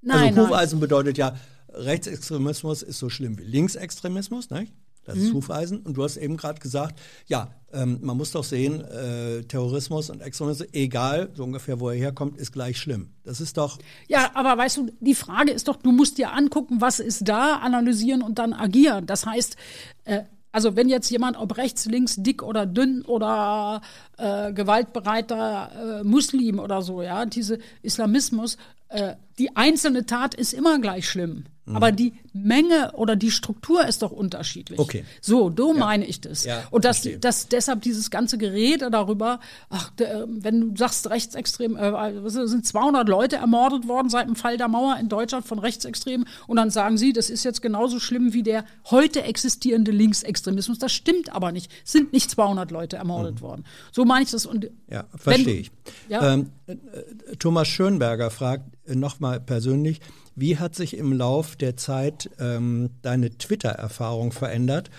Nein, 0.00 0.16
also 0.16 0.34
nein. 0.34 0.46
Hufeisen 0.48 0.80
bedeutet 0.80 1.18
ja, 1.18 1.36
Rechtsextremismus 1.68 2.82
ist 2.82 2.98
so 2.98 3.10
schlimm 3.10 3.38
wie 3.38 3.44
Linksextremismus, 3.44 4.50
nicht? 4.50 4.72
Das 5.04 5.16
Mhm. 5.16 5.34
Hufeisen. 5.34 5.78
Und 5.80 5.96
du 5.96 6.02
hast 6.02 6.16
eben 6.16 6.36
gerade 6.36 6.60
gesagt, 6.60 6.98
ja, 7.26 7.48
ähm, 7.72 7.98
man 8.02 8.16
muss 8.16 8.30
doch 8.30 8.44
sehen, 8.44 8.80
äh, 8.82 9.42
Terrorismus 9.42 10.08
und 10.10 10.20
Extremismus, 10.20 10.68
egal, 10.72 11.30
so 11.34 11.44
ungefähr, 11.44 11.80
wo 11.80 11.90
er 11.90 11.96
herkommt, 11.96 12.38
ist 12.38 12.52
gleich 12.52 12.78
schlimm. 12.78 13.10
Das 13.24 13.40
ist 13.40 13.56
doch, 13.56 13.78
Ja, 14.08 14.30
aber 14.34 14.56
weißt 14.56 14.76
du, 14.78 14.90
die 15.00 15.14
Frage 15.14 15.52
ist 15.52 15.68
doch, 15.68 15.76
du 15.76 15.92
musst 15.92 16.18
dir 16.18 16.32
angucken, 16.32 16.80
was 16.80 17.00
ist 17.00 17.28
da, 17.28 17.56
analysieren 17.56 18.22
und 18.22 18.38
dann 18.38 18.52
agieren. 18.52 19.06
Das 19.06 19.26
heißt, 19.26 19.56
äh, 20.04 20.22
also 20.52 20.76
wenn 20.76 20.88
jetzt 20.88 21.10
jemand, 21.10 21.36
ob 21.36 21.56
rechts, 21.56 21.84
links, 21.86 22.14
dick 22.16 22.42
oder 22.42 22.64
dünn 22.64 23.02
oder 23.02 23.80
äh, 24.18 24.52
gewaltbereiter 24.52 26.00
äh, 26.00 26.04
Muslim 26.04 26.60
oder 26.60 26.80
so, 26.80 27.02
ja, 27.02 27.26
diese 27.26 27.58
Islamismus, 27.82 28.56
äh, 28.88 29.14
die 29.38 29.56
einzelne 29.56 30.06
Tat 30.06 30.34
ist 30.34 30.52
immer 30.54 30.78
gleich 30.78 31.08
schlimm. 31.08 31.46
Aber 31.66 31.92
die 31.92 32.12
Menge 32.34 32.92
oder 32.92 33.16
die 33.16 33.30
Struktur 33.30 33.86
ist 33.86 34.02
doch 34.02 34.10
unterschiedlich. 34.10 34.78
Okay. 34.78 35.04
So, 35.22 35.50
so 35.56 35.72
meine 35.72 36.04
ich 36.04 36.20
das. 36.20 36.44
Ja, 36.44 36.64
und 36.70 36.84
das, 36.84 36.98
verstehe. 36.98 37.18
das 37.18 37.48
deshalb 37.48 37.80
dieses 37.82 38.10
ganze 38.10 38.36
Gerede 38.36 38.90
darüber, 38.90 39.40
ach, 39.70 39.90
der, 39.90 40.26
wenn 40.28 40.60
du 40.60 40.76
sagst 40.76 41.08
rechtsextrem, 41.08 41.76
äh, 41.76 42.28
sind 42.28 42.66
200 42.66 43.08
Leute 43.08 43.36
ermordet 43.36 43.88
worden 43.88 44.10
seit 44.10 44.26
dem 44.26 44.36
Fall 44.36 44.58
der 44.58 44.68
Mauer 44.68 44.98
in 45.00 45.08
Deutschland 45.08 45.46
von 45.46 45.58
Rechtsextremen 45.58 46.26
und 46.46 46.56
dann 46.56 46.70
sagen 46.70 46.98
sie, 46.98 47.14
das 47.14 47.30
ist 47.30 47.44
jetzt 47.44 47.62
genauso 47.62 47.98
schlimm 47.98 48.34
wie 48.34 48.42
der 48.42 48.64
heute 48.90 49.22
existierende 49.22 49.90
Linksextremismus. 49.90 50.78
Das 50.78 50.92
stimmt 50.92 51.32
aber 51.32 51.50
nicht. 51.50 51.72
Es 51.84 51.92
sind 51.92 52.12
nicht 52.12 52.30
200 52.30 52.70
Leute 52.70 52.96
ermordet 52.96 53.40
worden. 53.40 53.64
So 53.90 54.04
meine 54.04 54.24
ich 54.24 54.30
das. 54.30 54.44
Und 54.44 54.70
ja, 54.90 55.04
verstehe 55.16 55.60
ich. 55.60 55.70
Ja. 56.08 56.34
Ähm, 56.34 56.50
äh, 56.66 56.72
äh, 56.72 57.36
Thomas 57.38 57.68
Schönberger 57.68 58.30
fragt 58.30 58.73
nochmal 58.86 59.40
persönlich, 59.40 60.00
wie 60.34 60.58
hat 60.58 60.74
sich 60.74 60.96
im 60.96 61.12
Lauf 61.12 61.56
der 61.56 61.76
Zeit 61.76 62.30
ähm, 62.38 62.90
deine 63.02 63.30
Twitter-Erfahrung 63.36 64.32
verändert 64.32 64.90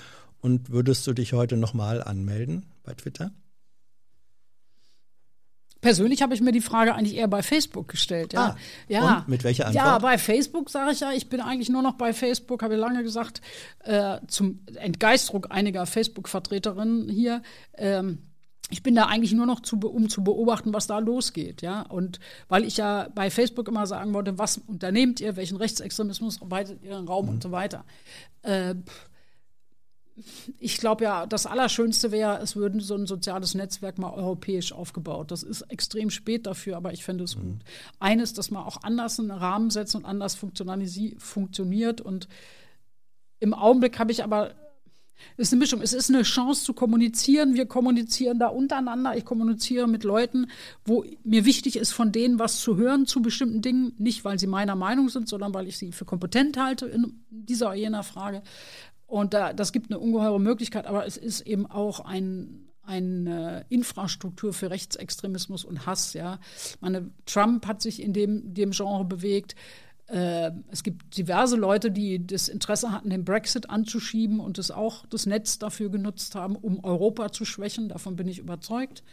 und 0.41 0.69
würdest 0.69 1.05
du 1.07 1.13
dich 1.13 1.33
heute 1.33 1.57
nochmal 1.57 2.01
anmelden 2.03 2.65
bei 2.83 2.93
Twitter? 2.93 3.31
Persönlich 5.81 6.23
habe 6.23 6.33
ich 6.33 6.41
mir 6.41 6.51
die 6.51 6.61
Frage 6.61 6.95
eigentlich 6.95 7.15
eher 7.15 7.27
bei 7.27 7.43
Facebook 7.43 7.87
gestellt. 7.89 8.33
Ja, 8.33 8.41
Ah, 8.47 8.57
ja. 8.87 9.17
und 9.19 9.27
mit 9.27 9.43
welcher 9.43 9.71
Ja, 9.71 9.83
Antwort? 9.95 10.01
bei 10.01 10.17
Facebook 10.17 10.69
sage 10.71 10.91
ich 10.91 10.99
ja, 11.01 11.11
ich 11.11 11.29
bin 11.29 11.41
eigentlich 11.41 11.69
nur 11.69 11.83
noch 11.83 11.93
bei 11.93 12.11
Facebook, 12.11 12.63
habe 12.63 12.73
ich 12.73 12.79
lange 12.79 13.03
gesagt, 13.03 13.41
äh, 13.83 14.17
zum 14.27 14.61
Entgeistung 14.75 15.45
einiger 15.45 15.85
Facebook-Vertreterinnen 15.85 17.07
hier. 17.09 17.43
Ähm, 17.75 18.17
ich 18.71 18.81
bin 18.81 18.95
da 18.95 19.05
eigentlich 19.05 19.33
nur 19.33 19.45
noch 19.45 19.59
zu, 19.59 19.77
um 19.77 20.09
zu 20.09 20.23
beobachten, 20.23 20.73
was 20.73 20.87
da 20.87 20.99
losgeht, 20.99 21.61
ja. 21.61 21.81
Und 21.83 22.19
weil 22.47 22.63
ich 22.63 22.77
ja 22.77 23.09
bei 23.13 23.29
Facebook 23.29 23.67
immer 23.67 23.85
sagen 23.85 24.13
wollte, 24.13 24.37
was 24.39 24.57
unternehmt 24.57 25.21
ihr, 25.21 25.35
welchen 25.35 25.57
Rechtsextremismus 25.57 26.41
arbeitet 26.41 26.83
ihr 26.83 26.97
im 26.97 27.07
Raum 27.07 27.29
und 27.29 27.43
so 27.43 27.51
weiter. 27.51 27.85
Äh, 28.41 28.75
ich 30.59 30.77
glaube 30.77 31.03
ja, 31.03 31.25
das 31.25 31.45
Allerschönste 31.45 32.11
wäre, 32.11 32.39
es 32.39 32.55
würde 32.55 32.79
so 32.79 32.95
ein 32.95 33.05
soziales 33.05 33.53
Netzwerk 33.53 33.97
mal 33.97 34.13
europäisch 34.13 34.71
aufgebaut. 34.71 35.31
Das 35.31 35.43
ist 35.43 35.61
extrem 35.63 36.09
spät 36.09 36.47
dafür, 36.47 36.77
aber 36.77 36.93
ich 36.93 37.03
fände 37.03 37.25
es 37.25 37.35
gut. 37.35 37.59
Eines, 37.99 38.33
dass 38.33 38.49
man 38.49 38.63
auch 38.63 38.77
anders 38.83 39.19
einen 39.19 39.31
Rahmen 39.31 39.69
setzt 39.69 39.93
und 39.93 40.05
anders 40.05 40.35
funktioniert. 40.35 41.99
Und 41.99 42.29
im 43.39 43.53
Augenblick 43.53 43.99
habe 43.99 44.13
ich 44.13 44.23
aber, 44.23 44.53
es 45.37 45.47
ist 45.47 45.53
eine 45.53 45.59
Mischung. 45.59 45.81
Es 45.81 45.93
ist 45.93 46.09
eine 46.09 46.23
Chance 46.23 46.63
zu 46.63 46.73
kommunizieren. 46.73 47.55
Wir 47.55 47.65
kommunizieren 47.65 48.39
da 48.39 48.47
untereinander. 48.47 49.17
Ich 49.17 49.25
kommuniziere 49.25 49.87
mit 49.87 50.03
Leuten, 50.03 50.47
wo 50.85 51.05
mir 51.23 51.45
wichtig 51.45 51.75
ist, 51.77 51.91
von 51.91 52.11
denen 52.11 52.39
was 52.39 52.59
zu 52.61 52.77
hören 52.77 53.05
zu 53.05 53.21
bestimmten 53.21 53.61
Dingen. 53.61 53.93
Nicht, 53.97 54.25
weil 54.25 54.39
sie 54.39 54.47
meiner 54.47 54.75
Meinung 54.75 55.09
sind, 55.09 55.27
sondern 55.27 55.53
weil 55.53 55.67
ich 55.67 55.77
sie 55.77 55.91
für 55.91 56.05
kompetent 56.05 56.57
halte 56.57 56.85
in 56.85 57.23
dieser 57.29 57.67
oder 57.67 57.75
jener 57.75 58.03
Frage. 58.03 58.43
Und 59.07 59.33
da, 59.33 59.53
das 59.53 59.71
gibt 59.71 59.91
eine 59.91 59.99
ungeheure 59.99 60.39
Möglichkeit, 60.39 60.87
aber 60.87 61.05
es 61.05 61.17
ist 61.17 61.41
eben 61.41 61.65
auch 61.65 61.99
ein, 61.99 62.67
eine 62.81 63.65
Infrastruktur 63.69 64.53
für 64.53 64.69
Rechtsextremismus 64.69 65.63
und 65.65 65.85
Hass. 65.85 66.13
Ja, 66.13 66.39
meine 66.79 67.11
Trump 67.25 67.67
hat 67.67 67.81
sich 67.81 68.01
in 68.01 68.13
dem, 68.13 68.53
dem 68.53 68.71
Genre 68.71 69.05
bewegt. 69.05 69.55
Äh, 70.07 70.51
es 70.69 70.83
gibt 70.83 71.17
diverse 71.17 71.55
Leute, 71.55 71.91
die 71.91 72.25
das 72.25 72.47
Interesse 72.47 72.91
hatten, 72.91 73.09
den 73.09 73.25
Brexit 73.25 73.69
anzuschieben 73.69 74.39
und 74.39 74.57
es 74.59 74.69
auch 74.71 75.05
das 75.07 75.25
Netz 75.25 75.57
dafür 75.57 75.89
genutzt 75.89 76.35
haben, 76.35 76.55
um 76.55 76.83
Europa 76.83 77.31
zu 77.31 77.43
schwächen. 77.45 77.89
Davon 77.89 78.15
bin 78.15 78.27
ich 78.27 78.39
überzeugt 78.39 79.03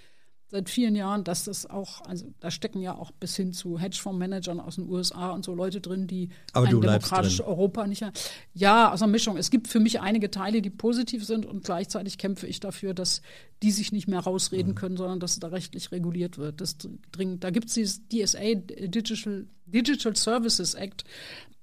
seit 0.53 0.69
vielen 0.69 0.95
Jahren, 0.95 1.25
dass 1.25 1.45
das 1.45 1.65
auch, 1.65 2.03
also 2.03 2.27
da 2.41 2.51
stecken 2.51 2.83
ja 2.83 2.95
auch 2.95 3.11
bis 3.11 3.35
hin 3.35 3.55
zu 3.55 3.79
Hedgefondsmanagern 3.79 4.61
aus 4.61 4.75
den 4.75 4.87
USA 4.87 5.31
und 5.31 5.47
so 5.47 5.55
Leute 5.55 5.81
drin, 5.81 6.07
die 6.07 6.29
Aber 6.53 6.67
ein 6.67 6.79
demokratisches. 6.79 7.41
Europa 7.41 7.87
nicht. 7.87 8.05
Ja, 8.53 8.93
aus 8.93 9.01
einer 9.01 9.11
Mischung. 9.11 9.39
Es 9.39 9.51
gibt 9.51 9.67
für 9.67 9.81
mich 9.81 10.03
einige 10.03 10.31
Teile, 10.31 10.61
die 10.61 10.69
positiv 10.69 11.25
sind 11.25 11.47
und 11.47 11.65
gleichzeitig 11.65 12.19
kämpfe 12.19 12.47
ich 12.47 12.61
dafür, 12.61 12.93
dass 12.93 13.23
die 13.63 13.71
sich 13.71 13.93
nicht 13.93 14.09
mehr 14.09 14.21
Mhm. 14.21 14.25
rausreden 14.25 14.75
können, 14.75 14.99
sondern 14.99 15.21
dass 15.21 15.33
es 15.33 15.41
da 15.41 15.49
rechtlich 15.49 15.91
reguliert 15.91 16.37
wird. 16.37 16.61
Das 16.61 16.77
dringend. 17.13 17.43
Da 17.45 17.49
gibt 17.51 17.69
es 17.69 17.75
dieses 17.75 18.03
DSA, 18.09 18.55
Digital, 18.55 19.47
Digital 19.73 20.15
Services 20.17 20.75
Act 20.75 21.05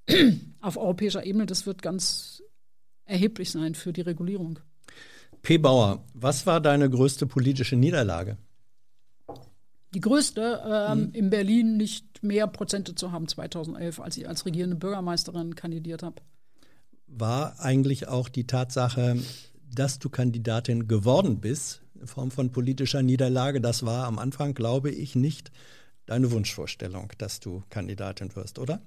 auf 0.62 0.78
europäischer 0.78 1.26
Ebene. 1.26 1.46
Das 1.46 1.66
wird 1.66 1.82
ganz 1.82 2.42
erheblich 3.06 3.52
sein 3.52 3.76
für 3.76 3.94
die 3.94 4.02
Regulierung. 4.02 4.60
P. 5.42 5.58
Bauer, 5.58 6.04
was 6.14 6.46
war 6.46 6.60
deine 6.60 6.90
größte 6.90 7.26
politische 7.26 7.76
Niederlage? 7.76 8.38
Die 9.94 10.02
größte, 10.02 10.62
ähm, 10.66 11.00
Mhm. 11.00 11.12
in 11.14 11.30
Berlin 11.30 11.78
nicht 11.78 12.22
mehr 12.22 12.46
Prozente 12.48 12.94
zu 12.94 13.12
haben 13.12 13.28
2011, 13.28 14.00
als 14.00 14.18
ich 14.18 14.28
als 14.28 14.46
regierende 14.46 14.76
Bürgermeisterin 14.76 15.56
kandidiert 15.56 16.04
habe. 16.04 16.22
War 17.08 17.60
eigentlich 17.60 18.08
auch 18.08 18.30
die 18.30 18.46
Tatsache, 18.46 19.18
dass 19.74 19.98
du 19.98 20.10
Kandidatin 20.10 20.88
geworden 20.88 21.40
bist, 21.42 21.82
in 22.00 22.06
Form 22.08 22.30
von 22.30 22.52
politischer 22.52 23.02
Niederlage, 23.02 23.62
das 23.62 23.84
war 23.84 24.06
am 24.06 24.20
Anfang, 24.20 24.54
glaube 24.54 24.92
ich, 24.92 25.16
nicht 25.16 25.52
deine 26.10 26.32
Wunschvorstellung, 26.32 27.12
dass 27.18 27.40
du 27.40 27.64
Kandidatin 27.70 28.36
wirst, 28.36 28.58
oder? 28.60 28.82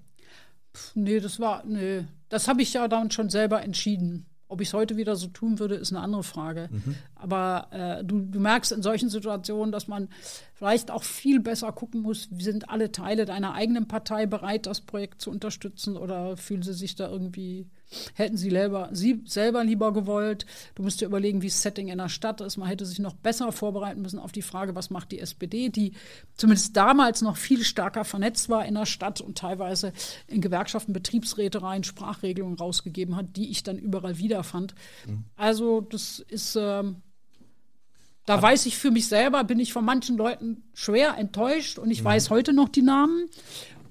Nee, 0.95 1.21
das 1.21 1.39
war, 1.39 1.65
nee, 1.65 2.05
das 2.29 2.49
habe 2.49 2.63
ich 2.63 2.73
ja 2.73 2.89
dann 2.89 3.11
schon 3.11 3.31
selber 3.31 3.63
entschieden. 3.63 4.27
Ob 4.49 4.61
ich 4.61 4.69
es 4.69 4.75
heute 4.75 4.97
wieder 4.99 5.17
so 5.17 5.29
tun 5.29 5.59
würde, 5.59 5.77
ist 5.77 5.93
eine 5.93 6.01
andere 6.01 6.25
Frage. 6.25 6.69
Aber 7.15 7.69
äh, 7.71 8.05
du, 8.05 8.21
du 8.21 8.39
merkst 8.39 8.73
in 8.73 8.83
solchen 8.83 9.09
Situationen, 9.09 9.73
dass 9.73 9.89
man 9.89 10.11
vielleicht 10.53 10.91
auch 10.91 11.05
viel 11.05 11.41
besser 11.41 11.73
gucken 11.73 12.03
muss, 12.03 12.29
sind 12.37 12.69
alle 12.69 12.93
Teile 12.93 13.25
deiner 13.25 13.55
eigenen 13.55 13.89
Partei 13.89 14.27
bereit, 14.27 14.67
das 14.67 14.83
Projekt 14.83 15.23
zu 15.23 15.31
unterstützen 15.31 15.97
oder 15.97 16.37
fühlen 16.37 16.63
sie 16.63 16.75
sich 16.75 16.97
da 16.97 17.09
irgendwie, 17.09 17.71
hätten 18.15 18.37
sie 18.37 18.51
selber, 18.51 18.89
sie 18.93 19.23
selber 19.25 19.65
lieber 19.65 19.93
gewollt. 19.93 20.47
Du 20.75 20.83
musst 20.83 21.01
dir 21.01 21.07
überlegen, 21.07 21.43
wie 21.43 21.49
das 21.49 21.63
Setting 21.63 21.89
in 21.89 21.99
der 21.99 22.09
Stadt 22.09 22.41
ist. 22.41 22.57
Man 22.57 22.69
hätte 22.69 22.87
sich 22.87 22.99
noch 22.99 23.15
besser 23.15 23.53
vorbereiten 23.53 24.03
müssen 24.03 24.19
auf 24.19 24.33
die 24.33 24.43
Frage, 24.43 24.75
was 24.75 24.91
macht 24.91 25.13
die 25.13 25.21
SPD, 25.21 25.69
die 25.69 25.93
zumindest 26.37 26.77
damals 26.77 27.23
noch 27.23 27.37
viel 27.37 27.65
stärker 27.65 28.05
vernetzt 28.05 28.49
war 28.49 28.65
in 28.67 28.75
der 28.75 28.87
Stadt 28.87 29.21
und 29.21 29.39
teilweise 29.39 29.93
in 30.27 30.41
Gewerkschaften, 30.41 30.93
Betriebsräte 30.93 31.63
rein 31.63 31.85
Sprachregelungen 31.85 32.59
rausgegeben 32.59 33.17
hat, 33.17 33.37
die 33.37 33.51
ich 33.51 33.63
dann 33.63 33.79
überall 33.79 34.19
wiederfand. 34.19 34.75
Also 35.37 35.81
das 35.81 36.19
ist, 36.21 36.57
ähm, 36.57 36.97
da 38.27 38.41
weiß 38.41 38.67
ich 38.67 38.77
für 38.79 38.91
mich 38.91 39.09
selber, 39.09 39.45
bin 39.45 39.59
ich 39.59 39.73
von 39.73 39.85
manchen 39.85 40.17
Leuten 40.17 40.63
schwer 40.75 41.17
enttäuscht 41.19 41.79
und 41.79 41.91
ich 41.91 42.03
weiß 42.03 42.31
heute 42.31 42.53
noch 42.53 42.69
die 42.69 42.83
Namen. 42.83 43.29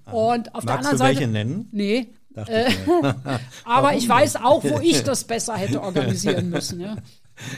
Und 0.06 0.56
auf 0.56 0.66
der 0.66 0.76
Magst 0.76 0.90
anderen 0.90 0.92
du 0.92 0.98
Seite. 0.98 1.20
welche 1.20 1.32
nennen? 1.32 1.70
Nee. 1.72 2.14
Dachte 2.34 2.52
Äh, 2.54 2.70
ich 2.70 2.88
mir. 2.88 3.40
aber 3.66 3.96
ich 3.96 4.08
weiß 4.08 4.38
auch, 4.38 4.64
wo 4.64 4.80
ich 4.80 5.04
das 5.04 5.24
besser 5.24 5.56
hätte 5.56 5.82
organisieren 5.82 6.50
müssen. 6.52 6.80
Ja. 6.80 6.98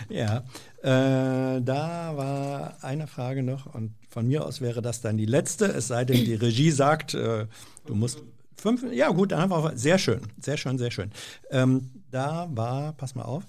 Ja, 0.10 0.44
äh, 0.82 1.62
da 1.62 2.14
war 2.16 2.78
eine 2.84 3.08
Frage 3.08 3.44
noch 3.44 3.74
und 3.74 3.94
von 4.08 4.28
mir 4.28 4.46
aus 4.46 4.62
wäre 4.62 4.82
das 4.82 5.02
dann 5.02 5.18
die 5.18 5.26
letzte, 5.26 5.66
es 5.66 5.88
sei 5.88 6.06
denn, 6.06 6.24
die 6.24 6.36
Regie 6.36 6.72
sagt, 6.72 7.14
äh, 7.16 7.48
du 7.86 7.96
musst 7.96 8.22
fünf, 8.56 8.86
ja 8.94 9.10
gut, 9.10 9.32
dann 9.34 9.42
einfach, 9.42 9.74
sehr 9.76 9.98
schön, 9.98 10.22
sehr 10.40 10.56
schön, 10.58 10.78
sehr 10.78 10.92
schön. 10.92 11.12
Ähm, 11.50 11.92
da 12.12 12.48
war, 12.52 12.94
pass 12.94 13.16
mal 13.16 13.24
auf, 13.24 13.44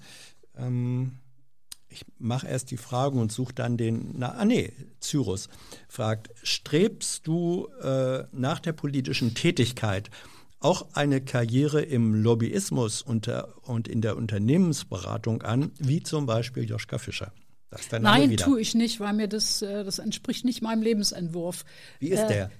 ähm, 0.56 1.18
ich 1.88 2.04
mache 2.18 2.48
erst 2.48 2.72
die 2.72 2.78
Fragen 2.78 3.20
und 3.20 3.30
suche 3.30 3.54
dann 3.54 3.76
den, 3.76 4.14
na, 4.16 4.32
ah 4.32 4.44
nee, 4.44 4.72
Cyrus 5.00 5.48
fragt, 5.88 6.30
strebst 6.42 7.26
du 7.28 7.68
äh, 7.80 8.24
nach 8.32 8.58
der 8.58 8.72
politischen 8.72 9.34
Tätigkeit 9.34 10.10
auch 10.64 10.86
eine 10.94 11.20
Karriere 11.20 11.82
im 11.82 12.14
Lobbyismus 12.14 13.02
unter, 13.02 13.48
und 13.62 13.86
in 13.86 14.00
der 14.00 14.16
Unternehmensberatung 14.16 15.42
an, 15.42 15.72
wie 15.78 16.02
zum 16.02 16.26
Beispiel 16.26 16.64
Joschka 16.64 16.98
Fischer? 16.98 17.32
Nein, 18.00 18.36
tue 18.36 18.60
ich 18.60 18.74
nicht, 18.74 19.00
weil 19.00 19.12
mir 19.14 19.28
das, 19.28 19.60
äh, 19.60 19.84
das 19.84 19.98
entspricht 19.98 20.44
nicht 20.44 20.62
meinem 20.62 20.82
Lebensentwurf. 20.82 21.64
Wie 21.98 22.10
ist 22.10 22.20
Äh, 22.20 22.28
der? 22.28 22.50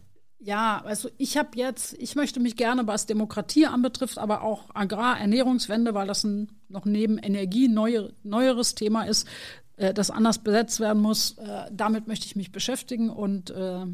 Ja, 0.40 0.82
also 0.84 1.08
ich 1.16 1.38
habe 1.38 1.50
jetzt, 1.54 1.94
ich 1.94 2.16
möchte 2.16 2.40
mich 2.40 2.56
gerne, 2.56 2.86
was 2.86 3.06
Demokratie 3.06 3.64
anbetrifft, 3.64 4.18
aber 4.18 4.42
auch 4.42 4.64
Agrar, 4.74 5.18
Ernährungswende, 5.18 5.94
weil 5.94 6.06
das 6.06 6.24
ein 6.24 6.52
noch 6.68 6.84
neben 6.84 7.16
Energie 7.16 7.68
neue, 7.68 8.12
neueres 8.22 8.74
Thema 8.74 9.04
ist, 9.04 9.26
äh, 9.76 9.94
das 9.94 10.10
anders 10.10 10.40
besetzt 10.40 10.80
werden 10.80 11.00
muss. 11.00 11.38
Äh, 11.38 11.70
damit 11.72 12.08
möchte 12.08 12.26
ich 12.26 12.36
mich 12.36 12.52
beschäftigen 12.52 13.08
und 13.08 13.50
äh, 13.50 13.86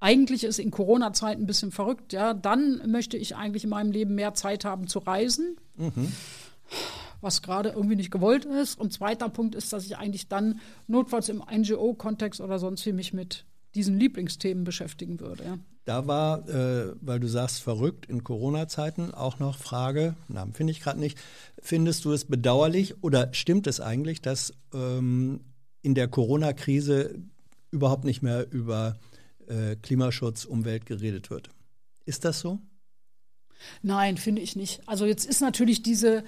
eigentlich 0.00 0.44
ist 0.44 0.58
in 0.58 0.70
Corona-Zeiten 0.70 1.42
ein 1.42 1.46
bisschen 1.46 1.72
verrückt, 1.72 2.12
ja. 2.12 2.34
Dann 2.34 2.90
möchte 2.90 3.16
ich 3.16 3.36
eigentlich 3.36 3.64
in 3.64 3.70
meinem 3.70 3.92
Leben 3.92 4.14
mehr 4.14 4.34
Zeit 4.34 4.64
haben 4.64 4.86
zu 4.86 4.98
reisen. 4.98 5.56
Was 7.20 7.42
gerade 7.42 7.70
irgendwie 7.70 7.96
nicht 7.96 8.10
gewollt 8.10 8.44
ist. 8.44 8.78
Und 8.78 8.92
zweiter 8.92 9.28
Punkt 9.28 9.54
ist, 9.54 9.72
dass 9.72 9.86
ich 9.86 9.96
eigentlich 9.96 10.28
dann 10.28 10.60
notfalls 10.86 11.28
im 11.28 11.42
NGO-Kontext 11.50 12.40
oder 12.40 12.58
sonst 12.58 12.84
wie 12.84 12.92
mich 12.92 13.12
mit 13.12 13.46
diesen 13.74 13.98
Lieblingsthemen 13.98 14.64
beschäftigen 14.64 15.20
würde. 15.20 15.58
Da 15.84 16.06
war, 16.06 16.48
äh, 16.48 16.94
weil 17.00 17.20
du 17.20 17.28
sagst, 17.28 17.62
verrückt 17.62 18.06
in 18.06 18.24
Corona-Zeiten 18.24 19.14
auch 19.14 19.38
noch 19.38 19.56
Frage, 19.56 20.16
Namen 20.28 20.52
finde 20.52 20.72
ich 20.72 20.80
gerade 20.80 20.98
nicht, 20.98 21.16
findest 21.60 22.04
du 22.04 22.12
es 22.12 22.24
bedauerlich 22.24 23.02
oder 23.04 23.32
stimmt 23.32 23.66
es 23.66 23.80
eigentlich, 23.80 24.20
dass 24.20 24.52
ähm, 24.74 25.40
in 25.82 25.94
der 25.94 26.08
Corona-Krise 26.08 27.22
überhaupt 27.70 28.04
nicht 28.04 28.22
mehr 28.22 28.50
über 28.50 28.96
äh, 29.48 29.76
Klimaschutz, 29.76 30.44
Umwelt 30.44 30.86
geredet 30.86 31.30
wird? 31.30 31.50
Ist 32.04 32.24
das 32.24 32.40
so? 32.40 32.58
Nein, 33.82 34.18
finde 34.18 34.42
ich 34.42 34.54
nicht. 34.54 34.80
Also 34.86 35.06
jetzt 35.06 35.24
ist 35.24 35.40
natürlich 35.40 35.82
diese 35.82 36.24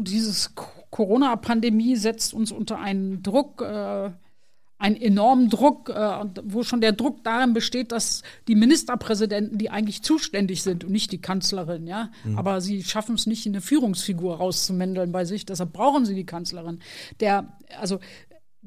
dieses 0.00 0.54
Co- 0.54 0.84
Corona-Pandemie 0.90 1.96
setzt 1.96 2.32
uns 2.32 2.50
unter 2.50 2.78
einen 2.78 3.22
Druck, 3.22 3.60
äh, 3.60 4.10
einen 4.78 4.96
enormen 4.96 5.50
Druck, 5.50 5.90
äh, 5.90 6.24
wo 6.44 6.62
schon 6.62 6.80
der 6.80 6.92
Druck 6.92 7.22
darin 7.24 7.52
besteht, 7.52 7.92
dass 7.92 8.22
die 8.48 8.54
Ministerpräsidenten, 8.54 9.58
die 9.58 9.68
eigentlich 9.70 10.02
zuständig 10.02 10.62
sind 10.62 10.84
und 10.84 10.92
nicht 10.92 11.12
die 11.12 11.20
Kanzlerin, 11.20 11.86
ja, 11.86 12.10
aber 12.36 12.60
sie 12.60 12.82
schaffen 12.82 13.14
es 13.16 13.26
nicht, 13.26 13.46
eine 13.46 13.60
Führungsfigur 13.60 14.36
rauszumändeln 14.36 15.12
bei 15.12 15.24
sich. 15.24 15.44
Deshalb 15.44 15.72
brauchen 15.72 16.06
sie 16.06 16.14
die 16.14 16.26
Kanzlerin. 16.26 16.80
Der, 17.20 17.56
also 17.78 18.00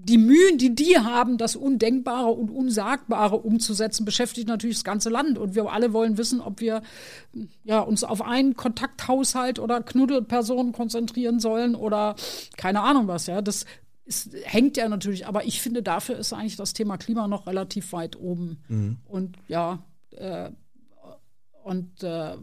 die 0.02 0.18
Mühen, 0.18 0.58
die 0.58 0.74
die 0.74 0.98
haben, 0.98 1.38
das 1.38 1.56
Undenkbare 1.56 2.30
und 2.30 2.50
Unsagbare 2.50 3.38
umzusetzen, 3.38 4.06
beschäftigt 4.06 4.48
natürlich 4.48 4.78
das 4.78 4.84
ganze 4.84 5.10
Land. 5.10 5.38
Und 5.38 5.56
wir 5.56 5.72
alle 5.72 5.94
wollen 5.94 6.18
wissen, 6.18 6.42
ob 6.42 6.62
wir 6.62 6.82
ja, 7.64 7.82
uns 7.82 8.04
auf 8.04 8.22
einen 8.22 8.56
Kontakthaushalt 8.56 9.60
oder 9.60 9.82
Knuddelpersonen 9.82 10.72
konzentrieren 10.72 11.40
sollen 11.40 11.76
oder 11.76 12.16
keine 12.58 12.82
Ahnung 12.82 13.08
was. 13.08 13.28
Ja, 13.28 13.42
das 13.42 13.66
ist, 14.06 14.32
hängt 14.44 14.78
ja 14.78 14.88
natürlich. 14.88 15.28
Aber 15.28 15.46
ich 15.46 15.62
finde, 15.62 15.84
dafür 15.84 16.18
ist 16.18 16.34
eigentlich 16.34 16.56
das 16.56 16.74
Thema 16.74 16.98
Klima 16.98 17.28
noch 17.28 17.46
relativ 17.46 17.92
weit 17.92 18.16
oben. 18.18 18.64
Und 19.06 19.38
ja, 19.48 19.84
äh, 20.12 20.50
und 21.64 22.04
äh, 22.04 22.36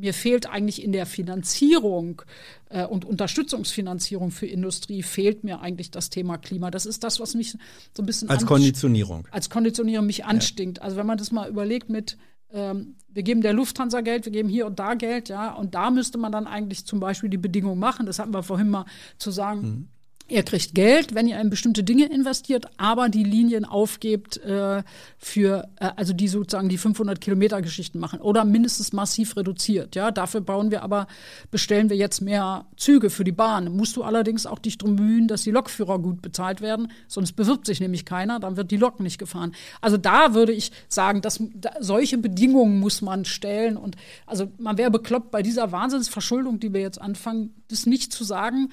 mir 0.00 0.14
fehlt 0.14 0.48
eigentlich 0.48 0.82
in 0.82 0.92
der 0.92 1.06
Finanzierung 1.06 2.22
äh, 2.68 2.84
und 2.84 3.04
Unterstützungsfinanzierung 3.04 4.30
für 4.30 4.46
Industrie 4.46 5.02
fehlt 5.02 5.44
mir 5.44 5.60
eigentlich 5.60 5.90
das 5.90 6.10
Thema 6.10 6.38
Klima. 6.38 6.70
Das 6.70 6.86
ist 6.86 7.04
das, 7.04 7.20
was 7.20 7.34
mich 7.34 7.56
so 7.96 8.02
ein 8.02 8.06
bisschen 8.06 8.28
Als 8.28 8.46
Konditionierung. 8.46 9.26
als 9.30 9.50
Konditionierung 9.50 10.06
mich 10.06 10.24
anstinkt. 10.24 10.82
Also 10.82 10.96
wenn 10.96 11.06
man 11.06 11.18
das 11.18 11.32
mal 11.32 11.48
überlegt 11.48 11.88
mit, 11.88 12.16
ähm, 12.52 12.96
wir 13.08 13.22
geben 13.22 13.40
der 13.40 13.52
Lufthansa 13.52 14.00
Geld, 14.00 14.24
wir 14.24 14.32
geben 14.32 14.48
hier 14.48 14.66
und 14.66 14.78
da 14.78 14.94
Geld, 14.94 15.28
ja, 15.28 15.52
und 15.52 15.74
da 15.74 15.90
müsste 15.90 16.18
man 16.18 16.32
dann 16.32 16.46
eigentlich 16.46 16.84
zum 16.84 17.00
Beispiel 17.00 17.28
die 17.30 17.38
Bedingungen 17.38 17.78
machen. 17.78 18.06
Das 18.06 18.18
hatten 18.18 18.32
wir 18.32 18.42
vorhin 18.42 18.68
mal 18.68 18.84
zu 19.18 19.30
sagen. 19.30 19.88
Ihr 20.28 20.42
kriegt 20.42 20.74
Geld, 20.74 21.14
wenn 21.14 21.28
ihr 21.28 21.40
in 21.40 21.50
bestimmte 21.50 21.84
Dinge 21.84 22.06
investiert, 22.06 22.66
aber 22.78 23.08
die 23.08 23.22
Linien 23.22 23.64
aufgebt 23.64 24.38
äh, 24.38 24.82
für, 25.18 25.68
äh, 25.78 25.90
also 25.94 26.12
die 26.12 26.26
sozusagen 26.26 26.68
die 26.68 26.78
500 26.78 27.20
Kilometer 27.20 27.62
Geschichten 27.62 28.00
machen 28.00 28.20
oder 28.20 28.44
mindestens 28.44 28.92
massiv 28.92 29.36
reduziert. 29.36 29.94
Ja, 29.94 30.10
dafür 30.10 30.40
bauen 30.40 30.72
wir 30.72 30.82
aber, 30.82 31.06
bestellen 31.52 31.90
wir 31.90 31.96
jetzt 31.96 32.22
mehr 32.22 32.66
Züge 32.76 33.08
für 33.08 33.22
die 33.22 33.30
Bahn. 33.30 33.76
Musst 33.76 33.96
du 33.96 34.02
allerdings 34.02 34.46
auch 34.46 34.58
dich 34.58 34.78
drum 34.78 34.96
bemühen, 34.96 35.28
dass 35.28 35.42
die 35.42 35.52
Lokführer 35.52 36.00
gut 36.00 36.22
bezahlt 36.22 36.60
werden, 36.60 36.90
sonst 37.06 37.34
bewirbt 37.34 37.66
sich 37.66 37.78
nämlich 37.78 38.04
keiner, 38.04 38.40
dann 38.40 38.56
wird 38.56 38.72
die 38.72 38.78
Lok 38.78 38.98
nicht 38.98 39.18
gefahren. 39.18 39.54
Also 39.80 39.96
da 39.96 40.34
würde 40.34 40.52
ich 40.52 40.72
sagen, 40.88 41.20
dass 41.20 41.40
da, 41.54 41.70
solche 41.78 42.18
Bedingungen 42.18 42.80
muss 42.80 43.00
man 43.00 43.24
stellen 43.24 43.76
und 43.76 43.94
also 44.26 44.50
man 44.58 44.76
wäre 44.76 44.90
bekloppt 44.90 45.30
bei 45.30 45.42
dieser 45.42 45.70
Wahnsinnsverschuldung, 45.70 46.58
die 46.58 46.72
wir 46.72 46.80
jetzt 46.80 47.00
anfangen, 47.00 47.54
das 47.68 47.86
nicht 47.86 48.12
zu 48.12 48.24
sagen. 48.24 48.70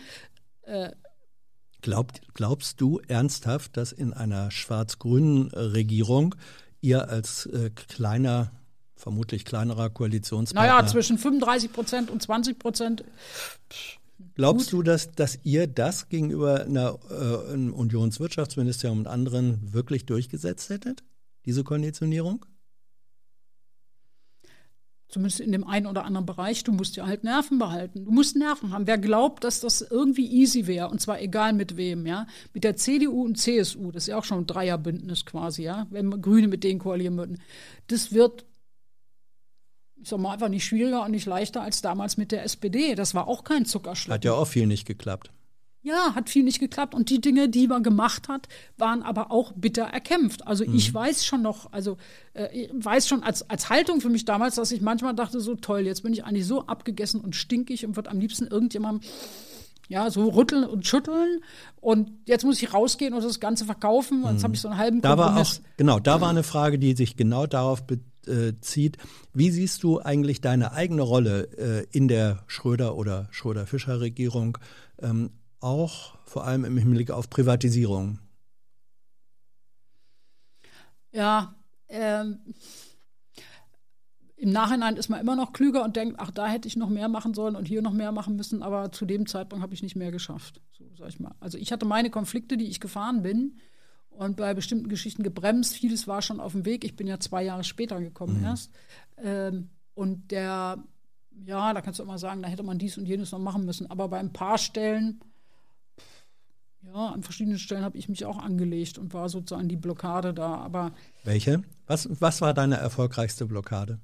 Glaubt, 1.84 2.22
glaubst 2.34 2.80
du 2.80 3.02
ernsthaft, 3.10 3.76
dass 3.76 3.92
in 3.92 4.14
einer 4.14 4.52
schwarz-grünen 4.52 5.52
äh, 5.52 5.60
Regierung 5.60 6.34
ihr 6.80 7.10
als 7.10 7.46
äh, 7.48 7.72
kleiner, 7.72 8.52
vermutlich 8.96 9.44
kleinerer 9.44 9.90
Koalitionspartner, 9.90 10.76
Naja, 10.76 10.88
zwischen 10.88 11.18
35 11.18 11.74
Prozent 11.74 12.10
und 12.10 12.22
20 12.24 12.58
Prozent. 12.58 13.04
glaubst 14.36 14.72
du, 14.72 14.82
dass, 14.82 15.12
dass 15.12 15.40
ihr 15.44 15.68
das 15.68 16.08
gegenüber 16.08 16.62
einer, 16.62 16.98
äh, 17.12 17.52
einem 17.52 17.74
Unionswirtschaftsministerium 17.74 19.00
und 19.00 19.08
anderen 19.08 19.74
wirklich 19.74 20.06
durchgesetzt 20.06 20.70
hättet? 20.70 21.04
Diese 21.46 21.66
Konditionierung? 21.66 22.46
Zumindest 25.14 25.42
in 25.42 25.52
dem 25.52 25.64
einen 25.64 25.86
oder 25.86 26.06
anderen 26.06 26.26
Bereich. 26.26 26.64
Du 26.64 26.72
musst 26.72 26.96
ja 26.96 27.06
halt 27.06 27.24
Nerven 27.24 27.60
behalten. 27.60 28.06
Du 28.06 28.12
musst 28.12 28.36
Nerven 28.36 28.72
haben. 28.74 28.88
Wer 28.88 28.98
glaubt, 28.98 29.44
dass 29.44 29.60
das 29.60 29.82
irgendwie 29.82 30.26
easy 30.26 30.66
wäre, 30.66 30.90
und 30.90 31.02
zwar 31.02 31.22
egal 31.22 31.54
mit 31.54 31.78
wem, 31.78 32.08
ja, 32.08 32.26
mit 32.52 32.64
der 32.64 32.78
CDU 32.78 33.24
und 33.24 33.38
CSU, 33.38 33.92
das 33.92 34.04
ist 34.04 34.08
ja 34.08 34.18
auch 34.18 34.24
schon 34.24 34.40
ein 34.40 34.48
Dreierbündnis 34.48 35.24
quasi, 35.24 35.64
ja, 35.64 35.86
wenn 35.92 36.20
Grüne 36.20 36.48
mit 36.48 36.64
denen 36.64 36.80
koalieren 36.80 37.16
würden, 37.16 37.40
das 37.88 38.12
wird 38.12 38.46
ich 40.02 40.10
sag 40.10 40.20
mal, 40.20 40.34
einfach 40.34 40.50
nicht 40.50 40.66
schwieriger 40.66 41.06
und 41.06 41.12
nicht 41.12 41.28
leichter 41.28 41.62
als 41.62 41.82
damals 41.82 42.18
mit 42.18 42.32
der 42.34 42.44
SPD. 42.44 42.96
Das 42.96 43.14
war 43.14 43.28
auch 43.28 43.44
kein 43.46 43.66
Zuckerschlecken. 43.66 44.16
Hat 44.16 44.26
ja 44.26 44.34
auch 44.34 44.48
viel 44.48 44.66
nicht 44.66 44.86
geklappt. 44.86 45.32
Ja, 45.86 46.16
hat 46.16 46.30
viel 46.30 46.44
nicht 46.44 46.60
geklappt. 46.60 46.96
Und 46.96 47.10
die 47.10 47.20
Dinge, 47.20 47.50
die 47.50 47.68
man 47.68 47.84
gemacht 47.84 48.30
hat, 48.30 48.48
waren 48.78 49.04
aber 49.04 49.32
auch 49.32 49.52
bitter 49.52 49.84
erkämpft. 49.84 50.48
Also 50.48 50.64
ich 50.64 50.90
Mhm. 50.92 50.96
weiß 50.96 51.26
schon 51.26 51.42
noch, 51.42 51.72
also 51.74 51.98
äh, 52.34 52.48
ich 52.58 52.70
weiß 52.74 53.08
schon 53.08 53.22
als, 53.22 53.50
als 53.50 53.70
Haltung 53.70 54.00
für 54.00 54.10
mich 54.10 54.24
damals, 54.24 54.56
dass 54.56 54.72
ich 54.72 54.82
manchmal 54.82 55.14
dachte, 55.14 55.42
so 55.42 55.56
toll, 55.56 55.82
jetzt 55.82 56.04
bin 56.04 56.14
ich 56.14 56.24
eigentlich 56.24 56.48
so 56.48 56.66
abgegessen 56.68 57.20
und 57.20 57.36
stinkig 57.36 57.86
und 57.86 57.98
würde 57.98 58.10
am 58.12 58.20
liebsten 58.20 58.48
irgendjemandem 58.48 59.08
ja, 59.90 60.10
so 60.10 60.30
rütteln 60.30 60.64
und 60.64 60.88
schütteln. 60.88 61.42
Und 61.82 62.12
jetzt 62.26 62.46
muss 62.46 62.62
ich 62.64 62.74
rausgehen 62.74 63.14
und 63.14 63.24
das 63.24 63.42
Ganze 63.42 63.66
verkaufen. 63.66 64.24
Und 64.24 64.34
jetzt 64.36 64.44
habe 64.46 64.54
ich 64.56 64.62
so 64.62 64.70
einen 64.70 64.78
halben 64.78 64.98
Mhm. 64.98 65.02
Da 65.02 65.18
war 65.18 65.38
auch, 65.38 65.54
genau, 65.76 66.00
da 66.00 66.22
war 66.22 66.30
eine 66.30 66.44
Frage, 66.44 66.80
die 66.80 66.96
sich 66.96 67.18
genau 67.18 67.46
darauf 67.46 67.86
be 67.86 68.00
äh. 68.26 68.54
Wie 69.34 69.52
siehst 69.52 69.84
du 69.84 70.00
eigentlich 70.00 70.40
deine 70.40 70.72
eigene 70.72 71.02
Rolle 71.02 71.50
äh, 71.58 71.86
in 71.92 72.08
der 72.08 72.44
Schröder- 72.48 72.96
oder 72.96 73.28
Schröder-Fischer-Regierung, 73.32 74.58
ähm, 75.02 75.32
auch 75.64 76.16
vor 76.26 76.46
allem 76.46 76.66
im 76.66 76.78
Hinblick 76.78 77.12
auf 77.12 77.30
Privatisierung? 77.30 78.20
Ja, 81.12 81.56
ähm, 81.90 82.40
im 84.36 84.52
Nachhinein 84.52 84.98
ist 84.98 85.10
man 85.10 85.22
immer 85.22 85.36
noch 85.36 85.54
klüger 85.54 85.84
und 85.84 85.96
denkt, 85.96 86.16
ach, 86.20 86.32
da 86.32 86.48
hätte 86.48 86.68
ich 86.68 86.76
noch 86.76 86.90
mehr 86.90 87.08
machen 87.08 87.34
sollen 87.34 87.56
und 87.56 87.66
hier 87.66 87.82
noch 87.82 87.94
mehr 87.94 88.12
machen 88.12 88.36
müssen, 88.36 88.62
aber 88.62 88.92
zu 88.92 89.06
dem 89.06 89.26
Zeitpunkt 89.26 89.64
habe 89.64 89.74
ich 89.74 89.84
nicht 89.84 89.96
mehr 89.96 90.12
geschafft. 90.12 90.62
So 90.72 90.84
sag 90.98 91.10
ich 91.10 91.20
mal. 91.20 91.34
Also 91.40 91.58
ich 91.58 91.72
hatte 91.72 91.86
meine 91.86 92.10
Konflikte, 92.10 92.58
die 92.58 92.66
ich 92.66 92.80
gefahren 92.80 93.22
bin 93.22 93.58
und 94.10 94.36
bei 94.36 94.54
bestimmten 94.54 94.90
Geschichten 94.90 95.24
gebremst. 95.24 95.76
Vieles 95.76 96.08
war 96.08 96.22
schon 96.22 96.40
auf 96.40 96.52
dem 96.52 96.66
Weg. 96.66 96.84
Ich 96.84 96.96
bin 96.96 97.08
ja 97.08 97.20
zwei 97.20 97.44
Jahre 97.44 97.64
später 97.64 98.02
gekommen 98.02 98.40
mhm. 98.40 98.46
erst. 98.46 98.72
Ähm, 99.18 99.70
und 99.94 100.32
der, 100.32 100.84
ja, 101.46 101.74
da 101.74 101.82
kannst 101.82 102.00
du 102.00 102.04
immer 102.04 102.18
sagen, 102.18 102.42
da 102.42 102.50
hätte 102.50 102.64
man 102.64 102.80
dies 102.80 102.98
und 102.98 103.06
jenes 103.06 103.32
noch 103.32 103.40
machen 103.40 103.66
müssen. 103.66 103.90
Aber 103.90 104.10
bei 104.10 104.20
ein 104.20 104.34
paar 104.34 104.58
Stellen, 104.58 105.24
ja, 106.86 107.08
an 107.10 107.24
verschiedenen 107.24 107.60
Stellen 107.60 107.84
habe 107.84 107.98
ich 107.98 108.10
mich 108.10 108.26
auch 108.26 108.38
angelegt 108.38 108.98
und 108.98 109.14
war 109.14 109.30
sozusagen 109.30 109.68
die 109.68 109.76
Blockade 109.76 110.34
da. 110.34 110.56
Aber 110.56 110.92
welche? 111.24 111.64
Was, 111.88 112.10
was 112.20 112.42
war 112.42 112.54
deine 112.54 112.76
erfolgreichste 112.78 113.46
Blockade? 113.46 114.00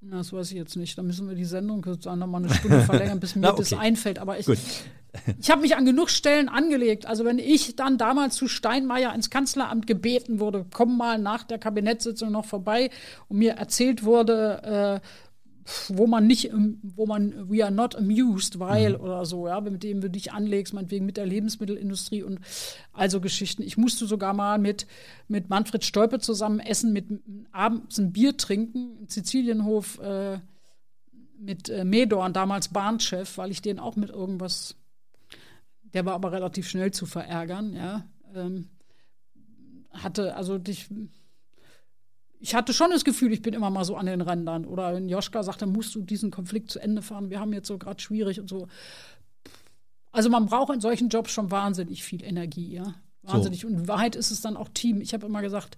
Na, 0.00 0.18
das 0.18 0.32
weiß 0.32 0.52
ich 0.52 0.56
jetzt 0.56 0.76
nicht. 0.76 0.96
Da 0.96 1.02
müssen 1.02 1.28
wir 1.28 1.34
die 1.34 1.44
Sendung 1.44 1.84
sozusagen 1.84 2.20
noch 2.20 2.28
mal 2.28 2.38
eine 2.38 2.54
Stunde 2.54 2.82
verlängern, 2.82 3.18
bis 3.18 3.34
mir 3.36 3.42
Na, 3.42 3.50
okay. 3.50 3.58
das 3.58 3.72
einfällt. 3.72 4.18
Aber 4.18 4.38
ich, 4.38 4.46
ich 5.40 5.50
habe 5.50 5.62
mich 5.62 5.76
an 5.76 5.84
genug 5.84 6.08
Stellen 6.10 6.48
angelegt. 6.48 7.06
Also 7.06 7.24
wenn 7.24 7.38
ich 7.38 7.74
dann 7.74 7.98
damals 7.98 8.36
zu 8.36 8.46
Steinmeier 8.46 9.12
ins 9.14 9.28
Kanzleramt 9.28 9.86
gebeten 9.86 10.38
wurde, 10.38 10.66
komm 10.72 10.96
mal 10.96 11.18
nach 11.18 11.42
der 11.42 11.58
Kabinettssitzung 11.58 12.30
noch 12.30 12.44
vorbei 12.44 12.90
und 13.28 13.38
mir 13.38 13.54
erzählt 13.54 14.04
wurde, 14.04 15.00
äh, 15.02 15.08
wo 15.88 16.06
man 16.06 16.26
nicht, 16.26 16.50
wo 16.82 17.06
man, 17.06 17.50
we 17.50 17.62
are 17.62 17.72
not 17.72 17.94
amused, 17.96 18.58
weil 18.58 18.96
mhm. 18.96 19.00
oder 19.04 19.26
so, 19.26 19.48
ja, 19.48 19.60
mit 19.60 19.82
dem 19.82 20.00
du 20.00 20.10
dich 20.10 20.32
anlegst, 20.32 20.74
meinetwegen 20.74 21.06
mit 21.06 21.16
der 21.16 21.26
Lebensmittelindustrie 21.26 22.22
und 22.22 22.40
also 22.92 23.20
Geschichten. 23.20 23.62
Ich 23.62 23.76
musste 23.76 24.06
sogar 24.06 24.34
mal 24.34 24.58
mit, 24.58 24.86
mit 25.28 25.48
Manfred 25.48 25.84
Stolpe 25.84 26.18
zusammen 26.20 26.60
essen, 26.60 26.92
mit 26.92 27.06
abends 27.52 27.98
ein 27.98 28.12
Bier 28.12 28.36
trinken, 28.36 28.98
im 29.00 29.08
Sizilienhof 29.08 29.98
äh, 30.00 30.38
mit 31.38 31.68
äh, 31.68 31.84
Medorn, 31.84 32.32
damals 32.32 32.68
Bahnchef, 32.68 33.38
weil 33.38 33.50
ich 33.50 33.62
den 33.62 33.78
auch 33.78 33.96
mit 33.96 34.10
irgendwas, 34.10 34.74
der 35.94 36.04
war 36.04 36.14
aber 36.14 36.32
relativ 36.32 36.68
schnell 36.68 36.92
zu 36.92 37.06
verärgern, 37.06 37.74
ja. 37.74 38.04
Ähm, 38.34 38.68
hatte, 39.92 40.36
also 40.36 40.58
dich 40.58 40.88
ich 42.40 42.54
hatte 42.54 42.72
schon 42.72 42.90
das 42.90 43.04
Gefühl, 43.04 43.32
ich 43.32 43.42
bin 43.42 43.54
immer 43.54 43.70
mal 43.70 43.84
so 43.84 43.96
an 43.96 44.06
den 44.06 44.20
Rändern. 44.20 44.64
Oder 44.64 44.94
wenn 44.94 45.08
Joschka 45.08 45.42
sagte, 45.42 45.66
musst 45.66 45.94
du 45.94 46.02
diesen 46.02 46.30
Konflikt 46.30 46.70
zu 46.70 46.78
Ende 46.78 47.02
fahren, 47.02 47.30
wir 47.30 47.40
haben 47.40 47.52
jetzt 47.52 47.68
so 47.68 47.78
gerade 47.78 48.00
schwierig 48.00 48.40
und 48.40 48.48
so. 48.48 48.68
Also 50.12 50.30
man 50.30 50.46
braucht 50.46 50.72
in 50.72 50.80
solchen 50.80 51.08
Jobs 51.08 51.30
schon 51.32 51.50
wahnsinnig 51.50 52.02
viel 52.02 52.22
Energie, 52.24 52.72
ja. 52.72 52.94
Wahnsinnig. 53.22 53.60
So. 53.60 53.68
Und 53.68 53.74
in 53.74 53.88
Wahrheit 53.88 54.16
ist 54.16 54.30
es 54.30 54.40
dann 54.40 54.56
auch 54.56 54.68
Team. 54.72 55.00
Ich 55.00 55.12
habe 55.12 55.26
immer 55.26 55.42
gesagt, 55.42 55.76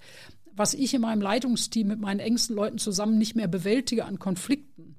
was 0.53 0.75
ich 0.75 0.93
in 0.95 1.01
meinem 1.01 1.23
Leitungsteam 1.23 1.89
mit 1.89 2.01
meinen 2.01 2.21
engsten 2.21 2.55
Leuten 2.55 2.79
zusammen 2.79 3.19
nicht 3.19 3.35
mehr 3.35 3.49
bewältige 3.49 4.05
an 4.05 4.19
Konflikten 4.19 4.97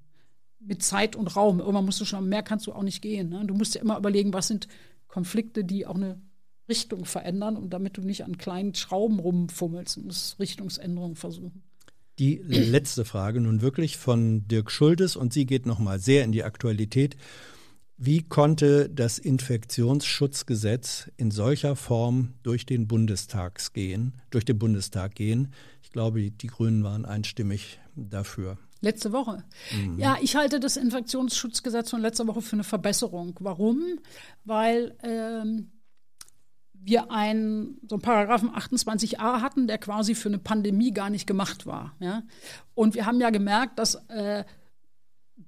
mit 0.59 0.83
Zeit 0.83 1.15
und 1.15 1.35
Raum. 1.35 1.59
Irgendwann 1.59 1.85
musst 1.85 2.01
du 2.01 2.05
schon, 2.05 2.27
mehr 2.29 2.43
kannst 2.43 2.67
du 2.67 2.73
auch 2.73 2.83
nicht 2.83 3.01
gehen. 3.01 3.29
Ne? 3.29 3.45
Du 3.45 3.53
musst 3.53 3.75
dir 3.75 3.79
immer 3.79 3.97
überlegen, 3.97 4.33
was 4.33 4.47
sind 4.47 4.67
Konflikte, 5.07 5.63
die 5.63 5.85
auch 5.85 5.95
eine 5.95 6.21
Richtung 6.71 7.03
verändern 7.03 7.57
und 7.57 7.71
damit 7.71 7.97
du 7.97 8.01
nicht 8.01 8.23
an 8.23 8.37
kleinen 8.37 8.73
Schrauben 8.73 9.19
rumfummelst 9.19 9.97
und 9.97 10.05
musst 10.05 10.39
Richtungsänderungen 10.39 11.17
versuchen. 11.17 11.63
Die 12.17 12.37
letzte 12.37 13.03
Frage 13.03 13.41
nun 13.41 13.61
wirklich 13.61 13.97
von 13.97 14.47
Dirk 14.47 14.71
Schuldes 14.71 15.17
und 15.17 15.33
sie 15.33 15.45
geht 15.45 15.65
nochmal 15.65 15.99
sehr 15.99 16.23
in 16.23 16.31
die 16.31 16.43
Aktualität. 16.43 17.17
Wie 17.97 18.23
konnte 18.23 18.89
das 18.89 19.19
Infektionsschutzgesetz 19.19 21.11
in 21.17 21.29
solcher 21.29 21.75
Form 21.75 22.35
durch 22.41 22.65
den 22.65 22.87
Bundestag 22.87 23.73
gehen, 23.73 24.13
durch 24.29 24.45
den 24.45 24.57
Bundestag 24.57 25.15
gehen? 25.15 25.53
Ich 25.83 25.91
glaube, 25.91 26.31
die 26.31 26.47
Grünen 26.47 26.83
waren 26.83 27.05
einstimmig 27.05 27.79
dafür. 27.95 28.57
Letzte 28.81 29.11
Woche. 29.11 29.43
Mhm. 29.71 29.99
Ja, 29.99 30.17
ich 30.21 30.35
halte 30.35 30.59
das 30.59 30.77
Infektionsschutzgesetz 30.77 31.91
von 31.91 32.01
letzter 32.01 32.27
Woche 32.27 32.41
für 32.41 32.53
eine 32.53 32.63
Verbesserung. 32.63 33.35
Warum? 33.39 33.99
Weil 34.45 34.95
ähm, 35.03 35.71
wir 36.83 37.11
einen, 37.11 37.79
so 37.87 37.95
einen 37.95 38.01
Paragraphen 38.01 38.49
28a 38.49 39.41
hatten, 39.41 39.67
der 39.67 39.77
quasi 39.77 40.15
für 40.15 40.29
eine 40.29 40.39
Pandemie 40.39 40.91
gar 40.91 41.09
nicht 41.09 41.27
gemacht 41.27 41.65
war. 41.65 41.95
Ja? 41.99 42.23
Und 42.73 42.95
wir 42.95 43.05
haben 43.05 43.21
ja 43.21 43.29
gemerkt, 43.29 43.77
dass 43.79 43.95
äh, 44.09 44.43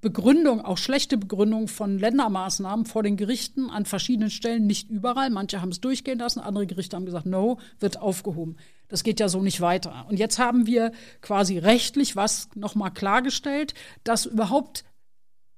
Begründung, 0.01 0.61
auch 0.61 0.77
schlechte 0.77 1.17
Begründung 1.17 1.67
von 1.67 1.97
Ländermaßnahmen 1.97 2.85
vor 2.85 3.03
den 3.03 3.17
Gerichten 3.17 3.69
an 3.69 3.85
verschiedenen 3.85 4.29
Stellen, 4.29 4.67
nicht 4.67 4.89
überall. 4.89 5.29
Manche 5.29 5.61
haben 5.61 5.69
es 5.69 5.81
durchgehen 5.81 6.19
lassen, 6.19 6.39
andere 6.39 6.67
Gerichte 6.67 6.95
haben 6.95 7.05
gesagt, 7.05 7.25
no, 7.25 7.59
wird 7.79 8.01
aufgehoben. 8.01 8.57
Das 8.89 9.03
geht 9.03 9.19
ja 9.19 9.29
so 9.29 9.41
nicht 9.41 9.61
weiter. 9.61 10.05
Und 10.09 10.19
jetzt 10.19 10.39
haben 10.39 10.67
wir 10.67 10.91
quasi 11.21 11.57
rechtlich 11.57 12.15
was 12.15 12.49
nochmal 12.53 12.91
klargestellt, 12.91 13.73
dass 14.03 14.25
überhaupt 14.25 14.83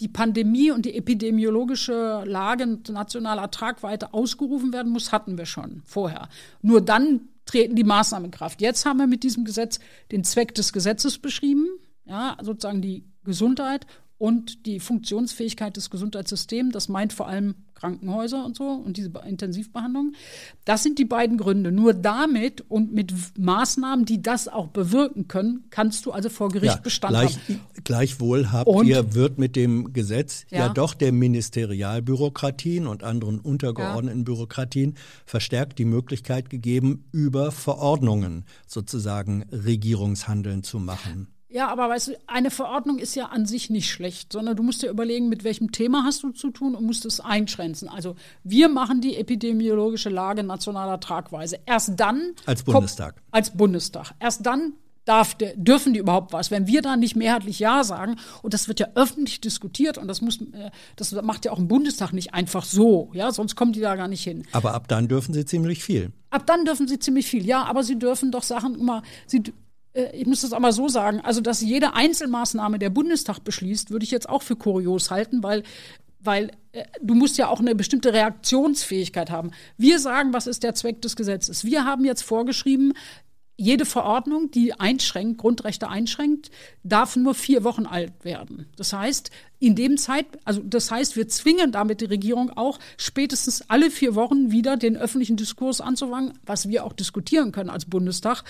die 0.01 0.07
Pandemie 0.07 0.71
und 0.71 0.85
die 0.85 0.95
epidemiologische 0.95 2.23
Lage 2.25 2.67
nationaler 2.89 3.49
Tragweite 3.49 4.13
ausgerufen 4.13 4.73
werden 4.73 4.91
muss, 4.91 5.11
hatten 5.11 5.37
wir 5.37 5.45
schon 5.45 5.81
vorher. 5.85 6.27
Nur 6.61 6.81
dann 6.81 7.29
treten 7.45 7.75
die 7.75 7.83
Maßnahmen 7.83 8.25
in 8.25 8.31
Kraft. 8.31 8.61
Jetzt 8.61 8.85
haben 8.85 8.97
wir 8.97 9.07
mit 9.07 9.23
diesem 9.23 9.45
Gesetz 9.45 9.79
den 10.11 10.23
Zweck 10.23 10.53
des 10.55 10.73
Gesetzes 10.73 11.17
beschrieben, 11.17 11.67
ja, 12.05 12.37
sozusagen 12.41 12.81
die 12.81 13.05
Gesundheit 13.23 13.85
und 14.17 14.65
die 14.65 14.79
Funktionsfähigkeit 14.79 15.75
des 15.75 15.89
Gesundheitssystems. 15.89 16.71
Das 16.73 16.87
meint 16.87 17.13
vor 17.13 17.27
allem 17.27 17.55
Krankenhäuser 17.75 18.45
und 18.45 18.55
so 18.55 18.63
und 18.63 18.95
diese 18.95 19.11
Intensivbehandlung. 19.27 20.13
Das 20.63 20.81
sind 20.81 20.97
die 20.97 21.05
beiden 21.05 21.37
Gründe. 21.37 21.71
Nur 21.71 21.93
damit 21.93 22.63
und 22.69 22.93
mit 22.93 23.13
Maßnahmen, 23.37 24.05
die 24.05 24.21
das 24.21 24.47
auch 24.47 24.67
bewirken 24.67 25.27
können, 25.27 25.65
kannst 25.69 26.05
du 26.05 26.11
also 26.11 26.29
vor 26.29 26.49
Gericht 26.49 26.75
ja, 26.75 26.81
Bestand 26.81 27.11
gleich, 27.11 27.37
haben. 27.49 27.59
Gleichwohl 27.83 28.51
habt 28.51 28.67
und, 28.67 28.87
ihr, 28.87 29.13
wird 29.13 29.37
mit 29.37 29.57
dem 29.57 29.91
Gesetz 29.91 30.45
ja. 30.49 30.59
ja 30.59 30.69
doch 30.69 30.93
der 30.93 31.11
Ministerialbürokratien 31.11 32.87
und 32.87 33.03
anderen 33.03 33.39
untergeordneten 33.39 34.19
ja. 34.19 34.23
Bürokratien 34.23 34.95
verstärkt 35.25 35.77
die 35.77 35.85
Möglichkeit 35.85 36.49
gegeben, 36.49 37.03
über 37.11 37.51
Verordnungen 37.51 38.45
sozusagen 38.65 39.43
Regierungshandeln 39.51 40.63
zu 40.63 40.79
machen. 40.79 41.34
Ja, 41.55 41.69
aber 41.69 41.87
weißt 41.87 42.09
du, 42.09 42.11
eine 42.27 42.51
Verordnung 42.51 42.99
ist 42.99 43.15
ja 43.15 43.27
an 43.27 43.45
sich 43.45 43.69
nicht 43.69 43.89
schlecht, 43.89 44.33
sondern 44.33 44.57
du 44.57 44.61
musst 44.61 44.83
dir 44.83 44.89
überlegen, 44.89 45.29
mit 45.29 45.45
welchem 45.45 45.71
Thema 45.71 46.03
hast 46.03 46.21
du 46.21 46.31
zu 46.31 46.51
tun 46.51 46.75
und 46.75 46.83
musst 46.83 47.05
es 47.05 47.21
einschränzen. 47.21 47.87
Also 47.87 48.17
wir 48.43 48.67
machen 48.67 48.99
die 48.99 49.15
epidemiologische 49.15 50.09
Lage 50.09 50.43
nationaler 50.43 50.99
Tragweise. 50.99 51.59
Erst 51.65 51.93
dann. 51.95 52.33
Als 52.45 52.63
Bundestag. 52.63 53.15
Kommt, 53.15 53.27
als 53.31 53.51
Bundestag. 53.55 54.11
Erst 54.19 54.45
dann 54.45 54.73
darf 55.05 55.37
dürfen 55.55 55.93
die 55.93 55.99
überhaupt 55.99 56.33
was. 56.33 56.51
Wenn 56.51 56.67
wir 56.67 56.81
da 56.81 56.97
nicht 56.97 57.15
mehrheitlich 57.15 57.59
Ja 57.59 57.85
sagen, 57.85 58.17
und 58.41 58.53
das 58.53 58.67
wird 58.67 58.81
ja 58.81 58.87
öffentlich 58.95 59.39
diskutiert 59.39 59.97
und 59.97 60.09
das 60.09 60.19
muss, 60.19 60.41
äh, 60.41 60.71
das 60.97 61.13
macht 61.21 61.45
ja 61.45 61.53
auch 61.53 61.59
ein 61.59 61.69
Bundestag 61.69 62.11
nicht 62.11 62.33
einfach 62.33 62.65
so, 62.65 63.11
ja, 63.13 63.31
sonst 63.31 63.55
kommen 63.55 63.71
die 63.71 63.79
da 63.79 63.95
gar 63.95 64.09
nicht 64.09 64.23
hin. 64.23 64.43
Aber 64.51 64.73
ab 64.73 64.89
dann 64.89 65.07
dürfen 65.07 65.33
sie 65.33 65.45
ziemlich 65.45 65.81
viel. 65.85 66.11
Ab 66.31 66.45
dann 66.47 66.65
dürfen 66.65 66.89
sie 66.89 66.99
ziemlich 66.99 67.27
viel, 67.27 67.45
ja, 67.45 67.63
aber 67.63 67.83
sie 67.83 67.97
dürfen 67.97 68.31
doch 68.31 68.43
Sachen 68.43 68.77
immer, 68.77 69.03
sie 69.25 69.41
ich 70.13 70.25
muss 70.25 70.41
das 70.41 70.53
aber 70.53 70.71
so 70.71 70.87
sagen, 70.87 71.21
also 71.21 71.41
dass 71.41 71.61
jede 71.61 71.93
Einzelmaßnahme 71.93 72.79
der 72.79 72.89
Bundestag 72.89 73.39
beschließt, 73.39 73.91
würde 73.91 74.03
ich 74.03 74.11
jetzt 74.11 74.29
auch 74.29 74.41
für 74.41 74.55
kurios 74.55 75.11
halten, 75.11 75.43
weil 75.43 75.63
weil 76.19 76.51
äh, 76.71 76.83
du 77.01 77.13
musst 77.13 77.37
ja 77.37 77.47
auch 77.47 77.59
eine 77.59 77.75
bestimmte 77.75 78.11
Reaktionsfähigkeit 78.11 79.29
haben. 79.29 79.51
Wir 79.77 79.99
sagen, 79.99 80.33
was 80.33 80.47
ist 80.47 80.63
der 80.63 80.73
Zweck 80.73 81.01
des 81.01 81.15
Gesetzes? 81.15 81.63
Wir 81.63 81.85
haben 81.85 82.03
jetzt 82.03 82.23
vorgeschrieben, 82.23 82.93
jede 83.57 83.85
Verordnung, 83.85 84.51
die 84.51 84.73
einschränkt, 84.73 85.37
Grundrechte 85.37 85.87
einschränkt, 85.87 86.51
darf 86.83 87.15
nur 87.15 87.33
vier 87.33 87.63
Wochen 87.63 87.85
alt 87.85 88.25
werden. 88.25 88.67
Das 88.75 88.91
heißt, 88.91 89.31
in 89.59 89.75
dem 89.75 89.97
Zeit, 89.97 90.25
also 90.43 90.61
das 90.61 90.91
heißt, 90.91 91.15
wir 91.15 91.29
zwingen 91.29 91.71
damit 91.71 92.01
die 92.01 92.05
Regierung 92.05 92.49
auch 92.49 92.79
spätestens 92.97 93.69
alle 93.69 93.91
vier 93.91 94.15
Wochen 94.15 94.51
wieder 94.51 94.75
den 94.75 94.97
öffentlichen 94.97 95.37
Diskurs 95.37 95.79
anzufangen, 95.79 96.33
was 96.45 96.67
wir 96.67 96.83
auch 96.83 96.91
diskutieren 96.91 97.53
können 97.53 97.69
als 97.69 97.85
Bundestag 97.85 98.43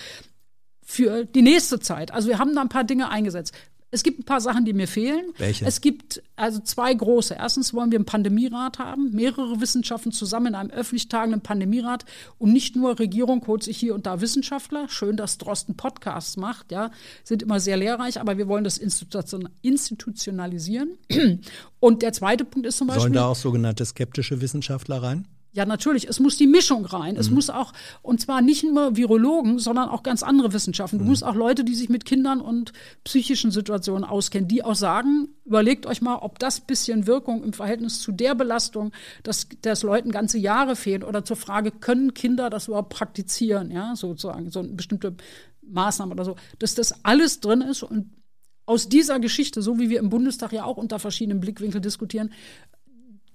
für 0.86 1.26
die 1.26 1.42
nächste 1.42 1.80
Zeit. 1.80 2.12
Also 2.12 2.30
wir 2.30 2.40
haben 2.40 2.56
da 2.56 2.62
ein 2.62 2.70
paar 2.70 2.86
Dinge 2.86 3.10
eingesetzt. 3.10 3.54
Es 3.92 4.02
gibt 4.04 4.20
ein 4.20 4.26
paar 4.26 4.42
Sachen, 4.42 4.66
die 4.66 4.74
mir 4.74 4.90
fehlen. 4.90 5.32
Welche? 5.38 5.66
Es 5.66 5.80
gibt 5.80 6.22
also 6.36 6.60
zwei 6.60 6.94
große. 6.94 7.36
Erstens 7.36 7.74
wollen 7.74 7.92
wir 7.92 7.98
einen 7.98 8.06
Pandemierat 8.06 8.78
haben, 8.78 9.12
mehrere 9.12 9.62
Wissenschaften 9.62 10.12
zusammen 10.12 10.48
in 10.48 10.56
einem 10.56 10.70
öffentlich 10.70 11.08
tagenden 11.08 11.40
Pandemierat 11.42 12.04
und 12.38 12.52
nicht 12.52 12.76
nur 12.76 13.00
Regierung 13.00 13.48
holt 13.48 13.64
sich 13.64 13.78
hier 13.78 13.96
und 13.96 14.06
da 14.06 14.20
Wissenschaftler. 14.20 14.90
Schön, 14.90 15.16
dass 15.16 15.38
Drosten 15.38 15.78
Podcasts 15.78 16.36
macht, 16.36 16.74
ja, 16.74 16.92
sind 17.24 17.42
immer 17.42 17.62
sehr 17.62 17.78
lehrreich, 17.78 18.20
aber 18.20 18.38
wir 18.38 18.50
wollen 18.50 18.66
das 18.66 18.78
institutionalisieren. 18.78 20.98
Und 21.80 22.02
der 22.02 22.12
zweite 22.12 22.44
Punkt 22.44 22.68
ist 22.68 22.78
zum 22.78 22.88
Beispiel. 22.88 23.04
Sollen 23.04 23.14
da 23.14 23.28
auch 23.28 23.38
sogenannte 23.38 23.86
skeptische 23.86 24.42
Wissenschaftler 24.42 25.02
rein? 25.02 25.26
Ja, 25.56 25.66
natürlich. 25.66 26.10
Es 26.10 26.20
muss 26.20 26.36
die 26.36 26.48
Mischung 26.48 26.84
rein. 26.86 27.16
Es 27.16 27.32
muss 27.32 27.50
auch, 27.50 27.72
und 28.02 28.20
zwar 28.20 28.42
nicht 28.42 28.66
nur 28.66 28.98
Virologen, 28.98 29.58
sondern 29.58 29.88
auch 29.88 30.04
ganz 30.04 30.22
andere 30.22 30.52
Wissenschaften. 30.52 31.00
Du 31.00 31.06
musst 31.06 31.24
auch 31.24 31.34
Leute, 31.34 31.64
die 31.64 31.76
sich 31.76 31.88
mit 31.88 32.04
Kindern 32.04 32.42
und 32.42 32.74
psychischen 33.06 33.52
Situationen 33.52 34.04
auskennen, 34.04 34.50
die 34.50 34.66
auch 34.66 34.76
sagen, 34.76 35.30
überlegt 35.46 35.86
euch 35.86 36.02
mal, 36.02 36.18
ob 36.18 36.40
das 36.40 36.60
bisschen 36.60 37.08
Wirkung 37.08 37.42
im 37.42 37.54
Verhältnis 37.54 38.02
zu 38.02 38.12
der 38.12 38.36
Belastung, 38.36 38.92
dass, 39.24 39.48
dass 39.62 39.82
Leuten 39.82 40.12
ganze 40.12 40.38
Jahre 40.38 40.76
fehlen 40.76 41.04
oder 41.04 41.24
zur 41.24 41.38
Frage, 41.38 41.72
können 41.72 42.14
Kinder 42.14 42.50
das 42.50 42.68
überhaupt 42.68 42.90
praktizieren, 42.90 43.72
ja, 43.72 43.96
sozusagen, 43.96 44.52
so 44.52 44.60
eine 44.60 44.74
bestimmte 44.74 45.16
Maßnahme 45.62 46.12
oder 46.12 46.26
so, 46.26 46.36
dass 46.60 46.76
das 46.76 47.06
alles 47.06 47.40
drin 47.40 47.62
ist 47.62 47.82
und 47.82 48.10
aus 48.66 48.90
dieser 48.90 49.20
Geschichte, 49.20 49.62
so 49.62 49.80
wie 49.80 49.90
wir 49.90 50.00
im 50.00 50.10
Bundestag 50.10 50.52
ja 50.52 50.66
auch 50.66 50.78
unter 50.78 51.00
verschiedenen 51.00 51.40
Blickwinkeln 51.40 51.84
diskutieren, 51.84 52.34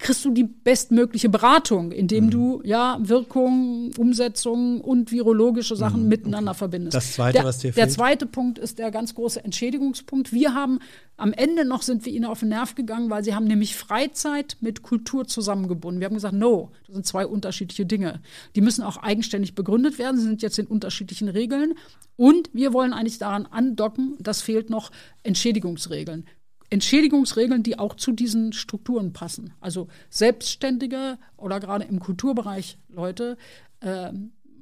kriegst 0.01 0.25
du 0.25 0.31
die 0.31 0.45
bestmögliche 0.45 1.29
Beratung, 1.29 1.93
indem 1.93 2.27
Mhm. 2.27 2.31
du 2.31 2.63
ja 2.65 2.99
Wirkung, 3.03 3.91
Umsetzung 3.99 4.81
und 4.81 5.13
virologische 5.13 5.77
Sachen 5.77 6.09
miteinander 6.09 6.55
verbindest. 6.55 6.95
Mhm. 6.95 6.99
Das 6.99 7.13
Zweite, 7.13 7.33
der, 7.39 7.45
was 7.45 7.59
dir 7.59 7.73
Der 7.73 7.85
fehlt? 7.85 7.93
zweite 7.93 8.27
Punkt 8.27 8.59
ist 8.59 8.79
der 8.79 8.91
ganz 8.91 9.15
große 9.15 9.45
Entschädigungspunkt. 9.45 10.33
Wir 10.33 10.55
haben 10.55 10.79
am 11.17 11.35
Ende 11.35 11.67
noch 11.67 11.83
sind 11.83 12.07
wir 12.07 12.13
ihnen 12.15 12.25
auf 12.25 12.41
den 12.41 12.49
Nerv 12.49 12.75
gegangen, 12.75 13.11
weil 13.11 13.23
sie 13.23 13.35
haben 13.35 13.45
nämlich 13.45 13.77
Freizeit 13.77 14.57
mit 14.61 14.83
Kultur 14.83 15.27
zusammengebunden. 15.27 16.01
Wir 16.01 16.07
haben 16.07 16.15
gesagt, 16.15 16.35
no, 16.35 16.71
das 16.87 16.95
sind 16.95 17.05
zwei 17.07 17.27
unterschiedliche 17.27 17.85
Dinge. 17.85 18.21
Die 18.57 18.63
müssen 18.63 18.83
auch 18.83 18.97
eigenständig 18.97 19.55
begründet 19.55 19.99
werden. 19.99 20.17
Sie 20.17 20.25
sind 20.25 20.41
jetzt 20.41 20.59
in 20.59 20.67
unterschiedlichen 20.67 21.29
Regeln. 21.29 21.75
Und 22.17 22.49
wir 22.55 22.73
wollen 22.73 22.95
eigentlich 22.95 23.19
daran 23.19 23.45
andocken, 23.47 24.17
das 24.19 24.41
fehlt 24.41 24.71
noch 24.71 24.91
Entschädigungsregeln. 25.23 26.25
Entschädigungsregeln, 26.71 27.63
die 27.63 27.79
auch 27.79 27.95
zu 27.95 28.13
diesen 28.13 28.53
Strukturen 28.53 29.13
passen. 29.13 29.53
Also 29.61 29.89
Selbstständige 30.09 31.19
oder 31.37 31.61
gerade 31.61 31.85
im 31.85 32.01
Kulturbereich 32.01 32.79
Leute, 32.89 33.37
äh, 33.81 34.13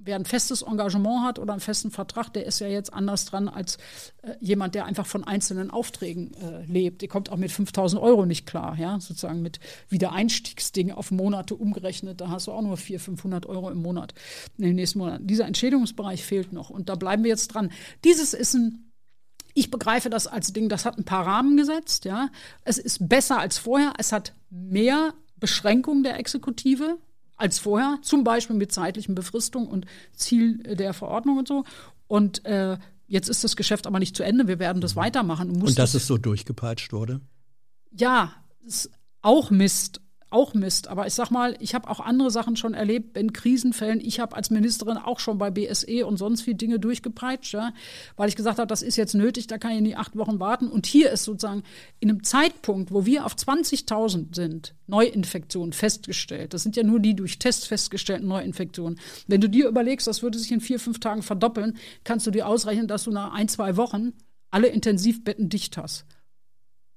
wer 0.09 0.17
ein 0.17 0.25
festes 0.25 0.63
Engagement 0.63 1.23
hat 1.23 1.39
oder 1.39 1.53
einen 1.53 1.61
festen 1.61 1.91
Vertrag, 1.91 2.33
der 2.33 2.47
ist 2.47 2.61
ja 2.61 2.67
jetzt 2.67 2.93
anders 2.95 3.27
dran 3.27 3.47
als 3.47 3.77
äh, 4.23 4.33
jemand, 4.41 4.75
der 4.75 4.87
einfach 4.87 5.07
von 5.07 5.23
einzelnen 5.23 5.71
Aufträgen 5.71 6.33
äh, 6.35 6.65
lebt. 6.65 7.03
Der 7.03 7.09
kommt 7.09 7.31
auch 7.31 7.37
mit 7.37 7.53
5000 7.53 8.03
Euro 8.03 8.25
nicht 8.25 8.47
klar, 8.47 8.77
ja, 8.79 8.99
sozusagen 9.01 9.43
mit 9.43 9.61
Wiedereinstiegsding 9.91 10.93
auf 10.93 11.11
Monate 11.11 11.55
umgerechnet. 11.55 12.23
Da 12.23 12.31
hast 12.31 12.47
du 12.47 12.53
auch 12.53 12.63
nur 12.63 12.79
400, 12.79 13.05
500 13.05 13.47
Euro 13.47 13.71
im 13.71 13.83
Monat, 13.83 14.15
in 14.57 14.65
den 14.65 14.77
nächsten 14.77 14.99
Monaten. 14.99 15.27
Dieser 15.27 15.47
Entschädigungsbereich 15.47 16.25
fehlt 16.25 16.55
noch 16.55 16.71
und 16.71 16.89
da 16.89 16.95
bleiben 16.95 17.23
wir 17.23 17.31
jetzt 17.31 17.49
dran. 17.49 17.71
Dieses 18.03 18.33
ist 18.33 18.55
ein 18.55 18.88
ich 19.59 19.71
begreife 19.71 20.11
das 20.11 20.27
als 20.27 20.53
Ding, 20.53 20.69
das 20.69 20.85
hat 20.85 20.99
ein 20.99 21.05
paar 21.05 21.27
Rahmen 21.27 21.57
gesetzt, 21.57 22.05
ja. 22.05 22.29
Es 22.65 22.79
ist 22.79 23.09
besser 23.09 23.39
als 23.39 23.59
vorher. 23.59 23.93
Es 23.99 24.13
hat 24.13 24.33
mehr 24.51 25.15
Beschränkungen 25.37 26.03
der 26.03 26.19
Exekutive 26.19 26.99
als 27.37 27.59
vorher, 27.59 27.99
zum 28.03 28.25
Beispiel 28.25 28.57
mit 28.57 28.73
zeitlichen 28.73 29.15
Befristungen 29.15 29.69
und 29.69 29.87
Ziel 30.13 30.59
der 30.59 30.93
Verordnung 30.95 31.39
und 31.39 31.47
so. 31.49 31.65
Und 32.09 32.45
äh, 32.45 32.79
jetzt 33.07 33.29
ist 33.29 33.45
das 33.45 33.55
Geschäft 33.57 33.87
aber 33.87 33.99
nicht 34.01 34.17
zu 34.17 34.23
Ende. 34.25 34.49
Wir 34.49 34.59
werden 34.59 34.81
das 34.81 34.97
weitermachen. 34.97 35.49
Du 35.49 35.55
musst 35.61 35.71
Und 35.73 35.79
dass 35.79 35.93
das- 35.93 36.03
es 36.03 36.09
so 36.09 36.19
durchgepeitscht 36.19 36.93
wurde? 36.93 37.21
ja, 37.93 38.33
ist 38.67 38.91
auch 39.23 39.51
Mist. 39.51 40.01
Auch 40.31 40.53
Mist. 40.53 40.89
Aber 40.89 41.07
ich 41.07 41.15
sag 41.15 41.31
mal, 41.31 41.57
ich 41.59 41.75
habe 41.75 41.89
auch 41.89 42.01
andere 42.01 42.31
Sachen 42.31 42.57
schon 42.57 42.75
erlebt 42.75 43.17
in 43.17 43.33
Krisenfällen. 43.33 44.01
Ich 44.01 44.21
habe 44.21 44.37
als 44.37 44.51
Ministerin 44.51 44.99
auch 44.99 45.21
schon 45.21 45.39
bei 45.39 45.51
BSE 45.51 46.07
und 46.07 46.19
sonst 46.19 46.43
viel 46.43 46.55
Dinge 46.55 46.79
durchgepeitscht, 46.79 47.55
ja, 47.55 47.73
weil 48.17 48.29
ich 48.29 48.37
gesagt 48.37 48.59
habe, 48.59 48.67
das 48.67 48.83
ist 48.83 48.97
jetzt 48.97 49.15
nötig, 49.15 49.47
da 49.47 49.57
kann 49.57 49.71
ich 49.73 49.81
nie 49.81 49.97
acht 49.97 50.17
Wochen 50.17 50.39
warten. 50.39 50.69
Und 50.69 50.87
hier 50.87 51.11
ist 51.11 51.25
sozusagen 51.25 51.63
in 51.99 52.11
einem 52.11 52.25
Zeitpunkt, 52.25 52.93
wo 52.93 53.07
wir 53.07 53.25
auf 53.25 53.35
20.000 53.35 54.35
sind, 54.35 54.75
Neuinfektionen 54.87 55.73
festgestellt. 55.73 56.53
Das 56.53 56.63
sind 56.63 56.77
ja 56.77 56.83
nur 56.83 57.01
die 57.01 57.17
durch 57.17 57.39
Tests 57.39 57.67
festgestellten 57.67 58.29
Neuinfektionen. 58.29 59.01
Wenn 59.29 59.41
du 59.41 59.49
dir 59.49 59.67
überlegst, 59.67 60.07
das 60.07 60.23
würde 60.23 60.39
sich 60.39 60.53
in 60.53 60.61
vier, 60.61 60.79
fünf 60.79 61.01
Tagen 61.01 61.23
verdoppeln, 61.23 61.79
kannst 62.05 62.27
du 62.27 62.31
dir 62.31 62.47
ausrechnen, 62.47 62.87
dass 62.87 63.05
du 63.05 63.11
nach 63.11 63.33
ein, 63.33 63.49
zwei 63.49 63.79
Wochen 63.79 64.13
alle 64.51 64.69
Intensivbetten 64.69 65.49
dicht 65.49 65.79
hast 65.79 66.05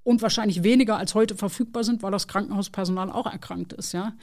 und 0.04 0.22
wahrscheinlich 0.22 0.64
weniger 0.64 0.98
als 0.98 1.16
heute 1.16 1.36
verfügbar 1.36 1.84
sind, 1.84 2.04
weil 2.04 2.12
das 2.12 2.28
Krankenhauspersonal 2.28 3.12
auch 3.12 3.28
erkrankt 3.28 3.74
ist, 3.74 3.94
ja. 3.94 4.14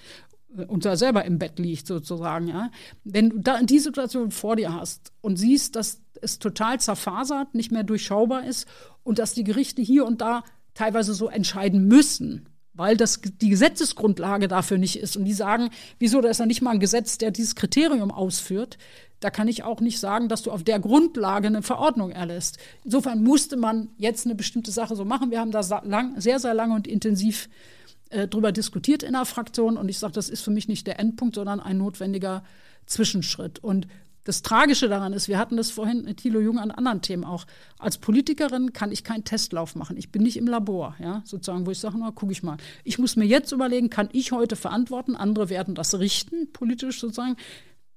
Und 0.67 0.87
da 0.87 0.97
selber 0.97 1.25
im 1.25 1.39
Bett 1.39 1.59
liegt, 1.59 1.87
sozusagen, 1.87 2.49
ja. 2.49 2.71
Wenn 3.05 3.31
du 3.31 3.39
da 3.39 3.63
die 3.63 3.79
Situation 3.79 4.31
vor 4.31 4.57
dir 4.57 4.73
hast 4.73 5.13
und 5.21 5.37
siehst, 5.37 5.77
dass 5.77 6.01
es 6.21 6.39
total 6.39 6.81
zerfasert, 6.81 7.55
nicht 7.55 7.71
mehr 7.71 7.85
durchschaubar 7.85 8.45
ist 8.45 8.67
und 9.05 9.19
dass 9.19 9.35
die 9.35 9.45
Gerichte 9.45 9.83
hier 9.83 10.07
und 10.07 10.21
da 10.21 10.43
teilweise 10.75 11.15
so 11.15 11.29
entscheiden 11.29 11.87
müssen, 11.87 12.49
weil 12.73 12.97
das 12.97 13.21
die 13.21 13.51
Gesetzesgrundlage 13.51 14.49
dafür 14.49 14.79
nicht 14.79 14.99
ist. 15.01 15.17
Und 15.17 15.25
die 15.25 15.33
sagen, 15.33 15.71
wieso, 15.99 16.21
da 16.21 16.29
ist 16.29 16.39
ja 16.39 16.47
nicht 16.47 16.63
mal 16.63 16.71
ein 16.71 16.81
Gesetz, 16.81 17.19
der 17.19 17.33
dieses 17.33 17.57
Kriterium 17.57 18.11
ausführt. 18.11 18.79
Da 19.21 19.31
kann 19.31 19.49
ich 19.49 19.65
auch 19.65 19.81
nicht 19.81 19.99
sagen, 19.99 20.29
dass 20.29 20.43
du 20.43 20.51
auf 20.51 20.63
der 20.63 20.79
Grundlage 20.79 21.49
eine 21.49 21.63
Verordnung 21.63 22.11
erlässt. 22.11 22.59
Insofern 22.85 23.23
musste 23.23 23.57
man 23.57 23.91
jetzt 23.97 24.27
eine 24.27 24.35
bestimmte 24.35 24.71
Sache 24.71 24.95
so 24.95 25.05
machen. 25.05 25.31
Wir 25.31 25.41
haben 25.41 25.51
da 25.51 25.61
lang, 25.85 26.21
sehr, 26.21 26.39
sehr 26.39 26.55
lange 26.55 26.75
und 26.75 26.87
intensiv 26.87 27.49
äh, 28.11 28.29
drüber 28.29 28.53
diskutiert 28.53 29.03
in 29.03 29.13
der 29.13 29.25
Fraktion. 29.25 29.77
Und 29.77 29.89
ich 29.89 29.99
sage, 29.99 30.13
das 30.13 30.29
ist 30.29 30.43
für 30.43 30.51
mich 30.51 30.69
nicht 30.69 30.87
der 30.87 31.01
Endpunkt, 31.01 31.35
sondern 31.35 31.61
ein 31.61 31.79
notwendiger 31.79 32.45
Zwischenschritt. 32.87 33.59
Und 33.59 33.89
das 34.29 34.43
Tragische 34.43 34.91
daran 34.91 35.15
ist, 35.15 35.29
wir 35.29 35.39
hatten 35.39 35.57
das 35.57 35.71
vorhin 35.71 36.05
mit 36.05 36.19
Thilo 36.19 36.39
Jung 36.39 36.59
an 36.59 36.71
anderen 36.71 37.01
Themen 37.01 37.25
auch. 37.25 37.47
Als 37.79 37.97
Politikerin 37.97 38.75
kann 38.75 38.93
ich 38.93 39.03
keinen 39.03 39.25
Testlauf 39.25 39.75
machen. 39.75 39.97
Ich 39.97 40.13
bin 40.13 40.23
nicht 40.23 40.37
im 40.37 40.47
Labor, 40.47 40.97
ja, 40.99 41.23
sozusagen, 41.25 41.65
wo 41.65 41.71
ich 41.71 41.79
sage, 41.79 41.97
na, 41.99 42.11
gucke 42.11 42.33
ich 42.33 42.43
mal. 42.43 42.59
Ich 42.85 42.99
muss 42.99 43.17
mir 43.17 43.25
jetzt 43.25 43.53
überlegen, 43.53 43.89
kann 43.89 44.11
ich 44.13 44.33
heute 44.33 44.55
verantworten? 44.55 45.17
Andere 45.17 45.49
werden 45.49 45.75
das 45.75 45.99
richten, 45.99 46.53
politisch 46.53 47.01
sozusagen. 47.01 47.37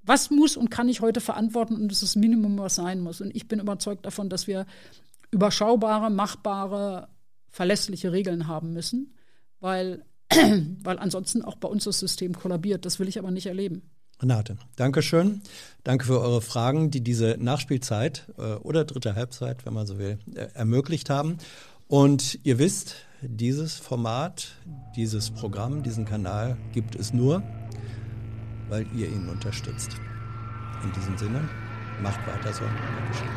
Was 0.04 0.30
muss 0.30 0.58
und 0.58 0.72
kann 0.72 0.90
ich 0.90 1.02
heute 1.02 1.22
verantworten? 1.22 1.76
Und 1.76 1.90
das 1.90 2.02
ist 2.02 2.16
das 2.16 2.16
Minimum, 2.16 2.58
was 2.58 2.76
sein 2.76 3.00
muss. 3.02 3.22
Und 3.22 3.36
ich 3.36 3.48
bin 3.48 3.60
überzeugt 3.60 4.06
davon, 4.06 4.30
dass 4.30 4.48
wir 4.48 4.66
überschaubare, 5.32 6.10
machbare, 6.10 7.08
verlässliche 7.50 8.12
Regeln 8.12 8.48
haben 8.48 8.74
müssen, 8.74 9.16
weil, 9.60 10.04
weil 10.84 11.00
ansonsten 11.00 11.44
auch 11.44 11.56
bei 11.56 11.68
uns 11.68 11.84
das 11.84 12.00
System 12.00 12.34
kollabiert. 12.34 12.86
Das 12.86 13.00
will 13.00 13.08
ich 13.08 13.20
aber 13.20 13.32
nicht 13.32 13.46
erleben. 13.46 13.84
Renate, 14.22 14.58
Dankeschön. 14.76 15.42
Danke 15.84 16.06
für 16.06 16.22
eure 16.22 16.42
Fragen, 16.42 16.92
die 16.92 17.02
diese 17.02 17.38
Nachspielzeit 17.40 18.28
äh, 18.38 18.54
oder 18.56 18.86
dritte 18.86 19.16
Halbzeit, 19.16 19.66
wenn 19.66 19.74
man 19.74 19.88
so 19.88 19.98
will, 19.98 20.20
äh, 20.36 20.48
ermöglicht 20.54 21.10
haben. 21.10 21.38
Und 21.88 22.40
ihr 22.44 22.60
wisst, 22.60 22.96
dieses 23.22 23.76
Format, 23.76 24.56
dieses 24.96 25.32
Programm, 25.32 25.84
diesen 25.84 26.06
Kanal 26.06 26.58
gibt 26.72 26.96
es 26.96 27.14
nur, 27.14 27.44
weil 28.72 28.88
ihr 28.94 29.10
ihn 29.10 29.28
unterstützt. 29.28 29.98
In 30.82 30.92
diesem 30.94 31.18
Sinne, 31.18 31.42
macht 32.02 32.26
weiter 32.26 32.54
so. 32.54 32.64
Dankeschön. 32.64 33.28